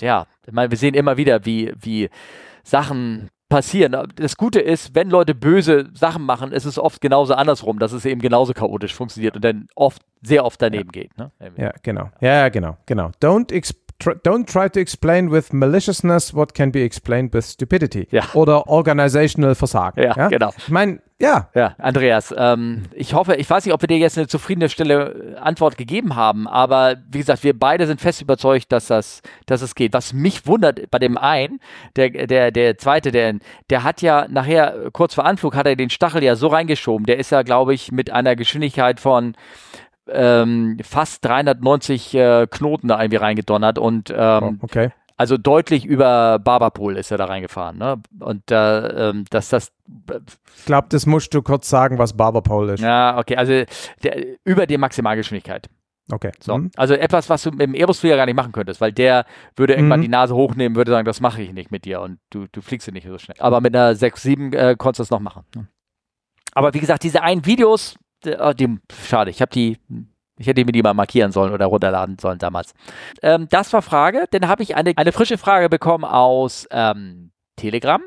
ja, 0.00 0.26
ich 0.46 0.52
meine, 0.52 0.70
wir 0.70 0.78
sehen 0.78 0.94
immer 0.94 1.16
wieder, 1.16 1.44
wie, 1.44 1.72
wie 1.80 2.10
Sachen 2.64 3.28
passieren. 3.48 3.96
Das 4.16 4.36
Gute 4.36 4.60
ist, 4.60 4.94
wenn 4.94 5.10
Leute 5.10 5.34
böse 5.34 5.90
Sachen 5.94 6.24
machen, 6.24 6.52
ist 6.52 6.64
es 6.64 6.78
oft 6.78 7.00
genauso 7.02 7.34
andersrum, 7.34 7.78
dass 7.78 7.92
es 7.92 8.06
eben 8.06 8.20
genauso 8.20 8.54
chaotisch 8.54 8.94
funktioniert 8.94 9.36
und 9.36 9.44
dann 9.44 9.68
oft, 9.74 10.02
sehr 10.22 10.44
oft 10.44 10.60
daneben 10.62 10.90
geht. 10.90 11.16
Ne? 11.18 11.30
Ja, 11.58 11.72
genau. 11.82 12.10
Ja, 12.20 12.34
ja, 12.38 12.48
genau, 12.48 12.78
genau. 12.86 13.10
Don't, 13.20 13.52
don't 14.00 14.50
try 14.50 14.70
to 14.70 14.80
explain 14.80 15.30
with 15.30 15.52
maliciousness 15.52 16.34
what 16.34 16.54
can 16.54 16.72
be 16.72 16.82
explained 16.82 17.34
with 17.34 17.44
stupidity. 17.44 18.08
Ja. 18.10 18.22
Oder 18.32 18.66
organizational 18.68 19.54
Versagen. 19.54 20.02
Ja, 20.02 20.28
genau. 20.28 20.50
Ich 20.56 20.70
meine, 20.70 21.00
ja, 21.22 21.48
Ja, 21.54 21.74
Andreas, 21.78 22.34
ähm, 22.36 22.82
ich 22.92 23.14
hoffe, 23.14 23.36
ich 23.36 23.48
weiß 23.48 23.64
nicht, 23.64 23.72
ob 23.72 23.80
wir 23.80 23.86
dir 23.86 23.98
jetzt 23.98 24.18
eine 24.18 24.26
zufriedenstellende 24.26 25.38
Antwort 25.40 25.78
gegeben 25.78 26.16
haben, 26.16 26.48
aber 26.48 26.96
wie 27.10 27.18
gesagt, 27.18 27.44
wir 27.44 27.58
beide 27.58 27.86
sind 27.86 28.00
fest 28.00 28.20
überzeugt, 28.20 28.72
dass 28.72 28.88
das, 28.88 29.22
dass 29.46 29.62
es 29.62 29.74
geht. 29.74 29.92
Was 29.92 30.12
mich 30.12 30.46
wundert 30.46 30.90
bei 30.90 30.98
dem 30.98 31.16
einen, 31.16 31.60
der, 31.96 32.10
der, 32.10 32.50
der 32.50 32.76
zweite, 32.76 33.12
der, 33.12 33.36
der 33.70 33.84
hat 33.84 34.02
ja 34.02 34.26
nachher, 34.28 34.90
kurz 34.92 35.14
vor 35.14 35.24
Anflug, 35.24 35.54
hat 35.54 35.66
er 35.66 35.76
den 35.76 35.90
Stachel 35.90 36.22
ja 36.22 36.34
so 36.34 36.48
reingeschoben. 36.48 37.06
Der 37.06 37.18
ist 37.18 37.30
ja, 37.30 37.42
glaube 37.42 37.72
ich, 37.72 37.92
mit 37.92 38.10
einer 38.10 38.36
Geschwindigkeit 38.36 38.98
von 38.98 39.34
ähm, 40.08 40.78
fast 40.82 41.24
390 41.24 42.14
äh, 42.14 42.46
Knoten 42.50 42.88
da 42.88 43.00
irgendwie 43.00 43.16
reingedonnert 43.16 43.78
und 43.78 44.12
ähm, 44.14 44.58
oh, 44.60 44.64
okay. 44.64 44.90
Also 45.16 45.36
deutlich 45.36 45.84
über 45.84 46.38
Barberpool 46.38 46.96
ist 46.96 47.10
er 47.10 47.18
da 47.18 47.26
reingefahren. 47.26 47.78
Ne? 47.78 48.00
Und 48.20 48.50
äh, 48.50 49.10
ähm, 49.10 49.24
dass 49.30 49.48
das 49.48 49.72
Ich 50.58 50.64
glaube, 50.64 50.88
das 50.90 51.06
musst 51.06 51.32
du 51.34 51.42
kurz 51.42 51.68
sagen, 51.68 51.98
was 51.98 52.16
Barberpole 52.16 52.74
ist. 52.74 52.80
Ja, 52.80 53.18
okay, 53.18 53.36
also 53.36 53.64
der, 54.02 54.36
über 54.44 54.66
die 54.66 54.78
Maximalgeschwindigkeit. 54.78 55.68
Okay. 56.10 56.32
So. 56.40 56.58
Mhm. 56.58 56.70
Also 56.76 56.94
etwas, 56.94 57.30
was 57.30 57.42
du 57.44 57.50
mit 57.50 57.60
dem 57.60 57.74
Airbus-Flieger 57.74 58.16
gar 58.16 58.26
nicht 58.26 58.34
machen 58.34 58.52
könntest, 58.52 58.80
weil 58.80 58.92
der 58.92 59.24
würde 59.56 59.74
irgendwann 59.74 60.00
Mhm. 60.00 60.04
die 60.04 60.08
Nase 60.08 60.34
hochnehmen, 60.34 60.74
würde 60.76 60.90
sagen, 60.90 61.06
das 61.06 61.20
mache 61.20 61.42
ich 61.42 61.52
nicht 61.52 61.70
mit 61.70 61.84
dir 61.84 62.00
und 62.00 62.18
du, 62.30 62.46
du 62.50 62.60
fliegst 62.60 62.86
ja 62.88 62.92
nicht 62.92 63.06
so 63.06 63.18
schnell. 63.18 63.36
Aber 63.38 63.60
mit 63.60 63.74
einer 63.74 63.94
6, 63.94 64.20
7 64.22 64.52
äh, 64.52 64.74
konntest 64.76 64.98
du 64.98 65.02
es 65.04 65.10
noch 65.10 65.20
machen. 65.20 65.44
ne? 65.54 65.68
Aber 66.54 66.74
wie 66.74 66.80
gesagt, 66.80 67.04
diese 67.04 67.22
einen 67.22 67.46
Videos, 67.46 67.96
oh, 68.26 68.52
die 68.52 68.78
schade, 69.06 69.30
ich 69.30 69.40
habe 69.40 69.52
die, 69.52 69.78
ich 70.42 70.48
hätte 70.48 70.64
mir 70.64 70.72
die 70.72 70.82
mal 70.82 70.94
markieren 70.94 71.32
sollen 71.32 71.52
oder 71.52 71.66
runterladen 71.66 72.18
sollen 72.18 72.38
damals. 72.38 72.74
Ähm, 73.22 73.46
das 73.50 73.72
war 73.72 73.80
Frage. 73.82 74.26
Dann 74.30 74.48
habe 74.48 74.62
ich 74.62 74.76
eine, 74.76 74.92
eine 74.96 75.12
frische 75.12 75.38
Frage 75.38 75.68
bekommen 75.68 76.04
aus 76.04 76.68
ähm, 76.70 77.30
Telegram 77.56 78.02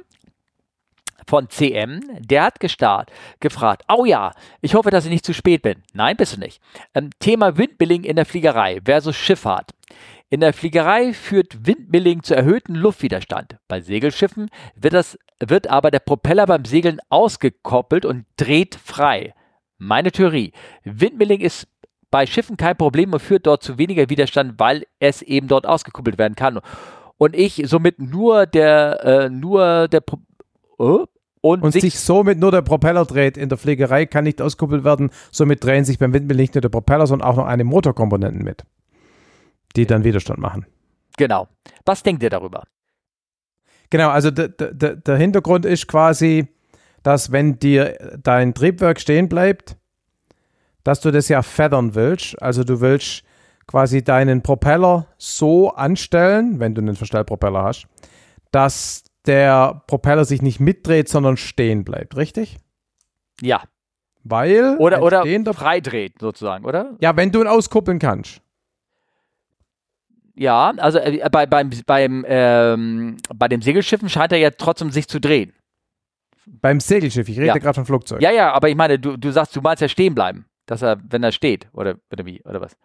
von 1.27 1.49
CM, 1.49 2.01
der 2.19 2.43
hat 2.43 2.59
gestarrt, 2.59 3.11
gefragt, 3.39 3.83
oh 3.87 4.05
ja, 4.05 4.31
ich 4.61 4.75
hoffe, 4.75 4.91
dass 4.91 5.05
ich 5.05 5.11
nicht 5.11 5.25
zu 5.25 5.33
spät 5.33 5.61
bin. 5.61 5.81
Nein, 5.93 6.17
bist 6.17 6.35
du 6.35 6.39
nicht. 6.39 6.61
Ähm, 6.93 7.09
Thema 7.19 7.57
Windmilling 7.57 8.03
in 8.03 8.15
der 8.15 8.25
Fliegerei 8.25 8.79
versus 8.85 9.15
Schifffahrt. 9.15 9.71
In 10.29 10.41
der 10.41 10.53
Fliegerei 10.53 11.13
führt 11.13 11.65
Windmilling 11.65 12.23
zu 12.23 12.35
erhöhtem 12.35 12.75
Luftwiderstand. 12.75 13.57
Bei 13.67 13.81
Segelschiffen 13.81 14.49
wird, 14.75 14.93
das, 14.93 15.17
wird 15.39 15.67
aber 15.67 15.91
der 15.91 15.99
Propeller 15.99 16.45
beim 16.45 16.65
Segeln 16.65 16.99
ausgekoppelt 17.09 18.05
und 18.05 18.25
dreht 18.37 18.75
frei. 18.75 19.33
Meine 19.77 20.11
Theorie. 20.11 20.53
Windmilling 20.83 21.41
ist 21.41 21.67
bei 22.15 22.25
Schiffen 22.25 22.55
kein 22.55 22.77
Problem 22.77 23.11
und 23.11 23.19
führt 23.19 23.45
dort 23.45 23.61
zu 23.61 23.77
weniger 23.77 24.09
Widerstand, 24.09 24.53
weil 24.57 24.85
es 24.99 25.21
eben 25.21 25.49
dort 25.49 25.67
ausgekuppelt 25.67 26.17
werden 26.17 26.35
kann. 26.35 26.61
Und 27.17 27.35
ich 27.35 27.61
somit 27.65 27.99
nur 27.99 28.45
der, 28.45 29.03
äh, 29.03 29.29
nur 29.29 29.89
der, 29.89 29.99
Pro 29.99 30.19
oh, 30.77 31.07
und, 31.41 31.61
Und 31.61 31.73
sich, 31.73 31.99
somit 31.99 32.39
nur 32.39 32.51
der 32.51 32.61
Propeller 32.61 33.03
dreht. 33.03 33.35
In 33.35 33.49
der 33.49 33.57
Fliegerei 33.57 34.05
kann 34.05 34.23
nicht 34.23 34.41
auskuppelt 34.41 34.85
werden. 34.85 35.09
Somit 35.29 35.61
drehen 35.61 35.83
sich 35.83 35.99
beim 35.99 36.13
Windmill 36.13 36.37
nicht 36.37 36.55
nur 36.55 36.61
der 36.61 36.69
Propeller, 36.69 37.05
sondern 37.05 37.27
auch 37.27 37.35
noch 37.35 37.47
eine 37.47 37.65
Motorkomponenten 37.65 38.45
mit, 38.45 38.63
die 39.75 39.85
dann 39.85 40.05
Widerstand 40.05 40.39
machen. 40.39 40.65
Genau. 41.17 41.49
Was 41.83 42.01
denkt 42.01 42.23
ihr 42.23 42.29
darüber? 42.29 42.63
Genau, 43.89 44.07
also 44.07 44.31
der 44.31 45.17
Hintergrund 45.17 45.65
ist 45.65 45.85
quasi, 45.89 46.47
dass 47.03 47.33
wenn 47.33 47.59
dir 47.59 48.17
dein 48.23 48.53
Triebwerk 48.53 49.01
stehen 49.01 49.27
bleibt, 49.27 49.75
dass 50.85 51.01
du 51.01 51.11
das 51.11 51.27
ja 51.27 51.41
feathern 51.41 51.95
willst. 51.95 52.41
Also 52.41 52.63
du 52.63 52.79
willst 52.79 53.23
quasi 53.67 54.03
deinen 54.03 54.41
Propeller 54.43 55.07
so 55.17 55.71
anstellen, 55.71 56.59
wenn 56.61 56.75
du 56.75 56.81
einen 56.81 56.95
Verstellpropeller 56.95 57.63
hast, 57.63 57.87
dass 58.51 59.03
der 59.25 59.81
Propeller 59.87 60.23
sich 60.23 60.41
nicht 60.43 60.59
mitdreht, 60.59 61.09
sondern 61.09 61.35
stehen 61.35 61.83
bleibt, 61.83 62.15
richtig? 62.15 62.57
Ja. 63.41 63.63
Weil 64.23 64.77
Oder, 64.79 65.01
oder 65.01 65.23
freidreht 65.53 66.13
sozusagen, 66.19 66.63
oder? 66.65 66.95
ja, 66.99 67.15
wenn 67.17 67.31
du 67.31 67.41
ihn 67.41 67.47
auskuppeln 67.47 67.99
kannst. 67.99 68.41
Ja, 70.35 70.71
also 70.77 70.99
äh, 70.99 71.27
bei, 71.31 71.45
beim, 71.45 71.71
beim, 71.87 72.25
ähm, 72.27 73.17
bei 73.33 73.47
dem 73.47 73.61
Segelschiffen 73.61 74.09
scheint 74.09 74.31
er 74.31 74.37
ja 74.37 74.51
trotzdem 74.51 74.91
sich 74.91 75.07
zu 75.07 75.19
drehen. 75.19 75.53
Beim 76.45 76.79
Segelschiff, 76.79 77.27
ich 77.29 77.37
rede 77.37 77.47
Ja. 77.47 77.53
gerade 77.57 77.73
von 77.73 77.85
Flugzeug. 77.85 78.21
Ja, 78.21 78.31
ja, 78.31 78.51
aber 78.51 78.69
ich 78.69 78.75
meine, 78.75 78.99
du, 78.99 79.17
du 79.17 79.31
sagst, 79.31 79.55
du 79.55 79.61
meinst 79.61 79.81
ja 79.81 79.87
stehen 79.87 80.13
bleiben. 80.13 80.45
Dass 80.65 80.81
er, 80.81 80.97
wenn 81.09 81.23
er 81.23 81.31
steht, 81.31 81.67
oder, 81.73 81.95
oder 82.11 82.25
wie, 82.25 82.41
oder 82.43 82.61
was? 82.61 82.75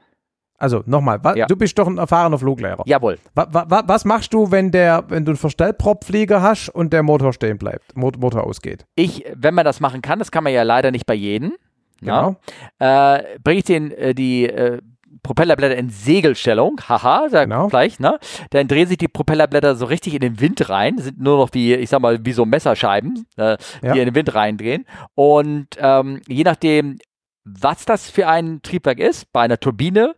Also 0.59 0.83
nochmal, 0.85 1.25
wa- 1.25 1.35
Ja. 1.35 1.47
du 1.47 1.57
bist 1.57 1.79
doch 1.79 1.87
ein 1.87 1.97
erfahrener 1.97 2.39
Fluglehrer. 2.39 2.83
Jawohl. 2.87 3.19
Wa 3.35 3.47
wa 3.51 3.65
wa 3.69 3.83
was 3.87 4.05
machst 4.05 4.35
du, 4.35 4.51
wenn 4.51 4.71
der, 4.71 5.05
wenn 5.09 5.25
du 5.25 5.31
einen 5.31 5.39
Verstellpropflieger 5.39 6.43
hast 6.43 6.69
und 6.69 6.93
der 6.93 7.03
Motor 7.03 7.33
stehen 7.33 7.57
bleibt, 7.57 7.97
Mo 7.97 8.11
Motor 8.19 8.45
ausgeht? 8.45 8.85
Ich, 8.95 9.25
wenn 9.35 9.55
man 9.55 9.65
das 9.65 9.81
machen 9.81 10.03
kann, 10.03 10.19
das 10.19 10.31
kann 10.31 10.45
man 10.45 10.53
ja 10.53 10.63
leider 10.63 10.91
nicht 10.91 11.07
bei 11.07 11.15
jedem. 11.15 11.55
Genau. 12.01 12.37
Ja, 12.81 13.17
äh, 13.17 13.39
bringe 13.43 13.59
ich 13.59 13.65
den, 13.65 13.91
äh, 13.93 14.15
die 14.15 14.49
äh, 14.49 14.81
Propellerblätter 15.23 15.77
in 15.77 15.91
Segelstellung, 15.91 16.81
haha, 16.89 17.29
da 17.31 17.45
Genau. 17.45 17.69
vielleicht, 17.69 18.01
ne? 18.01 18.19
Dann 18.51 18.69
drehen 18.69 18.87
sich 18.89 18.97
die 18.99 19.09
Propellerblätter 19.09 19.75
so 19.77 19.85
richtig 19.87 20.15
in 20.15 20.21
den 20.21 20.41
Wind 20.41 20.69
rein, 20.71 20.97
sind 20.99 21.21
nur 21.21 21.37
noch 21.39 21.51
wie, 21.53 21.75
ich 21.75 21.91
sag 21.91 22.01
mal, 22.01 22.25
wie 22.25 22.33
so 22.33 22.45
Messerscheiben, 22.47 23.27
äh, 23.37 23.57
Ja. 23.83 23.93
die 23.95 23.99
in 24.01 24.07
den 24.07 24.15
Wind 24.15 24.35
reindrehen. 24.35 24.87
Und 25.15 25.69
ähm, 25.79 26.21
je 26.27 26.45
nachdem, 26.45 26.99
was 27.45 27.85
das 27.85 28.11
für 28.11 28.29
ein 28.29 28.61
Triebwerk 28.63 28.99
ist, 28.99 29.33
bei 29.33 29.41
einer 29.43 29.59
Turbine 29.59 30.15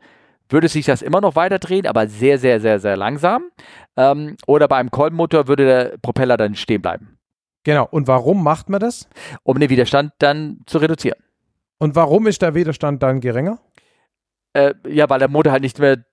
würde 0.48 0.68
sich 0.68 0.84
das 0.84 1.00
immer 1.02 1.20
noch 1.20 1.34
weiter 1.36 1.58
drehen, 1.58 1.86
aber 1.86 2.06
sehr, 2.08 2.38
sehr, 2.38 2.60
sehr, 2.60 2.78
sehr 2.78 2.96
langsam. 2.96 3.44
Ähm, 3.96 4.36
oder 4.46 4.68
bei 4.68 4.76
einem 4.76 4.90
Kolbenmotor 4.90 5.48
würde 5.48 5.64
der 5.64 5.98
Propeller 6.02 6.36
dann 6.36 6.54
stehen 6.54 6.82
bleiben, 6.82 7.18
Genau. 7.64 7.86
Und 7.90 8.08
warum 8.08 8.42
macht 8.42 8.68
man 8.68 8.80
das? 8.80 9.08
um 9.44 9.58
den 9.60 9.70
Widerstand 9.70 10.12
dann 10.18 10.60
zu 10.66 10.78
reduzieren. 10.78 11.18
Und 11.78 11.94
warum 11.94 12.26
ist 12.26 12.42
der 12.42 12.54
Widerstand 12.54 13.02
dann 13.02 13.20
geringer? 13.20 13.60
Äh, 14.52 14.74
ja, 14.88 15.08
weil 15.08 15.20
der 15.20 15.28
Motor 15.28 15.52
halt 15.52 15.62
nicht 15.62 15.78
mehr 15.78 16.04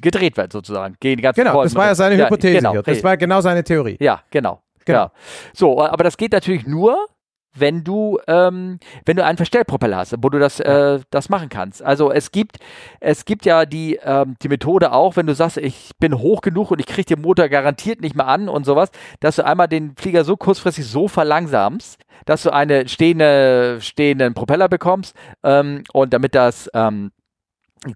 gedreht 0.00 0.36
wird, 0.36 0.52
sozusagen. 0.52 0.96
Gegen 1.00 1.16
die 1.16 1.22
ganzen 1.22 1.40
Genau, 1.40 1.62
das 1.62 1.72
Kolben. 1.72 1.76
war 1.76 1.86
ja 1.86 1.94
seine 1.94 2.16
Ja, 2.16 2.26
Hypothese 2.26 2.56
genau, 2.58 2.72
hier. 2.72 2.82
Das 2.82 3.02
war 3.02 3.16
genau 3.16 3.40
seine 3.40 3.64
Theorie. 3.64 3.96
Ja, 4.00 4.22
genau. 4.30 4.62
Genau. 4.84 4.98
Ja. 4.98 5.12
So, 5.54 5.80
aber 5.82 6.04
das 6.04 6.16
geht 6.16 6.32
natürlich 6.32 6.66
nur, 6.66 7.06
wenn 7.54 7.84
du, 7.84 8.18
ähm, 8.26 8.78
wenn 9.04 9.16
du 9.16 9.24
einen 9.24 9.36
Verstellpropeller 9.36 9.98
hast, 9.98 10.14
wo 10.18 10.28
du 10.28 10.38
das, 10.38 10.60
äh, 10.60 11.00
das 11.10 11.28
machen 11.28 11.48
kannst. 11.48 11.82
Also 11.82 12.10
es 12.10 12.32
gibt, 12.32 12.58
es 13.00 13.24
gibt 13.24 13.44
ja 13.44 13.66
die, 13.66 13.98
ähm, 14.02 14.36
die 14.42 14.48
Methode 14.48 14.92
auch, 14.92 15.16
wenn 15.16 15.26
du 15.26 15.34
sagst, 15.34 15.58
ich 15.58 15.90
bin 15.98 16.18
hoch 16.18 16.40
genug 16.40 16.70
und 16.70 16.80
ich 16.80 16.86
kriege 16.86 17.14
den 17.14 17.22
Motor 17.22 17.48
garantiert 17.48 18.00
nicht 18.00 18.16
mehr 18.16 18.26
an 18.26 18.48
und 18.48 18.64
sowas, 18.64 18.90
dass 19.20 19.36
du 19.36 19.44
einmal 19.44 19.68
den 19.68 19.94
Flieger 19.96 20.24
so 20.24 20.36
kurzfristig 20.36 20.86
so 20.86 21.08
verlangsamst, 21.08 22.00
dass 22.24 22.42
du 22.42 22.50
einen 22.50 22.88
stehende, 22.88 23.78
stehenden 23.80 24.34
Propeller 24.34 24.68
bekommst 24.68 25.14
ähm, 25.42 25.84
und 25.92 26.14
damit 26.14 26.34
das, 26.34 26.70
ähm, 26.72 27.12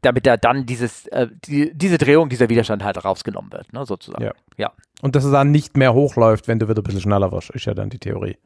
damit 0.03 0.27
da 0.27 0.37
dann 0.37 0.66
dieses, 0.66 1.07
äh, 1.09 1.28
die, 1.47 1.73
diese 1.73 1.97
Drehung, 1.97 2.28
dieser 2.28 2.49
Widerstand 2.49 2.85
halt 2.85 3.05
rausgenommen 3.05 3.53
wird, 3.53 3.73
ne, 3.73 3.87
sozusagen. 3.87 4.24
Ja. 4.24 4.33
ja. 4.57 4.73
Und 5.01 5.15
dass 5.15 5.24
er 5.24 5.31
dann 5.31 5.51
nicht 5.51 5.77
mehr 5.77 5.95
hochläuft, 5.95 6.49
wenn 6.49 6.59
du 6.59 6.69
wieder 6.69 6.81
ein 6.81 6.85
bisschen 6.85 7.01
schneller 7.01 7.31
wirst, 7.33 7.51
ist 7.51 7.65
ja 7.66 7.74
dann 7.74 7.89
die 7.89 7.99
Theorie. 7.99 8.37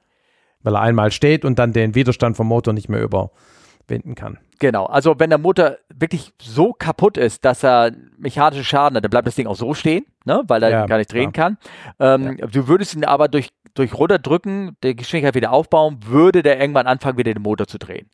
Weil 0.62 0.74
er 0.74 0.80
einmal 0.82 1.10
steht 1.10 1.44
und 1.44 1.58
dann 1.58 1.72
den 1.72 1.94
Widerstand 1.94 2.36
vom 2.36 2.46
Motor 2.48 2.74
nicht 2.74 2.88
mehr 2.88 3.02
überwinden 3.02 4.14
kann. 4.14 4.38
Genau, 4.58 4.84
also 4.84 5.18
wenn 5.18 5.30
der 5.30 5.38
Motor 5.38 5.78
wirklich 5.94 6.34
so 6.40 6.74
kaputt 6.74 7.16
ist, 7.16 7.46
dass 7.46 7.64
er 7.64 7.92
mechanischen 8.18 8.64
Schaden 8.64 8.96
hat, 8.96 9.04
dann 9.04 9.10
bleibt 9.10 9.26
das 9.26 9.34
Ding 9.34 9.46
auch 9.46 9.56
so 9.56 9.72
stehen, 9.72 10.04
ne? 10.26 10.42
weil 10.48 10.62
er 10.62 10.70
Ja, 10.70 10.86
gar 10.86 10.98
nicht 10.98 11.10
drehen 11.10 11.32
kann. 11.32 11.56
Ähm, 11.98 12.36
Du 12.36 12.68
würdest 12.68 12.94
ihn 12.94 13.06
aber 13.06 13.28
durch, 13.28 13.48
durch 13.72 13.94
runterdrücken, 13.94 14.76
die 14.84 14.94
Geschwindigkeit 14.94 15.34
wieder 15.34 15.52
aufbauen, 15.52 16.00
würde 16.04 16.42
der 16.42 16.60
irgendwann 16.60 16.86
anfangen, 16.86 17.16
wieder 17.16 17.32
den 17.32 17.42
Motor 17.42 17.66
zu 17.66 17.78
drehen. 17.78 18.10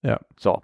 Ja. 0.00 0.18
So. 0.38 0.62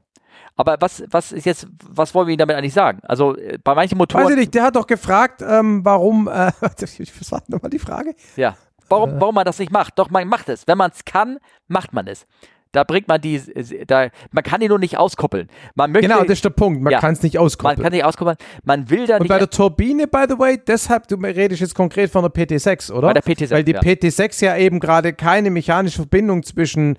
Aber 0.57 0.79
was, 0.81 1.05
was 1.11 1.33
ist 1.33 1.45
jetzt, 1.45 1.69
was 1.87 2.15
wollen 2.15 2.29
wir 2.29 2.33
Ihnen 2.33 2.39
damit 2.39 2.57
eigentlich 2.57 2.73
sagen? 2.73 3.01
Also 3.03 3.37
äh, 3.37 3.59
bei 3.63 3.75
manchen 3.75 3.99
Motoren. 3.99 4.25
Weiß 4.25 4.31
ich 4.31 4.39
nicht, 4.39 4.55
der 4.55 4.63
hat 4.63 4.77
doch 4.77 4.87
gefragt, 4.87 5.43
ähm, 5.47 5.85
warum, 5.85 6.29
äh, 6.29 6.51
was 6.61 7.33
war 7.33 7.43
nochmal 7.49 7.71
die 7.71 7.79
Frage? 7.79 8.15
Ja, 8.37 8.57
warum, 8.89 9.21
warum 9.21 9.35
man 9.35 9.45
das 9.45 9.59
nicht 9.59 9.73
macht. 9.73 9.99
Doch, 9.99 10.11
man 10.11 10.27
macht 10.29 10.49
es. 10.49 10.67
Wenn 10.67 10.79
man 10.79 10.91
es 10.91 11.05
kann, 11.05 11.39
macht 11.69 11.93
man 11.93 12.07
es. 12.07 12.27
Da 12.73 12.85
bringt 12.85 13.09
man 13.09 13.21
die, 13.21 13.41
da, 13.87 14.11
man 14.33 14.45
kann 14.45 14.61
die 14.61 14.69
nur 14.69 14.79
nicht 14.79 14.99
auskuppeln. 14.99 15.49
Man 15.77 15.93
möchte, 15.93 16.09
genau, 16.09 16.23
das 16.23 16.33
ist 16.33 16.45
der 16.45 16.51
Punkt. 16.51 16.83
Man 16.83 16.93
ja, 16.93 17.01
kann 17.01 17.15
es 17.15 17.23
nicht 17.23 17.39
auskuppeln. 17.39 17.77
Man 17.79 17.83
kann 17.83 17.93
nicht 17.93 18.05
auskuppeln. 18.05 18.37
Man 18.65 18.91
will 18.91 19.07
da 19.07 19.15
Und 19.15 19.23
nicht. 19.23 19.29
bei 19.31 19.39
der 19.39 19.49
Turbine, 19.49 20.07
by 20.07 20.25
the 20.29 20.39
way, 20.39 20.59
deshalb, 20.59 21.09
du 21.09 21.17
redest 21.17 21.63
jetzt 21.63 21.75
konkret 21.75 22.11
von 22.11 22.23
der 22.23 22.31
PT6, 22.31 22.93
oder? 22.93 23.15
Bei 23.15 23.15
der 23.15 23.23
PT6. 23.23 23.51
Weil 23.51 23.65
die 23.65 23.73
ja. 23.73 23.81
PT6 23.81 24.45
ja 24.45 24.57
eben 24.59 24.79
gerade 24.79 25.15
keine 25.15 25.51
mechanische 25.51 25.97
Verbindung 25.97 26.43
zwischen 26.43 26.99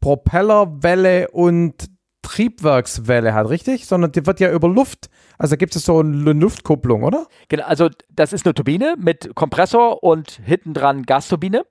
Propellerwelle 0.00 1.30
und 1.32 1.74
Triebwerkswelle 2.22 3.34
hat, 3.34 3.48
richtig? 3.48 3.86
Sondern 3.86 4.12
die 4.12 4.26
wird 4.26 4.40
ja 4.40 4.50
über 4.50 4.68
Luft, 4.68 5.08
also 5.38 5.56
gibt 5.56 5.74
es 5.76 5.84
so 5.84 6.00
eine 6.00 6.32
Luftkupplung, 6.32 7.02
oder? 7.02 7.26
Genau, 7.48 7.64
also 7.64 7.88
das 8.10 8.32
ist 8.32 8.46
eine 8.46 8.54
Turbine 8.54 8.94
mit 8.98 9.34
Kompressor 9.34 10.02
und 10.02 10.40
hinten 10.44 10.74
dran 10.74 11.04
Gasturbine. 11.04 11.64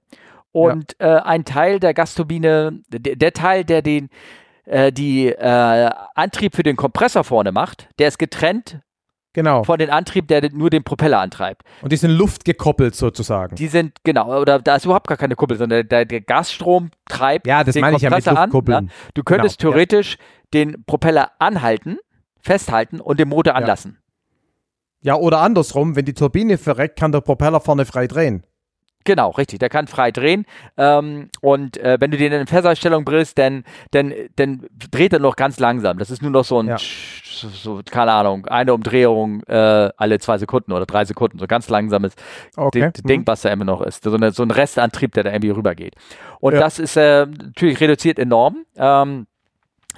Und 0.51 0.95
ja. 0.99 1.17
äh, 1.17 1.21
ein 1.21 1.45
Teil 1.45 1.80
der 1.80 1.93
Gasturbine, 1.93 2.81
der, 2.89 3.15
der 3.15 3.34
Teil, 3.34 3.63
der 3.63 3.84
den 3.84 4.09
äh, 4.69 4.91
die 4.91 5.27
äh, 5.27 5.89
Antrieb 6.15 6.55
für 6.55 6.63
den 6.63 6.76
Kompressor 6.76 7.23
vorne 7.23 7.51
macht, 7.51 7.89
der 7.97 8.07
ist 8.07 8.19
getrennt 8.19 8.80
genau. 9.34 9.63
von 9.63 9.80
dem 9.80 9.89
Antrieb, 9.89 10.27
der 10.27 10.47
nur 10.53 10.69
den 10.69 10.84
Propeller 10.84 11.19
antreibt. 11.19 11.63
Und 11.81 11.91
die 11.91 11.97
sind 11.97 12.11
luftgekoppelt 12.11 12.95
sozusagen. 12.95 13.55
Die 13.55 13.67
sind, 13.67 13.97
genau, 14.03 14.39
oder 14.39 14.59
da 14.59 14.76
ist 14.76 14.85
überhaupt 14.85 15.07
gar 15.07 15.17
keine 15.17 15.35
Kuppel, 15.35 15.57
sondern 15.57 15.88
der, 15.88 16.05
der 16.05 16.21
Gasstrom 16.21 16.91
treibt 17.07 17.47
ja, 17.47 17.63
das 17.63 17.73
den 17.73 17.81
meine 17.81 17.97
Kompressor 17.97 18.17
ich 18.19 18.26
ja 18.38 18.45
mit 18.45 18.69
an. 18.69 18.85
Ne? 18.85 18.91
Du 19.13 19.23
könntest 19.23 19.59
genau, 19.59 19.71
theoretisch 19.71 20.17
ja. 20.17 20.23
Den 20.53 20.84
Propeller 20.85 21.31
anhalten, 21.39 21.97
festhalten 22.41 22.99
und 22.99 23.19
den 23.19 23.30
Motor 23.30 23.55
anlassen. 23.55 23.99
Ja. 25.01 25.15
ja, 25.15 25.21
oder 25.21 25.39
andersrum, 25.39 25.95
wenn 25.95 26.05
die 26.05 26.13
Turbine 26.13 26.57
verreckt, 26.57 26.97
kann 26.97 27.11
der 27.11 27.21
Propeller 27.21 27.59
vorne 27.59 27.85
frei 27.85 28.07
drehen. 28.07 28.43
Genau, 29.05 29.30
richtig. 29.31 29.59
Der 29.59 29.69
kann 29.69 29.88
frei 29.88 30.11
drehen. 30.11 30.45
Ähm, 30.77 31.30
und 31.41 31.77
äh, 31.77 31.97
wenn 31.99 32.11
du 32.11 32.17
den 32.17 32.34
in 32.34 32.47
Feststellung 32.47 33.05
bringst, 33.05 33.38
dann, 33.38 33.63
dann, 33.91 34.13
dann 34.35 34.67
dreht 34.91 35.13
er 35.13 35.19
noch 35.19 35.35
ganz 35.35 35.59
langsam. 35.59 35.97
Das 35.97 36.11
ist 36.11 36.21
nur 36.21 36.31
noch 36.31 36.43
so 36.43 36.61
ein, 36.61 36.67
ja. 36.67 36.77
so, 36.77 37.47
so, 37.47 37.81
keine 37.89 38.11
Ahnung, 38.11 38.45
eine 38.47 38.73
Umdrehung 38.73 39.41
äh, 39.43 39.89
alle 39.95 40.19
zwei 40.19 40.38
Sekunden 40.38 40.73
oder 40.73 40.85
drei 40.85 41.05
Sekunden. 41.05 41.39
So 41.39 41.47
ganz 41.47 41.69
langsames 41.69 42.13
okay. 42.57 42.91
Ding, 43.03 43.21
mhm. 43.21 43.27
was 43.27 43.41
da 43.41 43.49
immer 43.49 43.65
noch 43.65 43.81
ist. 43.81 44.03
So, 44.03 44.13
eine, 44.13 44.31
so 44.31 44.43
ein 44.43 44.51
Restantrieb, 44.51 45.13
der 45.13 45.23
da 45.23 45.31
irgendwie 45.31 45.51
rübergeht. 45.51 45.95
Und 46.41 46.53
ja. 46.53 46.59
das 46.59 46.77
ist 46.77 46.97
äh, 46.97 47.26
natürlich 47.26 47.80
reduziert 47.80 48.19
enorm. 48.19 48.65
Ähm, 48.76 49.27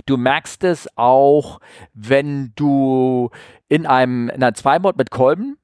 Du 0.05 0.17
merkst 0.17 0.63
es 0.63 0.87
auch, 0.97 1.59
wenn 1.93 2.53
du 2.55 3.29
in 3.67 3.85
einem 3.85 4.29
in 4.29 4.35
einer 4.35 4.53
Zweimod 4.53 4.97
mit 4.97 5.11
Kolben 5.11 5.57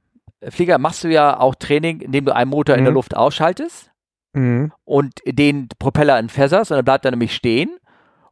Flieger 0.50 0.78
machst 0.78 1.04
du 1.04 1.10
ja 1.10 1.40
auch 1.40 1.56
Training, 1.56 2.02
indem 2.02 2.26
du 2.26 2.36
einen 2.36 2.50
Motor 2.50 2.76
mhm. 2.76 2.80
in 2.80 2.86
der 2.86 2.92
mhm. 2.92 2.98
Luft 2.98 3.16
ausschaltest 3.16 3.92
mhm. 4.34 4.72
und 4.86 5.14
den 5.26 5.68
Propeller 5.80 6.18
entfässerst 6.18 6.72
und 6.72 6.78
dann 6.78 6.86
bleibt 6.86 7.06
er 7.06 7.12
nämlich 7.12 7.36
stehen. 7.36 7.78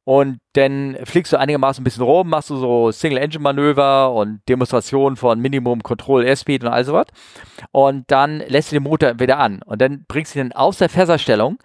Und 0.08 0.38
dann 0.54 0.96
fliegst 1.04 1.34
du 1.34 1.40
einigermaßen 1.40 1.82
ein 1.82 1.84
bisschen 1.84 2.04
rum, 2.04 2.30
machst 2.30 2.52
du 2.52 2.58
so 2.58 2.92
Single-Engine-Manöver 2.92 4.14
und 4.14 4.40
Demonstration 4.48 5.16
von 5.16 5.40
Minimum 5.40 5.82
Control 5.82 6.24
Airspeed 6.24 6.64
und 6.64 6.70
all 6.70 6.86
sowas. 6.86 7.08
Und 7.72 8.12
dann 8.12 8.38
lässt 8.42 8.72
du 8.72 8.76
den 8.76 8.84
Motor 8.84 9.20
wieder 9.20 9.40
an. 9.40 9.64
Und 9.66 9.82
dann 9.82 10.06
bringst 10.08 10.36
du 10.36 10.42
ihn 10.42 10.52
aus 10.52 10.78
der 10.78 10.90
Fässerstellung 10.90 11.58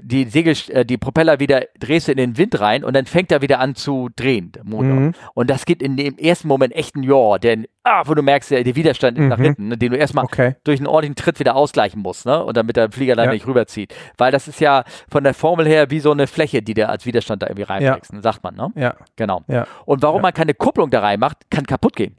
die 0.00 0.24
Segel, 0.24 0.56
äh, 0.68 0.84
die 0.84 0.98
Propeller 0.98 1.40
wieder 1.40 1.62
drehst 1.78 2.08
du 2.08 2.12
in 2.12 2.18
den 2.18 2.38
Wind 2.38 2.58
rein 2.60 2.84
und 2.84 2.94
dann 2.94 3.06
fängt 3.06 3.32
er 3.32 3.42
wieder 3.42 3.58
an 3.58 3.74
zu 3.74 4.08
drehen, 4.14 4.52
der 4.52 4.64
Motor. 4.64 4.94
Mhm. 4.94 5.12
Und 5.34 5.50
das 5.50 5.64
geht 5.64 5.82
in 5.82 5.96
dem 5.96 6.16
ersten 6.18 6.48
Moment 6.48 6.74
echt 6.74 6.96
ein 6.96 7.02
Jahr, 7.02 7.38
denn, 7.38 7.66
ah, 7.82 8.02
wo 8.06 8.14
du 8.14 8.22
merkst, 8.22 8.50
der, 8.50 8.64
der 8.64 8.76
Widerstand 8.76 9.18
ist 9.18 9.22
mhm. 9.22 9.28
nach 9.28 9.38
hinten, 9.38 9.68
ne, 9.68 9.78
den 9.78 9.92
du 9.92 9.98
erstmal 9.98 10.24
okay. 10.24 10.56
durch 10.64 10.78
einen 10.78 10.86
ordentlichen 10.86 11.16
Tritt 11.16 11.40
wieder 11.40 11.56
ausgleichen 11.56 12.00
musst, 12.00 12.26
ne? 12.26 12.42
Und 12.42 12.56
damit 12.56 12.76
der 12.76 12.90
Flieger 12.90 13.16
dann 13.16 13.26
ja. 13.26 13.32
nicht 13.32 13.46
rüberzieht. 13.46 13.94
Weil 14.16 14.32
das 14.32 14.48
ist 14.48 14.60
ja 14.60 14.84
von 15.10 15.24
der 15.24 15.34
Formel 15.34 15.66
her 15.66 15.90
wie 15.90 16.00
so 16.00 16.10
eine 16.10 16.26
Fläche, 16.26 16.62
die 16.62 16.74
der 16.74 16.88
als 16.88 17.06
Widerstand 17.06 17.42
da 17.42 17.46
irgendwie 17.46 17.64
reinwächst, 17.64 18.12
ja. 18.12 18.16
Ne, 18.16 18.22
sagt 18.22 18.42
man, 18.42 18.54
ne? 18.54 18.70
Ja. 18.76 18.94
Genau. 19.16 19.42
Ja. 19.48 19.66
Und 19.84 20.02
warum 20.02 20.22
man 20.22 20.32
keine 20.32 20.54
Kupplung 20.54 20.90
da 20.90 21.00
reinmacht, 21.00 21.50
kann 21.50 21.66
kaputt 21.66 21.96
gehen. 21.96 22.16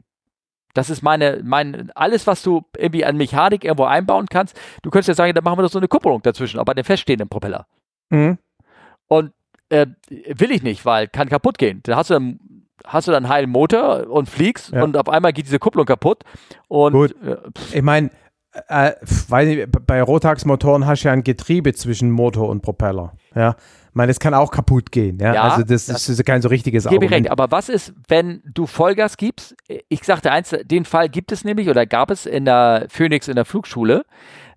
Das 0.74 0.90
ist 0.90 1.02
meine, 1.02 1.40
mein, 1.44 1.90
alles, 1.94 2.26
was 2.26 2.42
du 2.42 2.64
irgendwie 2.76 3.04
an 3.04 3.16
Mechanik 3.16 3.64
irgendwo 3.64 3.84
einbauen 3.84 4.26
kannst. 4.28 4.60
Du 4.82 4.90
könntest 4.90 5.08
ja 5.08 5.14
sagen, 5.14 5.32
da 5.34 5.40
machen 5.40 5.58
wir 5.58 5.62
doch 5.62 5.70
so 5.70 5.78
eine 5.78 5.88
Kupplung 5.88 6.20
dazwischen, 6.22 6.58
aber 6.58 6.74
den 6.74 6.84
feststehenden 6.84 7.28
Propeller. 7.28 7.66
Mhm. 8.10 8.38
Und 9.06 9.32
äh, 9.68 9.86
will 10.08 10.50
ich 10.50 10.62
nicht, 10.62 10.84
weil 10.84 11.08
kann 11.08 11.28
kaputt 11.28 11.58
gehen. 11.58 11.80
Dann 11.84 11.96
hast 11.96 12.10
du 12.10 12.14
dann, 12.14 12.38
hast 12.84 13.08
du 13.08 13.12
dann 13.12 13.24
einen 13.24 13.32
heilen 13.32 13.50
Motor 13.50 14.08
und 14.08 14.28
fliegst 14.28 14.72
ja. 14.72 14.82
und 14.82 14.96
auf 14.96 15.08
einmal 15.08 15.32
geht 15.32 15.46
diese 15.46 15.58
Kupplung 15.58 15.86
kaputt. 15.86 16.24
Und 16.68 16.92
Gut. 16.92 17.14
Äh, 17.22 17.36
ich 17.72 17.82
meine, 17.82 18.10
äh, 18.68 18.92
weil 19.28 19.66
bei 19.66 20.02
Rotax-Motoren 20.02 20.86
hast 20.86 21.02
du 21.02 21.08
ja 21.08 21.12
ein 21.12 21.24
Getriebe 21.24 21.72
zwischen 21.72 22.10
Motor 22.10 22.48
und 22.48 22.62
Propeller. 22.62 23.12
Ja. 23.34 23.56
Ich 23.94 23.96
meine, 23.96 24.10
es 24.10 24.18
kann 24.18 24.34
auch 24.34 24.50
kaputt 24.50 24.90
gehen. 24.90 25.18
Ja? 25.20 25.34
ja 25.34 25.42
also 25.42 25.62
das, 25.62 25.86
das, 25.86 26.08
ist 26.08 26.26
kein 26.26 26.42
so 26.42 26.48
richtiges 26.48 26.88
Argument. 26.88 27.12
Recht. 27.12 27.30
Aber 27.30 27.52
was 27.52 27.68
ist, 27.68 27.94
wenn 28.08 28.42
du 28.44 28.66
Vollgas 28.66 29.16
gibst? 29.16 29.54
Ich 29.88 30.02
sagte 30.02 30.32
eins, 30.32 30.52
den 30.64 30.84
Fall 30.84 31.08
gibt 31.08 31.30
es 31.30 31.44
nämlich 31.44 31.68
oder 31.68 31.86
gab 31.86 32.10
es 32.10 32.26
in 32.26 32.44
der 32.44 32.86
Phoenix 32.88 33.28
in 33.28 33.36
der 33.36 33.44
Flugschule. 33.44 34.04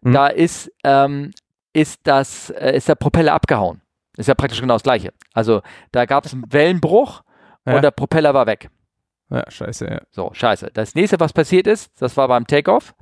Mhm. 0.02 0.14
Da 0.14 0.28
ist 0.28 0.72
ähm, 0.84 1.32
ist, 1.78 2.00
das, 2.04 2.50
äh, 2.50 2.76
ist 2.76 2.90
der 2.90 2.96
Propeller 2.96 3.34
abgehauen. 3.34 3.82
Ist 4.18 4.26
ja 4.26 4.34
praktisch 4.34 4.60
genau 4.60 4.74
das 4.74 4.84
Gleiche. 4.84 5.14
Also 5.34 5.62
da 5.92 6.06
gab 6.06 6.26
es 6.26 6.34
einen 6.34 6.46
Wellenbruch 6.52 7.22
ja. 7.68 7.76
und 7.76 7.84
der 7.84 7.92
Propeller 7.92 8.34
war 8.34 8.48
weg. 8.48 8.72
Ja, 9.30 9.44
scheiße, 9.48 9.86
ja. 9.86 10.02
So, 10.10 10.32
scheiße. 10.34 10.72
Das 10.74 10.96
nächste, 10.96 11.20
was 11.20 11.34
passiert 11.34 11.68
ist, 11.68 11.92
das 12.02 12.18
war 12.18 12.28
beim 12.28 12.48
Takeoff. 12.48 12.96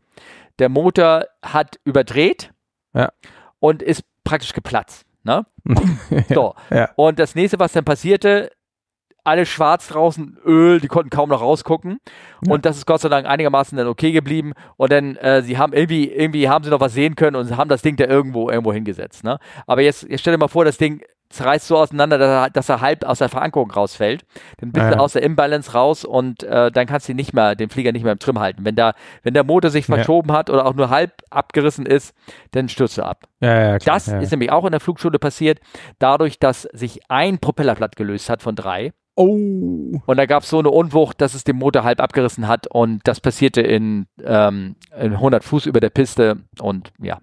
Der 0.59 0.67
Motor 0.67 1.25
hat 1.41 1.79
überdreht 1.85 2.51
ja. 2.93 3.13
und 3.59 3.81
ist 3.81 4.03
praktisch 4.25 4.51
geplatzt. 4.51 5.05
Ne? 5.25 5.45
so. 6.33 6.55
Ja. 6.69 6.91
Und 6.95 7.19
das 7.19 7.35
nächste, 7.35 7.59
was 7.59 7.73
dann 7.73 7.83
passierte, 7.83 8.51
alles 9.25 9.49
schwarz 9.49 9.87
draußen, 9.87 10.37
Öl, 10.45 10.79
die 10.79 10.87
konnten 10.87 11.09
kaum 11.09 11.29
noch 11.29 11.41
rausgucken. 11.41 11.97
Ja. 12.45 12.53
Und 12.53 12.63
das 12.65 12.77
ist 12.77 12.85
Gott 12.85 13.01
sei 13.01 13.09
Dank 13.09 13.25
einigermaßen 13.25 13.75
dann 13.75 13.87
okay 13.87 14.11
geblieben. 14.11 14.53
Und 14.77 14.91
dann, 14.91 15.15
äh, 15.15 15.41
sie 15.41 15.57
haben 15.57 15.73
irgendwie, 15.73 16.11
irgendwie 16.11 16.47
haben 16.47 16.63
sie 16.63 16.69
noch 16.69 16.79
was 16.79 16.93
sehen 16.93 17.15
können 17.15 17.35
und 17.35 17.57
haben 17.57 17.67
das 17.69 17.81
Ding 17.81 17.95
da 17.95 18.05
irgendwo, 18.05 18.49
irgendwo 18.51 18.71
hingesetzt. 18.71 19.23
Ne? 19.23 19.39
Aber 19.65 19.81
jetzt, 19.81 20.03
jetzt 20.03 20.21
stell 20.21 20.33
dir 20.33 20.37
mal 20.37 20.47
vor, 20.47 20.63
das 20.63 20.77
Ding 20.77 21.01
zerreißt 21.29 21.67
so 21.67 21.77
auseinander, 21.77 22.17
dass 22.17 22.29
er, 22.29 22.49
dass 22.49 22.69
er 22.69 22.81
halb 22.81 23.03
aus 23.03 23.19
der 23.19 23.29
Verankerung 23.29 23.71
rausfällt. 23.71 24.25
Dann 24.57 24.71
bist 24.71 24.85
ja. 24.85 24.91
du 24.91 24.99
aus 24.99 25.13
der 25.13 25.23
Imbalance 25.23 25.73
raus 25.73 26.05
und 26.05 26.43
äh, 26.43 26.71
dann 26.71 26.87
kannst 26.87 27.09
du 27.09 27.13
nicht 27.13 27.33
mehr, 27.33 27.55
den 27.55 27.69
Flieger 27.69 27.91
nicht 27.91 28.03
mehr 28.03 28.13
im 28.13 28.19
Trim 28.19 28.39
halten. 28.39 28.63
Wenn, 28.63 28.75
da, 28.75 28.93
wenn 29.23 29.33
der 29.33 29.43
Motor 29.43 29.71
sich 29.71 29.85
verschoben 29.85 30.29
ja. 30.29 30.37
hat 30.37 30.49
oder 30.49 30.65
auch 30.65 30.73
nur 30.73 30.89
halb 30.89 31.13
abgerissen 31.29 31.85
ist, 31.85 32.13
dann 32.51 32.69
stürzt 32.69 32.97
du 32.97 33.03
ab. 33.03 33.25
Ja, 33.41 33.77
klar, 33.79 33.95
das 33.95 34.07
ist 34.07 34.31
nämlich 34.31 34.51
auch 34.51 34.65
in 34.65 34.71
der 34.71 34.79
Flugschule 34.79 35.19
passiert, 35.19 35.59
dadurch, 35.99 36.39
dass 36.39 36.63
sich 36.73 37.01
ein 37.09 37.39
Propellerblatt 37.39 37.95
gelöst 37.95 38.29
hat 38.29 38.41
von 38.41 38.55
drei 38.55 38.93
Oh. 39.15 40.01
Und 40.05 40.17
da 40.17 40.25
gab 40.25 40.43
es 40.43 40.49
so 40.49 40.59
eine 40.59 40.69
Unwucht, 40.69 41.21
dass 41.21 41.35
es 41.35 41.45
den 41.45 41.55
Motor 41.55 41.85
halb 41.85 42.01
abgerissen 42.01 42.47
hat 42.47 42.67
und 42.67 42.99
das 43.05 43.21
passierte 43.21 43.61
in, 43.61 44.07
ähm, 44.21 44.75
in 44.99 45.13
100 45.13 45.43
Fuß 45.43 45.67
über 45.67 45.79
der 45.79 45.89
Piste 45.89 46.43
und 46.59 46.91
ja. 47.01 47.19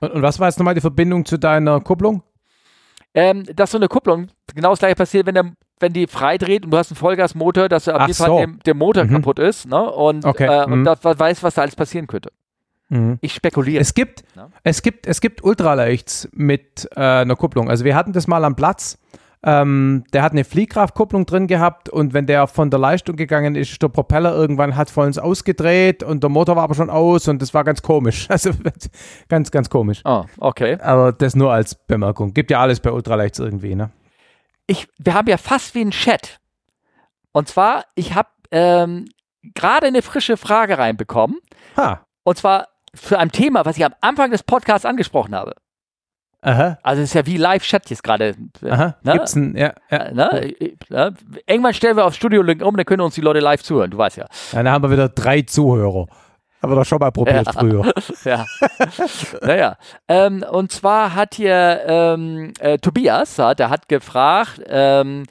Und, 0.00 0.12
und 0.12 0.22
was 0.22 0.38
war 0.40 0.48
jetzt 0.48 0.58
nochmal 0.58 0.74
die 0.74 0.82
Verbindung 0.82 1.24
zu 1.24 1.38
deiner 1.38 1.80
Kupplung? 1.80 2.22
Ähm, 3.12 3.44
dass 3.56 3.72
so 3.72 3.78
eine 3.78 3.88
Kupplung 3.88 4.28
genau 4.54 4.70
das 4.70 4.78
gleiche 4.78 4.94
passiert, 4.94 5.26
wenn, 5.26 5.34
der, 5.34 5.52
wenn 5.80 5.92
die 5.92 6.06
freidreht 6.06 6.64
und 6.64 6.70
du 6.70 6.76
hast 6.76 6.90
einen 6.90 6.96
Vollgasmotor, 6.96 7.68
dass 7.68 7.88
auf 7.88 8.02
jeden 8.02 8.12
so. 8.12 8.24
Fall 8.24 8.46
der, 8.64 8.74
Motor 8.74 9.04
mhm. 9.04 9.10
kaputt 9.10 9.38
ist 9.38 9.66
ne? 9.66 9.90
und, 9.90 10.24
okay. 10.24 10.46
äh, 10.46 10.66
mhm. 10.66 10.72
und 10.72 10.84
das, 10.84 11.02
weiß, 11.02 11.42
was 11.42 11.54
da 11.54 11.62
alles 11.62 11.74
passieren 11.74 12.06
könnte. 12.06 12.30
Mhm. 12.88 13.18
Ich 13.20 13.34
spekuliere. 13.34 13.80
Es 13.80 13.94
gibt, 13.94 14.24
es 14.62 14.82
gibt, 14.82 15.06
es 15.06 15.20
gibt 15.20 15.42
Ultraleichts 15.42 16.28
mit 16.32 16.88
äh, 16.94 17.00
einer 17.00 17.36
Kupplung. 17.36 17.68
Also 17.68 17.84
wir 17.84 17.96
hatten 17.96 18.12
das 18.12 18.26
mal 18.28 18.44
am 18.44 18.54
Platz 18.54 18.98
ähm, 19.42 20.04
der 20.12 20.22
hat 20.22 20.32
eine 20.32 20.44
Fliehkraftkupplung 20.44 21.24
drin 21.24 21.46
gehabt 21.46 21.88
und 21.88 22.12
wenn 22.12 22.26
der 22.26 22.46
von 22.46 22.70
der 22.70 22.78
Leistung 22.78 23.16
gegangen 23.16 23.54
ist, 23.54 23.80
der 23.80 23.88
Propeller 23.88 24.34
irgendwann 24.34 24.76
hat 24.76 24.90
vollends 24.90 25.18
ausgedreht 25.18 26.02
und 26.02 26.22
der 26.22 26.28
Motor 26.28 26.56
war 26.56 26.64
aber 26.64 26.74
schon 26.74 26.90
aus 26.90 27.26
und 27.26 27.40
das 27.40 27.54
war 27.54 27.64
ganz 27.64 27.82
komisch. 27.82 28.28
Also 28.40 28.52
ganz, 29.28 29.50
ganz 29.50 29.68
komisch. 29.68 30.02
Oh, 30.04 30.24
okay. 30.38 30.78
Aber 30.80 31.12
das 31.12 31.34
nur 31.34 31.52
als 31.52 31.74
Bemerkung. 31.74 32.32
Gibt 32.32 32.50
ja 32.50 32.60
alles 32.60 32.80
bei 32.80 32.90
Ultraleichts 32.90 33.38
irgendwie, 33.38 33.74
ne? 33.74 33.90
Ich, 34.66 34.88
wir 34.98 35.14
haben 35.14 35.28
ja 35.28 35.36
fast 35.36 35.74
wie 35.74 35.80
ein 35.80 35.90
Chat. 35.90 36.38
Und 37.32 37.48
zwar, 37.48 37.84
ich 37.96 38.14
habe 38.14 38.28
ähm, 38.50 39.06
gerade 39.54 39.86
eine 39.86 40.02
frische 40.02 40.36
Frage 40.36 40.78
reinbekommen. 40.78 41.38
Ha. 41.76 42.06
Und 42.24 42.38
zwar 42.38 42.68
für 42.94 43.18
ein 43.18 43.30
Thema, 43.32 43.64
was 43.64 43.76
ich 43.76 43.84
am 43.84 43.94
Anfang 44.00 44.30
des 44.30 44.42
Podcasts 44.42 44.86
angesprochen 44.86 45.34
habe. 45.34 45.54
Aha. 46.42 46.78
Also 46.82 47.02
es 47.02 47.10
ist 47.10 47.14
ja 47.14 47.26
wie 47.26 47.36
Live-Chat 47.36 47.90
jetzt 47.90 48.02
gerade. 48.02 48.34
Aha. 48.68 48.96
Ne? 49.02 49.12
Gibt's 49.12 49.34
ein, 49.34 49.56
ja, 49.56 49.72
ja. 49.90 50.10
Ne? 50.12 50.52
ne? 50.88 51.14
Irgendwann 51.46 51.74
stellen 51.74 51.96
wir 51.96 52.06
auf 52.06 52.14
Studio-Link 52.14 52.64
um, 52.64 52.76
dann 52.76 52.86
können 52.86 53.02
uns 53.02 53.14
die 53.14 53.20
Leute 53.20 53.40
live 53.40 53.62
zuhören, 53.62 53.90
du 53.90 53.98
weißt 53.98 54.16
ja. 54.16 54.26
Dann 54.52 54.68
haben 54.68 54.82
wir 54.82 54.90
wieder 54.90 55.08
drei 55.08 55.42
Zuhörer. 55.42 56.06
Haben 56.62 56.72
wir 56.72 56.76
doch 56.76 56.84
schon 56.84 56.98
mal 56.98 57.10
probiert 57.10 57.46
ja. 57.46 57.52
früher. 57.52 57.92
ja. 58.24 58.46
naja. 59.42 59.76
Ähm, 60.08 60.44
und 60.50 60.72
zwar 60.72 61.14
hat 61.14 61.34
hier 61.34 61.80
ähm, 61.86 62.52
äh, 62.58 62.76
Tobias, 62.78 63.36
der 63.36 63.70
hat 63.70 63.88
gefragt, 63.88 64.60
ähm, 64.66 65.24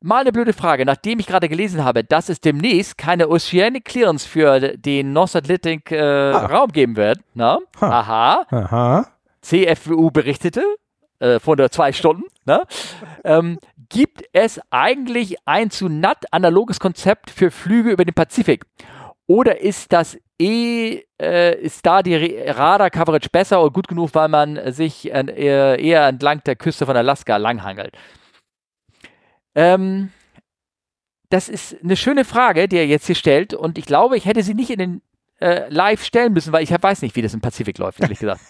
mal 0.00 0.20
eine 0.20 0.32
blöde 0.32 0.54
Frage. 0.54 0.86
Nachdem 0.86 1.18
ich 1.18 1.26
gerade 1.26 1.50
gelesen 1.50 1.84
habe, 1.84 2.02
dass 2.02 2.30
es 2.30 2.40
demnächst 2.40 2.96
keine 2.96 3.28
Oceanic 3.28 3.84
Clearance 3.84 4.26
für 4.26 4.76
den 4.78 5.12
North 5.12 5.36
Atlantic 5.36 5.90
äh, 5.90 6.00
ah. 6.00 6.46
Raum 6.46 6.72
geben 6.72 6.96
wird, 6.96 7.18
na? 7.34 7.58
Aha. 7.80 8.46
Aha. 8.50 9.06
CFWU 9.44 10.10
berichtete 10.10 10.64
äh, 11.20 11.38
vor 11.38 11.56
nur 11.56 11.70
zwei 11.70 11.92
Stunden, 11.92 12.24
ne? 12.44 12.64
ähm, 13.24 13.58
gibt 13.88 14.24
es 14.32 14.60
eigentlich 14.70 15.36
ein 15.44 15.70
zu 15.70 15.88
NAT 15.88 16.32
analoges 16.32 16.80
Konzept 16.80 17.30
für 17.30 17.50
Flüge 17.50 17.90
über 17.90 18.04
den 18.04 18.14
Pazifik? 18.14 18.64
Oder 19.26 19.60
ist 19.60 19.92
das 19.92 20.18
eh, 20.38 21.02
äh, 21.20 21.60
ist 21.60 21.86
da 21.86 22.02
die 22.02 22.14
Radar-Coverage 22.16 23.30
besser 23.30 23.62
und 23.62 23.72
gut 23.72 23.88
genug, 23.88 24.10
weil 24.14 24.28
man 24.28 24.72
sich 24.72 25.12
äh, 25.12 25.80
eher 25.80 26.08
entlang 26.08 26.42
der 26.44 26.56
Küste 26.56 26.86
von 26.86 26.96
Alaska 26.96 27.36
langhangelt? 27.36 27.96
Ähm, 29.54 30.10
das 31.30 31.48
ist 31.48 31.76
eine 31.82 31.96
schöne 31.96 32.24
Frage, 32.24 32.68
die 32.68 32.76
er 32.76 32.86
jetzt 32.86 33.06
hier 33.06 33.14
stellt. 33.14 33.54
Und 33.54 33.78
ich 33.78 33.86
glaube, 33.86 34.16
ich 34.16 34.26
hätte 34.26 34.42
sie 34.42 34.54
nicht 34.54 34.70
in 34.70 34.78
den 34.78 35.02
äh, 35.40 35.68
live 35.68 36.02
stellen 36.04 36.32
müssen, 36.32 36.52
weil 36.52 36.62
ich 36.62 36.70
weiß 36.70 37.02
nicht, 37.02 37.16
wie 37.16 37.22
das 37.22 37.34
im 37.34 37.40
Pazifik 37.40 37.78
läuft, 37.78 38.00
ehrlich 38.00 38.18
gesagt. 38.18 38.40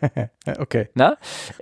okay. 0.58 0.88
Na? 0.94 1.16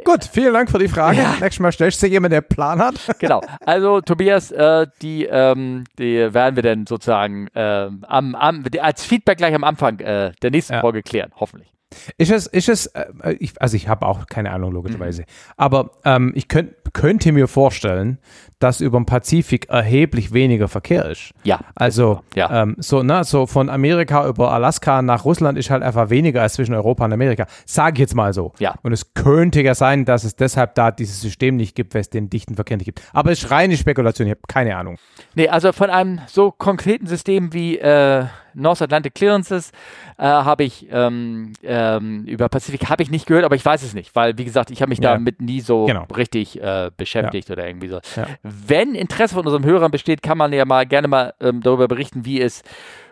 Gut, 0.05 0.25
vielen 0.25 0.55
Dank 0.55 0.71
für 0.71 0.79
die 0.79 0.89
Frage. 0.89 1.19
Ja. 1.19 1.37
Nächstes 1.41 1.61
Mal 1.61 1.73
stellst 1.73 2.03
du 2.03 2.07
jemanden, 2.07 2.35
der 2.35 2.41
Plan 2.41 2.81
hat. 2.81 2.95
genau. 3.19 3.41
Also, 3.61 4.01
Tobias, 4.01 4.51
äh, 4.51 4.87
die, 5.03 5.27
ähm, 5.27 5.85
die 5.99 6.33
werden 6.33 6.57
wir 6.57 6.63
dann 6.63 6.87
sozusagen 6.87 7.49
äh, 7.49 7.91
am, 8.07 8.35
am, 8.35 8.65
als 8.81 9.05
Feedback 9.05 9.39
gleich 9.39 9.55
am 9.55 9.65
Anfang 9.65 10.01
äh, 10.01 10.33
der 10.43 10.51
nächsten 10.51 10.75
ja. 10.75 10.81
Folge 10.81 11.03
klären, 11.03 11.31
hoffentlich. 11.37 11.73
Ist 12.19 12.31
es, 12.31 12.47
ist 12.47 12.69
es, 12.69 12.87
äh, 12.87 13.33
ich, 13.39 13.61
also 13.61 13.77
ich 13.77 13.89
habe 13.89 14.07
auch 14.07 14.27
keine 14.27 14.51
Ahnung, 14.53 14.73
logischerweise. 14.73 15.23
Mhm. 15.23 15.27
Aber 15.57 15.91
ähm, 16.05 16.33
ich 16.35 16.49
könnt, 16.49 16.73
könnte 16.93 17.33
mir 17.33 17.49
vorstellen, 17.49 18.19
dass 18.61 18.81
über 18.81 18.99
den 18.99 19.07
Pazifik 19.07 19.69
erheblich 19.69 20.33
weniger 20.33 20.69
Verkehr 20.69 21.07
ist. 21.07 21.33
Ja. 21.43 21.61
Also 21.75 22.21
ja. 22.35 22.63
Ähm, 22.63 22.77
so, 22.79 23.03
ne, 23.03 23.25
so 23.25 23.47
von 23.47 23.69
Amerika 23.69 24.29
über 24.29 24.53
Alaska 24.53 25.03
nach 25.03 25.25
Russland 25.25 25.59
ist 25.59 25.71
halt 25.71 25.83
einfach 25.83 26.11
weniger 26.11 26.43
als 26.43 26.55
zwischen 26.55 26.75
Europa 26.75 27.05
und 27.05 27.13
Amerika. 27.13 27.47
Sage 27.65 27.95
ich 27.95 28.01
jetzt 28.01 28.15
mal 28.15 28.33
so. 28.33 28.53
Ja. 28.59 28.75
Und 28.83 28.93
es 28.93 29.15
könnte 29.15 29.63
ja 29.63 29.75
sein, 29.75 30.05
dass 30.05 30.25
es 30.25 30.37
deshalb 30.37 30.75
da 30.75 30.91
dieses 30.91 31.21
System 31.21 31.57
nicht 31.57 31.75
gibt, 31.75 31.95
weil 31.95 32.03
es 32.03 32.11
den 32.11 32.31
dichten 32.31 32.55
Verkehr 32.55 32.77
nicht 32.77 32.87
gibt. 32.87 33.03
Aber 33.13 33.33
es 33.33 33.43
ist 33.43 33.51
reine 33.51 33.77
Spekulation, 33.77 34.29
ich 34.29 34.33
habe 34.33 34.43
keine 34.47 34.77
Ahnung. 34.77 34.99
Nee, 35.35 35.49
also 35.49 35.73
von 35.73 35.91
einem 35.91 36.21
so 36.27 36.51
konkreten 36.51 37.07
System 37.07 37.53
wie 37.53 37.79
äh, 37.79 38.27
North 38.55 38.83
Atlantic 38.83 39.15
Clearances 39.15 39.73
äh, 40.19 40.25
habe 40.25 40.65
ich 40.65 40.87
ähm, 40.91 41.53
ähm, 41.63 42.25
über 42.27 42.49
Pazifik 42.49 42.89
habe 42.89 43.03
ich 43.03 43.11
nicht 43.11 43.27
gehört, 43.27 43.45
aber 43.45 43.57
ich 43.57 43.65
weiß 43.65 43.83
es 43.83 43.95
nicht, 43.95 44.15
weil 44.15 44.39
wie 44.39 44.45
gesagt, 44.45 44.71
ich 44.71 44.83
habe 44.83 44.91
mich 44.91 44.99
ja. 44.99 45.13
damit 45.13 45.41
nie 45.41 45.61
so 45.61 45.87
genau. 45.87 46.05
richtig 46.17 46.61
äh, 46.61 46.91
beschäftigt 46.97 47.49
ja. 47.49 47.55
oder 47.55 47.67
irgendwie 47.67 47.89
so. 47.89 48.01
Ja. 48.17 48.27
Wenn 48.67 48.95
Interesse 48.95 49.35
von 49.35 49.45
unseren 49.45 49.65
Hörern 49.65 49.91
besteht, 49.91 50.23
kann 50.23 50.39
man 50.39 50.53
ja 50.53 50.65
mal 50.65 50.87
gerne 50.87 51.09
mal 51.09 51.35
ähm, 51.41 51.63
darüber 51.63 51.89
berichten, 51.89 52.25
wie 52.25 52.41
es 52.41 52.63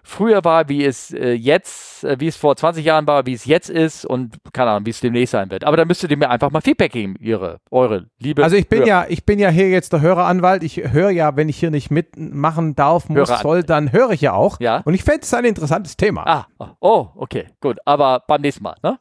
früher 0.08 0.42
war, 0.44 0.68
wie 0.68 0.84
es 0.84 1.12
äh, 1.12 1.32
jetzt, 1.32 2.02
äh, 2.02 2.16
wie 2.18 2.28
es 2.28 2.36
vor 2.36 2.56
20 2.56 2.84
Jahren 2.84 3.06
war, 3.06 3.26
wie 3.26 3.34
es 3.34 3.44
jetzt 3.44 3.68
ist 3.68 4.06
und 4.06 4.38
keine 4.52 4.70
Ahnung, 4.70 4.86
wie 4.86 4.90
es 4.90 5.00
demnächst 5.00 5.32
sein 5.32 5.50
wird. 5.50 5.64
Aber 5.64 5.76
da 5.76 5.84
müsstet 5.84 6.10
ihr 6.10 6.16
mir 6.16 6.30
einfach 6.30 6.50
mal 6.50 6.62
Feedback 6.62 6.92
geben, 6.92 7.14
ihre, 7.20 7.60
eure 7.70 8.06
liebe. 8.18 8.42
Also 8.42 8.56
ich 8.56 8.68
bin 8.68 8.80
Hörer. 8.80 8.88
ja, 8.88 9.06
ich 9.08 9.26
bin 9.26 9.38
ja 9.38 9.50
hier 9.50 9.68
jetzt 9.68 9.92
der 9.92 10.00
Höreranwalt. 10.00 10.62
Ich 10.62 10.78
höre 10.78 11.10
ja, 11.10 11.36
wenn 11.36 11.48
ich 11.48 11.58
hier 11.58 11.70
nicht 11.70 11.90
mitmachen 11.90 12.74
darf, 12.74 13.08
muss, 13.08 13.28
Hörer 13.28 13.38
soll, 13.40 13.62
dann 13.62 13.92
höre 13.92 14.10
ich 14.10 14.22
ja 14.22 14.32
auch. 14.32 14.58
Ja. 14.60 14.80
Und 14.84 14.94
ich 14.94 15.04
fände 15.04 15.20
es 15.22 15.34
ein 15.34 15.44
interessantes 15.44 15.96
Thema. 15.96 16.26
Ah, 16.26 16.74
oh, 16.80 17.08
okay, 17.14 17.46
gut. 17.60 17.78
Aber 17.84 18.24
beim 18.26 18.40
nächsten 18.40 18.62
Mal, 18.62 18.76
ne? 18.82 18.98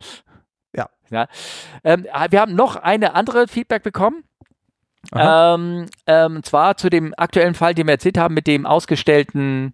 Ja. 0.76 0.90
ja. 1.10 1.28
Ähm, 1.84 2.06
wir 2.30 2.42
haben 2.42 2.54
noch 2.54 2.76
eine 2.76 3.16
andere 3.16 3.48
Feedback 3.48 3.84
bekommen. 3.84 4.24
Ähm, 5.16 5.86
ähm, 6.06 6.44
zwar 6.44 6.78
zu 6.78 6.90
dem 6.90 7.14
aktuellen 7.18 7.54
Fall, 7.54 7.74
den 7.74 7.88
wir 7.88 7.94
erzählt 7.94 8.18
haben, 8.18 8.34
mit 8.34 8.48
dem 8.48 8.66
ausgestellten 8.66 9.74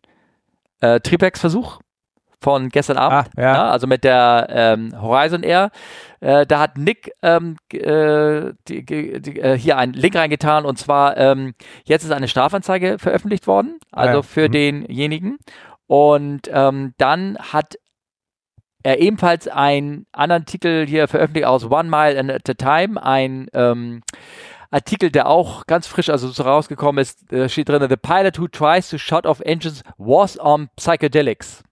äh, 0.82 1.00
Tripex-Versuch 1.00 1.80
von 2.44 2.70
gestern 2.70 2.98
Abend, 2.98 3.30
ah, 3.38 3.42
ja. 3.42 3.54
ja, 3.54 3.70
also 3.72 3.88
mit 3.88 4.04
der 4.04 4.48
ähm, 4.50 4.94
Horizon 5.02 5.44
Air. 5.44 5.72
Äh, 6.20 6.46
da 6.46 6.60
hat 6.60 6.78
Nick 6.78 7.14
ähm, 7.22 7.56
äh, 7.72 8.52
die, 8.68 8.86
die, 8.86 9.40
äh, 9.40 9.58
hier 9.58 9.78
einen 9.78 9.94
Link 9.94 10.16
reingetan 10.16 10.66
und 10.66 10.78
zwar 10.78 11.18
ähm, 11.18 11.54
jetzt 11.86 12.04
ist 12.04 12.12
eine 12.12 12.28
Strafanzeige 12.28 13.00
veröffentlicht 13.00 13.48
worden, 13.48 13.80
also 13.92 14.20
ah, 14.20 14.24
für 14.24 14.50
mhm. 14.50 14.52
denjenigen. 14.52 15.38
Und 15.88 16.50
ähm, 16.52 16.94
dann 16.98 17.38
hat 17.38 17.76
er 18.84 19.00
ebenfalls 19.00 19.48
einen 19.48 20.06
anderen 20.12 20.46
Titel 20.46 20.86
hier 20.86 21.08
veröffentlicht 21.08 21.48
aus 21.48 21.70
One 21.72 21.90
Mile 21.90 22.36
at 22.36 22.50
a 22.50 22.54
Time, 22.54 23.02
ein 23.02 23.48
ähm, 23.54 24.02
Artikel, 24.74 25.12
der 25.12 25.28
auch 25.28 25.66
ganz 25.68 25.88
frisch, 25.88 26.10
also 26.10 26.28
so 26.30 26.44
rausgekommen 26.44 27.02
ist, 27.02 27.32
da 27.32 27.48
steht 27.48 27.70
drin, 27.70 27.88
The 27.88 27.96
pilot 27.96 28.40
who 28.40 28.48
tries 28.48 28.90
to 28.90 28.98
shut 28.98 29.26
off 29.26 29.40
engines 29.42 29.84
was 29.98 30.40
on 30.40 30.70
psychedelics. 30.76 31.64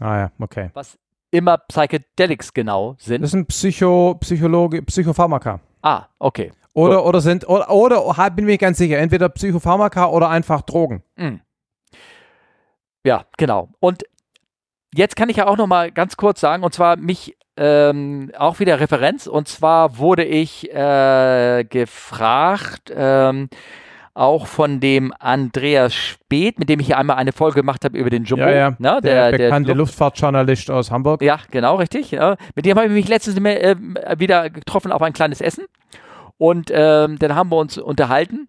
Ah 0.00 0.18
ja, 0.18 0.32
okay. 0.38 0.70
Was 0.74 0.98
immer 1.30 1.58
Psychedelics 1.58 2.52
genau 2.52 2.96
sind. 2.98 3.22
Das 3.22 3.30
sind 3.30 3.48
Psycho, 3.48 4.16
Psychologe, 4.20 4.82
Psychopharmaka. 4.82 5.60
Ah, 5.82 6.06
okay. 6.18 6.52
Oder, 6.74 6.98
Gut. 6.98 7.06
oder 7.06 7.20
sind, 7.20 7.48
oder, 7.48 7.70
oder 7.70 8.30
bin 8.30 8.46
mir 8.46 8.58
ganz 8.58 8.78
sicher, 8.78 8.98
entweder 8.98 9.28
Psychopharmaka 9.28 10.06
oder 10.06 10.28
einfach 10.28 10.62
Drogen. 10.62 11.02
Mhm. 11.16 11.40
Ja, 13.04 13.24
genau. 13.36 13.68
Und 13.80 14.04
jetzt 14.94 15.16
kann 15.16 15.28
ich 15.28 15.36
ja 15.36 15.46
auch 15.46 15.56
noch 15.56 15.66
mal 15.66 15.92
ganz 15.92 16.16
kurz 16.16 16.40
sagen, 16.40 16.64
und 16.64 16.74
zwar 16.74 16.96
mich 16.96 17.36
ähm, 17.56 18.30
auch 18.36 18.60
wieder 18.60 18.80
Referenz. 18.80 19.26
Und 19.26 19.48
zwar 19.48 19.98
wurde 19.98 20.24
ich 20.24 20.70
äh, 20.72 21.64
gefragt, 21.64 22.92
ähm, 22.94 23.48
auch 24.14 24.46
von 24.46 24.80
dem 24.80 25.12
Andreas 25.18 25.94
Speth, 25.94 26.58
mit 26.58 26.68
dem 26.68 26.80
ich 26.80 26.86
hier 26.86 26.98
einmal 26.98 27.16
eine 27.16 27.32
Folge 27.32 27.60
gemacht 27.60 27.84
habe 27.84 27.96
über 27.96 28.10
den 28.10 28.24
Jumbo. 28.24 28.44
Ja, 28.44 28.50
ja. 28.50 28.70
Ne, 28.78 29.00
der, 29.02 29.30
der 29.30 29.38
bekannte 29.38 29.68
der 29.68 29.76
Luftfahrtjournalist 29.76 30.70
aus 30.70 30.90
Hamburg. 30.90 31.22
Ja, 31.22 31.38
genau, 31.50 31.76
richtig. 31.76 32.10
Ja. 32.10 32.36
Mit 32.54 32.66
dem 32.66 32.76
habe 32.76 32.88
ich 32.88 32.92
mich 32.92 33.08
letztens 33.08 33.38
äh, 33.38 33.76
wieder 34.18 34.50
getroffen 34.50 34.92
auf 34.92 35.02
ein 35.02 35.12
kleines 35.12 35.40
Essen. 35.40 35.64
Und 36.36 36.70
ähm, 36.74 37.18
dann 37.18 37.34
haben 37.34 37.50
wir 37.50 37.56
uns 37.56 37.78
unterhalten. 37.78 38.48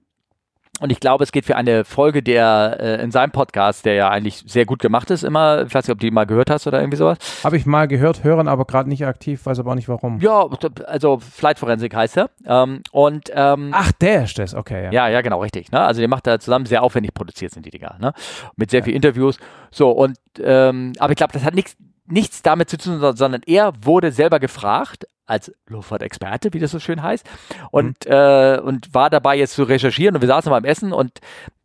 Und 0.83 0.91
ich 0.91 0.99
glaube, 0.99 1.23
es 1.23 1.31
geht 1.31 1.45
für 1.45 1.55
eine 1.55 1.85
Folge, 1.85 2.21
der 2.21 2.75
äh, 2.77 3.01
in 3.01 3.09
seinem 3.09 3.31
Podcast, 3.31 3.85
der 3.85 3.93
ja 3.93 4.09
eigentlich 4.09 4.43
sehr 4.45 4.65
gut 4.65 4.79
gemacht 4.79 5.11
ist, 5.11 5.23
immer, 5.23 5.65
ich 5.65 5.73
weiß 5.73 5.87
nicht, 5.87 5.93
ob 5.93 5.99
du 5.99 6.07
die 6.07 6.11
mal 6.11 6.25
gehört 6.25 6.49
hast 6.49 6.67
oder 6.67 6.81
irgendwie 6.81 6.97
sowas. 6.97 7.19
Habe 7.41 7.55
ich 7.55 7.65
mal 7.65 7.87
gehört, 7.87 8.25
hören 8.25 8.49
aber 8.49 8.65
gerade 8.65 8.89
nicht 8.89 9.05
aktiv, 9.05 9.45
weiß 9.45 9.59
aber 9.59 9.71
auch 9.71 9.75
nicht 9.75 9.87
warum. 9.87 10.19
Ja, 10.19 10.45
also 10.85 11.19
Flight 11.19 11.57
Forensik 11.57 11.95
heißt 11.95 12.17
er. 12.17 12.31
Ähm, 12.45 12.81
und, 12.91 13.31
ähm, 13.33 13.69
Ach, 13.71 13.93
der 13.93 14.25
ist 14.25 14.37
das, 14.37 14.53
okay. 14.53 14.83
Ja, 14.83 14.91
ja, 14.91 15.07
ja 15.07 15.21
genau, 15.21 15.39
richtig. 15.39 15.71
Ne? 15.71 15.79
Also, 15.79 16.01
der 16.01 16.09
macht 16.09 16.27
da 16.27 16.37
zusammen 16.37 16.65
sehr 16.65 16.83
aufwendig 16.83 17.13
produziert 17.13 17.53
sind 17.53 17.65
die 17.65 17.71
Dinger, 17.71 17.95
ne? 18.01 18.11
Mit 18.57 18.69
sehr 18.69 18.81
ja. 18.81 18.83
viel 18.83 18.93
Interviews. 18.93 19.37
So, 19.71 19.89
und, 19.89 20.17
ähm, 20.43 20.91
aber 20.99 21.11
ich 21.11 21.17
glaube, 21.17 21.31
das 21.31 21.45
hat 21.45 21.55
nichts 21.55 21.77
nichts 22.05 22.41
damit 22.41 22.69
zu 22.69 22.77
tun, 22.77 22.99
sondern 23.15 23.41
er 23.45 23.71
wurde 23.81 24.11
selber 24.11 24.41
gefragt, 24.41 25.07
als 25.25 25.53
Luftfahrtexperte, 25.67 26.53
wie 26.53 26.59
das 26.59 26.71
so 26.71 26.79
schön 26.79 27.01
heißt, 27.01 27.25
und, 27.71 28.05
mhm. 28.05 28.11
äh, 28.11 28.59
und 28.59 28.93
war 28.93 29.09
dabei 29.09 29.37
jetzt 29.37 29.53
zu 29.53 29.63
recherchieren 29.63 30.15
und 30.15 30.21
wir 30.21 30.27
saßen 30.27 30.49
beim 30.49 30.65
Essen 30.65 30.93
und 30.93 31.19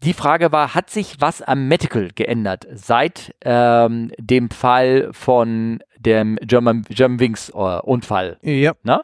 die 0.05 0.13
Frage 0.13 0.53
war, 0.53 0.75
hat 0.75 0.91
sich 0.91 1.21
was 1.21 1.43
am 1.43 1.67
Medical 1.67 2.11
geändert 2.15 2.67
seit 2.73 3.35
ähm, 3.45 4.13
dem 4.19 4.51
Fall 4.51 5.09
von 5.13 5.81
dem 5.99 6.39
German, 6.43 6.85
German 6.89 7.19
Wings 7.19 7.53
uh, 7.53 7.81
Unfall? 7.83 8.39
Ja. 8.43 8.73
Na? 8.85 9.03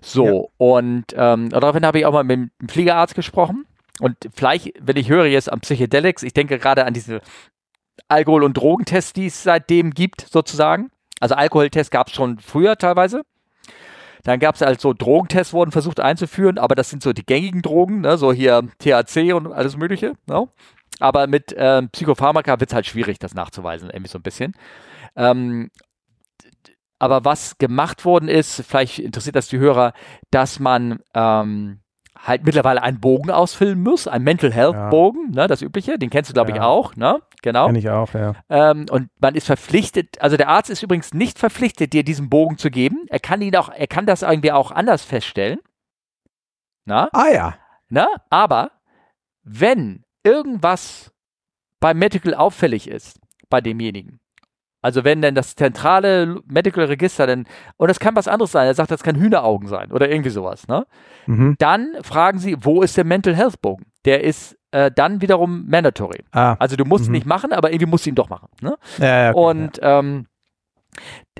So, 0.00 0.26
ja. 0.26 0.66
und 0.66 1.04
ähm, 1.14 1.50
daraufhin 1.50 1.86
habe 1.86 2.00
ich 2.00 2.06
auch 2.06 2.12
mal 2.12 2.24
mit 2.24 2.36
dem 2.36 2.50
Fliegerarzt 2.68 3.14
gesprochen 3.14 3.66
und 4.00 4.16
vielleicht, 4.34 4.72
wenn 4.80 4.96
ich 4.96 5.08
höre 5.08 5.26
jetzt 5.26 5.52
am 5.52 5.60
Psychedelics, 5.60 6.24
ich 6.24 6.34
denke 6.34 6.58
gerade 6.58 6.84
an 6.86 6.94
diese 6.94 7.20
Alkohol- 8.08 8.42
und 8.42 8.56
Drogentests, 8.56 9.12
die 9.12 9.26
es 9.26 9.42
seitdem 9.42 9.92
gibt, 9.92 10.22
sozusagen. 10.22 10.90
Also 11.20 11.34
Alkoholtests 11.34 11.90
gab 11.90 12.08
es 12.08 12.14
schon 12.14 12.38
früher 12.40 12.76
teilweise. 12.76 13.22
Dann 14.24 14.38
gab 14.38 14.54
es 14.54 14.60
halt 14.60 14.80
so 14.80 14.92
Drogentests, 14.92 15.52
wurden 15.52 15.72
versucht 15.72 16.00
einzuführen, 16.00 16.58
aber 16.58 16.74
das 16.74 16.90
sind 16.90 17.02
so 17.02 17.12
die 17.12 17.26
gängigen 17.26 17.62
Drogen, 17.62 18.02
ne? 18.02 18.16
so 18.18 18.32
hier 18.32 18.68
THC 18.78 19.32
und 19.32 19.52
alles 19.52 19.76
Mögliche. 19.76 20.14
Ne? 20.26 20.48
Aber 21.00 21.26
mit 21.26 21.54
ähm, 21.56 21.90
Psychopharmaka 21.90 22.60
wird 22.60 22.70
es 22.70 22.74
halt 22.74 22.86
schwierig, 22.86 23.18
das 23.18 23.34
nachzuweisen, 23.34 23.90
irgendwie 23.90 24.10
so 24.10 24.18
ein 24.18 24.22
bisschen. 24.22 24.54
Ähm, 25.16 25.70
aber 26.98 27.24
was 27.24 27.58
gemacht 27.58 28.04
worden 28.04 28.28
ist, 28.28 28.62
vielleicht 28.62 29.00
interessiert 29.00 29.34
das 29.34 29.48
die 29.48 29.58
Hörer, 29.58 29.92
dass 30.30 30.60
man 30.60 31.00
ähm, 31.14 31.80
halt 32.22 32.44
mittlerweile 32.44 32.82
einen 32.82 33.00
Bogen 33.00 33.30
ausfüllen 33.30 33.82
muss, 33.82 34.06
einen 34.06 34.24
Mental 34.24 34.52
Health 34.52 34.74
ja. 34.74 34.90
Bogen, 34.90 35.30
ne, 35.30 35.46
das 35.48 35.60
übliche, 35.60 35.98
den 35.98 36.10
kennst 36.10 36.30
du 36.30 36.34
glaube 36.34 36.50
ja. 36.50 36.56
ich 36.56 36.62
auch, 36.62 36.94
ne? 36.96 37.20
Genau. 37.42 37.66
Kenn 37.66 37.74
ich 37.74 37.90
auch, 37.90 38.14
ja. 38.14 38.34
Ähm, 38.48 38.86
und 38.90 39.08
man 39.20 39.34
ist 39.34 39.46
verpflichtet, 39.46 40.22
also 40.22 40.36
der 40.36 40.48
Arzt 40.48 40.70
ist 40.70 40.82
übrigens 40.82 41.12
nicht 41.12 41.38
verpflichtet, 41.38 41.92
dir 41.92 42.04
diesen 42.04 42.30
Bogen 42.30 42.58
zu 42.58 42.70
geben. 42.70 43.06
Er 43.08 43.18
kann 43.18 43.42
ihn 43.42 43.56
auch, 43.56 43.68
er 43.68 43.88
kann 43.88 44.06
das 44.06 44.22
irgendwie 44.22 44.52
auch 44.52 44.70
anders 44.70 45.02
feststellen. 45.02 45.58
Na? 46.84 47.08
Ah 47.12 47.28
ja. 47.32 47.54
Na? 47.88 48.06
Aber 48.30 48.70
wenn 49.42 50.04
irgendwas 50.22 51.12
beim 51.80 51.98
Medical 51.98 52.34
auffällig 52.34 52.88
ist, 52.88 53.18
bei 53.50 53.60
demjenigen, 53.60 54.20
also 54.82 55.04
wenn 55.04 55.22
denn 55.22 55.34
das 55.34 55.54
zentrale 55.54 56.40
Medical 56.46 56.84
Register 56.84 57.26
denn, 57.26 57.46
und 57.78 57.88
das 57.88 57.98
kann 58.00 58.14
was 58.16 58.28
anderes 58.28 58.52
sein, 58.52 58.66
er 58.66 58.74
sagt, 58.74 58.90
das 58.90 59.02
kann 59.02 59.16
Hühneraugen 59.16 59.68
sein 59.68 59.90
oder 59.92 60.10
irgendwie 60.10 60.30
sowas, 60.30 60.68
ne? 60.68 60.86
Mhm. 61.26 61.54
Dann 61.58 61.92
fragen 62.02 62.38
sie, 62.38 62.56
wo 62.60 62.82
ist 62.82 62.96
der 62.96 63.04
Mental 63.04 63.34
Health 63.34 63.62
Bogen? 63.62 63.86
Der 64.04 64.22
ist 64.24 64.58
äh, 64.72 64.90
dann 64.90 65.20
wiederum 65.22 65.66
mandatory. 65.68 66.24
Ah, 66.32 66.56
Also 66.58 66.76
du 66.76 66.84
musst 66.84 67.04
ihn 67.04 67.08
Mhm. 67.08 67.12
nicht 67.12 67.26
machen, 67.26 67.52
aber 67.52 67.70
irgendwie 67.72 67.86
musst 67.90 68.04
du 68.06 68.10
ihn 68.10 68.14
doch 68.16 68.28
machen. 68.28 68.48
Ne? 68.60 68.76
ja, 68.98 69.24
ja, 69.26 69.32
Und 69.32 69.78
ähm, 69.82 70.26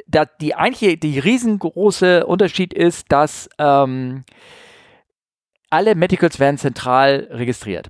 da, 0.07 0.25
die 0.25 0.55
eigentliche, 0.55 0.97
die 0.97 1.19
riesengroße 1.19 2.25
Unterschied 2.27 2.73
ist, 2.73 3.11
dass 3.11 3.49
ähm, 3.59 4.25
alle 5.71 5.95
Medicals 5.95 6.39
werden 6.39 6.59
zentral 6.59 7.29
registriert. 7.31 7.89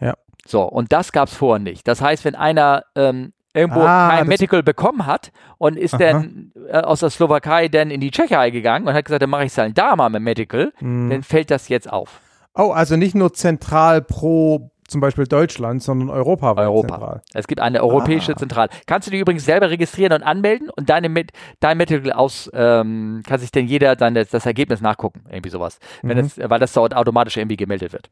Ja. 0.00 0.14
So, 0.46 0.62
und 0.62 0.92
das 0.92 1.12
gab 1.12 1.28
es 1.28 1.34
vorher 1.34 1.58
nicht. 1.62 1.86
Das 1.86 2.00
heißt, 2.00 2.24
wenn 2.24 2.34
einer 2.34 2.84
ähm, 2.96 3.32
irgendwo 3.54 3.80
Ah, 3.80 4.10
kein 4.10 4.18
das- 4.20 4.28
Medical 4.28 4.62
bekommen 4.62 5.06
hat 5.06 5.32
und 5.58 5.76
ist 5.76 5.94
Aha. 5.94 5.98
dann 5.98 6.52
äh, 6.68 6.78
aus 6.78 7.00
der 7.00 7.10
Slowakei 7.10 7.68
dann 7.68 7.90
in 7.90 8.00
die 8.00 8.10
Tschechei 8.10 8.50
gegangen 8.50 8.86
und 8.86 8.94
hat 8.94 9.04
gesagt, 9.04 9.22
dann 9.22 9.30
mache 9.30 9.44
ich 9.44 9.52
es 9.52 9.58
halt 9.58 9.76
da 9.76 9.96
mal 9.96 10.08
mit 10.08 10.22
Medical, 10.22 10.72
Mhm. 10.80 11.10
dann 11.10 11.22
fällt 11.22 11.50
das 11.50 11.68
jetzt 11.68 11.90
auf. 11.92 12.20
Oh, 12.54 12.70
also 12.72 12.96
nicht 12.96 13.14
nur 13.14 13.32
zentral 13.32 14.02
pro 14.02 14.70
zum 14.88 15.00
Beispiel 15.00 15.24
Deutschland, 15.24 15.84
sondern 15.84 16.10
Europa. 16.10 16.52
Europa. 16.54 16.88
Zentral. 16.88 17.22
Es 17.32 17.46
gibt 17.46 17.60
eine 17.60 17.80
europäische 17.80 18.32
Ah. 18.32 18.36
Zentrale. 18.36 18.70
Kannst 18.86 19.06
du 19.06 19.12
dich 19.12 19.20
übrigens 19.20 19.44
selber 19.44 19.70
registrieren 19.70 20.12
und 20.12 20.24
anmelden 20.24 20.68
und 20.68 20.90
deine 20.90 21.08
mit, 21.08 21.30
dein 21.60 21.78
Medical 21.78 22.10
aus, 22.12 22.50
ähm, 22.54 23.22
kann 23.24 23.38
sich 23.38 23.52
denn 23.52 23.66
jeder 23.68 23.94
dann 23.94 24.14
das, 24.16 24.30
das 24.30 24.46
Ergebnis 24.46 24.80
nachgucken, 24.80 25.22
irgendwie 25.30 25.50
sowas. 25.50 25.78
Mhm. 26.02 26.10
es, 26.18 26.38
weil 26.42 26.58
das 26.58 26.72
dort 26.72 26.96
automatisch 26.96 27.36
irgendwie 27.36 27.56
gemeldet 27.56 27.92
wird. 27.92 28.10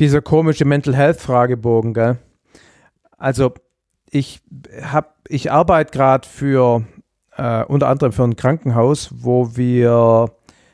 Dieser 0.00 0.22
komische 0.22 0.64
Mental 0.64 0.96
Health 0.96 1.20
Fragebogen, 1.20 1.94
gell? 1.94 2.16
Also 3.16 3.52
ich 4.12 4.40
hab, 4.80 5.16
ich 5.26 5.50
arbeite 5.50 5.90
gerade 5.90 6.28
für 6.28 6.84
äh, 7.36 7.64
unter 7.64 7.88
anderem 7.88 8.12
für 8.12 8.24
ein 8.24 8.36
Krankenhaus, 8.36 9.10
wo 9.12 9.56
wir 9.56 10.30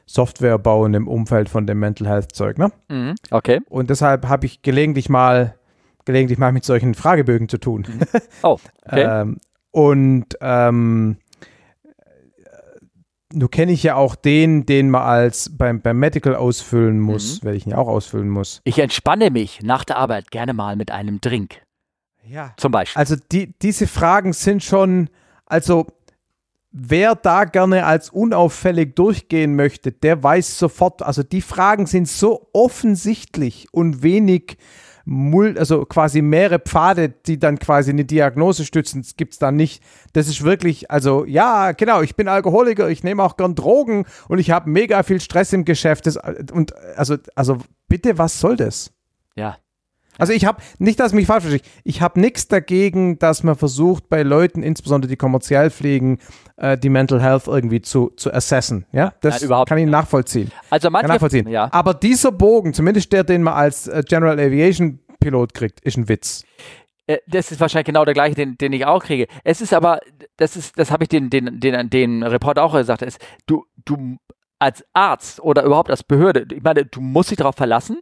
Software 0.06 0.59
bauen 0.59 0.93
im 0.94 1.06
Umfeld 1.06 1.48
von 1.48 1.66
dem 1.66 1.78
Mental 1.78 2.09
Health 2.09 2.35
Zeug, 2.35 2.59
ne? 2.59 2.73
Mhm. 2.89 3.15
Okay. 3.31 3.60
Und 3.69 3.90
deshalb 3.90 4.27
habe 4.28 4.47
ich 4.47 4.62
gelegentlich 4.62 5.09
mal 5.09 5.55
gelegentlich 6.05 6.39
mal 6.39 6.52
mit 6.52 6.65
solchen 6.65 6.94
Fragebögen 6.94 7.48
zu 7.48 7.59
tun. 7.59 7.86
Oh, 8.43 8.59
okay. 8.86 9.20
Ähm, 9.23 9.39
und 9.70 10.27
ähm, 10.40 11.19
nun 13.32 13.51
kenne 13.51 13.73
ich 13.73 13.82
ja 13.82 13.97
auch 13.97 14.15
den, 14.15 14.65
den 14.65 14.90
man 14.90 15.02
als 15.02 15.55
beim, 15.55 15.82
beim 15.82 15.98
Medical 15.98 16.35
ausfüllen 16.35 16.98
muss, 16.98 17.44
weil 17.44 17.55
ich 17.56 17.66
ihn 17.66 17.73
ja 17.73 17.78
auch 17.78 17.89
ausfüllen 17.89 18.31
muss. 18.31 18.62
ich 18.65 18.78
entspanne 18.78 19.31
mich 19.31 19.60
nach 19.62 19.85
der 19.85 19.98
Arbeit 19.98 20.31
gerne 20.31 20.55
mal 20.55 20.77
mit 20.77 20.90
einem 20.90 21.20
Drink, 21.20 21.60
Ja. 22.31 22.53
zum 22.57 22.73
Beispiel. 22.73 22.99
Also 22.99 23.17
die, 23.33 23.55
diese 23.61 23.87
Fragen 23.87 24.33
sind 24.33 24.63
schon, 24.63 25.11
also 25.47 25.87
wer 26.71 27.15
da 27.15 27.45
gerne 27.45 27.87
als 27.87 28.11
unauffällig 28.11 28.95
durchgehen 28.95 29.57
möchte, 29.57 29.93
der 29.93 30.23
weiß 30.23 30.59
sofort, 30.59 31.03
also 31.03 31.23
die 31.23 31.41
Fragen 31.41 31.87
sind 31.87 32.09
so 32.09 32.49
offensichtlich 32.53 33.69
und 33.73 34.03
wenig 34.03 34.59
also 35.57 35.87
quasi 35.87 36.21
mehrere 36.21 36.59
Pfade, 36.59 37.09
die 37.09 37.39
dann 37.39 37.59
quasi 37.59 37.91
eine 37.91 38.05
Diagnose 38.05 38.67
stützen, 38.67 39.07
gibt 39.17 39.33
es 39.33 39.39
da 39.39 39.51
nicht. 39.51 39.83
Das 40.13 40.29
ist 40.29 40.45
wirklich, 40.45 40.91
also 40.91 41.25
ja, 41.25 41.73
genau, 41.73 42.03
ich 42.03 42.15
bin 42.15 42.29
Alkoholiker, 42.29 42.91
ich 42.91 43.05
nehme 43.05 43.23
auch 43.23 43.39
gern 43.39 43.55
Drogen 43.55 44.05
und 44.29 44.39
ich 44.39 44.51
habe 44.51 44.69
mega 44.69 45.03
viel 45.03 45.21
Stress 45.21 45.53
im 45.55 45.65
Geschäft. 45.65 46.07
Das, 46.07 46.19
und 46.53 46.75
also, 46.97 47.17
also 47.35 47.57
bitte, 47.89 48.19
was 48.19 48.39
soll 48.39 48.57
das? 48.57 48.93
ja. 49.35 49.57
Also 50.19 50.32
ich 50.32 50.45
habe, 50.45 50.61
nicht, 50.78 51.01
dass 51.01 51.12
mich 51.12 51.27
falsch 51.27 51.45
versteht, 51.45 51.65
ich 51.85 52.03
habe 52.03 52.20
nichts 52.20 52.49
dagegen, 52.49 53.19
dass 53.19 53.43
man 53.45 53.55
versucht, 53.57 54.09
bei 54.09 54.23
Leuten, 54.23 54.62
insbesondere 54.62 55.09
die 55.09 55.16
kommerziell 55.16 55.70
fliegen, 55.70 56.19
äh, 56.57 56.77
die 56.77 56.89
Mental 56.90 57.23
Health 57.23 57.47
irgendwie 57.47 57.81
zu, 57.81 58.11
zu 58.16 58.32
assessen. 58.35 58.85
Ja, 58.93 59.15
das 59.20 59.36
Nein, 59.36 59.47
überhaupt 59.47 59.69
kann 59.69 59.78
ich 59.78 59.86
nachvollziehen. 59.86 60.51
Also 60.70 60.86
Kann 60.89 60.93
manche, 60.93 61.09
nachvollziehen. 61.09 61.49
ja. 61.49 61.69
Aber 61.73 61.95
dieser 61.95 62.32
Bogen, 62.32 62.74
zumindest 62.74 63.12
der, 63.12 63.24
den 63.24 63.43
man 63.43 63.55
als 63.55 63.86
äh, 63.86 64.03
General 64.07 64.39
Aviation 64.39 64.99
Pilot 65.20 65.55
kriegt, 65.55 65.81
ist 65.81 65.97
ein 65.97 66.09
Witz. 66.09 66.45
Äh, 67.07 67.19
Das 67.27 67.51
ist 67.53 67.61
wahrscheinlich 67.61 67.86
genau 67.86 68.05
der 68.05 68.15
gleiche, 68.15 68.35
den, 68.35 68.59
den 68.59 68.73
ich 68.73 68.85
auch 68.86 69.03
kriege. 69.03 69.27
Es 69.45 69.61
ist 69.61 69.73
aber, 69.73 70.01
das 70.36 70.57
ist, 70.57 70.78
das 70.78 70.90
habe 70.90 71.05
ich 71.05 71.09
den, 71.09 71.31
den, 71.31 71.61
den, 71.61 71.90
den 71.90 72.23
Report 72.23 72.59
auch 72.59 72.74
gesagt, 72.74 73.03
ist, 73.03 73.19
du, 73.47 73.65
du 73.85 74.16
als 74.59 74.85
Arzt 74.93 75.40
oder 75.40 75.62
überhaupt 75.62 75.90
als 75.90 76.03
Behörde, 76.03 76.47
ich 76.53 76.62
meine, 76.62 76.85
du 76.85 77.01
musst 77.01 77.31
dich 77.31 77.39
darauf 77.39 77.55
verlassen, 77.55 78.01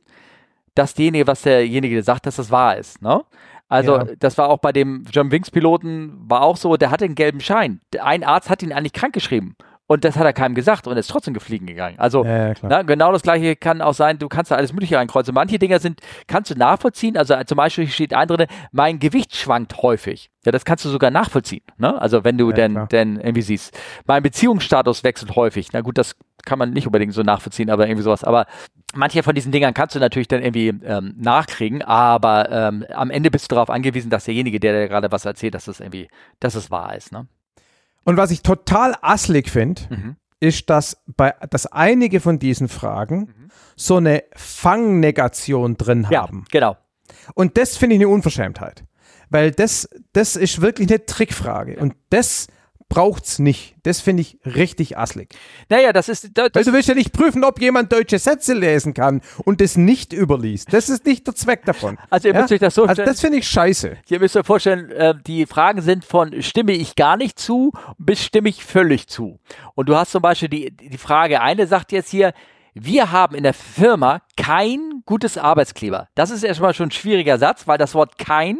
dass 0.76 0.94
derjenige, 0.94 1.26
was 1.26 1.42
derjenige 1.42 2.00
sagt, 2.04 2.26
dass 2.26 2.36
das 2.36 2.50
wahr 2.52 2.76
ist. 2.76 3.02
Ne? 3.02 3.22
Also 3.68 3.96
Ja. 3.98 4.04
das 4.20 4.38
war 4.38 4.48
auch 4.48 4.58
bei 4.58 4.70
dem 4.72 5.04
John 5.10 5.32
Wings 5.32 5.50
Piloten, 5.50 6.14
war 6.28 6.42
auch 6.42 6.56
so, 6.56 6.76
der 6.76 6.90
hatte 6.92 7.04
einen 7.04 7.16
gelben 7.16 7.40
Schein. 7.40 7.80
Ein 8.00 8.22
Arzt 8.22 8.48
hat 8.48 8.62
ihn 8.62 8.72
eigentlich 8.72 8.92
krankgeschrieben. 8.92 9.56
Und 9.88 10.04
das 10.04 10.16
hat 10.16 10.24
er 10.24 10.32
keinem 10.32 10.56
gesagt 10.56 10.88
und 10.88 10.96
ist 10.96 11.06
trotzdem 11.08 11.32
gefliegen 11.32 11.64
gegangen. 11.68 11.96
Also 12.00 12.24
Ja, 12.24 12.48
ja, 12.48 12.54
na, 12.62 12.82
genau 12.82 13.12
das 13.12 13.22
gleiche 13.22 13.54
kann 13.54 13.80
auch 13.80 13.94
sein, 13.94 14.18
du 14.18 14.28
kannst 14.28 14.50
da 14.50 14.56
alles 14.56 14.72
Mögliche 14.72 14.96
reinkreuzen. 14.96 15.32
Manche 15.32 15.60
Dinger 15.60 15.78
sind, 15.78 16.00
kannst 16.26 16.50
du 16.50 16.56
nachvollziehen. 16.56 17.16
Also 17.16 17.34
äh, 17.34 17.44
zum 17.46 17.54
Beispiel 17.56 17.86
steht 17.86 18.12
ein 18.12 18.26
drin, 18.26 18.46
mein 18.72 18.98
Gewicht 18.98 19.36
schwankt 19.36 19.80
häufig. 19.82 20.28
Ja, 20.44 20.50
das 20.50 20.64
kannst 20.64 20.84
du 20.84 20.88
sogar 20.88 21.12
nachvollziehen. 21.12 21.62
Ne? 21.78 22.00
Also 22.02 22.24
wenn 22.24 22.36
du 22.36 22.48
Ja, 22.50 22.56
denn, 22.56 22.72
klar. 22.72 22.86
denn 22.88 23.16
irgendwie 23.20 23.42
siehst. 23.42 23.78
Mein 24.08 24.24
Beziehungsstatus 24.24 25.04
wechselt 25.04 25.36
häufig. 25.36 25.68
Na 25.72 25.82
gut, 25.82 25.98
das 25.98 26.16
kann 26.46 26.58
man 26.58 26.72
nicht 26.72 26.86
unbedingt 26.86 27.12
so 27.12 27.22
nachvollziehen, 27.22 27.68
aber 27.68 27.86
irgendwie 27.86 28.02
sowas. 28.04 28.24
Aber 28.24 28.46
manche 28.94 29.22
von 29.22 29.34
diesen 29.34 29.52
Dingern 29.52 29.74
kannst 29.74 29.94
du 29.94 29.98
natürlich 29.98 30.28
dann 30.28 30.42
irgendwie 30.42 30.68
ähm, 30.84 31.14
nachkriegen, 31.18 31.82
aber 31.82 32.50
ähm, 32.50 32.86
am 32.94 33.10
Ende 33.10 33.30
bist 33.30 33.50
du 33.50 33.54
darauf 33.56 33.68
angewiesen, 33.68 34.08
dass 34.08 34.24
derjenige, 34.24 34.58
der 34.60 34.72
dir 34.80 34.88
gerade 34.88 35.12
was 35.12 35.24
erzählt, 35.26 35.54
dass 35.54 35.66
das 35.66 35.80
irgendwie, 35.80 36.08
dass 36.40 36.54
es 36.54 36.70
wahr 36.70 36.96
ist. 36.96 37.12
Ne? 37.12 37.26
Und 38.04 38.16
was 38.16 38.30
ich 38.30 38.42
total 38.42 38.94
asslig 39.02 39.50
finde, 39.50 39.82
Mhm. 39.90 40.16
ist, 40.40 40.70
dass, 40.70 41.02
bei, 41.06 41.34
dass 41.50 41.66
einige 41.66 42.20
von 42.20 42.38
diesen 42.38 42.68
Fragen 42.68 43.34
so 43.74 43.96
eine 43.96 44.22
Fangnegation 44.34 45.76
drin 45.76 46.06
Ja, 46.10 46.22
haben. 46.22 46.44
genau. 46.50 46.76
Und 47.34 47.56
das 47.56 47.76
finde 47.76 47.96
ich 47.96 48.00
eine 48.02 48.08
Unverschämtheit. 48.08 48.84
Weil 49.30 49.50
das, 49.50 49.88
das 50.12 50.36
ist 50.36 50.60
wirklich 50.60 50.88
eine 50.88 51.04
Trickfrage. 51.04 51.76
Und 51.78 51.94
das 52.10 52.46
braucht's 52.88 53.38
nicht. 53.38 53.74
Das 53.82 54.00
finde 54.00 54.22
ich 54.22 54.38
richtig 54.44 54.96
asslig. 54.96 55.28
Naja, 55.68 55.92
das 55.92 56.08
ist, 56.08 56.30
das, 56.34 56.50
Weil 56.52 56.64
du 56.64 56.72
willst 56.72 56.88
ja 56.88 56.94
nicht 56.94 57.12
prüfen, 57.12 57.44
ob 57.44 57.60
jemand 57.60 57.92
deutsche 57.92 58.18
Sätze 58.18 58.54
lesen 58.54 58.94
kann 58.94 59.20
und 59.44 59.60
das 59.60 59.76
nicht 59.76 60.12
überliest. 60.12 60.72
Das 60.72 60.88
ist 60.88 61.04
nicht 61.04 61.26
der 61.26 61.34
Zweck 61.34 61.64
davon. 61.64 61.98
Also 62.10 62.28
ihr 62.28 62.34
müsst 62.34 62.52
euch 62.52 62.60
das 62.60 62.74
so 62.74 62.82
Also 62.82 62.94
stellen- 62.94 63.08
das 63.08 63.20
finde 63.20 63.38
ich 63.38 63.48
scheiße. 63.48 63.96
Ihr 64.08 64.20
müsst 64.20 64.36
euch 64.36 64.46
vorstellen, 64.46 64.90
äh, 64.92 65.14
die 65.26 65.46
Fragen 65.46 65.82
sind 65.82 66.04
von 66.04 66.40
stimme 66.42 66.72
ich 66.72 66.94
gar 66.94 67.16
nicht 67.16 67.38
zu 67.38 67.72
bis 67.98 68.24
stimme 68.24 68.48
ich 68.48 68.64
völlig 68.64 69.08
zu. 69.08 69.38
Und 69.74 69.88
du 69.88 69.96
hast 69.96 70.12
zum 70.12 70.22
Beispiel 70.22 70.48
die, 70.48 70.70
die 70.76 70.98
Frage, 70.98 71.40
eine 71.40 71.66
sagt 71.66 71.92
jetzt 71.92 72.10
hier, 72.10 72.32
wir 72.74 73.10
haben 73.10 73.34
in 73.34 73.42
der 73.42 73.54
Firma 73.54 74.20
kein 74.36 75.02
gutes 75.06 75.38
Arbeitskleber. 75.38 76.08
Das 76.14 76.30
ist 76.30 76.42
erstmal 76.42 76.74
schon 76.74 76.88
ein 76.88 76.92
schwieriger 76.92 77.38
Satz, 77.38 77.66
weil 77.66 77.78
das 77.78 77.94
Wort 77.94 78.18
kein 78.18 78.58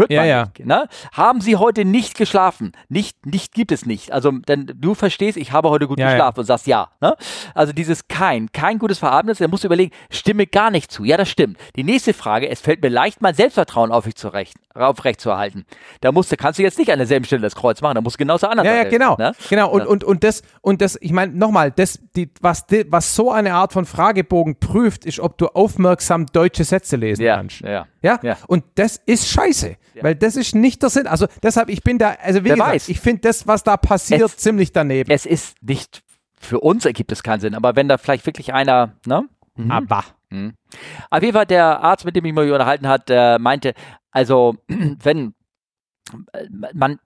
hört 0.00 0.10
Ja, 0.10 0.20
man 0.20 0.28
ja. 0.28 0.44
nicht. 0.44 0.66
Ne? 0.66 0.88
Haben 1.12 1.40
Sie 1.40 1.56
heute 1.56 1.84
nicht 1.84 2.16
geschlafen? 2.16 2.72
Nicht, 2.88 3.24
nicht 3.26 3.54
gibt 3.54 3.70
es 3.72 3.86
nicht. 3.86 4.12
Also 4.12 4.32
denn 4.32 4.70
du 4.76 4.94
verstehst, 4.94 5.36
ich 5.36 5.52
habe 5.52 5.70
heute 5.70 5.86
gut 5.86 5.98
Ja, 5.98 6.06
ja. 6.06 6.12
geschlafen 6.12 6.40
und 6.40 6.46
sagst 6.46 6.66
ja. 6.66 6.88
Ne? 7.00 7.14
Also 7.54 7.72
dieses 7.72 8.08
kein, 8.08 8.50
kein 8.52 8.78
gutes 8.78 8.98
Verarbeiten, 8.98 9.36
dann 9.38 9.50
musst 9.50 9.62
du 9.64 9.68
überlegen, 9.68 9.92
stimme 10.10 10.46
gar 10.46 10.70
nicht 10.70 10.90
zu. 10.90 11.04
Ja, 11.04 11.16
das 11.16 11.28
stimmt. 11.28 11.58
Die 11.76 11.84
nächste 11.84 12.12
Frage, 12.14 12.48
es 12.48 12.60
fällt 12.60 12.82
mir 12.82 12.88
leicht, 12.88 13.20
mein 13.22 13.34
Selbstvertrauen 13.34 13.92
aufrecht 13.92 14.18
zu, 14.18 14.28
recht, 14.28 14.54
aufrecht 14.74 15.20
zu 15.20 15.30
erhalten. 15.30 15.64
Da 16.00 16.10
musst 16.12 16.32
du, 16.32 16.36
kannst 16.36 16.58
du 16.58 16.62
jetzt 16.62 16.78
nicht 16.78 16.90
an 16.90 16.98
derselben 16.98 17.24
Stelle 17.26 17.42
das 17.42 17.54
Kreuz 17.54 17.80
machen, 17.82 17.94
da 17.96 18.00
musst 18.00 18.16
du 18.16 18.18
genau 18.18 18.38
zur 18.38 18.50
anderen 18.50 18.68
Ja, 18.68 18.76
ja, 18.82 18.88
genau. 18.88 19.16
Ne? 19.18 19.32
Genau. 19.48 19.70
Und, 19.70 19.80
Ja. 19.82 19.86
und, 19.86 20.04
und 20.04 20.24
das, 20.24 20.42
und 20.62 20.80
das, 20.80 20.98
ich 21.00 21.12
meine, 21.12 21.32
nochmal, 21.32 21.70
das, 21.70 21.98
die, 22.16 22.30
was, 22.40 22.66
die, 22.66 22.84
was 22.90 23.14
so 23.14 23.30
eine 23.30 23.54
Art 23.54 23.72
von 23.72 23.84
Fragebogen 23.84 24.58
prüft, 24.58 25.04
ist, 25.04 25.20
ob 25.20 25.36
du 25.38 25.46
aufmerksam 25.48 26.26
deutsche 26.26 26.64
Sätze 26.64 26.96
lesen 26.96 27.22
Ja, 27.24 27.36
kannst. 27.36 27.60
ja. 27.60 27.70
Ja? 27.70 27.86
Ja. 28.02 28.18
Und 28.46 28.64
das 28.76 28.96
ist 29.06 29.28
scheiße. 29.28 29.76
Weil 30.00 30.14
das 30.14 30.36
ist 30.36 30.54
nicht 30.54 30.82
der 30.82 30.88
Sinn. 30.90 31.06
Also 31.06 31.26
deshalb, 31.42 31.68
ich 31.68 31.82
bin 31.82 31.98
da, 31.98 32.16
also 32.22 32.40
wie 32.40 32.44
Wer 32.48 32.54
gesagt, 32.54 32.72
weiß. 32.74 32.88
ich 32.88 33.00
finde 33.00 33.22
das, 33.22 33.46
was 33.46 33.62
da 33.62 33.76
passiert, 33.76 34.22
Es- 34.22 34.36
ziemlich 34.38 34.72
daneben. 34.72 35.10
Es 35.10 35.26
ist 35.26 35.56
nicht, 35.62 36.02
für 36.40 36.60
uns 36.60 36.84
ergibt 36.86 37.12
es 37.12 37.22
keinen 37.22 37.40
Sinn, 37.40 37.54
aber 37.54 37.76
wenn 37.76 37.88
da 37.88 37.98
vielleicht 37.98 38.24
wirklich 38.26 38.54
einer, 38.54 38.94
ne? 39.06 39.28
Mhm. 39.56 39.70
Aber. 39.70 40.04
Mhm. 40.30 40.54
Auf 41.10 41.22
jeden 41.22 41.34
Fall 41.34 41.44
der 41.46 41.80
Arzt, 41.82 42.04
mit 42.06 42.16
dem 42.16 42.24
ich 42.24 42.32
mich 42.32 42.50
unterhalten 42.50 42.88
hat, 42.88 43.08
der 43.10 43.38
meinte, 43.38 43.74
also 44.10 44.56
wenn 44.68 45.28
äh, 45.28 45.32
man, 46.72 46.98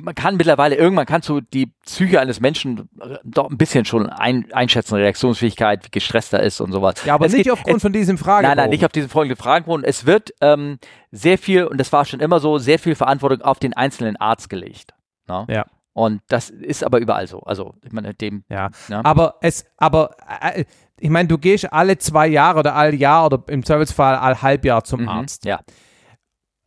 man 0.00 0.14
kann 0.14 0.36
mittlerweile 0.36 0.74
irgendwann 0.76 1.06
kannst 1.06 1.28
du 1.28 1.40
die 1.40 1.66
Psyche 1.84 2.20
eines 2.20 2.40
Menschen 2.40 2.88
äh, 3.00 3.18
doch 3.24 3.50
ein 3.50 3.56
bisschen 3.56 3.84
schon 3.84 4.08
ein, 4.08 4.52
einschätzen, 4.52 4.94
Reaktionsfähigkeit, 4.96 5.84
wie 5.86 5.90
gestresst 5.90 6.32
er 6.32 6.40
ist 6.42 6.60
und 6.60 6.72
sowas. 6.72 7.04
Ja, 7.04 7.14
aber 7.14 7.26
Es 7.26 7.32
nicht 7.32 7.44
geht- 7.44 7.52
aufgrund 7.52 7.76
es, 7.76 7.82
von 7.82 7.92
diesem 7.92 8.18
Fragebogen. 8.18 8.48
Nein, 8.48 8.56
nein, 8.56 8.70
nicht 8.70 8.84
auf 8.84 8.92
diesen 8.92 9.08
folgenden 9.08 9.36
Fragenbogen. 9.36 9.84
Es 9.84 10.06
wird 10.06 10.32
ähm, 10.40 10.78
sehr 11.10 11.38
viel, 11.38 11.64
und 11.64 11.78
das 11.78 11.92
war 11.92 12.04
schon 12.04 12.20
immer 12.20 12.40
so, 12.40 12.58
sehr 12.58 12.78
viel 12.78 12.94
Verantwortung 12.94 13.42
auf 13.42 13.58
den 13.58 13.72
einzelnen 13.74 14.16
Arzt 14.16 14.48
gelegt. 14.48 14.92
Ne? 15.28 15.46
Ja. 15.48 15.66
Und 15.92 16.20
das 16.28 16.50
ist 16.50 16.84
aber 16.84 16.98
überall 16.98 17.26
so. 17.26 17.40
Also, 17.40 17.74
ich 17.82 17.92
meine, 17.92 18.12
dem. 18.12 18.44
Ja, 18.50 18.68
Ja. 18.88 19.00
aber 19.04 19.36
es, 19.40 19.64
aber 19.78 20.10
äh, 20.42 20.64
ich 21.00 21.08
meine, 21.08 21.26
du 21.28 21.38
gehst 21.38 21.72
alle 21.72 21.96
zwei 21.98 22.26
Jahre 22.26 22.58
oder 22.58 22.74
all 22.74 22.94
Jahr 22.94 23.24
oder 23.26 23.42
im 23.48 23.64
Zweifelsfall 23.64 24.16
all 24.16 24.42
Halbjahr 24.42 24.84
zum 24.84 25.02
Mhm. 25.02 25.08
Arzt. 25.08 25.44
Ja. 25.46 25.60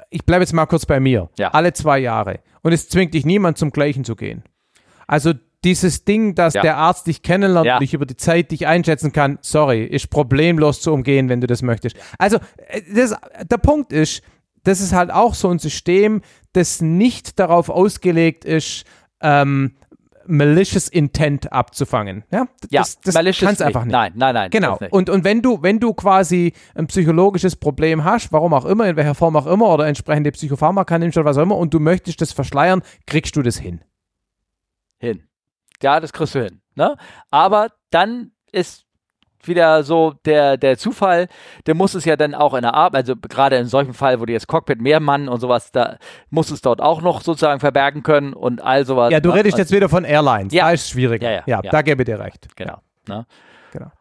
Ich 0.10 0.26
bleibe 0.26 0.44
jetzt 0.44 0.54
mal 0.54 0.66
kurz 0.66 0.86
bei 0.86 1.00
mir. 1.00 1.30
Ja. 1.38 1.50
Alle 1.50 1.74
zwei 1.74 2.00
Jahre. 2.00 2.40
Und 2.62 2.74
es 2.74 2.90
zwingt 2.90 3.14
dich 3.14 3.26
niemand 3.26 3.58
zum 3.58 3.72
Gleichen 3.72 4.04
zu 4.04 4.16
gehen. 4.16 4.44
Also 5.08 5.34
dieses 5.64 6.06
Ding, 6.06 6.36
dass 6.36 6.54
Ja. 6.54 6.62
der 6.62 6.78
Arzt 6.78 7.08
dich 7.08 7.22
kennenlernt 7.22 7.66
Ja. 7.68 7.76
und 7.76 7.82
dich 7.82 7.94
über 7.94 8.06
die 8.06 8.16
Zeit 8.18 8.52
dich 8.52 8.66
einschätzen 8.68 9.12
kann, 9.12 9.38
sorry, 9.42 9.84
ist 9.84 10.10
problemlos 10.10 10.82
zu 10.82 10.94
umgehen, 10.94 11.30
wenn 11.30 11.42
du 11.42 11.48
das 11.48 11.62
möchtest. 11.62 11.98
Also, 12.18 12.38
äh, 12.68 12.82
das, 12.94 13.16
der 13.50 13.58
Punkt 13.58 13.92
ist, 13.92 14.22
das 14.64 14.80
ist 14.82 14.94
halt 14.94 15.12
auch 15.12 15.34
so 15.36 15.50
ein 15.50 15.60
System, 15.60 16.22
das 16.54 16.82
nicht 16.82 17.40
darauf 17.40 17.70
ausgelegt 17.70 18.46
ist, 18.46 18.86
ähm, 19.22 19.76
malicious 20.30 20.88
Intent 20.88 21.52
abzufangen. 21.52 22.24
Ja, 22.32 22.48
Ja, 22.70 22.82
das, 22.82 23.00
das 23.00 23.16
malicious 23.16 23.48
kann's 23.48 23.62
einfach 23.62 23.84
nicht. 23.84 23.92
Nein, 23.92 24.14
nein, 24.16 24.34
nein. 24.34 24.50
Genau. 24.52 24.78
Und, 24.92 25.10
und 25.10 25.24
wenn 25.24 25.42
du, 25.42 25.62
wenn 25.62 25.80
du 25.80 25.94
quasi 25.94 26.54
ein 26.76 26.88
psychologisches 26.88 27.56
Problem 27.56 28.04
hast, 28.04 28.32
warum 28.32 28.54
auch 28.54 28.66
immer, 28.66 28.88
in 28.88 28.96
welcher 28.96 29.16
Form 29.16 29.36
auch 29.36 29.48
immer, 29.48 29.74
oder 29.74 29.88
entsprechende 29.88 30.32
Psychopharmaka 30.32 30.98
nimmst 31.00 31.18
oder 31.18 31.26
was 31.26 31.38
auch 31.38 31.44
immer, 31.44 31.58
und 31.58 31.74
du 31.74 31.80
möchtest 31.80 32.22
das 32.22 32.32
verschleiern, 32.32 32.82
kriegst 33.08 33.36
du 33.36 33.42
das 33.42 33.58
hin. 33.58 33.82
hin. 35.00 35.28
Ja, 35.82 36.00
das 36.00 36.14
kriegst 36.14 36.36
du 36.36 36.44
hin. 36.44 36.62
Ne? 36.76 36.96
Aber 37.32 37.70
dann 37.90 38.32
ist 38.52 38.86
wieder 39.48 39.84
so 39.84 40.14
der, 40.26 40.58
der 40.58 40.78
Zufall, 40.78 41.28
der 41.66 41.76
muss 41.76 41.94
es 41.94 42.06
ja 42.06 42.16
dann 42.16 42.36
auch 42.36 42.54
in 42.54 42.62
der 42.62 42.74
Arbeit, 42.74 43.04
also 43.04 43.16
gerade 43.16 43.58
in 43.58 43.66
solchem 43.66 43.94
Fall, 43.94 44.20
wo 44.20 44.26
du 44.26 44.34
jetzt 44.34 44.48
Cockpit 44.48 44.82
mehr 44.82 45.00
Mann 45.00 45.30
und 45.30 45.40
sowas, 45.40 45.72
da 45.72 45.98
muss 46.30 46.52
es 46.52 46.62
dort 46.62 46.82
auch 46.82 47.02
noch 47.02 47.22
sozusagen 47.22 47.60
verbergen 47.60 48.04
können 48.04 48.34
und 48.34 48.62
all 48.62 48.86
sowas. 48.86 49.12
Ja, 49.12 49.20
du 49.20 49.30
ne? 49.30 49.36
redest 49.36 49.58
jetzt 49.58 49.72
wieder 49.72 49.90
von 49.90 50.04
Airlines. 50.04 50.54
Ja. 50.54 50.66
Da 50.66 50.72
ist 50.72 50.84
es 50.84 50.90
schwierig. 50.90 51.22
Ja, 51.22 51.32
ja, 51.32 51.44
ja. 51.48 51.62
da 51.62 51.82
gebe 51.82 52.04
ich 52.04 52.06
dir 52.06 52.20
recht. 52.20 52.48
Genau. 52.56 52.80
Ne? 53.08 53.26
Genau. 53.72 53.92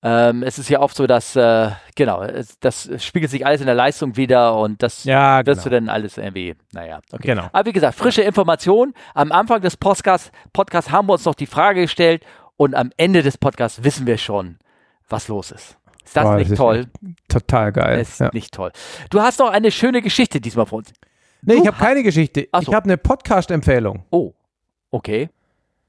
Ähm, 0.00 0.44
es 0.44 0.60
ist 0.60 0.68
ja 0.68 0.78
oft 0.78 0.96
so, 0.96 1.08
dass, 1.08 1.34
äh, 1.34 1.70
genau, 1.96 2.22
es, 2.22 2.60
das 2.60 2.88
spiegelt 3.04 3.32
sich 3.32 3.44
alles 3.44 3.60
in 3.60 3.66
der 3.66 3.74
Leistung 3.74 4.16
wieder 4.16 4.56
und 4.56 4.80
das 4.80 5.02
Ja, 5.02 5.44
wirst 5.44 5.66
du 5.66 5.70
genau. 5.70 5.80
dann 5.80 5.88
alles 5.88 6.18
irgendwie, 6.18 6.54
naja, 6.72 7.00
okay. 7.10 7.26
Genau. 7.26 7.48
Aber 7.52 7.66
wie 7.66 7.72
gesagt, 7.72 7.98
frische 7.98 8.22
Informationen. 8.22 8.94
Am 9.14 9.32
Anfang 9.32 9.60
des 9.60 9.76
Podcasts, 9.76 10.30
Podcasts 10.52 10.92
haben 10.92 11.08
wir 11.08 11.14
uns 11.14 11.24
noch 11.24 11.34
die 11.34 11.46
Frage 11.46 11.82
gestellt 11.82 12.24
und 12.56 12.76
am 12.76 12.92
Ende 12.96 13.24
des 13.24 13.38
Podcasts 13.38 13.82
wissen 13.82 14.06
wir 14.06 14.18
schon, 14.18 14.58
was 15.08 15.28
los 15.28 15.50
ist. 15.50 15.76
Ist 16.04 16.16
das 16.16 16.24
Boah, 16.24 16.36
nicht 16.36 16.50
ist 16.50 16.56
toll? 16.56 16.86
Total 17.28 17.70
geil. 17.72 17.98
Das 17.98 18.08
ist 18.10 18.20
Ja. 18.20 18.30
nicht 18.32 18.52
toll. 18.54 18.72
Du 19.10 19.20
hast 19.20 19.38
noch 19.40 19.50
eine 19.50 19.70
schöne 19.70 20.00
Geschichte 20.02 20.40
diesmal 20.40 20.66
für 20.66 20.76
uns. 20.76 20.92
Nee, 21.42 21.56
Du 21.56 21.60
ich 21.62 21.66
habe 21.66 21.76
keine 21.76 22.02
Geschichte. 22.02 22.48
Ach 22.52 22.60
Ich 22.60 22.66
so. 22.66 22.72
habe 22.74 22.84
eine 22.84 22.96
Podcast-Empfehlung. 22.96 24.04
Oh, 24.10 24.32
okay. 24.90 25.28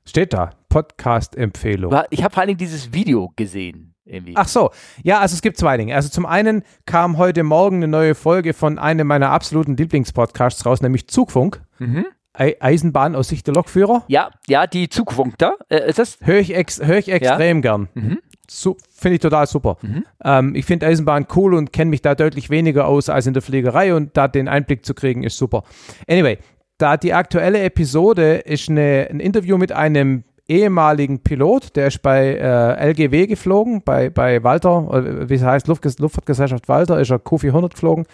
Steht 0.06 0.34
da. 0.34 0.52
Podcast-Empfehlung. 0.70 1.94
Ich 2.10 2.24
habe 2.24 2.34
vor 2.34 2.42
allen 2.42 2.48
Dingen 2.50 2.58
dieses 2.58 2.94
Video 2.94 3.32
gesehen. 3.36 3.94
Irgendwie. 4.06 4.34
Ach 4.36 4.48
so, 4.48 4.72
ja, 5.04 5.20
also 5.20 5.36
es 5.36 5.42
gibt 5.44 5.58
zwei 5.58 5.78
Dinge. 5.78 5.94
Also 5.94 6.10
zum 6.10 6.26
einen 6.26 6.64
kam 6.88 7.18
heute 7.20 7.44
Morgen 7.44 7.78
eine 7.78 7.88
neue 7.88 8.16
Folge 8.16 8.54
von 8.56 8.80
einem 8.80 9.06
meiner 9.06 9.30
absoluten 9.30 9.78
Lieblingspodcasts 9.78 10.66
raus, 10.66 10.82
nämlich 10.82 11.08
Zugfunk. 11.08 11.62
Mhm. 11.78 12.06
Ei- 12.34 12.56
Eisenbahn 12.60 13.16
aus 13.16 13.28
Sicht 13.28 13.46
der 13.46 13.54
Lokführer. 13.54 14.04
Ja, 14.08 14.32
ja, 14.48 14.66
die 14.66 14.90
Zugfunkter. 14.90 15.58
Äh, 15.70 15.90
ist 15.90 16.00
das? 16.00 16.18
Höre 16.22 16.40
ich, 16.40 16.56
ex 16.56 16.82
hör 16.84 16.98
ich 16.98 17.10
extrem 17.12 17.62
gern. 17.62 17.88
Mhm. 17.94 18.20
Su 18.50 18.76
Finde 18.90 19.16
ich 19.16 19.22
total 19.22 19.48
super. 19.48 19.78
Mhm. 19.82 20.06
Ähm, 20.24 20.56
ich 20.56 20.66
finde 20.66 20.88
Eisenbahn 20.88 21.28
cool 21.36 21.54
und 21.54 21.72
kenne 21.72 21.90
mich 21.90 22.02
da 22.02 22.16
deutlich 22.16 22.50
weniger 22.50 22.88
aus 22.88 23.10
als 23.10 23.28
in 23.28 23.34
der 23.34 23.42
Fliegerei 23.42 23.94
und 23.94 24.18
da 24.18 24.28
den 24.28 24.48
Einblick 24.48 24.86
zu 24.86 24.94
kriegen 24.94 25.24
ist 25.24 25.38
super. 25.38 25.64
Anyway, 26.10 26.38
da 26.78 26.98
die 26.98 27.14
aktuelle 27.14 27.62
Episode 27.62 28.38
ist 28.38 28.70
eine, 28.70 29.08
ein 29.10 29.20
Interview 29.20 29.58
mit 29.58 29.72
einem 29.72 30.24
ehemaligen 30.48 31.20
Pilot, 31.20 31.76
der 31.76 31.88
ist 31.88 32.02
bei 32.02 32.34
äh, 32.36 32.90
LGW 32.90 33.28
geflogen, 33.28 33.84
bei, 33.84 34.10
bei 34.10 34.44
Walter, 34.44 34.90
äh, 34.92 35.30
wie 35.30 35.36
es 35.36 35.44
heißt, 35.44 35.68
Luft 35.68 35.86
Luftfahrtgesellschaft 35.86 36.68
Walter, 36.68 37.00
ist 37.00 37.12
er 37.12 37.18
Q400 37.18 37.70
geflogen 37.70 38.06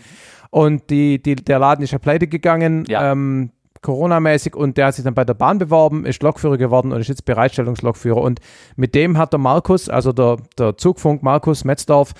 und 0.49 0.89
die, 0.89 1.21
die, 1.21 1.35
der 1.35 1.59
Laden 1.59 1.83
ist 1.83 1.91
ja 1.91 1.97
pleite 1.97 2.27
gegangen. 2.27 2.85
Ja. 2.87 3.11
Ähm, 3.11 3.51
Corona-mäßig 3.85 4.55
und 4.55 4.77
der 4.77 4.87
hat 4.87 4.95
sich 4.95 5.05
dann 5.05 5.13
bei 5.13 5.23
der 5.23 5.35
Bahn 5.35 5.59
beworben, 5.59 6.05
ist 6.05 6.23
Lokführer 6.23 6.57
geworden 6.57 6.91
und 6.91 6.99
ist 6.99 7.07
jetzt 7.07 7.25
Bereitstellungslokführer. 7.25 8.21
Und 8.21 8.39
mit 8.75 8.95
dem 8.95 9.17
hat 9.17 9.31
der 9.31 9.39
Markus, 9.39 9.89
also 9.89 10.11
der, 10.11 10.37
der 10.57 10.75
Zugfunk 10.77 11.21
Markus 11.21 11.63
Metzdorf, 11.63 12.13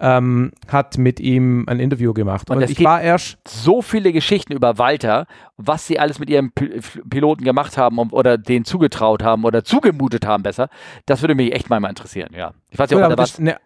ähm, 0.00 0.52
hat 0.66 0.96
mit 0.96 1.20
ihm 1.20 1.66
ein 1.68 1.78
Interview 1.78 2.14
gemacht. 2.14 2.48
Und 2.48 2.56
Und, 2.56 2.70
ich 2.70 2.82
war 2.82 3.02
erst, 3.02 3.36
so 3.46 3.82
viele 3.82 4.12
Geschichten 4.12 4.54
über 4.54 4.78
Walter, 4.78 5.26
was 5.58 5.86
sie 5.86 5.98
alles 5.98 6.18
mit 6.18 6.30
ihrem 6.30 6.52
P 6.52 6.80
Piloten 7.08 7.44
gemacht 7.44 7.76
haben 7.76 7.98
oder 7.98 8.38
denen 8.38 8.64
zugetraut 8.64 9.22
haben 9.22 9.44
oder 9.44 9.62
zugemutet 9.62 10.26
haben 10.26 10.42
besser. 10.42 10.70
Das 11.04 11.20
würde 11.20 11.34
mich 11.34 11.52
echt 11.52 11.68
mal 11.68 11.80
mal 11.80 11.90
interessieren, 11.90 12.30
ja. 12.34 12.52
Ich 12.70 12.78
weiß 12.78 12.88
nicht, 12.88 12.96
ob 12.96 13.10
da 13.10 13.14
das 13.14 13.38
was. 13.38 13.60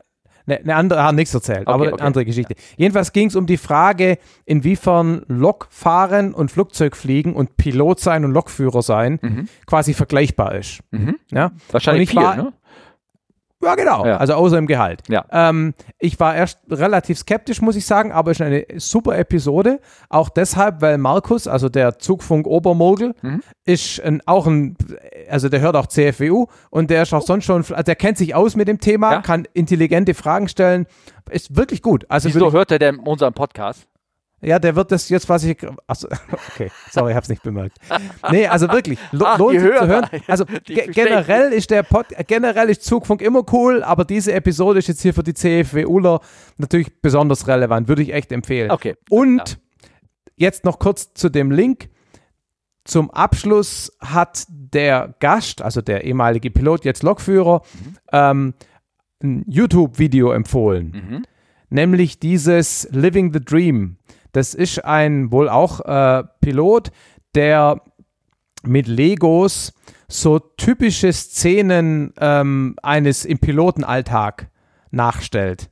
Eine, 0.46 0.58
eine, 0.60 0.74
andere, 0.76 1.02
hat 1.04 1.14
nichts 1.14 1.32
erzählt, 1.34 1.66
aber 1.68 1.84
okay. 1.84 1.92
eine 1.94 2.02
andere 2.02 2.24
Geschichte. 2.24 2.54
Jedenfalls 2.76 3.12
ging 3.12 3.28
es 3.28 3.36
um 3.36 3.46
die 3.46 3.56
Frage, 3.56 4.18
inwiefern 4.44 5.22
Lokfahren 5.28 6.34
und 6.34 6.50
Flugzeugfliegen 6.50 7.32
und 7.34 7.56
Pilot 7.56 8.00
sein 8.00 8.24
und 8.24 8.32
Lokführer 8.32 8.82
sein 8.82 9.18
Mhm. 9.22 9.48
quasi 9.66 9.94
vergleichbar 9.94 10.54
ist. 10.54 10.80
Mhm. 10.90 11.16
Ja? 11.30 11.52
Wahrscheinlich 11.70 12.10
Und 12.10 12.20
ich 12.20 12.20
viel, 12.20 12.22
war- 12.22 12.36
ne? 12.36 12.52
Ja, 13.64 13.74
genau. 13.74 14.06
Ja. 14.06 14.16
Also 14.18 14.34
außer 14.34 14.58
im 14.58 14.66
Gehalt. 14.66 15.02
Ja. 15.08 15.24
Ähm, 15.32 15.74
ich 15.98 16.20
war 16.20 16.34
erst 16.34 16.58
relativ 16.70 17.18
skeptisch, 17.18 17.60
muss 17.62 17.76
ich 17.76 17.86
sagen, 17.86 18.12
aber 18.12 18.30
es 18.30 18.38
ist 18.40 18.46
eine 18.46 18.64
super 18.76 19.18
Episode. 19.18 19.80
Auch 20.08 20.28
deshalb, 20.28 20.80
weil 20.82 20.98
Markus, 20.98 21.48
also 21.48 21.68
der 21.68 21.98
Zugfunk 21.98 22.46
Obermurgel, 22.46 23.14
Mhm. 23.22 23.42
ist 23.64 24.00
ein, 24.02 24.20
auch 24.26 24.46
ein, 24.46 24.76
also 25.30 25.48
der 25.48 25.60
hört 25.60 25.76
auch 25.76 25.86
CFWU 25.86 26.46
und 26.70 26.90
der 26.90 27.02
ist 27.02 27.12
auch 27.14 27.22
sonst 27.22 27.44
schon, 27.44 27.58
also 27.62 27.82
der 27.82 27.96
kennt 27.96 28.18
sich 28.18 28.34
aus 28.34 28.56
mit 28.56 28.68
dem 28.68 28.80
Thema, 28.80 29.12
Ja. 29.12 29.22
kann 29.22 29.46
intelligente 29.54 30.14
Fragen 30.14 30.48
stellen. 30.48 30.86
Ist 31.30 31.56
wirklich 31.56 31.80
gut. 31.82 32.04
Also 32.08 32.28
Wieso 32.28 32.52
hört 32.52 32.70
er 32.70 32.78
denn 32.78 32.98
unseren 32.98 33.32
Podcast? 33.32 33.86
Ja, 34.44 34.58
der 34.58 34.76
wird 34.76 34.92
das 34.92 35.08
jetzt, 35.08 35.28
was 35.28 35.44
ich. 35.44 35.56
Achso, 35.86 36.08
okay, 36.52 36.70
sorry, 36.90 37.10
ich 37.12 37.16
hab's 37.16 37.28
nicht 37.28 37.42
bemerkt. 37.42 37.78
Nee, 38.30 38.46
also 38.46 38.68
wirklich, 38.70 38.98
lo 39.12 39.24
Ach, 39.26 39.38
lohnt 39.38 39.60
sich 39.60 39.70
zu 39.76 39.86
hören. 39.86 40.06
Also 40.26 40.44
ge 40.64 40.90
generell 40.92 41.52
ist 41.52 41.70
der 41.70 41.82
Pod 41.82 42.06
generell 42.26 42.70
ist 42.70 42.84
Zugfunk 42.84 43.20
immer 43.22 43.42
cool, 43.52 43.82
aber 43.82 44.04
diese 44.04 44.32
Episode 44.32 44.78
ist 44.78 44.88
jetzt 44.88 45.02
hier 45.02 45.14
für 45.14 45.22
die 45.22 45.34
CFWUler 45.34 46.20
natürlich 46.58 47.00
besonders 47.00 47.46
relevant, 47.48 47.88
würde 47.88 48.02
ich 48.02 48.12
echt 48.12 48.32
empfehlen. 48.32 48.70
Okay. 48.70 48.96
Und 49.10 49.58
jetzt 50.36 50.64
noch 50.64 50.78
kurz 50.78 51.14
zu 51.14 51.28
dem 51.28 51.50
Link. 51.50 51.88
Zum 52.86 53.10
Abschluss 53.10 53.96
hat 54.00 54.44
der 54.48 55.14
Gast, 55.18 55.62
also 55.62 55.80
der 55.80 56.04
ehemalige 56.04 56.50
Pilot, 56.50 56.84
jetzt 56.84 57.02
Lokführer, 57.02 57.62
ähm, 58.12 58.52
ein 59.22 59.42
YouTube-Video 59.48 60.32
empfohlen 60.32 60.90
Mhm. 61.08 61.22
nämlich 61.70 62.18
dieses 62.18 62.86
Living 62.90 63.32
the 63.32 63.40
Dream. 63.40 63.96
Das 64.34 64.52
ist 64.52 64.84
ein 64.84 65.30
wohl 65.32 65.48
auch 65.48 65.80
äh, 65.80 66.24
Pilot, 66.40 66.90
der 67.34 67.80
mit 68.62 68.86
Legos 68.88 69.72
so 70.08 70.38
typische 70.38 71.12
Szenen 71.12 72.12
ähm, 72.18 72.76
eines 72.82 73.24
im 73.24 73.38
Pilotenalltag 73.38 74.48
nachstellt. 74.90 75.70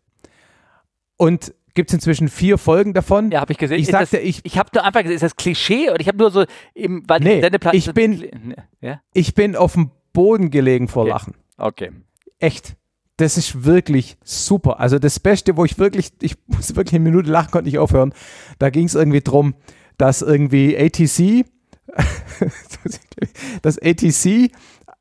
Und 1.17 1.55
gibt 1.75 1.91
es 1.91 1.95
inzwischen 1.95 2.29
vier 2.29 2.59
Folgen 2.59 2.93
davon. 2.93 3.31
Ja, 3.31 3.41
habe 3.41 3.53
ich 3.53 3.59
gesehen. 3.59 3.77
Ich 3.79 3.85
Ist 3.89 3.93
das, 3.95 4.11
sagte, 4.11 4.19
ich- 4.25 4.45
ich 4.45 4.59
habe 4.59 4.71
nur 4.75 4.85
einfach 4.85 5.01
gesehen, 5.03 5.15
ist 5.17 5.23
das 5.23 5.37
Klischee 5.37 5.91
oder 5.91 6.01
ich 6.01 6.09
habe 6.09 6.19
nur 6.19 6.31
so 6.31 6.45
eben, 6.75 7.03
weil 7.09 7.21
Nee, 7.21 7.43
ich 7.73 7.93
bin- 7.95 8.55
Ja, 8.81 9.01
Ich 9.15 9.35
bin 9.35 9.57
auf 9.57 9.73
dem 9.75 9.91
Boden 10.13 10.51
gelegen 10.51 10.89
vor 10.89 11.03
Okay. 11.03 11.11
Lachen. 11.11 11.35
okay. 11.59 11.91
Echt. 12.39 12.77
Das 13.19 13.37
ist 13.37 13.65
wirklich 13.65 14.17
super. 14.25 14.81
Also 14.81 14.99
das 14.99 15.21
Beste, 15.21 15.57
wo 15.57 15.65
ich 15.65 15.79
wirklich, 15.79 16.13
ich 16.21 16.37
muss 16.47 16.75
wirklich 16.77 16.95
eine 16.95 17.05
Minute 17.11 17.31
lachen, 17.31 17.51
konnte 17.51 17.69
nicht 17.69 17.79
aufhören. 17.79 18.15
Da 18.59 18.71
ging 18.71 18.87
es 18.87 18.95
irgendwie 18.95 19.21
drum, 19.21 19.55
dass 19.99 20.23
irgendwie 20.23 20.77
ATC, 20.79 21.45
dass 23.63 23.79
ATC 23.79 24.51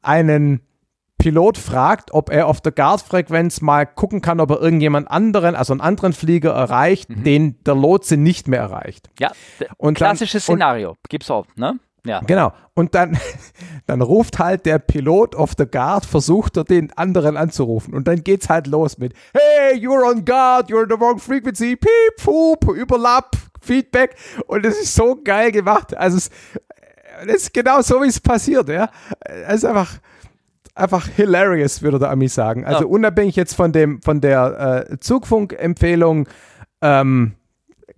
einen 0.02 0.62
Pilot 1.18 1.58
fragt, 1.60 2.14
ob 2.14 2.32
er 2.32 2.48
auf 2.48 2.62
der 2.62 2.72
Guard-Frequenz 2.72 3.62
mal 3.62 3.86
gucken 3.86 4.22
kann, 4.22 4.40
ob 4.40 4.50
er 4.50 4.60
irgendjemand 4.60 5.10
anderen, 5.10 5.54
also 5.56 5.72
einen 5.72 5.82
anderen 5.82 6.14
Flieger 6.14 6.52
erreicht, 6.52 7.10
Mhm. 7.10 7.24
den 7.24 7.64
der 7.64 7.76
Lotse 7.76 8.18
nicht 8.18 8.48
mehr 8.48 8.60
erreicht. 8.60 9.10
Ja, 9.20 9.32
Und 9.78 10.02
dann- 10.02 10.08
klassisches 10.08 10.44
Szenario. 10.44 10.98
Gibt's 11.10 11.30
auch, 11.30 11.46
ne? 11.56 11.80
Ja. 12.06 12.22
Genau. 12.22 12.52
Und 12.74 12.96
dann, 12.96 13.18
dann 13.86 14.02
ruft 14.02 14.40
halt 14.40 14.66
der 14.66 14.80
Pilot 14.80 15.36
auf 15.36 15.54
der 15.56 15.68
Guard, 15.68 16.06
versucht 16.06 16.58
er 16.58 16.64
den 16.64 16.92
anderen 16.98 17.38
anzurufen. 17.38 17.94
Und 17.94 18.08
dann 18.08 18.24
geht's 18.24 18.50
halt 18.50 18.68
los 18.68 18.98
mit 18.98 19.14
Hey, 19.34 19.78
you're 19.78 20.10
on 20.10 20.26
guard, 20.26 20.70
you're 20.70 20.84
in 20.84 20.90
the 20.90 21.00
wrong 21.00 21.20
frequency, 21.20 21.76
piep, 21.76 22.20
fup, 22.20 22.68
Überlapp, 22.76 23.36
Feedback. 23.62 24.16
Und 24.48 24.66
es 24.66 24.80
ist 24.82 24.96
so 24.96 25.20
geil 25.24 25.52
gemacht. 25.52 25.96
Also 25.96 26.18
es, 26.18 26.30
das 27.26 27.36
ist 27.36 27.54
genau 27.54 27.82
so, 27.82 28.02
wie 28.02 28.08
es 28.08 28.20
passiert, 28.20 28.68
ja. 28.70 28.90
Es 29.48 29.58
ist 29.58 29.66
einfach, 29.66 29.98
einfach 30.74 31.08
hilarious, 31.08 31.84
würde 31.84 32.00
der 32.00 32.10
Ami 32.10 32.28
sagen. 32.30 32.66
Also 32.66 32.82
Ja. 32.82 32.86
unabhängig 32.88 33.36
jetzt 33.36 33.54
von 33.54 33.72
dem, 33.72 34.02
von 34.02 34.22
der 34.22 34.88
äh, 34.90 35.00
Zugfunk-Empfehlung, 35.00 36.28
ähm, 36.82 37.34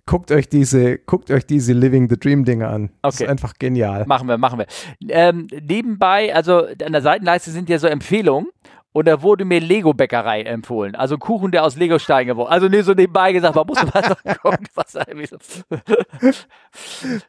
guckt 0.06 0.30
euch 0.30 0.48
diese, 0.48 0.98
guckt 0.98 1.30
euch 1.30 1.46
diese 1.46 1.72
Living 1.72 2.08
the 2.08 2.18
Dream 2.18 2.44
Dinger 2.44 2.68
an. 2.68 2.90
Das 3.02 3.14
Okay. 3.16 3.24
ist 3.24 3.30
einfach 3.30 3.54
genial. 3.58 4.04
Machen 4.06 4.28
wir, 4.28 4.38
machen 4.38 4.58
wir. 4.58 4.66
Ähm, 5.08 5.46
nebenbei, 5.62 6.34
also 6.34 6.66
an 6.84 6.92
der 6.92 7.02
Seitenleiste 7.02 7.50
sind 7.50 7.68
ja 7.68 7.78
so 7.78 7.86
Empfehlungen. 7.86 8.48
Und 8.96 9.08
da 9.08 9.22
wurde 9.22 9.44
mir 9.44 9.58
Lego-Bäckerei 9.60 10.42
empfohlen. 10.42 10.94
Also 10.94 11.18
Kuchen, 11.18 11.50
der 11.50 11.64
aus 11.64 11.74
Lego-Steinen 11.74 12.28
geworden 12.28 12.52
Also 12.52 12.68
nee, 12.68 12.80
so 12.82 12.92
nebenbei 12.94 13.32
gesagt, 13.32 13.56
man 13.56 13.66
muss 13.66 13.78
mal 13.92 14.14
gucken, 14.40 14.68
was 14.76 14.92
da 14.92 15.02
irgendwie 15.06 15.26
so. 15.26 15.36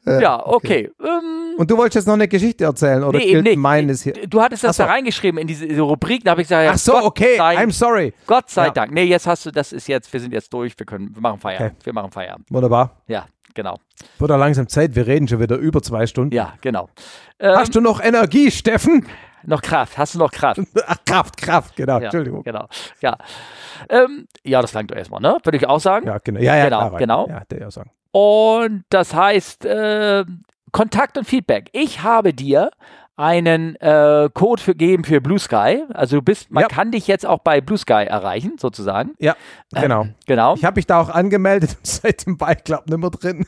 ja, 0.06 0.46
okay. 0.46 0.92
Ähm, 1.04 1.56
Und 1.58 1.72
du 1.72 1.76
wolltest 1.78 1.96
jetzt 1.96 2.06
noch 2.06 2.14
eine 2.14 2.28
Geschichte 2.28 2.66
erzählen 2.66 3.04
oder 3.04 3.18
Nee, 3.18 3.32
gilt 3.42 3.58
meines 3.58 4.04
hier? 4.04 4.14
Du 4.28 4.42
hattest 4.42 4.64
das 4.64 4.78
so. 4.78 4.84
da 4.84 4.90
reingeschrieben 4.90 5.40
in 5.40 5.48
diese, 5.48 5.68
diese 5.68 5.82
Rubrik, 5.82 6.24
da 6.24 6.32
habe 6.32 6.42
ich 6.42 6.48
gesagt, 6.48 6.66
ja, 6.66 6.72
Ach 6.74 6.78
so, 6.78 6.92
Gott 6.94 7.04
okay, 7.04 7.38
sei, 7.38 7.58
I'm 7.58 7.72
sorry. 7.72 8.14
Gott 8.28 8.50
sei 8.50 8.66
Ja. 8.68 8.72
Dank. 8.72 8.92
Nee, 8.92 9.04
jetzt 9.06 9.26
hast 9.26 9.46
du, 9.46 9.52
das 9.52 9.74
ist 9.74 9.88
jetzt, 9.88 10.12
wir 10.14 10.20
sind 10.20 10.34
jetzt 10.34 10.54
durch, 10.54 10.78
wir 10.78 10.86
können, 10.86 11.16
wir 11.16 11.22
machen 11.22 11.40
Feierabend. 11.40 11.74
Okay. 11.78 11.86
Wir 11.86 11.94
machen 11.94 12.12
Feierabend. 12.12 12.46
Wunderbar. 12.52 13.02
Ja, 13.08 13.26
genau. 13.56 13.80
Wird 14.20 14.32
auch 14.32 14.38
langsam 14.38 14.68
Zeit, 14.68 14.96
wir 14.96 15.08
reden 15.08 15.28
schon 15.28 15.40
wieder 15.40 15.56
über 15.58 15.82
zwei 15.82 16.06
Stunden. 16.06 16.36
Ja, 16.36 16.54
genau. 16.62 16.90
Ähm, 17.40 17.56
Hast 17.58 17.74
du 17.74 17.82
noch 17.82 18.02
Energie, 18.04 18.52
Steffen? 18.52 19.08
Noch 19.48 19.62
Kraft? 19.62 19.98
Hast 19.98 20.16
du 20.16 20.20
noch 20.20 20.32
Kraft? 20.32 20.62
Ach, 20.88 20.98
Kraft, 21.06 21.38
Kraft, 21.38 21.76
genau, 21.76 21.98
Ja, 21.98 22.06
Entschuldigung. 22.06 22.44
Genau. 22.44 22.68
Ja. 23.02 23.18
Ähm, 23.90 24.28
ja, 24.44 24.62
das 24.62 24.74
langt 24.74 24.92
doch 24.92 24.96
erstmal, 24.96 25.22
ne? 25.22 25.38
Würde 25.44 25.58
ich 25.58 25.68
auch 25.68 25.80
sagen. 25.80 26.08
Ja, 26.08 26.18
genau. 26.20 26.40
Ja, 26.40 26.56
ja, 26.56 26.66
Genau, 26.66 26.88
klar, 26.90 27.00
genau. 27.00 27.28
Ja, 27.28 27.44
der 27.50 27.60
ja 27.60 27.72
sagen. 27.72 27.92
Und 28.12 28.86
das 28.90 29.14
heißt, 29.14 29.66
äh, 29.66 30.26
Kontakt 30.72 31.18
und 31.18 31.26
Feedback. 31.26 31.70
Ich 31.74 32.04
habe 32.04 32.34
dir 32.34 32.72
einen 33.18 33.76
äh, 33.78 34.30
Code 34.34 34.62
für, 34.62 34.72
gegeben 34.72 35.04
für 35.06 35.22
Blue 35.22 35.40
Sky. 35.40 35.84
Also 35.94 36.18
du 36.18 36.22
bist, 36.22 36.52
man 36.52 36.64
Ja. 36.64 36.68
kann 36.68 36.92
dich 36.92 37.08
jetzt 37.08 37.26
auch 37.26 37.40
bei 37.40 37.62
Blue 37.62 37.78
Sky 37.78 38.06
erreichen, 38.08 38.58
sozusagen. 38.60 39.12
Ja, 39.20 39.36
genau. 39.74 40.08
Genau. 40.26 40.56
Ich 40.56 40.66
habe 40.66 40.78
mich 40.78 40.86
da 40.86 41.00
auch 41.00 41.10
angemeldet, 41.10 41.78
seit 41.84 42.26
dem 42.26 42.38
Beiklapp 42.38 42.90
nicht 42.90 42.98
mehr 43.00 43.10
drin. 43.10 43.46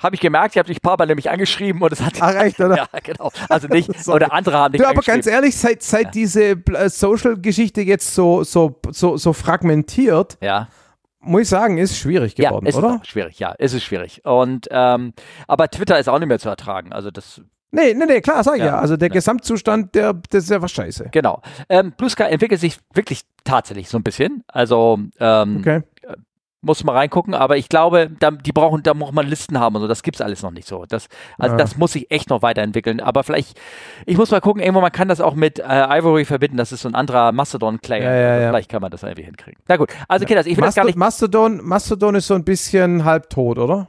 Habe 0.00 0.14
ich 0.14 0.20
gemerkt, 0.20 0.54
ich 0.54 0.58
habe 0.58 0.68
dich 0.68 0.80
paar 0.80 0.96
Mal 0.96 1.06
nämlich 1.06 1.28
angeschrieben 1.28 1.82
und 1.82 1.92
es 1.92 2.00
hat. 2.00 2.14
Ach, 2.20 2.34
echt, 2.34 2.60
oder? 2.60 2.76
Ja, 2.76 2.86
genau. 3.02 3.30
Also 3.48 3.66
nicht, 3.68 3.90
oder 4.08 4.32
andere 4.32 4.56
haben 4.58 4.72
dich 4.72 4.80
Du, 4.80 4.86
aber 4.88 5.02
ganz 5.02 5.26
ehrlich, 5.26 5.56
seit, 5.56 5.82
seit 5.82 6.14
diese 6.14 6.52
äh, 6.52 6.88
Social-Geschichte 6.88 7.80
jetzt 7.82 8.14
so, 8.14 8.44
so, 8.44 8.78
so, 8.90 9.16
so 9.16 9.32
fragmentiert, 9.32 10.38
Ja. 10.40 10.68
muss 11.18 11.42
ich 11.42 11.48
sagen, 11.48 11.78
ist 11.78 11.98
schwierig 11.98 12.36
geworden, 12.36 12.64
ja, 12.66 12.70
ist 12.70 12.76
oder? 12.76 13.00
schwierig, 13.04 13.38
ja, 13.40 13.50
ist 13.52 13.74
es 13.74 13.82
schwierig. 13.82 14.24
Und 14.24 14.68
ähm, 14.70 15.14
aber 15.48 15.68
Twitter 15.68 15.98
ist 15.98 16.08
auch 16.08 16.18
nicht 16.20 16.28
mehr 16.28 16.38
zu 16.38 16.48
ertragen. 16.48 16.92
Also 16.92 17.10
das 17.10 17.40
Nee, 17.72 17.94
nee, 17.94 18.04
nee, 18.06 18.20
klar, 18.20 18.42
sag 18.42 18.54
ich 18.56 18.60
ja. 18.60 18.66
Ja, 18.66 18.78
Also 18.78 18.96
der 18.96 19.08
ja. 19.08 19.14
Gesamtzustand, 19.14 19.94
der, 19.94 20.14
das 20.30 20.44
ist 20.44 20.50
ja 20.50 20.60
was 20.60 20.72
scheiße. 20.72 21.08
Genau. 21.12 21.40
Ähm, 21.68 21.92
Blue 21.96 22.10
Sky 22.10 22.24
entwickelt 22.24 22.60
sich 22.60 22.78
wirklich 22.94 23.22
tatsächlich 23.44 23.88
so 23.88 23.96
ein 23.98 24.02
bisschen. 24.02 24.42
Also 24.48 24.98
ähm, 25.20 25.58
Okay. 25.60 25.82
muss 26.62 26.82
mal 26.84 26.94
reingucken, 26.96 27.32
aber 27.32 27.56
ich 27.56 27.68
glaube, 27.70 28.10
da, 28.18 28.32
die 28.32 28.52
brauchen, 28.52 28.82
da 28.82 28.92
muss 28.92 29.12
man 29.12 29.26
Listen 29.26 29.58
haben 29.60 29.76
und 29.76 29.82
so. 29.82 29.88
Das 29.88 30.02
gibt's 30.02 30.20
alles 30.20 30.42
noch 30.42 30.50
nicht 30.50 30.66
so. 30.68 30.84
Das, 30.88 31.06
also 31.38 31.54
Ja. 31.54 31.58
das 31.58 31.76
muss 31.78 31.92
sich 31.92 32.10
echt 32.10 32.28
noch 32.28 32.42
weiterentwickeln. 32.42 33.00
Aber 33.00 33.22
vielleicht, 33.24 33.58
ich 34.04 34.16
muss 34.18 34.30
mal 34.32 34.40
gucken, 34.40 34.60
irgendwo 34.60 34.80
man 34.80 34.92
kann 34.92 35.06
das 35.08 35.20
auch 35.20 35.34
mit 35.34 35.58
äh, 35.60 35.62
Ivory 35.64 36.24
verbinden. 36.24 36.56
Das 36.56 36.72
ist 36.72 36.82
so 36.82 36.88
ein 36.88 36.94
anderer 36.96 37.30
Mastodon-Player. 37.32 38.02
Ja, 38.02 38.14
ja, 38.20 38.34
also. 38.34 38.48
Vielleicht 38.48 38.68
kann 38.70 38.82
man 38.82 38.90
das 38.90 39.04
irgendwie 39.04 39.22
hinkriegen. 39.22 39.60
Na 39.68 39.76
gut, 39.76 39.90
also 40.08 40.26
Kinders, 40.26 40.46
ich 40.46 40.56
will 40.56 40.64
das 40.64 40.74
gar 40.74 40.84
nicht. 40.84 40.98
Mastodon, 40.98 41.60
Mastodon 41.64 42.16
ist 42.16 42.26
so 42.26 42.34
ein 42.34 42.44
bisschen 42.44 43.04
halbtot, 43.04 43.58
oder? 43.58 43.88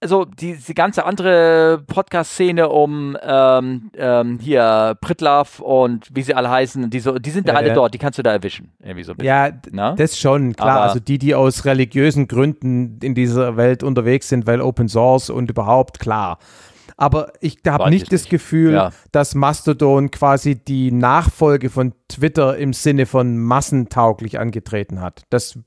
Also 0.00 0.24
die, 0.24 0.54
die 0.56 0.74
ganze 0.74 1.04
andere 1.04 1.82
Podcast-Szene 1.86 2.68
um 2.68 3.16
ähm, 3.20 3.90
ähm, 3.96 4.38
hier 4.38 4.96
Pritlaff 5.00 5.58
und 5.58 6.06
wie 6.14 6.22
sie 6.22 6.34
alle 6.34 6.48
heißen, 6.50 6.88
die, 6.88 7.00
so, 7.00 7.18
die 7.18 7.30
sind 7.30 7.48
da 7.48 7.54
Ja, 7.54 7.58
alle 7.58 7.68
ja. 7.68 7.74
dort. 7.74 7.94
Die 7.94 7.98
kannst 7.98 8.16
du 8.16 8.22
da 8.22 8.30
erwischen. 8.32 8.70
Irgendwie 8.80 9.02
so 9.02 9.12
ein 9.12 9.16
bisschen. 9.16 9.26
Ja, 9.28 9.50
Na? 9.72 9.94
das 9.96 10.16
schon, 10.16 10.54
klar. 10.54 10.68
Aber- 10.70 10.82
also 10.82 11.00
die, 11.00 11.18
die 11.18 11.34
aus 11.34 11.64
religiösen 11.64 12.28
Gründen 12.28 13.00
in 13.02 13.16
dieser 13.16 13.56
Welt 13.56 13.82
unterwegs 13.82 14.28
sind, 14.28 14.46
weil 14.46 14.60
Open 14.60 14.88
Source 14.88 15.30
und 15.30 15.50
überhaupt, 15.50 15.98
klar. 15.98 16.38
Aber 16.96 17.32
ich 17.40 17.58
habe 17.66 17.90
nicht 17.90 18.04
ich 18.04 18.08
das 18.08 18.22
nicht. 18.22 18.30
Gefühl, 18.30 18.72
Ja. 18.74 18.90
dass 19.10 19.34
Mastodon 19.34 20.10
quasi 20.12 20.54
die 20.56 20.92
Nachfolge 20.92 21.70
von 21.70 21.92
Twitter 22.08 22.56
im 22.56 22.72
Sinne 22.72 23.06
von 23.06 23.36
massentauglich 23.38 24.38
angetreten 24.38 25.00
hat. 25.00 25.22
Das 25.30 25.58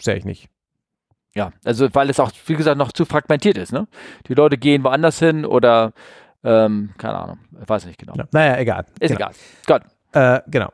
sehe 0.00 0.16
ich 0.16 0.24
nicht. 0.24 0.48
Ja, 1.34 1.52
also 1.64 1.88
weil 1.94 2.10
es 2.10 2.18
auch, 2.20 2.32
wie 2.46 2.54
gesagt, 2.54 2.78
noch 2.78 2.92
zu 2.92 3.04
fragmentiert 3.04 3.58
ist. 3.58 3.72
Ne? 3.72 3.86
Die 4.26 4.34
Leute 4.34 4.58
gehen 4.58 4.82
woanders 4.84 5.18
hin 5.18 5.44
oder 5.44 5.92
ähm, 6.44 6.90
keine 6.98 7.18
Ahnung, 7.18 7.38
ich 7.60 7.68
weiß 7.68 7.86
nicht 7.86 7.98
genau. 7.98 8.14
Ja. 8.16 8.24
Naja, 8.32 8.58
egal. 8.58 8.86
Ist 9.00 9.16
genau. 9.16 9.30
egal. 9.30 9.80
Gut. 9.80 9.82
Äh, 10.12 10.40
genau. 10.50 10.70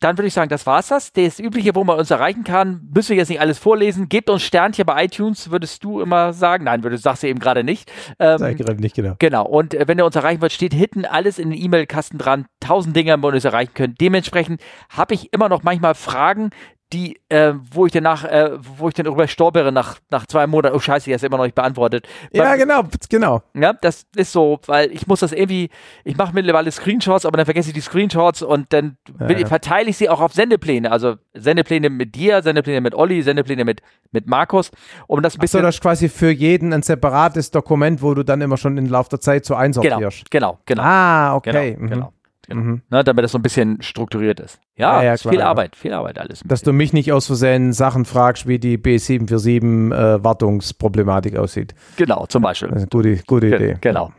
Dann 0.00 0.18
würde 0.18 0.28
ich 0.28 0.34
sagen, 0.34 0.50
das 0.50 0.66
war's 0.66 0.88
das. 0.88 1.12
Das 1.14 1.38
Übliche, 1.38 1.74
wo 1.74 1.82
man 1.82 1.98
uns 1.98 2.10
erreichen 2.10 2.44
kann, 2.44 2.86
müssen 2.94 3.10
wir 3.10 3.16
jetzt 3.16 3.30
nicht 3.30 3.40
alles 3.40 3.58
vorlesen. 3.58 4.10
Gebt 4.10 4.28
uns 4.28 4.42
Sternchen 4.42 4.84
bei 4.84 5.04
iTunes, 5.04 5.50
würdest 5.50 5.82
du 5.82 6.02
immer 6.02 6.34
sagen. 6.34 6.64
Nein, 6.64 6.84
würdest, 6.84 7.02
sagst 7.02 7.22
du 7.22 7.28
eben 7.28 7.38
gerade 7.38 7.64
nicht. 7.64 7.90
Ähm, 8.18 8.36
Sag 8.36 8.52
ich 8.52 8.58
gerade 8.58 8.78
nicht 8.78 8.94
genau. 8.94 9.14
Genau, 9.18 9.46
und 9.46 9.72
äh, 9.72 9.88
wenn 9.88 9.98
ihr 9.98 10.04
uns 10.04 10.14
erreichen 10.14 10.42
wollt, 10.42 10.52
steht 10.52 10.74
hinten 10.74 11.06
alles 11.06 11.38
in 11.38 11.50
den 11.50 11.58
E-Mail-Kasten 11.58 12.18
dran. 12.18 12.44
Tausend 12.60 12.94
Dinge, 12.94 13.16
wo 13.22 13.28
ihr 13.28 13.34
uns 13.34 13.44
erreichen 13.46 13.72
könnt. 13.72 13.98
Dementsprechend 13.98 14.60
habe 14.90 15.14
ich 15.14 15.32
immer 15.32 15.48
noch 15.48 15.62
manchmal 15.62 15.94
Fragen, 15.94 16.50
die, 16.92 17.18
äh, 17.28 17.52
wo 17.72 17.86
ich 17.86 17.92
danach, 17.92 18.22
äh, 18.24 18.50
wo 18.78 18.86
ich 18.88 18.94
dann 18.94 19.06
darüber 19.06 19.26
stolpere 19.26 19.72
nach, 19.72 19.96
nach 20.10 20.24
zwei 20.26 20.46
Monaten. 20.46 20.76
Oh 20.76 20.78
Scheiße, 20.78 21.06
die 21.06 21.12
ist 21.12 21.24
immer 21.24 21.36
noch 21.36 21.44
nicht 21.44 21.56
beantwortet. 21.56 22.06
Ja, 22.32 22.44
Weil- 22.44 22.58
genau, 22.58 22.82
genau. 23.08 23.42
ja, 23.54 23.72
das 23.72 24.06
ist 24.14 24.30
so, 24.32 24.60
weil 24.66 24.92
ich 24.92 25.06
muss 25.08 25.18
das 25.20 25.32
irgendwie, 25.32 25.68
ich 26.04 26.16
mache 26.16 26.32
mittlerweile 26.32 26.70
Screenshots, 26.70 27.26
aber 27.26 27.38
dann 27.38 27.44
vergesse 27.44 27.70
ich 27.70 27.74
die 27.74 27.80
Screenshots 27.80 28.42
und 28.42 28.72
dann 28.72 28.96
will, 29.18 29.32
Ja, 29.32 29.38
ja. 29.40 29.46
verteile 29.48 29.90
ich 29.90 29.96
sie 29.96 30.08
auch 30.08 30.20
auf 30.20 30.32
Sendepläne. 30.32 30.92
Also 30.92 31.16
Sendepläne 31.34 31.90
mit 31.90 32.14
dir, 32.14 32.40
Sendepläne 32.42 32.80
mit 32.80 32.94
Olli, 32.94 33.20
Sendepläne 33.22 33.64
mit, 33.64 33.82
mit 34.12 34.28
Markus, 34.28 34.70
um 35.08 35.20
das 35.22 35.34
ein 35.34 35.38
So, 35.38 35.40
bisschen. 35.40 35.62
das 35.62 35.74
ist 35.76 35.80
quasi 35.80 36.08
für 36.08 36.30
jeden 36.30 36.72
ein 36.72 36.82
separates 36.82 37.50
Dokument, 37.50 38.00
wo 38.00 38.14
du 38.14 38.22
dann 38.24 38.40
immer 38.40 38.56
schon 38.56 38.78
im 38.78 38.86
Laufe 38.86 39.10
der 39.10 39.20
Zeit 39.20 39.44
so 39.44 39.54
genau, 39.54 39.64
einsortierst. 39.64 40.30
genau, 40.30 40.58
genau. 40.66 40.82
Ah, 40.84 41.40
Genau, 41.42 41.58
okay. 41.58 41.76
mhm. 41.78 41.88
genau. 41.88 42.12
Genau. 42.48 42.60
Mhm. 42.60 42.82
Ne, 42.90 43.04
damit 43.04 43.24
das 43.24 43.32
so 43.32 43.38
ein 43.38 43.42
bisschen 43.42 43.80
strukturiert 43.82 44.40
ist. 44.40 44.58
Ja, 44.76 44.98
Ja, 45.02 45.02
ja, 45.04 45.16
klar, 45.16 45.32
viel 45.32 45.40
ja. 45.40 45.46
Arbeit, 45.48 45.76
viel 45.76 45.92
Arbeit 45.92 46.18
alles. 46.18 46.40
Dass 46.44 46.62
du 46.62 46.72
mich 46.72 46.92
nicht 46.92 47.12
aus 47.12 47.26
Versehen 47.26 47.72
Sachen 47.72 48.04
fragst, 48.04 48.46
wie 48.46 48.58
die 48.58 48.78
B747 48.78 49.94
äh, 49.94 50.24
Wartungsproblematik 50.24 51.36
aussieht. 51.36 51.74
Genau, 51.96 52.26
zum 52.26 52.42
Beispiel. 52.42 52.70
Eine 52.70 52.86
gute, 52.86 53.16
gute 53.26 53.48
Ge- 53.50 53.56
Idee. 53.56 53.78
Genau. 53.80 54.12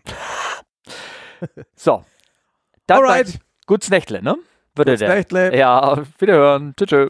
so. 1.75 2.03
Dann 2.87 2.97
Alright. 2.99 3.39
Gutes 3.65 3.89
Nächtle, 3.89 4.21
ne? 4.23 4.35
Würde 4.75 4.91
Gutes 4.91 4.99
der. 4.99 5.15
Nächtle. 5.15 5.57
Ja, 5.57 6.03
wiederhören. 6.19 6.73
Tschüss. 6.77 6.89